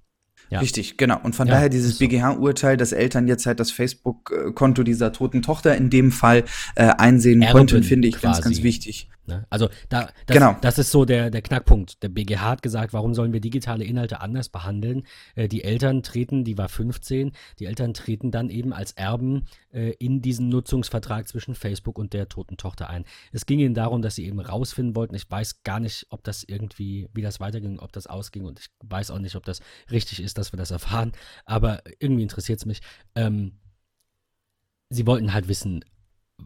Ja. 0.50 0.60
Richtig, 0.60 0.96
genau. 0.96 1.18
Und 1.22 1.34
von 1.34 1.46
ja, 1.46 1.54
daher 1.54 1.68
dieses 1.68 1.98
so. 1.98 2.04
BGH-Urteil, 2.04 2.76
dass 2.76 2.92
Eltern 2.92 3.28
jetzt 3.28 3.46
halt 3.46 3.60
das 3.60 3.70
Facebook-Konto 3.70 4.82
dieser 4.82 5.12
toten 5.12 5.42
Tochter 5.42 5.76
in 5.76 5.90
dem 5.90 6.10
Fall 6.10 6.44
äh, 6.74 6.86
einsehen 6.86 7.42
Erben 7.42 7.58
konnten, 7.58 7.82
finde 7.84 8.08
ich 8.08 8.14
quasi. 8.14 8.42
ganz, 8.42 8.44
ganz 8.44 8.62
wichtig. 8.62 9.08
Ne? 9.26 9.46
Also 9.50 9.68
da, 9.88 10.08
das, 10.26 10.34
genau. 10.34 10.56
das 10.60 10.78
ist 10.78 10.90
so 10.90 11.04
der, 11.04 11.30
der 11.30 11.42
Knackpunkt. 11.42 12.02
Der 12.02 12.08
BGH 12.08 12.40
hat 12.40 12.62
gesagt, 12.62 12.92
warum 12.92 13.14
sollen 13.14 13.32
wir 13.32 13.40
digitale 13.40 13.84
Inhalte 13.84 14.20
anders 14.20 14.48
behandeln? 14.48 15.04
Äh, 15.34 15.48
die 15.48 15.64
Eltern 15.64 16.02
treten, 16.02 16.44
die 16.44 16.58
war 16.58 16.68
15, 16.68 17.32
die 17.58 17.66
Eltern 17.66 17.94
treten 17.94 18.30
dann 18.30 18.50
eben 18.50 18.72
als 18.72 18.92
Erben 18.92 19.46
äh, 19.72 19.90
in 19.98 20.22
diesen 20.22 20.48
Nutzungsvertrag 20.48 21.28
zwischen 21.28 21.54
Facebook 21.54 21.98
und 21.98 22.12
der 22.12 22.28
toten 22.28 22.56
Tochter 22.56 22.90
ein. 22.90 23.04
Es 23.32 23.46
ging 23.46 23.60
ihnen 23.60 23.74
darum, 23.74 24.02
dass 24.02 24.14
sie 24.14 24.26
eben 24.26 24.40
rausfinden 24.40 24.96
wollten. 24.96 25.14
Ich 25.14 25.30
weiß 25.30 25.62
gar 25.62 25.80
nicht, 25.80 26.06
ob 26.10 26.24
das 26.24 26.42
irgendwie, 26.42 27.08
wie 27.12 27.22
das 27.22 27.40
weiterging, 27.40 27.78
ob 27.78 27.92
das 27.92 28.06
ausging 28.06 28.44
und 28.44 28.60
ich 28.60 28.68
weiß 28.84 29.10
auch 29.10 29.18
nicht, 29.18 29.36
ob 29.36 29.44
das 29.44 29.60
richtig 29.90 30.20
ist, 30.20 30.38
dass 30.38 30.52
wir 30.52 30.58
das 30.58 30.70
erfahren. 30.70 31.12
Aber 31.44 31.82
irgendwie 31.98 32.22
interessiert 32.22 32.58
es 32.58 32.66
mich. 32.66 32.80
Ähm, 33.14 33.52
sie 34.88 35.06
wollten 35.06 35.32
halt 35.32 35.48
wissen, 35.48 35.84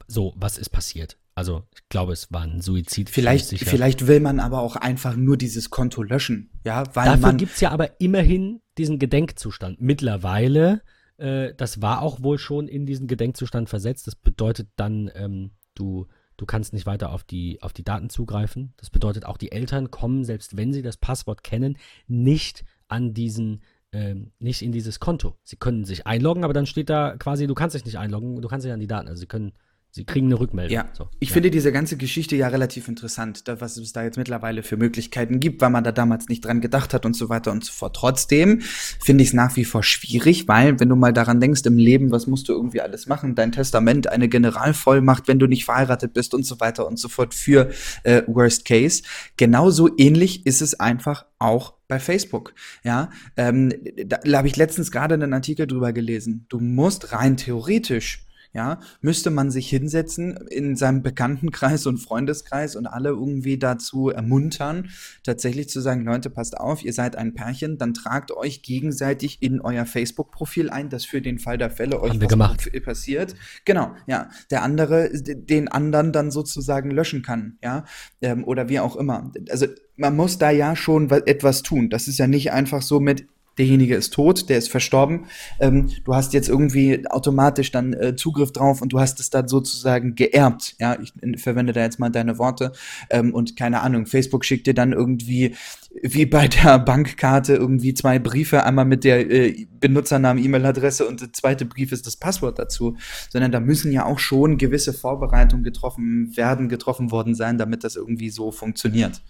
so, 0.07 0.35
was 0.37 0.59
ist 0.59 0.71
passiert? 0.71 1.19
Also 1.35 1.65
ich 1.75 1.89
glaube, 1.89 2.13
es 2.13 2.33
war 2.33 2.43
ein 2.43 2.61
Suizid. 2.61 3.11
Vielleicht, 3.11 3.59
vielleicht 3.59 4.07
will 4.07 4.21
man 4.21 4.39
aber 4.39 4.61
auch 4.61 4.77
einfach 4.77 5.17
nur 5.17 5.37
dieses 5.37 5.71
Konto 5.71 6.03
löschen. 6.03 6.51
Ja, 6.65 6.85
weil 6.95 7.07
Dafür 7.07 7.35
gibt 7.35 7.55
es 7.55 7.61
ja 7.61 7.71
aber 7.71 8.01
immerhin 8.01 8.61
diesen 8.79 8.99
Gedenkzustand. 8.99 9.81
Mittlerweile, 9.81 10.83
äh, 11.17 11.53
das 11.57 11.83
war 11.83 12.03
auch 12.03 12.23
wohl 12.23 12.39
schon 12.39 12.69
in 12.69 12.87
diesen 12.87 13.09
Gedenkzustand 13.09 13.69
versetzt. 13.69 14.07
Das 14.07 14.15
bedeutet 14.15 14.69
dann, 14.77 15.11
ähm, 15.15 15.51
du, 15.75 16.07
du 16.37 16.47
kannst 16.47 16.73
nicht 16.73 16.87
weiter 16.87 17.11
auf 17.13 17.25
die, 17.25 17.61
auf 17.63 17.73
die 17.73 17.85
Daten 17.85 18.11
zugreifen. 18.11 18.73
Das 18.77 18.91
bedeutet 18.91 19.25
auch, 19.27 19.37
die 19.37 19.51
Eltern 19.51 19.91
kommen, 19.91 20.25
selbst 20.25 20.57
wenn 20.57 20.73
sie 20.73 20.83
das 20.83 20.97
Passwort 20.97 21.43
kennen, 21.43 21.79
nicht 22.07 22.65
an 22.87 23.13
diesen 23.13 23.63
ähm, 23.95 24.33
nicht 24.41 24.61
in 24.61 24.73
dieses 24.73 24.99
Konto. 24.99 25.37
Sie 25.45 25.57
können 25.57 25.85
sich 25.85 26.07
einloggen, 26.07 26.43
aber 26.43 26.53
dann 26.53 26.67
steht 26.67 26.91
da 26.91 27.17
quasi, 27.17 27.47
du 27.47 27.55
kannst 27.55 27.77
dich 27.77 27.85
nicht 27.85 27.97
einloggen, 27.97 28.43
du 28.43 28.49
kannst 28.49 28.67
dich 28.67 28.73
an 28.73 28.81
die 28.81 28.89
Daten. 28.89 29.09
Also 29.09 29.21
sie 29.21 29.27
können 29.27 29.53
Sie 29.97 30.05
kriegen 30.05 30.27
eine 30.27 30.41
Rückmeldung. 30.41 30.75
Ja, 30.75 30.89
so, 30.93 31.09
ich 31.21 31.29
ja. 31.29 31.35
finde 31.35 31.53
diese 31.53 31.71
ganze 31.71 31.97
Geschichte 31.97 32.35
ja 32.35 32.49
relativ 32.49 32.89
interessant, 32.89 33.47
da, 33.47 33.61
was 33.61 33.77
es 33.77 33.93
da 33.93 34.03
jetzt 34.03 34.17
mittlerweile 34.17 34.65
für 34.65 34.77
Möglichkeiten 34.77 35.39
gibt, 35.39 35.63
weil 35.63 35.71
man 35.71 35.85
da 35.85 35.93
damals 35.93 36.29
nicht 36.29 36.45
dran 36.45 36.61
gedacht 36.61 36.93
hat 36.93 37.07
und 37.07 37.15
so 37.15 37.29
weiter 37.29 37.53
und 37.53 37.65
so 37.65 37.73
fort. 37.73 37.95
Trotzdem 37.95 38.61
finde 38.61 39.23
ich 39.23 39.29
es 39.29 39.35
nach 39.35 39.55
wie 39.55 39.65
vor 39.65 39.85
schwierig, 39.85 40.49
weil 40.49 40.81
wenn 40.81 40.89
du 40.89 40.97
mal 40.97 41.13
daran 41.13 41.39
denkst, 41.39 41.63
im 41.67 41.79
Leben, 41.79 42.11
was 42.11 42.27
musst 42.27 42.49
du 42.49 42.55
irgendwie 42.55 42.81
alles 42.81 43.07
machen, 43.07 43.37
dein 43.37 43.53
Testament, 43.53 44.09
eine 44.09 44.29
Generalvollmacht, 44.29 45.29
wenn 45.29 45.39
du 45.39 45.47
nicht 45.47 45.65
verheiratet 45.65 46.13
bist 46.13 46.35
und 46.35 46.45
so 46.45 46.59
weiter 46.59 46.89
und 46.89 46.99
so 46.99 47.07
fort 47.09 47.33
für 47.33 47.71
äh, 48.03 48.23
Worst 48.27 48.65
Case. 48.65 49.05
Genauso 49.37 49.89
ähnlich 49.97 50.45
ist 50.45 50.61
es 50.61 50.81
einfach 50.81 51.25
auch 51.39 51.75
bei 51.87 52.01
Facebook. 52.01 52.53
Ja, 52.83 53.11
ähm, 53.37 53.73
da, 54.07 54.17
da 54.17 54.39
habe 54.39 54.49
ich 54.49 54.57
letztens 54.57 54.91
gerade 54.91 55.15
einen 55.15 55.33
Artikel 55.35 55.69
drüber 55.69 55.93
gelesen. 55.93 56.47
Du 56.49 56.59
musst 56.59 57.13
rein 57.13 57.37
theoretisch 57.37 58.24
ja, 58.55 58.79
müsste 59.01 59.31
man 59.31 59.51
sich 59.51 59.69
hinsetzen 59.69 60.37
in 60.49 60.77
seinem 60.77 61.03
Bekanntenkreis 61.03 61.87
und 61.87 61.99
Freundeskreis 61.99 62.77
und 62.77 62.87
alle 62.87 63.09
irgendwie 63.11 63.59
dazu 63.59 64.11
ermuntern, 64.11 64.91
tatsächlich 65.25 65.69
zu 65.69 65.81
sagen, 65.81 66.05
Leute, 66.05 66.31
passt 66.31 66.57
auf, 66.57 66.85
ihr 66.85 66.93
seid 66.93 67.17
ein 67.17 67.35
Pärchen, 67.35 67.79
dann 67.79 67.95
tragt 67.95 68.31
euch 68.31 68.63
gegenseitig 68.63 69.43
in 69.43 69.61
euer 69.61 69.87
Facebook-Profil 69.87 70.71
ein, 70.71 70.89
dass 70.89 71.05
für 71.05 71.21
den 71.21 71.41
Fall 71.41 71.59
der 71.59 71.71
Fälle 71.71 72.01
euch 72.01 72.21
was 72.21 72.29
gemacht. 72.29 72.71
passiert. 72.85 73.35
Genau, 73.65 73.93
ja, 74.07 74.31
der 74.51 74.63
andere 74.63 75.11
den 75.13 75.67
anderen 75.69 76.13
dann 76.13 76.31
sozusagen 76.31 76.93
löschen 76.93 77.23
kann, 77.23 77.59
ja, 77.63 77.85
ähm, 78.23 78.45
oder 78.45 78.69
wie 78.69 78.79
auch 78.79 78.95
immer. 78.95 79.33
Also 79.51 79.67
man 79.97 80.17
muss 80.17 80.39
da 80.39 80.51
ja 80.51 80.77
schon 80.77 81.11
etwas 81.11 81.63
tun. 81.63 81.91
Das 81.91 82.09
ist 82.09 82.19
ja 82.19 82.27
nicht 82.27 82.53
einfach 82.53 82.83
so 82.83 83.01
mit, 83.01 83.27
derjenige 83.59 83.95
ist 83.95 84.13
tot, 84.13 84.49
der 84.49 84.59
ist 84.59 84.71
verstorben. 84.71 85.27
Ähm, 85.61 85.91
du 86.05 86.15
hast 86.15 86.33
jetzt 86.33 86.49
irgendwie 86.49 87.07
automatisch 87.09 87.71
dann 87.71 87.93
äh, 87.93 88.17
Zugriff 88.17 88.53
drauf 88.53 88.83
und 88.83 88.93
du 88.93 89.01
hast 89.01 89.21
es 89.21 89.31
dann 89.31 89.49
sozusagen 89.49 90.15
geerbt. 90.15 90.75
Ja, 90.79 90.99
ich 91.01 91.13
verwende 91.41 91.73
da 91.73 91.83
jetzt 91.83 91.99
mal 91.99 92.11
deine 92.11 92.39
Worte. 92.39 92.73
Ähm, 93.11 93.35
und 93.35 93.57
keine 93.57 93.81
Ahnung, 93.83 94.07
Facebook 94.07 94.45
schickt 94.45 94.67
dir 94.67 94.75
dann 94.75 94.93
irgendwie 94.93 95.55
wie 96.03 96.27
bei 96.27 96.49
der 96.49 96.79
Bankkarte 96.85 97.55
irgendwie 97.55 97.95
zwei 97.95 98.19
Briefe, 98.19 98.65
einmal 98.65 98.85
mit 98.85 99.05
der 99.05 99.31
äh, 99.31 99.67
Benutzernamen, 99.81 100.43
E-Mail-Adresse 100.43 101.07
und 101.07 101.21
der 101.21 101.33
zweite 101.33 101.65
Brief 101.65 101.93
ist 101.93 102.07
das 102.07 102.17
Passwort 102.17 102.59
dazu, 102.59 102.97
sondern 103.31 103.53
da 103.53 103.61
müssen 103.61 103.93
ja 103.93 104.05
auch 104.05 104.19
schon 104.19 104.59
gewisse 104.59 104.93
Vorbereitungen 104.93 105.65
getroffen 105.65 106.37
werden, 106.37 106.69
getroffen 106.69 107.11
worden 107.11 107.35
sein, 107.35 107.59
damit 107.59 107.85
das 107.85 107.97
irgendwie 107.97 108.31
so 108.31 108.51
funktioniert. 108.51 109.23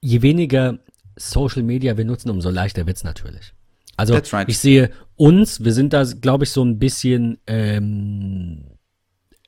Je 0.00 0.22
weniger 0.22 0.78
Social 1.18 1.62
Media 1.62 1.96
wir 1.96 2.04
nutzen, 2.04 2.30
umso 2.30 2.50
leichter 2.50 2.86
wird 2.86 2.96
es 2.96 3.04
natürlich. 3.04 3.52
Also 3.96 4.14
right. 4.14 4.48
ich 4.48 4.58
sehe 4.58 4.90
uns, 5.16 5.64
wir 5.64 5.72
sind 5.72 5.92
da, 5.92 6.04
glaube 6.04 6.44
ich, 6.44 6.52
so 6.52 6.64
ein 6.64 6.78
bisschen 6.78 7.38
ähm, 7.48 8.64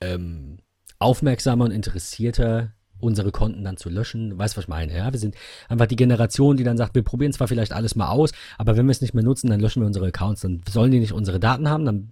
ähm, 0.00 0.58
aufmerksamer 0.98 1.66
und 1.66 1.70
interessierter, 1.70 2.72
unsere 2.98 3.30
Konten 3.30 3.64
dann 3.64 3.76
zu 3.76 3.88
löschen. 3.88 4.36
Weißt 4.36 4.54
du, 4.54 4.58
was 4.58 4.64
ich 4.64 4.68
meine? 4.68 4.94
Ja, 4.94 5.12
wir 5.12 5.20
sind 5.20 5.36
einfach 5.68 5.86
die 5.86 5.96
Generation, 5.96 6.56
die 6.56 6.64
dann 6.64 6.76
sagt, 6.76 6.94
wir 6.94 7.02
probieren 7.02 7.32
zwar 7.32 7.48
vielleicht 7.48 7.72
alles 7.72 7.94
mal 7.94 8.08
aus, 8.08 8.32
aber 8.58 8.76
wenn 8.76 8.86
wir 8.86 8.90
es 8.90 9.00
nicht 9.00 9.14
mehr 9.14 9.24
nutzen, 9.24 9.48
dann 9.48 9.60
löschen 9.60 9.82
wir 9.82 9.86
unsere 9.86 10.08
Accounts. 10.08 10.42
Dann 10.42 10.60
sollen 10.68 10.90
die 10.90 10.98
nicht 10.98 11.12
unsere 11.12 11.40
Daten 11.40 11.68
haben, 11.68 11.84
dann 11.84 12.10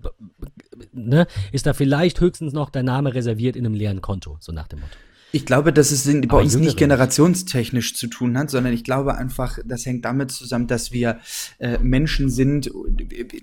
ne, 0.93 1.26
ist 1.52 1.66
da 1.66 1.72
vielleicht 1.72 2.20
höchstens 2.20 2.52
noch 2.52 2.70
der 2.70 2.85
Name 2.85 3.14
reserviert 3.14 3.56
in 3.56 3.66
einem 3.66 3.74
leeren 3.74 4.01
Konto, 4.01 4.36
so 4.40 4.52
nach 4.52 4.68
dem 4.68 4.80
Motto. 4.80 4.97
Ich 5.33 5.45
glaube, 5.45 5.73
dass 5.73 5.91
es 5.91 6.05
bei 6.05 6.29
Aber 6.29 6.39
uns 6.39 6.57
nicht. 6.57 6.77
generationstechnisch 6.77 7.95
zu 7.95 8.07
tun 8.07 8.39
hat, 8.39 8.51
sondern 8.51 8.73
ich 8.73 8.83
glaube 8.83 9.17
einfach, 9.17 9.59
das 9.65 9.85
hängt 9.85 10.05
damit 10.05 10.31
zusammen, 10.31 10.67
dass 10.67 10.93
wir 10.93 11.19
äh, 11.59 11.79
Menschen 11.79 12.31
sind, 12.31 12.71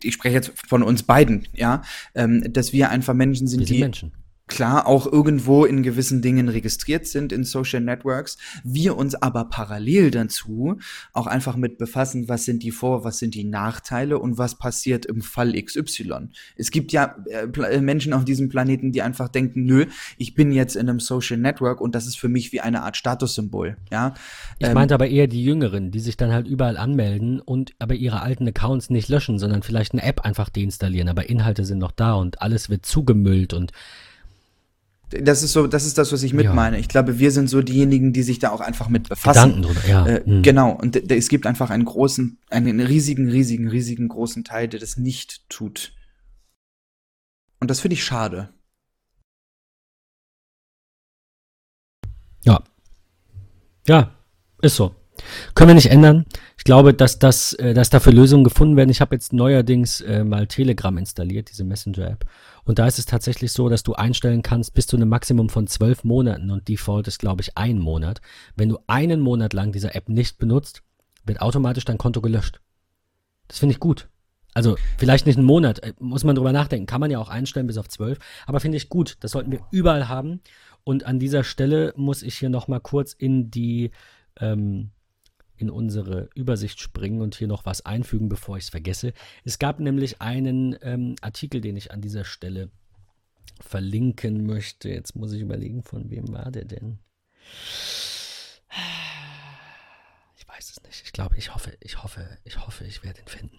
ich 0.04 0.14
spreche 0.14 0.36
jetzt 0.36 0.52
von 0.68 0.82
uns 0.82 1.04
beiden, 1.04 1.48
ja, 1.54 1.84
ähm, 2.16 2.44
dass 2.52 2.74
wir 2.74 2.90
einfach 2.90 3.14
Menschen 3.14 3.48
sind, 3.48 3.60
wir 3.60 3.68
sind 3.68 3.76
die 3.76 3.82
Menschen 3.82 4.12
klar 4.48 4.88
auch 4.88 5.12
irgendwo 5.12 5.66
in 5.66 5.82
gewissen 5.84 6.22
Dingen 6.22 6.50
registriert 6.50 7.08
sind 7.08 7.32
in 7.32 7.44
Social 7.44 7.82
Networks, 7.82 8.38
wir 8.64 8.96
uns 8.96 9.16
aber 9.16 9.46
parallel 9.46 10.12
dazu 10.12 10.78
auch 11.14 11.28
einfach 11.28 11.56
mit 11.56 11.78
befassen, 11.78 12.30
was 12.30 12.46
sind 12.46 12.64
die 12.64 12.72
Vor-, 12.72 13.04
was 13.04 13.18
sind 13.18 13.34
die 13.34 13.44
Nachteile 13.44 14.20
und 14.20 14.38
was 14.38 14.56
passiert 14.58 15.06
im 15.06 15.22
Fall 15.22 15.54
XY. 15.60 16.30
Es 16.56 16.72
gibt 16.72 16.92
ja 16.92 17.16
äh, 17.28 17.48
äh, 17.48 17.82
Menschen 17.82 18.14
auf 18.14 18.26
diesem 18.26 18.50
Planeten, 18.50 18.92
die 18.92 19.02
einfach 19.02 19.30
denken, 19.30 19.66
nö, 19.66 19.86
ich 20.18 20.36
bin 20.36 20.52
jetzt 20.52 20.76
in 20.76 20.90
einem 20.90 21.00
Social 21.00 21.38
Network 21.38 21.82
und 21.82 21.96
das 21.96 22.06
ist 22.06 22.18
für 22.18 22.30
mich 22.30 22.52
wie 22.52 22.62
eine 22.62 22.84
Art 22.84 22.98
Statussymbol, 22.98 23.78
ja. 23.92 24.14
Ich 24.60 24.68
ähm, 24.68 24.74
meinte 24.74 24.94
aber 24.94 25.08
eher 25.08 25.28
die 25.28 25.44
Jüngeren, 25.44 25.92
die 25.92 26.00
sich 26.00 26.18
dann 26.18 26.32
halt 26.32 26.48
überall 26.48 26.78
anmelden 26.78 27.40
und 27.40 27.74
aber 27.80 27.96
ihre 27.96 28.22
alten 28.22 28.48
Accounts 28.48 28.90
nicht 28.90 29.10
löschen, 29.10 29.40
sondern 29.40 29.64
vielleicht 29.64 29.94
eine 29.94 30.04
App 30.04 30.22
einfach 30.22 30.50
deinstallieren, 30.50 31.10
aber 31.10 31.30
Inhalte 31.30 31.66
sind 31.66 31.80
noch 31.80 31.92
da 31.92 32.14
und 32.14 32.42
alles 32.42 32.70
wird 32.70 32.86
zugemüllt 32.86 33.54
und 33.54 33.72
das 35.10 35.44
ist 35.44 35.54
so, 35.54 35.68
das 35.68 35.86
ist 35.86 35.98
das, 35.98 36.12
was 36.12 36.24
ich 36.24 36.34
mit 36.34 36.46
ja. 36.46 36.54
meine. 36.54 36.80
Ich 36.80 36.88
glaube, 36.88 37.20
wir 37.20 37.32
sind 37.32 37.50
so 37.50 37.62
diejenigen, 37.62 38.14
die 38.14 38.24
sich 38.24 38.40
da 38.40 38.50
auch 38.50 38.62
einfach 38.62 38.90
mit 38.90 39.10
befassen. 39.10 39.50
Gedanken 39.50 39.62
drüber, 39.62 39.88
ja. 39.88 40.08
Äh, 40.08 40.24
mhm. 40.26 40.42
Genau. 40.42 40.72
Und 40.72 41.12
es 41.12 41.30
gibt 41.30 41.46
einfach 41.46 41.70
einen 41.70 41.86
großen, 41.86 42.40
einen 42.50 42.80
riesigen, 42.80 43.30
riesigen, 43.30 43.68
riesigen 43.68 44.08
großen 44.08 44.44
Teil, 44.44 44.68
der 44.68 44.80
das 44.80 44.98
nicht 44.98 45.48
tut. 45.50 45.94
Und 47.60 47.70
das 47.70 47.80
finde 47.80 47.94
ich 47.94 48.04
schade. 48.04 48.50
Ja. 52.44 52.64
Ja, 53.88 54.12
ist 54.62 54.76
so. 54.76 54.96
Können 55.54 55.70
wir 55.70 55.76
nicht 55.76 55.92
ändern. 55.92 56.26
Ich 56.58 56.64
glaube, 56.64 56.94
dass, 56.94 57.20
das, 57.20 57.54
äh, 57.54 57.74
dass 57.74 57.90
dafür 57.90 58.14
Lösungen 58.14 58.44
gefunden 58.44 58.76
werden. 58.76 58.90
Ich 58.90 59.02
habe 59.02 59.16
jetzt 59.16 59.34
neuerdings 59.34 60.02
äh, 60.02 60.24
mal 60.24 60.48
Telegram 60.48 60.98
installiert, 60.98 61.50
diese 61.50 61.64
Messenger-App. 61.64 62.26
Und 62.66 62.80
da 62.80 62.88
ist 62.88 63.00
es 63.00 63.06
tatsächlich 63.06 63.52
so, 63.52 63.70
dass 63.70 63.84
du 63.84 63.94
einstellen 63.94 64.42
kannst 64.42 64.74
bis 64.74 64.88
zu 64.88 64.96
einem 64.96 65.10
Maximum 65.10 65.50
von 65.50 65.68
zwölf 65.68 66.04
Monaten 66.04 66.52
und 66.52 66.68
Default 66.68 67.08
ist, 67.08 67.20
glaube 67.20 67.42
ich, 67.42 67.58
ein 67.58 67.78
Monat. 67.80 68.22
Wenn 68.56 68.70
du 68.70 68.80
einen 68.88 69.22
Monat 69.22 69.54
lang 69.54 69.72
diese 69.72 69.94
App 69.94 70.10
nicht 70.10 70.38
benutzt, 70.38 70.82
wird 71.26 71.42
automatisch 71.42 71.86
dein 71.86 71.98
Konto 71.98 72.22
gelöscht. 72.22 72.60
Das 73.48 73.60
finde 73.60 73.74
ich 73.74 73.80
gut. 73.80 74.10
Also 74.56 74.78
vielleicht 74.98 75.26
nicht 75.26 75.38
einen 75.38 75.46
Monat, 75.46 75.80
äh, 75.80 75.94
muss 76.00 76.24
man 76.24 76.36
drüber 76.36 76.54
nachdenken. 76.54 76.88
Kann 76.88 77.02
man 77.02 77.12
ja 77.12 77.20
auch 77.20 77.30
einstellen 77.30 77.68
bis 77.68 77.78
auf 77.78 77.90
zwölf. 77.90 78.20
Aber 78.48 78.60
finde 78.60 78.78
ich 78.78 78.90
gut. 78.90 79.18
Das 79.20 79.32
sollten 79.32 79.52
wir 79.52 79.60
überall 79.70 80.08
haben. 80.08 80.42
Und 80.84 81.06
an 81.06 81.20
dieser 81.20 81.44
Stelle 81.44 81.94
muss 81.98 82.24
ich 82.24 82.38
hier 82.38 82.50
nochmal 82.50 82.80
kurz 82.80 83.14
in 83.14 83.52
die 83.52 83.92
ähm, 84.40 84.92
in 85.58 85.70
unsere 85.70 86.30
Übersicht 86.36 86.80
springen 86.80 87.22
und 87.22 87.36
hier 87.36 87.48
noch 87.48 87.66
was 87.66 87.86
einfügen, 87.86 88.30
bevor 88.30 88.58
ich 88.58 88.66
es 88.66 88.70
vergesse. 88.70 89.14
Es 89.44 89.60
gab 89.60 89.80
nämlich 89.80 90.22
einen 90.22 90.78
ähm, 90.82 91.16
Artikel, 91.22 91.62
den 91.62 91.78
ich 91.78 91.92
an 91.92 92.02
dieser 92.02 92.26
Stelle 92.26 92.70
verlinken 93.62 94.46
möchte. 94.46 94.90
Jetzt 94.90 95.16
muss 95.16 95.32
ich 95.32 95.42
überlegen, 95.42 95.84
von 95.84 96.10
wem 96.10 96.32
war 96.34 96.52
der 96.52 96.66
denn? 96.66 97.00
Ich 100.38 100.48
weiß 100.48 100.72
es 100.72 100.84
nicht. 100.84 101.04
Ich 101.06 101.14
glaube, 101.14 101.38
ich 101.38 101.54
hoffe, 101.54 101.78
ich 101.80 102.04
hoffe, 102.04 102.38
ich 102.44 102.66
hoffe, 102.66 102.86
ich 102.86 103.04
werde 103.04 103.22
ihn 103.22 103.28
finden. 103.28 103.58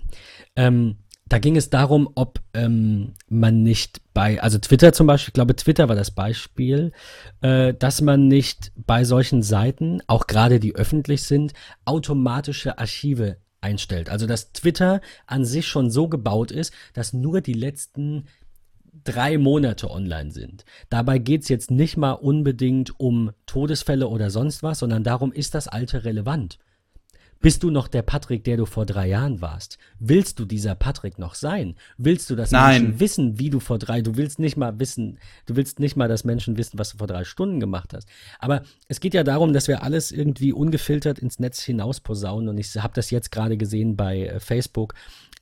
Ähm, 0.55 0.97
da 1.29 1.39
ging 1.39 1.57
es 1.57 1.71
darum, 1.71 2.09
ob 2.15 2.41
ähm, 2.55 3.15
man 3.29 3.63
nicht 3.63 4.01
bei, 4.15 4.41
also 4.41 4.59
Twitter 4.59 4.93
zum 4.93 5.09
Beispiel, 5.09 5.31
ich 5.31 5.35
glaube, 5.35 5.57
Twitter 5.57 5.89
war 5.89 5.97
das 5.97 6.13
Beispiel, 6.13 6.93
äh, 7.41 7.75
dass 7.75 8.01
man 8.01 8.29
nicht 8.29 8.73
bei 8.77 9.05
solchen 9.05 9.43
Seiten, 9.43 10.01
auch 10.07 10.29
gerade 10.29 10.61
die 10.61 10.77
öffentlich 10.77 11.25
sind, 11.25 11.53
automatische 11.85 12.79
Archive 12.79 13.39
einstellt. 13.61 14.09
Also 14.09 14.27
dass 14.27 14.53
Twitter 14.53 15.01
an 15.27 15.45
sich 15.45 15.67
schon 15.67 15.91
so 15.91 16.09
gebaut 16.09 16.53
ist, 16.53 16.73
dass 16.95 17.13
nur 17.13 17.41
die 17.41 17.55
letzten 17.55 18.27
drei 19.05 19.37
Monate 19.37 19.91
online 19.91 20.31
sind. 20.31 20.65
Dabei 20.91 21.19
geht 21.19 21.43
es 21.43 21.49
jetzt 21.49 21.71
nicht 21.71 21.97
mal 21.97 22.13
unbedingt 22.13 22.99
um 23.01 23.33
Todesfälle 23.47 24.09
oder 24.09 24.31
sonst 24.31 24.63
was, 24.63 24.79
sondern 24.79 25.05
darum, 25.05 25.33
ist 25.33 25.55
das 25.55 25.69
Alte 25.69 26.05
relevant. 26.05 26.59
Bist 27.41 27.63
du 27.63 27.71
noch 27.71 27.89
der 27.89 28.03
Patrick, 28.03 28.45
der 28.45 28.57
du 28.57 28.67
vor 28.67 28.87
drei 28.87 29.09
Jahren 29.09 29.41
warst? 29.41 29.79
Willst 29.99 30.39
du 30.39 30.45
dieser 30.45 30.75
Patrick 30.75 31.19
noch 31.19 31.35
sein? 31.35 31.77
Willst 31.99 32.29
du, 32.31 32.37
dass 32.37 32.51
Nein. 32.51 32.83
Menschen 32.83 33.01
wissen, 33.01 33.39
wie 33.39 33.51
du 33.51 33.61
vor 33.61 33.79
drei, 33.79 34.01
du 34.01 34.17
willst 34.17 34.39
nicht 34.39 34.57
mal 34.57 34.79
wissen, 34.81 35.19
du 35.47 35.57
willst 35.57 35.79
nicht 35.79 35.97
mal, 35.97 36.09
dass 36.09 36.25
Menschen 36.25 36.57
wissen, 36.57 36.79
was 36.79 36.91
du 36.91 36.99
vor 36.99 37.07
drei 37.07 37.25
Stunden 37.25 37.61
gemacht 37.61 37.93
hast. 37.95 38.09
Aber 38.39 38.63
es 38.89 39.01
geht 39.01 39.15
ja 39.15 39.23
darum, 39.23 39.53
dass 39.53 39.69
wir 39.69 39.83
alles 39.83 40.13
irgendwie 40.13 40.53
ungefiltert 40.53 41.19
ins 41.19 41.39
Netz 41.39 41.63
hinaus 41.63 42.01
posaunen 42.01 42.49
und 42.49 42.59
ich 42.59 42.75
habe 42.77 42.95
das 42.95 43.11
jetzt 43.11 43.31
gerade 43.31 43.57
gesehen 43.57 43.97
bei 43.97 44.27
äh, 44.27 44.41
Facebook 44.41 44.95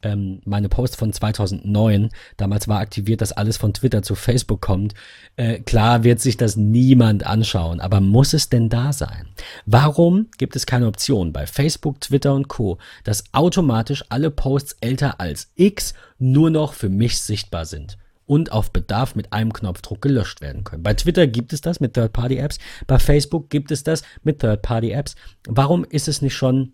ähm, 0.05 0.40
meine 0.44 0.68
Post 0.68 0.97
von 0.97 1.12
2009, 1.12 2.10
damals 2.36 2.68
war 2.68 2.78
aktiviert, 2.78 3.20
dass 3.20 3.32
alles 3.32 3.56
von 3.56 3.72
Twitter 3.72 4.02
zu 4.02 4.14
Facebook 4.14 4.60
kommt. 4.60 4.94
Äh, 5.36 5.60
klar 5.60 6.05
wird 6.05 6.20
sich 6.20 6.36
das 6.36 6.56
niemand 6.56 7.26
anschauen, 7.26 7.81
aber 7.81 8.01
muss 8.01 8.35
es 8.35 8.48
denn 8.48 8.68
da 8.68 8.93
sein? 8.93 9.28
Warum 9.66 10.28
gibt 10.39 10.55
es 10.55 10.66
keine 10.66 10.86
Option 10.86 11.32
bei 11.32 11.47
Facebook, 11.47 12.01
Twitter 12.01 12.35
und 12.35 12.48
Co., 12.48 12.78
dass 13.02 13.24
automatisch 13.32 14.05
alle 14.10 14.31
Posts 14.31 14.76
älter 14.81 15.20
als 15.20 15.51
X 15.56 15.94
nur 16.18 16.51
noch 16.51 16.74
für 16.74 16.89
mich 16.89 17.20
sichtbar 17.20 17.64
sind? 17.64 17.98
und 18.26 18.52
auf 18.52 18.72
Bedarf 18.72 19.14
mit 19.14 19.35
einem 19.35 19.52
Knopfdruck 19.52 20.01
gelöscht 20.01 20.40
werden 20.40 20.64
können. 20.64 20.82
Bei 20.82 20.94
Twitter 20.94 21.26
gibt 21.26 21.52
es 21.52 21.60
das 21.60 21.81
mit 21.81 21.93
Third-Party-Apps, 21.93 22.59
bei 22.86 22.98
Facebook 22.98 23.51
gibt 23.51 23.70
es 23.70 23.85
das 23.85 24.02
mit 24.22 24.39
Third-Party-Apps. 24.40 25.14
Warum 25.47 25.85
ist 25.85 26.09
es 26.09 26.22
nicht 26.22 26.35
schon 26.35 26.72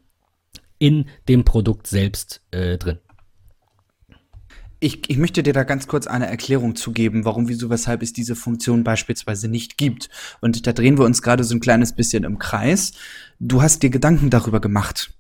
in 0.78 1.06
dem 1.28 1.44
Produkt 1.44 1.86
selbst 1.86 2.40
äh, 2.52 2.78
drin? 2.78 2.98
Ich, 4.82 5.10
ich 5.10 5.18
möchte 5.18 5.42
dir 5.42 5.52
da 5.52 5.64
ganz 5.64 5.86
kurz 5.88 6.06
eine 6.06 6.26
Erklärung 6.26 6.74
zu 6.74 6.92
geben, 6.92 7.26
warum, 7.26 7.48
wieso, 7.48 7.68
weshalb 7.68 8.02
es 8.02 8.14
diese 8.14 8.34
Funktion 8.34 8.82
beispielsweise 8.82 9.46
nicht 9.46 9.76
gibt. 9.76 10.08
Und 10.40 10.66
da 10.66 10.72
drehen 10.72 10.96
wir 10.96 11.04
uns 11.04 11.20
gerade 11.20 11.44
so 11.44 11.54
ein 11.54 11.60
kleines 11.60 11.94
bisschen 11.94 12.24
im 12.24 12.38
Kreis. 12.38 12.92
Du 13.38 13.60
hast 13.60 13.82
dir 13.82 13.90
Gedanken 13.90 14.30
darüber 14.30 14.60
gemacht. 14.60 15.12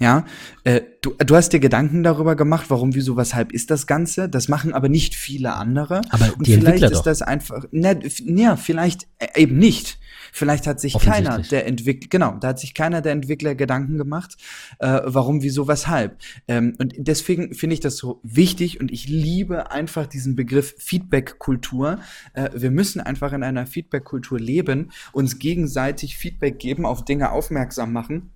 Ja, 0.00 0.24
äh, 0.64 0.80
du, 1.02 1.14
du 1.18 1.36
hast 1.36 1.50
dir 1.50 1.60
Gedanken 1.60 2.02
darüber 2.02 2.34
gemacht, 2.34 2.66
warum, 2.68 2.96
wieso, 2.96 3.16
weshalb 3.16 3.52
ist 3.52 3.70
das 3.70 3.86
Ganze. 3.86 4.28
Das 4.28 4.48
machen 4.48 4.74
aber 4.74 4.88
nicht 4.88 5.14
viele 5.14 5.54
andere. 5.54 6.00
Aber 6.10 6.32
Und 6.36 6.48
die 6.48 6.54
vielleicht 6.54 6.66
Entwickler 6.66 6.90
ist 6.90 6.98
doch. 6.98 7.04
das 7.04 7.22
einfach, 7.22 7.64
ne, 7.70 8.00
ja, 8.24 8.56
vielleicht 8.56 9.06
äh, 9.18 9.40
eben 9.40 9.56
nicht. 9.56 10.00
Vielleicht 10.32 10.66
hat 10.66 10.80
sich 10.80 10.98
keiner 10.98 11.38
der 11.38 11.68
Entwickler, 11.68 12.08
genau, 12.10 12.36
da 12.40 12.48
hat 12.48 12.58
sich 12.58 12.74
keiner 12.74 13.02
der 13.02 13.12
Entwickler 13.12 13.54
Gedanken 13.54 13.96
gemacht, 13.96 14.36
äh, 14.80 15.00
warum, 15.04 15.42
wieso, 15.42 15.68
weshalb. 15.68 16.18
Ähm, 16.48 16.74
und 16.78 16.94
deswegen 16.98 17.54
finde 17.54 17.74
ich 17.74 17.80
das 17.80 17.96
so 17.96 18.18
wichtig 18.24 18.80
und 18.80 18.90
ich 18.90 19.06
liebe 19.06 19.70
einfach 19.70 20.08
diesen 20.08 20.34
Begriff 20.34 20.74
Feedback-Kultur. 20.78 22.00
Äh, 22.32 22.50
wir 22.52 22.72
müssen 22.72 23.00
einfach 23.00 23.32
in 23.32 23.44
einer 23.44 23.64
Feedback-Kultur 23.68 24.40
leben, 24.40 24.90
uns 25.12 25.38
gegenseitig 25.38 26.16
Feedback 26.16 26.58
geben, 26.58 26.84
auf 26.84 27.04
Dinge 27.04 27.30
aufmerksam 27.30 27.92
machen. 27.92 28.33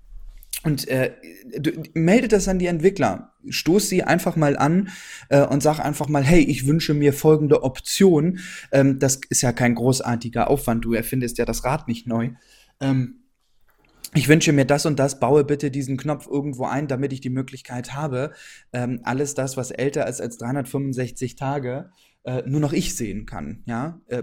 Und 0.65 0.89
äh, 0.89 1.12
du, 1.59 1.70
melde 1.95 2.27
das 2.27 2.49
an 2.49 2.59
die 2.59 2.66
Entwickler. 2.66 3.33
Stoß 3.49 3.89
sie 3.89 4.03
einfach 4.03 4.35
mal 4.35 4.57
an 4.57 4.89
äh, 5.29 5.47
und 5.47 5.62
sag 5.62 5.79
einfach 5.79 6.09
mal, 6.09 6.25
hey, 6.25 6.41
ich 6.41 6.66
wünsche 6.66 6.95
mir 6.95 7.12
folgende 7.12 7.62
Option. 7.62 8.41
Ähm, 8.73 8.99
das 8.99 9.20
ist 9.31 9.43
ja 9.43 9.53
kein 9.53 9.77
großartiger 9.77 10.51
Aufwand. 10.51 10.85
Du 10.85 10.95
erfindest 10.95 11.39
ja 11.39 11.45
das 11.45 11.65
Rad 11.65 11.87
nicht 11.87 12.09
neu. 12.09 12.31
Ähm, 12.81 13.20
ich 14.15 14.29
wünsche 14.29 14.53
mir 14.53 14.65
das 14.65 14.87
und 14.87 14.99
das, 14.99 15.20
baue 15.20 15.45
bitte 15.45 15.70
diesen 15.70 15.97
Knopf 15.97 16.27
irgendwo 16.27 16.65
ein, 16.65 16.89
damit 16.89 17.12
ich 17.12 17.20
die 17.20 17.31
Möglichkeit 17.31 17.95
habe, 17.95 18.33
ähm, 18.73 19.01
alles 19.05 19.35
das, 19.35 19.57
was 19.57 19.70
älter 19.70 20.07
ist 20.09 20.20
als 20.20 20.39
365 20.39 21.37
Tage, 21.37 21.91
äh, 22.25 22.43
nur 22.47 22.61
noch 22.61 22.73
ich 22.73 22.97
sehen 22.97 23.27
kann. 23.27 23.62
Ja, 23.66 24.01
äh, 24.07 24.23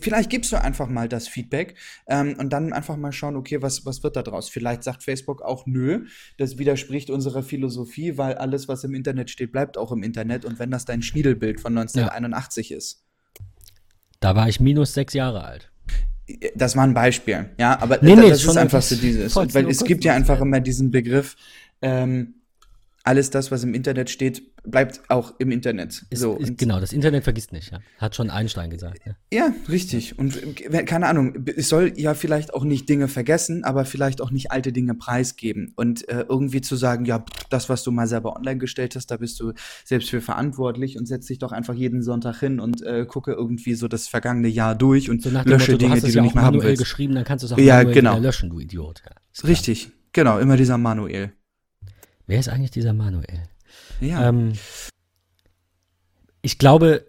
vielleicht 0.00 0.30
gibst 0.30 0.52
du 0.52 0.60
einfach 0.60 0.88
mal 0.88 1.08
das 1.08 1.28
Feedback 1.28 1.76
ähm, 2.06 2.36
und 2.38 2.52
dann 2.52 2.72
einfach 2.72 2.96
mal 2.96 3.12
schauen, 3.12 3.36
okay, 3.36 3.62
was, 3.62 3.84
was 3.86 4.02
wird 4.02 4.16
da 4.16 4.22
draus? 4.22 4.48
Vielleicht 4.48 4.82
sagt 4.82 5.02
Facebook 5.02 5.42
auch, 5.42 5.66
nö, 5.66 6.06
das 6.38 6.58
widerspricht 6.58 7.10
unserer 7.10 7.42
Philosophie, 7.42 8.16
weil 8.18 8.34
alles, 8.34 8.68
was 8.68 8.84
im 8.84 8.94
Internet 8.94 9.30
steht, 9.30 9.52
bleibt 9.52 9.78
auch 9.78 9.92
im 9.92 10.02
Internet 10.02 10.44
und 10.44 10.58
wenn 10.58 10.70
das 10.70 10.84
dein 10.84 11.02
Schniedelbild 11.02 11.60
von 11.60 11.76
1981 11.76 12.72
ist. 12.72 13.04
Da 14.20 14.34
war 14.34 14.48
ich 14.48 14.60
minus 14.60 14.94
sechs 14.94 15.14
Jahre 15.14 15.44
alt. 15.44 15.70
Das 16.54 16.76
war 16.76 16.84
ein 16.84 16.94
Beispiel, 16.94 17.50
ja, 17.58 17.78
aber 17.80 17.98
Nee, 18.00 18.16
nee, 18.16 18.30
das 18.30 18.44
ist 18.44 18.56
einfach 18.56 18.80
so 18.80 18.96
dieses, 18.96 19.36
weil 19.36 19.68
es 19.68 19.84
gibt 19.84 20.04
ja 20.04 20.14
einfach 20.14 20.40
immer 20.40 20.60
diesen 20.60 20.90
Begriff, 20.90 21.36
ähm, 21.82 22.36
alles 23.02 23.28
das, 23.28 23.50
was 23.50 23.62
im 23.62 23.74
Internet 23.74 24.08
steht, 24.08 24.42
bleibt 24.64 25.02
auch 25.08 25.34
im 25.38 25.50
Internet. 25.50 26.04
Ist, 26.10 26.20
so, 26.20 26.36
ist, 26.36 26.56
genau, 26.58 26.80
das 26.80 26.92
Internet 26.92 27.24
vergisst 27.24 27.52
nicht, 27.52 27.70
ja. 27.70 27.80
Hat 27.98 28.14
schon 28.16 28.30
Einstein 28.30 28.70
gesagt. 28.70 29.06
Ne? 29.06 29.16
Ja, 29.32 29.52
richtig. 29.68 30.18
Und 30.18 30.36
äh, 30.42 30.84
keine 30.84 31.06
Ahnung, 31.06 31.44
es 31.56 31.68
soll 31.68 31.92
ja 31.96 32.14
vielleicht 32.14 32.54
auch 32.54 32.64
nicht 32.64 32.88
Dinge 32.88 33.08
vergessen, 33.08 33.64
aber 33.64 33.84
vielleicht 33.84 34.20
auch 34.20 34.30
nicht 34.30 34.50
alte 34.50 34.72
Dinge 34.72 34.94
preisgeben. 34.94 35.72
Und 35.76 36.08
äh, 36.08 36.24
irgendwie 36.28 36.60
zu 36.60 36.76
sagen, 36.76 37.04
ja, 37.04 37.24
das, 37.50 37.68
was 37.68 37.82
du 37.82 37.90
mal 37.90 38.06
selber 38.06 38.36
online 38.36 38.58
gestellt 38.58 38.96
hast, 38.96 39.10
da 39.10 39.18
bist 39.18 39.38
du 39.40 39.52
selbst 39.84 40.10
für 40.10 40.20
verantwortlich 40.20 40.96
und 40.98 41.06
setz 41.06 41.26
dich 41.26 41.38
doch 41.38 41.52
einfach 41.52 41.74
jeden 41.74 42.02
Sonntag 42.02 42.40
hin 42.40 42.60
und 42.60 42.82
äh, 42.82 43.04
gucke 43.06 43.32
irgendwie 43.32 43.74
so 43.74 43.88
das 43.88 44.08
vergangene 44.08 44.48
Jahr 44.48 44.74
durch 44.74 45.10
und 45.10 45.22
So 45.22 45.30
lösche 45.30 45.72
Motto, 45.72 45.76
Dinge, 45.76 45.92
hast 45.92 46.06
die 46.06 46.12
du 46.12 46.16
ja 46.16 46.22
nicht 46.22 46.34
mehr 46.34 46.44
haben 46.44 46.62
willst. 46.62 46.80
geschrieben, 46.80 47.14
dann 47.14 47.24
kannst 47.24 47.42
du 47.42 47.46
es 47.46 47.52
auch 47.52 47.58
Ja, 47.58 47.82
genau. 47.82 48.18
löschen, 48.18 48.50
du 48.50 48.60
Idiot. 48.60 49.02
Ja. 49.04 49.46
Richtig, 49.48 49.90
genau, 50.12 50.38
immer 50.38 50.56
dieser 50.56 50.78
Manuel. 50.78 51.32
Wer 52.26 52.38
ist 52.40 52.48
eigentlich 52.48 52.70
dieser 52.70 52.94
Manuel? 52.94 53.42
Ja. 54.00 54.28
Ähm, 54.28 54.52
ich 56.42 56.58
glaube 56.58 57.06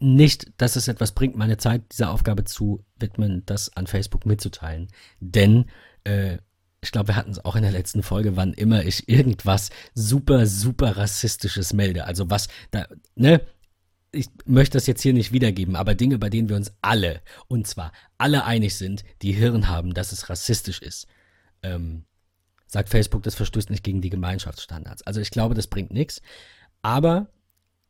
nicht, 0.00 0.52
dass 0.56 0.76
es 0.76 0.88
etwas 0.88 1.12
bringt, 1.12 1.36
meine 1.36 1.58
Zeit 1.58 1.92
dieser 1.92 2.10
Aufgabe 2.10 2.44
zu 2.44 2.84
widmen, 2.98 3.44
das 3.46 3.76
an 3.76 3.86
Facebook 3.86 4.26
mitzuteilen. 4.26 4.88
Denn 5.20 5.66
äh, 6.04 6.38
ich 6.80 6.92
glaube, 6.92 7.08
wir 7.08 7.16
hatten 7.16 7.30
es 7.30 7.44
auch 7.44 7.56
in 7.56 7.62
der 7.62 7.72
letzten 7.72 8.02
Folge, 8.02 8.36
wann 8.36 8.54
immer 8.54 8.84
ich 8.84 9.08
irgendwas 9.08 9.70
super, 9.94 10.46
super 10.46 10.96
rassistisches 10.96 11.72
melde. 11.72 12.04
Also 12.06 12.30
was 12.30 12.48
da, 12.70 12.86
ne? 13.14 13.40
Ich 14.12 14.26
möchte 14.44 14.76
das 14.76 14.88
jetzt 14.88 15.02
hier 15.02 15.12
nicht 15.12 15.30
wiedergeben, 15.30 15.76
aber 15.76 15.94
Dinge, 15.94 16.18
bei 16.18 16.30
denen 16.30 16.48
wir 16.48 16.56
uns 16.56 16.72
alle, 16.80 17.20
und 17.46 17.68
zwar 17.68 17.92
alle 18.18 18.44
einig 18.44 18.74
sind, 18.74 19.04
die 19.22 19.30
Hirn 19.30 19.68
haben, 19.68 19.94
dass 19.94 20.10
es 20.10 20.28
rassistisch 20.28 20.82
ist. 20.82 21.06
Ähm, 21.62 22.06
sagt 22.70 22.88
Facebook, 22.88 23.24
das 23.24 23.34
verstößt 23.34 23.68
nicht 23.68 23.84
gegen 23.84 24.00
die 24.00 24.10
Gemeinschaftsstandards. 24.10 25.02
Also 25.02 25.20
ich 25.20 25.30
glaube, 25.30 25.54
das 25.54 25.66
bringt 25.66 25.92
nichts. 25.92 26.22
Aber 26.82 27.26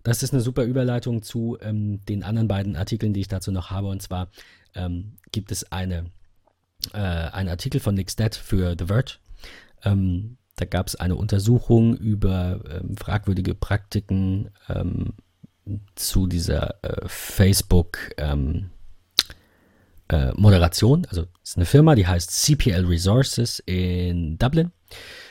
das 0.02 0.22
ist 0.22 0.32
eine 0.32 0.42
super 0.42 0.64
Überleitung 0.64 1.22
zu 1.22 1.58
ähm, 1.60 2.04
den 2.06 2.22
anderen 2.22 2.48
beiden 2.48 2.76
Artikeln, 2.76 3.12
die 3.12 3.20
ich 3.20 3.28
dazu 3.28 3.52
noch 3.52 3.70
habe. 3.70 3.88
Und 3.88 4.00
zwar 4.00 4.30
ähm, 4.74 5.18
gibt 5.32 5.52
es 5.52 5.70
eine, 5.70 6.06
äh, 6.94 6.98
einen 6.98 7.50
Artikel 7.50 7.80
von 7.80 7.94
Nick 7.94 8.10
Stead 8.10 8.34
für 8.34 8.74
The 8.78 8.86
Verge. 8.86 9.18
Ähm, 9.84 10.38
da 10.56 10.64
gab 10.64 10.86
es 10.86 10.96
eine 10.96 11.16
Untersuchung 11.16 11.94
über 11.96 12.60
ähm, 12.70 12.96
fragwürdige 12.96 13.54
Praktiken 13.54 14.50
ähm, 14.68 15.12
zu 15.94 16.26
dieser 16.26 16.82
äh, 16.82 17.06
Facebook 17.06 17.98
ähm, 18.16 18.70
äh, 20.10 20.32
Moderation. 20.36 21.06
Also 21.08 21.26
es 21.42 21.50
ist 21.50 21.56
eine 21.56 21.66
Firma, 21.66 21.94
die 21.94 22.06
heißt 22.06 22.30
CPL 22.30 22.84
Resources 22.86 23.62
in 23.66 24.38
Dublin 24.38 24.72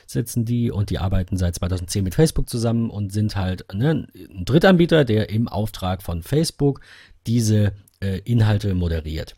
sitzen 0.09 0.43
die 0.43 0.71
und 0.71 0.89
die 0.89 0.97
arbeiten 0.97 1.37
seit 1.37 1.55
2010 1.55 2.03
mit 2.03 2.15
Facebook 2.15 2.49
zusammen 2.49 2.89
und 2.89 3.11
sind 3.11 3.35
halt 3.35 3.65
ne, 3.73 4.07
ein 4.15 4.45
Drittanbieter, 4.45 5.05
der 5.05 5.29
im 5.29 5.47
Auftrag 5.47 6.01
von 6.01 6.23
Facebook 6.23 6.81
diese 7.27 7.73
äh, 7.99 8.19
Inhalte 8.25 8.73
moderiert. 8.73 9.35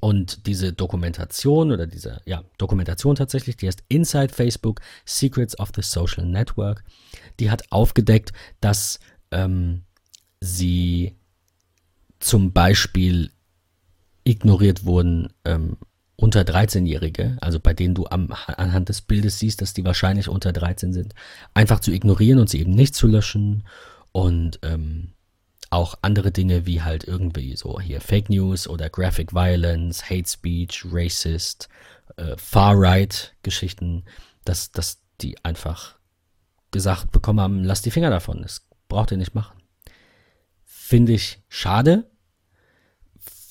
Und 0.00 0.46
diese 0.46 0.72
Dokumentation 0.72 1.70
oder 1.70 1.86
diese 1.86 2.22
ja, 2.24 2.42
Dokumentation 2.56 3.16
tatsächlich, 3.16 3.58
die 3.58 3.66
heißt 3.66 3.84
Inside 3.88 4.32
Facebook 4.32 4.80
Secrets 5.04 5.58
of 5.58 5.72
the 5.76 5.82
Social 5.82 6.24
Network, 6.24 6.82
die 7.38 7.50
hat 7.50 7.70
aufgedeckt, 7.70 8.32
dass 8.62 8.98
ähm, 9.30 9.82
sie 10.40 11.14
zum 12.18 12.54
Beispiel 12.54 13.30
ignoriert 14.24 14.84
wurden 14.84 15.28
ähm, 15.44 15.76
unter 16.16 16.42
13-Jährige, 16.42 17.36
also 17.40 17.60
bei 17.60 17.74
denen 17.74 17.94
du 17.94 18.06
am, 18.06 18.32
anhand 18.46 18.88
des 18.88 19.02
Bildes 19.02 19.38
siehst, 19.38 19.60
dass 19.60 19.74
die 19.74 19.84
wahrscheinlich 19.84 20.28
unter 20.28 20.52
13 20.52 20.92
sind, 20.92 21.14
einfach 21.54 21.80
zu 21.80 21.92
ignorieren 21.92 22.38
und 22.38 22.48
sie 22.48 22.60
eben 22.60 22.72
nicht 22.72 22.94
zu 22.94 23.06
löschen 23.06 23.64
und 24.12 24.60
ähm, 24.62 25.12
auch 25.70 25.96
andere 26.02 26.30
Dinge 26.30 26.66
wie 26.66 26.82
halt 26.82 27.04
irgendwie 27.04 27.56
so 27.56 27.80
hier 27.80 28.00
Fake 28.00 28.30
News 28.30 28.68
oder 28.68 28.88
Graphic 28.88 29.34
Violence, 29.34 30.08
Hate 30.08 30.28
Speech, 30.28 30.84
Racist, 30.88 31.68
äh, 32.16 32.36
Far-Right-Geschichten, 32.36 34.04
dass, 34.44 34.70
dass 34.70 35.00
die 35.20 35.36
einfach 35.44 35.96
gesagt 36.70 37.10
bekommen 37.10 37.40
haben, 37.40 37.64
lass 37.64 37.82
die 37.82 37.90
Finger 37.90 38.10
davon, 38.10 38.42
das 38.42 38.66
braucht 38.88 39.10
ihr 39.10 39.16
nicht 39.16 39.34
machen. 39.34 39.58
Finde 40.64 41.12
ich 41.12 41.42
schade, 41.48 42.08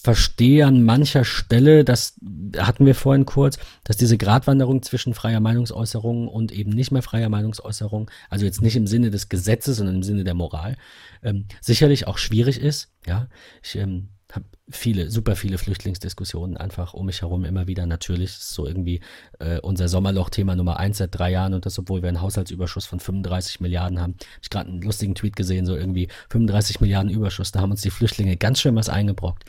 verstehe 0.04 0.66
an 0.66 0.84
mancher 0.84 1.24
Stelle, 1.24 1.86
das 1.86 2.20
hatten 2.58 2.86
wir 2.86 2.94
vorhin 2.94 3.26
kurz, 3.26 3.58
dass 3.86 3.96
diese 3.96 4.18
Gratwanderung 4.18 4.82
zwischen 4.84 5.14
freier 5.14 5.40
Meinungsäußerung 5.40 6.28
und 6.28 6.52
eben 6.52 6.72
nicht 6.72 6.92
mehr 6.92 7.02
freier 7.02 7.30
Meinungsäußerung, 7.30 8.12
also 8.30 8.46
jetzt 8.46 8.62
nicht 8.62 8.76
im 8.76 8.86
Sinne 8.86 9.12
des 9.12 9.30
Gesetzes, 9.30 9.78
sondern 9.78 9.96
im 9.96 10.04
Sinne 10.04 10.26
der 10.26 10.34
Moral, 10.34 10.76
ähm, 11.24 11.46
sicherlich 11.62 12.06
auch 12.06 12.18
schwierig 12.18 12.60
ist. 12.60 12.92
Ja, 13.08 13.30
ich 13.64 13.78
ähm, 13.78 14.10
habe 14.36 14.46
viele, 14.70 15.12
super 15.12 15.36
viele 15.36 15.58
Flüchtlingsdiskussionen 15.58 16.58
einfach 16.58 16.94
um 16.94 17.06
mich 17.06 17.22
herum 17.22 17.46
immer 17.46 17.68
wieder. 17.68 17.86
Natürlich 17.86 18.32
ist 18.32 18.54
so 18.54 18.66
irgendwie 18.66 19.02
äh, 19.40 19.60
unser 19.60 19.88
Sommerloch-Thema 19.88 20.56
Nummer 20.56 20.78
eins 20.78 20.98
seit 20.98 21.18
drei 21.18 21.32
Jahren 21.32 21.54
und 21.54 21.66
das, 21.66 21.78
obwohl 21.78 22.02
wir 22.02 22.10
einen 22.10 22.22
Haushaltsüberschuss 22.22 22.86
von 22.86 23.00
35 23.00 23.60
Milliarden 23.60 24.00
haben. 24.00 24.14
Hab 24.14 24.44
ich 24.44 24.50
gerade 24.50 24.70
einen 24.70 24.82
lustigen 24.82 25.16
Tweet 25.16 25.36
gesehen, 25.36 25.66
so 25.66 25.76
irgendwie 25.76 26.08
35 26.30 26.82
Milliarden 26.82 27.12
Überschuss. 27.12 27.52
Da 27.52 27.62
haben 27.62 27.72
uns 27.72 27.82
die 27.82 27.92
Flüchtlinge 27.92 28.38
ganz 28.38 28.62
schön 28.62 28.76
was 28.76 28.90
eingebrockt. 28.90 29.44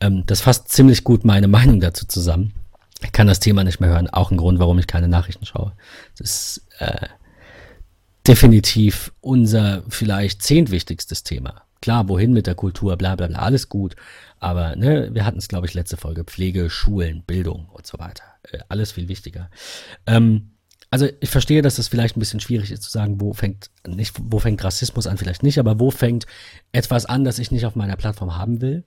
Ähm, 0.00 0.24
das 0.26 0.40
fasst 0.40 0.68
ziemlich 0.68 1.04
gut 1.04 1.24
meine 1.24 1.48
Meinung 1.48 1.80
dazu 1.80 2.06
zusammen. 2.06 2.52
Ich 3.02 3.12
kann 3.12 3.26
das 3.26 3.40
Thema 3.40 3.64
nicht 3.64 3.80
mehr 3.80 3.90
hören. 3.90 4.08
Auch 4.08 4.30
ein 4.30 4.36
Grund, 4.36 4.58
warum 4.58 4.78
ich 4.78 4.86
keine 4.86 5.08
Nachrichten 5.08 5.46
schaue. 5.46 5.72
Das 6.16 6.30
ist 6.30 6.66
äh, 6.78 7.06
definitiv 8.26 9.12
unser 9.20 9.82
vielleicht 9.88 10.42
zehntwichtigstes 10.42 11.22
Thema. 11.22 11.62
Klar, 11.80 12.08
wohin 12.08 12.32
mit 12.32 12.46
der 12.46 12.54
Kultur, 12.54 12.96
bla 12.96 13.16
bla 13.16 13.28
bla, 13.28 13.38
alles 13.38 13.68
gut. 13.68 13.94
Aber 14.38 14.76
ne, 14.76 15.10
wir 15.12 15.24
hatten 15.24 15.38
es, 15.38 15.48
glaube 15.48 15.66
ich, 15.66 15.74
letzte 15.74 15.96
Folge, 15.96 16.24
Pflege, 16.24 16.70
Schulen, 16.70 17.22
Bildung 17.24 17.68
und 17.72 17.86
so 17.86 17.98
weiter. 17.98 18.24
Äh, 18.50 18.58
alles 18.68 18.92
viel 18.92 19.08
wichtiger. 19.08 19.50
Ähm, 20.06 20.52
also 20.90 21.06
ich 21.20 21.28
verstehe, 21.28 21.62
dass 21.62 21.78
es 21.78 21.88
vielleicht 21.88 22.16
ein 22.16 22.20
bisschen 22.20 22.40
schwierig 22.40 22.70
ist 22.70 22.82
zu 22.82 22.90
sagen, 22.90 23.20
wo 23.20 23.34
fängt 23.34 23.70
nicht, 23.86 24.16
wo 24.18 24.38
fängt 24.38 24.64
Rassismus 24.64 25.06
an, 25.06 25.18
vielleicht 25.18 25.42
nicht, 25.42 25.58
aber 25.58 25.78
wo 25.78 25.90
fängt 25.90 26.26
etwas 26.72 27.04
an, 27.04 27.24
das 27.24 27.38
ich 27.38 27.50
nicht 27.50 27.66
auf 27.66 27.76
meiner 27.76 27.96
Plattform 27.96 28.36
haben 28.36 28.60
will 28.62 28.84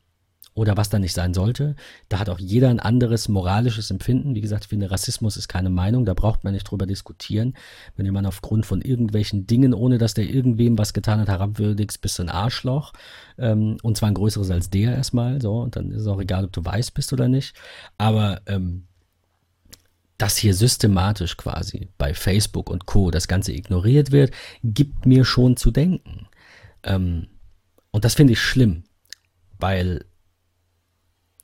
oder 0.54 0.76
was 0.76 0.90
da 0.90 1.00
nicht 1.00 1.14
sein 1.14 1.34
sollte. 1.34 1.76
Da 2.10 2.20
hat 2.20 2.30
auch 2.30 2.40
jeder 2.40 2.70
ein 2.70 2.82
anderes 2.82 3.30
moralisches 3.30 3.90
Empfinden. 3.90 4.36
Wie 4.36 4.42
gesagt, 4.42 4.66
ich 4.66 4.70
finde, 4.70 4.92
Rassismus 4.92 5.38
ist 5.38 5.48
keine 5.48 5.70
Meinung, 5.70 6.06
da 6.06 6.14
braucht 6.14 6.44
man 6.44 6.54
nicht 6.54 6.66
drüber 6.66 6.86
diskutieren. 6.86 7.54
Wenn 7.96 8.06
jemand 8.06 8.28
aufgrund 8.28 8.66
von 8.66 8.82
irgendwelchen 8.82 9.48
Dingen, 9.48 9.74
ohne 9.74 9.98
dass 9.98 10.14
der 10.14 10.26
irgendwem 10.26 10.78
was 10.78 10.94
getan 10.94 11.22
hat, 11.22 11.30
herabwürdigst, 11.30 12.02
bist 12.02 12.20
du 12.20 12.24
ein 12.24 12.30
Arschloch. 12.30 12.92
Ähm, 13.38 13.78
und 13.82 13.96
zwar 13.96 14.10
ein 14.10 14.16
größeres 14.16 14.52
als 14.52 14.70
der 14.70 14.94
erstmal. 14.94 15.42
So, 15.42 15.62
und 15.62 15.78
dann 15.78 15.92
ist 15.92 16.02
es 16.02 16.08
auch 16.08 16.20
egal, 16.20 16.44
ob 16.44 16.52
du 16.52 16.66
weiß 16.66 16.92
bist 16.92 17.14
oder 17.14 17.30
nicht. 17.30 17.56
Aber 17.98 18.42
ähm, 18.46 18.88
dass 20.22 20.38
hier 20.38 20.54
systematisch 20.54 21.36
quasi 21.36 21.90
bei 21.98 22.14
Facebook 22.14 22.70
und 22.70 22.86
Co. 22.86 23.10
das 23.10 23.28
Ganze 23.28 23.54
ignoriert 23.54 24.12
wird, 24.12 24.32
gibt 24.64 25.08
mir 25.08 25.26
schon 25.26 25.58
zu 25.58 25.72
denken. 25.72 26.28
Ähm, 26.84 27.28
und 27.90 28.06
das 28.06 28.14
finde 28.14 28.34
ich 28.34 28.40
schlimm, 28.40 28.84
weil, 29.60 30.06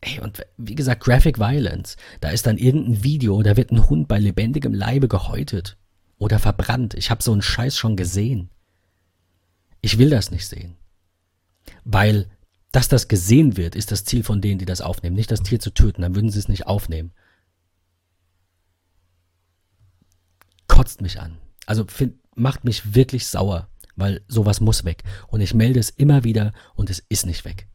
hey, 0.08 0.20
und 0.24 0.46
wie 0.58 0.76
gesagt, 0.76 1.04
Graphic 1.04 1.40
Violence, 1.40 1.98
da 2.22 2.30
ist 2.30 2.48
dann 2.48 2.58
irgendein 2.58 3.04
Video, 3.04 3.42
da 3.44 3.58
wird 3.58 3.72
ein 3.72 3.90
Hund 3.90 4.08
bei 4.08 4.20
lebendigem 4.20 4.74
Leibe 4.74 5.08
gehäutet 5.08 5.78
oder 6.18 6.40
verbrannt. 6.40 6.94
Ich 6.94 7.12
habe 7.12 7.24
so 7.24 7.32
einen 7.32 7.42
Scheiß 7.42 7.78
schon 7.78 7.96
gesehen. 7.96 8.50
Ich 9.82 9.98
will 9.98 10.10
das 10.10 10.32
nicht 10.32 10.48
sehen. 10.48 10.76
Weil, 11.84 12.28
dass 12.72 12.88
das 12.88 13.08
gesehen 13.08 13.58
wird, 13.58 13.76
ist 13.76 13.92
das 13.92 14.06
Ziel 14.06 14.24
von 14.24 14.42
denen, 14.42 14.60
die 14.60 14.66
das 14.66 14.82
aufnehmen. 14.82 15.16
Nicht 15.16 15.32
das 15.32 15.44
Tier 15.44 15.60
zu 15.60 15.72
töten, 15.72 16.02
dann 16.02 16.16
würden 16.16 16.30
sie 16.30 16.40
es 16.40 16.48
nicht 16.48 16.68
aufnehmen. 16.68 17.12
kotzt 20.78 21.02
mich 21.02 21.20
an. 21.20 21.40
Also 21.66 21.86
find, 21.88 22.20
macht 22.36 22.64
mich 22.64 22.94
wirklich 22.94 23.26
sauer, 23.26 23.68
weil 23.96 24.22
sowas 24.28 24.62
muss 24.62 24.86
weg. 24.86 25.04
Und 25.28 25.42
ich 25.42 25.56
melde 25.56 25.80
es 25.80 25.90
immer 25.90 26.24
wieder 26.24 26.54
und 26.76 26.92
es 26.92 27.04
ist 27.10 27.26
nicht 27.26 27.46
weg. 27.46 27.68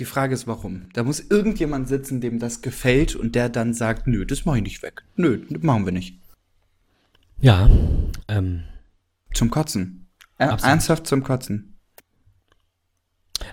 Die 0.00 0.06
Frage 0.06 0.32
ist, 0.32 0.46
warum? 0.46 0.88
Da 0.94 1.02
muss 1.02 1.20
irgendjemand 1.20 1.86
sitzen, 1.86 2.22
dem 2.22 2.38
das 2.38 2.62
gefällt 2.62 3.14
und 3.14 3.34
der 3.34 3.50
dann 3.50 3.74
sagt, 3.74 4.06
nö, 4.06 4.24
das 4.24 4.46
mache 4.46 4.56
ich 4.56 4.62
nicht 4.62 4.82
weg. 4.82 5.04
Nö, 5.14 5.44
das 5.50 5.62
machen 5.62 5.84
wir 5.84 5.92
nicht. 5.92 6.18
Ja, 7.38 7.68
ähm. 8.26 8.62
Zum 9.34 9.50
Kotzen. 9.50 10.08
Ernsthaft 10.38 11.06
zum 11.06 11.22
Kotzen. 11.22 11.76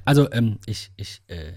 Also, 0.06 0.32
ähm, 0.32 0.58
ich, 0.66 0.90
ich, 0.96 1.22
äh, 1.28 1.52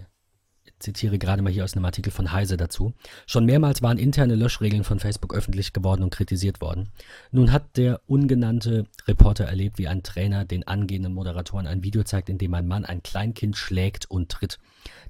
zitiere 0.80 1.18
gerade 1.18 1.42
mal 1.42 1.52
hier 1.52 1.64
aus 1.64 1.74
einem 1.74 1.84
Artikel 1.84 2.10
von 2.10 2.32
Heise 2.32 2.56
dazu. 2.56 2.92
Schon 3.26 3.44
mehrmals 3.44 3.82
waren 3.82 3.98
interne 3.98 4.34
Löschregeln 4.34 4.82
von 4.82 4.98
Facebook 4.98 5.34
öffentlich 5.34 5.72
geworden 5.72 6.02
und 6.02 6.10
kritisiert 6.10 6.60
worden. 6.60 6.88
Nun 7.30 7.52
hat 7.52 7.76
der 7.76 8.00
ungenannte 8.06 8.86
Reporter 9.06 9.44
erlebt, 9.44 9.78
wie 9.78 9.88
ein 9.88 10.02
Trainer 10.02 10.44
den 10.44 10.66
angehenden 10.66 11.14
Moderatoren 11.14 11.66
ein 11.66 11.84
Video 11.84 12.02
zeigt, 12.02 12.28
in 12.28 12.38
dem 12.38 12.54
ein 12.54 12.66
Mann 12.66 12.84
ein 12.84 13.02
Kleinkind 13.02 13.56
schlägt 13.56 14.10
und 14.10 14.30
tritt. 14.30 14.58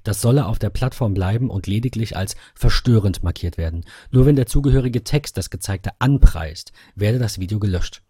Das 0.03 0.21
solle 0.21 0.45
auf 0.45 0.59
der 0.59 0.69
Plattform 0.69 1.13
bleiben 1.13 1.49
und 1.49 1.67
lediglich 1.67 2.17
als 2.17 2.35
verstörend 2.53 3.23
markiert 3.23 3.57
werden. 3.57 3.85
Nur 4.11 4.25
wenn 4.25 4.35
der 4.35 4.45
zugehörige 4.45 5.03
Text 5.03 5.37
das 5.37 5.49
Gezeigte 5.49 5.91
anpreist, 5.99 6.71
werde 6.95 7.19
das 7.19 7.39
Video 7.39 7.59
gelöscht. 7.59 8.01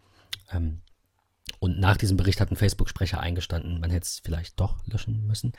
Ähm, 0.51 0.79
und 1.61 1.79
nach 1.79 1.95
diesem 1.95 2.17
Bericht 2.17 2.41
hat 2.41 2.49
ein 2.49 2.55
Facebook-Sprecher 2.55 3.19
eingestanden, 3.19 3.79
man 3.79 3.91
hätte 3.91 4.05
es 4.05 4.19
vielleicht 4.23 4.59
doch 4.59 4.77
löschen 4.87 5.27
müssen. 5.27 5.53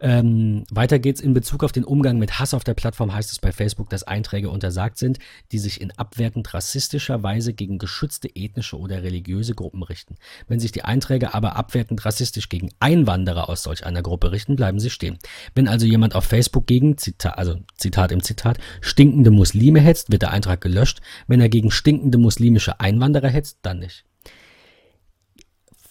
Ähm, 0.00 0.64
weiter 0.68 0.98
geht's 0.98 1.20
in 1.20 1.32
Bezug 1.32 1.62
auf 1.62 1.70
den 1.70 1.84
Umgang 1.84 2.18
mit 2.18 2.40
Hass 2.40 2.54
auf 2.54 2.64
der 2.64 2.74
Plattform 2.74 3.14
heißt 3.14 3.30
es 3.30 3.38
bei 3.38 3.52
Facebook, 3.52 3.88
dass 3.88 4.02
Einträge 4.02 4.50
untersagt 4.50 4.98
sind, 4.98 5.20
die 5.52 5.60
sich 5.60 5.80
in 5.80 5.92
abwertend 5.92 6.52
rassistischer 6.54 7.22
Weise 7.22 7.54
gegen 7.54 7.78
geschützte 7.78 8.28
ethnische 8.34 8.76
oder 8.76 9.04
religiöse 9.04 9.54
Gruppen 9.54 9.84
richten. 9.84 10.16
Wenn 10.48 10.58
sich 10.58 10.72
die 10.72 10.82
Einträge 10.82 11.34
aber 11.34 11.54
abwertend 11.54 12.04
rassistisch 12.04 12.48
gegen 12.48 12.70
Einwanderer 12.80 13.48
aus 13.48 13.62
solch 13.62 13.86
einer 13.86 14.02
Gruppe 14.02 14.32
richten, 14.32 14.56
bleiben 14.56 14.80
sie 14.80 14.90
stehen. 14.90 15.18
Wenn 15.54 15.68
also 15.68 15.86
jemand 15.86 16.16
auf 16.16 16.24
Facebook 16.24 16.66
gegen, 16.66 16.98
Zitat, 16.98 17.38
also 17.38 17.60
Zitat 17.76 18.10
im 18.10 18.24
Zitat, 18.24 18.58
stinkende 18.80 19.30
Muslime 19.30 19.80
hetzt, 19.80 20.10
wird 20.10 20.22
der 20.22 20.32
Eintrag 20.32 20.60
gelöscht. 20.60 21.00
Wenn 21.28 21.40
er 21.40 21.48
gegen 21.48 21.70
stinkende 21.70 22.18
muslimische 22.18 22.80
Einwanderer 22.80 23.28
hetzt, 23.28 23.58
dann 23.62 23.78
nicht. 23.78 24.04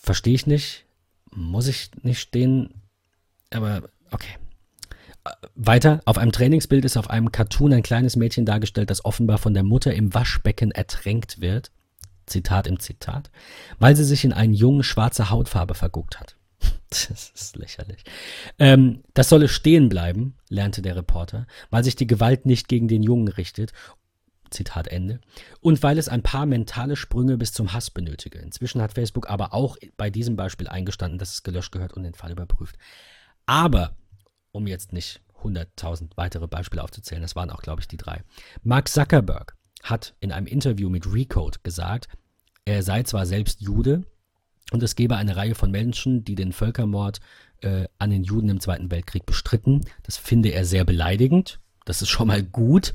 Verstehe 0.04 0.36
ich 0.36 0.46
nicht. 0.46 0.86
Muss 1.32 1.68
ich 1.68 1.90
nicht 2.04 2.20
stehen. 2.20 2.82
Aber 3.50 3.84
okay. 4.12 4.38
Weiter, 5.56 6.02
auf 6.04 6.18
einem 6.18 6.34
Trainingsbild 6.34 6.84
ist 6.84 6.98
auf 6.98 7.10
einem 7.10 7.32
Cartoon 7.32 7.72
ein 7.72 7.84
kleines 7.84 8.18
Mädchen 8.18 8.46
dargestellt, 8.46 8.90
das 8.90 9.06
offenbar 9.06 9.38
von 9.38 9.54
der 9.54 9.64
Mutter 9.64 9.94
im 9.94 10.14
Waschbecken 10.14 10.72
ertränkt 10.72 11.40
wird. 11.40 11.72
Zitat 12.26 12.68
im 12.68 12.80
Zitat, 12.80 13.32
weil 13.80 13.96
sie 13.96 14.04
sich 14.04 14.24
in 14.24 14.34
einen 14.34 14.54
Jungen 14.54 14.84
schwarze 14.84 15.30
Hautfarbe 15.30 15.74
verguckt 15.74 16.20
hat. 16.20 16.36
Das 16.90 17.32
ist 17.34 17.56
lächerlich. 17.56 18.04
Ähm, 18.60 19.04
das 19.16 19.28
solle 19.28 19.48
stehen 19.48 19.90
bleiben, 19.90 20.36
lernte 20.48 20.84
der 20.84 20.96
Reporter, 20.96 21.48
weil 21.72 21.84
sich 21.84 21.96
die 21.96 22.06
Gewalt 22.06 22.46
nicht 22.46 22.68
gegen 22.68 22.88
den 22.88 23.02
Jungen 23.02 23.30
richtet 23.30 23.74
Zitat 24.54 24.88
Ende. 24.88 25.20
Und 25.60 25.84
weil 25.84 25.98
es 25.98 26.08
ein 26.08 26.24
paar 26.24 26.46
mentale 26.46 26.96
Sprünge 26.96 27.38
bis 27.38 27.52
zum 27.52 27.74
Hass 27.74 27.90
benötige. 27.90 28.40
Inzwischen 28.40 28.82
hat 28.82 28.94
Facebook 28.94 29.30
aber 29.30 29.54
auch 29.54 29.78
bei 29.98 30.10
diesem 30.10 30.36
Beispiel 30.36 30.68
eingestanden, 30.68 31.20
dass 31.20 31.34
es 31.34 31.44
gelöscht 31.44 31.72
gehört 31.72 31.94
und 31.94 32.04
den 32.04 32.14
Fall 32.14 32.32
überprüft. 32.32 32.78
Aber, 33.46 33.96
um 34.52 34.68
jetzt 34.68 34.94
nicht 34.94 35.22
100.000 35.42 36.12
weitere 36.16 36.48
Beispiele 36.48 36.84
aufzuzählen, 36.84 37.22
das 37.22 37.36
waren 37.36 37.50
auch, 37.50 37.62
glaube 37.62 37.82
ich, 37.82 37.88
die 37.88 37.98
drei. 37.98 38.24
Mark 38.64 38.88
Zuckerberg 38.88 39.56
hat 39.84 40.16
in 40.22 40.32
einem 40.32 40.48
Interview 40.48 40.90
mit 40.90 41.12
Recode 41.12 41.60
gesagt, 41.64 42.08
er 42.66 42.82
sei 42.84 43.04
zwar 43.04 43.26
selbst 43.26 43.62
Jude 43.62 44.04
und 44.72 44.82
es 44.82 44.96
gebe 44.96 45.18
eine 45.18 45.36
Reihe 45.36 45.56
von 45.56 45.72
Menschen, 45.72 46.24
die 46.24 46.36
den 46.36 46.54
Völkermord 46.54 47.20
äh, 47.62 47.88
an 48.00 48.10
den 48.10 48.24
Juden 48.24 48.50
im 48.50 48.60
Zweiten 48.60 48.92
Weltkrieg 48.92 49.26
bestritten. 49.26 49.82
Das 50.04 50.18
finde 50.18 50.50
er 50.50 50.66
sehr 50.66 50.86
beleidigend. 50.86 51.60
Das 51.86 52.02
ist 52.02 52.10
schon 52.10 52.28
mal 52.28 52.44
gut. 52.44 52.94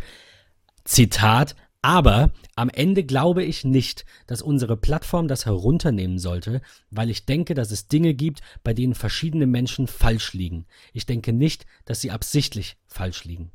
Zitat, 0.89 1.55
aber 1.82 2.32
am 2.56 2.70
Ende 2.70 3.05
glaube 3.05 3.44
ich 3.44 3.62
nicht, 3.62 4.06
dass 4.27 4.40
unsere 4.40 4.77
Plattform 4.77 5.28
das 5.28 5.44
herunternehmen 5.44 6.19
sollte, 6.19 6.62
weil 6.90 7.10
ich 7.10 7.27
denke, 7.27 7.52
dass 7.52 7.70
es 7.70 7.89
Dinge 7.89 8.15
gibt, 8.15 8.40
bei 8.65 8.73
denen 8.73 8.94
verschiedene 8.94 9.47
Menschen 9.47 9.86
falsch 9.86 10.32
liegen. 10.32 10.66
Ich 10.94 11.05
denke 11.05 11.35
nicht, 11.35 11.66
dass 11.85 12.01
sie 12.01 12.10
absichtlich 12.10 12.78
falsch 12.86 13.24
liegen. 13.24 13.52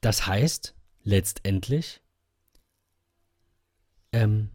Das 0.00 0.28
heißt, 0.28 0.76
letztendlich, 1.02 2.00
ähm, 4.12 4.50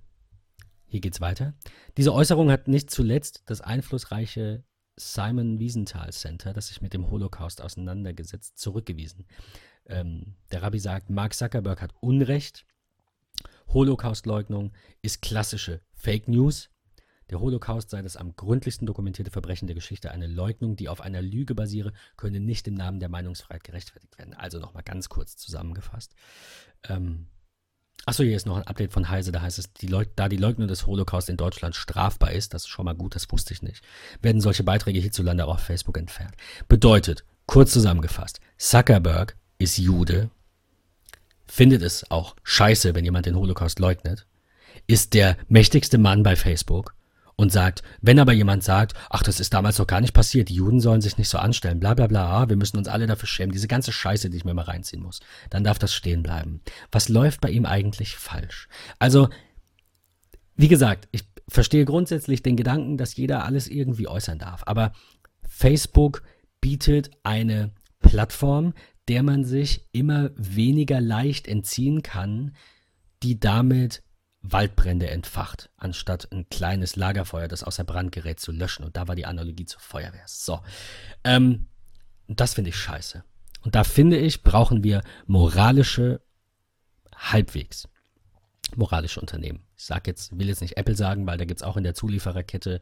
hier 0.87 1.01
geht's 1.01 1.19
weiter. 1.19 1.55
Diese 1.97 2.13
Äußerung 2.13 2.49
hat 2.49 2.69
nicht 2.69 2.89
zuletzt 2.89 3.43
das 3.47 3.59
einflussreiche 3.59 4.63
Simon 4.95 5.59
Wiesenthal 5.59 6.13
Center, 6.13 6.53
das 6.53 6.69
sich 6.69 6.81
mit 6.81 6.93
dem 6.93 7.11
Holocaust 7.11 7.61
auseinandergesetzt, 7.61 8.57
zurückgewiesen 8.57 9.25
ähm, 9.87 10.35
der 10.51 10.61
Rabbi 10.61 10.79
sagt, 10.79 11.09
Mark 11.09 11.33
Zuckerberg 11.33 11.81
hat 11.81 11.93
Unrecht. 11.99 12.65
Holocaustleugnung 13.67 14.71
ist 15.01 15.21
klassische 15.21 15.81
Fake 15.93 16.27
News. 16.27 16.69
Der 17.29 17.39
Holocaust 17.39 17.89
sei 17.89 18.01
das 18.01 18.17
am 18.17 18.35
gründlichsten 18.35 18.85
dokumentierte 18.85 19.31
Verbrechen 19.31 19.67
der 19.67 19.75
Geschichte. 19.75 20.11
Eine 20.11 20.27
Leugnung, 20.27 20.75
die 20.75 20.89
auf 20.89 21.01
einer 21.01 21.21
Lüge 21.21 21.55
basiere, 21.55 21.91
könne 22.17 22.39
nicht 22.39 22.67
im 22.67 22.75
Namen 22.75 22.99
der 22.99 23.09
Meinungsfreiheit 23.09 23.63
gerechtfertigt 23.63 24.17
werden. 24.19 24.35
Also 24.35 24.59
nochmal 24.59 24.83
ganz 24.83 25.09
kurz 25.09 25.35
zusammengefasst. 25.35 26.13
Ähm, 26.87 27.27
Achso, 28.07 28.23
hier 28.23 28.35
ist 28.35 28.45
noch 28.45 28.57
ein 28.57 28.67
Update 28.67 28.91
von 28.91 29.09
Heise, 29.09 29.31
da 29.31 29.41
heißt 29.41 29.57
es, 29.57 29.73
die 29.73 29.87
da 29.87 30.29
die 30.29 30.37
Leugnung 30.37 30.67
des 30.67 30.85
Holocaust 30.85 31.27
in 31.27 31.37
Deutschland 31.37 31.75
strafbar 31.75 32.33
ist, 32.33 32.53
das 32.53 32.63
ist 32.63 32.67
schon 32.67 32.85
mal 32.85 32.93
gut, 32.93 33.15
das 33.15 33.31
wusste 33.31 33.53
ich 33.53 33.63
nicht, 33.63 33.83
werden 34.21 34.41
solche 34.41 34.63
Beiträge 34.63 34.99
hierzulande 34.99 35.45
auch 35.45 35.55
auf 35.55 35.61
Facebook 35.61 35.97
entfernt. 35.97 36.35
Bedeutet, 36.67 37.25
kurz 37.47 37.71
zusammengefasst, 37.71 38.41
Zuckerberg 38.57 39.35
ist 39.57 39.77
Jude, 39.77 40.29
findet 41.45 41.81
es 41.81 42.09
auch 42.11 42.35
scheiße, 42.43 42.95
wenn 42.95 43.05
jemand 43.05 43.25
den 43.25 43.35
Holocaust 43.35 43.79
leugnet, 43.79 44.25
ist 44.87 45.13
der 45.13 45.37
mächtigste 45.47 45.97
Mann 45.97 46.23
bei 46.23 46.35
Facebook 46.35 46.95
und 47.35 47.51
sagt, 47.51 47.83
wenn 48.01 48.19
aber 48.19 48.33
jemand 48.33 48.63
sagt, 48.63 48.93
ach, 49.09 49.23
das 49.23 49.39
ist 49.39 49.53
damals 49.53 49.77
doch 49.77 49.87
gar 49.87 50.01
nicht 50.01 50.13
passiert, 50.13 50.49
die 50.49 50.55
Juden 50.55 50.79
sollen 50.79 51.01
sich 51.01 51.17
nicht 51.17 51.29
so 51.29 51.37
anstellen, 51.37 51.79
bla 51.79 51.93
bla 51.93 52.07
bla, 52.07 52.29
ah, 52.29 52.49
wir 52.49 52.55
müssen 52.55 52.77
uns 52.77 52.87
alle 52.87 53.07
dafür 53.07 53.27
schämen, 53.27 53.51
diese 53.51 53.67
ganze 53.67 53.91
Scheiße, 53.91 54.29
die 54.29 54.37
ich 54.37 54.45
mir 54.45 54.53
mal 54.53 54.63
reinziehen 54.63 55.03
muss, 55.03 55.19
dann 55.49 55.63
darf 55.63 55.79
das 55.79 55.93
stehen 55.93 56.23
bleiben. 56.23 56.61
Was 56.91 57.09
läuft 57.09 57.41
bei 57.41 57.49
ihm 57.49 57.65
eigentlich 57.65 58.15
falsch? 58.15 58.67
Also, 58.99 59.29
wie 60.55 60.69
gesagt, 60.69 61.09
ich 61.11 61.23
verstehe 61.47 61.85
grundsätzlich 61.85 62.41
den 62.41 62.55
Gedanken, 62.55 62.97
dass 62.97 63.15
jeder 63.15 63.43
alles 63.43 63.67
irgendwie 63.67 64.07
äußern 64.07 64.39
darf, 64.39 64.63
aber 64.65 64.93
Facebook 65.47 66.23
bietet 66.61 67.11
eine 67.23 67.71
Plattform, 67.99 68.73
der 69.07 69.23
man 69.23 69.43
sich 69.43 69.87
immer 69.91 70.31
weniger 70.35 71.01
leicht 71.01 71.47
entziehen 71.47 72.01
kann, 72.01 72.55
die 73.23 73.39
damit 73.39 74.03
Waldbrände 74.41 75.09
entfacht, 75.09 75.69
anstatt 75.77 76.31
ein 76.31 76.47
kleines 76.49 76.95
Lagerfeuer, 76.95 77.47
das 77.47 77.63
außer 77.63 77.83
Brand 77.83 78.11
gerät, 78.11 78.39
zu 78.39 78.51
löschen. 78.51 78.85
Und 78.85 78.95
da 78.95 79.07
war 79.07 79.15
die 79.15 79.25
Analogie 79.25 79.65
zur 79.65 79.79
Feuerwehr. 79.79 80.25
So. 80.27 80.61
Ähm, 81.23 81.67
das 82.27 82.53
finde 82.53 82.69
ich 82.69 82.75
scheiße. 82.75 83.23
Und 83.61 83.75
da 83.75 83.83
finde 83.83 84.17
ich, 84.17 84.43
brauchen 84.43 84.83
wir 84.83 85.01
moralische, 85.25 86.21
halbwegs 87.15 87.87
moralische 88.75 89.21
Unternehmen. 89.21 89.59
Ich 89.77 89.85
sag 89.85 90.07
jetzt, 90.07 90.37
will 90.37 90.47
jetzt 90.47 90.61
nicht 90.61 90.77
Apple 90.77 90.95
sagen, 90.95 91.27
weil 91.27 91.37
da 91.37 91.45
gibt 91.45 91.59
es 91.59 91.63
auch 91.63 91.77
in 91.77 91.83
der 91.83 91.93
Zuliefererkette, 91.93 92.81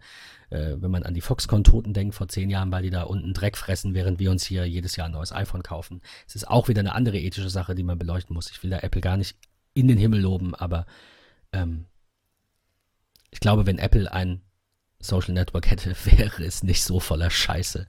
äh, 0.50 0.76
wenn 0.78 0.92
man 0.92 1.04
an 1.04 1.14
die 1.14 1.22
Foxconn-Toten 1.22 1.94
denkt, 1.94 2.16
vor 2.16 2.28
zehn 2.28 2.50
Jahren, 2.50 2.72
weil 2.72 2.84
die 2.84 2.90
da 2.90 3.04
unten 3.04 3.34
Dreck 3.34 3.58
fressen, 3.58 3.94
während 3.94 4.20
wir 4.20 4.32
uns 4.32 4.46
hier 4.46 4.66
jedes 4.66 4.96
Jahr 4.96 5.08
ein 5.08 5.14
neues 5.14 5.34
iPhone 5.34 5.64
kaufen. 5.64 6.02
Es 6.28 6.36
ist 6.36 6.48
auch 6.48 6.68
wieder 6.68 6.80
eine 6.80 6.96
andere 6.96 7.20
ethische 7.20 7.50
Sache, 7.50 7.76
die 7.76 7.84
man 7.84 8.00
beleuchten 8.00 8.34
muss. 8.34 8.50
Ich 8.50 8.64
will 8.64 8.70
da 8.70 8.80
Apple 8.80 9.02
gar 9.02 9.18
nicht 9.18 9.38
in 9.74 9.88
den 9.88 9.98
Himmel 9.98 10.22
loben, 10.22 10.56
aber 10.56 10.86
ähm, 11.52 11.86
ich 13.32 13.40
glaube, 13.40 13.66
wenn 13.66 13.80
Apple 13.80 14.12
ein 14.12 14.42
Social 15.00 15.34
Network 15.34 15.70
hätte, 15.70 15.96
wäre 16.06 16.44
es 16.44 16.64
nicht 16.64 16.84
so 16.84 17.00
voller 17.00 17.30
Scheiße. 17.30 17.88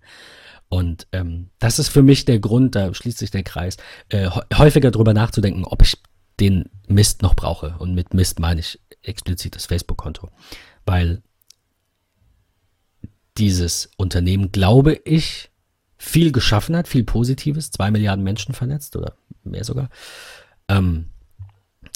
Und 0.68 1.06
ähm, 1.12 1.50
das 1.58 1.78
ist 1.78 1.88
für 1.88 2.02
mich 2.02 2.24
der 2.24 2.40
Grund, 2.40 2.74
da 2.74 2.92
schließt 2.92 3.18
sich 3.18 3.30
der 3.30 3.44
Kreis, 3.44 3.76
äh, 4.08 4.28
häufiger 4.54 4.90
darüber 4.90 5.14
nachzudenken, 5.14 5.64
ob 5.64 5.82
ich 5.82 5.98
den 6.40 6.68
Mist 6.88 7.22
noch 7.22 7.34
brauche. 7.34 7.76
Und 7.78 7.94
mit 7.94 8.14
Mist 8.14 8.38
meine 8.38 8.60
ich 8.60 8.80
explizit 9.02 9.54
das 9.54 9.66
Facebook-Konto. 9.66 10.30
Weil 10.84 11.22
dieses 13.36 13.90
Unternehmen, 13.96 14.52
glaube 14.52 15.00
ich, 15.04 15.50
viel 15.96 16.32
geschaffen 16.32 16.76
hat, 16.76 16.88
viel 16.88 17.04
Positives, 17.04 17.70
zwei 17.70 17.90
Milliarden 17.90 18.24
Menschen 18.24 18.54
vernetzt 18.54 18.96
oder 18.96 19.14
mehr 19.42 19.64
sogar, 19.64 19.88
ähm, 20.68 21.10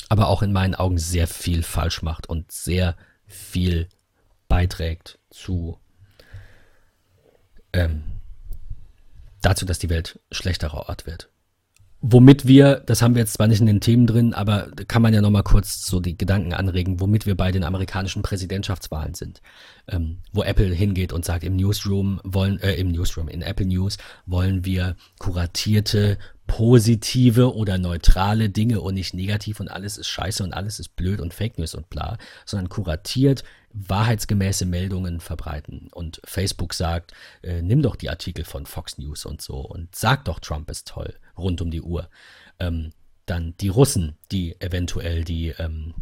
aber 0.08 0.28
auch 0.28 0.42
in 0.42 0.52
meinen 0.52 0.74
Augen 0.74 0.98
sehr 0.98 1.26
viel 1.26 1.62
falsch 1.62 2.02
macht 2.02 2.28
und 2.28 2.50
sehr 2.50 2.96
viel 3.26 3.88
beiträgt 4.48 5.18
zu 5.30 5.78
ähm, 7.72 8.02
dazu, 9.42 9.66
dass 9.66 9.78
die 9.78 9.90
Welt 9.90 10.20
schlechterer 10.32 10.88
Ort 10.88 11.06
wird. 11.06 11.28
Womit 12.00 12.46
wir, 12.46 12.76
das 12.86 13.02
haben 13.02 13.16
wir 13.16 13.20
jetzt 13.20 13.32
zwar 13.32 13.48
nicht 13.48 13.58
in 13.58 13.66
den 13.66 13.80
Themen 13.80 14.06
drin, 14.06 14.32
aber 14.32 14.68
kann 14.86 15.02
man 15.02 15.12
ja 15.12 15.20
nochmal 15.20 15.42
kurz 15.42 15.84
so 15.84 15.98
die 15.98 16.16
Gedanken 16.16 16.52
anregen, 16.52 17.00
womit 17.00 17.26
wir 17.26 17.36
bei 17.36 17.50
den 17.50 17.64
amerikanischen 17.64 18.22
Präsidentschaftswahlen 18.22 19.14
sind. 19.14 19.42
Ähm, 19.88 20.18
wo 20.32 20.44
Apple 20.44 20.72
hingeht 20.72 21.12
und 21.12 21.24
sagt, 21.24 21.42
im 21.42 21.56
Newsroom 21.56 22.20
wollen, 22.22 22.60
äh, 22.60 22.74
im 22.74 22.92
Newsroom, 22.92 23.26
in 23.26 23.42
Apple 23.42 23.66
News 23.66 23.98
wollen 24.26 24.64
wir 24.64 24.94
kuratierte, 25.18 26.18
positive 26.46 27.54
oder 27.54 27.78
neutrale 27.78 28.48
Dinge 28.48 28.80
und 28.80 28.94
nicht 28.94 29.14
negativ 29.14 29.58
und 29.58 29.68
alles 29.68 29.98
ist 29.98 30.08
scheiße 30.08 30.44
und 30.44 30.52
alles 30.52 30.78
ist 30.78 30.94
blöd 30.94 31.20
und 31.20 31.34
Fake 31.34 31.58
News 31.58 31.74
und 31.74 31.90
bla, 31.90 32.16
sondern 32.46 32.68
kuratiert, 32.68 33.42
wahrheitsgemäße 33.72 34.66
Meldungen 34.66 35.20
verbreiten. 35.20 35.88
Und 35.92 36.20
Facebook 36.24 36.74
sagt, 36.74 37.12
äh, 37.42 37.62
nimm 37.62 37.82
doch 37.82 37.96
die 37.96 38.10
Artikel 38.10 38.44
von 38.44 38.66
Fox 38.66 38.98
News 38.98 39.24
und 39.26 39.42
so 39.42 39.56
und 39.56 39.94
sag 39.94 40.24
doch, 40.24 40.40
Trump 40.40 40.70
ist 40.70 40.88
toll, 40.88 41.14
rund 41.36 41.60
um 41.60 41.70
die 41.70 41.82
Uhr. 41.82 42.08
Ähm, 42.58 42.92
dann 43.26 43.54
die 43.60 43.68
Russen, 43.68 44.16
die 44.32 44.60
eventuell 44.60 45.24
die, 45.24 45.48
ähm, 45.58 45.94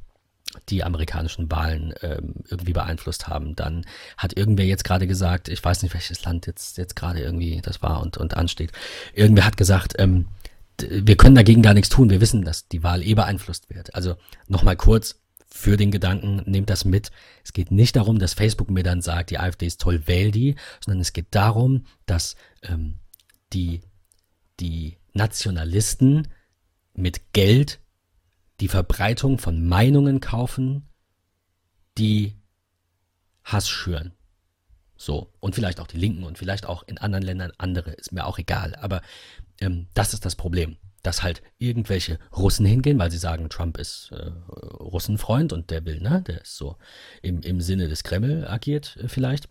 die 0.68 0.84
amerikanischen 0.84 1.50
Wahlen 1.50 1.92
ähm, 2.02 2.34
irgendwie 2.48 2.72
beeinflusst 2.72 3.28
haben. 3.28 3.56
Dann 3.56 3.84
hat 4.16 4.36
irgendwer 4.36 4.64
jetzt 4.64 4.84
gerade 4.84 5.06
gesagt, 5.06 5.48
ich 5.48 5.62
weiß 5.62 5.82
nicht, 5.82 5.92
welches 5.92 6.24
Land 6.24 6.46
jetzt, 6.46 6.78
jetzt 6.78 6.96
gerade 6.96 7.20
irgendwie 7.20 7.60
das 7.62 7.82
war 7.82 8.00
und, 8.00 8.16
und 8.16 8.36
ansteht. 8.36 8.72
Irgendwer 9.12 9.44
hat 9.44 9.56
gesagt, 9.56 9.94
ähm, 9.98 10.28
wir 10.80 11.16
können 11.16 11.34
dagegen 11.34 11.62
gar 11.62 11.74
nichts 11.74 11.88
tun. 11.88 12.10
Wir 12.10 12.20
wissen, 12.20 12.44
dass 12.44 12.68
die 12.68 12.82
Wahl 12.82 13.02
eh 13.02 13.14
beeinflusst 13.14 13.70
wird. 13.70 13.94
Also 13.94 14.16
nochmal 14.46 14.76
kurz, 14.76 15.18
für 15.56 15.76
den 15.76 15.90
Gedanken, 15.90 16.42
nehmt 16.44 16.70
das 16.70 16.84
mit. 16.84 17.10
Es 17.42 17.52
geht 17.52 17.70
nicht 17.70 17.96
darum, 17.96 18.18
dass 18.18 18.34
Facebook 18.34 18.70
mir 18.70 18.82
dann 18.82 19.00
sagt, 19.00 19.30
die 19.30 19.38
AfD 19.38 19.66
ist 19.66 19.80
toll, 19.80 20.06
wähl 20.06 20.30
die, 20.30 20.54
sondern 20.84 21.00
es 21.00 21.12
geht 21.12 21.28
darum, 21.30 21.86
dass 22.04 22.36
ähm, 22.62 22.98
die, 23.52 23.80
die 24.60 24.98
Nationalisten 25.14 26.28
mit 26.94 27.32
Geld 27.32 27.80
die 28.60 28.68
Verbreitung 28.68 29.38
von 29.38 29.66
Meinungen 29.66 30.20
kaufen, 30.20 30.88
die 31.98 32.34
Hass 33.42 33.68
schüren. 33.68 34.12
So, 34.96 35.32
und 35.40 35.54
vielleicht 35.54 35.80
auch 35.80 35.86
die 35.86 35.98
Linken 35.98 36.24
und 36.24 36.38
vielleicht 36.38 36.66
auch 36.66 36.82
in 36.86 36.98
anderen 36.98 37.24
Ländern 37.24 37.52
andere, 37.58 37.92
ist 37.92 38.12
mir 38.12 38.26
auch 38.26 38.38
egal. 38.38 38.74
Aber 38.76 39.02
ähm, 39.60 39.88
das 39.94 40.14
ist 40.14 40.24
das 40.24 40.36
Problem 40.36 40.76
dass 41.06 41.22
halt 41.22 41.42
irgendwelche 41.58 42.18
Russen 42.36 42.66
hingehen, 42.66 42.98
weil 42.98 43.10
sie 43.10 43.18
sagen, 43.18 43.48
Trump 43.48 43.78
ist 43.78 44.10
äh, 44.12 44.30
Russenfreund 44.80 45.52
und 45.52 45.70
der 45.70 45.84
will, 45.84 46.00
ne, 46.00 46.22
der 46.26 46.42
ist 46.42 46.56
so 46.56 46.76
im, 47.22 47.40
im 47.42 47.60
Sinne 47.60 47.88
des 47.88 48.02
Kreml 48.02 48.46
agiert 48.46 48.96
äh, 49.02 49.08
vielleicht. 49.08 49.48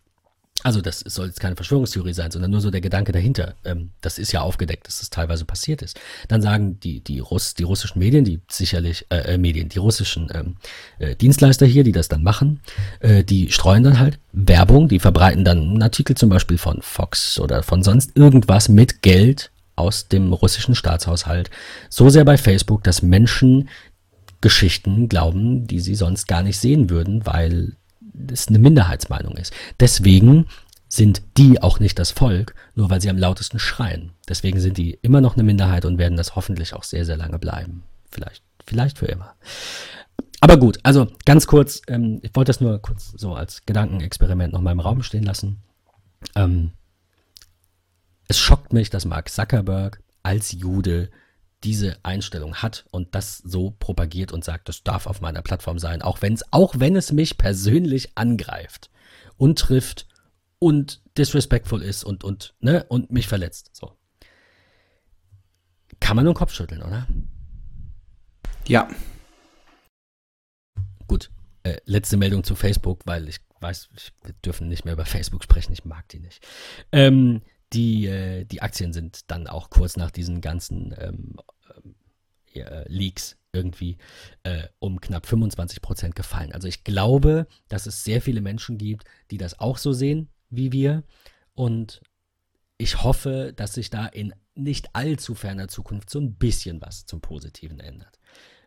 Also 0.64 0.82
das 0.82 1.02
soll 1.02 1.28
jetzt 1.28 1.42
keine 1.42 1.56
Verschwörungstheorie 1.56 2.14
sein, 2.14 2.32
sondern 2.32 2.50
nur 2.50 2.62
so 2.62 2.72
der 2.72 2.82
Gedanke 2.82 3.12
dahinter. 3.12 3.56
Ähm, 3.66 3.92
das 4.02 4.18
ist 4.18 4.32
ja 4.32 4.42
aufgedeckt, 4.42 4.88
dass 4.88 5.00
das 5.00 5.10
teilweise 5.10 5.46
passiert 5.46 5.82
ist. 5.82 6.00
Dann 6.28 6.42
sagen 6.42 6.80
die, 6.80 7.02
die, 7.02 7.20
Russ, 7.20 7.54
die 7.54 7.64
russischen 7.64 8.00
Medien, 8.00 8.26
die 8.26 8.40
sicherlich, 8.50 9.06
äh, 9.10 9.34
äh, 9.34 9.38
Medien, 9.38 9.70
die 9.70 9.78
russischen 9.78 10.30
ähm, 10.34 10.56
äh, 10.98 11.16
Dienstleister 11.16 11.66
hier, 11.66 11.84
die 11.84 11.92
das 11.92 12.08
dann 12.08 12.24
machen, 12.24 12.62
äh, 13.00 13.24
die 13.24 13.52
streuen 13.52 13.84
dann 13.84 14.00
halt 14.00 14.18
Werbung, 14.32 14.88
die 14.88 15.00
verbreiten 15.00 15.46
dann 15.46 15.60
einen 15.60 15.84
Artikel 15.84 16.16
zum 16.18 16.30
Beispiel 16.30 16.58
von 16.58 16.82
Fox 16.82 17.40
oder 17.40 17.62
von 17.62 17.84
sonst 17.84 18.16
irgendwas 18.16 18.70
mit 18.70 19.02
Geld 19.02 19.52
aus 19.76 20.08
dem 20.08 20.34
russischen 20.34 20.76
Staatshaushalt 20.76 21.50
so 21.90 22.10
sehr 22.10 22.26
bei 22.26 22.38
Facebook, 22.38 22.84
dass 22.84 23.02
Menschen 23.02 23.70
Geschichten 24.42 25.10
glauben, 25.10 25.68
die 25.68 25.80
sie 25.80 25.96
sonst 25.96 26.28
gar 26.28 26.44
nicht 26.44 26.60
sehen 26.60 26.90
würden, 26.90 27.26
weil 27.26 27.76
es 28.32 28.48
eine 28.48 28.60
Minderheitsmeinung 28.60 29.36
ist. 29.38 29.54
Deswegen 29.80 30.48
sind 30.88 31.24
die 31.38 31.62
auch 31.62 31.80
nicht 31.80 32.00
das 32.00 32.12
Volk, 32.12 32.56
nur 32.76 32.90
weil 32.90 33.02
sie 33.02 33.10
am 33.10 33.18
lautesten 33.18 33.60
schreien. 33.60 34.12
Deswegen 34.30 34.60
sind 34.60 34.78
die 34.78 35.00
immer 35.02 35.20
noch 35.20 35.34
eine 35.34 35.44
Minderheit 35.44 35.86
und 35.86 35.98
werden 35.98 36.18
das 36.18 36.36
hoffentlich 36.36 36.74
auch 36.74 36.84
sehr, 36.84 37.06
sehr 37.06 37.18
lange 37.18 37.40
bleiben. 37.40 37.84
Vielleicht, 38.12 38.44
vielleicht 38.66 38.98
für 38.98 39.08
immer. 39.08 39.34
Aber 40.40 40.58
gut, 40.58 40.80
also 40.84 41.08
ganz 41.26 41.48
kurz, 41.48 41.82
ähm, 41.88 42.20
ich 42.22 42.36
wollte 42.36 42.50
das 42.50 42.62
nur 42.62 42.80
kurz 42.80 43.14
so 43.18 43.34
als 43.34 43.66
Gedankenexperiment 43.66 44.54
noch 44.54 44.62
mal 44.62 44.72
im 44.72 44.80
Raum 44.80 45.02
stehen 45.02 45.24
lassen. 45.24 45.58
Ähm, 46.36 46.72
es 48.28 48.40
schockt 48.40 48.74
mich, 48.74 48.90
dass 48.90 49.06
Mark 49.06 49.30
Zuckerberg 49.30 50.02
als 50.24 50.52
Jude 50.52 51.10
diese 51.64 51.98
Einstellung 52.04 52.56
hat 52.56 52.86
und 52.92 53.16
das 53.16 53.40
so 53.40 53.72
propagiert 53.72 54.32
und 54.32 54.44
sagt, 54.44 54.70
das 54.70 54.84
darf 54.84 55.08
auf 55.08 55.22
meiner 55.22 55.42
Plattform 55.42 55.80
sein, 55.80 56.02
auch 56.02 56.22
wenn 56.22 56.34
es, 56.34 56.44
auch 56.52 56.76
wenn 56.78 56.96
es 56.96 57.12
mich 57.12 57.38
persönlich 57.38 58.16
angreift 58.16 58.90
und 59.38 59.60
trifft 59.60 60.08
und 60.60 61.02
disrespectful 61.18 61.82
ist 61.82 62.04
und, 62.04 62.24
und, 62.24 62.54
ne, 62.60 62.86
und 62.90 63.12
mich 63.12 63.28
verletzt. 63.28 63.72
So. 63.74 63.98
Kann 66.00 66.16
man 66.16 66.26
nur 66.26 66.34
den 66.34 66.38
Kopf 66.38 66.54
schütteln, 66.54 66.84
oder? 66.84 67.08
Ja. 68.68 68.88
Gut. 71.08 71.32
Äh, 71.64 71.78
letzte 71.86 72.18
Meldung 72.18 72.44
zu 72.44 72.56
Facebook, 72.56 73.02
weil 73.06 73.28
ich 73.28 73.40
weiß, 73.60 73.90
wir 74.24 74.34
dürfen 74.46 74.68
nicht 74.68 74.86
mehr 74.86 74.94
über 74.94 75.06
Facebook 75.06 75.44
sprechen, 75.44 75.74
ich 75.74 75.86
mag 75.86 76.08
die 76.10 76.20
nicht. 76.20 76.46
Ähm, 76.92 77.42
die, 77.76 78.08
äh, 78.08 78.46
die 78.46 78.62
Aktien 78.62 78.94
sind 78.94 79.30
dann 79.30 79.48
auch 79.48 79.70
kurz 79.70 79.98
nach 79.98 80.12
diesen 80.12 80.42
ganzen 80.42 80.96
ähm, 80.98 81.36
äh, 82.54 82.88
Leaks 82.88 83.38
irgendwie 83.52 83.98
äh, 84.44 84.68
um 84.80 85.00
knapp 85.00 85.26
25 85.26 85.82
Prozent 85.82 86.16
gefallen. 86.16 86.52
Also 86.52 86.68
ich 86.68 86.84
glaube, 86.84 87.48
dass 87.68 87.86
es 87.86 88.04
sehr 88.04 88.22
viele 88.22 88.42
Menschen 88.42 88.78
gibt, 88.78 89.06
die 89.32 89.38
das 89.38 89.60
auch 89.60 89.78
so 89.78 89.94
sehen 89.94 90.30
wie 90.50 90.72
wir. 90.72 91.04
Und 91.54 92.02
ich 92.78 93.04
hoffe, 93.04 93.54
dass 93.56 93.74
sich 93.74 93.90
da 93.90 94.06
in 94.06 94.34
nicht 94.56 94.90
allzu 94.94 95.36
ferner 95.36 95.68
Zukunft 95.68 96.10
so 96.10 96.20
ein 96.20 96.36
bisschen 96.36 96.82
was 96.82 97.06
zum 97.06 97.22
Positiven 97.22 97.80
ändert. 97.80 98.20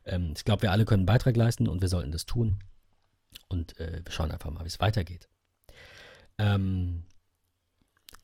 Ähm, 0.05 0.33
ich 0.37 0.45
glaube, 0.45 0.63
wir 0.63 0.73
alle 0.73 0.85
können 0.85 1.01
einen 1.01 1.07
Beitrag 1.07 1.37
leisten 1.37 1.69
und 1.69 1.81
wir 1.81 1.89
sollten 1.89 2.13
das 2.13 2.27
tun. 2.27 2.59
Und 3.49 3.79
äh, 3.79 4.03
wir 4.05 4.13
schauen 4.13 4.31
einfach 4.31 4.51
mal, 4.51 4.65
wie 4.65 4.69
es 4.69 4.81
weitergeht. 4.81 5.29
Ähm, 6.39 7.05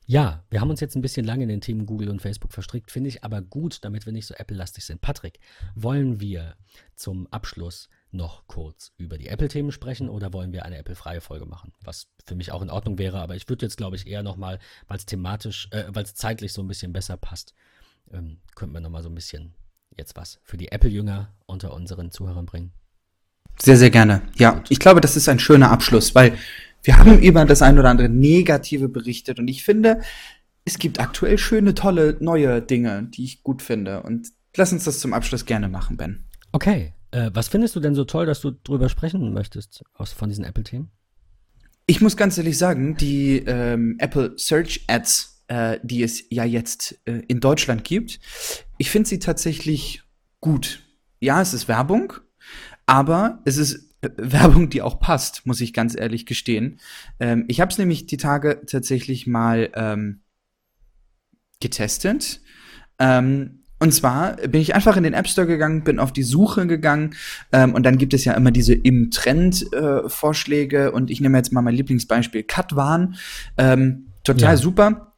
ja, 0.07 0.45
wir 0.51 0.61
haben 0.61 0.71
uns 0.71 0.81
jetzt 0.81 0.97
ein 0.97 1.03
bisschen 1.03 1.25
lange 1.25 1.45
in 1.45 1.49
den 1.49 1.61
Themen 1.61 1.87
Google 1.87 2.11
und 2.11 2.21
Facebook 2.21 2.53
verstrickt, 2.53 2.91
finde 2.91 3.09
ich 3.09 3.25
aber 3.25 3.41
gut, 3.41 3.85
damit 3.85 4.05
wir 4.05 4.13
nicht 4.13 4.27
so 4.27 4.35
Apple-lastig 4.35 4.85
sind. 4.85 5.01
Patrick, 5.01 5.39
wollen 5.75 6.21
wir 6.21 6.57
zum 6.95 7.27
Abschluss 7.29 7.89
noch 8.11 8.47
kurz 8.47 8.93
über 8.97 9.19
die 9.19 9.29
Apple-Themen 9.29 9.73
sprechen 9.73 10.09
oder 10.09 10.33
wollen 10.33 10.53
wir 10.53 10.65
eine 10.65 10.77
Apple-freie 10.77 11.21
Folge 11.21 11.47
machen? 11.47 11.73
Was 11.83 12.09
für 12.27 12.35
mich 12.35 12.53
auch 12.53 12.63
in 12.63 12.71
Ordnung 12.71 12.99
wäre, 12.99 13.21
aber 13.21 13.35
ich 13.35 13.49
würde 13.49 13.67
jetzt, 13.67 13.77
glaube 13.77 13.97
ich, 13.97 14.07
eher 14.07 14.23
nochmal, 14.23 14.59
weil 14.89 14.99
es 14.99 15.07
thematisch, 15.07 15.69
äh, 15.71 15.85
weil 15.89 16.05
es 16.05 16.15
zeitlich 16.15 16.53
so 16.53 16.63
ein 16.63 16.69
bisschen 16.69 16.93
besser 16.93 17.17
passt, 17.17 17.55
ähm, 18.13 18.39
könnten 18.55 18.75
wir 18.75 18.81
nochmal 18.81 19.03
so 19.03 19.09
ein 19.09 19.15
bisschen 19.15 19.55
jetzt 19.97 20.17
was 20.17 20.39
für 20.43 20.57
die 20.57 20.71
Apple-Jünger 20.71 21.33
unter 21.47 21.73
unseren 21.73 22.11
Zuhörern 22.11 22.47
bringen. 22.47 22.73
Sehr, 23.59 23.77
sehr 23.77 23.91
gerne. 23.91 24.23
Ja, 24.37 24.63
ich 24.69 24.81
glaube, 24.81 25.01
das 25.01 25.17
ist 25.17 25.29
ein 25.29 25.39
schöner 25.39 25.71
Abschluss, 25.71 26.15
weil 26.15 26.37
wir 26.85 26.99
haben 26.99 27.19
über 27.19 27.45
das 27.45 27.63
ein 27.63 27.79
oder 27.79 27.91
andere 27.91 28.09
Negative 28.09 28.89
berichtet 28.89 29.39
und 29.39 29.49
ich 29.49 29.65
finde, 29.65 30.01
es 30.65 30.79
gibt 30.79 31.01
aktuell 31.01 31.39
schöne, 31.39 31.75
tolle, 31.75 32.17
neue 32.21 32.63
Dinge, 32.63 33.05
die 33.05 33.25
ich 33.25 33.43
gut 33.43 33.63
finde. 33.63 34.03
Und 34.03 34.29
lass 34.57 34.73
uns 34.73 34.85
das 34.85 35.01
zum 35.01 35.13
Abschluss 35.13 35.45
gerne 35.45 35.69
machen, 35.69 35.97
Ben. 35.97 36.25
Okay. 36.53 36.95
Äh, 37.11 37.31
was 37.35 37.49
findest 37.49 37.77
du 37.77 37.81
denn 37.81 37.95
so 37.95 38.05
toll, 38.05 38.27
dass 38.27 38.41
du 38.41 38.51
drüber 38.51 38.89
sprechen 38.89 39.33
möchtest 39.33 39.85
aus, 39.95 40.13
von 40.13 40.29
diesen 40.29 40.45
Apple-Themen? 40.45 40.91
Ich 41.87 42.01
muss 42.01 42.17
ganz 42.17 42.39
ehrlich 42.39 42.57
sagen, 42.57 42.97
die 42.97 43.39
ähm, 43.47 43.97
Apple 43.99 44.35
Search 44.37 44.85
Ads, 44.87 45.45
äh, 45.49 45.79
die 45.83 46.03
es 46.03 46.25
ja 46.31 46.45
jetzt 46.45 46.99
äh, 47.05 47.23
in 47.29 47.41
Deutschland 47.41 47.85
gibt, 47.85 48.19
ich 48.79 48.91
finde 48.91 49.09
sie 49.09 49.19
tatsächlich 49.19 50.03
gut. 50.41 50.83
Ja, 51.21 51.43
es 51.43 51.53
ist 51.53 51.69
Werbung, 51.69 52.15
aber 52.87 53.43
es 53.45 53.59
ist 53.59 53.94
Werbung, 54.17 54.71
die 54.71 54.83
auch 54.83 55.01
passt, 55.01 55.47
muss 55.47 55.61
ich 55.61 55.73
ganz 55.73 55.99
ehrlich 55.99 56.27
gestehen. 56.27 56.79
Ähm, 57.21 57.45
ich 57.49 57.61
habe 57.61 57.71
es 57.71 57.79
nämlich 57.79 58.07
die 58.07 58.17
Tage 58.17 58.63
tatsächlich 58.67 59.27
mal 59.27 59.71
ähm, 59.75 60.21
getestet. 61.61 62.41
Ähm, 62.99 63.65
und 63.81 63.93
zwar 63.93 64.37
bin 64.37 64.61
ich 64.61 64.75
einfach 64.75 64.97
in 64.97 65.03
den 65.03 65.15
App 65.15 65.29
Store 65.29 65.47
gegangen, 65.47 65.85
bin 65.85 65.99
auf 65.99 66.13
die 66.13 66.23
Suche 66.23 66.67
gegangen 66.67 67.15
ähm, 67.53 67.75
und 67.75 67.85
dann 67.85 67.99
gibt 67.99 68.15
es 68.15 68.25
ja 68.25 68.33
immer 68.33 68.51
diese 68.51 68.73
im 68.73 69.11
Trend 69.11 69.73
äh, 69.73 70.09
Vorschläge 70.09 70.93
und 70.93 71.11
ich 71.11 71.21
nehme 71.21 71.37
jetzt 71.37 71.53
mal 71.53 71.61
mein 71.61 71.75
Lieblingsbeispiel 71.75 72.45
Katwan. 72.45 73.17
Ähm, 73.59 74.13
total 74.23 74.55
ja. 74.55 74.57
super. 74.57 75.14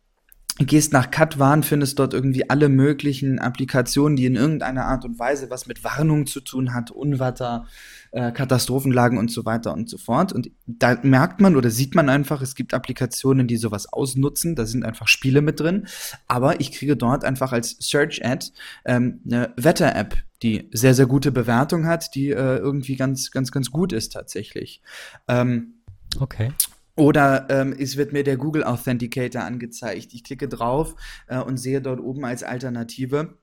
Gehst 0.59 0.93
nach 0.93 1.11
Katwan, 1.11 1.63
findest 1.63 1.99
dort 1.99 2.15
irgendwie 2.15 2.49
alle 2.49 2.69
möglichen 2.69 3.39
Applikationen, 3.39 4.17
die 4.17 4.25
in 4.25 4.37
irgendeiner 4.37 4.87
Art 4.87 5.05
und 5.05 5.19
Weise 5.19 5.51
was 5.51 5.67
mit 5.67 5.85
Warnung 5.85 6.27
zu 6.27 6.41
tun 6.41 6.73
hat, 6.73 6.91
Unwetter, 6.91 7.67
äh, 8.13 8.33
Katastrophenlagen 8.33 9.19
und 9.19 9.31
so 9.31 9.45
weiter 9.45 9.75
und 9.75 9.91
so 9.91 9.99
fort. 9.99 10.33
Und 10.33 10.51
da 10.67 10.99
merkt 11.03 11.41
man 11.41 11.57
oder 11.57 11.71
sieht 11.71 11.95
man 11.95 12.09
einfach, 12.09 12.41
es 12.41 12.55
gibt 12.55 12.73
Applikationen, 12.73 13.47
die 13.47 13.59
sowas 13.59 13.93
ausnutzen. 13.93 14.55
Da 14.55 14.65
sind 14.65 14.85
einfach 14.85 15.09
Spiele 15.09 15.43
mit 15.43 15.61
drin. 15.61 15.87
Aber 16.27 16.59
ich 16.61 16.73
kriege 16.73 16.97
dort 16.97 17.25
einfach 17.25 17.53
als 17.53 17.77
Search-Ad 17.81 18.47
ähm, 18.87 19.21
eine 19.27 19.53
Wetter-App, 19.57 20.17
die 20.43 20.71
sehr, 20.73 20.95
sehr 20.95 21.07
gute 21.07 21.33
Bewertung 21.33 21.87
hat, 21.87 22.15
die 22.15 22.31
äh, 22.31 22.57
irgendwie 22.57 22.97
ganz, 22.97 23.31
ganz, 23.31 23.53
ganz 23.53 23.71
gut 23.71 23.93
ist 23.93 24.15
tatsächlich. 24.15 24.81
Ähm, 25.29 25.75
okay. 26.19 26.53
Oder 26.97 27.47
ähm, 27.51 27.75
es 27.79 27.97
wird 27.97 28.13
mir 28.13 28.25
der 28.25 28.39
Google 28.39 28.65
Authenticator 28.65 29.43
angezeigt. 29.43 30.15
Ich 30.15 30.25
klicke 30.25 30.49
drauf 30.49 30.97
äh, 31.29 31.39
und 31.39 31.59
sehe 31.59 31.83
dort 31.83 32.01
oben 32.01 32.25
als 32.25 32.43
Alternative 32.43 33.37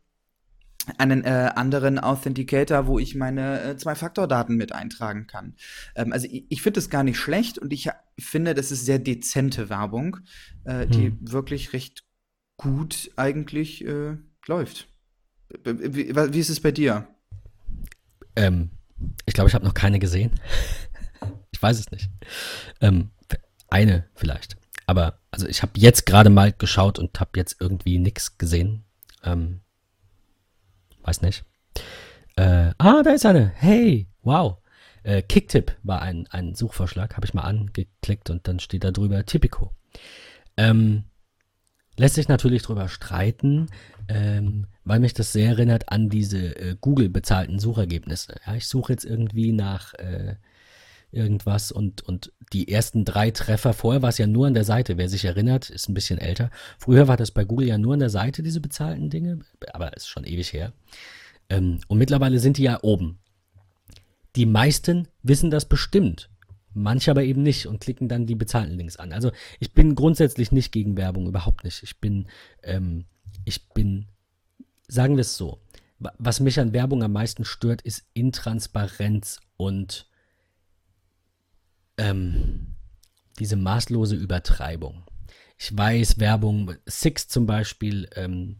einen 0.97 1.23
äh, 1.23 1.51
anderen 1.55 1.99
Authenticator, 1.99 2.87
wo 2.87 2.99
ich 2.99 3.15
meine 3.15 3.61
äh, 3.61 3.77
Zwei-Faktor-Daten 3.77 4.55
mit 4.55 4.73
eintragen 4.73 5.27
kann. 5.27 5.55
Ähm, 5.95 6.11
also 6.11 6.27
ich, 6.29 6.45
ich 6.49 6.61
finde 6.61 6.79
das 6.79 6.89
gar 6.89 7.03
nicht 7.03 7.17
schlecht 7.17 7.57
und 7.57 7.71
ich 7.71 7.89
finde, 8.19 8.53
das 8.53 8.71
ist 8.71 8.85
sehr 8.85 8.99
dezente 8.99 9.69
Werbung, 9.69 10.17
äh, 10.65 10.85
die 10.87 11.07
hm. 11.07 11.17
wirklich 11.21 11.73
recht 11.73 12.03
gut 12.57 13.11
eigentlich 13.15 13.85
äh, 13.85 14.17
läuft. 14.47 14.87
Wie, 15.63 16.15
wie, 16.15 16.39
ist 16.39 16.49
es 16.49 16.59
bei 16.59 16.71
dir? 16.71 17.07
Ähm, 18.35 18.71
ich 19.25 19.33
glaube, 19.33 19.49
ich 19.49 19.55
habe 19.55 19.65
noch 19.65 19.73
keine 19.73 19.99
gesehen. 19.99 20.31
ich 21.51 21.61
weiß 21.61 21.79
es 21.79 21.91
nicht. 21.91 22.09
Ähm, 22.81 23.11
eine 23.73 24.05
vielleicht. 24.13 24.55
Aber 24.85 25.19
also 25.31 25.47
ich 25.47 25.61
habe 25.63 25.73
jetzt 25.75 26.05
gerade 26.05 26.29
mal 26.29 26.53
geschaut 26.53 26.99
und 26.99 27.19
habe 27.19 27.31
jetzt 27.35 27.57
irgendwie 27.59 27.97
nichts 27.97 28.37
gesehen. 28.37 28.83
Ähm, 29.23 29.61
weiß 31.01 31.21
nicht. 31.21 31.43
Äh, 32.35 32.71
ah, 32.77 33.01
da 33.03 33.11
ist 33.11 33.25
eine. 33.25 33.51
Hey, 33.55 34.07
wow. 34.21 34.57
Äh, 35.01 35.21
Kicktip 35.23 35.75
war 35.83 36.01
ein, 36.01 36.27
ein 36.29 36.55
Suchvorschlag, 36.55 37.15
habe 37.15 37.25
ich 37.25 37.33
mal 37.33 37.41
angeklickt 37.41 38.29
und 38.29 38.47
dann 38.47 38.59
steht 38.59 38.83
da 38.83 38.91
drüber 38.91 39.25
Typico. 39.25 39.71
Ähm, 40.55 41.05
lässt 41.97 42.15
sich 42.15 42.27
natürlich 42.27 42.61
drüber 42.61 42.87
streiten, 42.87 43.67
ähm, 44.07 44.67
weil 44.83 44.99
mich 44.99 45.13
das 45.13 45.33
sehr 45.33 45.49
erinnert 45.49 45.89
an 45.89 46.09
diese 46.09 46.55
äh, 46.57 46.75
Google 46.79 47.09
bezahlten 47.09 47.59
Suchergebnisse. 47.59 48.35
Ja, 48.45 48.55
ich 48.55 48.67
suche 48.67 48.93
jetzt 48.93 49.05
irgendwie 49.05 49.51
nach 49.51 49.93
äh, 49.95 50.35
irgendwas 51.13 51.71
und, 51.71 52.01
und 52.01 52.31
die 52.51 52.71
ersten 52.71 53.05
drei 53.05 53.31
Treffer, 53.31 53.73
vorher 53.73 54.01
war 54.01 54.09
es 54.09 54.17
ja 54.17 54.27
nur 54.27 54.47
an 54.47 54.53
der 54.53 54.63
Seite, 54.63 54.97
wer 54.97 55.09
sich 55.09 55.25
erinnert, 55.25 55.69
ist 55.69 55.89
ein 55.89 55.93
bisschen 55.93 56.19
älter. 56.19 56.49
Früher 56.77 57.07
war 57.07 57.17
das 57.17 57.31
bei 57.31 57.45
Google 57.45 57.67
ja 57.67 57.77
nur 57.77 57.93
an 57.93 57.99
der 57.99 58.09
Seite, 58.09 58.43
diese 58.43 58.61
bezahlten 58.61 59.09
Dinge, 59.09 59.39
aber 59.73 59.95
ist 59.95 60.07
schon 60.07 60.25
ewig 60.25 60.53
her. 60.53 60.73
Ähm, 61.49 61.79
und 61.87 61.97
mittlerweile 61.97 62.39
sind 62.39 62.57
die 62.57 62.63
ja 62.63 62.79
oben. 62.81 63.19
Die 64.35 64.45
meisten 64.45 65.07
wissen 65.21 65.51
das 65.51 65.65
bestimmt. 65.65 66.29
Manche 66.73 67.11
aber 67.11 67.23
eben 67.23 67.43
nicht 67.43 67.67
und 67.67 67.81
klicken 67.81 68.07
dann 68.07 68.25
die 68.25 68.35
bezahlten 68.35 68.77
Links 68.77 68.97
an. 68.97 69.13
Also 69.13 69.31
ich 69.59 69.73
bin 69.73 69.93
grundsätzlich 69.93 70.51
nicht 70.51 70.71
gegen 70.71 70.97
Werbung, 70.97 71.27
überhaupt 71.27 71.63
nicht. 71.63 71.83
Ich 71.83 71.99
bin, 71.99 72.27
ähm, 72.63 73.05
ich 73.45 73.69
bin, 73.69 74.07
sagen 74.87 75.15
wir 75.15 75.21
es 75.21 75.37
so, 75.37 75.59
was 76.17 76.39
mich 76.39 76.59
an 76.59 76.73
Werbung 76.73 77.03
am 77.03 77.13
meisten 77.13 77.45
stört, 77.45 77.81
ist 77.83 78.05
Intransparenz 78.13 79.39
und 79.55 80.07
ähm, 81.97 82.75
diese 83.39 83.55
maßlose 83.55 84.15
Übertreibung. 84.15 85.03
Ich 85.57 85.75
weiß, 85.75 86.19
Werbung, 86.19 86.73
Six 86.85 87.27
zum 87.27 87.45
Beispiel, 87.45 88.09
ähm, 88.15 88.57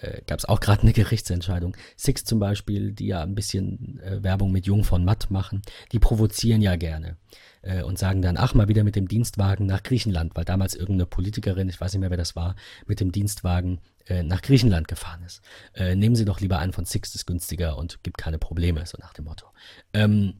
äh, 0.00 0.22
gab 0.26 0.38
es 0.38 0.44
auch 0.44 0.60
gerade 0.60 0.82
eine 0.82 0.92
Gerichtsentscheidung. 0.92 1.76
Six 1.96 2.24
zum 2.24 2.38
Beispiel, 2.38 2.92
die 2.92 3.06
ja 3.06 3.22
ein 3.22 3.34
bisschen 3.34 4.00
äh, 4.00 4.22
Werbung 4.22 4.52
mit 4.52 4.66
Jung 4.66 4.84
von 4.84 5.04
Matt 5.04 5.30
machen, 5.30 5.62
die 5.92 5.98
provozieren 5.98 6.62
ja 6.62 6.76
gerne 6.76 7.16
äh, 7.62 7.82
und 7.82 7.98
sagen 7.98 8.22
dann, 8.22 8.36
ach, 8.36 8.54
mal 8.54 8.68
wieder 8.68 8.84
mit 8.84 8.96
dem 8.96 9.08
Dienstwagen 9.08 9.66
nach 9.66 9.82
Griechenland, 9.82 10.32
weil 10.34 10.44
damals 10.44 10.74
irgendeine 10.74 11.06
Politikerin, 11.06 11.68
ich 11.68 11.80
weiß 11.80 11.92
nicht 11.92 12.00
mehr, 12.00 12.10
wer 12.10 12.16
das 12.16 12.36
war, 12.36 12.56
mit 12.86 13.00
dem 13.00 13.12
Dienstwagen 13.12 13.80
äh, 14.06 14.22
nach 14.22 14.42
Griechenland 14.42 14.88
gefahren 14.88 15.22
ist. 15.24 15.42
Äh, 15.74 15.94
nehmen 15.96 16.16
Sie 16.16 16.24
doch 16.24 16.40
lieber 16.40 16.58
einen 16.58 16.72
von 16.72 16.84
Six, 16.84 17.12
das 17.12 17.22
ist 17.22 17.26
günstiger 17.26 17.76
und 17.76 18.02
gibt 18.02 18.18
keine 18.18 18.38
Probleme, 18.38 18.84
so 18.86 18.98
nach 18.98 19.12
dem 19.12 19.26
Motto. 19.26 19.46
Ähm, 19.92 20.34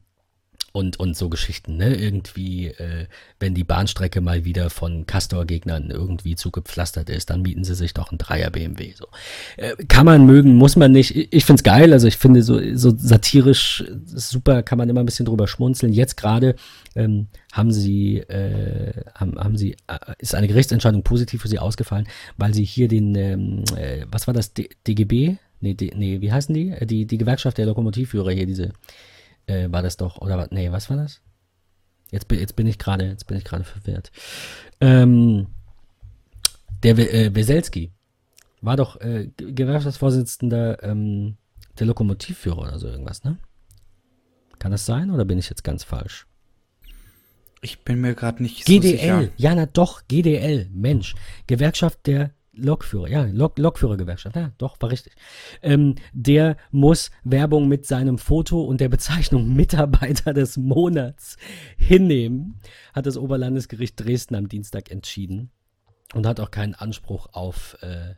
und, 0.71 0.99
und 0.99 1.17
so 1.17 1.29
Geschichten, 1.29 1.77
ne? 1.77 1.95
Irgendwie, 1.95 2.67
äh, 2.67 3.07
wenn 3.39 3.53
die 3.53 3.63
Bahnstrecke 3.63 4.21
mal 4.21 4.45
wieder 4.45 4.69
von 4.69 5.05
Castor-Gegnern 5.05 5.91
irgendwie 5.91 6.35
zugepflastert 6.35 7.09
ist, 7.09 7.29
dann 7.29 7.41
mieten 7.41 7.63
sie 7.63 7.75
sich 7.75 7.93
doch 7.93 8.11
einen 8.11 8.17
Dreier 8.17 8.49
BMW. 8.49 8.93
So. 8.95 9.07
Äh, 9.57 9.75
kann 9.87 10.05
man 10.05 10.25
mögen, 10.25 10.55
muss 10.55 10.75
man 10.75 10.91
nicht. 10.91 11.15
Ich, 11.15 11.33
ich 11.33 11.45
find's 11.45 11.63
geil, 11.63 11.91
also 11.91 12.07
ich 12.07 12.17
finde 12.17 12.41
so, 12.43 12.59
so 12.75 12.93
satirisch 12.95 13.83
super, 14.05 14.63
kann 14.63 14.77
man 14.77 14.89
immer 14.89 15.01
ein 15.01 15.05
bisschen 15.05 15.25
drüber 15.25 15.47
schmunzeln. 15.47 15.91
Jetzt 15.91 16.15
gerade 16.15 16.55
ähm, 16.95 17.27
haben 17.51 17.71
sie, 17.71 18.19
äh, 18.19 19.03
haben, 19.15 19.37
haben 19.37 19.57
sie, 19.57 19.75
äh, 19.87 19.97
ist 20.19 20.35
eine 20.35 20.47
Gerichtsentscheidung 20.47 21.03
positiv 21.03 21.41
für 21.41 21.49
sie 21.49 21.59
ausgefallen, 21.59 22.07
weil 22.37 22.53
sie 22.53 22.63
hier 22.63 22.87
den, 22.87 23.15
ähm, 23.15 23.63
äh, 23.75 24.05
was 24.09 24.27
war 24.27 24.33
das, 24.33 24.53
D 24.53 24.69
DGB? 24.87 25.37
Nee, 25.59 25.73
D, 25.75 25.91
nee, 25.95 26.21
wie 26.21 26.31
heißen 26.31 26.55
die? 26.55 26.73
Die, 26.85 27.05
die 27.05 27.17
Gewerkschaft 27.17 27.57
der 27.57 27.67
Lokomotivführer 27.67 28.31
hier, 28.31 28.47
diese 28.47 28.71
äh, 29.47 29.71
war 29.71 29.81
das 29.81 29.97
doch, 29.97 30.17
oder 30.19 30.47
nee, 30.51 30.71
was 30.71 30.89
war 30.89 30.97
das? 30.97 31.21
Jetzt, 32.11 32.31
jetzt 32.31 32.55
bin 32.55 32.67
ich 32.67 32.77
gerade, 32.77 33.05
jetzt 33.05 33.27
bin 33.27 33.37
ich 33.37 33.45
gerade 33.45 33.63
verwirrt. 33.63 34.11
Ähm, 34.81 35.47
der 36.83 36.97
äh, 36.97 37.33
Weselski 37.33 37.91
war 38.61 38.75
doch 38.75 38.99
äh, 38.99 39.29
Gewerkschaftsvorsitzender 39.37 40.83
ähm, 40.83 41.37
der 41.79 41.87
Lokomotivführer 41.87 42.59
oder 42.59 42.79
so 42.79 42.87
irgendwas, 42.87 43.23
ne? 43.23 43.37
Kann 44.59 44.71
das 44.71 44.85
sein 44.85 45.09
oder 45.09 45.25
bin 45.25 45.39
ich 45.39 45.49
jetzt 45.49 45.63
ganz 45.63 45.83
falsch? 45.83 46.27
Ich 47.61 47.79
bin 47.79 48.01
mir 48.01 48.13
gerade 48.15 48.43
nicht 48.43 48.65
GDL, 48.65 48.81
so 48.81 48.89
sicher. 48.89 49.29
ja, 49.37 49.55
na 49.55 49.65
doch, 49.65 50.07
GDL, 50.07 50.69
Mensch. 50.71 51.15
Gewerkschaft 51.47 52.05
der 52.07 52.31
Lokführer, 52.53 53.07
ja, 53.07 53.23
Lok 53.25 53.57
Lokführergewerkschaft, 53.57 54.35
ja, 54.35 54.51
doch, 54.57 54.75
war 54.81 54.91
richtig. 54.91 55.13
Ähm, 55.61 55.95
der 56.11 56.57
muss 56.71 57.11
Werbung 57.23 57.67
mit 57.67 57.85
seinem 57.85 58.17
Foto 58.17 58.61
und 58.61 58.81
der 58.81 58.89
Bezeichnung 58.89 59.53
Mitarbeiter 59.55 60.33
des 60.33 60.57
Monats 60.57 61.37
hinnehmen, 61.77 62.59
hat 62.93 63.05
das 63.05 63.17
Oberlandesgericht 63.17 63.99
Dresden 63.99 64.35
am 64.35 64.49
Dienstag 64.49 64.91
entschieden 64.91 65.51
und 66.13 66.25
hat 66.27 66.39
auch 66.41 66.51
keinen 66.51 66.75
Anspruch 66.75 67.27
auf 67.31 67.77
äh, 67.81 68.15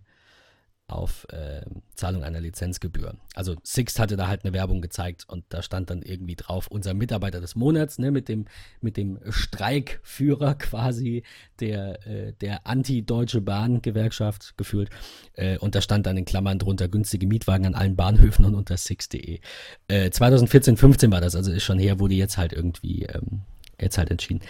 auf 0.94 1.28
äh, 1.30 1.62
Zahlung 1.96 2.24
einer 2.24 2.42
Lizenzgebühr. 2.42 3.16
Also 3.36 3.56
Sixt 3.64 4.00
hatte 4.00 4.16
da 4.16 4.28
halt 4.28 4.44
eine 4.44 4.54
Werbung 4.54 4.82
gezeigt 4.82 5.26
und 5.28 5.46
da 5.50 5.62
stand 5.62 5.90
dann 5.90 6.02
irgendwie 6.02 6.36
drauf, 6.36 6.68
unser 6.68 6.94
Mitarbeiter 6.94 7.42
des 7.42 7.56
Monats, 7.56 8.00
ne, 8.00 8.12
mit 8.12 8.30
dem, 8.30 8.46
mit 8.82 8.98
dem 8.98 9.20
Streikführer 9.30 10.56
quasi 10.60 11.24
der, 11.60 12.06
äh, 12.08 12.34
der 12.34 12.66
Anti-Deutsche 12.68 13.42
Bahn-Gewerkschaft 13.42 14.58
gefühlt. 14.58 14.90
Äh, 15.34 15.58
und 15.58 15.76
da 15.76 15.82
stand 15.82 16.06
dann 16.06 16.18
in 16.18 16.26
Klammern 16.26 16.60
drunter 16.60 16.88
günstige 16.88 17.28
Mietwagen 17.28 17.66
an 17.66 17.76
allen 17.76 17.96
Bahnhöfen 17.96 18.46
und 18.46 18.56
unter 18.56 18.78
Sixt.de. 18.78 19.40
Äh, 19.88 20.10
2014, 20.12 20.78
15 20.78 21.12
war 21.12 21.22
das, 21.22 21.36
also 21.36 21.52
ist 21.52 21.64
schon 21.64 21.80
her, 21.80 22.00
wurde 22.00 22.16
jetzt 22.16 22.38
halt 22.38 22.54
irgendwie, 22.54 23.04
ähm, 23.04 23.42
jetzt 23.80 23.98
halt 23.98 24.12
entschieden. 24.12 24.42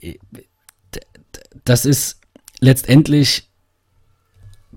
Äh, 0.00 0.18
das 1.64 1.84
ist 1.84 2.20
letztendlich 2.60 3.51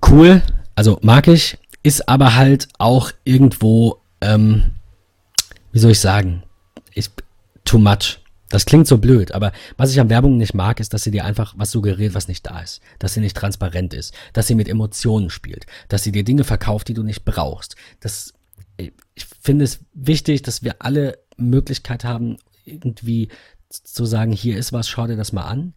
cool, 0.08 0.42
also 0.74 0.98
mag 1.02 1.28
ich, 1.28 1.58
ist 1.82 2.08
aber 2.08 2.34
halt 2.34 2.68
auch 2.78 3.12
irgendwo, 3.24 4.00
ähm, 4.20 4.72
wie 5.72 5.78
soll 5.78 5.92
ich 5.92 6.00
sagen, 6.00 6.42
ist 6.94 7.12
too 7.64 7.78
much. 7.78 8.18
Das 8.48 8.64
klingt 8.64 8.86
so 8.86 8.98
blöd, 8.98 9.32
aber 9.32 9.52
was 9.76 9.90
ich 9.90 10.00
an 10.00 10.08
Werbung 10.08 10.36
nicht 10.36 10.54
mag, 10.54 10.78
ist, 10.78 10.94
dass 10.94 11.02
sie 11.02 11.10
dir 11.10 11.24
einfach 11.24 11.54
was 11.56 11.72
suggeriert, 11.72 12.14
was 12.14 12.28
nicht 12.28 12.46
da 12.46 12.60
ist. 12.60 12.80
Dass 13.00 13.14
sie 13.14 13.20
nicht 13.20 13.36
transparent 13.36 13.92
ist. 13.92 14.14
Dass 14.32 14.46
sie 14.46 14.54
mit 14.54 14.68
Emotionen 14.68 15.30
spielt. 15.30 15.66
Dass 15.88 16.04
sie 16.04 16.12
dir 16.12 16.22
Dinge 16.22 16.44
verkauft, 16.44 16.86
die 16.86 16.94
du 16.94 17.02
nicht 17.02 17.24
brauchst. 17.24 17.74
Das, 17.98 18.34
ich 18.76 18.92
finde 19.40 19.64
es 19.64 19.80
wichtig, 19.94 20.42
dass 20.42 20.62
wir 20.62 20.76
alle 20.78 21.18
Möglichkeit 21.36 22.04
haben, 22.04 22.36
irgendwie 22.64 23.28
zu 23.68 24.06
sagen, 24.06 24.32
hier 24.32 24.56
ist 24.56 24.72
was, 24.72 24.88
schau 24.88 25.06
dir 25.06 25.16
das 25.16 25.32
mal 25.32 25.46
an. 25.46 25.74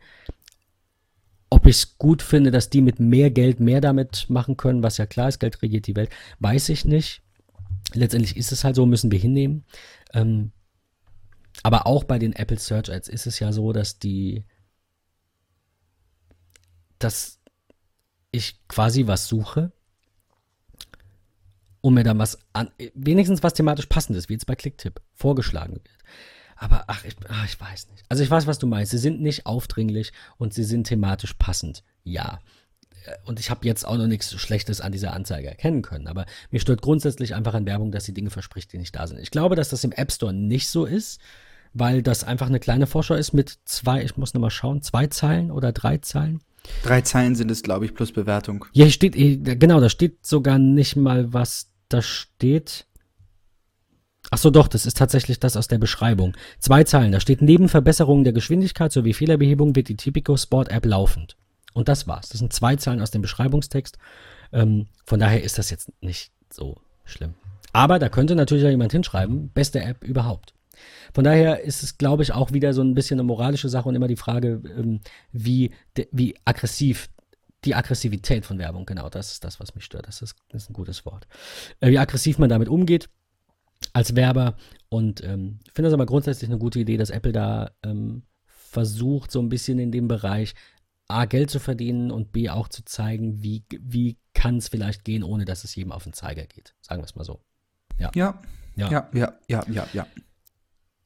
Ob 1.50 1.66
ich 1.66 1.78
es 1.78 1.98
gut 1.98 2.22
finde, 2.22 2.52
dass 2.52 2.70
die 2.70 2.82
mit 2.82 3.00
mehr 3.00 3.32
Geld 3.32 3.60
mehr 3.60 3.82
damit 3.82 4.30
machen 4.30 4.56
können, 4.58 4.84
was 4.84 4.98
ja 4.98 5.06
klar 5.06 5.30
ist, 5.30 5.40
Geld 5.40 5.62
regiert 5.62 5.88
die 5.88 5.96
Welt, 5.96 6.10
weiß 6.40 6.70
ich 6.70 6.86
nicht. 6.86 7.22
Letztendlich 7.94 8.38
ist 8.38 8.52
es 8.52 8.64
halt 8.64 8.76
so, 8.76 8.86
müssen 8.86 9.12
wir 9.12 9.20
hinnehmen. 9.20 9.66
Ähm, 10.14 10.52
aber 11.64 11.88
auch 11.88 12.04
bei 12.04 12.20
den 12.20 12.34
Apple 12.34 12.60
Search 12.60 12.92
Ads 12.92 13.10
ist 13.10 13.28
es 13.28 13.40
ja 13.40 13.52
so, 13.52 13.74
dass 13.74 14.00
die, 14.00 14.44
dass 17.00 17.40
ich 18.32 18.60
quasi 18.68 19.08
was 19.08 19.28
suche 19.28 19.72
und 21.82 21.94
mir 21.94 22.04
dann 22.04 22.20
was 22.20 22.38
an, 22.54 22.70
wenigstens 22.94 23.44
was 23.44 23.54
thematisch 23.54 23.88
passendes, 23.88 24.30
wie 24.30 24.34
jetzt 24.34 24.46
bei 24.46 24.56
Clicktip, 24.56 25.02
vorgeschlagen 25.14 25.74
wird. 25.74 25.90
Aber 26.62 26.84
ach 26.88 27.06
ich, 27.06 27.16
ach, 27.30 27.46
ich 27.46 27.60
weiß 27.60 27.88
nicht. 27.92 28.04
Also 28.10 28.22
ich 28.22 28.30
weiß, 28.30 28.46
was 28.46 28.60
du 28.60 28.68
meinst. 28.68 28.92
Sie 28.92 28.98
sind 28.98 29.22
nicht 29.22 29.46
aufdringlich 29.46 30.12
und 30.38 30.54
sie 30.54 30.64
sind 30.66 30.86
thematisch 30.86 31.34
passend. 31.34 31.84
Ja. 32.04 32.40
und 33.26 33.40
ich 33.40 33.50
habe 33.50 33.66
jetzt 33.66 33.86
auch 33.86 33.98
noch 33.98 34.08
nichts 34.08 34.34
Schlechtes 34.40 34.82
an 34.82 34.92
dieser 34.92 35.14
Anzeige 35.14 35.48
erkennen 35.48 35.82
können, 35.82 36.08
aber 36.08 36.26
mir 36.52 36.60
stört 36.60 36.82
grundsätzlich 36.82 37.34
einfach 37.36 37.54
an 37.54 37.66
Werbung, 37.66 37.92
dass 37.92 38.06
sie 38.06 38.14
Dinge 38.14 38.30
verspricht, 38.30 38.72
die 38.74 38.78
nicht 38.78 38.96
da 38.96 39.08
sind. 39.08 39.20
Ich 39.20 39.32
glaube, 39.32 39.56
dass 39.56 39.70
das 39.70 39.84
im 39.84 39.92
App 39.92 40.12
Store 40.12 40.34
nicht 40.34 40.70
so 40.70 40.86
ist, 40.86 41.20
weil 41.74 42.02
das 42.02 42.24
einfach 42.24 42.48
eine 42.48 42.60
kleine 42.60 42.88
Vorschau 42.88 43.14
ist 43.16 43.34
mit 43.34 43.58
zwei, 43.66 44.04
ich 44.04 44.18
muss 44.18 44.34
nochmal 44.34 44.50
schauen, 44.52 44.82
zwei 44.82 45.08
Zeilen 45.08 45.52
oder 45.52 45.72
drei 45.72 45.98
Zeilen. 46.00 46.42
Drei 46.84 47.02
Zeilen 47.02 47.36
sind 47.36 47.50
es, 47.52 47.64
glaube 47.64 47.86
ich, 47.86 47.94
plus 47.96 48.12
Bewertung. 48.12 48.66
Ja, 48.74 48.86
hier 48.86 48.92
steht, 48.92 49.14
genau, 49.14 49.80
da 49.80 49.90
steht 49.90 50.26
sogar 50.26 50.60
nicht 50.60 50.96
mal, 50.96 51.32
was 51.32 51.72
da 51.88 52.02
steht. 52.02 52.86
Ach 54.32 54.38
so, 54.38 54.50
doch, 54.50 54.68
das 54.68 54.86
ist 54.86 54.98
tatsächlich 54.98 55.40
das 55.40 55.58
aus 55.58 55.68
der 55.68 55.80
Beschreibung. 55.80 56.36
Zwei 56.60 56.84
Zeilen, 56.84 57.12
da 57.12 57.20
steht, 57.20 57.42
neben 57.42 57.68
Verbesserungen 57.68 58.24
der 58.24 58.34
Geschwindigkeit 58.34 58.92
sowie 58.92 59.14
Fehlerbehebung 59.14 59.76
wird 59.76 59.90
die 59.90 59.98
Typico 59.98 60.38
Sport 60.38 60.70
App 60.70 60.86
laufend. 60.86 61.36
Und 61.74 61.88
das 61.88 62.08
war's. 62.08 62.30
Das 62.30 62.40
sind 62.40 62.54
zwei 62.54 62.76
Zeilen 62.76 63.02
aus 63.02 63.12
dem 63.12 63.22
Beschreibungstext. 63.22 63.98
Ähm, 64.52 64.88
von 65.06 65.20
daher 65.20 65.44
ist 65.44 65.58
das 65.58 65.70
jetzt 65.70 65.92
nicht 66.02 66.32
so 66.52 66.78
schlimm. 67.06 67.34
Aber 67.74 68.00
da 68.00 68.10
könnte 68.10 68.36
natürlich 68.36 68.66
auch 68.66 68.70
jemand 68.70 68.92
hinschreiben, 68.92 69.50
beste 69.50 69.82
App 69.82 70.04
überhaupt. 70.04 70.54
Von 71.14 71.24
daher 71.24 71.64
ist 71.64 71.84
es, 71.84 71.98
glaube 71.98 72.24
ich, 72.24 72.34
auch 72.34 72.54
wieder 72.54 72.74
so 72.74 72.82
ein 72.82 72.96
bisschen 72.96 73.20
eine 73.20 73.28
moralische 73.28 73.70
Sache 73.70 73.90
und 73.90 73.96
immer 73.96 74.08
die 74.08 74.16
Frage, 74.16 74.62
ähm, 74.78 75.02
wie, 75.32 75.72
wie 76.12 76.36
aggressiv 76.46 77.10
die 77.66 77.76
Aggressivität 77.76 78.46
von 78.46 78.58
Werbung, 78.58 78.86
genau, 78.86 79.10
das 79.10 79.34
ist 79.34 79.44
das, 79.44 79.60
was 79.60 79.76
mich 79.76 79.84
stört. 79.84 80.08
Das 80.08 80.22
ist, 80.22 80.36
das 80.50 80.64
ist 80.64 80.70
ein 80.70 80.74
gutes 80.74 81.06
Wort. 81.06 81.28
Äh, 81.82 81.90
wie 81.90 82.00
aggressiv 82.00 82.38
man 82.38 82.50
damit 82.50 82.70
umgeht 82.70 83.10
als 83.94 84.16
Werber. 84.16 84.56
Und 84.90 85.24
ähm, 85.24 85.60
finde 85.74 85.90
das 85.90 85.94
aber 85.94 86.06
grundsätzlich 86.06 86.50
eine 86.50 86.60
gute 86.60 86.80
Idee, 86.80 86.98
dass 86.98 87.10
Apple 87.10 87.32
da 87.32 87.72
ähm, 87.84 88.24
versucht, 88.46 89.32
so 89.32 89.40
ein 89.42 89.50
bisschen 89.50 89.80
in 89.80 89.92
dem 89.92 90.08
Bereich 90.08 90.56
A, 91.08 91.26
Geld 91.26 91.50
zu 91.50 91.60
verdienen 91.60 92.12
und 92.12 92.32
B, 92.32 92.50
auch 92.50 92.68
zu 92.68 92.86
zeigen, 92.86 93.42
wie, 93.42 93.66
wie 93.80 94.18
kann 94.34 94.58
es 94.58 94.68
vielleicht 94.68 95.04
gehen, 95.04 95.24
ohne 95.24 95.44
dass 95.44 95.64
es 95.64 95.76
jedem 95.76 95.92
auf 95.92 96.04
den 96.04 96.14
Zeiger 96.14 96.46
geht. 96.46 96.76
Sagen 96.82 97.02
wir 97.02 97.06
es 97.06 97.16
mal 97.16 97.24
so. 97.24 97.42
Ja. 97.98 98.12
Ja, 98.14 98.42
ja, 98.76 98.90
ja, 98.92 99.10
ja, 99.14 99.40
ja, 99.48 99.64
ja. 99.68 99.88
Ja, 99.94 100.08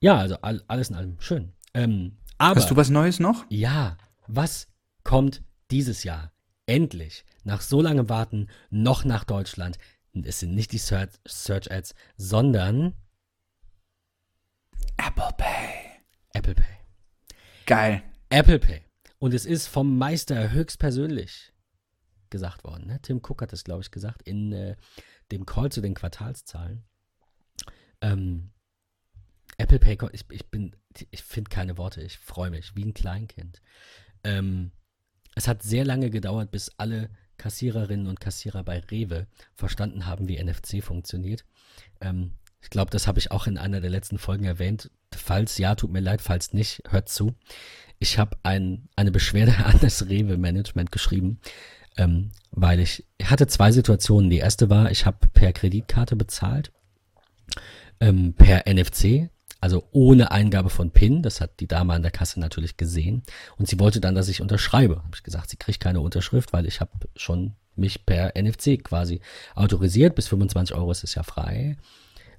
ja 0.01 0.17
also 0.17 0.35
all, 0.41 0.61
alles 0.67 0.89
in 0.89 0.95
allem 0.95 1.19
schön. 1.19 1.53
Ähm, 1.73 2.17
aber, 2.37 2.59
Hast 2.59 2.69
du 2.69 2.75
was 2.75 2.89
Neues 2.89 3.19
noch? 3.19 3.45
Ja, 3.49 3.97
was 4.27 4.67
kommt 5.03 5.41
dieses 5.71 6.03
Jahr? 6.03 6.33
Endlich, 6.65 7.25
nach 7.43 7.61
so 7.61 7.81
langem 7.81 8.09
Warten, 8.09 8.47
noch 8.69 9.05
nach 9.05 9.23
Deutschland. 9.23 9.77
Es 10.13 10.39
sind 10.39 10.53
nicht 10.53 10.71
die 10.71 10.77
Search, 10.77 11.09
Search 11.27 11.71
Ads, 11.71 11.95
sondern 12.17 12.93
Apple 14.97 15.31
Pay. 15.37 16.03
Apple 16.33 16.55
Pay. 16.55 16.77
Geil. 17.65 18.03
Apple 18.29 18.59
Pay. 18.59 18.85
Und 19.17 19.33
es 19.33 19.45
ist 19.45 19.67
vom 19.67 19.97
Meister 19.97 20.51
höchstpersönlich 20.51 21.53
gesagt 22.29 22.63
worden. 22.63 22.87
Ne? 22.87 22.99
Tim 23.01 23.17
Cook 23.17 23.41
hat 23.41 23.53
es, 23.53 23.63
glaube 23.63 23.81
ich, 23.81 23.91
gesagt, 23.91 24.21
in 24.23 24.51
äh, 24.51 24.75
dem 25.31 25.45
Call 25.45 25.71
zu 25.71 25.81
den 25.81 25.93
Quartalszahlen. 25.93 26.83
Ähm, 28.01 28.51
Apple 29.57 29.79
Pay, 29.79 29.97
ich, 30.11 30.25
ich 30.29 30.49
bin, 30.49 30.75
ich 31.09 31.23
finde 31.23 31.49
keine 31.49 31.77
Worte, 31.77 32.01
ich 32.01 32.17
freue 32.17 32.49
mich, 32.49 32.75
wie 32.75 32.85
ein 32.85 32.93
Kleinkind. 32.93 33.61
Ähm, 34.23 34.71
es 35.35 35.47
hat 35.47 35.63
sehr 35.63 35.85
lange 35.85 36.09
gedauert, 36.09 36.51
bis 36.51 36.69
alle 36.77 37.09
Kassiererinnen 37.43 38.07
und 38.07 38.19
Kassierer 38.19 38.63
bei 38.63 38.79
Rewe 38.79 39.27
verstanden 39.55 40.05
haben, 40.05 40.27
wie 40.27 40.41
NFC 40.41 40.83
funktioniert. 40.83 41.43
Ähm, 42.01 42.31
ich 42.61 42.69
glaube, 42.69 42.91
das 42.91 43.07
habe 43.07 43.19
ich 43.19 43.31
auch 43.31 43.47
in 43.47 43.57
einer 43.57 43.81
der 43.81 43.89
letzten 43.89 44.17
Folgen 44.17 44.45
erwähnt. 44.45 44.89
Falls 45.13 45.57
ja, 45.57 45.75
tut 45.75 45.91
mir 45.91 45.99
leid, 45.99 46.21
falls 46.21 46.53
nicht, 46.53 46.81
hört 46.89 47.09
zu 47.09 47.35
ich 48.03 48.19
habe 48.19 48.37
ein, 48.43 48.89
eine 48.95 49.11
Beschwerde 49.11 49.55
an 49.65 49.79
das 49.81 50.07
Rewe-Management 50.07 50.91
geschrieben, 50.91 51.39
ähm, 51.97 52.31
weil 52.51 52.79
ich, 52.79 53.05
ich 53.17 53.29
hatte 53.29 53.47
zwei 53.47 53.71
Situationen. 53.71 54.29
Die 54.29 54.37
erste 54.37 54.69
war, 54.69 54.91
ich 54.91 55.05
habe 55.05 55.17
per 55.33 55.53
Kreditkarte 55.53 56.15
bezahlt, 56.15 56.71
ähm, 57.99 58.33
per 58.33 58.63
NFC, 58.71 59.29
also 59.63 59.87
ohne 59.93 60.31
Eingabe 60.31 60.69
von 60.69 60.91
PIN. 60.91 61.21
Das 61.21 61.39
hat 61.39 61.61
die 61.61 61.67
Dame 61.67 61.93
an 61.93 62.01
der 62.01 62.11
Kasse 62.11 62.37
natürlich 62.37 62.75
gesehen. 62.75 63.23
Und 63.57 63.69
sie 63.69 63.79
wollte 63.79 64.01
dann, 64.01 64.13
dass 64.13 64.27
ich 64.27 64.41
unterschreibe. 64.41 64.97
Habe 64.97 65.15
ich 65.15 65.23
gesagt, 65.23 65.51
sie 65.51 65.55
kriegt 65.55 65.79
keine 65.79 66.01
Unterschrift, 66.01 66.51
weil 66.51 66.65
ich 66.65 66.81
habe 66.81 66.91
schon 67.15 67.53
mich 67.77 68.05
per 68.05 68.33
NFC 68.35 68.83
quasi 68.83 69.21
autorisiert. 69.55 70.15
Bis 70.15 70.27
25 70.27 70.75
Euro 70.75 70.91
ist 70.91 71.05
es 71.05 71.15
ja 71.15 71.23
frei. 71.23 71.77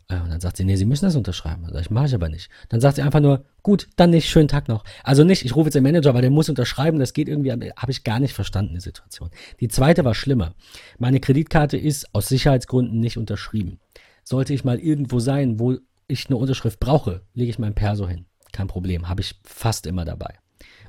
Äh, 0.09 0.21
und 0.21 0.29
dann 0.29 0.41
sagt 0.43 0.59
sie, 0.59 0.67
nee, 0.67 0.77
Sie 0.77 0.85
müssen 0.85 1.07
das 1.07 1.17
unterschreiben. 1.17 1.67
Sag 1.73 1.81
ich, 1.81 1.91
mache 1.91 2.05
ich 2.09 2.15
aber 2.15 2.29
nicht. 2.29 2.51
Dann 2.69 2.83
sagt 2.83 2.97
sie 2.97 3.03
einfach 3.03 3.21
nur, 3.21 3.47
gut, 3.63 3.89
dann 3.97 4.11
nicht, 4.11 4.29
schönen 4.29 4.49
Tag 4.49 4.69
noch. 4.69 4.85
Also 5.03 5.25
nicht, 5.25 5.47
ich 5.47 5.57
rufe 5.57 5.69
jetzt 5.69 5.77
den 5.77 5.83
Manager, 5.83 6.13
weil 6.13 6.21
der 6.21 6.31
muss 6.31 6.51
unterschreiben, 6.51 6.99
das 6.99 7.15
geht 7.15 7.29
irgendwie, 7.29 7.53
habe 7.53 7.91
ich 7.91 8.05
gar 8.05 8.21
nicht 8.21 8.35
verstanden, 8.35 8.75
die 8.75 8.81
Situation. 8.81 9.31
Die 9.61 9.69
zweite 9.69 10.05
war 10.05 10.15
schlimmer. 10.15 10.53
Meine 10.99 11.21
Kreditkarte 11.21 11.79
ist 11.79 12.15
aus 12.15 12.29
Sicherheitsgründen 12.29 13.01
nicht 13.01 13.17
unterschrieben. 13.17 13.81
Sollte 14.25 14.53
ich 14.53 14.63
mal 14.63 14.79
irgendwo 14.79 15.21
sein, 15.21 15.59
wo 15.59 15.79
ich 16.07 16.27
eine 16.27 16.37
Unterschrift 16.37 16.81
brauche, 16.81 17.23
lege 17.35 17.51
ich 17.51 17.59
mein 17.59 17.75
Perso 17.75 18.09
hin. 18.09 18.27
Kein 18.53 18.69
Problem, 18.69 19.09
habe 19.09 19.21
ich 19.21 19.41
fast 19.45 19.87
immer 19.87 20.05
dabei. 20.05 20.39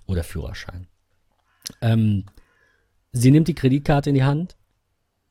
Oder 0.05 0.23
Führerschein. 0.23 0.87
Ähm, 1.81 2.25
sie 3.11 3.31
nimmt 3.31 3.47
die 3.47 3.55
Kreditkarte 3.55 4.09
in 4.09 4.15
die 4.15 4.23
Hand, 4.23 4.55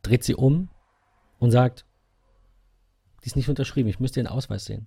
dreht 0.03 0.25
sie 0.25 0.35
um 0.35 0.69
und 1.39 1.51
sagt, 1.51 1.85
die 3.23 3.29
ist 3.29 3.37
nicht 3.37 3.49
unterschrieben. 3.49 3.89
Ich 3.89 4.01
müsste 4.01 4.21
den 4.21 4.27
Ausweis 4.27 4.65
sehen. 4.65 4.87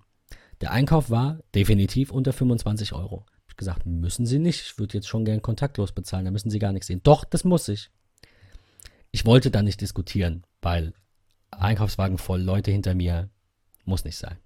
Der 0.62 0.72
Einkauf 0.72 1.10
war 1.10 1.40
definitiv 1.56 2.12
unter 2.12 2.34
25 2.34 2.94
Euro. 2.94 3.26
Ich 3.48 3.54
habe 3.54 3.58
gesagt, 3.58 3.86
müssen 3.86 4.26
Sie 4.26 4.40
nicht. 4.40 4.62
Ich 4.62 4.80
würde 4.80 4.96
jetzt 4.96 5.08
schon 5.08 5.26
gern 5.26 5.42
kontaktlos 5.42 5.92
bezahlen. 5.92 6.26
Da 6.26 6.32
müssen 6.32 6.50
Sie 6.50 6.60
gar 6.60 6.72
nichts 6.72 6.88
sehen. 6.88 7.02
Doch, 7.04 7.24
das 7.24 7.44
muss 7.44 7.68
ich. 7.68 7.90
Ich 9.12 9.26
wollte 9.26 9.52
da 9.52 9.62
nicht 9.62 9.82
diskutieren, 9.82 10.44
weil 10.62 10.94
Einkaufswagen 11.52 12.18
voll, 12.18 12.42
Leute 12.42 12.72
hinter 12.72 12.94
mir, 12.94 13.30
muss 13.86 14.04
nicht 14.04 14.18
sein. 14.18 14.38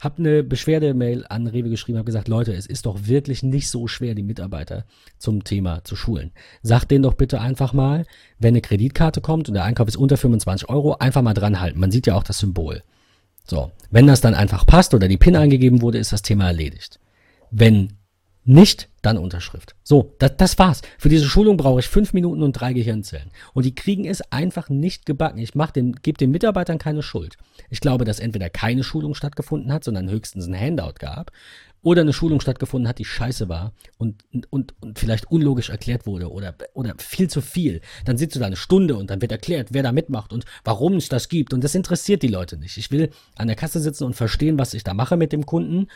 Hab 0.00 0.18
eine 0.18 0.42
Beschwerdemail 0.42 1.24
an 1.28 1.46
Rewe 1.46 1.70
geschrieben, 1.70 1.98
habe 1.98 2.06
gesagt, 2.06 2.28
Leute, 2.28 2.52
es 2.52 2.66
ist 2.66 2.86
doch 2.86 3.06
wirklich 3.06 3.42
nicht 3.42 3.68
so 3.68 3.86
schwer, 3.86 4.14
die 4.14 4.22
Mitarbeiter 4.22 4.84
zum 5.18 5.44
Thema 5.44 5.82
zu 5.84 5.96
schulen. 5.96 6.32
Sagt 6.62 6.90
denen 6.90 7.02
doch 7.02 7.14
bitte 7.14 7.40
einfach 7.40 7.72
mal, 7.72 8.04
wenn 8.38 8.54
eine 8.54 8.60
Kreditkarte 8.60 9.20
kommt 9.20 9.48
und 9.48 9.54
der 9.54 9.64
Einkauf 9.64 9.88
ist 9.88 9.96
unter 9.96 10.16
25 10.16 10.68
Euro, 10.68 10.96
einfach 10.96 11.22
mal 11.22 11.34
dran 11.34 11.60
halten. 11.60 11.80
Man 11.80 11.90
sieht 11.90 12.06
ja 12.06 12.14
auch 12.14 12.24
das 12.24 12.38
Symbol. 12.38 12.82
So, 13.46 13.70
wenn 13.90 14.06
das 14.06 14.20
dann 14.20 14.34
einfach 14.34 14.66
passt 14.66 14.94
oder 14.94 15.08
die 15.08 15.18
PIN 15.18 15.36
eingegeben 15.36 15.82
wurde, 15.82 15.98
ist 15.98 16.12
das 16.12 16.22
Thema 16.22 16.46
erledigt. 16.46 16.98
Wenn 17.50 17.94
nicht, 18.44 18.88
dann 19.04 19.18
Unterschrift. 19.18 19.74
So, 19.82 20.14
das, 20.18 20.36
das 20.36 20.58
war's. 20.58 20.82
Für 20.98 21.08
diese 21.08 21.26
Schulung 21.26 21.56
brauche 21.56 21.80
ich 21.80 21.88
fünf 21.88 22.12
Minuten 22.12 22.42
und 22.42 22.52
drei 22.52 22.72
Gehirnzellen. 22.72 23.30
Und 23.52 23.64
die 23.64 23.74
kriegen 23.74 24.04
es 24.04 24.20
einfach 24.32 24.68
nicht 24.68 25.06
gebacken. 25.06 25.38
Ich 25.38 25.52
den, 25.52 25.92
gebe 26.02 26.18
den 26.18 26.30
Mitarbeitern 26.30 26.78
keine 26.78 27.02
Schuld. 27.02 27.36
Ich 27.70 27.80
glaube, 27.80 28.04
dass 28.04 28.20
entweder 28.20 28.50
keine 28.50 28.84
Schulung 28.84 29.14
stattgefunden 29.14 29.72
hat, 29.72 29.84
sondern 29.84 30.10
höchstens 30.10 30.46
ein 30.46 30.58
Handout 30.58 30.94
gab 30.98 31.30
oder 31.84 32.00
eine 32.00 32.14
Schulung 32.14 32.40
stattgefunden 32.40 32.88
hat, 32.88 32.98
die 32.98 33.04
scheiße 33.04 33.48
war 33.48 33.72
und, 33.98 34.24
und, 34.50 34.74
und 34.80 34.98
vielleicht 34.98 35.30
unlogisch 35.30 35.68
erklärt 35.68 36.06
wurde 36.06 36.32
oder, 36.32 36.54
oder 36.72 36.94
viel 36.98 37.28
zu 37.28 37.42
viel, 37.42 37.82
dann 38.06 38.16
sitzt 38.16 38.34
du 38.34 38.40
da 38.40 38.46
eine 38.46 38.56
Stunde 38.56 38.96
und 38.96 39.10
dann 39.10 39.20
wird 39.20 39.30
erklärt, 39.30 39.68
wer 39.70 39.82
da 39.82 39.92
mitmacht 39.92 40.32
und 40.32 40.46
warum 40.64 40.94
es 40.94 41.08
das 41.08 41.28
gibt. 41.28 41.52
Und 41.52 41.62
das 41.62 41.74
interessiert 41.74 42.22
die 42.22 42.28
Leute 42.28 42.56
nicht. 42.56 42.78
Ich 42.78 42.90
will 42.90 43.10
an 43.36 43.48
der 43.48 43.56
Kasse 43.56 43.80
sitzen 43.80 44.04
und 44.04 44.14
verstehen, 44.14 44.58
was 44.58 44.74
ich 44.74 44.82
da 44.82 44.94
mache 44.94 45.16
mit 45.16 45.32
dem 45.32 45.44
Kunden 45.44 45.88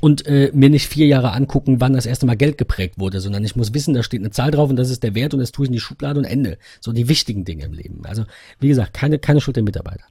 und 0.00 0.26
äh, 0.26 0.50
mir 0.52 0.70
nicht 0.70 0.88
vier 0.88 1.06
Jahre 1.06 1.32
angucken, 1.32 1.80
wann 1.80 1.94
das 1.94 2.06
erste 2.06 2.26
Mal 2.26 2.36
Geld 2.36 2.58
geprägt 2.58 2.98
wurde, 2.98 3.20
sondern 3.20 3.44
ich 3.44 3.56
muss 3.56 3.72
wissen, 3.72 3.94
da 3.94 4.02
steht 4.02 4.20
eine 4.20 4.30
Zahl 4.30 4.50
drauf 4.50 4.68
und 4.70 4.76
das 4.76 4.90
ist 4.90 5.02
der 5.02 5.14
Wert 5.14 5.34
und 5.34 5.40
das 5.40 5.52
tue 5.52 5.64
ich 5.64 5.68
in 5.68 5.72
die 5.72 5.80
Schublade 5.80 6.18
und 6.18 6.26
Ende. 6.26 6.58
So 6.80 6.92
die 6.92 7.08
wichtigen 7.08 7.44
Dinge 7.44 7.64
im 7.64 7.72
Leben. 7.72 8.02
Also, 8.04 8.24
wie 8.60 8.68
gesagt, 8.68 8.92
keine, 8.92 9.18
keine 9.18 9.40
Schuld 9.40 9.56
der 9.56 9.62
Mitarbeiter. 9.62 10.04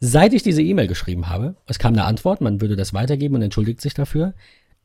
Seit 0.00 0.32
ich 0.32 0.42
diese 0.42 0.62
E-Mail 0.62 0.86
geschrieben 0.86 1.28
habe, 1.28 1.56
es 1.66 1.78
kam 1.78 1.94
eine 1.94 2.04
Antwort, 2.04 2.40
man 2.40 2.60
würde 2.60 2.76
das 2.76 2.94
weitergeben 2.94 3.36
und 3.36 3.42
entschuldigt 3.42 3.80
sich 3.80 3.94
dafür, 3.94 4.34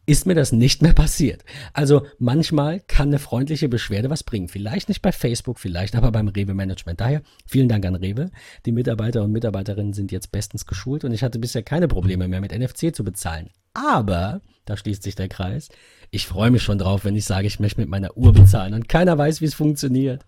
ist 0.06 0.26
mir 0.26 0.36
das 0.36 0.52
nicht 0.52 0.82
mehr 0.82 0.94
passiert. 0.94 1.44
Also 1.74 2.06
manchmal 2.20 2.82
kann 2.82 3.08
eine 3.10 3.20
freundliche 3.20 3.70
Beschwerde 3.70 4.10
was 4.10 4.24
bringen. 4.24 4.50
Vielleicht 4.50 4.90
nicht 4.90 5.02
bei 5.02 5.12
Facebook, 5.12 5.60
vielleicht 5.60 5.96
aber 5.96 6.12
beim 6.12 6.28
Rewe-Management. 6.28 7.00
Daher 7.00 7.22
vielen 7.46 7.70
Dank 7.70 7.86
an 7.86 7.96
Rewe. 7.96 8.30
Die 8.66 8.72
Mitarbeiter 8.72 9.24
und 9.24 9.32
Mitarbeiterinnen 9.32 9.94
sind 9.94 10.12
jetzt 10.12 10.32
bestens 10.32 10.66
geschult 10.66 11.06
und 11.06 11.14
ich 11.14 11.24
hatte 11.24 11.40
bisher 11.40 11.64
keine 11.64 11.88
Probleme 11.88 12.28
mehr 12.28 12.42
mit 12.42 12.52
NFC 12.52 12.94
zu 12.94 13.04
bezahlen. 13.04 13.50
Aber, 13.74 14.42
da 14.66 14.78
schließt 14.78 15.04
sich 15.04 15.16
der 15.16 15.30
Kreis, 15.30 15.70
ich 16.12 16.28
freue 16.28 16.52
mich 16.52 16.62
schon 16.62 16.78
drauf, 16.78 17.06
wenn 17.06 17.16
ich 17.16 17.26
sage, 17.26 17.48
ich 17.48 17.60
möchte 17.60 17.82
mit 17.82 17.90
meiner 17.90 18.16
Uhr 18.16 18.34
bezahlen 18.34 18.74
und 18.74 18.88
keiner 18.88 19.18
weiß, 19.18 19.42
wie 19.42 19.46
es 19.46 19.56
funktioniert. 19.56 20.26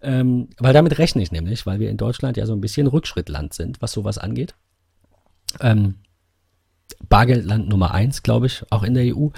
Ähm, 0.00 0.48
weil 0.58 0.72
damit 0.72 0.98
rechne 0.98 1.22
ich 1.22 1.32
nämlich, 1.32 1.66
weil 1.66 1.80
wir 1.80 1.90
in 1.90 1.96
Deutschland 1.96 2.36
ja 2.36 2.46
so 2.46 2.52
ein 2.52 2.60
bisschen 2.60 2.86
Rückschrittland 2.86 3.54
sind, 3.54 3.80
was 3.80 3.92
sowas 3.92 4.18
angeht. 4.18 4.54
Ähm, 5.60 5.96
Bargeldland 7.08 7.68
Nummer 7.68 7.92
eins, 7.92 8.22
glaube 8.22 8.46
ich, 8.46 8.64
auch 8.70 8.82
in 8.82 8.94
der 8.94 9.16
EU. 9.16 9.28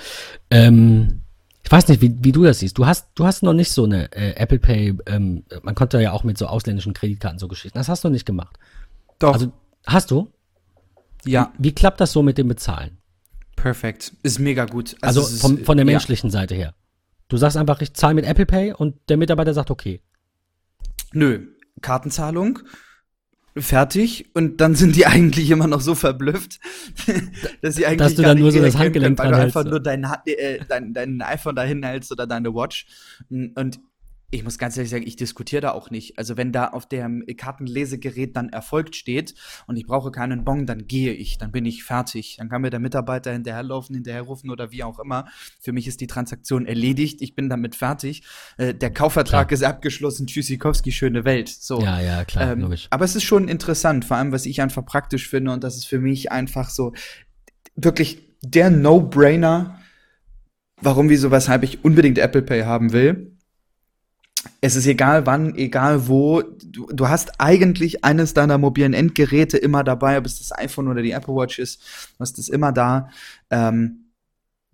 Ähm, 0.51 1.23
ich 1.63 1.71
weiß 1.71 1.89
nicht, 1.89 2.01
wie, 2.01 2.17
wie 2.21 2.33
du 2.33 2.45
das 2.45 2.61
siehst. 2.61 2.79
Du 2.79 2.87
hast, 2.87 3.09
du 3.15 3.27
hast 3.27 3.43
noch 3.43 3.53
nicht 3.53 3.71
so 3.71 3.85
eine 3.85 4.13
äh, 4.13 4.35
Apple 4.37 4.59
Pay, 4.59 4.97
ähm, 5.07 5.45
man 5.63 5.75
konnte 5.75 6.01
ja 6.01 6.13
auch 6.13 6.25
mit 6.25 6.39
so 6.39 6.47
ausländischen 6.47 6.95
Kreditkarten 6.95 7.39
so 7.39 7.49
Geschichten. 7.49 7.79
Das 7.79 7.89
hast 7.89 8.05
du 8.05 8.09
nicht 8.09 8.27
gemacht. 8.27 8.59
Doch. 9.19 9.35
Also, 9.35 9.53
hast 9.87 10.11
du? 10.11 10.33
Ja. 11.25 11.53
Wie, 11.59 11.69
wie 11.69 11.75
klappt 11.75 12.01
das 12.01 12.13
so 12.13 12.23
mit 12.23 12.39
dem 12.39 12.49
Bezahlen? 12.49 12.99
Perfekt. 13.57 14.13
Ist 14.23 14.39
mega 14.39 14.65
gut. 14.65 14.97
Also, 15.01 15.21
also 15.21 15.37
vom, 15.37 15.59
von 15.65 15.77
der 15.77 15.87
menschlichen 15.87 16.31
ja. 16.31 16.33
Seite 16.33 16.55
her. 16.55 16.75
Du 17.29 17.37
sagst 17.37 17.57
einfach, 17.57 17.81
ich 17.83 17.95
zahle 17.95 18.15
mit 18.15 18.25
Apple 18.25 18.47
Pay 18.47 18.73
und 18.73 18.97
der 19.09 19.17
Mitarbeiter 19.17 19.55
sagt 19.55 19.71
okay. 19.71 20.01
Nö, 21.13 21.47
Kartenzahlung, 21.81 22.61
fertig 23.57 24.31
und 24.35 24.61
dann 24.61 24.75
sind 24.75 24.97
die 24.97 25.07
eigentlich 25.07 25.51
immer 25.51 25.67
noch 25.67 25.81
so 25.81 25.95
verblüfft, 25.95 26.61
dass 27.63 27.77
sie 27.77 27.87
eigentlich 27.87 27.99
dass 27.99 28.15
du 28.15 28.23
dann 28.23 28.39
nur 28.39 28.53
so 28.53 28.61
das 28.61 28.77
Handgelenk 28.77 29.19
können, 29.19 29.31
weil 29.31 29.39
du 29.39 29.45
einfach 29.45 29.65
nur 29.65 29.81
dein, 29.81 30.05
äh, 30.27 30.61
dein, 30.69 30.93
dein 30.93 31.21
iPhone 31.23 31.57
dahin 31.57 31.83
hältst 31.83 32.13
oder 32.13 32.27
deine 32.27 32.55
Watch. 32.55 32.87
Und 33.31 33.81
ich 34.31 34.45
muss 34.45 34.59
ganz 34.59 34.77
ehrlich 34.77 34.91
sagen, 34.91 35.07
ich 35.07 35.17
diskutiere 35.17 35.63
da 35.63 35.71
auch 35.73 35.91
nicht. 35.91 36.17
Also 36.19 36.37
wenn 36.37 36.53
da 36.53 36.69
auf 36.69 36.87
dem 36.87 37.25
Kartenlesegerät 37.37 38.37
dann 38.37 38.49
erfolgt 38.49 38.95
steht 38.95 39.35
und 39.67 39.77
ich 39.77 39.87
brauche 39.87 40.13
keinen 40.13 40.45
Bon, 40.45 40.67
dann 40.67 40.87
gehe 40.87 41.13
ich, 41.13 41.39
dann 41.39 41.51
bin 41.51 41.67
ich 41.67 41.83
fertig. 41.83 42.37
Dann 42.39 42.49
kann 42.49 42.63
mir 42.63 42.71
der 42.71 42.79
Mitarbeiter 42.79 43.33
hinterherlaufen, 43.33 43.95
hinterherrufen 43.95 44.51
oder 44.51 44.71
wie 44.71 44.85
auch 44.85 45.01
immer. 45.01 45.27
Für 45.61 45.73
mich 45.73 45.89
ist 45.89 46.01
die 46.01 46.07
Transaktion 46.07 46.67
erledigt, 46.67 47.23
ich 47.23 47.35
bin 47.35 47.49
damit 47.49 47.75
fertig. 47.75 48.23
Äh, 48.57 48.73
der 48.73 48.93
Kaufvertrag 48.93 49.49
klar. 49.49 49.55
ist 49.55 49.65
abgeschlossen, 49.65 50.29
Tschüssikowski, 50.29 50.93
schöne 50.93 51.25
Welt. 51.25 51.49
So. 51.49 51.81
Ja, 51.83 52.01
ja, 52.01 52.25
klar, 52.25 52.53
ähm, 52.53 52.61
logisch. 52.61 52.87
Aber 52.91 53.05
es 53.05 53.17
ist 53.17 53.25
schon 53.25 53.49
interessant, 53.49 54.05
vor 54.05 54.17
allem 54.17 54.31
was 54.31 54.47
ich 54.47 54.63
einfach 54.63 54.85
praktisch 54.85 55.29
finde 55.29 55.51
und 55.51 55.65
das 55.65 55.77
ist 55.77 55.87
für 55.87 55.99
mich 55.99 56.31
einfach 56.31 56.71
so 56.71 56.93
wirklich 57.75 58.23
der 58.43 58.71
No-Brainer, 58.71 59.81
warum, 60.81 61.09
wieso, 61.09 61.31
weshalb 61.31 61.65
ich 61.65 61.85
unbedingt 61.85 62.19
Apple 62.19 62.43
Pay 62.43 62.63
haben 62.63 62.93
will 62.93 63.30
es 64.61 64.77
ist 64.77 64.87
egal 64.87 65.27
wann, 65.27 65.55
egal 65.55 66.09
wo, 66.09 66.43
du, 66.43 66.87
du, 66.87 67.09
hast 67.09 67.41
eigentlich 67.41 68.05
eines 68.05 68.35
deiner 68.35 68.59
mobilen 68.59 68.95
Endgeräte 68.95 69.59
immer 69.59 69.85
dabei, 69.85 70.19
ob 70.19 70.27
es 70.27 70.39
das 70.39 70.57
iPhone 70.57 70.89
oder 70.89 71.03
die 71.03 71.13
Apple 71.13 71.35
Watch 71.35 71.59
ist, 71.59 71.81
du 72.17 72.21
hast 72.21 72.39
es 72.39 72.49
immer 72.49 72.73
da. 72.73 73.11
Ähm, 73.51 74.11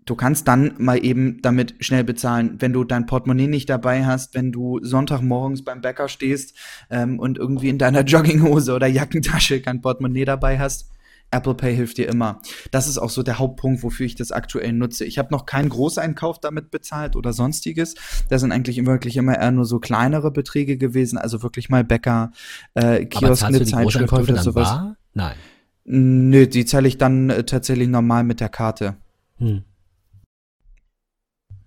du 0.05 0.15
kannst 0.15 0.47
dann 0.47 0.75
mal 0.79 1.05
eben 1.05 1.43
damit 1.43 1.75
schnell 1.81 2.05
bezahlen, 2.05 2.57
wenn 2.61 2.73
du 2.73 2.85
dein 2.85 3.07
Portemonnaie 3.07 3.49
nicht 3.49 3.69
dabei 3.69 4.07
hast, 4.07 4.35
wenn 4.35 4.53
du 4.53 4.79
Sonntagmorgens 4.83 5.65
beim 5.65 5.81
Bäcker 5.81 6.09
stehst 6.09 6.57
ähm, 6.91 7.19
und 7.19 7.39
irgendwie 7.39 7.69
in 7.69 7.79
deiner 7.79 8.03
Jogginghose 8.03 8.73
oder 8.73 8.87
Jackentasche 8.87 9.61
kein 9.61 9.81
Portemonnaie 9.81 10.25
dabei 10.25 10.59
hast 10.59 10.91
Apple 11.31 11.55
Pay 11.55 11.75
hilft 11.75 11.99
dir 11.99 12.09
immer. 12.09 12.41
Das 12.71 12.89
ist 12.89 12.99
auch 12.99 13.11
so 13.11 13.23
der 13.23 13.39
Hauptpunkt, 13.39 13.83
wofür 13.83 14.07
ich 14.07 14.15
das 14.15 14.33
aktuell 14.33 14.73
nutze. 14.73 15.05
Ich 15.05 15.19
habe 15.19 15.33
noch 15.33 15.47
keinen 15.47 15.69
Großeinkauf 15.69 16.41
damit 16.41 16.71
bezahlt 16.71 17.17
oder 17.17 17.33
sonstiges. 17.33 17.95
Das 18.29 18.41
sind 18.41 18.53
eigentlich 18.53 18.85
wirklich 18.87 19.17
immer 19.17 19.37
eher 19.37 19.51
nur 19.51 19.65
so 19.65 19.79
kleinere 19.79 20.31
Beträge 20.31 20.77
gewesen, 20.79 21.19
also 21.19 21.43
wirklich 21.43 21.69
mal 21.69 21.85
Bäcker, 21.85 22.33
äh, 22.75 23.05
Kiosk, 23.07 23.45
eine 23.45 23.65
Zeitschrift 23.65 24.13
oder 24.13 24.43
sowas. 24.43 24.69
Bar? 24.69 24.97
Nein. 25.15 25.37
Nö, 25.85 26.47
die 26.47 26.65
zahle 26.65 26.89
ich 26.89 26.99
dann 26.99 27.31
äh, 27.31 27.45
tatsächlich 27.45 27.89
normal 27.89 28.25
mit 28.25 28.41
der 28.41 28.49
Karte. 28.49 28.97
Hm. 29.39 29.63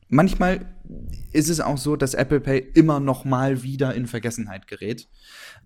Manchmal 0.09 0.65
ist 1.31 1.49
es 1.49 1.59
auch 1.59 1.77
so, 1.77 1.95
dass 1.95 2.13
Apple 2.13 2.39
Pay 2.39 2.59
immer 2.73 2.99
noch 2.99 3.25
mal 3.25 3.63
wieder 3.63 3.93
in 3.93 4.07
Vergessenheit 4.07 4.67
gerät. 4.67 5.07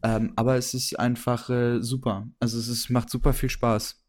Ähm, 0.04 0.34
aber 0.36 0.58
es 0.58 0.74
ist 0.74 1.00
einfach 1.00 1.50
äh, 1.50 1.82
super. 1.82 2.28
Also 2.40 2.60
es 2.60 2.68
ist, 2.68 2.90
macht 2.90 3.10
super 3.10 3.34
viel 3.34 3.50
Spaß. 3.50 4.02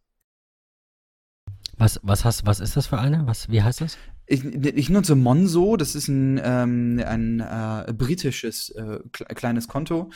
Was, 1.77 2.01
was, 2.03 2.24
hast, 2.24 2.47
was 2.47 2.61
ist 2.61 2.77
das 2.77 2.86
für 2.86 2.99
eine? 2.99 3.27
Was, 3.27 3.49
wie 3.49 3.62
heißt 3.62 3.81
das? 3.81 3.97
Ich, 4.27 4.45
ich 4.45 4.89
nutze 4.91 5.16
Monzo, 5.16 5.77
das 5.77 5.95
ist 5.95 6.09
ein, 6.09 6.41
ähm, 6.43 7.03
ein 7.05 7.41
äh, 7.41 7.93
britisches 7.93 8.70
äh, 8.70 9.01
kleines 9.11 9.69
Konto. 9.69 10.11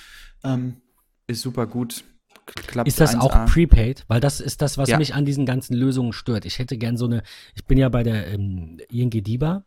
Ähm, 0.44 0.80
ist 1.26 1.42
super 1.42 1.66
gut. 1.66 2.04
Klappt 2.46 2.88
ist 2.88 3.00
das 3.00 3.14
1A. 3.14 3.20
auch 3.20 3.46
prepaid? 3.46 4.04
Weil 4.08 4.20
das 4.20 4.40
ist 4.40 4.62
das, 4.62 4.78
was 4.78 4.88
ja. 4.88 4.98
mich 4.98 5.14
an 5.14 5.26
diesen 5.26 5.44
ganzen 5.44 5.74
Lösungen 5.74 6.12
stört. 6.12 6.46
Ich 6.46 6.58
hätte 6.58 6.78
gern 6.78 6.96
so 6.96 7.04
eine, 7.04 7.22
ich 7.54 7.66
bin 7.66 7.76
ja 7.76 7.88
bei 7.88 8.02
der 8.02 8.28
ähm, 8.28 8.78
ING 8.88 9.10
DIBA 9.10 9.64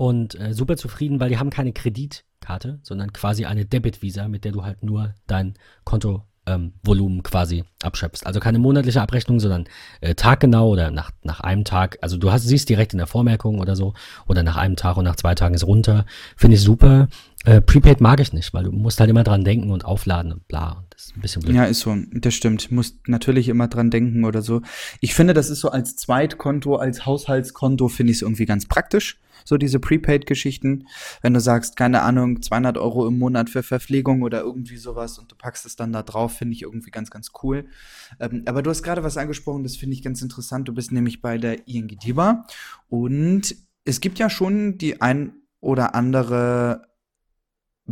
und 0.00 0.34
äh, 0.40 0.54
super 0.54 0.78
zufrieden, 0.78 1.20
weil 1.20 1.28
die 1.28 1.36
haben 1.36 1.50
keine 1.50 1.74
Kreditkarte, 1.74 2.78
sondern 2.82 3.12
quasi 3.12 3.44
eine 3.44 3.66
Debit-Visa, 3.66 4.28
mit 4.28 4.46
der 4.46 4.52
du 4.52 4.64
halt 4.64 4.82
nur 4.82 5.12
dein 5.26 5.58
Konto 5.84 6.24
ähm, 6.46 6.72
Volumen 6.82 7.22
quasi 7.22 7.64
abschöpfst. 7.82 8.24
Also 8.24 8.40
keine 8.40 8.58
monatliche 8.58 9.02
Abrechnung, 9.02 9.40
sondern 9.40 9.66
äh, 10.00 10.14
taggenau 10.14 10.70
oder 10.70 10.90
nach, 10.90 11.10
nach 11.22 11.40
einem 11.40 11.64
Tag. 11.64 11.98
Also 12.00 12.16
du 12.16 12.32
hast, 12.32 12.44
siehst 12.44 12.70
direkt 12.70 12.94
in 12.94 12.98
der 12.98 13.08
Vormerkung 13.08 13.58
oder 13.58 13.76
so. 13.76 13.92
Oder 14.26 14.42
nach 14.42 14.56
einem 14.56 14.76
Tag 14.76 14.96
und 14.96 15.04
nach 15.04 15.16
zwei 15.16 15.34
Tagen 15.34 15.54
ist 15.54 15.66
runter. 15.66 16.06
Finde 16.34 16.56
ich 16.56 16.62
super. 16.62 17.08
Äh, 17.44 17.62
Prepaid 17.62 18.00
mag 18.00 18.20
ich 18.20 18.32
nicht, 18.32 18.52
weil 18.52 18.64
du 18.64 18.72
musst 18.72 19.00
halt 19.00 19.08
immer 19.08 19.24
dran 19.24 19.44
denken 19.44 19.70
und 19.70 19.84
aufladen 19.84 20.32
und 20.32 20.46
bla. 20.46 20.84
Das 20.90 21.06
ist 21.06 21.16
ein 21.16 21.22
bisschen 21.22 21.42
blöd. 21.42 21.56
Ja, 21.56 21.64
ist 21.64 21.80
so. 21.80 21.96
Das 22.12 22.34
stimmt. 22.34 22.70
Musst 22.70 23.08
natürlich 23.08 23.48
immer 23.48 23.68
dran 23.68 23.90
denken 23.90 24.24
oder 24.24 24.42
so. 24.42 24.60
Ich 25.00 25.14
finde, 25.14 25.32
das 25.32 25.48
ist 25.48 25.60
so 25.60 25.70
als 25.70 25.96
Zweitkonto, 25.96 26.76
als 26.76 27.06
Haushaltskonto 27.06 27.88
finde 27.88 28.10
ich 28.10 28.18
es 28.18 28.22
irgendwie 28.22 28.44
ganz 28.44 28.66
praktisch 28.66 29.18
so 29.44 29.56
diese 29.56 29.80
Prepaid-Geschichten. 29.80 30.86
Wenn 31.22 31.34
du 31.34 31.40
sagst, 31.40 31.76
keine 31.76 32.02
Ahnung, 32.02 32.42
200 32.42 32.76
Euro 32.78 33.06
im 33.06 33.18
Monat 33.18 33.48
für 33.50 33.62
Verpflegung 33.62 34.22
oder 34.22 34.40
irgendwie 34.40 34.76
sowas 34.76 35.18
und 35.18 35.32
du 35.32 35.36
packst 35.36 35.66
es 35.66 35.76
dann 35.76 35.92
da 35.92 36.02
drauf, 36.02 36.36
finde 36.36 36.54
ich 36.54 36.62
irgendwie 36.62 36.90
ganz, 36.90 37.10
ganz 37.10 37.30
cool. 37.42 37.66
Ähm, 38.18 38.42
aber 38.46 38.62
du 38.62 38.70
hast 38.70 38.82
gerade 38.82 39.02
was 39.02 39.16
angesprochen, 39.16 39.62
das 39.62 39.76
finde 39.76 39.94
ich 39.94 40.02
ganz 40.02 40.22
interessant. 40.22 40.68
Du 40.68 40.74
bist 40.74 40.92
nämlich 40.92 41.22
bei 41.22 41.38
der 41.38 41.66
ING 41.66 41.88
DIBA 41.88 42.44
und 42.88 43.56
es 43.84 44.00
gibt 44.00 44.18
ja 44.18 44.28
schon 44.28 44.78
die 44.78 45.00
ein 45.00 45.32
oder 45.60 45.94
andere 45.94 46.89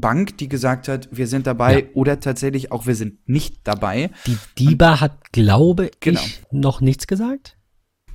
Bank, 0.00 0.38
die 0.38 0.48
gesagt 0.48 0.88
hat, 0.88 1.08
wir 1.10 1.26
sind 1.26 1.46
dabei 1.46 1.80
ja. 1.80 1.86
oder 1.94 2.20
tatsächlich 2.20 2.72
auch 2.72 2.86
wir 2.86 2.94
sind 2.94 3.28
nicht 3.28 3.60
dabei. 3.64 4.10
Die 4.26 4.38
DIBA 4.58 5.00
hat, 5.00 5.32
glaube 5.32 5.90
genau. 6.00 6.20
ich, 6.20 6.42
noch 6.50 6.80
nichts 6.80 7.06
gesagt? 7.06 7.56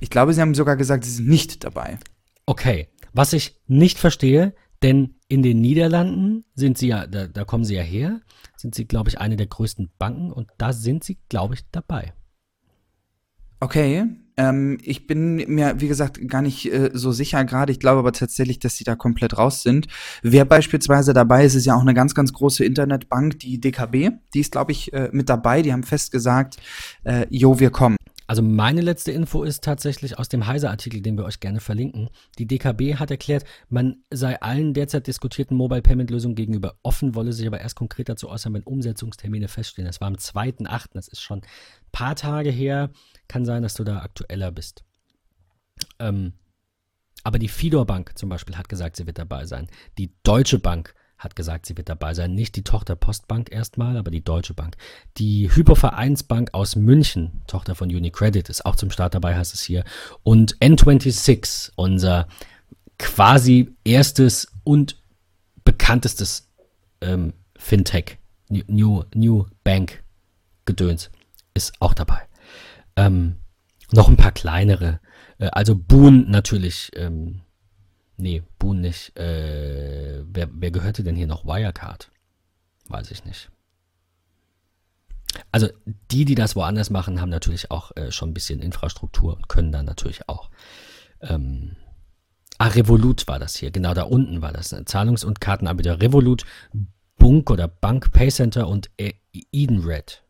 Ich 0.00 0.10
glaube, 0.10 0.32
sie 0.34 0.40
haben 0.40 0.54
sogar 0.54 0.76
gesagt, 0.76 1.04
sie 1.04 1.10
sind 1.10 1.28
nicht 1.28 1.64
dabei. 1.64 1.98
Okay, 2.46 2.88
was 3.12 3.32
ich 3.32 3.60
nicht 3.66 3.98
verstehe, 3.98 4.54
denn 4.82 5.14
in 5.28 5.42
den 5.42 5.60
Niederlanden 5.60 6.44
sind 6.54 6.76
sie 6.76 6.88
ja, 6.88 7.06
da, 7.06 7.26
da 7.26 7.44
kommen 7.44 7.64
sie 7.64 7.74
ja 7.74 7.82
her, 7.82 8.20
sind 8.56 8.74
sie, 8.74 8.86
glaube 8.86 9.08
ich, 9.08 9.18
eine 9.18 9.36
der 9.36 9.46
größten 9.46 9.90
Banken 9.98 10.32
und 10.32 10.48
da 10.58 10.72
sind 10.72 11.04
sie, 11.04 11.18
glaube 11.28 11.54
ich, 11.54 11.62
dabei. 11.70 12.12
Okay, 13.60 14.04
ähm, 14.36 14.78
ich 14.82 15.06
bin 15.06 15.36
mir, 15.36 15.80
wie 15.80 15.88
gesagt, 15.88 16.26
gar 16.28 16.42
nicht 16.42 16.72
äh, 16.72 16.90
so 16.92 17.12
sicher 17.12 17.44
gerade. 17.44 17.72
Ich 17.72 17.80
glaube 17.80 18.00
aber 18.00 18.12
tatsächlich, 18.12 18.58
dass 18.58 18.76
sie 18.76 18.84
da 18.84 18.96
komplett 18.96 19.38
raus 19.38 19.62
sind. 19.62 19.86
Wer 20.22 20.44
beispielsweise 20.44 21.12
dabei 21.12 21.44
ist, 21.44 21.54
ist 21.54 21.66
ja 21.66 21.76
auch 21.76 21.82
eine 21.82 21.94
ganz, 21.94 22.14
ganz 22.14 22.32
große 22.32 22.64
Internetbank, 22.64 23.38
die 23.38 23.60
DKB. 23.60 24.10
Die 24.34 24.40
ist, 24.40 24.52
glaube 24.52 24.72
ich, 24.72 24.92
äh, 24.92 25.08
mit 25.12 25.28
dabei. 25.28 25.62
Die 25.62 25.72
haben 25.72 25.84
fest 25.84 26.10
gesagt, 26.10 26.56
äh, 27.04 27.26
jo, 27.30 27.60
wir 27.60 27.70
kommen. 27.70 27.96
Also 28.26 28.42
meine 28.42 28.80
letzte 28.80 29.12
Info 29.12 29.42
ist 29.42 29.62
tatsächlich 29.62 30.18
aus 30.18 30.30
dem 30.30 30.46
Heise-Artikel, 30.46 31.02
den 31.02 31.18
wir 31.18 31.24
euch 31.24 31.40
gerne 31.40 31.60
verlinken. 31.60 32.08
Die 32.38 32.46
DKB 32.46 32.94
hat 32.94 33.10
erklärt, 33.10 33.44
man 33.68 33.96
sei 34.10 34.40
allen 34.40 34.72
derzeit 34.72 35.06
diskutierten 35.06 35.56
Mobile 35.56 35.82
Payment 35.82 36.10
Lösungen 36.10 36.34
gegenüber 36.34 36.76
offen, 36.82 37.14
wolle 37.14 37.34
sich 37.34 37.46
aber 37.46 37.60
erst 37.60 37.76
konkret 37.76 38.08
dazu 38.08 38.30
äußern, 38.30 38.54
wenn 38.54 38.62
Umsetzungstermine 38.62 39.48
feststehen. 39.48 39.86
Das 39.86 40.00
war 40.00 40.08
am 40.08 40.14
2.8., 40.14 40.86
das 40.94 41.08
ist 41.08 41.20
schon 41.20 41.40
ein 41.40 41.46
paar 41.92 42.16
Tage 42.16 42.50
her. 42.50 42.90
Kann 43.34 43.44
sein, 43.44 43.64
dass 43.64 43.74
du 43.74 43.82
da 43.82 43.98
aktueller 43.98 44.52
bist. 44.52 44.84
Ähm, 45.98 46.34
aber 47.24 47.40
die 47.40 47.48
Fidor 47.48 47.84
Bank 47.84 48.16
zum 48.16 48.28
Beispiel 48.28 48.56
hat 48.56 48.68
gesagt, 48.68 48.94
sie 48.94 49.08
wird 49.08 49.18
dabei 49.18 49.44
sein. 49.44 49.66
Die 49.98 50.12
Deutsche 50.22 50.60
Bank 50.60 50.94
hat 51.18 51.34
gesagt, 51.34 51.66
sie 51.66 51.76
wird 51.76 51.88
dabei 51.88 52.14
sein. 52.14 52.36
Nicht 52.36 52.54
die 52.54 52.62
Tochter 52.62 52.94
Postbank 52.94 53.50
erstmal, 53.50 53.96
aber 53.96 54.12
die 54.12 54.22
Deutsche 54.22 54.54
Bank. 54.54 54.76
Die 55.16 55.50
Hypovereinsbank 55.52 56.54
aus 56.54 56.76
München, 56.76 57.42
Tochter 57.48 57.74
von 57.74 57.88
Unicredit, 57.88 58.48
ist 58.48 58.64
auch 58.64 58.76
zum 58.76 58.92
Start 58.92 59.14
dabei, 59.14 59.34
heißt 59.34 59.52
es 59.52 59.62
hier. 59.62 59.82
Und 60.22 60.56
N26, 60.58 61.72
unser 61.74 62.28
quasi 63.00 63.74
erstes 63.82 64.46
und 64.62 65.02
bekanntestes 65.64 66.52
ähm, 67.00 67.32
Fintech, 67.56 68.18
New, 68.48 69.02
New 69.12 69.46
Bank 69.64 70.04
Gedöns, 70.66 71.10
ist 71.52 71.72
auch 71.80 71.94
dabei. 71.94 72.28
Ähm, 72.96 73.36
noch 73.92 74.08
ein 74.08 74.16
paar 74.16 74.32
kleinere. 74.32 75.00
Äh, 75.38 75.48
also 75.52 75.74
Boon 75.76 76.30
natürlich 76.30 76.90
ähm, 76.94 77.42
Nee, 78.16 78.42
Boon 78.58 78.80
nicht. 78.80 79.16
Äh, 79.18 80.22
wer, 80.26 80.48
wer 80.52 80.70
gehörte 80.70 81.02
denn 81.02 81.16
hier 81.16 81.26
noch? 81.26 81.44
Wirecard? 81.44 82.10
Weiß 82.88 83.10
ich 83.10 83.24
nicht. 83.24 83.50
Also 85.50 85.68
die, 86.10 86.24
die 86.24 86.36
das 86.36 86.54
woanders 86.54 86.90
machen, 86.90 87.20
haben 87.20 87.30
natürlich 87.30 87.70
auch 87.70 87.90
äh, 87.96 88.12
schon 88.12 88.30
ein 88.30 88.34
bisschen 88.34 88.60
Infrastruktur 88.60 89.34
und 89.36 89.48
können 89.48 89.72
dann 89.72 89.84
natürlich 89.84 90.28
auch. 90.28 90.50
Ähm, 91.20 91.76
ah, 92.58 92.68
Revolut 92.68 93.26
war 93.26 93.40
das 93.40 93.56
hier, 93.56 93.72
genau 93.72 93.94
da 93.94 94.02
unten 94.02 94.42
war 94.42 94.52
das. 94.52 94.70
Ne? 94.70 94.84
Zahlungs- 94.84 95.24
und 95.24 95.40
Kartenanbieter 95.40 96.00
Revolut, 96.00 96.44
Bunk 97.16 97.50
oder 97.50 97.66
Bank 97.66 98.12
Paycenter 98.12 98.68
und 98.68 98.90
e 98.96 99.14
Edenred. 99.50 100.23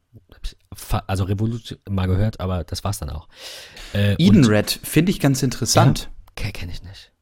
Also 1.06 1.24
Revolut 1.24 1.78
mal 1.88 2.06
gehört, 2.06 2.40
aber 2.40 2.64
das 2.64 2.84
war's 2.84 2.98
dann 2.98 3.10
auch. 3.10 3.28
Äh, 3.92 4.14
Edenred 4.18 4.70
finde 4.82 5.10
ich 5.10 5.20
ganz 5.20 5.42
interessant. 5.42 6.10
Ja, 6.38 6.50
kenne 6.50 6.72
ich 6.72 6.82
nicht. 6.82 7.12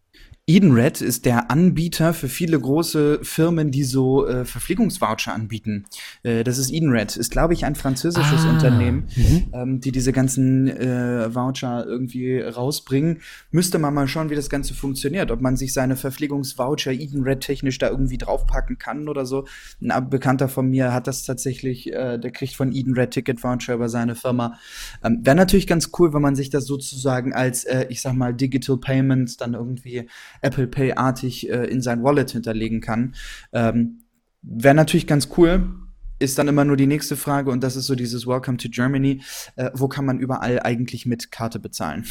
Edenred 0.52 1.00
ist 1.00 1.24
der 1.24 1.50
Anbieter 1.50 2.12
für 2.12 2.28
viele 2.28 2.60
große 2.60 3.20
Firmen, 3.22 3.70
die 3.70 3.84
so 3.84 4.26
äh, 4.26 4.44
Verpflegungsvoucher 4.44 5.32
anbieten. 5.32 5.86
Äh, 6.24 6.44
das 6.44 6.58
ist 6.58 6.70
Edenred, 6.70 7.16
ist 7.16 7.30
glaube 7.30 7.54
ich 7.54 7.64
ein 7.64 7.74
französisches 7.74 8.44
ah, 8.44 8.50
Unternehmen, 8.50 9.08
mhm. 9.16 9.44
ähm, 9.54 9.80
die 9.80 9.92
diese 9.92 10.12
ganzen 10.12 10.68
äh, 10.68 11.34
Voucher 11.34 11.86
irgendwie 11.86 12.38
rausbringen. 12.38 13.22
Müsste 13.50 13.78
man 13.78 13.94
mal 13.94 14.06
schauen, 14.06 14.28
wie 14.28 14.34
das 14.34 14.50
Ganze 14.50 14.74
funktioniert, 14.74 15.30
ob 15.30 15.40
man 15.40 15.56
sich 15.56 15.72
seine 15.72 15.96
Verpflegungsvoucher 15.96 16.92
Edenred 16.92 17.40
technisch 17.40 17.78
da 17.78 17.88
irgendwie 17.88 18.18
draufpacken 18.18 18.76
kann 18.76 19.08
oder 19.08 19.24
so. 19.24 19.46
Ein 19.80 20.10
Bekannter 20.10 20.50
von 20.50 20.68
mir 20.68 20.92
hat 20.92 21.06
das 21.06 21.24
tatsächlich, 21.24 21.90
äh, 21.90 22.18
der 22.18 22.30
kriegt 22.30 22.56
von 22.56 22.72
Edenred 22.72 23.12
Ticket 23.12 23.42
Voucher 23.42 23.72
über 23.72 23.88
seine 23.88 24.16
Firma. 24.16 24.58
Ähm, 25.02 25.20
Wäre 25.22 25.36
natürlich 25.36 25.66
ganz 25.66 25.90
cool, 25.98 26.12
wenn 26.12 26.20
man 26.20 26.36
sich 26.36 26.50
das 26.50 26.66
sozusagen 26.66 27.32
als, 27.32 27.64
äh, 27.64 27.86
ich 27.88 28.02
sag 28.02 28.12
mal, 28.12 28.34
Digital 28.34 28.76
Payments 28.76 29.38
dann 29.38 29.54
irgendwie 29.54 30.06
Apple 30.42 30.66
Pay-artig 30.66 31.48
äh, 31.48 31.64
in 31.64 31.80
sein 31.80 32.02
Wallet 32.02 32.30
hinterlegen 32.30 32.80
kann. 32.80 33.14
Ähm, 33.52 34.02
Wäre 34.42 34.74
natürlich 34.74 35.06
ganz 35.06 35.28
cool. 35.36 35.70
Ist 36.18 36.38
dann 36.38 36.48
immer 36.48 36.64
nur 36.64 36.76
die 36.76 36.86
nächste 36.86 37.16
Frage 37.16 37.50
und 37.50 37.62
das 37.62 37.76
ist 37.76 37.86
so 37.86 37.94
dieses 37.94 38.26
Welcome 38.26 38.58
to 38.58 38.68
Germany. 38.68 39.22
Äh, 39.56 39.70
wo 39.74 39.88
kann 39.88 40.04
man 40.04 40.18
überall 40.18 40.60
eigentlich 40.60 41.06
mit 41.06 41.32
Karte 41.32 41.58
bezahlen? 41.58 42.06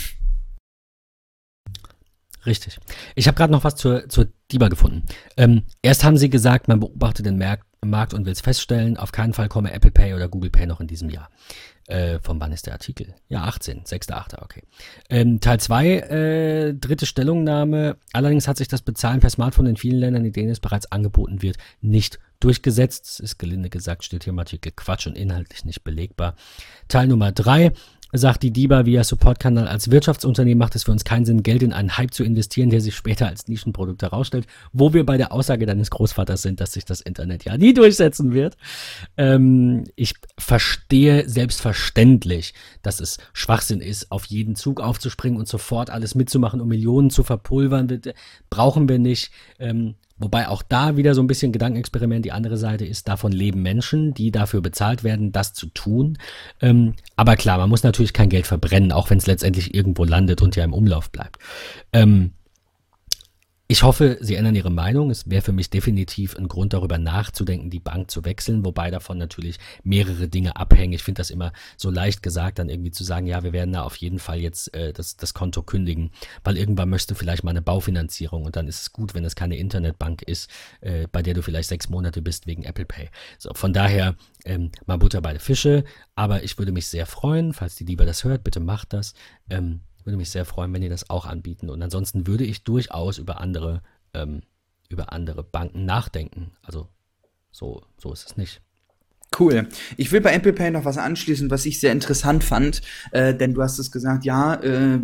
Richtig. 2.46 2.80
Ich 3.16 3.28
habe 3.28 3.38
gerade 3.38 3.52
noch 3.52 3.64
was 3.64 3.76
zur, 3.76 4.10
zur 4.10 4.28
DIBA 4.52 4.70
gefunden. 4.70 5.04
Ähm, 5.38 5.64
erst 5.82 6.04
haben 6.04 6.18
sie 6.18 6.30
gesagt, 6.30 6.68
man 6.68 6.80
beobachtet 6.80 7.26
den 7.26 7.38
Markt, 7.38 8.14
und 8.14 8.26
will 8.26 8.34
es 8.34 8.42
feststellen, 8.42 8.98
auf 8.98 9.12
keinen 9.12 9.34
Fall 9.34 9.48
komme 9.48 9.72
Apple 9.72 9.92
Pay 9.92 10.14
oder 10.14 10.28
Google 10.28 10.50
Pay 10.50 10.68
noch 10.68 10.82
in 10.82 10.88
diesem 10.88 11.10
Jahr. 11.10 11.30
Äh, 11.92 12.22
von 12.22 12.40
wann 12.40 12.54
ist 12.54 12.68
der 12.68 12.74
Artikel? 12.74 13.16
Ja, 13.28 13.44
18, 13.44 13.84
6.8., 13.84 14.42
okay. 14.42 14.64
Ähm, 15.10 15.42
Teil 15.42 15.60
2, 15.60 15.88
äh, 15.88 16.74
dritte 16.74 17.06
Stellungnahme. 17.06 17.98
Allerdings 18.14 18.48
hat 18.48 18.56
sich 18.56 18.70
das 18.70 18.82
Bezahlen 18.82 19.20
per 19.20 19.30
Smartphone 19.30 19.66
in 19.66 19.76
vielen 19.76 20.00
Ländern, 20.00 20.24
in 20.24 20.32
denen 20.32 20.52
es 20.52 20.62
bereits 20.62 20.90
angeboten 20.90 21.42
wird, 21.42 21.58
nicht 21.82 22.18
durchgesetzt. 22.40 23.06
Das 23.06 23.20
ist 23.20 23.40
gelinde 23.40 23.70
gesagt, 23.70 24.06
steht 24.06 24.24
hier 24.24 24.32
im 24.32 24.40
Artikel 24.40 24.72
Quatsch 24.72 25.06
und 25.06 25.18
inhaltlich 25.18 25.66
nicht 25.66 25.84
belegbar. 25.84 26.36
Teil 26.88 27.08
Nummer 27.08 27.34
3 27.34 27.74
sagt 28.12 28.44
die 28.44 28.52
DIBA 28.52 28.86
via 28.86 29.04
Supportkanal, 29.04 29.68
als 29.68 29.92
Wirtschaftsunternehmen 29.92 30.60
macht 30.60 30.76
es 30.76 30.84
für 30.84 30.92
uns 30.92 31.04
keinen 31.04 31.26
Sinn, 31.26 31.44
Geld 31.44 31.64
in 31.64 31.74
einen 31.74 31.98
Hype 31.98 32.14
zu 32.14 32.24
investieren, 32.24 32.70
der 32.70 32.82
sich 32.82 32.96
später 32.96 33.28
als 33.28 33.48
Nischenprodukt 33.48 34.02
herausstellt, 34.02 34.48
wo 34.74 34.94
wir 34.94 35.06
bei 35.06 35.18
der 35.18 35.32
Aussage 35.32 35.66
deines 35.66 35.90
Großvaters 35.90 36.42
sind, 36.42 36.60
dass 36.60 36.74
sich 36.74 36.86
das 36.86 37.02
Internet 37.02 37.46
ja 37.46 37.58
nie 37.62 37.74
durchsetzen 37.74 38.34
wird. 38.34 38.58
Ähm, 39.18 39.86
ich 39.96 40.14
verstehe 40.38 41.28
selbstverständlich, 41.28 42.54
dass 42.82 43.00
es 43.00 43.18
Schwachsinn 43.34 43.82
ist, 43.82 44.12
auf 44.12 44.26
jeden 44.26 44.56
Zug 44.56 44.82
aufzuspringen 44.82 45.40
und 45.40 45.48
sofort 45.48 45.90
alles 45.90 46.16
mitzumachen, 46.16 46.62
um 46.62 46.68
Millionen 46.68 47.10
zu 47.10 47.24
verpulvern. 47.24 48.02
Brauchen 48.50 48.90
wir 48.90 49.00
nicht. 49.00 49.32
Ähm, 49.60 49.96
Wobei 50.22 50.48
auch 50.48 50.62
da 50.62 50.98
wieder 50.98 51.16
so 51.16 51.22
ein 51.22 51.28
bisschen 51.28 51.52
Gedankenexperiment. 51.52 52.24
Die 52.24 52.32
andere 52.32 52.58
Seite 52.58 52.86
ist, 52.86 53.08
davon 53.08 53.32
leben 53.32 53.62
Menschen, 53.62 54.14
die 54.14 54.32
dafür 54.32 54.62
bezahlt 54.62 55.04
werden, 55.04 55.32
das 55.32 55.54
zu 55.54 55.68
tun. 55.68 56.18
Ähm, 56.62 56.94
aber 57.16 57.36
klar, 57.36 57.58
man 57.58 57.70
muss 57.70 57.84
natürlich 57.84 58.14
kein 58.14 58.30
Geld 58.30 58.48
verbrennen, 58.48 58.92
auch 58.92 59.10
wenn 59.10 59.18
es 59.18 59.28
letztendlich 59.28 59.74
irgendwo 59.74 60.04
landet 60.04 60.42
und 60.42 60.56
ja 60.56 60.64
im 60.64 60.74
Umlauf 60.74 61.10
bleibt. 61.10 61.38
Ähm, 61.94 62.32
ich 63.72 63.84
hoffe, 63.84 64.18
Sie 64.20 64.36
ändern 64.36 64.54
Ihre 64.54 64.70
Meinung. 64.70 65.10
Es 65.12 65.30
wäre 65.30 65.42
für 65.42 65.54
mich 65.54 65.70
definitiv 65.70 66.36
ein 66.36 66.50
Grund, 66.50 66.74
darüber 66.74 66.98
nachzudenken, 66.98 67.70
die 67.70 67.80
Bank 67.80 68.12
zu 68.12 68.26
wechseln, 68.26 68.66
wobei 68.66 68.92
davon 68.92 69.18
natürlich 69.18 69.60
mehrere 69.82 70.28
Dinge 70.28 70.58
abhängen. 70.58 70.92
Ich 70.92 71.04
finde 71.04 71.20
das 71.20 71.30
immer 71.30 71.54
so 71.78 71.90
leicht 71.90 72.22
gesagt, 72.22 72.60
dann 72.60 72.68
irgendwie 72.68 72.92
zu 72.92 73.06
sagen, 73.06 73.28
ja, 73.28 73.44
wir 73.44 73.54
werden 73.54 73.72
da 73.72 73.84
auf 73.84 73.96
jeden 73.96 74.20
Fall 74.20 74.40
jetzt 74.40 74.74
äh, 74.74 74.92
das, 74.92 75.16
das 75.16 75.34
Konto 75.34 75.64
kündigen, 75.64 76.12
weil 76.44 76.58
irgendwann 76.58 76.90
möchte 76.90 77.16
vielleicht 77.16 77.46
mal 77.46 77.52
eine 77.52 77.62
Baufinanzierung 77.62 78.44
und 78.44 78.58
dann 78.58 78.68
ist 78.68 78.82
es 78.82 78.92
gut, 78.92 79.14
wenn 79.14 79.24
es 79.24 79.36
keine 79.36 79.56
Internetbank 79.56 80.22
ist, 80.24 80.50
äh, 80.82 81.08
bei 81.10 81.22
der 81.22 81.34
du 81.34 81.42
vielleicht 81.42 81.70
sechs 81.70 81.88
Monate 81.88 82.22
bist 82.22 82.48
wegen 82.48 82.64
Apple 82.64 82.86
Pay. 82.86 83.10
So, 83.38 83.54
von 83.54 83.72
daher 83.72 84.16
ähm, 84.44 84.72
mal 84.86 84.98
Butter 84.98 85.22
bei 85.22 85.32
den 85.32 85.40
Fische, 85.40 85.86
aber 86.14 86.44
ich 86.44 86.58
würde 86.58 86.74
mich 86.74 86.88
sehr 86.88 87.06
freuen, 87.06 87.54
falls 87.54 87.76
die 87.76 87.86
Lieber 87.86 88.04
das 88.04 88.26
hört, 88.26 88.44
bitte 88.44 88.60
macht 88.60 88.92
das. 88.92 89.14
Ähm, 89.50 89.80
würde 90.06 90.18
mich 90.18 90.30
sehr 90.30 90.46
freuen, 90.46 90.74
wenn 90.74 90.84
ihr 90.84 90.90
das 90.90 91.10
auch 91.10 91.26
anbieten. 91.26 91.70
Und 91.70 91.82
ansonsten 91.82 92.28
würde 92.28 92.44
ich 92.44 92.64
durchaus 92.64 93.18
über 93.18 93.40
andere, 93.40 93.82
ähm, 94.14 94.42
über 94.90 95.12
andere 95.14 95.44
Banken 95.44 95.86
nachdenken. 95.86 96.52
Also 96.62 96.88
so, 97.52 97.82
so 97.98 98.12
ist 98.12 98.28
es 98.28 98.38
nicht. 98.38 98.62
Cool. 99.40 99.70
Ich 99.96 100.12
will 100.12 100.20
bei 100.20 100.34
Apple 100.34 100.52
Pay 100.52 100.72
noch 100.72 100.84
was 100.84 100.98
anschließen, 100.98 101.50
was 101.50 101.66
ich 101.66 101.80
sehr 101.80 101.94
interessant 101.94 102.44
fand, 102.44 102.82
äh, 103.12 103.34
denn 103.34 103.54
du 103.54 103.62
hast 103.62 103.80
es 103.80 103.90
gesagt, 103.90 104.26
ja, 104.26 104.56
äh, 104.56 105.00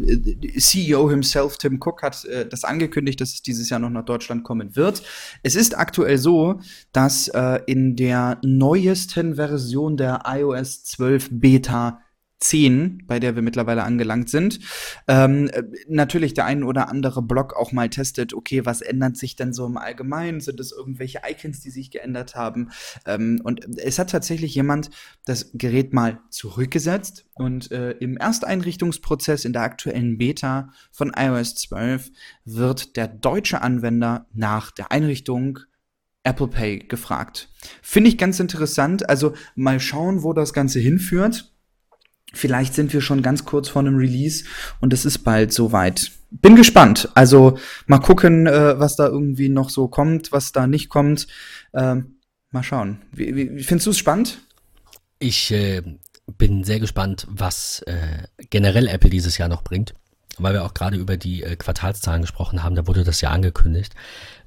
CEO 0.60 1.10
himself, 1.10 1.58
Tim 1.58 1.80
Cook, 1.82 2.04
hat 2.04 2.26
äh, 2.26 2.46
das 2.46 2.66
angekündigt, 2.66 3.22
dass 3.22 3.34
es 3.34 3.42
dieses 3.42 3.70
Jahr 3.70 3.80
noch 3.80 3.90
nach 3.90 4.04
Deutschland 4.04 4.44
kommen 4.44 4.76
wird. 4.76 5.02
Es 5.44 5.56
ist 5.56 5.78
aktuell 5.78 6.18
so, 6.18 6.60
dass 6.92 7.30
äh, 7.30 7.62
in 7.68 7.96
der 7.96 8.40
neuesten 8.44 9.36
Version 9.36 9.96
der 9.96 10.24
iOS 10.26 10.84
12 10.84 11.30
Beta 11.32 12.02
10, 12.40 13.04
bei 13.08 13.20
der 13.20 13.36
wir 13.36 13.42
mittlerweile 13.42 13.84
angelangt 13.84 14.30
sind, 14.30 14.60
ähm, 15.08 15.50
natürlich 15.88 16.34
der 16.36 16.46
ein 16.46 16.64
oder 16.64 16.90
andere 16.90 17.24
Blog 17.24 17.56
auch 17.56 17.72
mal 17.72 17.90
testet, 17.90 18.34
okay, 18.34 18.66
was 18.66 18.82
ändert 18.82 19.18
sich 19.18 19.36
denn 19.36 19.54
so 19.54 19.66
im 19.66 19.78
Allgemeinen? 19.78 20.40
Sind 20.40 20.60
es 20.60 20.72
irgendwelche 20.72 21.22
Icons, 21.28 21.62
die 21.62 21.72
sich 21.72 21.90
geändert 21.90 22.36
haben? 22.36 22.70
Ähm, 23.06 23.42
und 23.44 23.80
es 23.80 23.98
hat 23.98 24.12
tatsächlich 24.12 24.54
jemand 24.54 24.92
das 25.26 25.52
Gerät 25.54 25.94
mal 25.94 26.20
zurückgesetzt 26.30 27.26
und 27.34 27.72
äh, 27.72 27.92
im 27.92 28.18
Ersteinrichtungsprozess 28.18 29.46
in 29.46 29.54
der 29.54 29.64
aktuellen 29.64 30.18
Beta 30.18 30.70
von 30.92 31.12
iOS 31.16 31.56
12 31.56 32.12
wird 32.46 32.98
der 32.98 33.08
deutsche 33.08 33.62
Anwender 33.62 34.28
nach 34.34 34.72
der 34.72 34.92
Einrichtung 34.92 35.60
Apple 36.24 36.50
Pay 36.50 36.80
gefragt. 36.80 37.50
Finde 37.82 38.10
ich 38.10 38.18
ganz 38.18 38.40
interessant. 38.40 39.10
Also 39.10 39.34
mal 39.56 39.80
schauen, 39.80 40.24
wo 40.24 40.34
das 40.34 40.54
Ganze 40.54 40.80
hinführt. 40.80 41.54
Vielleicht 42.34 42.74
sind 42.74 42.92
wir 42.94 43.02
schon 43.02 43.22
ganz 43.22 43.46
kurz 43.46 43.70
vor 43.70 43.82
einem 43.82 43.96
Release 43.96 44.44
und 44.82 44.92
es 44.92 45.06
ist 45.06 45.20
bald 45.20 45.54
soweit. 45.54 46.12
Bin 46.30 46.56
gespannt. 46.56 47.10
Also 47.16 47.58
mal 47.86 48.00
gucken, 48.00 48.48
äh, 48.48 48.78
was 48.80 48.98
da 48.98 49.08
irgendwie 49.08 49.48
noch 49.48 49.70
so 49.70 49.88
kommt, 49.88 50.32
was 50.34 50.52
da 50.52 50.68
nicht 50.68 50.90
kommt. 50.90 51.28
Ähm, 51.74 52.18
mal 52.52 52.64
schauen. 52.64 53.02
Wie, 53.14 53.34
wie, 53.36 53.64
findest 53.64 53.88
du 53.88 53.92
es 53.92 53.98
spannend? 53.98 54.40
Ich 55.20 55.52
äh, 55.52 55.82
bin 56.38 56.66
sehr 56.66 56.82
gespannt, 56.82 57.26
was 57.30 57.82
äh, 57.84 58.24
generell 58.50 58.88
Apple 58.88 59.10
dieses 59.10 59.38
Jahr 59.38 59.48
noch 59.48 59.64
bringt. 59.64 59.94
Weil 60.38 60.54
wir 60.54 60.66
auch 60.66 60.74
gerade 60.74 60.98
über 60.98 61.18
die 61.18 61.42
äh, 61.44 61.56
Quartalszahlen 61.56 62.22
gesprochen 62.22 62.62
haben, 62.62 62.76
da 62.76 62.86
wurde 62.86 63.04
das 63.04 63.22
ja 63.22 63.32
angekündigt. 63.32 63.96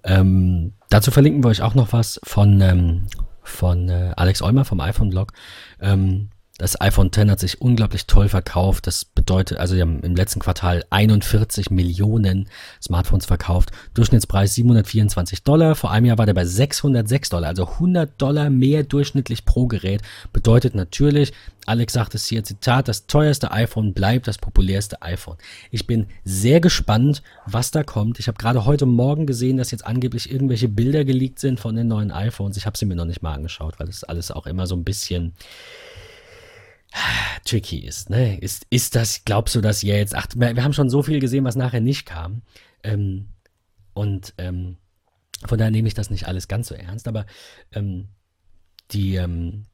Ähm, 0.05 0.74
dazu 0.90 1.11
verlinken 1.11 1.43
wir 1.43 1.48
euch 1.48 1.62
auch 1.62 1.74
noch 1.74 1.93
was 1.93 2.20
von, 2.23 2.61
ähm, 2.61 3.07
von 3.43 3.89
äh, 3.89 4.12
Alex 4.16 4.43
Eumer 4.43 4.65
vom 4.65 4.81
iPhone-Blog. 4.81 5.32
Ähm, 5.81 6.28
das 6.60 6.78
iPhone 6.78 7.06
X 7.06 7.16
hat 7.16 7.40
sich 7.40 7.62
unglaublich 7.62 8.06
toll 8.06 8.28
verkauft. 8.28 8.86
Das 8.86 9.06
bedeutet, 9.06 9.56
also 9.56 9.76
wir 9.76 9.80
haben 9.80 10.00
im 10.02 10.14
letzten 10.14 10.40
Quartal 10.40 10.84
41 10.90 11.70
Millionen 11.70 12.50
Smartphones 12.82 13.24
verkauft. 13.24 13.70
Durchschnittspreis 13.94 14.56
724 14.56 15.42
Dollar. 15.42 15.74
Vor 15.74 15.90
einem 15.90 16.04
Jahr 16.04 16.18
war 16.18 16.26
der 16.26 16.34
bei 16.34 16.44
606 16.44 17.30
Dollar. 17.30 17.48
Also 17.48 17.66
100 17.66 18.20
Dollar 18.20 18.50
mehr 18.50 18.82
durchschnittlich 18.82 19.46
pro 19.46 19.68
Gerät. 19.68 20.02
Bedeutet 20.34 20.74
natürlich, 20.74 21.32
Alex 21.64 21.94
sagt 21.94 22.14
es 22.14 22.26
hier, 22.26 22.44
Zitat, 22.44 22.88
das 22.88 23.06
teuerste 23.06 23.52
iPhone 23.52 23.94
bleibt 23.94 24.28
das 24.28 24.36
populärste 24.36 25.00
iPhone. 25.00 25.38
Ich 25.70 25.86
bin 25.86 26.08
sehr 26.24 26.60
gespannt, 26.60 27.22
was 27.46 27.70
da 27.70 27.84
kommt. 27.84 28.18
Ich 28.18 28.28
habe 28.28 28.36
gerade 28.36 28.66
heute 28.66 28.84
Morgen 28.84 29.24
gesehen, 29.24 29.56
dass 29.56 29.70
jetzt 29.70 29.86
angeblich 29.86 30.30
irgendwelche 30.30 30.68
Bilder 30.68 31.06
geleakt 31.06 31.38
sind 31.38 31.58
von 31.58 31.74
den 31.74 31.88
neuen 31.88 32.10
iPhones. 32.10 32.58
Ich 32.58 32.66
habe 32.66 32.76
sie 32.76 32.84
mir 32.84 32.96
noch 32.96 33.06
nicht 33.06 33.22
mal 33.22 33.32
angeschaut, 33.32 33.80
weil 33.80 33.86
das 33.86 34.04
alles 34.04 34.30
auch 34.30 34.46
immer 34.46 34.66
so 34.66 34.76
ein 34.76 34.84
bisschen 34.84 35.32
tricky 37.44 37.78
ist. 37.78 38.10
Ne? 38.10 38.38
Ist, 38.38 38.66
ist 38.70 38.94
das, 38.96 39.24
glaubst 39.24 39.54
du, 39.54 39.60
dass 39.60 39.82
jetzt, 39.82 40.14
ach, 40.14 40.26
wir 40.34 40.62
haben 40.62 40.72
schon 40.72 40.90
so 40.90 41.02
viel 41.02 41.20
gesehen, 41.20 41.44
was 41.44 41.56
nachher 41.56 41.80
nicht 41.80 42.06
kam. 42.06 42.42
Ähm, 42.82 43.28
und 43.94 44.34
ähm, 44.38 44.76
von 45.44 45.58
daher 45.58 45.70
nehme 45.70 45.88
ich 45.88 45.94
das 45.94 46.10
nicht 46.10 46.26
alles 46.26 46.48
ganz 46.48 46.68
so 46.68 46.74
ernst, 46.74 47.08
aber 47.08 47.26
ähm, 47.72 48.08
die, 48.90 49.16
ähm, 49.16 49.66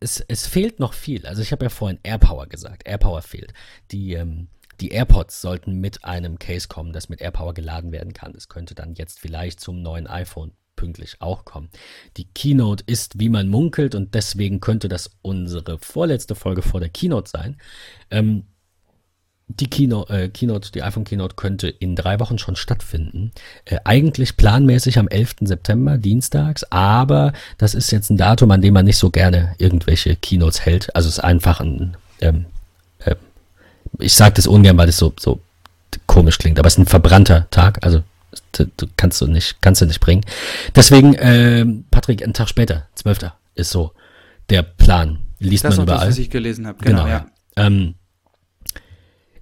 es, 0.00 0.20
es 0.20 0.46
fehlt 0.46 0.78
noch 0.78 0.92
viel. 0.92 1.26
Also 1.26 1.42
ich 1.42 1.52
habe 1.52 1.64
ja 1.64 1.68
vorhin 1.68 1.98
AirPower 2.02 2.46
gesagt. 2.46 2.86
AirPower 2.86 3.22
fehlt. 3.22 3.52
Die, 3.90 4.12
ähm, 4.14 4.48
die 4.80 4.90
AirPods 4.90 5.40
sollten 5.40 5.80
mit 5.80 6.04
einem 6.04 6.38
Case 6.38 6.68
kommen, 6.68 6.92
das 6.92 7.08
mit 7.08 7.20
AirPower 7.20 7.54
geladen 7.54 7.92
werden 7.92 8.12
kann. 8.12 8.34
Es 8.34 8.48
könnte 8.48 8.74
dann 8.74 8.94
jetzt 8.94 9.18
vielleicht 9.20 9.60
zum 9.60 9.82
neuen 9.82 10.06
iPhone 10.06 10.52
pünktlich 10.76 11.16
auch 11.20 11.44
kommen. 11.44 11.68
Die 12.16 12.26
Keynote 12.34 12.84
ist, 12.86 13.18
wie 13.18 13.28
man 13.28 13.48
munkelt, 13.48 13.94
und 13.94 14.14
deswegen 14.14 14.60
könnte 14.60 14.88
das 14.88 15.10
unsere 15.22 15.78
vorletzte 15.78 16.34
Folge 16.34 16.62
vor 16.62 16.80
der 16.80 16.90
Keynote 16.90 17.30
sein. 17.30 17.56
Ähm, 18.10 18.44
die 19.48 19.70
Keynote, 19.70 20.12
äh, 20.12 20.28
Keynote, 20.28 20.72
die 20.72 20.82
iPhone 20.82 21.04
Keynote 21.04 21.36
könnte 21.36 21.68
in 21.68 21.94
drei 21.94 22.18
Wochen 22.18 22.38
schon 22.38 22.56
stattfinden. 22.56 23.32
Äh, 23.64 23.78
eigentlich 23.84 24.36
planmäßig 24.36 24.98
am 24.98 25.08
11. 25.08 25.36
September, 25.42 25.98
dienstags, 25.98 26.64
aber 26.64 27.32
das 27.56 27.74
ist 27.74 27.92
jetzt 27.92 28.10
ein 28.10 28.16
Datum, 28.16 28.50
an 28.50 28.60
dem 28.60 28.74
man 28.74 28.84
nicht 28.84 28.98
so 28.98 29.10
gerne 29.10 29.54
irgendwelche 29.58 30.16
Keynotes 30.16 30.60
hält. 30.60 30.94
Also 30.96 31.08
es 31.08 31.18
ist 31.18 31.24
einfach 31.24 31.60
ein, 31.60 31.96
ähm, 32.20 32.46
äh, 33.00 33.14
ich 34.00 34.14
sage 34.14 34.34
das 34.34 34.48
ungern, 34.48 34.76
weil 34.78 34.88
es 34.88 34.96
so, 34.96 35.12
so 35.18 35.40
komisch 36.06 36.38
klingt, 36.38 36.58
aber 36.58 36.66
es 36.66 36.74
ist 36.74 36.78
ein 36.78 36.86
verbrannter 36.86 37.48
Tag, 37.50 37.84
also 37.84 38.02
du, 38.52 38.86
kannst 38.96 39.20
du 39.20 39.26
nicht, 39.26 39.60
kannst 39.60 39.80
du 39.80 39.86
nicht 39.86 40.00
bringen. 40.00 40.22
Deswegen, 40.74 41.14
äh, 41.14 41.64
Patrick, 41.90 42.22
einen 42.22 42.34
Tag 42.34 42.48
später, 42.48 42.88
12. 42.94 43.32
ist 43.54 43.70
so 43.70 43.92
der 44.50 44.62
Plan. 44.62 45.18
Liest 45.38 45.64
das 45.64 45.76
man 45.76 45.86
überall. 45.86 46.06
Das, 46.06 46.14
was 46.14 46.18
ich 46.18 46.30
gelesen 46.30 46.66
habe, 46.66 46.78
genau, 46.82 47.04
genau 47.04 47.08
ja. 47.08 47.26
Ähm, 47.56 47.94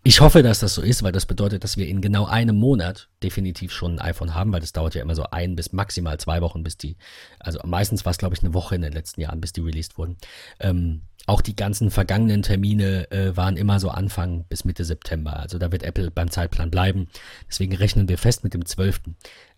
ich 0.07 0.21
hoffe, 0.21 0.43
dass 0.43 0.59
das 0.59 0.75
so 0.75 0.83
ist, 0.83 1.03
weil 1.03 1.13
das 1.13 1.25
bedeutet, 1.25 1.65
dass 1.65 1.79
wir 1.79 1.89
in 1.89 2.03
genau 2.03 2.27
einem 2.27 2.57
Monat 2.57 3.09
definitiv 3.23 3.73
schon 3.73 3.99
ein 3.99 4.11
iPhone 4.11 4.35
haben, 4.35 4.53
weil 4.53 4.61
das 4.61 4.75
dauert 4.75 4.95
ja 4.95 5.01
immer 5.01 5.15
so 5.15 5.25
ein 5.31 5.57
bis 5.57 5.73
maximal 5.73 6.21
zwei 6.21 6.43
Wochen, 6.43 6.63
bis 6.63 6.77
die, 6.77 6.99
also 7.41 7.59
meistens 7.65 8.05
war 8.05 8.11
es, 8.11 8.19
glaube 8.19 8.35
ich, 8.35 8.43
eine 8.43 8.53
Woche 8.53 8.75
in 8.75 8.83
den 8.83 8.93
letzten 8.93 9.23
Jahren, 9.23 9.41
bis 9.41 9.55
die 9.55 9.63
released 9.63 9.97
wurden. 9.97 10.19
Ähm, 10.61 11.03
auch 11.25 11.41
die 11.41 11.57
ganzen 11.57 11.91
vergangenen 11.91 12.43
Termine 12.43 13.11
äh, 13.11 13.35
waren 13.35 13.57
immer 13.57 13.81
so 13.81 13.89
Anfang 13.89 14.45
bis 14.45 14.67
Mitte 14.67 14.85
September. 14.85 15.39
Also 15.39 15.59
da 15.59 15.73
wird 15.73 15.83
Apple 15.83 16.11
beim 16.11 16.31
Zeitplan 16.31 16.71
bleiben. 16.71 17.09
Deswegen 17.49 17.75
rechnen 17.75 18.07
wir 18.07 18.19
fest 18.19 18.45
mit 18.45 18.53
dem 18.53 18.67
12. 18.67 19.01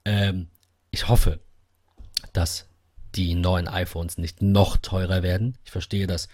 Ähm, 0.04 0.46
ich 0.92 1.08
hoffe, 1.08 1.40
dass 2.32 2.68
die 3.16 3.34
neuen 3.34 3.66
iPhones 3.66 4.16
nicht 4.16 4.42
noch 4.42 4.76
teurer 4.76 5.24
werden. 5.24 5.58
Ich 5.64 5.72
verstehe, 5.72 6.06
dass 6.06 6.28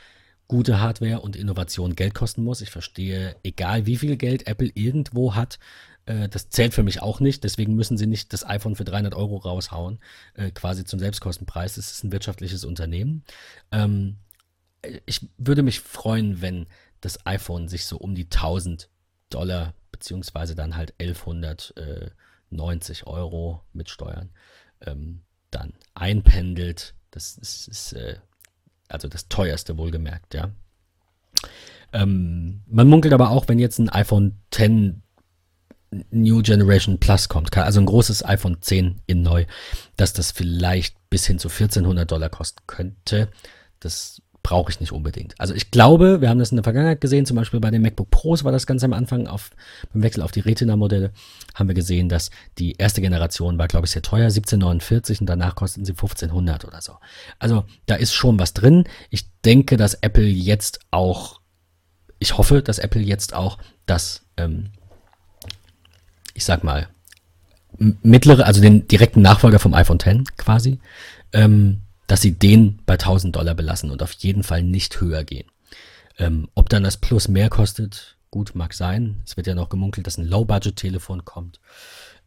gute 0.53 0.81
Hardware 0.81 1.21
und 1.21 1.35
Innovation 1.35 1.97
Geld 1.97 2.13
kosten 2.13 2.45
muss. 2.45 2.61
Ich 2.61 2.69
verstehe, 2.69 3.37
egal 3.43 3.87
wie 3.87 3.97
viel 3.97 4.19
Geld 4.19 4.47
Apple 4.47 4.71
irgendwo 4.75 5.35
hat, 5.35 5.59
äh, 6.05 6.29
das 6.29 6.51
zählt 6.51 6.75
für 6.75 6.83
mich 6.83 7.01
auch 7.01 7.21
nicht. 7.21 7.43
Deswegen 7.43 7.75
müssen 7.75 7.97
sie 7.97 8.07
nicht 8.07 8.35
das 8.35 8.47
iPhone 8.47 8.77
für 8.77 8.85
300 8.85 9.15
Euro 9.15 9.39
raushauen, 9.39 9.99
äh, 10.35 10.51
quasi 10.51 10.85
zum 10.85 10.99
Selbstkostenpreis. 10.99 11.79
Es 11.79 11.91
ist 11.91 12.05
ein 12.05 12.13
wirtschaftliches 12.13 12.67
Unternehmen. 12.67 13.25
Ähm, 13.71 14.19
ich 15.07 15.27
würde 15.39 15.63
mich 15.63 15.81
freuen, 15.81 16.43
wenn 16.43 16.67
das 17.01 17.25
iPhone 17.25 17.67
sich 17.67 17.87
so 17.87 17.97
um 17.97 18.15
die 18.15 18.25
1000 18.25 18.91
Dollar 19.31 19.73
beziehungsweise 19.91 20.55
dann 20.55 20.77
halt 20.77 20.93
1190 21.01 23.07
Euro 23.07 23.63
mit 23.73 23.89
Steuern 23.89 24.29
ähm, 24.83 25.23
dann 25.51 25.73
einpendelt. 25.95 26.95
Das 27.11 27.39
ist, 27.39 27.69
ist 27.69 27.95
äh, 27.95 28.19
also 28.93 29.09
das 29.09 29.29
teuerste 29.29 29.77
wohlgemerkt, 29.77 30.35
ja. 30.35 30.51
Ähm, 31.93 32.63
man 32.67 32.89
munkelt 32.89 33.13
aber 33.13 33.31
auch, 33.31 33.49
wenn 33.49 33.59
jetzt 33.59 33.79
ein 33.79 33.91
iPhone 33.91 34.39
10 34.51 35.03
New 36.11 36.41
Generation 36.41 36.99
Plus 36.99 37.29
kommt, 37.29 37.55
also 37.57 37.81
ein 37.81 37.87
großes 37.87 38.25
iPhone 38.25 38.63
10 38.63 39.03
in 39.07 39.23
neu, 39.23 39.45
dass 39.97 40.15
das 40.15 40.33
vielleicht 40.33 40.97
bis 41.11 41.27
hin 41.27 41.39
zu 41.39 41.49
1400 41.49 42.11
Dollar 42.11 42.31
kosten 42.31 42.63
könnte. 42.67 43.29
Das 43.81 44.22
brauche 44.43 44.71
ich 44.71 44.81
nicht 44.81 44.93
unbedingt. 44.93 45.35
Also 45.39 45.55
ich 45.55 45.71
glaube, 45.71 46.21
wir 46.21 46.29
haben 46.29 46.39
das 46.39 46.51
in 46.51 46.57
der 46.57 46.65
Vergangenheit 46.65 47.01
gesehen, 47.01 47.27
zum 47.27 47.37
Beispiel 47.37 47.61
bei 47.61 47.71
den 47.71 47.83
MacBook 47.83 48.11
Pros 48.11 48.45
war 48.45 48.53
das 48.53 48.67
ganz 48.67 48.83
am 48.83 48.93
Anfang 48.93 49.27
auf, 49.29 49.51
beim 49.93 50.03
Wechsel 50.03 50.23
auf 50.23 50.33
die 50.33 50.41
Retina-Modelle, 50.41 51.13
haben 51.55 51.69
wir 51.69 51.75
gesehen, 51.75 52.09
dass 52.09 52.31
die 52.59 52.73
erste 52.73 53.01
Generation 53.01 53.59
war, 53.59 53.69
glaube 53.69 53.87
ich, 53.87 53.93
sehr 53.93 54.03
teuer, 54.03 54.25
1749 54.25 55.21
und 55.21 55.27
danach 55.27 55.55
kosten 55.55 55.85
sie 55.85 55.93
1500 55.93 56.65
oder 56.65 56.81
so. 56.81 56.95
Also 57.39 57.65
da 57.87 57.95
ist 57.95 58.15
schon 58.15 58.39
was 58.39 58.53
drin. 58.53 58.85
Ich 59.11 59.31
denke, 59.43 59.77
dass 59.77 59.95
Apple 59.95 60.27
jetzt 60.27 60.81
auch, 60.91 61.41
ich 62.19 62.37
hoffe, 62.37 62.63
dass 62.63 62.79
Apple 62.79 63.03
jetzt 63.03 63.35
auch 63.35 63.59
das, 63.87 64.25
ähm, 64.37 64.71
ich 66.35 66.45
sag 66.45 66.65
mal, 66.65 66.89
mittlere, 67.79 68.45
also 68.45 68.61
den 68.61 68.89
direkten 68.89 69.23
Nachfolger 69.23 69.59
vom 69.59 69.75
iPhone 69.75 69.99
X 70.05 70.37
quasi, 70.37 70.79
ähm, 71.33 71.83
dass 72.07 72.21
sie 72.21 72.33
den 72.33 72.81
bei 72.87 72.95
1000 72.95 73.35
Dollar 73.37 73.55
belassen 73.55 73.91
und 73.91 74.03
auf 74.03 74.13
jeden 74.13 74.43
Fall 74.43 74.63
nicht 74.63 75.01
höher 75.01 75.25
gehen. 75.25 75.49
Ähm, 76.19 76.49
ob 76.55 76.69
dann 76.69 76.83
das 76.83 76.97
Plus 76.97 77.29
mehr 77.29 77.49
kostet, 77.49 78.17
gut, 78.31 78.55
mag 78.55 78.75
sein. 78.75 79.21
Es 79.25 79.37
wird 79.37 79.47
ja 79.47 79.55
noch 79.55 79.69
gemunkelt, 79.69 80.07
dass 80.07 80.19
ein 80.19 80.27
Low-Budget-Telefon 80.27 81.25
kommt. 81.25 81.61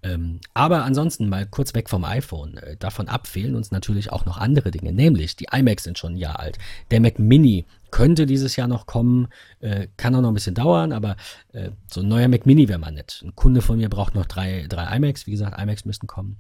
Ähm, 0.06 0.39
aber 0.53 0.84
ansonsten 0.84 1.30
mal 1.30 1.47
kurz 1.47 1.73
weg 1.73 1.89
vom 1.89 2.03
iPhone. 2.06 2.57
Äh, 2.57 2.77
davon 2.77 3.07
ab 3.07 3.26
fehlen 3.26 3.56
uns 3.56 3.72
natürlich 3.72 4.11
auch 4.11 4.26
noch 4.26 4.38
andere 4.38 4.69
Dinge, 4.69 4.93
nämlich 4.93 5.35
die 5.35 5.47
iMacs 5.52 5.84
sind 5.84 5.97
schon 5.97 6.14
ein 6.14 6.18
Jahr 6.18 6.39
alt. 6.39 6.60
Der 6.91 6.99
Mac 6.99 7.18
Mini 7.18 7.65
könnte 7.89 8.27
dieses 8.27 8.56
Jahr 8.56 8.68
noch 8.68 8.85
kommen, 8.85 9.30
äh, 9.61 9.88
kann 9.97 10.14
auch 10.14 10.22
noch 10.22 10.30
ein 10.30 10.35
bisschen 10.35 10.53
dauern, 10.53 10.91
aber 10.91 11.15
äh, 11.53 11.72
so 11.89 12.02
ein 12.02 12.07
neuer 12.07 12.27
Mac 12.27 12.45
Mini 12.45 12.68
wäre 12.68 12.77
mal 12.77 12.91
nett. 12.91 13.23
Ein 13.26 13.35
Kunde 13.35 13.61
von 13.61 13.77
mir 13.77 13.89
braucht 13.89 14.14
noch 14.14 14.27
drei, 14.27 14.68
drei 14.69 14.95
iMacs, 14.95 15.26
wie 15.26 15.31
gesagt, 15.31 15.60
iMacs 15.60 15.85
müssten 15.85 16.06
kommen. 16.06 16.38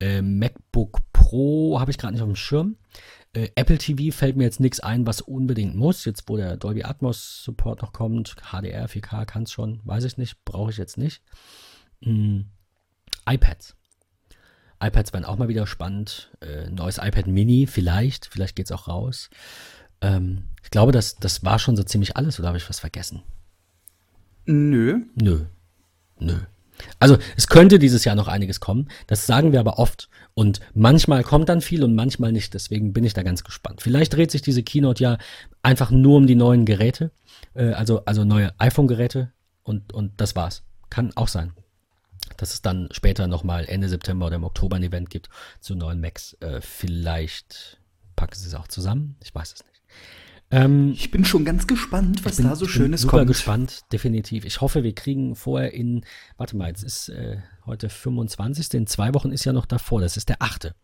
Äh, 0.00 0.22
MacBook 0.22 1.00
Pro 1.12 1.78
habe 1.80 1.90
ich 1.90 1.98
gerade 1.98 2.14
nicht 2.14 2.22
auf 2.22 2.28
dem 2.28 2.36
Schirm. 2.36 2.76
Äh, 3.32 3.48
Apple 3.54 3.78
TV 3.78 4.16
fällt 4.16 4.36
mir 4.36 4.44
jetzt 4.44 4.60
nichts 4.60 4.80
ein, 4.80 5.06
was 5.06 5.20
unbedingt 5.20 5.76
muss. 5.76 6.04
Jetzt, 6.04 6.28
wo 6.28 6.36
der 6.36 6.56
Dolby 6.56 6.84
Atmos 6.84 7.42
Support 7.44 7.82
noch 7.82 7.92
kommt, 7.92 8.36
HDR, 8.52 8.88
4K 8.88 9.26
kann 9.26 9.42
es 9.42 9.52
schon, 9.52 9.80
weiß 9.84 10.04
ich 10.04 10.16
nicht, 10.18 10.44
brauche 10.44 10.70
ich 10.70 10.76
jetzt 10.76 10.98
nicht. 10.98 11.22
Hm 12.02 12.46
iPads. 13.28 13.76
iPads 14.82 15.12
werden 15.12 15.24
auch 15.24 15.36
mal 15.36 15.48
wieder 15.48 15.66
spannend. 15.66 16.32
Äh, 16.40 16.70
neues 16.70 16.98
iPad 16.98 17.26
Mini, 17.26 17.66
vielleicht. 17.66 18.26
Vielleicht 18.26 18.56
geht 18.56 18.66
es 18.66 18.72
auch 18.72 18.88
raus. 18.88 19.30
Ähm, 20.00 20.44
ich 20.62 20.70
glaube, 20.70 20.92
das, 20.92 21.16
das 21.16 21.44
war 21.44 21.58
schon 21.58 21.76
so 21.76 21.82
ziemlich 21.82 22.16
alles, 22.16 22.38
oder 22.38 22.48
habe 22.48 22.58
ich 22.58 22.68
was 22.68 22.80
vergessen? 22.80 23.22
Nö. 24.46 25.00
Nö. 25.14 25.44
Nö. 26.18 26.38
Also 26.98 27.18
es 27.36 27.48
könnte 27.48 27.78
dieses 27.78 28.04
Jahr 28.04 28.16
noch 28.16 28.28
einiges 28.28 28.60
kommen. 28.60 28.88
Das 29.06 29.26
sagen 29.26 29.52
wir 29.52 29.60
aber 29.60 29.78
oft. 29.78 30.08
Und 30.34 30.60
manchmal 30.74 31.24
kommt 31.24 31.48
dann 31.48 31.60
viel 31.60 31.82
und 31.82 31.94
manchmal 31.94 32.32
nicht. 32.32 32.54
Deswegen 32.54 32.92
bin 32.92 33.04
ich 33.04 33.14
da 33.14 33.22
ganz 33.22 33.44
gespannt. 33.44 33.82
Vielleicht 33.82 34.14
dreht 34.14 34.30
sich 34.30 34.42
diese 34.42 34.62
Keynote 34.62 35.02
ja 35.02 35.18
einfach 35.62 35.90
nur 35.90 36.16
um 36.16 36.26
die 36.26 36.36
neuen 36.36 36.64
Geräte. 36.64 37.10
Äh, 37.54 37.72
also, 37.72 38.04
also 38.04 38.24
neue 38.24 38.52
iPhone-Geräte. 38.58 39.32
Und, 39.62 39.92
und 39.92 40.12
das 40.20 40.36
war's. 40.36 40.62
Kann 40.90 41.12
auch 41.16 41.28
sein 41.28 41.52
dass 42.36 42.52
es 42.52 42.62
dann 42.62 42.88
später 42.92 43.26
nochmal 43.26 43.64
Ende 43.66 43.88
September 43.88 44.26
oder 44.26 44.36
im 44.36 44.44
Oktober 44.44 44.76
ein 44.76 44.82
Event 44.82 45.10
gibt 45.10 45.28
zu 45.60 45.74
neuen 45.74 46.00
Macs. 46.00 46.34
Äh, 46.40 46.60
vielleicht 46.60 47.80
packen 48.16 48.34
sie 48.34 48.48
es 48.48 48.54
auch 48.54 48.68
zusammen. 48.68 49.16
Ich 49.22 49.34
weiß 49.34 49.54
es 49.54 49.64
nicht. 49.64 49.82
Ähm, 50.50 50.92
ich 50.92 51.10
bin 51.10 51.24
schon 51.24 51.44
ganz 51.44 51.66
gespannt, 51.66 52.24
was 52.24 52.36
bin, 52.36 52.46
da 52.46 52.56
so 52.56 52.66
Schönes 52.66 53.02
super 53.02 53.18
kommt. 53.18 53.20
Super 53.20 53.26
gespannt, 53.26 53.80
definitiv. 53.92 54.44
Ich 54.44 54.60
hoffe, 54.60 54.82
wir 54.82 54.94
kriegen 54.94 55.36
vorher 55.36 55.74
in, 55.74 56.04
warte 56.36 56.56
mal, 56.56 56.68
jetzt 56.68 56.82
ist 56.82 57.10
äh, 57.10 57.38
heute 57.66 57.90
25. 57.90 58.72
In 58.74 58.86
zwei 58.86 59.12
Wochen 59.14 59.30
ist 59.30 59.44
ja 59.44 59.52
noch 59.52 59.66
davor, 59.66 60.00
das 60.00 60.16
ist 60.16 60.28
der 60.30 60.40
8. 60.40 60.74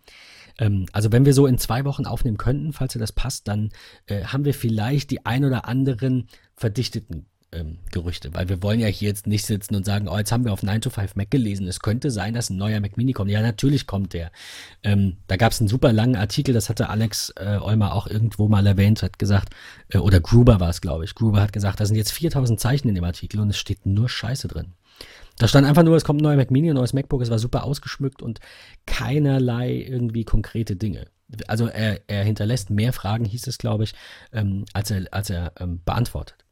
Ähm, 0.59 0.87
also 0.93 1.13
wenn 1.13 1.25
wir 1.25 1.33
so 1.33 1.47
in 1.47 1.59
zwei 1.59 1.85
Wochen 1.85 2.05
aufnehmen 2.05 2.37
könnten, 2.37 2.73
falls 2.73 2.93
dir 2.93 2.99
das 2.99 3.13
passt, 3.13 3.49
dann 3.49 3.71
äh, 4.07 4.25
haben 4.25 4.45
wir 4.45 4.55
vielleicht 4.55 5.11
die 5.11 5.25
ein 5.25 5.45
oder 5.45 5.67
anderen 5.67 6.29
verdichteten 6.55 7.27
ähm, 7.55 7.79
Gerüchte, 7.93 8.35
weil 8.35 8.49
wir 8.49 8.63
wollen 8.63 8.81
ja 8.81 8.87
hier 8.89 9.09
jetzt 9.09 9.27
nicht 9.27 9.47
sitzen 9.47 9.75
und 9.75 9.85
sagen, 9.85 10.09
oh, 10.09 10.17
jetzt 10.17 10.33
haben 10.33 10.45
wir 10.45 10.53
auf 10.53 10.63
9 10.63 10.81
to 10.81 10.91
5 10.91 11.17
Mac 11.17 11.31
gelesen. 11.31 11.67
Es 11.67 11.81
könnte 11.81 12.11
sein, 12.11 12.35
dass 12.35 12.51
ein 12.51 12.57
neuer 12.57 12.81
Mac 12.81 12.97
Mini 12.97 13.13
kommt. 13.13 13.31
Ja, 13.31 13.43
natürlich 13.43 13.87
kommt 13.87 14.13
der. 14.13 14.31
Ähm, 14.83 15.17
da 15.27 15.37
gab 15.37 15.53
es 15.53 15.61
einen 15.61 15.69
super 15.69 15.93
langen 15.93 16.17
Artikel, 16.17 16.53
das 16.55 16.69
hatte 16.69 16.89
Alex 16.89 17.33
äh, 17.37 17.59
Eumer 17.61 17.95
auch 17.95 18.07
irgendwo 18.07 18.49
mal 18.49 18.67
erwähnt, 18.67 19.03
hat 19.03 19.19
gesagt, 19.19 19.55
äh, 19.89 19.99
oder 19.99 20.21
Gruber 20.21 20.61
war 20.61 20.71
es, 20.71 20.81
glaube 20.81 21.05
ich. 21.05 21.15
Gruber 21.15 21.41
hat 21.41 21.53
gesagt, 21.53 21.81
da 21.81 21.87
sind 21.87 21.97
jetzt 21.97 22.13
4000 22.13 22.59
Zeichen 22.59 22.89
in 22.89 22.95
dem 22.95 23.05
Artikel 23.05 23.41
und 23.41 23.51
es 23.51 23.57
steht 23.57 23.87
nur 23.87 24.09
Scheiße 24.09 24.49
drin. 24.49 24.73
Da 25.39 25.49
stand 25.49 25.67
einfach 25.67 25.83
nur, 25.83 25.97
es 25.97 26.05
kommt 26.05 26.21
ein 26.21 26.25
neuer 26.25 26.37
Mac 26.37 26.51
Mini, 26.51 26.71
ein 26.71 26.77
neues 26.77 26.93
MacBook, 26.93 27.23
es 27.23 27.31
war 27.31 27.39
super 27.39 27.65
ausgeschmückt 27.65 28.23
und 28.23 28.41
keinerlei 28.87 29.85
irgendwie 29.89 30.25
konkrete 30.25 30.77
Dinge. 30.77 31.07
Also 31.49 31.67
er, 31.67 32.01
er 32.07 32.23
hinterlässt 32.23 32.71
mehr 32.71 32.93
Fragen, 32.93 33.25
hieß 33.25 33.47
es, 33.47 33.59
glaube 33.59 33.85
ich, 33.85 33.95
ähm, 34.33 34.65
als 34.73 34.91
er, 34.91 35.07
als 35.11 35.31
er 35.31 35.53
ähm, 35.59 35.81
beantwortet. 35.85 36.44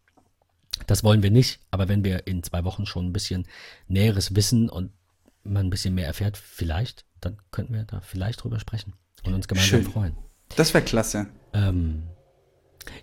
Das 0.86 1.04
wollen 1.04 1.22
wir 1.22 1.30
nicht, 1.30 1.60
aber 1.70 1.88
wenn 1.88 2.04
wir 2.04 2.26
in 2.26 2.42
zwei 2.42 2.64
Wochen 2.64 2.86
schon 2.86 3.06
ein 3.06 3.12
bisschen 3.12 3.46
Näheres 3.88 4.34
wissen 4.34 4.68
und 4.68 4.92
man 5.44 5.66
ein 5.66 5.70
bisschen 5.70 5.94
mehr 5.94 6.06
erfährt, 6.06 6.36
vielleicht, 6.36 7.04
dann 7.20 7.36
könnten 7.50 7.74
wir 7.74 7.84
da 7.84 8.00
vielleicht 8.00 8.42
drüber 8.42 8.60
sprechen 8.60 8.94
und 9.24 9.34
uns 9.34 9.48
gemeinsam 9.48 9.82
Schön. 9.82 9.90
freuen. 9.90 10.16
Das 10.56 10.74
wäre 10.74 10.84
klasse. 10.84 11.26
Ähm, 11.52 12.04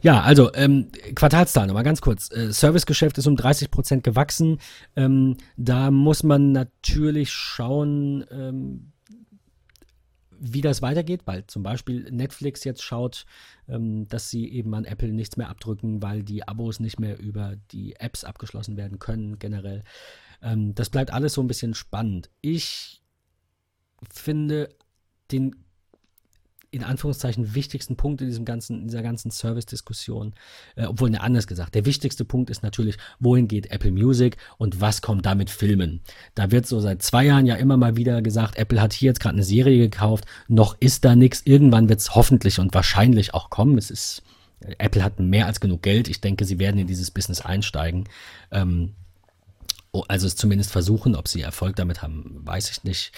ja, 0.02 0.22
also 0.22 0.54
ähm, 0.54 0.90
Quartalszahlen, 1.16 1.68
nochmal 1.68 1.84
ganz 1.84 2.02
kurz. 2.02 2.32
Äh, 2.32 2.52
Servicegeschäft 2.52 3.18
ist 3.18 3.28
um 3.28 3.36
30 3.36 3.72
Prozent 3.72 4.04
gewachsen. 4.04 4.60
Ähm, 4.96 5.38
da 5.58 5.92
muss 5.92 6.24
man 6.24 6.52
natürlich 6.52 7.32
schauen, 7.32 8.26
ähm, 8.32 8.92
wie 10.40 10.62
das 10.62 10.82
weitergeht, 10.82 11.22
weil 11.26 11.46
zum 11.48 11.64
Beispiel 11.64 12.10
Netflix 12.12 12.64
jetzt 12.64 12.84
schaut, 12.84 13.26
ähm, 13.68 14.08
dass 14.08 14.30
sie 14.30 14.48
eben 14.50 14.74
an 14.74 14.86
Apple 14.86 15.12
nichts 15.12 15.38
mehr 15.38 15.50
abdrücken, 15.50 16.02
weil 16.02 16.24
die 16.24 16.48
Abos 16.48 16.80
nicht 16.80 17.00
mehr 17.00 17.20
über 17.20 17.56
die 17.72 17.96
Apps 17.98 18.24
abgeschlossen 18.24 18.78
werden 18.78 19.00
können 19.00 19.40
generell. 19.40 19.84
Ähm, 20.42 20.74
das 20.76 20.90
bleibt 20.90 21.12
alles 21.12 21.34
so 21.34 21.42
ein 21.42 21.48
bisschen 21.48 21.74
spannend. 21.74 22.30
Ich 22.42 23.02
finde 24.10 24.70
den 25.32 25.56
in 26.72 26.84
Anführungszeichen 26.84 27.56
wichtigsten 27.56 27.96
Punkt 27.96 28.22
in 28.22 28.28
diesem 28.28 28.46
ganzen, 28.46 28.82
in 28.82 28.88
dieser 28.88 29.02
ganzen 29.02 29.32
Service-Diskussion, 29.32 30.34
äh, 30.76 30.86
obwohl 30.86 31.10
ne, 31.10 31.22
anders 31.22 31.48
gesagt, 31.48 31.74
der 31.76 31.86
wichtigste 31.86 32.26
Punkt 32.26 32.50
ist 32.50 32.62
natürlich, 32.62 32.98
wohin 33.20 33.48
geht 33.48 33.72
Apple 33.72 33.92
Music 33.92 34.38
und 34.58 34.80
was 34.80 35.02
kommt 35.02 35.26
damit 35.26 35.50
Filmen? 35.50 36.02
Da 36.36 36.52
wird 36.52 36.68
so 36.68 36.80
seit 36.80 37.02
zwei 37.02 37.26
Jahren 37.26 37.46
ja 37.46 37.56
immer 37.56 37.78
mal 37.78 37.96
wieder 37.98 38.22
gesagt, 38.22 38.58
Apple 38.58 38.82
hat 38.82 38.94
hier 38.94 39.08
jetzt 39.08 39.20
gerade 39.20 39.36
eine 39.36 39.44
Serie 39.44 39.80
gekauft, 39.80 40.26
noch 40.48 40.76
ist 40.80 41.06
da 41.06 41.16
nichts, 41.16 41.42
irgendwann 41.46 41.90
wird 41.90 42.00
es 42.00 42.14
hoffentlich 42.14 42.60
und 42.60 42.74
wahrscheinlich 42.74 43.34
auch 43.34 43.50
kommen. 43.50 43.78
Es 43.78 43.90
ist, 43.90 44.22
Apple 44.78 45.04
hat 45.04 45.20
mehr 45.20 45.48
als 45.48 45.60
genug 45.60 45.82
Geld, 45.82 46.08
ich 46.08 46.22
denke, 46.22 46.46
sie 46.46 46.60
werden 46.60 46.80
in 46.80 46.88
dieses 46.88 47.10
Business 47.10 47.42
einsteigen. 47.42 48.08
Ähm, 48.52 48.94
also 50.08 50.28
es 50.28 50.36
zumindest 50.36 50.72
versuchen, 50.72 51.16
ob 51.16 51.28
sie 51.28 51.42
Erfolg 51.42 51.76
damit 51.76 52.04
haben, 52.04 52.42
weiß 52.46 52.70
ich 52.70 52.84
nicht. 52.84 53.12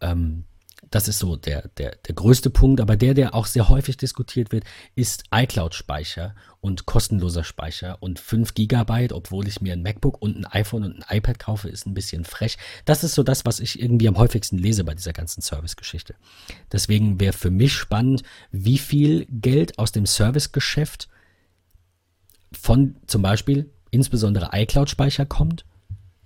Ähm, 0.00 0.44
das 0.90 1.08
ist 1.08 1.18
so 1.18 1.36
der, 1.36 1.68
der, 1.76 1.96
der 2.06 2.14
größte 2.14 2.50
Punkt. 2.50 2.80
Aber 2.80 2.96
der, 2.96 3.14
der 3.14 3.34
auch 3.34 3.46
sehr 3.46 3.68
häufig 3.68 3.96
diskutiert 3.96 4.52
wird, 4.52 4.64
ist 4.94 5.24
iCloud-Speicher 5.32 6.34
und 6.60 6.86
kostenloser 6.86 7.44
Speicher. 7.44 7.98
Und 8.00 8.18
5 8.18 8.54
Gigabyte, 8.54 9.12
obwohl 9.12 9.46
ich 9.46 9.60
mir 9.60 9.72
ein 9.72 9.82
MacBook 9.82 10.20
und 10.20 10.36
ein 10.36 10.46
iPhone 10.46 10.84
und 10.84 11.02
ein 11.02 11.16
iPad 11.16 11.38
kaufe, 11.38 11.68
ist 11.68 11.86
ein 11.86 11.94
bisschen 11.94 12.24
frech. 12.24 12.56
Das 12.84 13.04
ist 13.04 13.14
so 13.14 13.22
das, 13.22 13.44
was 13.44 13.60
ich 13.60 13.80
irgendwie 13.80 14.08
am 14.08 14.16
häufigsten 14.16 14.58
lese 14.58 14.84
bei 14.84 14.94
dieser 14.94 15.12
ganzen 15.12 15.42
Service-Geschichte. 15.42 16.14
Deswegen 16.72 17.20
wäre 17.20 17.32
für 17.32 17.50
mich 17.50 17.74
spannend, 17.74 18.22
wie 18.50 18.78
viel 18.78 19.26
Geld 19.26 19.78
aus 19.78 19.92
dem 19.92 20.06
Service-Geschäft 20.06 21.08
von 22.52 22.96
zum 23.06 23.20
Beispiel 23.20 23.70
insbesondere 23.90 24.50
iCloud-Speicher 24.52 25.26
kommt 25.26 25.64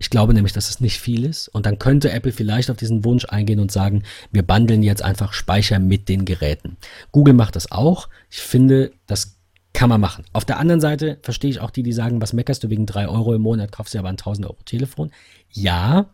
ich 0.03 0.11
glaube 0.11 0.35
nämlich, 0.35 0.53
dass 0.53 0.69
es 0.69 0.81
nicht 0.81 0.99
viel 0.99 1.25
ist. 1.25 1.47
Und 1.47 1.65
dann 1.65 1.79
könnte 1.79 2.11
Apple 2.11 2.33
vielleicht 2.33 2.73
auf 2.73 2.77
diesen 2.77 3.05
Wunsch 3.05 3.25
eingehen 3.27 3.61
und 3.61 3.71
sagen, 3.71 4.03
wir 4.33 4.43
bundeln 4.43 4.83
jetzt 4.83 5.01
einfach 5.01 5.33
Speicher 5.33 5.79
mit 5.79 6.09
den 6.09 6.25
Geräten. 6.25 6.77
Google 7.13 7.35
macht 7.35 7.55
das 7.55 7.71
auch. 7.71 8.09
Ich 8.29 8.41
finde, 8.41 8.91
das 9.07 9.37
kann 9.73 9.89
man 9.89 10.01
machen. 10.01 10.25
Auf 10.33 10.45
der 10.45 10.59
anderen 10.59 10.81
Seite 10.81 11.19
verstehe 11.23 11.51
ich 11.51 11.61
auch 11.61 11.71
die, 11.71 11.85
die 11.85 11.93
sagen, 11.93 12.21
was 12.21 12.33
meckerst 12.33 12.65
du 12.65 12.69
wegen 12.69 12.85
3 12.85 13.07
Euro 13.07 13.33
im 13.33 13.43
Monat, 13.43 13.71
kaufst 13.71 13.95
du 13.95 14.01
aber 14.01 14.09
ein 14.09 14.15
1000 14.19 14.49
Euro 14.49 14.59
Telefon. 14.65 15.13
Ja. 15.53 16.07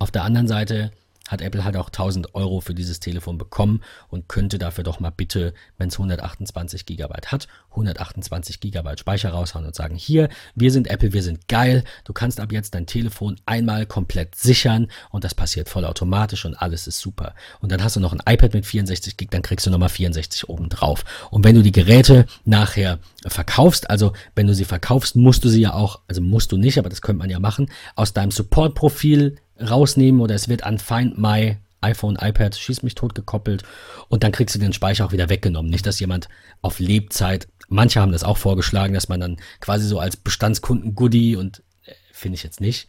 Auf 0.00 0.10
der 0.10 0.24
anderen 0.24 0.48
Seite 0.48 0.90
hat 1.30 1.40
Apple 1.40 1.64
halt 1.64 1.76
auch 1.76 1.86
1000 1.86 2.34
Euro 2.34 2.60
für 2.60 2.74
dieses 2.74 2.98
Telefon 3.00 3.38
bekommen 3.38 3.82
und 4.08 4.28
könnte 4.28 4.58
dafür 4.58 4.82
doch 4.82 4.98
mal 4.98 5.10
bitte, 5.10 5.54
wenn 5.78 5.88
es 5.88 5.94
128 5.94 6.86
Gigabyte 6.86 7.30
hat, 7.30 7.46
128 7.70 8.58
Gigabyte 8.58 8.98
Speicher 8.98 9.30
raushauen 9.30 9.64
und 9.64 9.74
sagen, 9.74 9.94
hier, 9.94 10.28
wir 10.56 10.72
sind 10.72 10.88
Apple, 10.88 11.12
wir 11.12 11.22
sind 11.22 11.46
geil, 11.46 11.84
du 12.04 12.12
kannst 12.12 12.40
ab 12.40 12.50
jetzt 12.50 12.74
dein 12.74 12.86
Telefon 12.86 13.36
einmal 13.46 13.86
komplett 13.86 14.34
sichern 14.34 14.88
und 15.10 15.22
das 15.22 15.34
passiert 15.34 15.68
vollautomatisch 15.68 16.44
und 16.44 16.56
alles 16.56 16.88
ist 16.88 16.98
super. 16.98 17.34
Und 17.60 17.70
dann 17.70 17.84
hast 17.84 17.94
du 17.94 18.00
noch 18.00 18.12
ein 18.12 18.22
iPad 18.26 18.52
mit 18.52 18.66
64 18.66 19.16
Gig, 19.16 19.28
dann 19.30 19.42
kriegst 19.42 19.66
du 19.66 19.70
nochmal 19.70 19.88
64 19.88 20.48
oben 20.48 20.68
drauf. 20.68 21.04
Und 21.30 21.44
wenn 21.44 21.54
du 21.54 21.62
die 21.62 21.72
Geräte 21.72 22.26
nachher 22.44 22.98
verkaufst, 23.26 23.88
also 23.88 24.12
wenn 24.34 24.48
du 24.48 24.54
sie 24.54 24.64
verkaufst, 24.64 25.14
musst 25.14 25.44
du 25.44 25.48
sie 25.48 25.60
ja 25.60 25.74
auch, 25.74 26.00
also 26.08 26.20
musst 26.20 26.50
du 26.50 26.56
nicht, 26.56 26.78
aber 26.78 26.88
das 26.88 27.02
könnte 27.02 27.18
man 27.18 27.30
ja 27.30 27.38
machen, 27.38 27.70
aus 27.94 28.12
deinem 28.12 28.32
Support-Profil 28.32 29.36
rausnehmen 29.60 30.20
oder 30.20 30.34
es 30.34 30.48
wird 30.48 30.64
an 30.64 30.78
Find 30.78 31.18
My 31.18 31.56
iPhone, 31.80 32.16
iPad, 32.20 32.54
schieß 32.56 32.82
mich 32.82 32.94
tot 32.94 33.14
gekoppelt 33.14 33.62
und 34.08 34.22
dann 34.22 34.32
kriegst 34.32 34.54
du 34.54 34.58
den 34.58 34.72
Speicher 34.72 35.06
auch 35.06 35.12
wieder 35.12 35.28
weggenommen. 35.28 35.70
Nicht, 35.70 35.86
dass 35.86 36.00
jemand 36.00 36.28
auf 36.62 36.78
Lebzeit, 36.78 37.48
manche 37.68 38.00
haben 38.00 38.12
das 38.12 38.24
auch 38.24 38.36
vorgeschlagen, 38.36 38.94
dass 38.94 39.08
man 39.08 39.20
dann 39.20 39.36
quasi 39.60 39.86
so 39.86 39.98
als 39.98 40.16
Bestandskunden 40.16 40.94
Goodie 40.94 41.36
und 41.36 41.62
äh, 41.84 41.94
finde 42.12 42.36
ich 42.36 42.42
jetzt 42.42 42.60
nicht. 42.60 42.88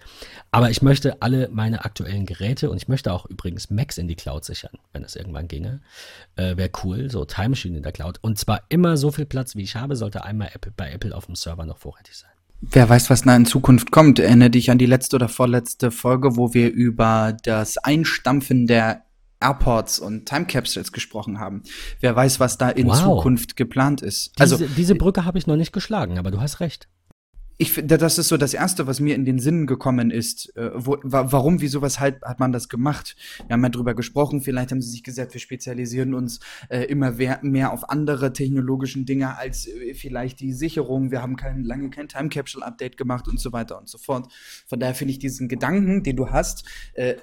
Aber 0.52 0.70
ich 0.70 0.82
möchte 0.82 1.22
alle 1.22 1.48
meine 1.50 1.86
aktuellen 1.86 2.26
Geräte 2.26 2.70
und 2.70 2.78
ich 2.78 2.90
möchte 2.90 3.14
auch 3.14 3.26
übrigens 3.26 3.70
Macs 3.70 3.98
in 3.98 4.10
die 4.10 4.16
Cloud 4.16 4.44
sichern, 4.44 4.78
wenn 4.92 5.04
das 5.04 5.16
irgendwann 5.16 5.48
ginge. 5.48 5.82
Äh, 6.36 6.58
Wäre 6.58 6.72
cool, 6.84 7.10
so 7.10 7.24
Time 7.24 7.50
Machine 7.50 7.78
in 7.78 7.84
der 7.84 7.94
Cloud. 7.94 8.20
Und 8.22 8.38
zwar 8.40 8.64
immer 8.68 8.98
so 8.98 9.12
viel 9.12 9.26
Platz, 9.26 9.56
wie 9.56 9.64
ich 9.64 9.78
habe, 9.78 9.96
sollte 9.96 10.26
einmal 10.26 10.50
Apple, 10.54 10.74
bei 10.76 10.92
Apple 10.92 11.16
auf 11.16 11.28
dem 11.28 11.36
Server 11.36 11.66
noch 11.66 11.78
vorrätig 11.78 12.18
sein. 12.18 12.31
Wer 12.62 12.88
weiß, 12.88 13.10
was 13.10 13.24
da 13.24 13.36
in 13.36 13.46
Zukunft 13.46 13.92
kommt. 13.92 14.20
Erinnere 14.20 14.52
dich 14.52 14.70
an 14.70 14.78
die 14.78 14.86
letzte 14.86 15.16
oder 15.16 15.28
vorletzte 15.28 15.92
Folge, 15.92 16.38
wo 16.38 16.54
wir 16.54 16.72
über 16.72 17.36
das 17.44 17.78
Einstampfen 17.80 18.68
der 18.68 19.04
Airports 19.42 20.00
und 20.00 20.28
Time 20.28 20.46
Capsules 20.46 20.92
gesprochen 20.92 21.40
haben. 21.40 21.64
Wer 22.00 22.16
weiß, 22.16 22.40
was 22.40 22.60
da 22.60 22.70
in 22.70 22.88
wow. 22.88 23.02
Zukunft 23.02 23.56
geplant 23.56 24.04
ist. 24.04 24.34
Diese, 24.40 24.56
also 24.56 24.74
diese 24.78 24.96
Brücke 24.96 25.26
habe 25.26 25.40
ich 25.40 25.48
noch 25.48 25.56
nicht 25.56 25.74
geschlagen, 25.74 26.20
aber 26.20 26.30
du 26.30 26.40
hast 26.40 26.60
recht 26.60 26.88
ich 27.62 27.74
finde, 27.74 28.00
das 28.00 28.18
ist 28.18 28.30
so 28.30 28.38
das 28.38 28.56
Erste, 28.56 28.88
was 28.88 29.00
mir 29.00 29.14
in 29.14 29.24
den 29.24 29.38
Sinn 29.38 29.68
gekommen 29.68 30.10
ist. 30.10 30.58
Äh, 30.58 30.72
wo, 30.74 30.98
wa 31.04 31.32
warum, 31.32 31.62
wieso, 31.62 31.84
weshalb 31.84 32.24
hat 32.26 32.40
man 32.40 32.52
das 32.52 32.70
gemacht? 32.70 33.16
Wir 33.46 33.54
haben 33.54 33.62
ja 33.62 33.70
drüber 33.70 33.94
gesprochen, 33.94 34.42
vielleicht 34.42 34.72
haben 34.72 34.82
sie 34.82 34.90
sich 34.90 35.04
gesagt, 35.04 35.36
wir 35.36 35.40
spezialisieren 35.40 36.16
uns 36.16 36.40
äh, 36.70 36.86
immer 36.86 37.12
mehr 37.44 37.72
auf 37.72 37.88
andere 37.92 38.34
technologischen 38.34 39.06
Dinge 39.06 39.38
als 39.38 39.68
äh, 39.68 39.94
vielleicht 39.94 40.40
die 40.40 40.54
Sicherung. 40.54 41.12
Wir 41.12 41.22
haben 41.22 41.36
kein, 41.36 41.64
lange 41.64 41.92
kein 41.92 42.08
Time 42.08 42.30
Capsule 42.30 42.66
Update 42.66 42.98
gemacht 42.98 43.28
und 43.28 43.40
so 43.40 43.54
weiter 43.54 43.78
und 43.78 43.88
so 43.88 44.00
fort. 44.00 44.34
Von 44.66 44.80
daher 44.80 44.96
finde 44.96 45.12
ich 45.12 45.20
diesen 45.20 45.48
Gedanken, 45.48 46.02
den 46.02 46.16
du 46.16 46.32
hast, 46.32 46.68
äh, 46.96 47.18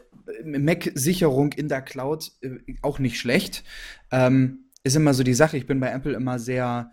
Mac-Sicherung 0.44 1.52
in 1.54 1.66
der 1.66 1.82
Cloud 1.82 2.30
äh, 2.42 2.58
auch 2.82 3.00
nicht 3.00 3.18
schlecht. 3.18 3.64
Ähm, 4.12 4.66
ist 4.84 4.94
immer 4.94 5.14
so 5.14 5.24
die 5.24 5.34
Sache. 5.34 5.56
Ich 5.56 5.66
bin 5.66 5.80
bei 5.80 5.90
Apple 5.90 6.12
immer 6.12 6.38
sehr 6.38 6.92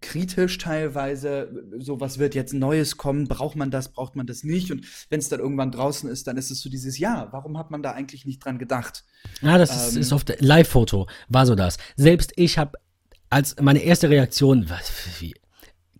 kritisch 0.00 0.58
teilweise, 0.58 1.50
so 1.78 2.00
was 2.00 2.18
wird 2.18 2.34
jetzt 2.34 2.54
Neues 2.54 2.96
kommen, 2.96 3.28
braucht 3.28 3.56
man 3.56 3.70
das, 3.70 3.92
braucht 3.92 4.16
man 4.16 4.26
das 4.26 4.44
nicht 4.44 4.70
und 4.70 4.86
wenn 5.08 5.20
es 5.20 5.28
dann 5.28 5.40
irgendwann 5.40 5.72
draußen 5.72 6.08
ist, 6.08 6.26
dann 6.26 6.36
ist 6.36 6.50
es 6.50 6.60
so 6.60 6.70
dieses 6.70 6.98
Ja, 6.98 7.28
warum 7.32 7.58
hat 7.58 7.70
man 7.70 7.82
da 7.82 7.92
eigentlich 7.92 8.24
nicht 8.24 8.44
dran 8.44 8.58
gedacht? 8.58 9.04
Ja, 9.42 9.58
das 9.58 9.70
ähm, 9.70 9.88
ist, 9.88 9.96
ist 9.96 10.12
oft 10.12 10.40
Live-Foto, 10.40 11.06
war 11.28 11.46
so 11.46 11.54
das. 11.54 11.76
Selbst 11.96 12.32
ich 12.36 12.58
habe 12.58 12.78
als 13.28 13.56
meine 13.60 13.82
erste 13.82 14.10
Reaktion, 14.10 14.68
was, 14.68 14.90
wie, 15.20 15.34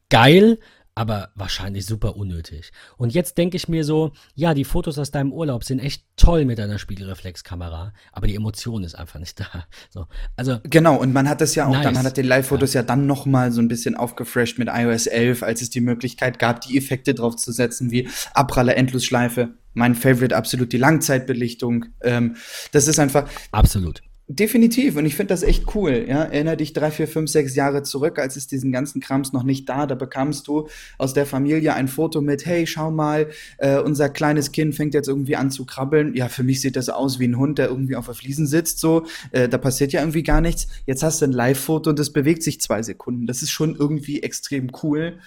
geil, 0.09 0.59
aber 0.94 1.30
wahrscheinlich 1.34 1.86
super 1.86 2.16
unnötig. 2.16 2.72
Und 2.96 3.14
jetzt 3.14 3.38
denke 3.38 3.56
ich 3.56 3.68
mir 3.68 3.84
so, 3.84 4.12
ja, 4.34 4.54
die 4.54 4.64
Fotos 4.64 4.98
aus 4.98 5.10
deinem 5.10 5.32
Urlaub 5.32 5.64
sind 5.64 5.78
echt 5.78 6.04
toll 6.16 6.44
mit 6.44 6.58
deiner 6.58 6.78
Spiegelreflexkamera, 6.78 7.92
aber 8.12 8.26
die 8.26 8.34
Emotion 8.34 8.84
ist 8.84 8.94
einfach 8.94 9.20
nicht 9.20 9.38
da. 9.40 9.46
So, 9.90 10.06
also 10.36 10.58
genau, 10.64 10.96
und 10.96 11.12
man 11.12 11.28
hat 11.28 11.40
das 11.40 11.54
ja 11.54 11.66
auch, 11.66 11.72
nice. 11.72 11.84
dann 11.84 11.94
man 11.94 12.04
hat 12.04 12.16
die 12.16 12.22
Live-Fotos 12.22 12.74
ja. 12.74 12.80
ja 12.80 12.86
dann 12.86 13.06
noch 13.06 13.26
mal 13.26 13.52
so 13.52 13.60
ein 13.60 13.68
bisschen 13.68 13.94
aufgefresht 13.94 14.58
mit 14.58 14.68
iOS 14.70 15.06
11, 15.06 15.42
als 15.42 15.62
es 15.62 15.70
die 15.70 15.80
Möglichkeit 15.80 16.38
gab, 16.38 16.60
die 16.60 16.76
Effekte 16.76 17.14
drauf 17.14 17.36
zu 17.36 17.52
setzen, 17.52 17.90
wie 17.90 18.08
Abpraller 18.34 18.76
Endlosschleife. 18.76 19.54
Mein 19.72 19.94
Favorite 19.94 20.36
absolut 20.36 20.72
die 20.72 20.78
Langzeitbelichtung. 20.78 21.86
Ähm, 22.02 22.36
das 22.72 22.88
ist 22.88 22.98
einfach 22.98 23.28
absolut 23.52 24.02
Definitiv. 24.32 24.94
Und 24.94 25.07
ich 25.07 25.16
finde 25.16 25.35
das 25.35 25.43
echt 25.43 25.74
cool. 25.74 26.05
Ja? 26.09 26.23
Erinner 26.23 26.55
dich 26.55 26.73
drei, 26.73 26.93
vier, 26.93 27.09
fünf, 27.09 27.28
sechs 27.28 27.57
Jahre 27.57 27.82
zurück, 27.82 28.16
als 28.20 28.36
es 28.36 28.47
diesen 28.47 28.70
ganzen 28.70 29.01
Krams 29.01 29.32
noch 29.32 29.43
nicht 29.43 29.69
da. 29.69 29.86
Da 29.86 29.97
bekamst 29.97 30.47
du 30.47 30.69
aus 30.98 31.15
der 31.15 31.27
Familie 31.27 31.74
ein 31.74 31.89
Foto 31.89 32.20
mit, 32.20 32.47
hey, 32.47 32.65
schau 32.65 32.93
mal, 32.93 33.31
äh, 33.59 33.81
unser 33.81 34.09
kleines 34.09 34.52
Kind 34.52 34.77
fängt 34.77 34.94
jetzt 34.94 35.09
irgendwie 35.09 35.35
an 35.35 35.51
zu 35.51 35.66
krabbeln. 35.66 36.15
Ja, 36.15 36.28
für 36.28 36.44
mich 36.44 36.61
sieht 36.61 36.77
das 36.77 36.90
aus 36.90 37.19
wie 37.19 37.27
ein 37.27 37.39
Hund, 37.39 37.59
der 37.59 37.66
irgendwie 37.70 37.97
auf 37.97 38.05
der 38.05 38.15
Fliesen 38.15 38.47
sitzt. 38.47 38.78
So, 38.78 39.05
äh, 39.32 39.48
da 39.48 39.59
passiert 39.59 39.93
ja 39.93 40.01
irgendwie 40.01 40.23
gar 40.23 40.40
nichts. 40.40 40.69
Jetzt 40.86 41.02
hast 41.02 41.20
du 41.20 41.24
ein 41.24 41.32
Live-Foto 41.32 41.90
und 41.90 41.98
das 41.98 42.12
bewegt 42.12 42.44
sich 42.44 42.61
zwei 42.61 42.85
Sekunden. 42.85 43.27
Das 43.27 43.43
ist 43.43 43.51
schon 43.51 43.74
irgendwie 43.74 44.23
extrem 44.23 44.70
cool. 44.85 45.19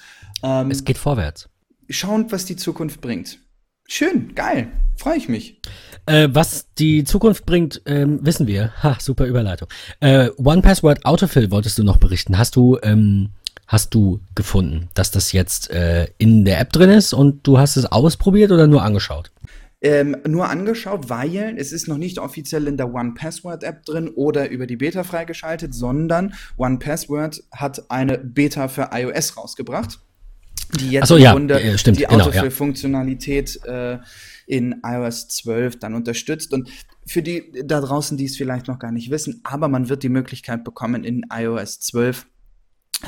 Ähm, 0.43 0.71
es 0.71 0.85
geht 0.85 0.97
vorwärts. 0.97 1.49
Schauen, 1.89 2.31
was 2.31 2.45
die 2.45 2.55
Zukunft 2.55 3.01
bringt. 3.01 3.42
Schön, 3.87 4.33
geil, 4.33 4.71
freue 4.97 5.17
ich 5.17 5.29
mich. 5.29 5.59
Äh, 6.05 6.29
was 6.31 6.67
die 6.77 7.03
Zukunft 7.03 7.45
bringt, 7.45 7.81
ähm, 7.85 8.19
wissen 8.25 8.47
wir. 8.47 8.73
Ha, 8.81 8.97
super 8.99 9.25
Überleitung. 9.25 9.67
Äh, 9.99 10.29
One 10.37 10.61
Password 10.61 11.05
Autofill 11.05 11.51
wolltest 11.51 11.77
du 11.77 11.83
noch 11.83 11.97
berichten. 11.97 12.37
Hast 12.37 12.55
du, 12.55 12.77
ähm, 12.83 13.29
hast 13.67 13.93
du 13.93 14.19
gefunden, 14.35 14.89
dass 14.93 15.11
das 15.11 15.31
jetzt 15.31 15.69
äh, 15.69 16.07
in 16.17 16.45
der 16.45 16.59
App 16.59 16.71
drin 16.71 16.89
ist 16.89 17.13
und 17.13 17.45
du 17.47 17.57
hast 17.57 17.77
es 17.77 17.85
ausprobiert 17.85 18.51
oder 18.51 18.67
nur 18.67 18.83
angeschaut? 18.83 19.31
Ähm, 19.81 20.15
nur 20.25 20.49
angeschaut, 20.49 21.09
weil 21.09 21.55
es 21.57 21.73
ist 21.73 21.89
noch 21.89 21.97
nicht 21.97 22.17
offiziell 22.17 22.67
in 22.67 22.77
der 22.77 22.93
One 22.93 23.13
Password 23.15 23.63
App 23.63 23.85
drin 23.85 24.09
oder 24.09 24.49
über 24.49 24.65
die 24.65 24.77
Beta 24.77 25.03
freigeschaltet, 25.03 25.73
sondern 25.73 26.33
One 26.55 26.79
Password 26.79 27.43
hat 27.51 27.91
eine 27.91 28.17
Beta 28.17 28.69
für 28.69 28.91
iOS 28.93 29.35
rausgebracht 29.35 29.99
die 30.79 30.91
jetzt 30.91 31.07
so, 31.07 31.15
im 31.15 31.21
ja, 31.21 31.31
Grunde 31.33 31.61
äh, 31.61 31.77
stimmt, 31.77 31.99
die 31.99 32.05
genau, 32.05 32.25
Autofill-Funktionalität 32.25 33.59
ja. 33.65 33.93
äh, 33.93 33.99
in 34.45 34.81
iOS 34.83 35.27
12 35.29 35.79
dann 35.79 35.93
unterstützt. 35.93 36.53
Und 36.53 36.69
für 37.05 37.21
die 37.21 37.51
da 37.65 37.81
draußen, 37.81 38.17
die 38.17 38.25
es 38.25 38.37
vielleicht 38.37 38.67
noch 38.67 38.79
gar 38.79 38.91
nicht 38.91 39.09
wissen, 39.11 39.41
aber 39.43 39.67
man 39.67 39.89
wird 39.89 40.03
die 40.03 40.09
Möglichkeit 40.09 40.63
bekommen, 40.63 41.03
in 41.03 41.25
iOS 41.31 41.79
12 41.81 42.25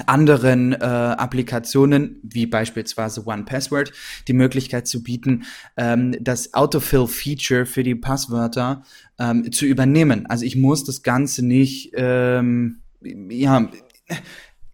anderen 0.05 0.73
äh, 0.73 0.77
Applikationen, 0.77 2.19
wie 2.23 2.45
beispielsweise 2.45 3.25
One 3.25 3.43
Password, 3.43 3.93
die 4.27 4.33
Möglichkeit 4.33 4.87
zu 4.87 5.03
bieten, 5.03 5.45
ähm, 5.77 6.15
das 6.19 6.53
Autofill-Feature 6.53 7.65
für 7.65 7.83
die 7.83 7.95
Passwörter 7.95 8.83
ähm, 9.19 9.51
zu 9.51 9.65
übernehmen. 9.65 10.25
Also 10.25 10.45
ich 10.45 10.55
muss 10.55 10.83
das 10.83 11.01
Ganze 11.01 11.45
nicht, 11.45 11.93
ähm, 11.95 12.79
ja, 13.01 13.69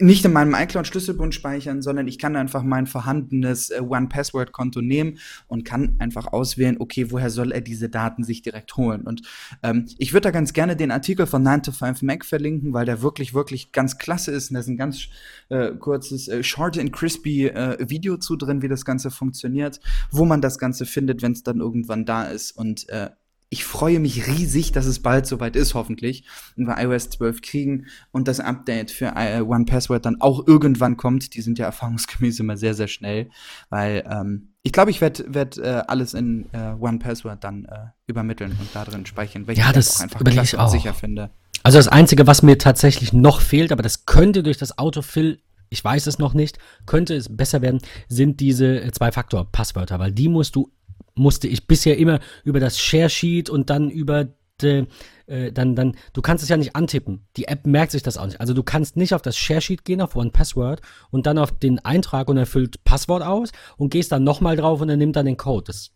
nicht 0.01 0.25
in 0.25 0.33
meinem 0.33 0.55
iCloud-Schlüsselbund 0.55 1.33
speichern, 1.33 1.81
sondern 1.81 2.07
ich 2.07 2.19
kann 2.19 2.35
einfach 2.35 2.63
mein 2.63 2.87
vorhandenes 2.87 3.69
äh, 3.69 3.81
One-Password-Konto 3.81 4.81
nehmen 4.81 5.19
und 5.47 5.63
kann 5.63 5.95
einfach 5.99 6.27
auswählen, 6.33 6.77
okay, 6.79 7.11
woher 7.11 7.29
soll 7.29 7.51
er 7.51 7.61
diese 7.61 7.89
Daten 7.89 8.23
sich 8.23 8.41
direkt 8.41 8.75
holen. 8.77 9.01
Und 9.03 9.21
ähm, 9.63 9.85
ich 9.97 10.13
würde 10.13 10.25
da 10.25 10.31
ganz 10.31 10.53
gerne 10.53 10.75
den 10.75 10.91
Artikel 10.91 11.27
von 11.27 11.43
9 11.43 11.63
to 11.63 11.71
5 11.71 12.01
Mac 12.01 12.25
verlinken, 12.25 12.73
weil 12.73 12.85
der 12.85 13.01
wirklich, 13.01 13.33
wirklich 13.33 13.71
ganz 13.71 13.97
klasse 13.97 14.31
ist. 14.31 14.49
Und 14.49 14.55
da 14.55 14.59
ist 14.61 14.67
ein 14.67 14.77
ganz 14.77 15.07
äh, 15.49 15.71
kurzes, 15.71 16.27
äh, 16.27 16.43
short 16.43 16.77
and 16.77 16.91
crispy 16.91 17.47
äh, 17.47 17.77
Video 17.89 18.17
zu 18.17 18.35
drin, 18.35 18.61
wie 18.61 18.67
das 18.67 18.85
Ganze 18.85 19.11
funktioniert, 19.11 19.79
wo 20.09 20.25
man 20.25 20.41
das 20.41 20.57
Ganze 20.57 20.85
findet, 20.85 21.21
wenn 21.21 21.33
es 21.33 21.43
dann 21.43 21.59
irgendwann 21.59 22.05
da 22.05 22.23
ist. 22.25 22.51
Und 22.51 22.89
äh, 22.89 23.09
ich 23.53 23.65
freue 23.65 23.99
mich 23.99 24.27
riesig, 24.27 24.71
dass 24.71 24.85
es 24.85 25.01
bald 25.01 25.27
soweit 25.27 25.57
ist, 25.57 25.73
hoffentlich, 25.73 26.23
und 26.55 26.67
wir 26.67 26.77
iOS 26.77 27.09
12 27.09 27.41
kriegen 27.41 27.87
und 28.11 28.29
das 28.29 28.39
Update 28.39 28.91
für 28.91 29.13
äh, 29.17 29.41
One 29.41 29.65
Password 29.65 30.05
dann 30.05 30.21
auch 30.21 30.47
irgendwann 30.47 30.95
kommt. 30.95 31.35
Die 31.35 31.41
sind 31.41 31.59
ja 31.59 31.65
erfahrungsgemäß 31.65 32.39
immer 32.39 32.55
sehr, 32.55 32.73
sehr 32.75 32.87
schnell, 32.87 33.29
weil 33.69 34.07
ähm, 34.09 34.53
ich 34.63 34.71
glaube, 34.71 34.89
ich 34.89 35.01
werde 35.01 35.25
werd, 35.27 35.57
äh, 35.57 35.83
alles 35.85 36.13
in 36.13 36.47
äh, 36.53 36.75
One 36.79 36.99
Password 36.99 37.43
dann 37.43 37.65
äh, 37.65 37.87
übermitteln 38.07 38.51
und 38.57 38.69
da 38.73 38.85
drin 38.85 39.05
speichern, 39.05 39.45
weil 39.47 39.53
ich 39.53 39.59
ja, 39.59 39.73
das 39.73 39.97
auch 39.97 40.03
einfach 40.03 40.23
klasse 40.23 40.57
und 40.57 40.69
sicher 40.69 40.93
finde. 40.93 41.29
Also 41.61 41.77
das 41.77 41.89
Einzige, 41.89 42.25
was 42.27 42.43
mir 42.43 42.57
tatsächlich 42.57 43.11
noch 43.11 43.41
fehlt, 43.41 43.73
aber 43.73 43.83
das 43.83 44.05
könnte 44.05 44.43
durch 44.43 44.57
das 44.57 44.77
Autofill 44.77 45.39
ich 45.73 45.83
weiß 45.83 46.05
es 46.07 46.19
noch 46.19 46.33
nicht, 46.33 46.59
könnte 46.85 47.15
es 47.15 47.35
besser 47.35 47.61
werden, 47.61 47.79
sind 48.09 48.41
diese 48.41 48.81
äh, 48.81 48.91
Zwei-Faktor-Passwörter, 48.91 49.99
weil 49.99 50.11
die 50.11 50.27
musst 50.27 50.57
du 50.57 50.69
musste 51.15 51.47
ich 51.47 51.67
bisher 51.67 51.97
immer 51.97 52.19
über 52.43 52.59
das 52.59 52.79
Share 52.79 53.09
Sheet 53.09 53.49
und 53.49 53.69
dann 53.69 53.89
über 53.89 54.27
de, 54.61 54.85
äh, 55.27 55.51
dann, 55.51 55.75
dann, 55.75 55.95
du 56.13 56.21
kannst 56.21 56.43
es 56.43 56.49
ja 56.49 56.57
nicht 56.57 56.75
antippen. 56.75 57.27
Die 57.37 57.47
App 57.47 57.65
merkt 57.65 57.91
sich 57.91 58.03
das 58.03 58.17
auch 58.17 58.25
nicht. 58.25 58.39
Also 58.39 58.53
du 58.53 58.63
kannst 58.63 58.95
nicht 58.97 59.13
auf 59.13 59.21
das 59.21 59.37
Share 59.37 59.61
Sheet 59.61 59.85
gehen, 59.85 60.01
auf 60.01 60.15
One 60.15 60.31
Password 60.31 60.81
und 61.09 61.25
dann 61.25 61.37
auf 61.37 61.51
den 61.51 61.79
Eintrag 61.79 62.29
und 62.29 62.37
erfüllt 62.37 62.83
Passwort 62.83 63.23
aus 63.23 63.51
und 63.77 63.89
gehst 63.89 64.11
dann 64.11 64.23
nochmal 64.23 64.55
drauf 64.55 64.81
und 64.81 64.89
er 64.89 64.97
nimmt 64.97 65.15
dann 65.15 65.25
den 65.25 65.37
Code. 65.37 65.65
Das 65.67 65.91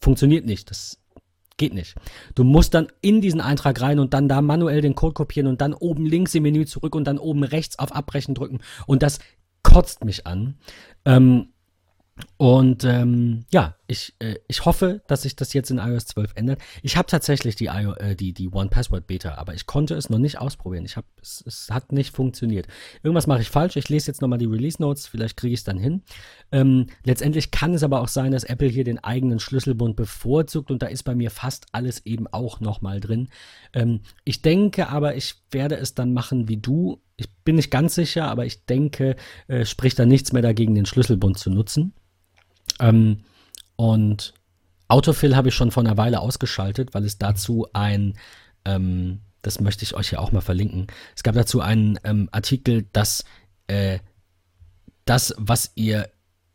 funktioniert 0.00 0.46
nicht. 0.46 0.70
Das 0.70 0.98
geht 1.56 1.74
nicht. 1.74 1.94
Du 2.34 2.44
musst 2.44 2.74
dann 2.74 2.88
in 3.00 3.20
diesen 3.20 3.40
Eintrag 3.40 3.80
rein 3.80 3.98
und 3.98 4.12
dann 4.12 4.28
da 4.28 4.40
manuell 4.42 4.80
den 4.80 4.94
Code 4.94 5.14
kopieren 5.14 5.46
und 5.46 5.60
dann 5.60 5.72
oben 5.72 6.06
links 6.06 6.34
im 6.34 6.42
Menü 6.42 6.66
zurück 6.66 6.94
und 6.94 7.04
dann 7.04 7.18
oben 7.18 7.44
rechts 7.44 7.78
auf 7.78 7.94
Abbrechen 7.94 8.34
drücken. 8.34 8.60
Und 8.86 9.02
das 9.02 9.20
kotzt 9.62 10.04
mich 10.04 10.26
an. 10.26 10.58
Ähm, 11.04 11.50
und 12.36 12.84
ähm, 12.84 13.44
ja, 13.52 13.76
ich, 13.86 14.14
äh, 14.18 14.36
ich 14.48 14.64
hoffe, 14.64 15.02
dass 15.06 15.22
sich 15.22 15.36
das 15.36 15.52
jetzt 15.52 15.70
in 15.70 15.78
iOS 15.78 16.06
12 16.06 16.32
ändert. 16.36 16.60
Ich 16.82 16.96
habe 16.96 17.06
tatsächlich 17.06 17.56
die, 17.56 17.66
äh, 17.66 18.16
die, 18.16 18.32
die 18.32 18.48
One 18.48 18.70
Password 18.70 19.06
Beta, 19.06 19.34
aber 19.34 19.54
ich 19.54 19.66
konnte 19.66 19.94
es 19.94 20.08
noch 20.08 20.18
nicht 20.18 20.38
ausprobieren. 20.38 20.84
Ich 20.84 20.96
hab, 20.96 21.04
es, 21.20 21.42
es 21.46 21.68
hat 21.70 21.92
nicht 21.92 22.14
funktioniert. 22.14 22.66
Irgendwas 23.02 23.26
mache 23.26 23.42
ich 23.42 23.50
falsch. 23.50 23.76
Ich 23.76 23.88
lese 23.88 24.06
jetzt 24.06 24.22
nochmal 24.22 24.38
die 24.38 24.46
Release 24.46 24.80
Notes, 24.80 25.06
vielleicht 25.06 25.36
kriege 25.36 25.52
ich 25.52 25.60
es 25.60 25.64
dann 25.64 25.78
hin. 25.78 26.02
Ähm, 26.50 26.86
letztendlich 27.04 27.50
kann 27.50 27.74
es 27.74 27.82
aber 27.82 28.00
auch 28.00 28.08
sein, 28.08 28.32
dass 28.32 28.44
Apple 28.44 28.68
hier 28.68 28.84
den 28.84 29.02
eigenen 29.02 29.38
Schlüsselbund 29.38 29.96
bevorzugt 29.96 30.70
und 30.70 30.82
da 30.82 30.86
ist 30.86 31.02
bei 31.02 31.14
mir 31.14 31.30
fast 31.30 31.66
alles 31.72 32.06
eben 32.06 32.26
auch 32.28 32.60
nochmal 32.60 33.00
drin. 33.00 33.28
Ähm, 33.74 34.00
ich 34.24 34.40
denke 34.40 34.88
aber, 34.88 35.16
ich 35.16 35.34
werde 35.50 35.76
es 35.76 35.94
dann 35.94 36.14
machen 36.14 36.48
wie 36.48 36.56
du. 36.56 37.02
Ich 37.16 37.28
bin 37.44 37.56
nicht 37.56 37.70
ganz 37.70 37.94
sicher, 37.94 38.28
aber 38.28 38.46
ich 38.46 38.64
denke, 38.64 39.16
äh, 39.46 39.64
spricht 39.64 39.98
da 39.98 40.06
nichts 40.06 40.32
mehr 40.32 40.42
dagegen, 40.42 40.74
den 40.74 40.86
Schlüsselbund 40.86 41.38
zu 41.38 41.50
nutzen. 41.50 41.92
Ähm, 42.80 43.18
und 43.76 44.34
Autofill 44.88 45.36
habe 45.36 45.48
ich 45.48 45.54
schon 45.54 45.70
vor 45.70 45.82
einer 45.82 45.96
Weile 45.96 46.20
ausgeschaltet, 46.20 46.94
weil 46.94 47.04
es 47.04 47.18
dazu 47.18 47.66
ein, 47.72 48.14
ähm, 48.64 49.20
das 49.42 49.60
möchte 49.60 49.84
ich 49.84 49.94
euch 49.94 50.12
ja 50.12 50.18
auch 50.18 50.32
mal 50.32 50.40
verlinken, 50.40 50.86
es 51.16 51.22
gab 51.22 51.34
dazu 51.34 51.60
einen 51.60 51.98
ähm, 52.04 52.28
Artikel, 52.32 52.86
dass 52.92 53.24
äh, 53.66 53.98
das, 55.04 55.34
was 55.36 55.72
ihr, 55.74 56.10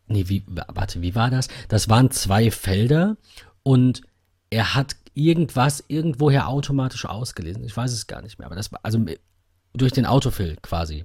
nee, 0.07 0.25
wie, 0.27 0.43
warte, 0.47 1.01
wie 1.01 1.15
war 1.15 1.29
das? 1.29 1.47
Das 1.67 1.89
waren 1.89 2.11
zwei 2.11 2.51
Felder 2.51 3.17
und 3.63 4.01
er 4.49 4.75
hat 4.75 4.95
irgendwas 5.13 5.83
irgendwoher 5.87 6.47
automatisch 6.47 7.05
ausgelesen. 7.05 7.63
Ich 7.63 7.75
weiß 7.75 7.91
es 7.91 8.07
gar 8.07 8.21
nicht 8.21 8.39
mehr, 8.39 8.45
aber 8.45 8.55
das 8.55 8.71
war, 8.71 8.79
also 8.83 8.99
durch 9.73 9.91
den 9.91 10.05
Autofill 10.05 10.57
quasi. 10.61 11.03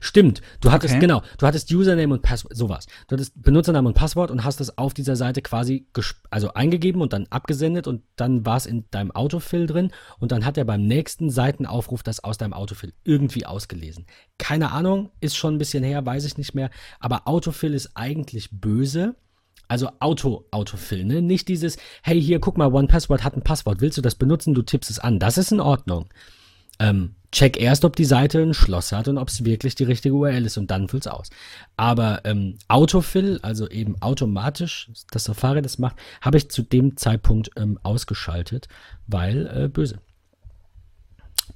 Stimmt, 0.00 0.40
du 0.60 0.70
hattest, 0.70 0.94
okay. 0.94 1.00
genau, 1.00 1.22
du 1.38 1.46
hattest 1.46 1.72
Username 1.72 2.14
und 2.14 2.22
Passwort, 2.22 2.56
sowas. 2.56 2.86
Du 3.08 3.14
hattest 3.14 3.40
Benutzername 3.42 3.88
und 3.88 3.94
Passwort 3.94 4.30
und 4.30 4.44
hast 4.44 4.60
es 4.60 4.78
auf 4.78 4.94
dieser 4.94 5.16
Seite 5.16 5.42
quasi 5.42 5.86
also 6.30 6.54
eingegeben 6.54 7.02
und 7.02 7.12
dann 7.12 7.26
abgesendet 7.30 7.86
und 7.86 8.02
dann 8.16 8.46
war 8.46 8.56
es 8.56 8.66
in 8.66 8.84
deinem 8.90 9.10
Autofill 9.10 9.66
drin 9.66 9.90
und 10.18 10.32
dann 10.32 10.44
hat 10.44 10.56
er 10.56 10.64
beim 10.64 10.86
nächsten 10.86 11.30
Seitenaufruf 11.30 12.02
das 12.02 12.22
aus 12.22 12.38
deinem 12.38 12.52
Autofill 12.52 12.92
irgendwie 13.04 13.46
ausgelesen. 13.46 14.06
Keine 14.38 14.70
Ahnung, 14.70 15.10
ist 15.20 15.36
schon 15.36 15.54
ein 15.54 15.58
bisschen 15.58 15.84
her, 15.84 16.04
weiß 16.06 16.24
ich 16.24 16.38
nicht 16.38 16.54
mehr, 16.54 16.70
aber 17.00 17.26
Autofill 17.26 17.74
ist 17.74 17.90
eigentlich 17.94 18.50
böse. 18.52 19.16
Also 19.66 19.88
Auto, 19.98 20.46
Autofill, 20.50 21.06
ne? 21.06 21.22
Nicht 21.22 21.48
dieses, 21.48 21.78
hey, 22.02 22.20
hier, 22.20 22.38
guck 22.38 22.58
mal, 22.58 22.72
OnePassword 22.72 23.24
hat 23.24 23.34
ein 23.34 23.42
Passwort, 23.42 23.80
willst 23.80 23.96
du 23.96 24.02
das 24.02 24.14
benutzen? 24.14 24.52
Du 24.52 24.60
tippst 24.60 24.90
es 24.90 24.98
an. 24.98 25.18
Das 25.18 25.38
ist 25.38 25.52
in 25.52 25.60
Ordnung. 25.60 26.10
Ähm, 26.78 27.14
check 27.34 27.60
erst, 27.60 27.84
ob 27.84 27.96
die 27.96 28.04
Seite 28.04 28.40
ein 28.40 28.54
Schloss 28.54 28.92
hat 28.92 29.08
und 29.08 29.18
ob 29.18 29.28
es 29.28 29.44
wirklich 29.44 29.74
die 29.74 29.84
richtige 29.84 30.14
URL 30.14 30.46
ist 30.46 30.56
und 30.56 30.70
dann 30.70 30.88
füll's 30.88 31.08
aus. 31.08 31.30
Aber 31.76 32.24
ähm, 32.24 32.58
Autofill, 32.68 33.40
also 33.42 33.68
eben 33.68 34.00
automatisch, 34.00 34.90
das 35.10 35.24
Safari 35.24 35.60
das 35.60 35.78
macht, 35.78 35.96
habe 36.20 36.38
ich 36.38 36.50
zu 36.50 36.62
dem 36.62 36.96
Zeitpunkt 36.96 37.50
ähm, 37.56 37.78
ausgeschaltet, 37.82 38.68
weil 39.06 39.46
äh, 39.46 39.68
böse. 39.68 39.98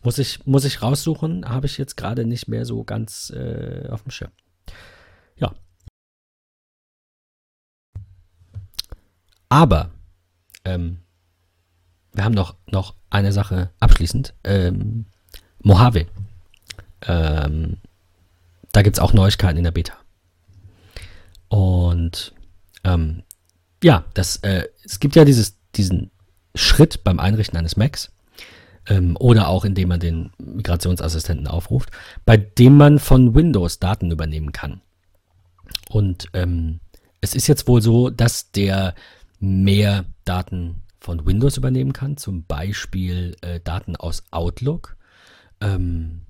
Muss 0.02 0.18
ich, 0.18 0.44
muss 0.46 0.64
ich 0.64 0.82
raussuchen, 0.82 1.48
habe 1.48 1.66
ich 1.66 1.78
jetzt 1.78 1.96
gerade 1.96 2.24
nicht 2.24 2.48
mehr 2.48 2.64
so 2.64 2.84
ganz 2.84 3.30
äh, 3.30 3.88
auf 3.88 4.02
dem 4.02 4.10
Schirm. 4.10 4.32
Ja. 5.36 5.54
Aber 9.48 9.90
ähm, 10.64 10.98
wir 12.12 12.24
haben 12.24 12.34
noch, 12.34 12.56
noch 12.66 12.96
eine 13.10 13.32
Sache 13.32 13.70
abschließend. 13.78 14.34
Ähm, 14.44 15.06
Mojave. 15.68 16.06
Ähm, 17.02 17.76
da 18.72 18.82
gibt 18.82 18.96
es 18.96 19.02
auch 19.02 19.12
Neuigkeiten 19.12 19.58
in 19.58 19.64
der 19.64 19.70
Beta. 19.70 19.92
Und 21.48 22.32
ähm, 22.84 23.22
ja, 23.82 24.04
das, 24.14 24.36
äh, 24.38 24.64
es 24.84 24.98
gibt 24.98 25.14
ja 25.14 25.24
dieses, 25.24 25.56
diesen 25.76 26.10
Schritt 26.54 27.04
beim 27.04 27.20
Einrichten 27.20 27.56
eines 27.58 27.76
Macs 27.76 28.10
ähm, 28.88 29.16
oder 29.20 29.48
auch 29.48 29.64
indem 29.64 29.90
man 29.90 30.00
den 30.00 30.30
Migrationsassistenten 30.38 31.46
aufruft, 31.46 31.90
bei 32.24 32.38
dem 32.38 32.76
man 32.76 32.98
von 32.98 33.34
Windows 33.34 33.78
Daten 33.78 34.10
übernehmen 34.10 34.52
kann. 34.52 34.80
Und 35.90 36.28
ähm, 36.32 36.80
es 37.20 37.34
ist 37.34 37.46
jetzt 37.46 37.68
wohl 37.68 37.82
so, 37.82 38.08
dass 38.08 38.52
der 38.52 38.94
mehr 39.38 40.06
Daten 40.24 40.82
von 40.98 41.26
Windows 41.26 41.58
übernehmen 41.58 41.92
kann, 41.92 42.16
zum 42.16 42.44
Beispiel 42.44 43.36
äh, 43.42 43.60
Daten 43.60 43.96
aus 43.96 44.24
Outlook 44.30 44.97
ähm, 45.60 46.22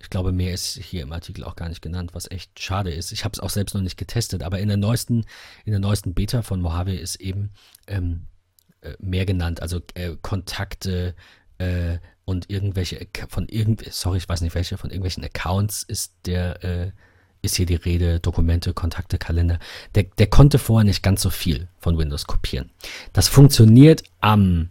ich 0.00 0.10
glaube, 0.10 0.30
mehr 0.30 0.52
ist 0.52 0.76
hier 0.76 1.02
im 1.02 1.12
Artikel 1.12 1.42
auch 1.42 1.56
gar 1.56 1.68
nicht 1.68 1.82
genannt, 1.82 2.10
was 2.14 2.30
echt 2.30 2.60
schade 2.60 2.92
ist. 2.92 3.10
Ich 3.10 3.24
habe 3.24 3.32
es 3.32 3.40
auch 3.40 3.50
selbst 3.50 3.74
noch 3.74 3.82
nicht 3.82 3.96
getestet, 3.96 4.42
aber 4.42 4.60
in 4.60 4.68
der 4.68 4.76
neuesten, 4.76 5.24
in 5.64 5.72
der 5.72 5.80
neuesten 5.80 6.14
Beta 6.14 6.42
von 6.42 6.60
Mojave 6.60 6.94
ist 6.94 7.16
eben 7.16 7.50
ähm, 7.88 8.26
äh, 8.82 8.92
mehr 9.00 9.26
genannt, 9.26 9.62
also 9.62 9.80
äh, 9.94 10.16
Kontakte 10.22 11.16
äh, 11.58 11.98
und 12.24 12.50
irgendwelche 12.50 13.06
von 13.28 13.48
irgend, 13.48 13.84
sorry, 13.92 14.18
ich 14.18 14.28
weiß 14.28 14.42
nicht 14.42 14.54
welche, 14.54 14.78
von 14.78 14.90
irgendwelchen 14.90 15.24
Accounts 15.24 15.82
ist 15.82 16.14
der 16.26 16.62
äh, 16.62 16.92
ist 17.42 17.56
hier 17.56 17.66
die 17.66 17.76
Rede, 17.76 18.20
Dokumente, 18.20 18.74
Kontakte, 18.74 19.18
Kalender. 19.18 19.58
Der, 19.94 20.04
der 20.04 20.26
konnte 20.26 20.58
vorher 20.58 20.84
nicht 20.84 21.02
ganz 21.02 21.22
so 21.22 21.30
viel 21.30 21.68
von 21.78 21.98
Windows 21.98 22.26
kopieren. 22.26 22.70
Das 23.12 23.28
funktioniert 23.28 24.02
am 24.20 24.70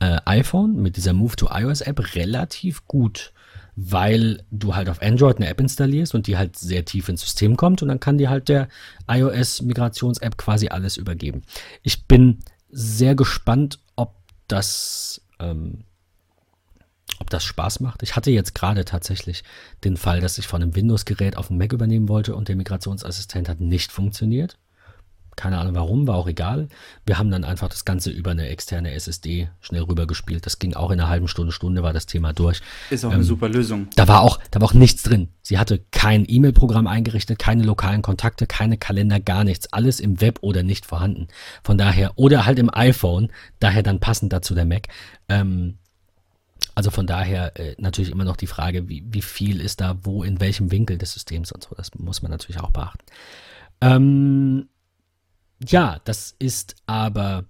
äh, 0.00 0.18
iPhone 0.24 0.80
mit 0.82 0.96
dieser 0.96 1.12
Move 1.12 1.36
to 1.36 1.48
iOS 1.50 1.80
App 1.80 2.14
relativ 2.14 2.86
gut, 2.86 3.32
weil 3.76 4.42
du 4.50 4.74
halt 4.74 4.88
auf 4.88 5.02
Android 5.02 5.36
eine 5.36 5.48
App 5.48 5.60
installierst 5.60 6.14
und 6.14 6.26
die 6.26 6.36
halt 6.36 6.56
sehr 6.56 6.84
tief 6.84 7.08
ins 7.08 7.22
System 7.22 7.56
kommt 7.56 7.82
und 7.82 7.88
dann 7.88 8.00
kann 8.00 8.18
dir 8.18 8.30
halt 8.30 8.48
der 8.48 8.68
iOS 9.08 9.62
Migrations 9.62 10.18
App 10.18 10.36
quasi 10.36 10.68
alles 10.68 10.96
übergeben. 10.96 11.42
Ich 11.82 12.06
bin 12.06 12.38
sehr 12.70 13.14
gespannt, 13.14 13.78
ob 13.96 14.14
das 14.48 15.20
ähm, 15.38 15.84
ob 17.18 17.30
das 17.30 17.44
Spaß 17.44 17.80
macht. 17.80 18.02
Ich 18.02 18.16
hatte 18.16 18.30
jetzt 18.30 18.54
gerade 18.54 18.84
tatsächlich 18.84 19.42
den 19.84 19.96
Fall, 19.96 20.20
dass 20.20 20.38
ich 20.38 20.46
von 20.46 20.62
einem 20.62 20.74
Windows-Gerät 20.74 21.36
auf 21.36 21.50
ein 21.50 21.56
Mac 21.56 21.72
übernehmen 21.72 22.08
wollte 22.08 22.36
und 22.36 22.48
der 22.48 22.56
Migrationsassistent 22.56 23.48
hat 23.48 23.60
nicht 23.60 23.92
funktioniert. 23.92 24.58
Keine 25.36 25.58
Ahnung 25.58 25.74
warum, 25.74 26.06
war 26.08 26.16
auch 26.16 26.26
egal. 26.26 26.68
Wir 27.04 27.18
haben 27.18 27.30
dann 27.30 27.44
einfach 27.44 27.68
das 27.68 27.84
Ganze 27.84 28.10
über 28.10 28.30
eine 28.30 28.48
externe 28.48 28.92
SSD 28.92 29.48
schnell 29.60 29.82
rübergespielt. 29.82 30.46
Das 30.46 30.58
ging 30.58 30.74
auch 30.74 30.90
in 30.90 30.98
einer 30.98 31.10
halben 31.10 31.28
Stunde, 31.28 31.52
Stunde 31.52 31.82
war 31.82 31.92
das 31.92 32.06
Thema 32.06 32.32
durch. 32.32 32.62
Ist 32.88 33.04
auch 33.04 33.10
ähm, 33.10 33.16
eine 33.16 33.24
super 33.24 33.48
Lösung. 33.50 33.88
Da 33.96 34.08
war 34.08 34.22
auch, 34.22 34.40
da 34.50 34.60
war 34.60 34.68
auch 34.68 34.74
nichts 34.74 35.02
drin. 35.02 35.28
Sie 35.42 35.58
hatte 35.58 35.84
kein 35.90 36.24
E-Mail-Programm 36.26 36.86
eingerichtet, 36.86 37.38
keine 37.38 37.64
lokalen 37.64 38.02
Kontakte, 38.02 38.46
keine 38.46 38.78
Kalender, 38.78 39.20
gar 39.20 39.44
nichts. 39.44 39.72
Alles 39.72 40.00
im 40.00 40.20
Web 40.20 40.38
oder 40.40 40.62
nicht 40.62 40.86
vorhanden. 40.86 41.28
Von 41.62 41.76
daher, 41.76 42.12
oder 42.16 42.46
halt 42.46 42.58
im 42.58 42.72
iPhone, 42.72 43.30
daher 43.60 43.82
dann 43.82 44.00
passend 44.00 44.32
dazu 44.32 44.54
der 44.54 44.64
Mac. 44.64 44.88
Ähm, 45.28 45.76
also 46.74 46.90
von 46.90 47.06
daher 47.06 47.58
äh, 47.58 47.74
natürlich 47.78 48.10
immer 48.10 48.24
noch 48.24 48.36
die 48.36 48.46
Frage, 48.46 48.88
wie, 48.88 49.02
wie 49.08 49.22
viel 49.22 49.60
ist 49.60 49.80
da 49.80 49.96
wo, 50.02 50.22
in 50.22 50.40
welchem 50.40 50.70
Winkel 50.70 50.98
des 50.98 51.12
Systems 51.12 51.52
und 51.52 51.64
so. 51.64 51.74
Das 51.74 51.94
muss 51.94 52.22
man 52.22 52.30
natürlich 52.30 52.60
auch 52.60 52.70
beachten. 52.70 53.04
Ähm, 53.80 54.68
ja, 55.64 56.00
das 56.04 56.34
ist 56.38 56.76
aber 56.86 57.46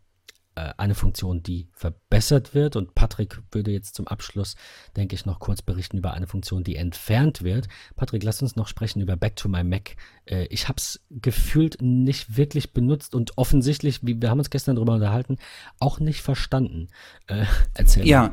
äh, 0.57 0.73
eine 0.79 0.95
Funktion, 0.95 1.43
die 1.43 1.69
verbessert 1.73 2.55
wird. 2.55 2.77
Und 2.77 2.95
Patrick 2.95 3.43
würde 3.51 3.73
jetzt 3.73 3.95
zum 3.95 4.09
Abschluss, 4.09 4.57
denke 4.97 5.15
ich, 5.15 5.27
noch 5.27 5.39
kurz 5.39 5.61
berichten 5.61 5.99
über 5.99 6.15
eine 6.15 6.27
Funktion, 6.27 6.65
die 6.65 6.77
entfernt 6.77 7.43
wird. 7.43 7.69
Patrick, 7.95 8.23
lass 8.23 8.41
uns 8.41 8.57
noch 8.57 8.67
sprechen 8.67 9.03
über 9.03 9.17
Back 9.17 9.37
to 9.37 9.51
My 9.51 9.63
Mac. 9.63 9.97
Äh, 10.25 10.47
ich 10.47 10.69
habe 10.69 10.79
es 10.79 11.05
gefühlt 11.11 11.83
nicht 11.83 12.39
wirklich 12.39 12.73
benutzt 12.73 13.15
und 13.15 13.37
offensichtlich, 13.37 14.01
wie 14.03 14.21
wir 14.21 14.31
haben 14.31 14.39
uns 14.39 14.49
gestern 14.49 14.77
darüber 14.77 14.95
unterhalten, 14.95 15.37
auch 15.79 16.01
nicht 16.01 16.23
verstanden. 16.23 16.89
Äh, 17.27 17.45
erzähl. 17.75 18.07
Ja, 18.07 18.33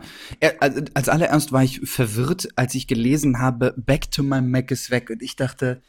als 0.94 1.10
allererst 1.10 1.52
war 1.52 1.64
ich 1.64 1.82
verwirrt, 1.82 2.48
als 2.56 2.74
ich 2.74 2.88
gelesen 2.88 3.40
habe, 3.40 3.74
Back 3.76 4.12
to 4.12 4.24
My 4.24 4.42
Mac 4.42 4.72
ist 4.72 4.92
weg. 4.92 5.10
Und 5.10 5.22
ich 5.22 5.36
dachte, 5.36 5.82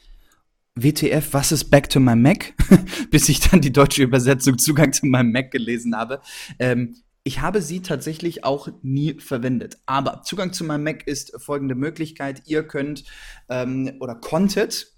WTF, 0.77 1.33
was 1.33 1.53
ist 1.53 1.71
Back 1.71 1.89
to 1.91 2.01
my 2.01 2.17
Mac? 2.17 2.53
Bis 3.11 3.29
ich 3.29 3.41
dann 3.41 3.61
die 3.61 3.73
deutsche 3.73 4.03
Übersetzung 4.03 4.59
Zugang 4.59 4.93
zu 4.93 5.07
meinem 5.07 5.31
Mac 5.31 5.51
gelesen 5.53 5.97
habe. 5.97 6.21
Ähm, 6.59 6.97
ich 7.23 7.41
habe 7.41 7.63
sie 7.63 7.81
tatsächlich 7.81 8.45
auch 8.45 8.69
nie 8.83 9.15
verwendet. 9.21 9.79
Aber 9.87 10.23
Zugang 10.23 10.53
zu 10.53 10.65
meinem 10.65 10.85
Mac 10.85 11.07
ist 11.07 11.41
folgende 11.41 11.77
Möglichkeit. 11.77 12.43
Ihr 12.47 12.65
könnt 12.65 13.05
ähm, 13.49 13.93
oder 14.01 14.17
konntet, 14.17 14.89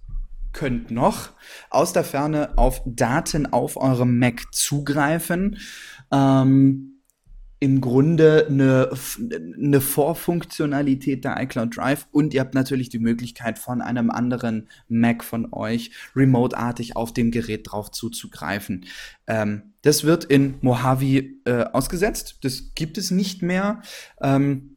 könnt 0.53 0.91
noch 0.91 1.31
aus 1.69 1.93
der 1.93 2.05
Ferne 2.05 2.57
auf 2.57 2.81
Daten 2.87 3.47
auf 3.47 3.77
eurem 3.77 4.19
Mac 4.19 4.53
zugreifen. 4.55 5.59
Ähm, 6.11 6.96
im 7.59 7.81
Grunde 7.81 8.47
eine, 8.49 8.91
eine 9.57 9.81
Vorfunktionalität 9.81 11.25
der 11.25 11.41
iCloud 11.43 11.77
Drive 11.77 12.07
und 12.13 12.35
ihr 12.35 12.41
habt 12.41 12.55
natürlich 12.55 12.91
die 12.91 12.99
Möglichkeit 12.99 13.59
von 13.59 13.81
einem 13.81 14.11
anderen 14.11 14.69
Mac 14.89 15.25
von 15.25 15.53
euch 15.53 15.91
remote-artig 16.15 16.97
auf 16.97 17.15
dem 17.15 17.31
Gerät 17.31 17.71
drauf 17.71 17.91
zuzugreifen. 17.91 18.85
Ähm, 19.27 19.75
das 19.83 20.05
wird 20.05 20.25
in 20.25 20.57
Mojave 20.61 21.25
äh, 21.45 21.65
ausgesetzt. 21.73 22.39
Das 22.43 22.75
gibt 22.75 22.99
es 22.99 23.11
nicht 23.11 23.43
mehr. 23.43 23.81
Ähm, 24.21 24.73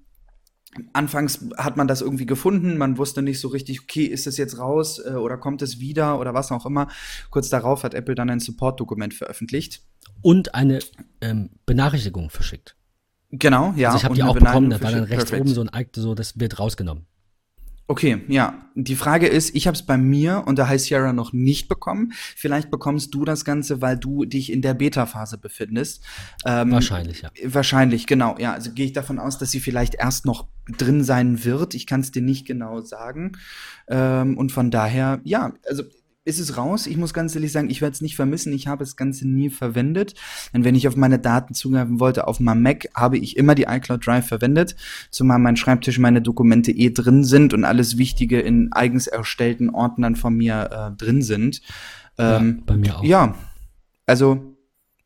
Anfangs 0.94 1.48
hat 1.58 1.78
man 1.78 1.88
das 1.88 2.02
irgendwie 2.02 2.28
gefunden, 2.28 2.78
man 2.78 3.00
wusste 3.00 3.24
nicht 3.24 3.40
so 3.40 3.48
richtig, 3.48 3.82
okay, 3.82 4.04
ist 4.04 4.28
das 4.28 4.38
jetzt 4.38 4.60
raus 4.60 5.02
äh, 5.04 5.14
oder 5.14 5.38
kommt 5.38 5.64
es 5.64 5.80
wieder 5.80 6.20
oder 6.20 6.36
was 6.36 6.52
auch 6.52 6.66
immer. 6.68 6.90
Kurz 7.32 7.50
darauf 7.50 7.84
hat 7.84 7.96
Apple 7.96 8.14
dann 8.14 8.30
ein 8.30 8.40
Support-Dokument 8.40 9.16
veröffentlicht 9.16 9.82
und 10.22 10.56
eine 10.56 10.80
ähm, 11.22 11.52
Benachrichtigung 11.66 12.30
verschickt. 12.30 12.76
Genau, 13.32 13.74
ja. 13.76 13.90
Also 13.90 14.00
ich 14.00 14.06
habe 14.06 14.16
die 14.16 14.24
auch 14.24 14.34
bekommen, 14.34 14.70
da 14.70 14.82
war 14.82 14.91
dann 14.91 15.04
rechts 15.04 15.26
Perfect. 15.26 15.41
oben 15.41 15.54
so 15.54 15.62
ein 15.62 15.70
Icon, 15.74 16.04
so, 16.04 16.16
das 16.16 16.40
wird 16.40 16.60
rausgenommen. 16.60 17.06
Okay, 17.90 18.22
ja. 18.28 18.70
Die 18.76 18.96
Frage 18.96 19.26
ist, 19.26 19.56
ich 19.56 19.66
habe 19.66 19.74
es 19.74 19.84
bei 19.84 19.98
mir 19.98 20.44
und 20.46 20.60
da 20.60 20.68
heißt 20.68 20.86
Sierra 20.86 21.12
noch 21.12 21.34
nicht 21.34 21.68
bekommen. 21.68 22.14
Vielleicht 22.14 22.70
bekommst 22.70 23.16
du 23.16 23.26
das 23.26 23.46
Ganze, 23.46 23.82
weil 23.82 23.98
du 23.98 24.26
dich 24.26 24.52
in 24.52 24.62
der 24.62 24.76
Beta-Phase 24.76 25.40
befindest. 25.40 26.04
Ähm, 26.46 26.72
wahrscheinlich, 26.72 27.24
ja. 27.24 27.32
Wahrscheinlich, 27.44 28.06
genau. 28.06 28.36
Ja, 28.38 28.54
also 28.54 28.72
gehe 28.74 28.86
ich 28.86 28.94
davon 28.94 29.18
aus, 29.18 29.40
dass 29.40 29.50
sie 29.50 29.60
vielleicht 29.60 29.96
erst 29.96 30.28
noch 30.28 30.50
drin 30.78 31.04
sein 31.04 31.44
wird. 31.44 31.74
Ich 31.74 31.88
kann 31.88 32.02
es 32.02 32.12
dir 32.12 32.22
nicht 32.22 32.46
genau 32.46 32.82
sagen. 32.82 33.32
Ähm, 33.88 34.38
und 34.38 34.52
von 34.52 34.70
daher, 34.70 35.20
ja, 35.24 35.54
also 35.68 35.82
ist 36.26 36.40
es 36.40 36.58
raus. 36.58 36.86
Ich 36.86 36.98
muss 36.98 37.14
ganz 37.14 37.34
ehrlich 37.36 37.52
sagen, 37.52 37.70
ich 37.70 37.82
werde 37.82 37.94
es 37.94 38.02
nicht 38.02 38.16
vermissen. 38.16 38.54
Ich 38.54 38.68
habe 38.68 38.84
das 38.84 38.96
Ganze 38.96 39.28
nie 39.28 39.50
verwendet. 39.50 40.14
Denn 40.54 40.64
wenn 40.64 40.76
ich 40.76 40.88
auf 40.88 40.96
meine 40.96 41.20
Daten 41.20 41.54
zugreifen 41.54 42.00
wollte, 42.00 42.28
auf 42.28 42.40
meinem 42.40 42.62
Mac, 42.62 42.88
habe 42.94 43.18
ich 43.18 43.38
immer 43.38 43.56
die 43.56 43.64
iCloud 43.64 44.06
Drive 44.06 44.28
verwendet. 44.28 44.76
Zumal 45.10 45.40
mein 45.40 45.58
Schreibtisch 45.58 45.98
meine 45.98 46.22
Dokumente 46.22 46.72
eh 46.72 46.91
drin 46.91 47.24
sind 47.24 47.54
und 47.54 47.64
alles 47.64 47.98
Wichtige 47.98 48.40
in 48.40 48.72
eigens 48.72 49.08
erstellten 49.08 49.70
Ordnern 49.70 50.16
von 50.16 50.36
mir 50.36 50.70
äh, 50.72 50.98
drin 50.98 51.22
sind. 51.22 51.62
Ähm, 52.18 52.58
ja, 52.60 52.64
bei 52.66 52.78
mir 52.78 52.98
auch. 52.98 53.04
Ja, 53.04 53.36
also 54.06 54.49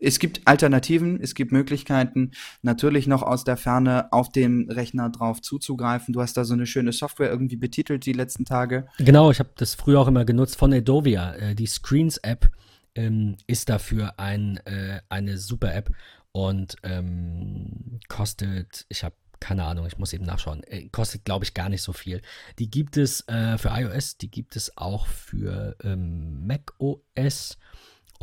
es 0.03 0.19
gibt 0.19 0.41
Alternativen, 0.45 1.19
es 1.21 1.34
gibt 1.34 1.51
Möglichkeiten, 1.51 2.31
natürlich 2.61 3.07
noch 3.07 3.23
aus 3.23 3.43
der 3.43 3.57
Ferne 3.57 4.11
auf 4.11 4.31
dem 4.31 4.69
Rechner 4.69 5.09
drauf 5.09 5.41
zuzugreifen. 5.41 6.13
Du 6.13 6.21
hast 6.21 6.35
da 6.35 6.43
so 6.43 6.53
eine 6.53 6.65
schöne 6.65 6.91
Software 6.91 7.30
irgendwie 7.30 7.55
betitelt 7.55 8.05
die 8.05 8.13
letzten 8.13 8.45
Tage. 8.45 8.88
Genau, 8.97 9.31
ich 9.31 9.39
habe 9.39 9.49
das 9.55 9.75
früher 9.75 9.99
auch 10.01 10.07
immer 10.07 10.25
genutzt 10.25 10.57
von 10.57 10.73
Edovia. 10.73 11.34
Äh, 11.35 11.55
die 11.55 11.67
Screens-App 11.67 12.51
ähm, 12.95 13.38
ist 13.47 13.69
dafür 13.69 14.19
ein, 14.19 14.57
äh, 14.65 14.99
eine 15.09 15.38
super 15.38 15.73
App 15.73 15.89
und 16.31 16.75
ähm, 16.84 17.99
kostet, 18.09 18.85
ich 18.89 19.03
habe 19.03 19.15
keine 19.39 19.65
Ahnung, 19.65 19.85
ich 19.85 19.97
muss 19.97 20.13
eben 20.13 20.25
nachschauen. 20.25 20.63
Äh, 20.63 20.88
kostet, 20.88 21.25
glaube 21.25 21.43
ich, 21.43 21.53
gar 21.53 21.67
nicht 21.67 21.81
so 21.81 21.91
viel. 21.91 22.21
Die 22.59 22.69
gibt 22.69 22.95
es 22.95 23.27
äh, 23.27 23.57
für 23.57 23.69
iOS, 23.69 24.17
die 24.17 24.31
gibt 24.31 24.55
es 24.55 24.77
auch 24.77 25.05
für 25.05 25.75
ähm, 25.84 26.47
Mac 26.47 26.73
OS 26.77 27.57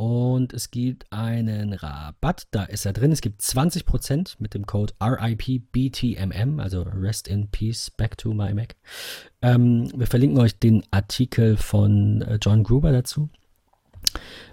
und 0.01 0.51
es 0.51 0.71
gibt 0.71 1.13
einen 1.13 1.73
Rabatt, 1.73 2.47
da 2.49 2.63
ist 2.63 2.87
er 2.87 2.93
drin. 2.93 3.11
Es 3.11 3.21
gibt 3.21 3.43
20% 3.43 4.37
mit 4.39 4.55
dem 4.55 4.65
Code 4.65 4.93
RIPBTMM, 4.99 6.59
also 6.59 6.81
Rest 6.81 7.27
in 7.27 7.49
Peace, 7.49 7.91
Back 7.91 8.17
to 8.17 8.33
My 8.33 8.51
Mac. 8.51 8.75
Ähm, 9.43 9.91
wir 9.95 10.07
verlinken 10.07 10.39
euch 10.39 10.57
den 10.57 10.81
Artikel 10.89 11.55
von 11.55 12.23
äh, 12.23 12.39
John 12.41 12.63
Gruber 12.63 12.91
dazu. 12.91 13.29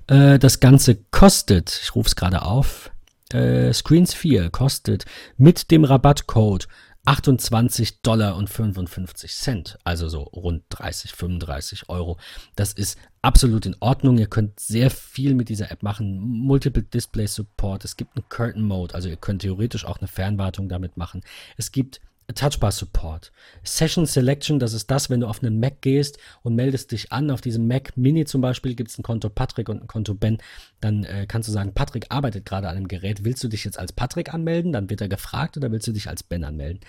Äh, 0.06 0.38
das 0.38 0.60
Ganze 0.60 0.96
kostet, 0.96 1.80
ich 1.82 1.94
rufe 1.94 2.08
es 2.08 2.16
gerade 2.16 2.42
auf, 2.42 2.90
äh, 3.32 3.72
Screens 3.72 4.12
4 4.12 4.50
kostet 4.50 5.06
mit 5.38 5.70
dem 5.70 5.84
Rabattcode 5.84 6.68
28 7.08 8.02
Dollar 8.02 8.36
und 8.36 8.50
55 8.50 9.34
Cent, 9.34 9.78
also 9.82 10.10
so 10.10 10.24
rund 10.24 10.64
30, 10.68 11.12
35 11.12 11.88
Euro. 11.88 12.18
Das 12.54 12.74
ist 12.74 12.98
absolut 13.22 13.64
in 13.64 13.74
Ordnung. 13.80 14.18
Ihr 14.18 14.26
könnt 14.26 14.60
sehr 14.60 14.90
viel 14.90 15.34
mit 15.34 15.48
dieser 15.48 15.70
App 15.70 15.82
machen. 15.82 16.20
Multiple 16.20 16.82
Display 16.82 17.26
Support. 17.26 17.86
Es 17.86 17.96
gibt 17.96 18.14
einen 18.14 18.28
Curtain 18.28 18.62
Mode, 18.62 18.94
also 18.94 19.08
ihr 19.08 19.16
könnt 19.16 19.40
theoretisch 19.40 19.86
auch 19.86 20.00
eine 20.00 20.08
Fernwartung 20.08 20.68
damit 20.68 20.98
machen. 20.98 21.22
Es 21.56 21.72
gibt 21.72 22.02
Touchbar 22.34 22.72
Support. 22.72 23.32
Session 23.62 24.04
Selection, 24.04 24.58
das 24.58 24.74
ist 24.74 24.90
das, 24.90 25.08
wenn 25.08 25.20
du 25.20 25.26
auf 25.26 25.42
einen 25.42 25.60
Mac 25.60 25.80
gehst 25.80 26.18
und 26.42 26.54
meldest 26.54 26.92
dich 26.92 27.10
an. 27.10 27.30
Auf 27.30 27.40
diesem 27.40 27.66
Mac 27.66 27.96
Mini 27.96 28.26
zum 28.26 28.42
Beispiel 28.42 28.74
gibt 28.74 28.90
es 28.90 28.98
ein 28.98 29.02
Konto 29.02 29.30
Patrick 29.30 29.68
und 29.68 29.82
ein 29.82 29.86
Konto 29.86 30.14
Ben. 30.14 30.38
Dann 30.80 31.04
äh, 31.04 31.26
kannst 31.26 31.48
du 31.48 31.52
sagen, 31.52 31.72
Patrick 31.72 32.06
arbeitet 32.10 32.44
gerade 32.44 32.68
an 32.68 32.76
einem 32.76 32.88
Gerät. 32.88 33.24
Willst 33.24 33.42
du 33.42 33.48
dich 33.48 33.64
jetzt 33.64 33.78
als 33.78 33.92
Patrick 33.92 34.34
anmelden? 34.34 34.72
Dann 34.72 34.90
wird 34.90 35.00
er 35.00 35.08
gefragt 35.08 35.56
oder 35.56 35.72
willst 35.72 35.86
du 35.86 35.92
dich 35.92 36.08
als 36.08 36.22
Ben 36.22 36.44
anmelden? 36.44 36.80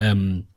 Ähm, 0.00 0.48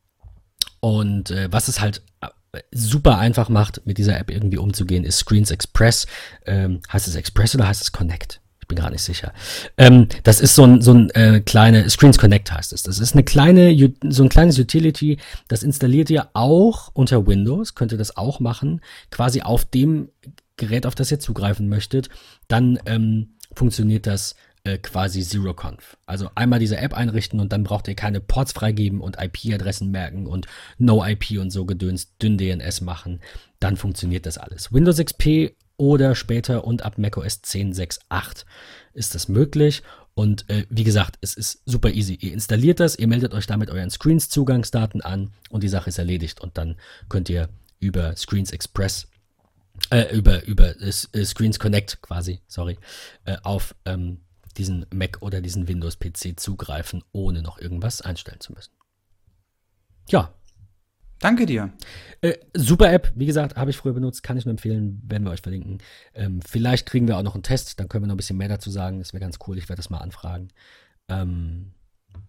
und 0.79 1.31
äh, 1.31 1.51
was 1.51 1.67
es 1.67 1.79
halt 1.79 2.01
äh, 2.21 2.61
super 2.71 3.19
einfach 3.19 3.49
macht, 3.49 3.85
mit 3.85 3.97
dieser 3.97 4.17
App 4.19 4.29
irgendwie 4.29 4.57
umzugehen, 4.57 5.03
ist 5.05 5.19
Screens 5.19 5.51
Express. 5.51 6.07
Ähm, 6.45 6.81
heißt 6.91 7.07
es 7.07 7.15
Express 7.15 7.55
oder 7.55 7.67
heißt 7.67 7.81
es 7.81 7.91
Connect? 7.91 8.42
Ich 8.63 8.67
bin 8.69 8.77
gar 8.77 8.91
nicht 8.91 9.01
sicher. 9.01 9.33
Ähm, 9.77 10.07
das 10.23 10.39
ist 10.39 10.55
so 10.55 10.63
ein, 10.63 10.81
so 10.81 10.93
ein 10.93 11.09
äh, 11.09 11.41
kleine, 11.41 11.89
Screens 11.89 12.17
Connect 12.17 12.49
heißt 12.49 12.71
es. 12.71 12.81
Das 12.81 12.97
ist 12.97 13.13
eine 13.13 13.25
kleine, 13.25 13.75
so 14.07 14.23
ein 14.23 14.29
kleines 14.29 14.57
Utility, 14.57 15.17
das 15.49 15.63
installiert 15.63 16.09
ihr 16.09 16.29
auch 16.31 16.89
unter 16.93 17.27
Windows, 17.27 17.75
könnt 17.75 17.91
ihr 17.91 17.97
das 17.97 18.15
auch 18.15 18.39
machen, 18.39 18.79
quasi 19.11 19.41
auf 19.41 19.65
dem 19.65 20.07
Gerät, 20.55 20.85
auf 20.85 20.95
das 20.95 21.11
ihr 21.11 21.19
zugreifen 21.19 21.67
möchtet. 21.67 22.07
Dann 22.47 22.79
ähm, 22.85 23.33
funktioniert 23.53 24.07
das 24.07 24.35
äh, 24.63 24.77
quasi 24.77 25.23
Zero-Conf. 25.23 25.97
Also 26.05 26.29
einmal 26.35 26.59
diese 26.59 26.77
App 26.77 26.93
einrichten 26.93 27.41
und 27.41 27.51
dann 27.51 27.65
braucht 27.65 27.89
ihr 27.89 27.95
keine 27.95 28.21
Ports 28.21 28.53
freigeben 28.53 29.01
und 29.01 29.17
IP-Adressen 29.21 29.91
merken 29.91 30.25
und 30.25 30.47
No-IP 30.77 31.37
und 31.37 31.49
so 31.49 31.65
gedöns, 31.65 32.15
dünn 32.17 32.37
DNS 32.37 32.79
machen. 32.79 33.19
Dann 33.59 33.75
funktioniert 33.75 34.25
das 34.25 34.37
alles. 34.37 34.71
Windows 34.71 35.03
XP 35.03 35.51
oder 35.77 36.15
später 36.15 36.65
und 36.65 36.83
ab 36.83 36.97
macOS 36.97 37.41
10.6.8 37.43 38.45
ist 38.93 39.15
das 39.15 39.27
möglich. 39.27 39.83
Und 40.15 40.47
äh, 40.49 40.65
wie 40.69 40.83
gesagt, 40.83 41.17
es 41.21 41.33
ist 41.33 41.61
super 41.65 41.89
easy. 41.89 42.13
Ihr 42.15 42.33
installiert 42.33 42.79
das, 42.79 42.97
ihr 42.97 43.07
meldet 43.07 43.33
euch 43.33 43.47
damit 43.47 43.71
euren 43.71 43.89
Screens-Zugangsdaten 43.89 45.01
an 45.01 45.31
und 45.49 45.63
die 45.63 45.69
Sache 45.69 45.89
ist 45.89 45.97
erledigt. 45.97 46.39
Und 46.39 46.57
dann 46.57 46.75
könnt 47.09 47.29
ihr 47.29 47.49
über 47.79 48.15
Screens 48.15 48.51
Express, 48.51 49.07
äh, 49.89 50.15
über, 50.15 50.45
über 50.45 50.79
äh, 50.79 50.91
äh 51.13 51.25
Screens 51.25 51.57
Connect 51.57 52.01
quasi, 52.01 52.41
sorry, 52.47 52.77
äh, 53.25 53.37
auf 53.41 53.75
ähm, 53.85 54.19
diesen 54.57 54.85
Mac 54.93 55.17
oder 55.21 55.41
diesen 55.41 55.67
Windows-PC 55.67 56.39
zugreifen, 56.39 57.03
ohne 57.11 57.41
noch 57.41 57.57
irgendwas 57.57 58.01
einstellen 58.01 58.39
zu 58.39 58.53
müssen. 58.53 58.71
Ja, 60.09 60.31
Danke 61.19 61.45
dir. 61.45 61.71
Äh, 62.21 62.37
super 62.53 62.91
App, 62.91 63.11
wie 63.15 63.25
gesagt, 63.25 63.55
habe 63.55 63.69
ich 63.69 63.77
früher 63.77 63.93
benutzt, 63.93 64.23
kann 64.23 64.37
ich 64.37 64.45
nur 64.45 64.51
empfehlen, 64.51 65.01
werden 65.05 65.23
wir 65.23 65.31
euch 65.31 65.41
verlinken. 65.41 65.79
Ähm, 66.13 66.41
vielleicht 66.41 66.85
kriegen 66.85 67.07
wir 67.07 67.17
auch 67.17 67.23
noch 67.23 67.35
einen 67.35 67.43
Test, 67.43 67.79
dann 67.79 67.87
können 67.87 68.03
wir 68.03 68.07
noch 68.07 68.15
ein 68.15 68.17
bisschen 68.17 68.37
mehr 68.37 68.49
dazu 68.49 68.69
sagen. 68.69 68.99
Das 68.99 69.13
wäre 69.13 69.21
ganz 69.21 69.39
cool, 69.47 69.57
ich 69.57 69.69
werde 69.69 69.79
das 69.79 69.89
mal 69.89 69.99
anfragen. 69.99 70.49
Ähm, 71.07 71.73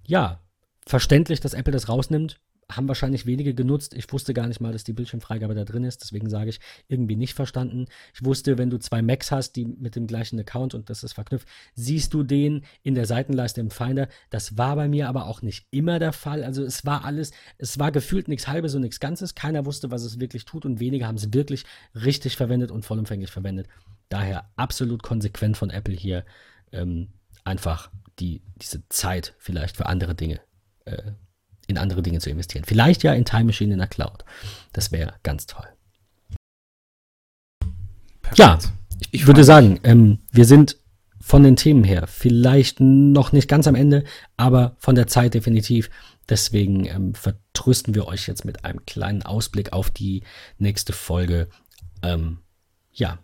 ja, 0.07 0.41
verständlich, 0.87 1.41
dass 1.41 1.55
Apple 1.55 1.73
das 1.73 1.89
rausnimmt 1.89 2.41
haben 2.71 2.89
wahrscheinlich 2.89 3.27
wenige 3.27 3.55
genutzt. 3.55 3.95
Ich 3.95 4.11
wusste 4.13 4.35
gar 4.35 4.47
nicht 4.47 4.61
mal, 4.61 4.73
dass 4.73 4.85
die 4.85 4.93
Bildschirmfreigabe 4.93 5.55
da 5.55 5.65
drin 5.65 5.85
ist. 5.85 6.03
Deswegen 6.03 6.29
sage 6.29 6.51
ich, 6.51 6.61
irgendwie 6.89 7.17
nicht 7.17 7.35
verstanden. 7.35 7.87
Ich 8.15 8.25
wusste, 8.25 8.59
wenn 8.59 8.71
du 8.71 8.79
zwei 8.79 9.03
Macs 9.03 9.31
hast, 9.31 9.57
die 9.57 9.65
mit 9.65 9.97
dem 9.97 10.07
gleichen 10.07 10.39
Account 10.39 10.75
und 10.75 10.91
das 10.91 11.05
ist 11.05 11.13
verknüpft, 11.13 11.49
siehst 11.75 12.15
du 12.15 12.23
den 12.23 12.65
in 12.83 12.95
der 12.95 13.07
Seitenleiste 13.07 13.61
im 13.61 13.71
Finder. 13.71 14.09
Das 14.31 14.59
war 14.59 14.77
bei 14.77 14.89
mir 14.89 15.09
aber 15.09 15.27
auch 15.27 15.43
nicht 15.43 15.67
immer 15.71 15.99
der 15.99 16.13
Fall. 16.13 16.45
Also 16.45 16.63
es 16.65 16.85
war 16.85 17.05
alles, 17.05 17.33
es 17.59 17.79
war 17.79 17.93
gefühlt 17.93 18.29
nichts 18.29 18.49
Halbes 18.49 18.75
und 18.75 18.83
nichts 18.83 19.01
Ganzes. 19.01 19.35
Keiner 19.35 19.67
wusste, 19.67 19.91
was 19.91 20.03
es 20.03 20.21
wirklich 20.21 20.45
tut 20.45 20.65
und 20.65 20.81
wenige 20.81 21.07
haben 21.07 21.17
es 21.17 21.33
wirklich 21.33 21.65
richtig 21.95 22.37
verwendet 22.37 22.71
und 22.71 22.85
vollumfänglich 22.85 23.31
verwendet. 23.31 23.69
Daher 24.09 24.51
absolut 24.57 25.03
konsequent 25.03 25.57
von 25.57 25.71
Apple 25.71 25.95
hier. 25.95 26.25
Ähm, 26.73 27.09
einfach 27.45 27.91
die, 28.19 28.43
diese 28.57 28.89
Zeit 28.89 29.35
vielleicht 29.39 29.77
für 29.77 29.87
andere 29.87 30.15
Dinge, 30.15 30.41
äh, 30.85 31.13
in 31.67 31.79
andere 31.79 32.03
Dinge 32.03 32.21
zu 32.21 32.31
investieren. 32.31 32.65
Vielleicht 32.65 33.03
ja 33.03 33.13
in 33.13 33.25
Time 33.25 33.45
Machine 33.45 33.73
in 33.73 33.79
der 33.79 33.89
Cloud. 33.89 34.25
Das 34.73 34.93
wäre 34.93 35.15
ganz 35.23 35.47
toll. 35.47 35.67
Perfekt. 38.23 38.39
Ja, 38.39 38.59
ich, 39.01 39.09
ich 39.13 39.27
würde 39.27 39.45
sagen, 39.45 39.81
ähm, 39.85 40.19
wir 40.31 40.45
sind 40.45 40.77
von 41.21 41.43
den 41.43 41.57
Themen 41.57 41.85
her 41.85 42.07
vielleicht 42.07 42.81
noch 42.81 43.33
nicht 43.33 43.49
ganz 43.49 43.67
am 43.67 43.75
Ende, 43.75 44.05
aber 44.37 44.77
von 44.79 44.95
der 44.95 45.07
Zeit 45.07 45.33
definitiv. 45.33 45.89
Deswegen 46.29 46.85
ähm, 46.85 47.15
vertrösten 47.15 47.95
wir 47.95 48.07
euch 48.07 48.27
jetzt 48.27 48.45
mit 48.45 48.65
einem 48.65 48.85
kleinen 48.85 49.23
Ausblick 49.23 49.73
auf 49.73 49.91
die 49.91 50.23
nächste 50.59 50.93
Folge. 50.93 51.49
Ähm, 52.03 52.41
ja, 52.93 53.19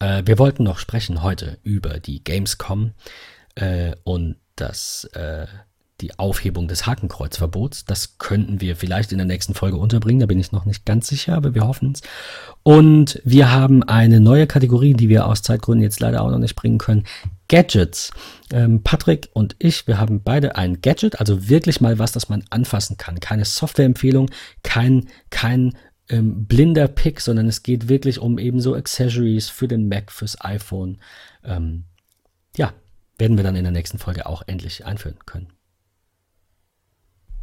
äh, 0.00 0.22
wir 0.24 0.38
wollten 0.38 0.62
noch 0.64 0.78
sprechen 0.78 1.22
heute 1.22 1.58
über 1.62 2.00
die 2.00 2.24
Gamescom 2.24 2.92
äh, 3.54 3.94
und 4.04 4.36
das 4.56 5.04
äh, 5.12 5.46
die 6.00 6.18
Aufhebung 6.18 6.68
des 6.68 6.86
Hakenkreuzverbots. 6.86 7.84
Das 7.84 8.18
könnten 8.18 8.60
wir 8.60 8.76
vielleicht 8.76 9.10
in 9.10 9.18
der 9.18 9.26
nächsten 9.26 9.54
Folge 9.54 9.76
unterbringen, 9.76 10.20
da 10.20 10.26
bin 10.26 10.38
ich 10.38 10.52
noch 10.52 10.64
nicht 10.64 10.84
ganz 10.84 11.08
sicher, 11.08 11.34
aber 11.34 11.54
wir 11.54 11.66
hoffen 11.66 11.92
es. 11.92 12.02
Und 12.62 13.20
wir 13.24 13.50
haben 13.50 13.82
eine 13.82 14.20
neue 14.20 14.46
Kategorie, 14.46 14.94
die 14.94 15.08
wir 15.08 15.26
aus 15.26 15.42
Zeitgründen 15.42 15.82
jetzt 15.82 16.00
leider 16.00 16.22
auch 16.22 16.30
noch 16.30 16.38
nicht 16.38 16.54
bringen 16.54 16.78
können. 16.78 17.04
Gadgets. 17.48 18.12
Ähm, 18.52 18.82
Patrick 18.82 19.28
und 19.32 19.56
ich, 19.58 19.86
wir 19.86 19.98
haben 19.98 20.22
beide 20.22 20.56
ein 20.56 20.80
Gadget, 20.82 21.18
also 21.18 21.48
wirklich 21.48 21.80
mal 21.80 21.98
was, 21.98 22.12
das 22.12 22.28
man 22.28 22.44
anfassen 22.50 22.96
kann. 22.96 23.20
Keine 23.20 23.44
Softwareempfehlung, 23.44 24.30
kein, 24.62 25.08
kein 25.30 25.74
ähm, 26.08 26.46
blinder 26.46 26.88
Pick, 26.88 27.20
sondern 27.20 27.48
es 27.48 27.62
geht 27.62 27.88
wirklich 27.88 28.18
um 28.18 28.38
eben 28.38 28.60
so 28.60 28.74
Accessories 28.74 29.48
für 29.48 29.68
den 29.68 29.88
Mac, 29.88 30.12
fürs 30.12 30.40
iPhone. 30.42 30.98
Ähm, 31.44 31.84
ja, 32.56 32.72
werden 33.18 33.36
wir 33.36 33.44
dann 33.44 33.56
in 33.56 33.64
der 33.64 33.72
nächsten 33.72 33.98
Folge 33.98 34.26
auch 34.26 34.42
endlich 34.46 34.84
einführen 34.86 35.18
können. 35.26 35.48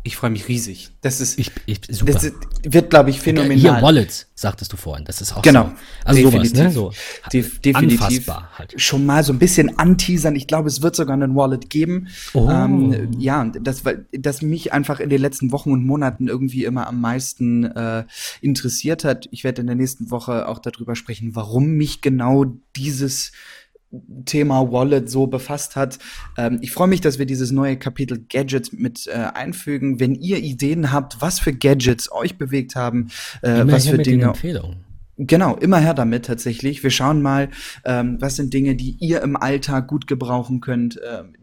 Ich 0.08 0.18
freue 0.18 0.30
mich 0.30 0.48
riesig. 0.48 0.92
Das 1.02 1.20
ist, 1.20 1.40
ich, 1.40 1.52
ich, 1.66 1.82
super. 1.90 2.14
Das 2.14 2.32
wird, 2.62 2.92
glaube 2.92 3.10
ich, 3.10 3.20
phänomenal. 3.20 3.58
Hier 3.58 3.82
Wallets, 3.82 4.28
sagtest 4.36 4.72
du 4.72 4.78
vorhin. 4.78 5.04
Das 5.04 5.20
ist 5.20 5.36
auch 5.36 5.42
genau. 5.42 5.64
So. 5.64 5.72
Also 6.06 6.22
definitiv. 6.22 6.52
sowas, 6.52 6.64
ne? 6.64 6.72
So 6.72 6.94
Def 7.34 7.60
definitiv. 7.60 8.28
Halt. 8.28 8.80
Schon 8.80 9.08
mal 9.08 9.24
so 9.24 9.34
ein 9.34 9.40
bisschen 9.40 9.80
anteasern. 9.80 10.36
Ich 10.36 10.46
glaube, 10.46 10.70
es 10.70 10.84
wird 10.84 10.96
sogar 10.96 11.16
einen 11.16 11.36
Wallet 11.36 11.72
geben. 11.72 12.10
Oh. 12.36 12.48
Ähm, 12.48 13.14
ja, 13.18 13.46
das, 13.46 13.82
das 14.12 14.44
mich 14.44 14.72
einfach 14.72 15.00
in 15.00 15.10
den 15.10 15.20
letzten 15.20 15.52
Wochen 15.52 15.72
und 15.72 15.84
Monaten 15.84 16.28
irgendwie 16.28 16.66
immer 16.66 16.86
am 16.86 17.02
meisten 17.02 17.64
äh, 17.64 18.04
interessiert 18.42 19.06
hat. 19.06 19.28
Ich 19.32 19.44
werde 19.44 19.62
in 19.62 19.68
der 19.68 19.76
nächsten 19.76 20.12
Woche 20.12 20.48
auch 20.48 20.60
darüber 20.60 20.96
sprechen, 20.96 21.36
warum 21.36 21.78
mich 21.78 22.02
genau 22.02 22.46
dieses 22.76 23.32
Thema 24.26 24.72
Wallet 24.72 25.10
so 25.10 25.28
befasst 25.28 25.76
hat. 25.76 26.00
Ähm, 26.38 26.60
ich 26.62 26.72
freue 26.72 26.88
mich, 26.88 27.02
dass 27.02 27.20
wir 27.20 27.26
dieses 27.26 27.52
neue 27.52 27.78
Kapitel 27.78 28.26
Gadgets 28.30 28.72
mit 28.72 29.08
äh, 29.08 29.14
einfügen. 29.34 30.00
Wenn 30.00 30.16
ihr 30.16 30.38
Ideen 30.38 30.92
habt, 30.92 31.22
was 31.22 31.40
für 31.40 31.54
Gadgets 31.54 32.12
euch 32.12 32.38
bewegt 32.38 32.76
haben, 32.76 33.10
äh, 33.42 33.64
was 33.66 33.88
für 33.88 33.98
Dinge. 33.98 34.34
Genau, 35.18 35.56
immer 35.56 35.80
her 35.80 35.94
damit 35.94 36.26
tatsächlich. 36.26 36.84
Wir 36.84 36.90
schauen 36.90 37.22
mal, 37.22 37.50
ähm, 37.86 38.18
was 38.20 38.36
sind 38.36 38.54
Dinge, 38.54 38.76
die 38.76 38.98
ihr 39.00 39.22
im 39.22 39.38
Alltag 39.38 39.88
gut 39.88 40.08
gebrauchen 40.08 40.60
könnt. 40.60 41.00
Ähm, 41.10 41.34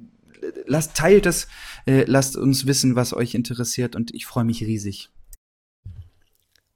lasst, 0.67 0.95
teilt 0.95 1.27
es, 1.27 1.49
äh, 1.87 2.05
lasst 2.07 2.37
uns 2.37 2.67
wissen, 2.67 2.97
was 2.97 3.15
euch 3.15 3.35
interessiert 3.35 3.97
und 3.97 4.13
ich 4.15 4.27
freue 4.27 4.45
mich 4.45 4.63
riesig. 4.63 5.11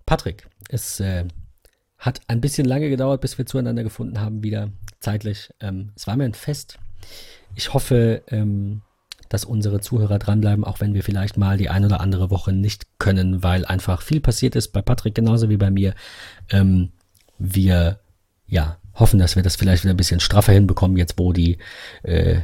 Patrick, 0.07 0.49
es 0.69 1.01
äh, 1.01 1.25
hat 1.99 2.21
ein 2.29 2.41
bisschen 2.41 2.67
lange 2.67 2.89
gedauert, 2.89 3.21
bis 3.21 3.39
wir 3.39 3.47
zueinander 3.47 3.83
gefunden 3.83 4.21
haben 4.21 4.43
wieder 4.43 4.71
zeitlich. 5.01 5.51
Ähm, 5.61 5.93
es 5.97 6.07
war 6.07 6.17
mir 6.17 6.25
ein 6.25 6.35
Fest. 6.35 6.79
Ich 7.55 7.73
hoffe, 7.73 8.23
ähm, 8.29 8.83
dass 9.29 9.45
unsere 9.45 9.81
Zuhörer 9.81 10.19
dranbleiben, 10.19 10.65
auch 10.65 10.81
wenn 10.81 10.95
wir 10.95 11.03
vielleicht 11.03 11.37
mal 11.37 11.57
die 11.57 11.69
ein 11.69 11.85
oder 11.85 12.01
andere 12.01 12.31
Woche 12.31 12.53
nicht 12.53 12.87
können, 12.99 13.43
weil 13.43 13.65
einfach 13.65 14.03
viel 14.03 14.21
passiert 14.21 14.57
ist, 14.57 14.69
bei 14.69 14.83
Patrick 14.83 15.15
genauso 15.15 15.49
wie 15.49 15.57
bei 15.57 15.71
mir. 15.71 15.95
Ähm, 16.51 16.91
wir 17.39 17.99
ja, 18.47 18.79
hoffen, 18.95 19.19
dass 19.19 19.37
wir 19.37 19.43
das 19.43 19.57
vielleicht 19.57 19.85
wieder 19.85 19.95
ein 19.95 19.99
bisschen 19.99 20.21
straffer 20.21 20.53
hinbekommen, 20.53 20.97
jetzt 20.97 21.19
wo 21.19 21.33
die 21.33 21.59
äh, 22.03 22.41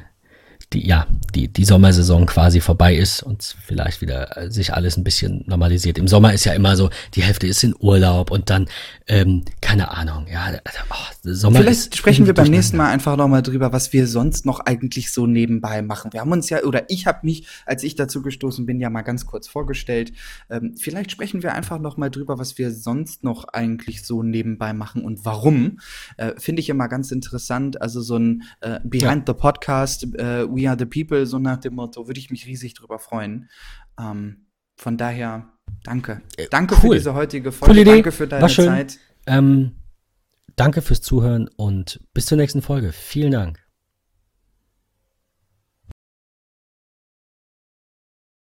die, 0.72 0.86
ja, 0.86 1.06
die, 1.34 1.48
die 1.48 1.64
Sommersaison 1.64 2.26
quasi 2.26 2.60
vorbei 2.60 2.96
ist 2.96 3.22
und 3.22 3.56
vielleicht 3.64 4.00
wieder 4.00 4.36
äh, 4.36 4.50
sich 4.50 4.74
alles 4.74 4.96
ein 4.96 5.04
bisschen 5.04 5.44
normalisiert. 5.46 5.98
Im 5.98 6.08
Sommer 6.08 6.32
ist 6.32 6.44
ja 6.44 6.52
immer 6.52 6.76
so, 6.76 6.90
die 7.14 7.22
Hälfte 7.22 7.46
ist 7.46 7.62
in 7.62 7.74
Urlaub 7.78 8.30
und 8.30 8.50
dann, 8.50 8.68
ähm, 9.06 9.44
keine 9.60 9.90
Ahnung, 9.90 10.26
ja, 10.30 10.52
oh, 10.90 11.30
Sommer 11.30 11.60
Vielleicht 11.60 11.96
sprechen 11.96 12.26
wir 12.26 12.34
beim 12.34 12.48
nächsten 12.48 12.76
Mal 12.76 12.90
einfach 12.90 13.16
nochmal 13.16 13.42
drüber, 13.42 13.72
was 13.72 13.92
wir 13.92 14.06
sonst 14.06 14.44
noch 14.44 14.60
eigentlich 14.60 15.12
so 15.12 15.26
nebenbei 15.26 15.82
machen. 15.82 16.12
Wir 16.12 16.20
haben 16.20 16.32
uns 16.32 16.50
ja, 16.50 16.62
oder 16.62 16.90
ich 16.90 17.06
habe 17.06 17.20
mich, 17.22 17.46
als 17.66 17.82
ich 17.82 17.94
dazu 17.94 18.22
gestoßen 18.22 18.66
bin, 18.66 18.80
ja 18.80 18.90
mal 18.90 19.02
ganz 19.02 19.26
kurz 19.26 19.48
vorgestellt. 19.48 20.12
Ähm, 20.50 20.74
vielleicht 20.78 21.10
sprechen 21.10 21.42
wir 21.42 21.54
einfach 21.54 21.78
nochmal 21.78 22.10
drüber, 22.10 22.38
was 22.38 22.58
wir 22.58 22.72
sonst 22.72 23.24
noch 23.24 23.44
eigentlich 23.48 24.04
so 24.04 24.22
nebenbei 24.22 24.72
machen 24.72 25.04
und 25.04 25.24
warum. 25.24 25.78
Äh, 26.16 26.32
Finde 26.38 26.60
ich 26.60 26.68
immer 26.68 26.88
ganz 26.88 27.10
interessant. 27.10 27.80
Also 27.80 28.00
so 28.00 28.16
ein 28.16 28.42
äh, 28.60 28.80
Behind 28.84 29.28
ja. 29.28 29.34
the 29.34 29.40
Podcast, 29.40 30.04
äh, 30.14 30.46
We 30.48 30.61
Are 30.68 30.76
the 30.78 30.86
People, 30.86 31.26
so 31.26 31.38
nach 31.38 31.58
dem 31.58 31.74
Motto, 31.74 32.06
würde 32.06 32.20
ich 32.20 32.30
mich 32.30 32.46
riesig 32.46 32.74
drüber 32.74 32.98
freuen. 32.98 33.48
Ähm, 33.98 34.46
von 34.76 34.96
daher, 34.96 35.52
danke. 35.84 36.22
Äh, 36.36 36.46
danke 36.50 36.74
cool. 36.76 36.90
für 36.90 36.94
diese 36.94 37.14
heutige 37.14 37.52
Folge. 37.52 37.80
Cool 37.80 37.84
danke 37.84 38.12
für 38.12 38.26
deine 38.26 38.48
Zeit. 38.48 38.98
Ähm, 39.26 39.76
danke 40.56 40.82
fürs 40.82 41.00
Zuhören 41.00 41.48
und 41.56 42.00
bis 42.14 42.26
zur 42.26 42.38
nächsten 42.38 42.62
Folge. 42.62 42.92
Vielen 42.92 43.32
Dank. 43.32 43.61